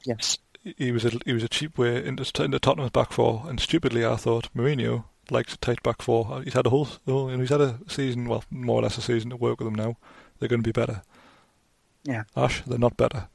Yes. 0.05 0.39
he 0.65 0.91
was 0.91 1.05
a 1.05 1.11
he 1.25 1.33
was 1.33 1.43
a 1.45 1.49
cheap 1.49 1.79
way 1.79 1.97
into 2.05 2.23
into 2.43 2.59
Tottenham's 2.59 2.91
back 2.91 3.13
four, 3.13 3.45
and 3.47 3.61
stupidly, 3.61 4.05
I 4.05 4.17
thought 4.17 4.49
Mourinho 4.57 5.05
likes 5.31 5.55
a 5.55 5.59
tight 5.59 5.83
back 5.83 6.03
four. 6.03 6.43
He's 6.43 6.55
had 6.55 6.67
a 6.67 6.71
whole, 6.71 6.89
whole 7.07 7.29
he's 7.29 7.51
had 7.51 7.61
a 7.61 7.79
season, 7.87 8.29
well, 8.29 8.43
more 8.51 8.81
or 8.81 8.83
less 8.83 8.99
a 8.99 9.03
season 9.03 9.31
to 9.31 9.37
work 9.37 9.61
with 9.61 9.67
them 9.67 9.75
now. 9.77 9.97
They're 10.39 10.49
going 10.49 10.63
to 10.63 10.67
be 10.69 10.73
better. 10.73 11.03
Yeah. 12.05 12.25
Ash, 12.37 12.63
they're 12.67 12.79
not 12.79 12.97
better. 12.97 13.29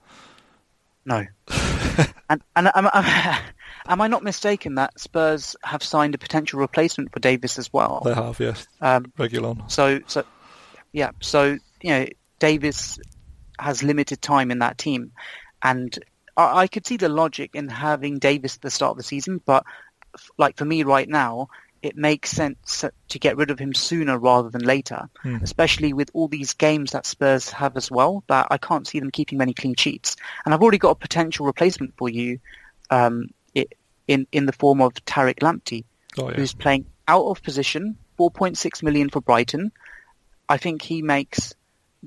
No. 1.05 1.25
and 2.29 2.41
and 2.55 2.71
am, 2.75 2.89
am, 2.93 3.41
am 3.87 4.01
I 4.01 4.07
not 4.07 4.23
mistaken 4.23 4.75
that 4.75 4.99
Spurs 4.99 5.55
have 5.63 5.83
signed 5.83 6.15
a 6.15 6.17
potential 6.17 6.59
replacement 6.59 7.13
for 7.13 7.19
Davies 7.19 7.59
as 7.59 7.71
well? 7.71 8.01
They 8.03 8.13
have, 8.13 8.39
yes, 8.39 8.67
Um, 8.81 9.11
Reguilón. 9.17 9.69
so 9.71 9.99
so 10.07 10.23
yeah. 10.93 11.11
So 11.21 11.57
you 11.81 11.89
know 11.89 12.05
Davies 12.39 12.99
has 13.59 13.83
limited 13.83 14.21
time 14.21 14.49
in 14.51 14.59
that 14.59 14.77
team, 14.77 15.11
and 15.61 15.97
I, 16.35 16.61
I 16.63 16.67
could 16.67 16.87
see 16.87 16.97
the 16.97 17.09
logic 17.09 17.51
in 17.53 17.69
having 17.69 18.17
Davies 18.19 18.55
at 18.55 18.61
the 18.61 18.71
start 18.71 18.91
of 18.91 18.97
the 18.97 19.03
season, 19.03 19.41
but 19.45 19.63
f- 20.15 20.29
like 20.37 20.57
for 20.57 20.65
me 20.65 20.83
right 20.83 21.07
now. 21.07 21.49
It 21.86 21.95
makes 21.95 22.32
sense 22.32 22.84
to 23.10 23.20
get 23.20 23.38
rid 23.38 23.52
of 23.52 23.60
him 23.60 23.74
sooner 23.76 24.18
rather 24.18 24.49
than 24.49 24.64
later, 24.64 25.07
Hmm. 25.22 25.38
especially 25.44 25.94
with 25.94 26.10
all 26.16 26.28
these 26.28 26.53
games 26.53 26.91
that 26.94 27.06
Spurs 27.06 27.49
have 27.52 27.78
as 27.78 27.91
well. 27.91 28.24
That 28.28 28.48
I 28.49 28.57
can't 28.57 28.88
see 28.88 28.99
them 28.99 29.12
keeping 29.12 29.38
many 29.38 29.53
clean 29.53 29.76
sheets, 29.76 30.16
and 30.44 30.53
I've 30.53 30.62
already 30.64 30.80
got 30.80 30.90
a 30.91 30.95
potential 30.95 31.45
replacement 31.45 31.94
for 31.98 32.10
you, 32.10 32.40
um, 32.90 33.30
in 34.07 34.26
in 34.32 34.45
the 34.48 34.53
form 34.53 34.82
of 34.82 34.94
Tariq 35.06 35.40
Lamptey 35.40 35.84
Oh 36.18 36.30
yeah, 36.30 36.36
who's 36.36 36.53
playing 36.53 36.86
out 37.07 37.26
of 37.26 37.41
position, 37.44 37.98
4.6 38.18 38.82
million 38.84 39.10
for 39.10 39.22
Brighton. 39.22 39.72
I 40.49 40.57
think 40.57 40.82
he 40.82 41.02
makes 41.03 41.53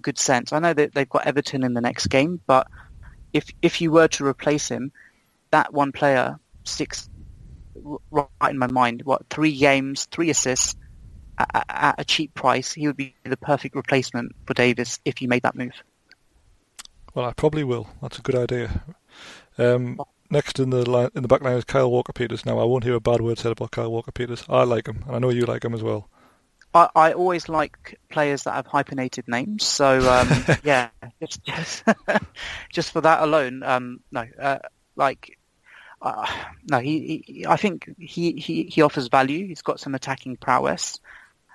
good 0.00 0.18
sense. 0.18 0.52
I 0.52 0.58
know 0.60 0.72
that 0.74 0.94
they've 0.94 1.08
got 1.08 1.26
Everton 1.26 1.62
in 1.64 1.74
the 1.74 1.80
next 1.80 2.06
game, 2.08 2.40
but 2.46 2.66
if 3.32 3.44
if 3.62 3.80
you 3.80 3.92
were 3.92 4.08
to 4.08 4.24
replace 4.26 4.68
him, 4.68 4.90
that 5.50 5.72
one 5.72 5.92
player 5.92 6.38
r- 6.64 7.08
right 8.10 8.50
in 8.50 8.58
my 8.58 8.66
mind. 8.66 9.02
What 9.04 9.28
three 9.28 9.56
games, 9.56 10.06
three 10.06 10.30
assists 10.30 10.76
at, 11.38 11.64
at- 11.68 11.94
a 11.98 12.04
cheap 12.04 12.34
price? 12.34 12.72
He 12.72 12.86
would 12.86 12.96
be 12.96 13.14
the 13.24 13.36
perfect 13.36 13.74
replacement 13.74 14.32
for 14.46 14.54
Davies 14.54 15.00
if 15.04 15.20
you 15.22 15.28
made 15.28 15.42
that 15.42 15.54
move. 15.56 15.72
well, 17.14 17.26
I 17.26 17.32
probably 17.32 17.64
will. 17.64 17.88
That's 18.02 18.18
a 18.18 18.22
good 18.22 18.36
idea. 18.36 18.82
Um, 19.56 19.98
next 20.30 20.58
in 20.60 20.70
the 20.70 20.88
line, 20.88 21.10
in 21.14 21.22
the 21.22 21.28
back 21.28 21.42
line 21.42 21.56
is 21.56 21.64
Kyle 21.64 21.90
Walker 21.90 22.12
Peters. 22.12 22.46
Now, 22.46 22.58
I 22.58 22.64
won't 22.64 22.84
hear 22.84 22.94
a 22.94 23.00
bad 23.00 23.20
word 23.20 23.38
said 23.38 23.52
about 23.52 23.70
Kyle 23.72 23.90
Walker 23.90 24.12
Peters. 24.12 24.44
I 24.48 24.64
like 24.64 24.86
him, 24.86 25.02
and 25.06 25.16
I 25.16 25.18
know 25.18 25.30
you 25.30 25.42
like 25.46 25.64
him 25.64 25.74
as 25.74 25.82
well. 25.82 26.08
I, 26.74 26.88
I 26.94 27.12
always 27.14 27.48
like 27.48 27.98
players 28.10 28.42
that 28.42 28.52
have 28.52 28.66
hyphenated 28.66 29.26
names. 29.26 29.64
So 29.64 29.98
um, 30.10 30.28
yeah, 30.62 30.90
just 31.20 31.42
just, 31.44 31.82
just 32.72 32.92
for 32.92 33.00
that 33.00 33.22
alone, 33.22 33.62
um, 33.62 34.00
no, 34.12 34.26
uh, 34.38 34.58
like 34.94 35.37
uh, 36.02 36.26
no, 36.70 36.78
he, 36.78 37.24
he 37.26 37.46
I 37.46 37.56
think 37.56 37.92
he, 37.98 38.32
he, 38.32 38.64
he 38.64 38.82
offers 38.82 39.08
value. 39.08 39.46
He's 39.46 39.62
got 39.62 39.80
some 39.80 39.94
attacking 39.94 40.36
prowess 40.36 41.00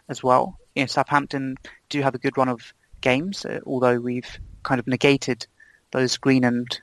as 0.10 0.22
well. 0.24 0.58
You 0.76 0.84
know, 0.84 0.88
Southampton 0.88 1.58
do 1.90 2.02
have 2.02 2.16
a 2.16 2.18
good 2.20 2.38
run 2.38 2.50
of 2.50 2.74
games, 3.02 3.46
uh, 3.46 3.60
although 3.66 4.00
we've 4.00 4.40
kind 4.64 4.80
of 4.80 4.88
negated 4.88 5.46
those 5.92 6.18
green 6.18 6.44
and 6.44 6.82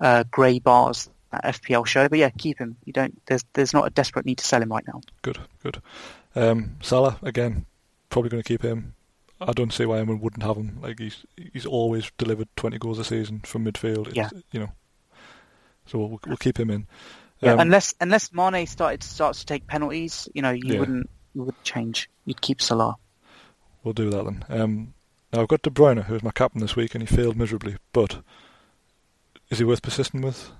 uh, 0.00 0.24
grey 0.30 0.58
bars 0.58 1.08
that 1.30 1.44
FPL 1.44 1.86
show. 1.86 2.08
But 2.08 2.18
yeah, 2.18 2.30
keep 2.30 2.58
him. 2.58 2.76
You 2.84 2.92
don't. 2.92 3.20
There's 3.26 3.44
there's 3.52 3.72
not 3.72 3.86
a 3.86 3.90
desperate 3.90 4.26
need 4.26 4.38
to 4.38 4.44
sell 4.44 4.60
him 4.62 4.70
right 4.70 4.86
now. 4.86 5.00
Good, 5.22 5.38
good. 5.62 5.80
Um, 6.34 6.76
Salah 6.82 7.18
again, 7.22 7.66
probably 8.08 8.30
going 8.30 8.42
to 8.42 8.48
keep 8.48 8.62
him. 8.62 8.94
I 9.40 9.52
don't 9.52 9.72
see 9.72 9.86
why 9.86 9.98
anyone 9.98 10.20
wouldn't 10.20 10.42
have 10.42 10.56
him. 10.56 10.78
Like 10.82 10.98
he's 10.98 11.24
he's 11.52 11.66
always 11.66 12.10
delivered 12.18 12.48
twenty 12.56 12.78
goals 12.78 12.98
a 12.98 13.04
season 13.04 13.40
from 13.40 13.64
midfield. 13.64 14.08
It's, 14.08 14.16
Yeah. 14.16 14.28
you 14.52 14.60
know. 14.60 14.68
So 15.90 15.98
we'll, 15.98 16.20
we'll 16.26 16.36
keep 16.36 16.58
him 16.58 16.70
in. 16.70 16.86
Yeah, 17.40 17.54
Um, 17.54 17.60
unless 17.60 17.94
unless 18.00 18.32
Mane 18.32 18.66
started 18.66 19.02
starts 19.02 19.40
to 19.40 19.46
take 19.46 19.66
penalties, 19.66 20.28
you 20.34 20.42
know, 20.42 20.50
you 20.50 20.74
Yeah. 20.74 20.80
wouldn't 20.80 21.10
you 21.34 21.42
wouldn't 21.42 21.64
change. 21.64 22.08
You'd 22.26 22.40
keep 22.40 22.60
Salah. 22.62 22.96
We'll 23.82 23.94
do 23.94 24.10
that 24.10 24.24
then. 24.24 24.44
Um, 24.48 24.94
now 25.32 25.40
I've 25.40 25.48
got 25.48 25.62
De 25.62 25.70
Bruyne, 25.70 26.04
who 26.04 26.14
was 26.14 26.22
my 26.22 26.30
captain 26.32 26.60
this 26.60 26.76
week, 26.76 26.94
and 26.94 27.06
he 27.06 27.12
failed 27.14 27.36
miserably. 27.36 27.76
But 27.92 28.22
is 29.48 29.58
he 29.58 29.64
worth 29.64 29.82
persisting 29.82 30.20
with? 30.20 30.50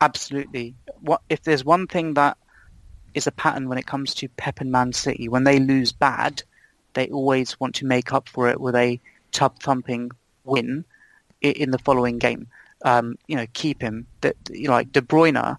Absolutely. 0.00 0.74
What 1.00 1.20
if 1.28 1.42
there's 1.42 1.64
one 1.64 1.86
thing 1.86 2.14
that 2.14 2.36
is 3.14 3.26
a 3.26 3.32
pattern 3.32 3.68
when 3.68 3.78
it 3.78 3.86
comes 3.86 4.14
to 4.14 4.28
Pep 4.30 4.60
and 4.60 4.72
Man 4.72 4.92
City? 4.92 5.28
When 5.28 5.44
they 5.44 5.58
lose 5.58 5.92
bad, 5.92 6.42
they 6.94 7.08
always 7.08 7.58
want 7.60 7.74
to 7.76 7.86
make 7.86 8.12
up 8.12 8.28
for 8.28 8.48
it 8.48 8.60
with 8.60 8.74
a 8.74 9.00
tub 9.32 9.60
thumping 9.60 10.10
win 10.44 10.84
in 11.42 11.70
the 11.70 11.78
following 11.78 12.18
game. 12.18 12.48
Um, 12.84 13.16
you 13.26 13.36
know, 13.36 13.46
keep 13.52 13.82
him. 13.82 14.06
That 14.20 14.36
like 14.66 14.92
De 14.92 15.00
Bruyne. 15.00 15.58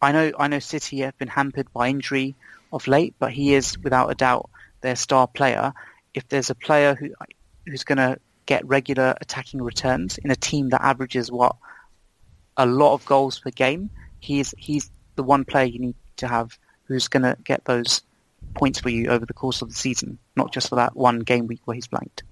I 0.00 0.12
know, 0.12 0.32
I 0.38 0.48
know, 0.48 0.60
City 0.60 1.00
have 1.00 1.18
been 1.18 1.28
hampered 1.28 1.72
by 1.72 1.88
injury 1.88 2.36
of 2.72 2.86
late, 2.86 3.14
but 3.18 3.32
he 3.32 3.54
is 3.54 3.76
without 3.78 4.10
a 4.10 4.14
doubt 4.14 4.48
their 4.80 4.96
star 4.96 5.26
player. 5.26 5.72
If 6.14 6.28
there's 6.28 6.50
a 6.50 6.54
player 6.54 6.94
who 6.94 7.10
who's 7.66 7.84
going 7.84 7.98
to 7.98 8.18
get 8.46 8.66
regular 8.66 9.14
attacking 9.20 9.60
returns 9.60 10.18
in 10.18 10.30
a 10.30 10.36
team 10.36 10.70
that 10.70 10.82
averages 10.82 11.30
what 11.30 11.56
a 12.56 12.66
lot 12.66 12.94
of 12.94 13.04
goals 13.04 13.38
per 13.38 13.50
game, 13.50 13.90
he's 14.20 14.54
he's 14.56 14.90
the 15.16 15.22
one 15.22 15.44
player 15.44 15.66
you 15.66 15.78
need 15.78 15.96
to 16.16 16.28
have 16.28 16.58
who's 16.84 17.08
going 17.08 17.22
to 17.22 17.36
get 17.44 17.64
those 17.64 18.02
points 18.54 18.80
for 18.80 18.88
you 18.88 19.08
over 19.08 19.26
the 19.26 19.34
course 19.34 19.62
of 19.62 19.68
the 19.68 19.74
season, 19.74 20.18
not 20.36 20.52
just 20.52 20.68
for 20.68 20.76
that 20.76 20.96
one 20.96 21.20
game 21.20 21.46
week 21.46 21.60
where 21.64 21.74
he's 21.74 21.86
blanked. 21.86 22.22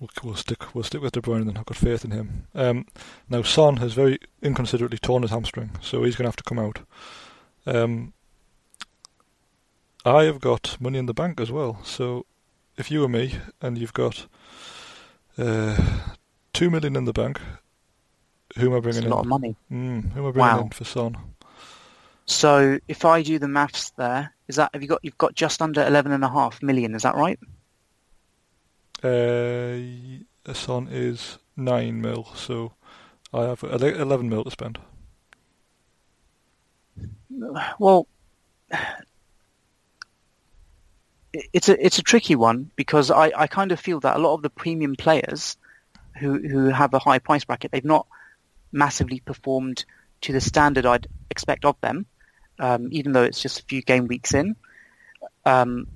We'll, 0.00 0.10
we'll 0.22 0.34
stick 0.36 0.74
we'll 0.74 0.84
stick 0.84 1.02
with 1.02 1.12
De 1.12 1.20
Bruyne 1.20 1.44
then. 1.46 1.56
I've 1.56 1.66
got 1.66 1.76
faith 1.76 2.04
in 2.04 2.12
him. 2.12 2.46
Um, 2.54 2.86
now 3.28 3.42
Son 3.42 3.78
has 3.78 3.94
very 3.94 4.18
inconsiderately 4.42 4.98
torn 4.98 5.22
his 5.22 5.30
hamstring, 5.32 5.70
so 5.80 6.04
he's 6.04 6.14
going 6.16 6.24
to 6.24 6.28
have 6.28 6.36
to 6.36 6.44
come 6.44 6.58
out. 6.58 6.80
Um, 7.66 8.12
I 10.04 10.24
have 10.24 10.40
got 10.40 10.80
money 10.80 10.98
in 10.98 11.06
the 11.06 11.14
bank 11.14 11.40
as 11.40 11.50
well. 11.50 11.80
So 11.84 12.26
if 12.76 12.90
you 12.90 13.00
were 13.00 13.08
me 13.08 13.34
and 13.60 13.76
you've 13.76 13.92
got 13.92 14.26
uh, 15.36 15.76
two 16.52 16.70
million 16.70 16.94
in 16.96 17.04
the 17.04 17.12
bank, 17.12 17.40
who 18.56 18.70
am 18.70 18.76
I 18.76 18.80
bringing 18.80 19.02
a 19.02 19.06
in? 19.06 19.10
lot 19.10 19.20
of 19.20 19.26
money. 19.26 19.56
Mm, 19.70 20.12
who 20.12 20.20
am 20.20 20.26
I 20.28 20.30
bringing 20.30 20.52
Wow. 20.52 20.60
in 20.62 20.70
for 20.70 20.84
Son? 20.84 21.16
So 22.26 22.78
if 22.88 23.04
I 23.04 23.22
do 23.22 23.38
the 23.38 23.48
maths 23.48 23.90
there, 23.96 24.32
is 24.48 24.56
that 24.56 24.70
have 24.72 24.82
you 24.82 24.88
got 24.88 25.00
you've 25.02 25.18
got 25.18 25.34
just 25.34 25.60
under 25.60 25.84
eleven 25.86 26.12
and 26.12 26.22
a 26.24 26.28
half 26.28 26.62
million? 26.62 26.94
Is 26.94 27.02
that 27.02 27.16
right? 27.16 27.38
Uh, 29.02 30.52
Son 30.52 30.88
is 30.90 31.38
nine 31.56 32.00
mil, 32.00 32.26
so 32.34 32.72
I 33.32 33.42
have 33.44 33.62
eleven 33.62 34.28
mil 34.28 34.44
to 34.44 34.50
spend. 34.50 34.78
Well, 37.78 38.08
it's 41.32 41.68
a 41.68 41.84
it's 41.84 41.98
a 41.98 42.02
tricky 42.02 42.34
one 42.34 42.70
because 42.74 43.10
I, 43.10 43.30
I 43.36 43.46
kind 43.46 43.72
of 43.72 43.78
feel 43.78 44.00
that 44.00 44.16
a 44.16 44.18
lot 44.18 44.34
of 44.34 44.42
the 44.42 44.50
premium 44.50 44.96
players 44.96 45.56
who 46.18 46.38
who 46.38 46.68
have 46.68 46.94
a 46.94 46.98
high 46.98 47.18
price 47.18 47.44
bracket 47.44 47.70
they've 47.70 47.84
not 47.84 48.06
massively 48.72 49.20
performed 49.20 49.84
to 50.22 50.32
the 50.32 50.40
standard 50.40 50.84
I'd 50.84 51.06
expect 51.30 51.64
of 51.64 51.80
them, 51.80 52.06
um, 52.58 52.88
even 52.90 53.12
though 53.12 53.22
it's 53.22 53.40
just 53.40 53.60
a 53.60 53.64
few 53.64 53.82
game 53.82 54.06
weeks 54.08 54.34
in. 54.34 54.56
Um, 55.44 55.86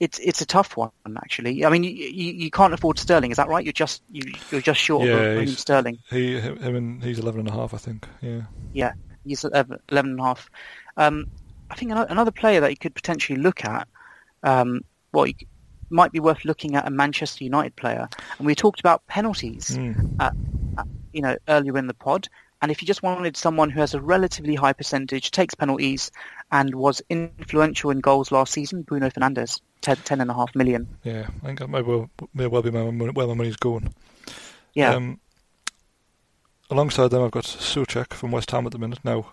it's 0.00 0.18
it's 0.18 0.40
a 0.40 0.46
tough 0.46 0.76
one 0.76 0.90
actually. 1.16 1.64
I 1.64 1.70
mean, 1.70 1.84
you, 1.84 1.90
you, 1.90 2.32
you 2.34 2.50
can't 2.50 2.74
afford 2.74 2.98
Sterling, 2.98 3.30
is 3.30 3.36
that 3.36 3.48
right? 3.48 3.64
You're 3.64 3.72
just 3.72 4.02
you, 4.10 4.22
you're 4.50 4.60
just 4.60 4.80
short 4.80 5.06
Yeah, 5.06 5.14
of 5.14 5.40
he's- 5.46 5.58
Sterling. 5.58 5.98
He, 6.10 6.38
him, 6.40 6.58
and 6.76 7.02
he's 7.02 7.18
eleven 7.18 7.40
and 7.40 7.48
a 7.48 7.52
half, 7.52 7.72
I 7.74 7.78
think. 7.78 8.08
Yeah. 8.20 8.42
Yeah, 8.72 8.92
he's 9.24 9.44
at 9.44 9.52
11 9.52 9.78
11 9.90 10.10
and 10.12 10.20
a 10.20 10.22
half. 10.24 10.50
Um, 10.96 11.26
I 11.70 11.76
think 11.76 11.92
another 11.92 12.30
player 12.30 12.60
that 12.60 12.70
you 12.70 12.76
could 12.76 12.94
potentially 12.94 13.38
look 13.38 13.64
at, 13.64 13.88
um, 14.42 14.80
well, 15.12 15.26
you 15.26 15.34
might 15.90 16.12
be 16.12 16.20
worth 16.20 16.44
looking 16.44 16.76
at 16.76 16.86
a 16.86 16.90
Manchester 16.90 17.44
United 17.44 17.74
player. 17.76 18.08
And 18.38 18.46
we 18.46 18.54
talked 18.54 18.80
about 18.80 19.06
penalties, 19.06 19.70
Mm. 19.76 20.16
at, 20.20 20.34
at, 20.78 20.86
you 21.12 21.20
know, 21.22 21.36
earlier 21.48 21.76
in 21.78 21.86
the 21.86 21.94
pod. 21.94 22.28
And 22.62 22.70
if 22.70 22.80
you 22.80 22.86
just 22.86 23.02
wanted 23.02 23.36
someone 23.36 23.70
who 23.70 23.80
has 23.80 23.94
a 23.94 24.00
relatively 24.00 24.54
high 24.54 24.72
percentage, 24.72 25.30
takes 25.30 25.54
penalties, 25.54 26.10
and 26.50 26.74
was 26.74 27.02
influential 27.10 27.90
in 27.90 28.00
goals 28.00 28.32
last 28.32 28.52
season, 28.52 28.82
Bruno 28.82 29.08
Fernandes, 29.10 29.60
10, 29.84 29.96
10 29.98 30.20
and 30.20 30.30
a 30.30 30.34
half 30.34 30.54
million. 30.54 30.88
Yeah, 31.04 31.26
I 31.42 31.46
think 31.46 31.58
that 31.60 31.68
may 31.70 31.82
well, 31.82 32.10
may 32.34 32.46
well 32.46 32.62
be 32.62 32.70
my 32.70 32.82
where 32.82 33.26
my 33.26 33.34
money's 33.34 33.56
going. 33.56 33.94
Yeah, 34.74 34.94
Um, 34.94 35.20
alongside 36.70 37.08
them, 37.08 37.22
I've 37.22 37.30
got 37.30 37.44
Souček 37.44 38.12
from 38.14 38.30
West 38.32 38.50
Ham 38.50 38.66
at 38.66 38.72
the 38.72 38.78
minute. 38.78 38.98
Now, 39.04 39.32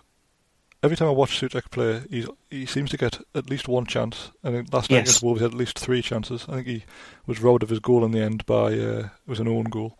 every 0.82 0.96
time 0.96 1.08
I 1.08 1.12
watch 1.12 1.40
Souček 1.40 1.70
play, 1.70 2.02
he's, 2.10 2.28
he 2.50 2.66
seems 2.66 2.90
to 2.90 2.96
get 2.96 3.20
at 3.34 3.50
least 3.50 3.68
one 3.68 3.86
chance. 3.86 4.30
And 4.44 4.72
last 4.72 4.90
night 4.90 4.98
Yes. 4.98 5.08
against 5.08 5.22
Wolves, 5.22 5.40
he 5.40 5.44
had 5.44 5.52
at 5.52 5.58
least 5.58 5.78
three 5.78 6.02
chances. 6.02 6.46
I 6.48 6.54
think 6.56 6.66
he 6.66 6.84
was 7.26 7.40
robbed 7.40 7.62
of 7.62 7.70
his 7.70 7.80
goal 7.80 8.04
in 8.04 8.12
the 8.12 8.20
end 8.20 8.46
by 8.46 8.66
uh, 8.78 9.08
it 9.08 9.10
was 9.26 9.40
an 9.40 9.48
own 9.48 9.64
goal. 9.64 9.98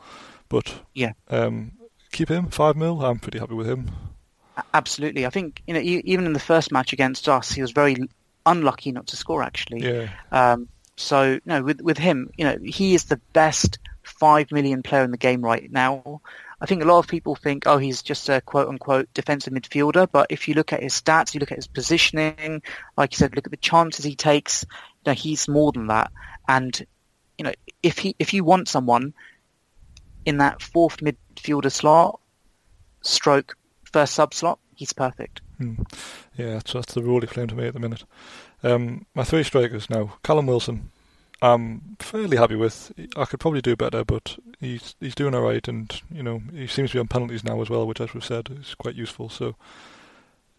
But 0.49 0.83
Yeah. 0.95 1.13
um, 1.29 1.73
keep 2.13 2.29
him 2.29 2.49
five 2.51 2.77
mil. 2.77 3.05
I'm 3.05 3.19
pretty 3.19 3.39
happy 3.39 3.55
with 3.55 3.69
him. 3.69 3.91
absolutely. 4.75 5.25
I 5.27 5.31
think 5.31 5.63
you 5.67 5.75
know, 5.75 5.81
even 5.81 6.27
in 6.27 6.35
the 6.35 6.39
first 6.41 6.71
match 6.71 6.93
against 6.93 7.29
us, 7.29 7.51
he 7.53 7.63
was 7.63 7.71
very 7.73 7.97
unlucky 8.47 8.93
not 8.93 9.07
to 9.09 9.17
score. 9.17 9.43
Actually, 9.43 9.83
Yeah, 9.83 10.09
Um, 10.31 10.69
so 10.97 11.41
no, 11.45 11.63
with 11.63 11.81
with 11.81 11.99
him, 11.99 12.31
you 12.37 12.45
know, 12.45 12.59
he 12.63 12.95
is 12.95 13.05
the 13.05 13.21
best 13.33 13.79
five 14.03 14.53
million 14.53 14.83
player 14.83 15.05
in 15.05 15.11
the 15.11 15.17
game 15.17 15.43
right 15.43 15.71
now. 15.71 16.21
I 16.61 16.67
think 16.67 16.83
a 16.83 16.87
lot 16.87 17.01
of 17.01 17.09
people 17.09 17.35
think, 17.35 17.67
oh, 17.67 17.79
he's 17.79 18.03
just 18.03 18.29
a 18.29 18.41
quote 18.41 18.69
unquote 18.69 19.13
defensive 19.15 19.53
midfielder. 19.53 20.07
But 20.11 20.29
if 20.31 20.47
you 20.47 20.55
look 20.55 20.73
at 20.73 20.83
his 20.83 20.93
stats, 20.93 21.35
you 21.35 21.41
look 21.41 21.51
at 21.51 21.59
his 21.59 21.67
positioning, 21.67 22.63
like 22.97 23.13
you 23.13 23.19
said, 23.19 23.35
look 23.35 23.47
at 23.47 23.51
the 23.51 23.57
chances 23.57 24.05
he 24.05 24.15
takes. 24.15 24.65
You 25.05 25.11
know, 25.11 25.15
he's 25.15 25.49
more 25.49 25.73
than 25.73 25.89
that. 25.89 26.13
And 26.47 26.87
you 27.39 27.45
know, 27.45 27.53
if 27.83 27.99
he 27.99 28.15
if 28.19 28.33
you 28.33 28.45
want 28.45 28.69
someone 28.69 29.15
in 30.25 30.39
that 30.39 30.63
fourth 30.63 30.99
midfielder 30.99 31.73
slot, 31.73 32.21
stroke 33.03 33.57
first 33.93 34.15
sub 34.15 34.33
slot, 34.33 34.59
he's 34.75 34.93
perfect. 34.93 35.41
Yeah, 36.37 36.55
that's, 36.55 36.73
that's 36.73 36.95
the 36.95 37.03
rule 37.03 37.21
he 37.21 37.27
claimed 37.27 37.51
to 37.51 37.55
me 37.55 37.67
at 37.67 37.75
the 37.75 37.81
minute. 37.81 38.05
Um, 38.63 39.07
my 39.15 39.25
three 39.25 39.43
strikers 39.43 39.89
now: 39.91 40.15
Callum 40.23 40.47
Wilson. 40.47 40.91
I'm 41.41 41.97
fairly 41.99 42.37
happy 42.37 42.55
with. 42.55 42.93
I 43.17 43.25
could 43.25 43.41
probably 43.41 43.61
do 43.63 43.75
better, 43.75 44.05
but 44.05 44.39
he's 44.61 44.95
he's 45.01 45.17
doing 45.17 45.35
all 45.35 45.43
right, 45.43 45.67
and 45.67 46.01
you 46.11 46.23
know 46.23 46.41
he 46.53 46.69
seems 46.69 46.91
to 46.91 46.97
be 46.97 47.01
on 47.01 47.09
penalties 47.09 47.43
now 47.43 47.61
as 47.61 47.69
well, 47.69 47.85
which, 47.87 48.01
as 48.01 48.15
we've 48.15 48.25
said, 48.25 48.49
is 48.61 48.77
quite 48.77 48.95
useful. 48.95 49.29
So, 49.29 49.57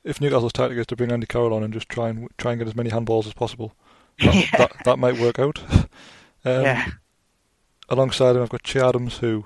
if 0.04 0.20
Newcastle's 0.20 0.52
tactic 0.52 0.78
is 0.78 0.88
to 0.88 0.98
bring 0.98 1.12
Andy 1.12 1.26
Carroll 1.26 1.54
on 1.54 1.64
and 1.64 1.74
just 1.74 1.88
try 1.88 2.10
and 2.10 2.28
try 2.38 2.52
and 2.52 2.60
get 2.60 2.68
as 2.68 2.76
many 2.76 2.90
handballs 2.90 3.26
as 3.28 3.34
possible, 3.34 3.74
that 4.20 4.36
Yeah. 4.36 4.58
that, 4.58 4.72
that 4.84 5.00
might 5.00 5.18
work 5.20 5.40
out. 5.40 5.60
um, 5.72 5.88
yeah. 6.44 6.88
Alongside 7.88 8.36
him, 8.36 8.42
I've 8.44 8.50
got 8.50 8.64
Che 8.64 8.82
Adams, 8.82 9.18
who, 9.20 9.46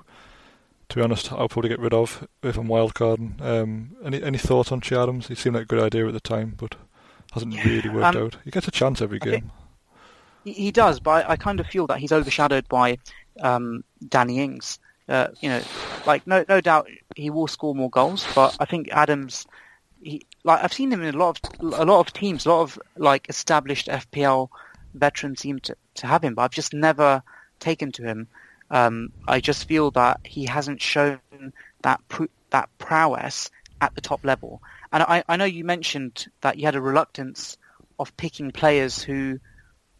to 0.88 0.96
be 0.96 1.02
honest, 1.02 1.32
I'll 1.32 1.48
probably 1.48 1.68
get 1.70 1.80
rid 1.80 1.94
of 1.94 2.26
if 2.42 2.56
I'm 2.56 2.68
wildcarding. 2.68 3.40
Um, 3.42 3.96
any 4.04 4.22
any 4.22 4.38
thoughts 4.38 4.72
on 4.72 4.80
Che 4.80 4.96
Adams? 4.96 5.28
He 5.28 5.34
seemed 5.34 5.54
like 5.56 5.64
a 5.64 5.66
good 5.66 5.82
idea 5.82 6.06
at 6.06 6.12
the 6.14 6.20
time, 6.20 6.54
but 6.56 6.76
hasn't 7.32 7.54
Yeah, 7.54 7.62
really 7.64 7.88
worked 7.90 8.16
um, 8.16 8.16
out. 8.16 8.38
He 8.44 8.50
gets 8.50 8.68
a 8.68 8.72
chance 8.72 9.02
every 9.02 9.20
game. 9.20 9.52
He, 10.44 10.52
he 10.52 10.72
does, 10.72 11.00
but 11.00 11.26
I, 11.26 11.32
I 11.32 11.36
kind 11.36 11.60
of 11.60 11.66
feel 11.66 11.86
that 11.88 11.98
he's 11.98 12.12
overshadowed 12.12 12.68
by 12.68 12.98
um, 13.40 13.84
Danny 14.06 14.40
Ings. 14.40 14.78
Uh, 15.08 15.28
you 15.40 15.48
know, 15.48 15.62
like 16.04 16.26
no 16.26 16.44
no 16.48 16.60
doubt 16.60 16.88
he 17.16 17.30
will 17.30 17.46
score 17.48 17.74
more 17.74 17.90
goals, 17.90 18.28
but 18.34 18.54
I 18.60 18.64
think 18.66 18.88
Adams, 18.92 19.46
he 20.02 20.26
like 20.44 20.62
I've 20.64 20.72
seen 20.72 20.92
him 20.92 21.02
in 21.02 21.14
a 21.14 21.18
lot 21.18 21.40
of 21.60 21.80
a 21.80 21.84
lot 21.84 22.00
of 22.00 22.12
teams, 22.12 22.46
a 22.46 22.50
lot 22.50 22.62
of 22.62 22.78
like 22.96 23.28
established 23.30 23.88
FPL 23.88 24.50
veterans 24.94 25.40
seem 25.40 25.60
to, 25.60 25.76
to 25.96 26.06
have 26.06 26.24
him, 26.24 26.34
but 26.34 26.42
I've 26.42 26.50
just 26.52 26.74
never 26.74 27.22
taken 27.60 27.92
to 27.92 28.04
him. 28.04 28.28
Um, 28.70 29.12
I 29.26 29.40
just 29.40 29.66
feel 29.66 29.90
that 29.92 30.20
he 30.24 30.46
hasn't 30.46 30.82
shown 30.82 31.20
that 31.82 32.00
pr- 32.08 32.24
that 32.50 32.68
prowess 32.78 33.50
at 33.80 33.94
the 33.94 34.00
top 34.00 34.24
level. 34.24 34.62
And 34.92 35.02
I, 35.02 35.24
I 35.28 35.36
know 35.36 35.44
you 35.44 35.64
mentioned 35.64 36.26
that 36.40 36.58
you 36.58 36.64
had 36.64 36.74
a 36.74 36.80
reluctance 36.80 37.56
of 37.98 38.16
picking 38.16 38.50
players 38.50 39.02
who 39.02 39.38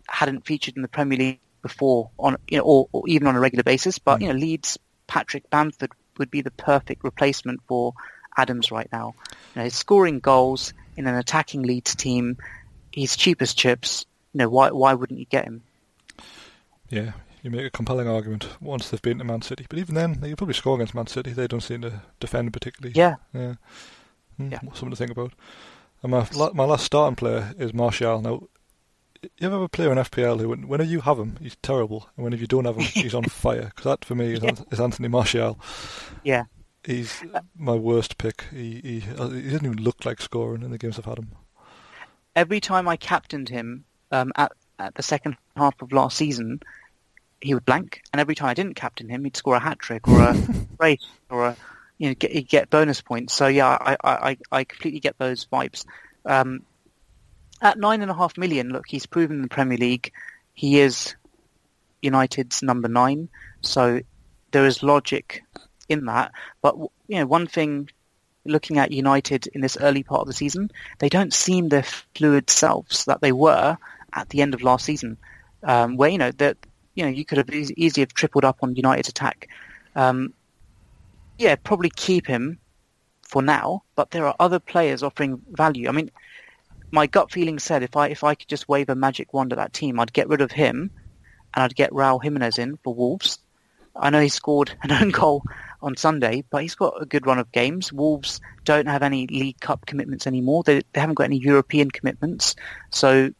hadn't 0.08 0.46
featured 0.46 0.76
in 0.76 0.82
the 0.82 0.88
Premier 0.88 1.18
League 1.18 1.40
before 1.62 2.10
on 2.18 2.36
you 2.48 2.58
know 2.58 2.64
or, 2.64 2.88
or 2.92 3.02
even 3.08 3.26
on 3.26 3.36
a 3.36 3.40
regular 3.40 3.62
basis. 3.62 3.98
But 3.98 4.20
you 4.20 4.28
know 4.28 4.34
Leeds 4.34 4.78
Patrick 5.06 5.50
Bamford 5.50 5.90
would 6.18 6.30
be 6.30 6.42
the 6.42 6.50
perfect 6.50 7.04
replacement 7.04 7.60
for 7.66 7.94
Adams 8.36 8.70
right 8.70 8.88
now. 8.92 9.14
You 9.30 9.36
know, 9.56 9.64
he's 9.64 9.74
scoring 9.74 10.20
goals 10.20 10.72
in 10.96 11.06
an 11.06 11.14
attacking 11.14 11.62
Leeds 11.62 11.94
team. 11.94 12.38
He's 12.92 13.16
cheap 13.16 13.42
as 13.42 13.54
chips. 13.54 14.06
You 14.32 14.38
know 14.38 14.48
why 14.48 14.70
why 14.70 14.94
wouldn't 14.94 15.18
you 15.18 15.26
get 15.26 15.44
him? 15.44 15.62
Yeah, 16.88 17.12
you 17.50 17.56
make 17.56 17.66
a 17.66 17.70
compelling 17.70 18.08
argument 18.08 18.48
once 18.60 18.88
they've 18.90 19.02
been 19.02 19.18
to 19.18 19.24
Man 19.24 19.42
City, 19.42 19.66
but 19.68 19.78
even 19.78 19.94
then, 19.94 20.20
they 20.20 20.28
could 20.30 20.38
probably 20.38 20.54
score 20.54 20.74
against 20.76 20.94
Man 20.94 21.06
City. 21.06 21.32
They 21.32 21.46
don't 21.46 21.60
seem 21.62 21.82
to 21.82 22.02
defend 22.20 22.52
particularly. 22.52 22.94
Yeah, 22.96 23.16
yeah, 23.32 23.54
Hmm, 24.36 24.50
Yeah. 24.52 24.60
something 24.74 24.90
to 24.90 24.96
think 24.96 25.10
about. 25.10 25.32
And 26.02 26.12
my 26.12 26.28
my 26.54 26.64
last 26.64 26.84
starting 26.84 27.16
player 27.16 27.54
is 27.58 27.74
Martial. 27.74 28.20
Now, 28.22 28.42
you 29.22 29.28
ever 29.46 29.56
have 29.56 29.62
a 29.62 29.68
player 29.68 29.90
in 29.90 29.98
FPL 29.98 30.38
who, 30.40 30.48
whenever 30.48 30.88
you 30.88 31.00
have 31.00 31.18
him, 31.18 31.36
he's 31.40 31.56
terrible, 31.62 32.08
and 32.16 32.22
whenever 32.24 32.40
you 32.40 32.46
don't 32.46 32.66
have 32.66 32.76
him, 32.76 32.84
he's 32.84 33.14
on 33.14 33.24
fire? 33.44 33.72
Because 33.74 33.84
that 33.84 34.04
for 34.04 34.14
me 34.14 34.34
is, 34.34 34.42
Yeah. 34.42 34.52
Is 34.70 34.80
Anthony 34.80 35.08
Martial. 35.08 35.58
yeah. 36.24 36.44
He's 36.84 37.22
my 37.56 37.74
worst 37.74 38.16
pick. 38.18 38.44
He 38.52 38.80
he 38.82 39.02
uh, 39.18 39.28
he 39.30 39.42
doesn't 39.50 39.66
even 39.66 39.82
look 39.82 40.04
like 40.04 40.22
scoring 40.22 40.62
in 40.62 40.70
the 40.70 40.78
games 40.78 40.98
I've 40.98 41.04
had 41.04 41.18
him. 41.18 41.32
Every 42.36 42.60
time 42.60 42.86
I 42.88 42.96
captained 42.96 43.48
him 43.48 43.84
um, 44.12 44.32
at 44.36 44.52
at 44.78 44.94
the 44.94 45.02
second 45.02 45.36
half 45.56 45.74
of 45.82 45.90
last 45.92 46.16
season, 46.16 46.60
he 47.40 47.54
would 47.54 47.64
blank, 47.64 48.02
and 48.12 48.20
every 48.20 48.34
time 48.34 48.48
I 48.48 48.54
didn't 48.54 48.74
captain 48.74 49.08
him, 49.08 49.24
he'd 49.24 49.36
score 49.36 49.56
a 49.56 49.60
hat 49.60 49.78
trick 49.78 50.08
or 50.08 50.20
a 50.20 50.36
race 50.78 51.06
or 51.30 51.46
a 51.46 51.56
you 51.98 52.08
know 52.08 52.14
get 52.14 52.32
he'd 52.32 52.48
get 52.48 52.70
bonus 52.70 53.00
points. 53.00 53.34
So 53.34 53.46
yeah, 53.46 53.66
I 53.68 53.96
I, 54.02 54.30
I, 54.30 54.36
I 54.52 54.64
completely 54.64 55.00
get 55.00 55.18
those 55.18 55.46
vibes. 55.46 55.84
Um, 56.24 56.62
at 57.60 57.78
nine 57.78 58.02
and 58.02 58.10
a 58.10 58.14
half 58.14 58.38
million, 58.38 58.70
look, 58.70 58.86
he's 58.86 59.06
proven 59.06 59.36
in 59.36 59.42
the 59.42 59.48
Premier 59.48 59.78
League 59.78 60.12
he 60.58 60.80
is 60.80 61.14
United's 62.02 62.64
number 62.64 62.88
nine, 62.88 63.28
so 63.60 64.00
there 64.50 64.66
is 64.66 64.82
logic 64.82 65.44
in 65.88 66.06
that. 66.06 66.32
But 66.60 66.76
you 67.06 67.20
know, 67.20 67.26
one 67.26 67.46
thing 67.46 67.88
looking 68.44 68.78
at 68.78 68.90
United 68.90 69.46
in 69.46 69.60
this 69.60 69.76
early 69.80 70.02
part 70.02 70.22
of 70.22 70.26
the 70.26 70.32
season, 70.32 70.72
they 70.98 71.08
don't 71.08 71.32
seem 71.32 71.68
their 71.68 71.84
fluid 72.16 72.50
selves 72.50 73.04
that 73.04 73.20
they 73.20 73.30
were 73.30 73.78
at 74.12 74.28
the 74.30 74.42
end 74.42 74.54
of 74.54 74.62
last 74.64 74.84
season, 74.84 75.16
um, 75.62 75.96
where 75.96 76.10
you 76.10 76.18
know 76.18 76.32
that 76.32 76.56
you 76.98 77.04
know 77.04 77.10
you 77.10 77.24
could 77.24 77.38
have 77.38 77.48
eas- 77.50 77.72
easily 77.76 78.02
have 78.02 78.12
tripled 78.12 78.44
up 78.44 78.58
on 78.60 78.74
United's 78.74 79.08
attack. 79.08 79.48
Um, 79.94 80.34
yeah, 81.38 81.54
probably 81.54 81.90
keep 81.94 82.26
him 82.26 82.58
for 83.22 83.40
now, 83.40 83.84
but 83.94 84.10
there 84.10 84.26
are 84.26 84.34
other 84.40 84.58
players 84.58 85.04
offering 85.04 85.40
value. 85.52 85.88
I 85.88 85.92
mean, 85.92 86.10
my 86.90 87.06
gut 87.06 87.30
feeling 87.30 87.60
said 87.60 87.84
if 87.84 87.96
I 87.96 88.08
if 88.08 88.24
I 88.24 88.34
could 88.34 88.48
just 88.48 88.68
wave 88.68 88.88
a 88.88 88.96
magic 88.96 89.32
wand 89.32 89.52
at 89.52 89.58
that 89.58 89.72
team, 89.72 90.00
I'd 90.00 90.12
get 90.12 90.28
rid 90.28 90.40
of 90.40 90.50
him, 90.50 90.90
and 91.54 91.62
I'd 91.62 91.76
get 91.76 91.92
Raul 91.92 92.20
Jimenez 92.20 92.58
in 92.58 92.78
for 92.82 92.92
Wolves. 92.92 93.38
I 93.94 94.10
know 94.10 94.20
he 94.20 94.28
scored 94.28 94.76
an 94.82 94.90
own 94.90 95.10
goal 95.10 95.44
on 95.80 95.96
Sunday, 95.96 96.42
but 96.50 96.62
he's 96.62 96.74
got 96.74 97.00
a 97.00 97.06
good 97.06 97.26
run 97.26 97.38
of 97.38 97.52
games. 97.52 97.92
Wolves 97.92 98.40
don't 98.64 98.88
have 98.88 99.04
any 99.04 99.28
League 99.28 99.60
Cup 99.60 99.86
commitments 99.86 100.26
anymore. 100.26 100.64
They, 100.64 100.82
they 100.92 101.00
haven't 101.00 101.14
got 101.14 101.24
any 101.24 101.38
European 101.38 101.92
commitments. 101.92 102.56
So 102.90 103.30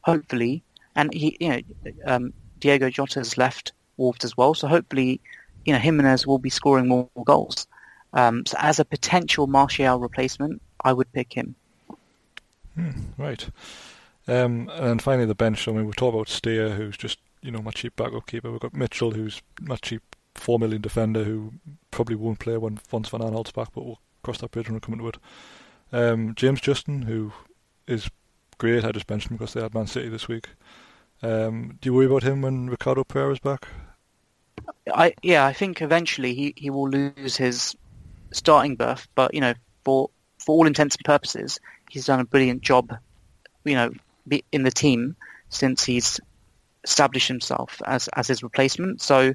hopefully 0.00 0.64
and 0.96 1.12
he, 1.12 1.36
you 1.40 1.48
know, 1.48 1.60
um, 2.06 2.32
Diogo 2.64 2.88
Jota 2.88 3.20
has 3.20 3.36
left 3.36 3.72
Wolves 3.98 4.24
as 4.24 4.38
well, 4.38 4.54
so 4.54 4.66
hopefully, 4.66 5.20
you 5.66 5.74
know, 5.74 5.78
Jimenez 5.78 6.26
will 6.26 6.38
be 6.38 6.48
scoring 6.48 6.88
more, 6.88 7.10
goals. 7.26 7.66
Um, 8.14 8.46
so 8.46 8.56
as 8.58 8.80
a 8.80 8.86
potential 8.86 9.46
Martial 9.46 9.98
replacement, 9.98 10.62
I 10.82 10.94
would 10.94 11.12
pick 11.12 11.34
him. 11.34 11.56
Hmm, 12.74 12.90
right. 13.18 13.46
Um, 14.26 14.70
and 14.72 15.02
finally, 15.02 15.26
the 15.26 15.34
bench. 15.34 15.68
I 15.68 15.72
mean, 15.72 15.84
we've 15.84 15.94
talked 15.94 16.14
about 16.14 16.30
Steer, 16.30 16.70
who's 16.70 16.96
just 16.96 17.18
you 17.42 17.50
know 17.50 17.60
my 17.60 17.70
cheap 17.70 17.96
backup 17.96 18.26
keeper. 18.26 18.50
We've 18.50 18.60
got 18.60 18.72
Mitchell, 18.72 19.10
who's 19.10 19.42
my 19.60 19.76
cheap 19.76 20.16
four 20.34 20.58
million 20.58 20.80
defender, 20.80 21.22
who 21.22 21.52
probably 21.90 22.16
won't 22.16 22.38
play 22.38 22.56
when 22.56 22.80
once 22.90 23.10
Van 23.10 23.20
Aanholt's 23.20 23.52
back, 23.52 23.68
but 23.74 23.84
we'll 23.84 24.00
cross 24.22 24.38
that 24.38 24.52
bridge 24.52 24.68
when 24.68 24.74
we 24.74 24.80
come 24.80 24.94
into 24.94 25.08
it. 25.08 25.18
Um, 25.92 26.34
James 26.34 26.62
Justin, 26.62 27.02
who 27.02 27.32
is 27.86 28.08
great. 28.56 28.86
I 28.86 28.92
just 28.92 29.10
mentioned 29.10 29.32
him 29.32 29.36
because 29.36 29.52
they 29.52 29.60
had 29.60 29.74
Man 29.74 29.86
City 29.86 30.08
this 30.08 30.28
week. 30.28 30.48
Um, 31.24 31.78
do 31.80 31.88
you 31.88 31.94
worry 31.94 32.04
about 32.04 32.22
him 32.22 32.42
when 32.42 32.68
Ricardo 32.68 33.02
Pereira 33.02 33.32
is 33.32 33.38
back? 33.38 33.66
I 34.92 35.14
yeah, 35.22 35.46
I 35.46 35.54
think 35.54 35.80
eventually 35.80 36.34
he, 36.34 36.52
he 36.54 36.68
will 36.68 36.88
lose 36.88 37.36
his 37.36 37.74
starting 38.30 38.76
berth, 38.76 39.08
but 39.14 39.32
you 39.32 39.40
know, 39.40 39.54
for 39.84 40.10
for 40.38 40.54
all 40.54 40.66
intents 40.66 40.96
and 40.96 41.04
purposes, 41.04 41.60
he's 41.88 42.04
done 42.04 42.20
a 42.20 42.26
brilliant 42.26 42.60
job, 42.60 42.94
you 43.64 43.74
know, 43.74 43.90
in 44.52 44.64
the 44.64 44.70
team 44.70 45.16
since 45.48 45.82
he's 45.82 46.20
established 46.84 47.28
himself 47.28 47.80
as 47.86 48.08
as 48.08 48.28
his 48.28 48.42
replacement. 48.42 49.00
So, 49.00 49.32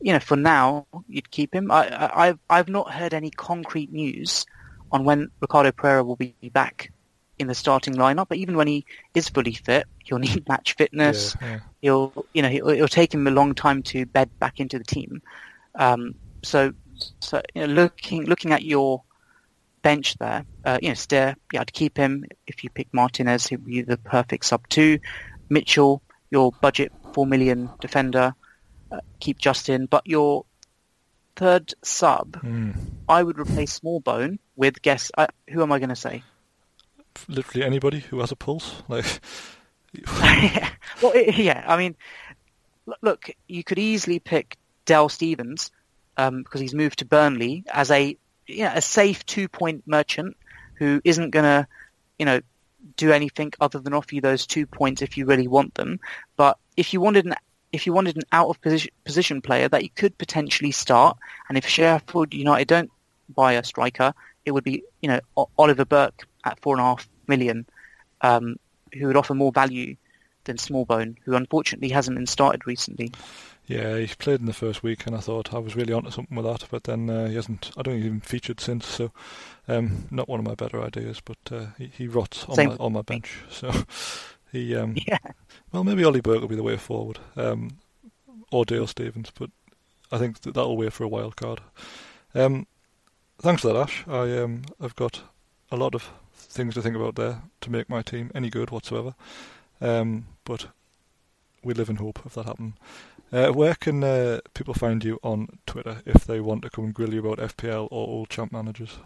you 0.00 0.12
know, 0.14 0.20
for 0.20 0.36
now, 0.36 0.86
you'd 1.06 1.30
keep 1.30 1.54
him. 1.54 1.70
I, 1.70 1.88
I 1.88 2.28
I've 2.28 2.38
I've 2.48 2.68
not 2.68 2.90
heard 2.90 3.12
any 3.12 3.30
concrete 3.30 3.92
news 3.92 4.46
on 4.90 5.04
when 5.04 5.30
Ricardo 5.40 5.70
Pereira 5.70 6.02
will 6.02 6.16
be 6.16 6.34
back 6.50 6.92
in 7.38 7.46
the 7.46 7.54
starting 7.54 7.94
lineup. 7.94 8.28
But 8.28 8.38
even 8.38 8.56
when 8.56 8.66
he 8.66 8.84
is 9.14 9.28
fully 9.28 9.52
fit, 9.52 9.86
he'll 10.04 10.18
need 10.28 10.48
match 10.48 10.74
fitness. 10.74 11.36
Yeah, 11.40 11.48
yeah. 11.48 11.58
He'll, 11.82 12.26
you 12.32 12.42
know, 12.42 12.48
he'll, 12.48 12.68
it'll 12.68 12.88
take 12.88 13.12
him 13.12 13.26
a 13.26 13.30
long 13.30 13.54
time 13.54 13.82
to 13.84 14.06
bed 14.06 14.30
back 14.38 14.60
into 14.60 14.78
the 14.78 14.84
team. 14.84 15.22
Um, 15.74 16.14
so, 16.42 16.72
so 17.20 17.42
you 17.54 17.66
know, 17.66 17.72
looking 17.72 18.24
looking 18.24 18.52
at 18.52 18.62
your 18.62 19.02
bench 19.82 20.16
there, 20.18 20.44
uh, 20.64 20.78
you 20.80 20.88
know, 20.88 20.94
Steer, 20.94 21.36
yeah, 21.52 21.60
I'd 21.60 21.72
keep 21.72 21.96
him. 21.96 22.24
If 22.46 22.64
you 22.64 22.70
pick 22.70 22.88
Martinez, 22.92 23.46
he'd 23.46 23.64
be 23.64 23.82
the 23.82 23.98
perfect 23.98 24.44
sub 24.44 24.66
two. 24.68 24.98
Mitchell, 25.48 26.02
your 26.30 26.52
budget 26.60 26.92
four 27.12 27.26
million 27.26 27.70
defender, 27.80 28.34
uh, 28.90 29.00
keep 29.20 29.38
Justin. 29.38 29.86
But 29.86 30.06
your 30.06 30.44
third 31.36 31.74
sub, 31.82 32.32
mm. 32.42 32.74
I 33.08 33.22
would 33.22 33.38
replace 33.38 33.78
Smallbone 33.78 34.38
with 34.56 34.82
guess. 34.82 35.10
Uh, 35.16 35.26
who 35.50 35.62
am 35.62 35.72
I 35.72 35.78
going 35.78 35.90
to 35.90 35.96
say? 35.96 36.22
Literally 37.28 37.64
anybody 37.64 38.00
who 38.00 38.20
has 38.20 38.32
a 38.32 38.36
pulse. 38.36 38.82
Like, 38.88 39.06
well, 41.02 41.16
yeah. 41.16 41.64
I 41.66 41.76
mean, 41.76 41.96
look, 43.02 43.30
you 43.48 43.64
could 43.64 43.78
easily 43.78 44.18
pick 44.18 44.56
Dale 44.84 45.08
Stephens 45.08 45.70
um, 46.16 46.42
because 46.42 46.60
he's 46.60 46.74
moved 46.74 47.00
to 47.00 47.04
Burnley 47.04 47.64
as 47.72 47.90
a 47.90 48.16
you 48.46 48.64
know, 48.64 48.72
a 48.74 48.82
safe 48.82 49.24
two 49.26 49.48
point 49.48 49.82
merchant 49.86 50.36
who 50.74 51.00
isn't 51.04 51.30
going 51.30 51.44
to 51.44 51.66
you 52.18 52.26
know 52.26 52.40
do 52.96 53.10
anything 53.10 53.52
other 53.60 53.78
than 53.78 53.92
offer 53.92 54.14
you 54.14 54.20
those 54.20 54.46
two 54.46 54.66
points 54.66 55.02
if 55.02 55.16
you 55.16 55.26
really 55.26 55.48
want 55.48 55.74
them. 55.74 55.98
But 56.36 56.58
if 56.76 56.92
you 56.92 57.00
wanted 57.00 57.26
an 57.26 57.34
if 57.72 57.86
you 57.86 57.92
wanted 57.92 58.16
an 58.16 58.22
out 58.32 58.48
of 58.48 58.60
position, 58.60 58.92
position 59.04 59.42
player 59.42 59.68
that 59.68 59.82
you 59.82 59.90
could 59.90 60.16
potentially 60.18 60.70
start, 60.70 61.18
and 61.48 61.58
if 61.58 61.66
Sheffield 61.66 62.32
United 62.32 62.68
don't 62.68 62.90
buy 63.28 63.54
a 63.54 63.64
striker, 63.64 64.14
it 64.46 64.52
would 64.52 64.64
be 64.64 64.82
you 65.02 65.08
know 65.08 65.20
Oliver 65.58 65.84
Burke 65.84 66.26
at 66.44 66.58
four 66.60 66.74
and 66.74 66.80
a 66.80 66.84
half 66.84 67.06
million, 67.26 67.66
um, 68.22 68.56
who 68.94 69.08
would 69.08 69.16
offer 69.16 69.34
more 69.34 69.52
value 69.52 69.96
than 70.44 70.56
Smallbone, 70.56 71.16
who 71.24 71.34
unfortunately 71.34 71.90
hasn't 71.90 72.16
been 72.16 72.26
started 72.26 72.66
recently. 72.66 73.12
Yeah, 73.66 73.98
he 73.98 74.06
played 74.06 74.38
in 74.38 74.46
the 74.46 74.52
first 74.52 74.84
week, 74.84 75.06
and 75.06 75.16
I 75.16 75.18
thought 75.18 75.52
I 75.52 75.58
was 75.58 75.74
really 75.74 75.92
onto 75.92 76.12
something 76.12 76.36
with 76.36 76.46
that, 76.46 76.68
but 76.70 76.84
then 76.84 77.10
uh, 77.10 77.26
he 77.26 77.34
hasn't. 77.34 77.72
I 77.76 77.82
don't 77.82 77.98
even 77.98 78.20
featured 78.20 78.60
since. 78.60 78.86
So, 78.86 79.10
um, 79.66 80.06
not 80.10 80.28
one 80.28 80.38
of 80.38 80.46
my 80.46 80.54
better 80.54 80.80
ideas, 80.80 81.20
but 81.20 81.38
uh, 81.50 81.66
he, 81.76 81.86
he 81.88 82.06
rots 82.06 82.44
on 82.44 82.64
my, 82.64 82.76
on 82.76 82.92
my 82.92 83.02
bench. 83.02 83.38
So, 83.50 83.72
he. 84.52 84.76
Um, 84.76 84.94
yeah. 85.06 85.18
Well, 85.72 85.82
maybe 85.82 86.04
Ollie 86.04 86.20
Burke 86.20 86.40
will 86.40 86.48
be 86.48 86.54
the 86.54 86.62
way 86.62 86.76
forward, 86.76 87.18
um, 87.34 87.78
or 88.52 88.64
Dale 88.64 88.86
Stephens. 88.86 89.32
but 89.36 89.50
I 90.12 90.18
think 90.18 90.42
that 90.42 90.54
that'll 90.54 90.76
wait 90.76 90.92
for 90.92 91.02
a 91.02 91.08
wild 91.08 91.34
card. 91.34 91.60
Um, 92.36 92.68
thanks 93.38 93.62
for 93.62 93.68
that, 93.68 93.76
Ash. 93.76 94.04
I 94.06 94.38
um, 94.38 94.62
I've 94.80 94.96
got 94.96 95.22
a 95.70 95.76
lot 95.76 95.94
of 95.94 96.10
things 96.34 96.74
to 96.74 96.82
think 96.82 96.96
about 96.96 97.16
there 97.16 97.42
to 97.60 97.70
make 97.70 97.88
my 97.88 98.02
team 98.02 98.30
any 98.34 98.50
good 98.50 98.70
whatsoever. 98.70 99.14
Um, 99.80 100.26
but 100.44 100.68
we 101.62 101.74
live 101.74 101.90
in 101.90 101.96
hope 101.96 102.24
of 102.24 102.34
that 102.34 102.46
happening. 102.46 102.74
Uh, 103.32 103.48
where 103.48 103.74
can 103.74 104.04
uh, 104.04 104.40
people 104.54 104.72
find 104.72 105.04
you 105.04 105.18
on 105.22 105.58
Twitter 105.66 106.00
if 106.06 106.24
they 106.24 106.40
want 106.40 106.62
to 106.62 106.70
come 106.70 106.84
and 106.84 106.94
grill 106.94 107.12
you 107.12 107.20
about 107.20 107.38
FPL 107.38 107.88
or 107.90 108.08
old 108.08 108.30
champ 108.30 108.52
managers? 108.52 108.98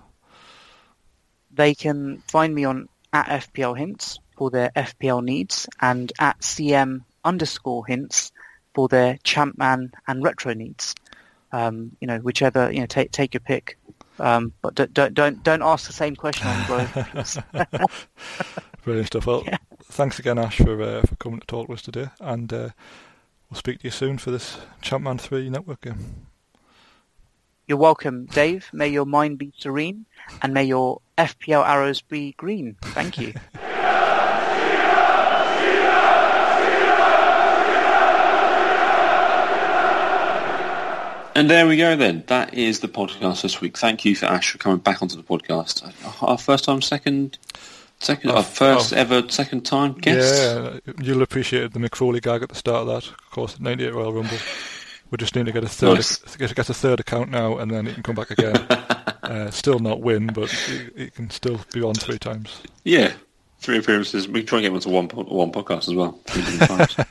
They 1.51 1.75
can 1.75 2.19
find 2.29 2.55
me 2.55 2.65
on 2.65 2.89
at 3.13 3.27
FPL 3.27 3.77
hints 3.77 4.19
for 4.37 4.51
their 4.51 4.71
FPL 4.77 5.25
needs 5.25 5.67
and 5.81 6.13
at 6.19 6.39
CM 6.41 7.03
underscore 7.25 7.87
hints 7.87 8.31
for 8.75 8.89
their 8.89 9.19
champ 9.25 9.59
man 9.59 9.93
and 10.07 10.23
retro 10.23 10.55
needs. 10.55 10.95
Um, 11.51 11.97
you 12.01 12.07
know, 12.07 12.19
whichever 12.19 12.71
you 12.71 12.81
know, 12.81 12.87
take 12.87 13.11
take 13.11 13.35
your 13.35 13.41
pick. 13.41 13.77
Um, 14.21 14.53
but 14.61 14.75
don't, 14.75 14.93
don't 14.93 15.15
don't 15.15 15.43
don't 15.43 15.63
ask 15.63 15.87
the 15.87 15.93
same 15.93 16.15
question 16.15 16.47
on. 16.47 16.89
Brilliant 18.85 19.07
stuff. 19.09 19.27
Well, 19.27 19.43
yeah. 19.47 19.57
thanks 19.85 20.19
again, 20.19 20.39
Ash, 20.39 20.59
for 20.59 20.81
uh, 20.81 21.03
for 21.03 21.17
coming 21.17 21.41
to 21.41 21.47
talk 21.47 21.69
to 21.69 21.73
us 21.73 21.83
today, 21.83 22.09
and 22.21 22.53
uh, 22.53 22.69
we'll 23.51 23.59
speak 23.59 23.81
to 23.81 23.85
you 23.85 23.91
soon 23.91 24.19
for 24.19 24.31
this 24.31 24.59
Champman 24.83 25.19
Three 25.19 25.49
network 25.49 25.81
game. 25.81 26.27
You're 27.67 27.79
welcome, 27.79 28.27
Dave. 28.27 28.69
May 28.73 28.89
your 28.89 29.07
mind 29.07 29.39
be 29.39 29.53
serene, 29.57 30.05
and 30.43 30.53
may 30.53 30.65
your 30.65 31.01
FPL 31.17 31.67
arrows 31.67 32.03
be 32.03 32.33
green. 32.33 32.77
Thank 32.83 33.17
you. 33.17 33.33
And 41.41 41.49
there 41.49 41.67
we 41.67 41.79
go 41.79 41.97
then. 41.97 42.23
That 42.27 42.53
is 42.53 42.81
the 42.81 42.89
podcast 42.89 43.41
this 43.41 43.63
week. 43.63 43.79
Thank 43.79 44.05
you 44.05 44.15
for 44.15 44.27
Ash 44.27 44.51
for 44.51 44.59
coming 44.59 44.77
back 44.77 45.01
onto 45.01 45.17
the 45.17 45.23
podcast. 45.23 45.83
Our 46.23 46.37
first 46.37 46.67
time, 46.67 46.83
second, 46.83 47.39
second, 47.99 48.33
oh, 48.33 48.37
our 48.37 48.43
first 48.43 48.93
oh. 48.93 48.97
ever 48.97 49.27
second 49.31 49.65
time 49.65 49.95
guest. 49.95 50.83
Yeah, 50.85 50.93
you'll 51.01 51.23
appreciate 51.23 51.73
the 51.73 51.79
Mick 51.79 51.95
Foley 51.95 52.21
gag 52.21 52.43
at 52.43 52.51
the 52.51 52.55
start 52.55 52.87
of 52.87 52.89
that. 52.89 53.09
Of 53.09 53.31
course, 53.31 53.59
98 53.59 53.95
Royal 53.95 54.13
Rumble. 54.13 54.37
We 55.11 55.17
just 55.17 55.35
need 55.35 55.47
to 55.47 55.53
get 55.53 55.65
a 55.65 55.69
third, 55.71 55.95
nice. 55.95 56.19
get, 56.37 56.55
get 56.55 56.69
a 56.69 56.75
third 56.75 57.01
account 57.01 57.31
now, 57.31 57.57
and 57.57 57.71
then 57.71 57.87
he 57.87 57.95
can 57.95 58.03
come 58.03 58.17
back 58.17 58.31
again. 58.31 58.57
uh, 59.23 59.51
still 59.51 59.79
not 59.79 60.03
win, 60.03 60.27
but 60.27 60.55
it 60.95 61.15
can 61.15 61.31
still 61.31 61.59
be 61.73 61.83
on 61.83 61.95
three 61.95 62.19
times. 62.19 62.61
Yeah, 62.85 63.15
three 63.61 63.79
appearances. 63.79 64.29
We 64.29 64.41
can 64.41 64.47
try 64.47 64.59
and 64.59 64.65
get 64.65 64.69
him 64.73 64.75
onto 64.75 64.91
one 64.91 65.27
one 65.27 65.53
podcast 65.53 65.89
as 65.89 65.95
well. 65.95 66.21
that, 66.27 67.07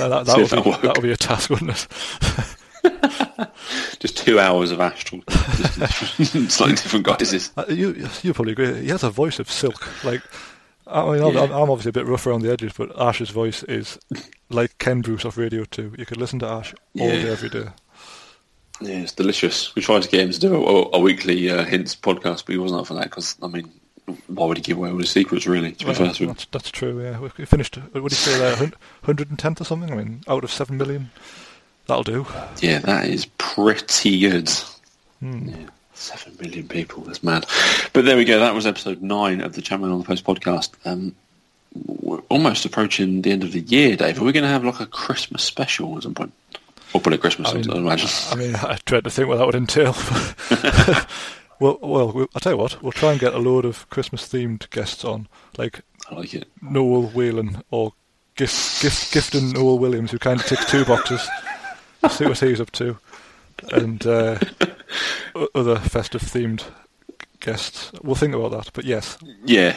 that, 0.00 0.26
that, 0.26 0.36
would 0.36 0.64
be, 0.64 0.86
that 0.86 0.96
would 0.98 1.02
be 1.02 1.12
a 1.12 1.16
task, 1.16 1.48
wouldn't 1.48 1.70
it? 1.70 2.56
Just 3.98 4.16
two 4.16 4.38
hours 4.38 4.70
of 4.70 4.80
Ash 4.80 5.04
talking, 5.04 5.24
slightly 6.48 6.76
different 6.76 7.06
guises. 7.06 7.50
Uh, 7.56 7.64
you 7.68 8.08
you 8.22 8.34
probably 8.34 8.52
agree. 8.52 8.82
He 8.82 8.88
has 8.88 9.02
a 9.02 9.10
voice 9.10 9.38
of 9.38 9.50
silk. 9.50 10.04
Like 10.04 10.22
I 10.86 11.04
mean, 11.12 11.22
I'm, 11.22 11.36
I'm, 11.36 11.70
obviously 11.70 11.88
a 11.88 11.92
bit 11.92 12.06
rough 12.06 12.26
around 12.26 12.42
the 12.42 12.52
edges, 12.52 12.74
but 12.76 12.98
Ash's 13.00 13.30
voice 13.30 13.62
is 13.62 13.98
like 14.50 14.76
Ken 14.78 15.00
Bruce 15.00 15.24
off 15.24 15.38
Radio 15.38 15.64
Two. 15.64 15.94
You 15.96 16.04
could 16.04 16.18
listen 16.18 16.38
to 16.40 16.46
Ash 16.46 16.74
all 16.98 17.08
yeah. 17.08 17.22
day, 17.22 17.30
every 17.30 17.48
day. 17.48 17.68
Yeah, 18.80 18.98
it's 18.98 19.12
delicious. 19.12 19.74
We 19.74 19.82
tried 19.82 20.02
to 20.02 20.08
get 20.08 20.20
him 20.20 20.32
to 20.32 20.38
do 20.38 20.54
a, 20.54 20.96
a 20.96 20.98
weekly 20.98 21.48
uh, 21.48 21.64
hints 21.64 21.96
podcast, 21.96 22.44
but 22.44 22.52
he 22.52 22.58
wasn't 22.58 22.80
up 22.80 22.86
for 22.86 22.94
that 22.94 23.04
because 23.04 23.36
I 23.42 23.46
mean, 23.46 23.72
why 24.26 24.46
would 24.46 24.58
he 24.58 24.62
give 24.62 24.76
away 24.76 24.90
all 24.90 24.98
his 24.98 25.10
secrets? 25.10 25.46
Really, 25.46 25.72
to 25.72 25.86
well, 25.86 25.94
be 25.94 26.12
fair 26.12 26.26
that's, 26.26 26.46
that's, 26.46 26.70
true. 26.70 27.02
Yeah, 27.02 27.20
we 27.20 27.28
finished. 27.46 27.76
What 27.76 27.94
did 27.94 28.10
he 28.10 28.16
say 28.16 28.38
there? 28.38 28.72
110th 29.04 29.60
or 29.60 29.64
something? 29.64 29.90
I 29.90 29.96
mean, 29.96 30.22
out 30.28 30.44
of 30.44 30.52
seven 30.52 30.76
million. 30.76 31.10
That'll 31.86 32.02
do. 32.02 32.26
Yeah, 32.60 32.78
that 32.80 33.06
is 33.06 33.26
pretty 33.38 34.20
good. 34.20 34.48
Hmm. 35.20 35.48
Yeah, 35.48 35.66
seven 35.92 36.36
million 36.40 36.66
people. 36.68 37.02
That's 37.02 37.22
mad. 37.22 37.46
But 37.92 38.04
there 38.04 38.16
we 38.16 38.24
go. 38.24 38.38
That 38.38 38.54
was 38.54 38.66
episode 38.66 39.02
nine 39.02 39.40
of 39.40 39.54
the 39.54 39.62
Champman 39.62 39.92
on 39.92 39.98
the 39.98 40.04
Post 40.04 40.24
podcast. 40.24 40.70
Um, 40.84 41.14
we're 41.74 42.22
almost 42.28 42.64
approaching 42.64 43.22
the 43.22 43.32
end 43.32 43.42
of 43.44 43.52
the 43.52 43.60
year, 43.60 43.96
Dave. 43.96 44.20
Are 44.20 44.24
we 44.24 44.32
going 44.32 44.44
to 44.44 44.48
have 44.48 44.64
like 44.64 44.80
a 44.80 44.86
Christmas 44.86 45.42
special 45.42 45.96
at 45.96 46.04
some 46.04 46.14
point? 46.14 46.32
Or 46.94 47.00
probably 47.00 47.18
Christmas, 47.18 47.50
I, 47.50 47.54
mean, 47.54 47.70
I 47.70 47.76
imagine. 47.76 48.08
I 48.30 48.34
mean, 48.36 48.54
I 48.62 48.78
dread 48.84 49.04
to 49.04 49.10
think 49.10 49.28
what 49.28 49.38
that 49.38 49.46
would 49.46 49.56
entail. 49.56 49.92
well, 51.60 51.78
well, 51.82 52.28
I'll 52.34 52.40
tell 52.40 52.52
you 52.52 52.58
what. 52.58 52.80
We'll 52.82 52.92
try 52.92 53.10
and 53.10 53.20
get 53.20 53.34
a 53.34 53.38
load 53.38 53.64
of 53.64 53.90
Christmas-themed 53.90 54.70
guests 54.70 55.04
on, 55.04 55.26
like, 55.58 55.80
I 56.08 56.14
like 56.14 56.34
it. 56.34 56.46
Noel 56.62 57.08
Whelan 57.08 57.62
or 57.72 57.92
Gift, 58.36 58.80
Gift, 58.80 59.12
Gifton 59.12 59.54
Noel 59.54 59.78
Williams, 59.80 60.12
who 60.12 60.18
kind 60.20 60.38
of 60.38 60.46
ticks 60.46 60.70
two 60.70 60.84
boxes 60.84 61.28
see 62.10 62.26
what 62.26 62.38
he's 62.38 62.60
up 62.60 62.70
to, 62.72 62.98
and 63.72 64.06
uh, 64.06 64.38
other 65.54 65.76
festive 65.76 66.22
themed 66.22 66.64
guests. 67.40 67.92
We'll 68.02 68.14
think 68.14 68.34
about 68.34 68.52
that. 68.52 68.70
But 68.72 68.84
yes, 68.84 69.18
yeah, 69.44 69.76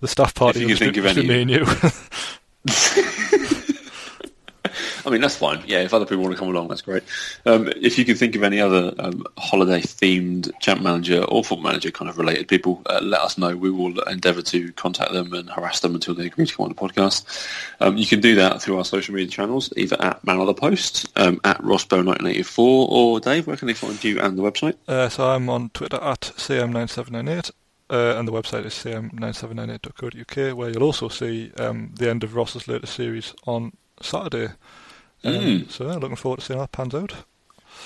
the 0.00 0.08
staff 0.08 0.34
party 0.34 0.62
if 0.62 0.68
you 0.68 0.76
can 0.76 0.92
think 0.92 0.96
of 0.96 1.06
any. 1.06 1.26
me 1.26 1.42
and 1.42 1.50
you. 1.50 1.66
I 5.06 5.10
mean, 5.10 5.20
that's 5.20 5.36
fine. 5.36 5.62
Yeah, 5.66 5.80
if 5.80 5.94
other 5.94 6.04
people 6.04 6.22
want 6.22 6.34
to 6.34 6.38
come 6.38 6.48
along, 6.48 6.68
that's 6.68 6.82
great. 6.82 7.02
Um, 7.46 7.68
if 7.76 7.98
you 7.98 8.04
can 8.04 8.16
think 8.16 8.36
of 8.36 8.42
any 8.42 8.60
other 8.60 8.92
um, 8.98 9.24
holiday-themed 9.38 10.50
champ 10.60 10.82
manager 10.82 11.22
or 11.24 11.44
football 11.44 11.64
manager 11.64 11.90
kind 11.90 12.08
of 12.08 12.18
related 12.18 12.48
people, 12.48 12.82
uh, 12.86 13.00
let 13.02 13.20
us 13.20 13.38
know. 13.38 13.56
We 13.56 13.70
will 13.70 14.00
endeavour 14.02 14.42
to 14.42 14.72
contact 14.72 15.12
them 15.12 15.32
and 15.32 15.50
harass 15.50 15.80
them 15.80 15.94
until 15.94 16.14
they 16.14 16.26
agree 16.26 16.46
to 16.46 16.54
come 16.54 16.64
on 16.64 16.70
the 16.70 16.74
podcast. 16.74 17.24
Um, 17.80 17.96
you 17.96 18.06
can 18.06 18.20
do 18.20 18.34
that 18.36 18.62
through 18.62 18.78
our 18.78 18.84
social 18.84 19.14
media 19.14 19.30
channels, 19.30 19.72
either 19.76 20.00
at 20.00 20.24
Man 20.24 20.38
on 20.38 20.46
the 20.46 20.54
Post, 20.54 21.06
um, 21.16 21.40
at 21.44 21.58
Rossbow1984, 21.58 22.58
or 22.58 23.20
Dave, 23.20 23.46
where 23.46 23.56
can 23.56 23.68
they 23.68 23.74
find 23.74 24.02
you 24.02 24.20
and 24.20 24.38
the 24.38 24.42
website? 24.42 24.74
Uh, 24.88 25.08
so 25.08 25.28
I'm 25.30 25.48
on 25.48 25.70
Twitter 25.70 25.98
at 26.02 26.20
CM9798. 26.20 27.50
Uh, 27.90 28.14
and 28.16 28.28
the 28.28 28.32
website 28.32 28.64
is 28.64 28.74
cm9798.co.uk, 28.74 30.56
where 30.56 30.70
you'll 30.70 30.84
also 30.84 31.08
see 31.08 31.50
um, 31.58 31.92
the 31.96 32.08
end 32.08 32.22
of 32.22 32.36
Ross's 32.36 32.68
latest 32.68 32.94
series 32.94 33.34
on 33.48 33.72
Saturday. 34.00 34.52
Um, 35.24 35.34
Mm. 35.34 35.70
So 35.70 35.86
yeah, 35.86 35.94
looking 35.94 36.16
forward 36.16 36.40
to 36.40 36.46
seeing 36.46 36.58
how 36.58 36.64
that 36.64 36.72
pans 36.72 36.94
out. 36.94 37.12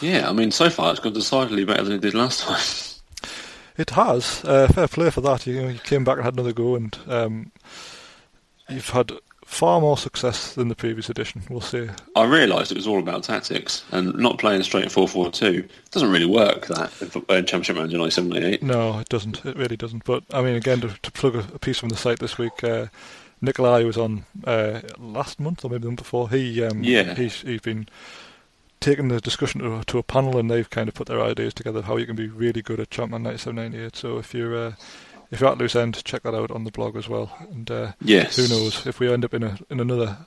Yeah, 0.01 0.29
I 0.29 0.33
mean, 0.33 0.51
so 0.51 0.71
far 0.71 0.91
it's 0.91 1.01
gone 1.01 1.13
decidedly 1.13 1.65
better 1.65 1.83
than 1.85 1.95
it 1.95 2.01
did 2.01 2.15
last 2.15 2.41
time. 2.43 2.61
It 3.77 3.91
has. 3.91 4.45
Uh, 4.45 4.69
fair 4.69 4.87
play 4.87 5.11
for 5.11 5.21
that. 5.23 5.49
You, 5.49 5.67
you 5.69 5.79
came 5.81 6.05
back 6.05 6.17
and 6.17 6.25
had 6.25 6.35
another 6.35 6.53
go, 6.53 6.77
and 6.77 6.97
um, 7.09 7.51
you've 8.69 8.91
had 8.91 9.11
far 9.45 9.81
more 9.81 9.99
success 9.99 10.55
than 10.55 10.69
the 10.69 10.77
previous 10.77 11.11
edition. 11.11 11.43
We'll 11.51 11.61
see. 11.61 11.89
I 12.15 12.25
realised 12.25 12.71
it 12.71 12.77
was 12.77 12.87
all 12.87 13.01
about 13.01 13.25
tactics 13.25 13.85
and 13.91 14.15
not 14.15 14.39
playing 14.39 14.63
straight 14.63 14.87
4-4-2 14.87 15.69
doesn't 15.91 16.11
really 16.11 16.25
work 16.27 16.67
that 16.69 16.93
in 17.03 17.47
Championship 17.47 17.77
Manager 17.77 17.99
1978. 17.99 18.63
No, 18.63 19.01
it 19.01 19.09
doesn't. 19.09 19.45
It 19.45 19.57
really 19.57 19.77
doesn't. 19.77 20.05
But 20.05 20.23
I 20.33 20.41
mean, 20.41 20.55
again, 20.55 20.81
to, 20.83 20.89
to 21.03 21.11
plug 21.11 21.35
a, 21.35 21.41
a 21.53 21.59
piece 21.59 21.79
from 21.79 21.89
the 21.89 21.97
site 21.97 22.21
this 22.21 22.39
week, 22.39 22.63
uh, 22.63 22.87
Nikolai 23.45 23.85
was 23.85 23.97
on 23.97 24.25
uh, 24.45 24.81
last 24.99 25.39
month 25.41 25.65
or 25.65 25.69
maybe 25.71 25.83
the 25.83 25.89
month 25.89 25.99
before. 26.01 26.29
He 26.31 26.63
um, 26.65 26.83
Yeah. 26.85 27.15
he's 27.15 27.43
he's 27.43 27.61
been 27.61 27.89
taking 28.81 29.09
the 29.09 29.21
discussion 29.21 29.61
to, 29.63 29.79
a- 29.79 29.85
to 29.85 29.99
a 29.99 30.03
panel, 30.03 30.37
and 30.39 30.51
they've 30.51 30.69
kind 30.69 30.89
of 30.89 30.95
put 30.95 31.07
their 31.07 31.21
ideas 31.23 31.55
together 31.55 31.79
of 31.81 31.85
how 31.87 31.97
you 31.97 32.07
can 32.07 32.17
be 32.17 32.29
really 32.29 32.61
good 32.63 32.81
at 32.81 32.91
Champman 32.91 33.23
9798. 33.23 33.97
So 33.97 34.19
if 34.19 34.35
you're 34.35 34.57
uh, 34.57 34.73
if 35.31 35.41
you're 35.41 35.51
at 35.51 35.59
loose 35.59 35.75
end, 35.77 36.05
check 36.05 36.23
that 36.23 36.35
out 36.35 36.51
on 36.51 36.65
the 36.65 36.71
blog 36.71 36.97
as 36.97 37.09
well. 37.09 37.31
And 37.51 37.71
uh, 37.71 37.93
Yes. 38.01 38.37
who 38.37 38.47
knows 38.49 38.87
if 38.87 39.01
we 39.01 39.13
end 39.13 39.25
up 39.25 39.35
in 39.35 39.43
a 39.43 39.59
in 39.71 39.81
another 39.81 40.19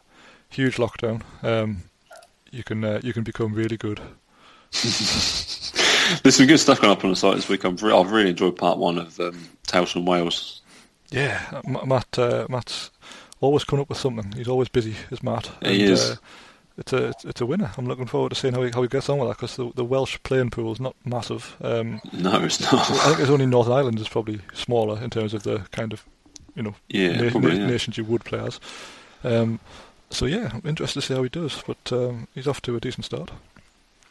huge 0.49 0.77
lockdown, 0.77 1.21
um, 1.43 1.83
you 2.51 2.63
can 2.63 2.83
uh, 2.83 2.99
you 3.03 3.13
can 3.13 3.23
become 3.23 3.53
really 3.53 3.77
good. 3.77 4.01
There's 6.23 6.35
some 6.37 6.47
good 6.47 6.59
stuff 6.59 6.79
going 6.81 6.91
up 6.91 7.03
on 7.03 7.09
the 7.11 7.15
site 7.15 7.35
this 7.35 7.49
week. 7.49 7.65
I've, 7.65 7.81
re- 7.83 7.93
I've 7.93 8.11
really 8.11 8.29
enjoyed 8.29 8.55
part 8.55 8.77
one 8.77 8.97
of 8.97 9.19
um, 9.19 9.47
Tales 9.65 9.91
from 9.91 10.05
Wales. 10.05 10.61
Yeah, 11.09 11.61
Matt. 11.85 12.17
Uh, 12.17 12.47
Matt's 12.49 12.91
always 13.41 13.63
coming 13.63 13.81
up 13.81 13.89
with 13.89 13.97
something. 13.97 14.31
He's 14.33 14.47
always 14.47 14.69
busy, 14.69 14.95
is 15.11 15.21
Matt. 15.23 15.49
He 15.61 15.83
is. 15.83 16.11
Uh, 16.11 16.15
it's 16.79 16.93
a 16.93 17.07
it's, 17.23 17.41
a 17.41 17.45
winner. 17.45 17.71
I'm 17.77 17.87
looking 17.87 18.05
forward 18.05 18.29
to 18.29 18.35
seeing 18.35 18.53
how 18.53 18.61
he 18.61 18.69
how 18.71 18.83
he 18.83 18.87
gets 18.87 19.09
on 19.09 19.17
with 19.17 19.27
that 19.29 19.37
because 19.37 19.55
the, 19.55 19.71
the 19.73 19.83
Welsh 19.83 20.19
playing 20.23 20.51
pool 20.51 20.71
is 20.71 20.79
not 20.79 20.95
massive. 21.05 21.55
Um, 21.61 21.99
No, 22.13 22.43
it's 22.43 22.59
not. 22.61 22.89
I 22.91 23.07
think 23.09 23.19
it's 23.21 23.29
only 23.31 23.47
Northern 23.47 23.73
Ireland 23.73 23.99
is 23.99 24.07
probably 24.07 24.41
smaller 24.53 25.01
in 25.01 25.09
terms 25.09 25.33
of 25.33 25.41
the 25.43 25.59
kind 25.71 25.91
of 25.91 26.05
you 26.55 26.61
know 26.61 26.75
Yeah, 26.89 27.19
na- 27.19 27.31
probably, 27.31 27.53
na- 27.57 27.61
yeah. 27.65 27.67
nations 27.71 27.97
you 27.97 28.03
would 28.03 28.23
play 28.25 28.39
as. 28.39 28.59
Um, 29.23 29.59
so 30.11 30.25
yeah, 30.27 30.51
I'm 30.53 30.61
interested 30.65 31.01
to 31.01 31.07
see 31.07 31.15
how 31.15 31.23
he 31.23 31.29
does. 31.29 31.63
But 31.65 31.91
um, 31.91 32.27
he's 32.35 32.47
off 32.47 32.61
to 32.63 32.75
a 32.75 32.79
decent 32.79 33.05
start. 33.05 33.31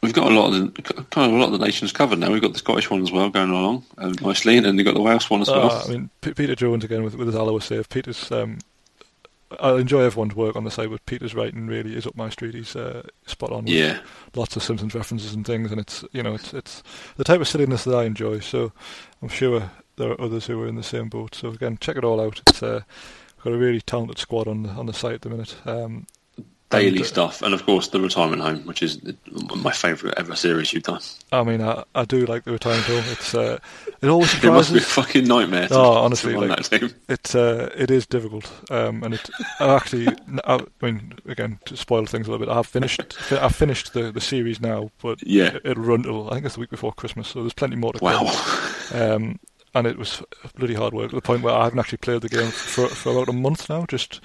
We've 0.03 0.13
got 0.13 0.29
a 0.31 0.35
lot 0.35 0.53
of 0.53 0.75
the, 0.75 0.81
kind 0.83 1.31
of 1.31 1.37
a 1.37 1.39
lot 1.41 1.53
of 1.53 1.59
the 1.59 1.65
nations 1.65 1.93
covered 1.93 2.19
now. 2.19 2.31
We've 2.31 2.41
got 2.41 2.51
the 2.51 2.59
Scottish 2.59 2.91
one 2.91 3.01
as 3.01 3.11
well 3.13 3.29
going 3.29 3.49
along 3.49 3.83
um, 3.97 4.13
nicely, 4.21 4.57
and 4.57 4.65
then 4.65 4.75
we've 4.75 4.85
got 4.85 4.93
the 4.93 5.01
Welsh 5.01 5.29
one 5.29 5.41
as 5.41 5.47
well. 5.47 5.71
Uh, 5.71 5.83
I 5.85 5.89
mean, 5.89 6.09
P- 6.21 6.33
Peter 6.33 6.53
Jones 6.53 6.83
again 6.83 7.01
with, 7.03 7.15
with 7.15 7.27
his 7.27 7.35
Alloa 7.35 7.61
save. 7.61 7.87
Peter's. 7.89 8.29
Um, 8.29 8.59
I 9.59 9.75
enjoy 9.75 10.01
everyone's 10.01 10.35
work 10.35 10.55
on 10.55 10.63
the 10.63 10.71
site, 10.71 10.89
but 10.89 11.05
Peter's 11.05 11.33
writing 11.33 11.67
really 11.67 11.95
is 11.95 12.05
up 12.05 12.17
my 12.17 12.29
street. 12.29 12.53
He's 12.53 12.75
uh, 12.75 13.03
spot 13.25 13.51
on. 13.51 13.67
yeah, 13.67 13.99
lots 14.35 14.55
of 14.55 14.63
Simpsons 14.63 14.93
references 14.93 15.33
and 15.33 15.45
things, 15.45 15.71
and 15.71 15.79
it's 15.79 16.03
you 16.11 16.21
know 16.21 16.33
it's 16.33 16.53
it's 16.53 16.83
the 17.15 17.23
type 17.23 17.39
of 17.39 17.47
silliness 17.47 17.83
that 17.85 17.95
I 17.95 18.03
enjoy. 18.03 18.39
So 18.39 18.73
I'm 19.21 19.29
sure 19.29 19.71
there 19.95 20.11
are 20.11 20.21
others 20.21 20.47
who 20.47 20.61
are 20.61 20.67
in 20.67 20.75
the 20.75 20.83
same 20.83 21.09
boat. 21.09 21.35
So 21.35 21.49
again, 21.49 21.77
check 21.79 21.95
it 21.95 22.03
all 22.03 22.19
out. 22.19 22.41
It's 22.47 22.61
uh, 22.61 22.81
got 23.43 23.53
a 23.53 23.57
really 23.57 23.81
talented 23.81 24.17
squad 24.17 24.47
on 24.47 24.63
the 24.63 24.69
on 24.69 24.85
the 24.85 24.93
site 24.93 25.15
at 25.15 25.21
the 25.21 25.29
minute. 25.29 25.55
Um, 25.65 26.07
daily 26.69 27.01
uh, 27.01 27.05
stuff, 27.05 27.41
and 27.41 27.53
of 27.53 27.65
course 27.65 27.87
the 27.89 28.01
retirement 28.01 28.41
home, 28.41 28.59
which 28.65 28.81
is 28.83 28.99
my 29.55 29.71
favourite 29.71 30.17
ever 30.17 30.35
series 30.35 30.73
you've 30.73 30.83
done. 30.83 30.99
I 31.31 31.43
mean, 31.43 31.61
I, 31.61 31.83
I 31.95 32.03
do 32.05 32.25
like 32.25 32.43
the 32.43 32.51
retirement 32.51 32.85
home. 32.85 33.03
It's 33.07 33.33
uh, 33.33 33.57
it 34.01 34.07
always 34.09 34.33
It 34.43 34.47
must 34.47 34.71
be 34.73 34.79
a 34.79 34.81
fucking 34.81 35.25
nightmare. 35.27 35.67
To, 35.69 35.75
Oh, 35.75 35.93
to 35.93 35.99
honestly, 36.01 36.33
run 36.33 36.49
like- 36.49 36.69
that 36.69 36.79
team. 36.79 36.89
It 37.07 37.35
uh, 37.35 37.69
it 37.75 37.89
is 37.91 38.05
difficult, 38.05 38.51
um, 38.69 39.03
and 39.03 39.13
it 39.13 39.29
I 39.59 39.75
actually 39.75 40.07
I, 40.43 40.55
I 40.55 40.59
mean 40.85 41.13
again 41.25 41.59
to 41.65 41.77
spoil 41.77 42.05
things 42.05 42.27
a 42.27 42.31
little 42.31 42.45
bit. 42.45 42.53
I've 42.53 42.67
finished 42.67 43.15
I've 43.31 43.55
finished 43.55 43.93
the, 43.93 44.11
the 44.11 44.21
series 44.21 44.59
now, 44.59 44.91
but 45.01 45.25
Yeah. 45.25 45.55
it, 45.55 45.61
it'll 45.63 45.83
run 45.83 46.03
till 46.03 46.27
I 46.29 46.33
think 46.33 46.45
it's 46.45 46.55
the 46.55 46.61
week 46.61 46.69
before 46.69 46.91
Christmas, 46.93 47.29
so 47.29 47.41
there's 47.41 47.53
plenty 47.53 47.75
more 47.77 47.93
to 47.93 48.03
Wow. 48.03 48.25
come. 48.91 49.01
Um, 49.01 49.39
and 49.75 49.85
it 49.85 49.97
was 49.97 50.23
bloody 50.55 50.73
hard 50.73 50.93
work 50.93 51.11
to 51.11 51.15
the 51.15 51.21
point 51.21 51.43
where 51.43 51.53
I 51.53 51.65
haven't 51.65 51.77
actually 51.79 51.99
played 51.99 52.21
the 52.21 52.29
game 52.29 52.49
for 52.49 52.87
for 52.87 53.11
about 53.11 53.29
a 53.29 53.33
month 53.33 53.69
now. 53.69 53.85
Just 53.85 54.21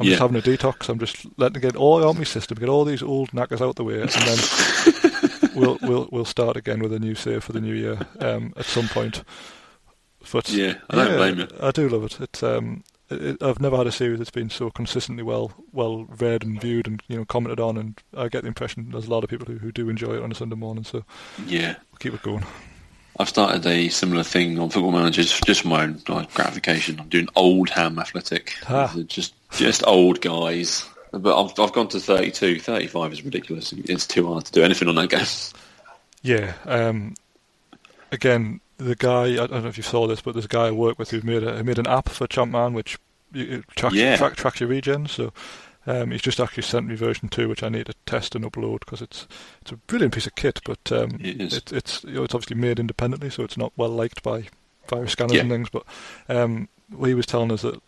I'm 0.00 0.06
just 0.06 0.20
having 0.20 0.36
a 0.36 0.40
detox. 0.42 0.88
I'm 0.88 0.98
just 0.98 1.26
letting 1.36 1.56
it 1.56 1.62
get 1.62 1.76
all 1.76 2.04
out 2.06 2.16
my 2.18 2.24
system, 2.24 2.58
get 2.58 2.68
all 2.68 2.84
these 2.84 3.02
old 3.02 3.32
knackers 3.32 3.60
out 3.62 3.76
the 3.76 3.84
way, 3.84 4.00
and 4.00 4.10
then 4.10 5.50
we'll 5.54 5.78
we'll 5.82 6.08
we'll 6.10 6.24
start 6.24 6.56
again 6.56 6.80
with 6.80 6.92
a 6.92 6.98
new 6.98 7.14
save 7.14 7.44
for 7.44 7.52
the 7.52 7.60
new 7.60 7.74
year 7.74 7.98
um, 8.20 8.52
at 8.56 8.64
some 8.66 8.88
point. 8.88 9.22
But 10.32 10.48
Yeah, 10.50 10.74
I 10.90 10.96
don't 10.96 11.16
blame 11.16 11.38
you. 11.38 11.48
I 11.60 11.70
do 11.70 11.88
love 11.88 12.04
it. 12.04 12.20
It's 12.20 12.42
um, 12.42 12.82
it- 13.10 13.42
I've 13.42 13.60
never 13.60 13.76
had 13.76 13.86
a 13.86 13.92
series 13.92 14.18
that's 14.18 14.30
been 14.30 14.50
so 14.50 14.70
consistently 14.70 15.22
well 15.22 15.52
well 15.72 16.04
read 16.04 16.42
and 16.42 16.60
viewed 16.60 16.86
and 16.88 17.02
you 17.08 17.18
know 17.18 17.24
commented 17.24 17.60
on, 17.60 17.76
and 17.76 18.00
I 18.16 18.28
get 18.28 18.42
the 18.42 18.48
impression 18.48 18.90
there's 18.90 19.06
a 19.06 19.10
lot 19.10 19.22
of 19.22 19.30
people 19.30 19.46
who, 19.46 19.58
who 19.58 19.70
do 19.70 19.88
enjoy 19.88 20.14
it 20.16 20.22
on 20.22 20.32
a 20.32 20.34
Sunday 20.34 20.56
morning. 20.56 20.82
So 20.84 21.04
Yeah. 21.46 21.76
we'll 21.92 21.98
keep 22.00 22.14
it 22.14 22.22
going. 22.22 22.44
I've 23.18 23.28
started 23.28 23.64
a 23.66 23.88
similar 23.90 24.24
thing 24.24 24.58
on 24.58 24.70
Football 24.70 24.90
Manager 24.92 25.22
just, 25.22 25.62
for 25.62 25.68
my 25.68 25.84
own 25.84 26.02
like, 26.08 26.32
gratification. 26.34 26.98
I'm 26.98 27.08
doing 27.08 27.28
Oldham 27.36 27.98
Athletic. 27.98 28.54
Are 28.68 28.88
Just 29.04 29.34
just 29.52 29.86
old 29.86 30.20
guys. 30.20 30.84
But 31.12 31.40
I've, 31.40 31.58
I've 31.60 31.72
gone 31.72 31.86
to 31.88 32.00
32. 32.00 32.58
35 32.58 33.12
is 33.12 33.22
ridiculous. 33.24 33.72
It's 33.72 34.06
too 34.06 34.26
hard 34.32 34.46
to 34.46 34.52
do 34.52 34.64
anything 34.64 34.88
on 34.88 34.96
that 34.96 35.10
game. 35.10 35.24
Yeah. 36.22 36.54
Um, 36.64 37.14
again, 38.10 38.60
the 38.78 38.96
guy 38.96 39.24
I 39.34 39.46
don't 39.46 39.62
know 39.62 39.68
if 39.68 39.76
you 39.76 39.84
saw 39.84 40.08
this, 40.08 40.20
but 40.20 40.32
there's 40.32 40.46
a 40.46 40.48
guy 40.48 40.66
I 40.66 40.70
work 40.72 40.98
with 40.98 41.10
who 41.12 41.20
made 41.22 41.44
a, 41.44 41.56
who 41.56 41.62
made 41.62 41.78
an 41.78 41.86
app 41.86 42.08
for 42.08 42.26
Champman 42.26 42.72
which 42.72 42.98
tracks 43.76 43.94
Yeah. 43.94 44.16
track, 44.16 44.34
tracks 44.34 44.58
your 44.58 44.68
regen. 44.68 45.06
So 45.06 45.32
um, 45.86 46.10
he's 46.10 46.22
just 46.22 46.40
actually 46.40 46.62
sent 46.62 46.86
me 46.86 46.94
version 46.94 47.28
two, 47.28 47.48
which 47.48 47.62
I 47.62 47.68
need 47.68 47.86
to 47.86 47.94
test 48.06 48.34
and 48.34 48.44
upload 48.44 48.80
because 48.80 49.02
it's 49.02 49.26
it's 49.62 49.72
a 49.72 49.76
brilliant 49.76 50.14
piece 50.14 50.26
of 50.26 50.34
kit, 50.34 50.60
but 50.64 50.90
um, 50.92 51.18
It 51.20 51.40
is. 51.40 51.56
It, 51.56 51.72
it's 51.72 52.04
you 52.04 52.12
know, 52.14 52.24
it's 52.24 52.34
obviously 52.34 52.56
made 52.56 52.78
independently, 52.80 53.30
so 53.30 53.42
it's 53.44 53.56
not 53.58 53.72
well 53.76 53.90
liked 53.90 54.22
by 54.22 54.44
virus 54.88 55.12
scanners 55.12 55.34
Yeah. 55.34 55.40
and 55.42 55.50
things. 55.50 55.68
But 55.70 55.84
um, 56.28 56.68
he 57.04 57.14
was 57.14 57.26
telling 57.26 57.52
us 57.52 57.62
that 57.62 57.80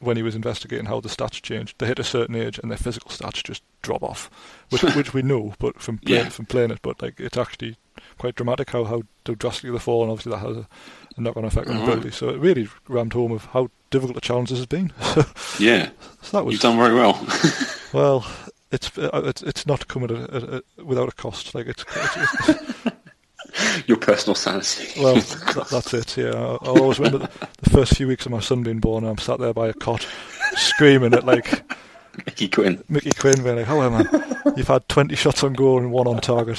when 0.00 0.16
he 0.16 0.22
was 0.22 0.34
investigating 0.34 0.86
how 0.86 1.00
the 1.00 1.08
stats 1.08 1.40
changed, 1.40 1.76
they 1.78 1.86
hit 1.86 1.98
a 1.98 2.04
certain 2.04 2.34
age 2.34 2.58
and 2.58 2.70
their 2.70 2.76
physical 2.78 3.10
stats 3.10 3.42
just 3.42 3.62
drop 3.82 4.02
off, 4.02 4.30
which 4.70 4.82
which 4.96 5.14
we 5.14 5.22
know, 5.22 5.54
but 5.58 5.80
from 5.80 5.98
playing, 5.98 6.24
Yeah. 6.24 6.28
from 6.30 6.46
playing 6.46 6.70
it, 6.72 6.80
but 6.82 7.00
like 7.00 7.18
it's 7.20 7.38
actually 7.38 7.76
quite 8.18 8.34
dramatic 8.34 8.70
how 8.70 8.84
how 8.84 9.02
drastically 9.24 9.70
they 9.70 9.78
fall, 9.78 10.02
and 10.02 10.10
obviously 10.10 10.32
that 10.32 10.38
has 10.46 10.56
a, 10.58 10.68
a 11.16 11.20
knock-on 11.20 11.44
effect 11.44 11.68
on 11.68 11.76
Right. 11.78 11.88
ability. 11.88 12.10
So 12.10 12.28
it 12.30 12.38
really 12.38 12.68
rammed 12.88 13.12
home 13.12 13.32
of 13.32 13.44
how 13.46 13.70
difficult 13.90 14.16
a 14.16 14.20
challenge 14.20 14.50
this 14.50 14.58
has 14.58 14.66
been. 14.66 14.92
Yeah. 15.60 15.90
so 16.22 16.36
that 16.38 16.44
was 16.44 16.54
You've 16.54 16.62
done 16.62 16.76
very 16.78 16.94
well. 16.94 17.24
well. 17.92 18.26
It's 18.72 18.98
uh, 18.98 19.22
it's 19.24 19.40
it's 19.42 19.66
not 19.68 19.86
coming 19.86 20.10
at 20.10 20.16
a, 20.16 20.34
at 20.34 20.42
a, 20.42 20.84
without 20.84 21.08
a 21.08 21.12
cost. 21.12 21.54
Like 21.54 21.68
it's, 21.68 21.84
it's, 21.94 22.48
it's 22.48 23.84
Your 23.86 23.98
personal 23.98 24.34
sanity. 24.34 25.00
well 25.00 25.14
that, 25.14 25.68
that's 25.70 25.94
it. 25.94 26.16
Yeah, 26.16 26.32
I, 26.34 26.54
I 26.54 26.68
always 26.80 26.98
remember 26.98 27.18
the, 27.18 27.48
the 27.62 27.70
first 27.70 27.94
few 27.96 28.08
weeks 28.08 28.26
of 28.26 28.32
my 28.32 28.40
son 28.40 28.64
being 28.64 28.80
born. 28.80 29.04
and 29.04 29.10
I'm 29.12 29.18
sat 29.18 29.38
there 29.38 29.54
by 29.54 29.68
a 29.68 29.74
cot, 29.74 30.04
screaming 30.56 31.14
at 31.14 31.24
like 31.24 31.62
Mickey 32.26 32.48
Quinn. 32.48 32.82
Mickey 32.88 33.12
Quinn, 33.12 33.44
being 33.44 33.56
like, 33.58 33.68
"Oh 33.68 33.88
man, 33.88 34.08
you've 34.56 34.66
had 34.66 34.88
20 34.88 35.14
shots 35.14 35.44
on 35.44 35.52
goal 35.52 35.78
and 35.78 35.92
one 35.92 36.08
on 36.08 36.20
target." 36.20 36.58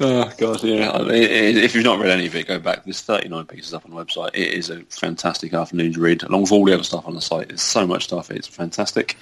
Oh 0.00 0.30
god, 0.38 0.62
yeah. 0.64 0.90
I- 0.90 0.98
i- 1.00 1.12
i- 1.12 1.62
If 1.64 1.74
you've 1.74 1.84
not 1.84 1.98
read 1.98 2.10
any 2.10 2.26
of 2.26 2.34
it, 2.34 2.46
go 2.46 2.58
back. 2.58 2.84
There's 2.84 3.00
39 3.00 3.46
pieces 3.46 3.74
up 3.74 3.84
on 3.84 3.90
the 3.94 4.04
website. 4.04 4.30
It 4.34 4.48
is 4.52 4.70
a 4.70 4.80
fantastic 4.90 5.52
afternoon 5.54 5.92
to 5.94 6.00
read, 6.00 6.22
along 6.22 6.42
with 6.42 6.52
all 6.52 6.64
the 6.64 6.74
other 6.74 6.82
stuff 6.82 7.06
on 7.06 7.14
the 7.14 7.20
site. 7.20 7.48
There's 7.48 7.62
so 7.62 7.86
much 7.86 8.04
stuff. 8.04 8.30
It's 8.30 8.46
fantastic. 8.48 9.16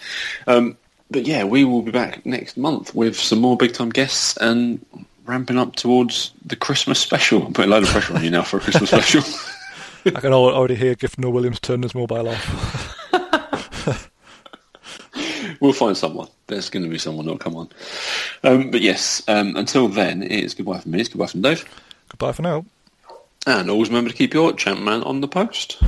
Um, 0.46 0.76
but 1.10 1.26
yeah, 1.26 1.44
we 1.44 1.64
will 1.64 1.82
be 1.82 1.90
back 1.90 2.24
next 2.26 2.56
month 2.56 2.94
with 2.94 3.18
some 3.18 3.40
more 3.40 3.56
big 3.56 3.72
time 3.74 3.90
guests 3.90 4.36
and 4.38 4.84
ramping 5.26 5.58
up 5.58 5.76
towards 5.76 6.32
the 6.44 6.56
Christmas 6.56 6.98
special. 6.98 7.46
I'm 7.46 7.52
putting 7.52 7.70
a 7.70 7.74
load 7.74 7.84
of 7.84 7.90
pressure 7.90 8.14
on 8.14 8.24
you 8.24 8.30
now 8.30 8.42
for 8.42 8.56
a 8.56 8.60
Christmas 8.60 8.90
special. 8.90 9.22
I 10.06 10.20
can 10.20 10.32
already 10.32 10.74
hear 10.74 10.94
Gift 10.96 11.18
No 11.18 11.30
Williams 11.30 11.60
turn 11.60 11.82
his 11.82 11.94
mobile 11.94 12.28
off. 12.28 12.98
we'll 15.62 15.72
find 15.72 15.96
someone. 15.96 16.28
There's 16.48 16.68
going 16.68 16.82
to 16.82 16.90
be 16.90 16.98
someone 16.98 17.24
that'll 17.24 17.38
come 17.38 17.56
on. 17.56 17.70
Um, 18.42 18.70
but 18.70 18.82
yes, 18.82 19.22
um, 19.28 19.56
until 19.56 19.88
then, 19.88 20.22
it's 20.22 20.54
goodbye 20.54 20.80
from 20.80 20.90
me. 20.90 21.00
It's 21.00 21.08
goodbye 21.08 21.28
from 21.28 21.40
Dave. 21.40 21.64
Goodbye 22.08 22.32
for 22.32 22.42
now. 22.42 22.66
And 23.46 23.70
always 23.70 23.88
remember 23.88 24.10
to 24.10 24.16
keep 24.16 24.34
your 24.34 24.52
champ 24.52 24.80
man 24.80 25.02
on 25.04 25.20
the 25.20 25.28
post. 25.28 25.78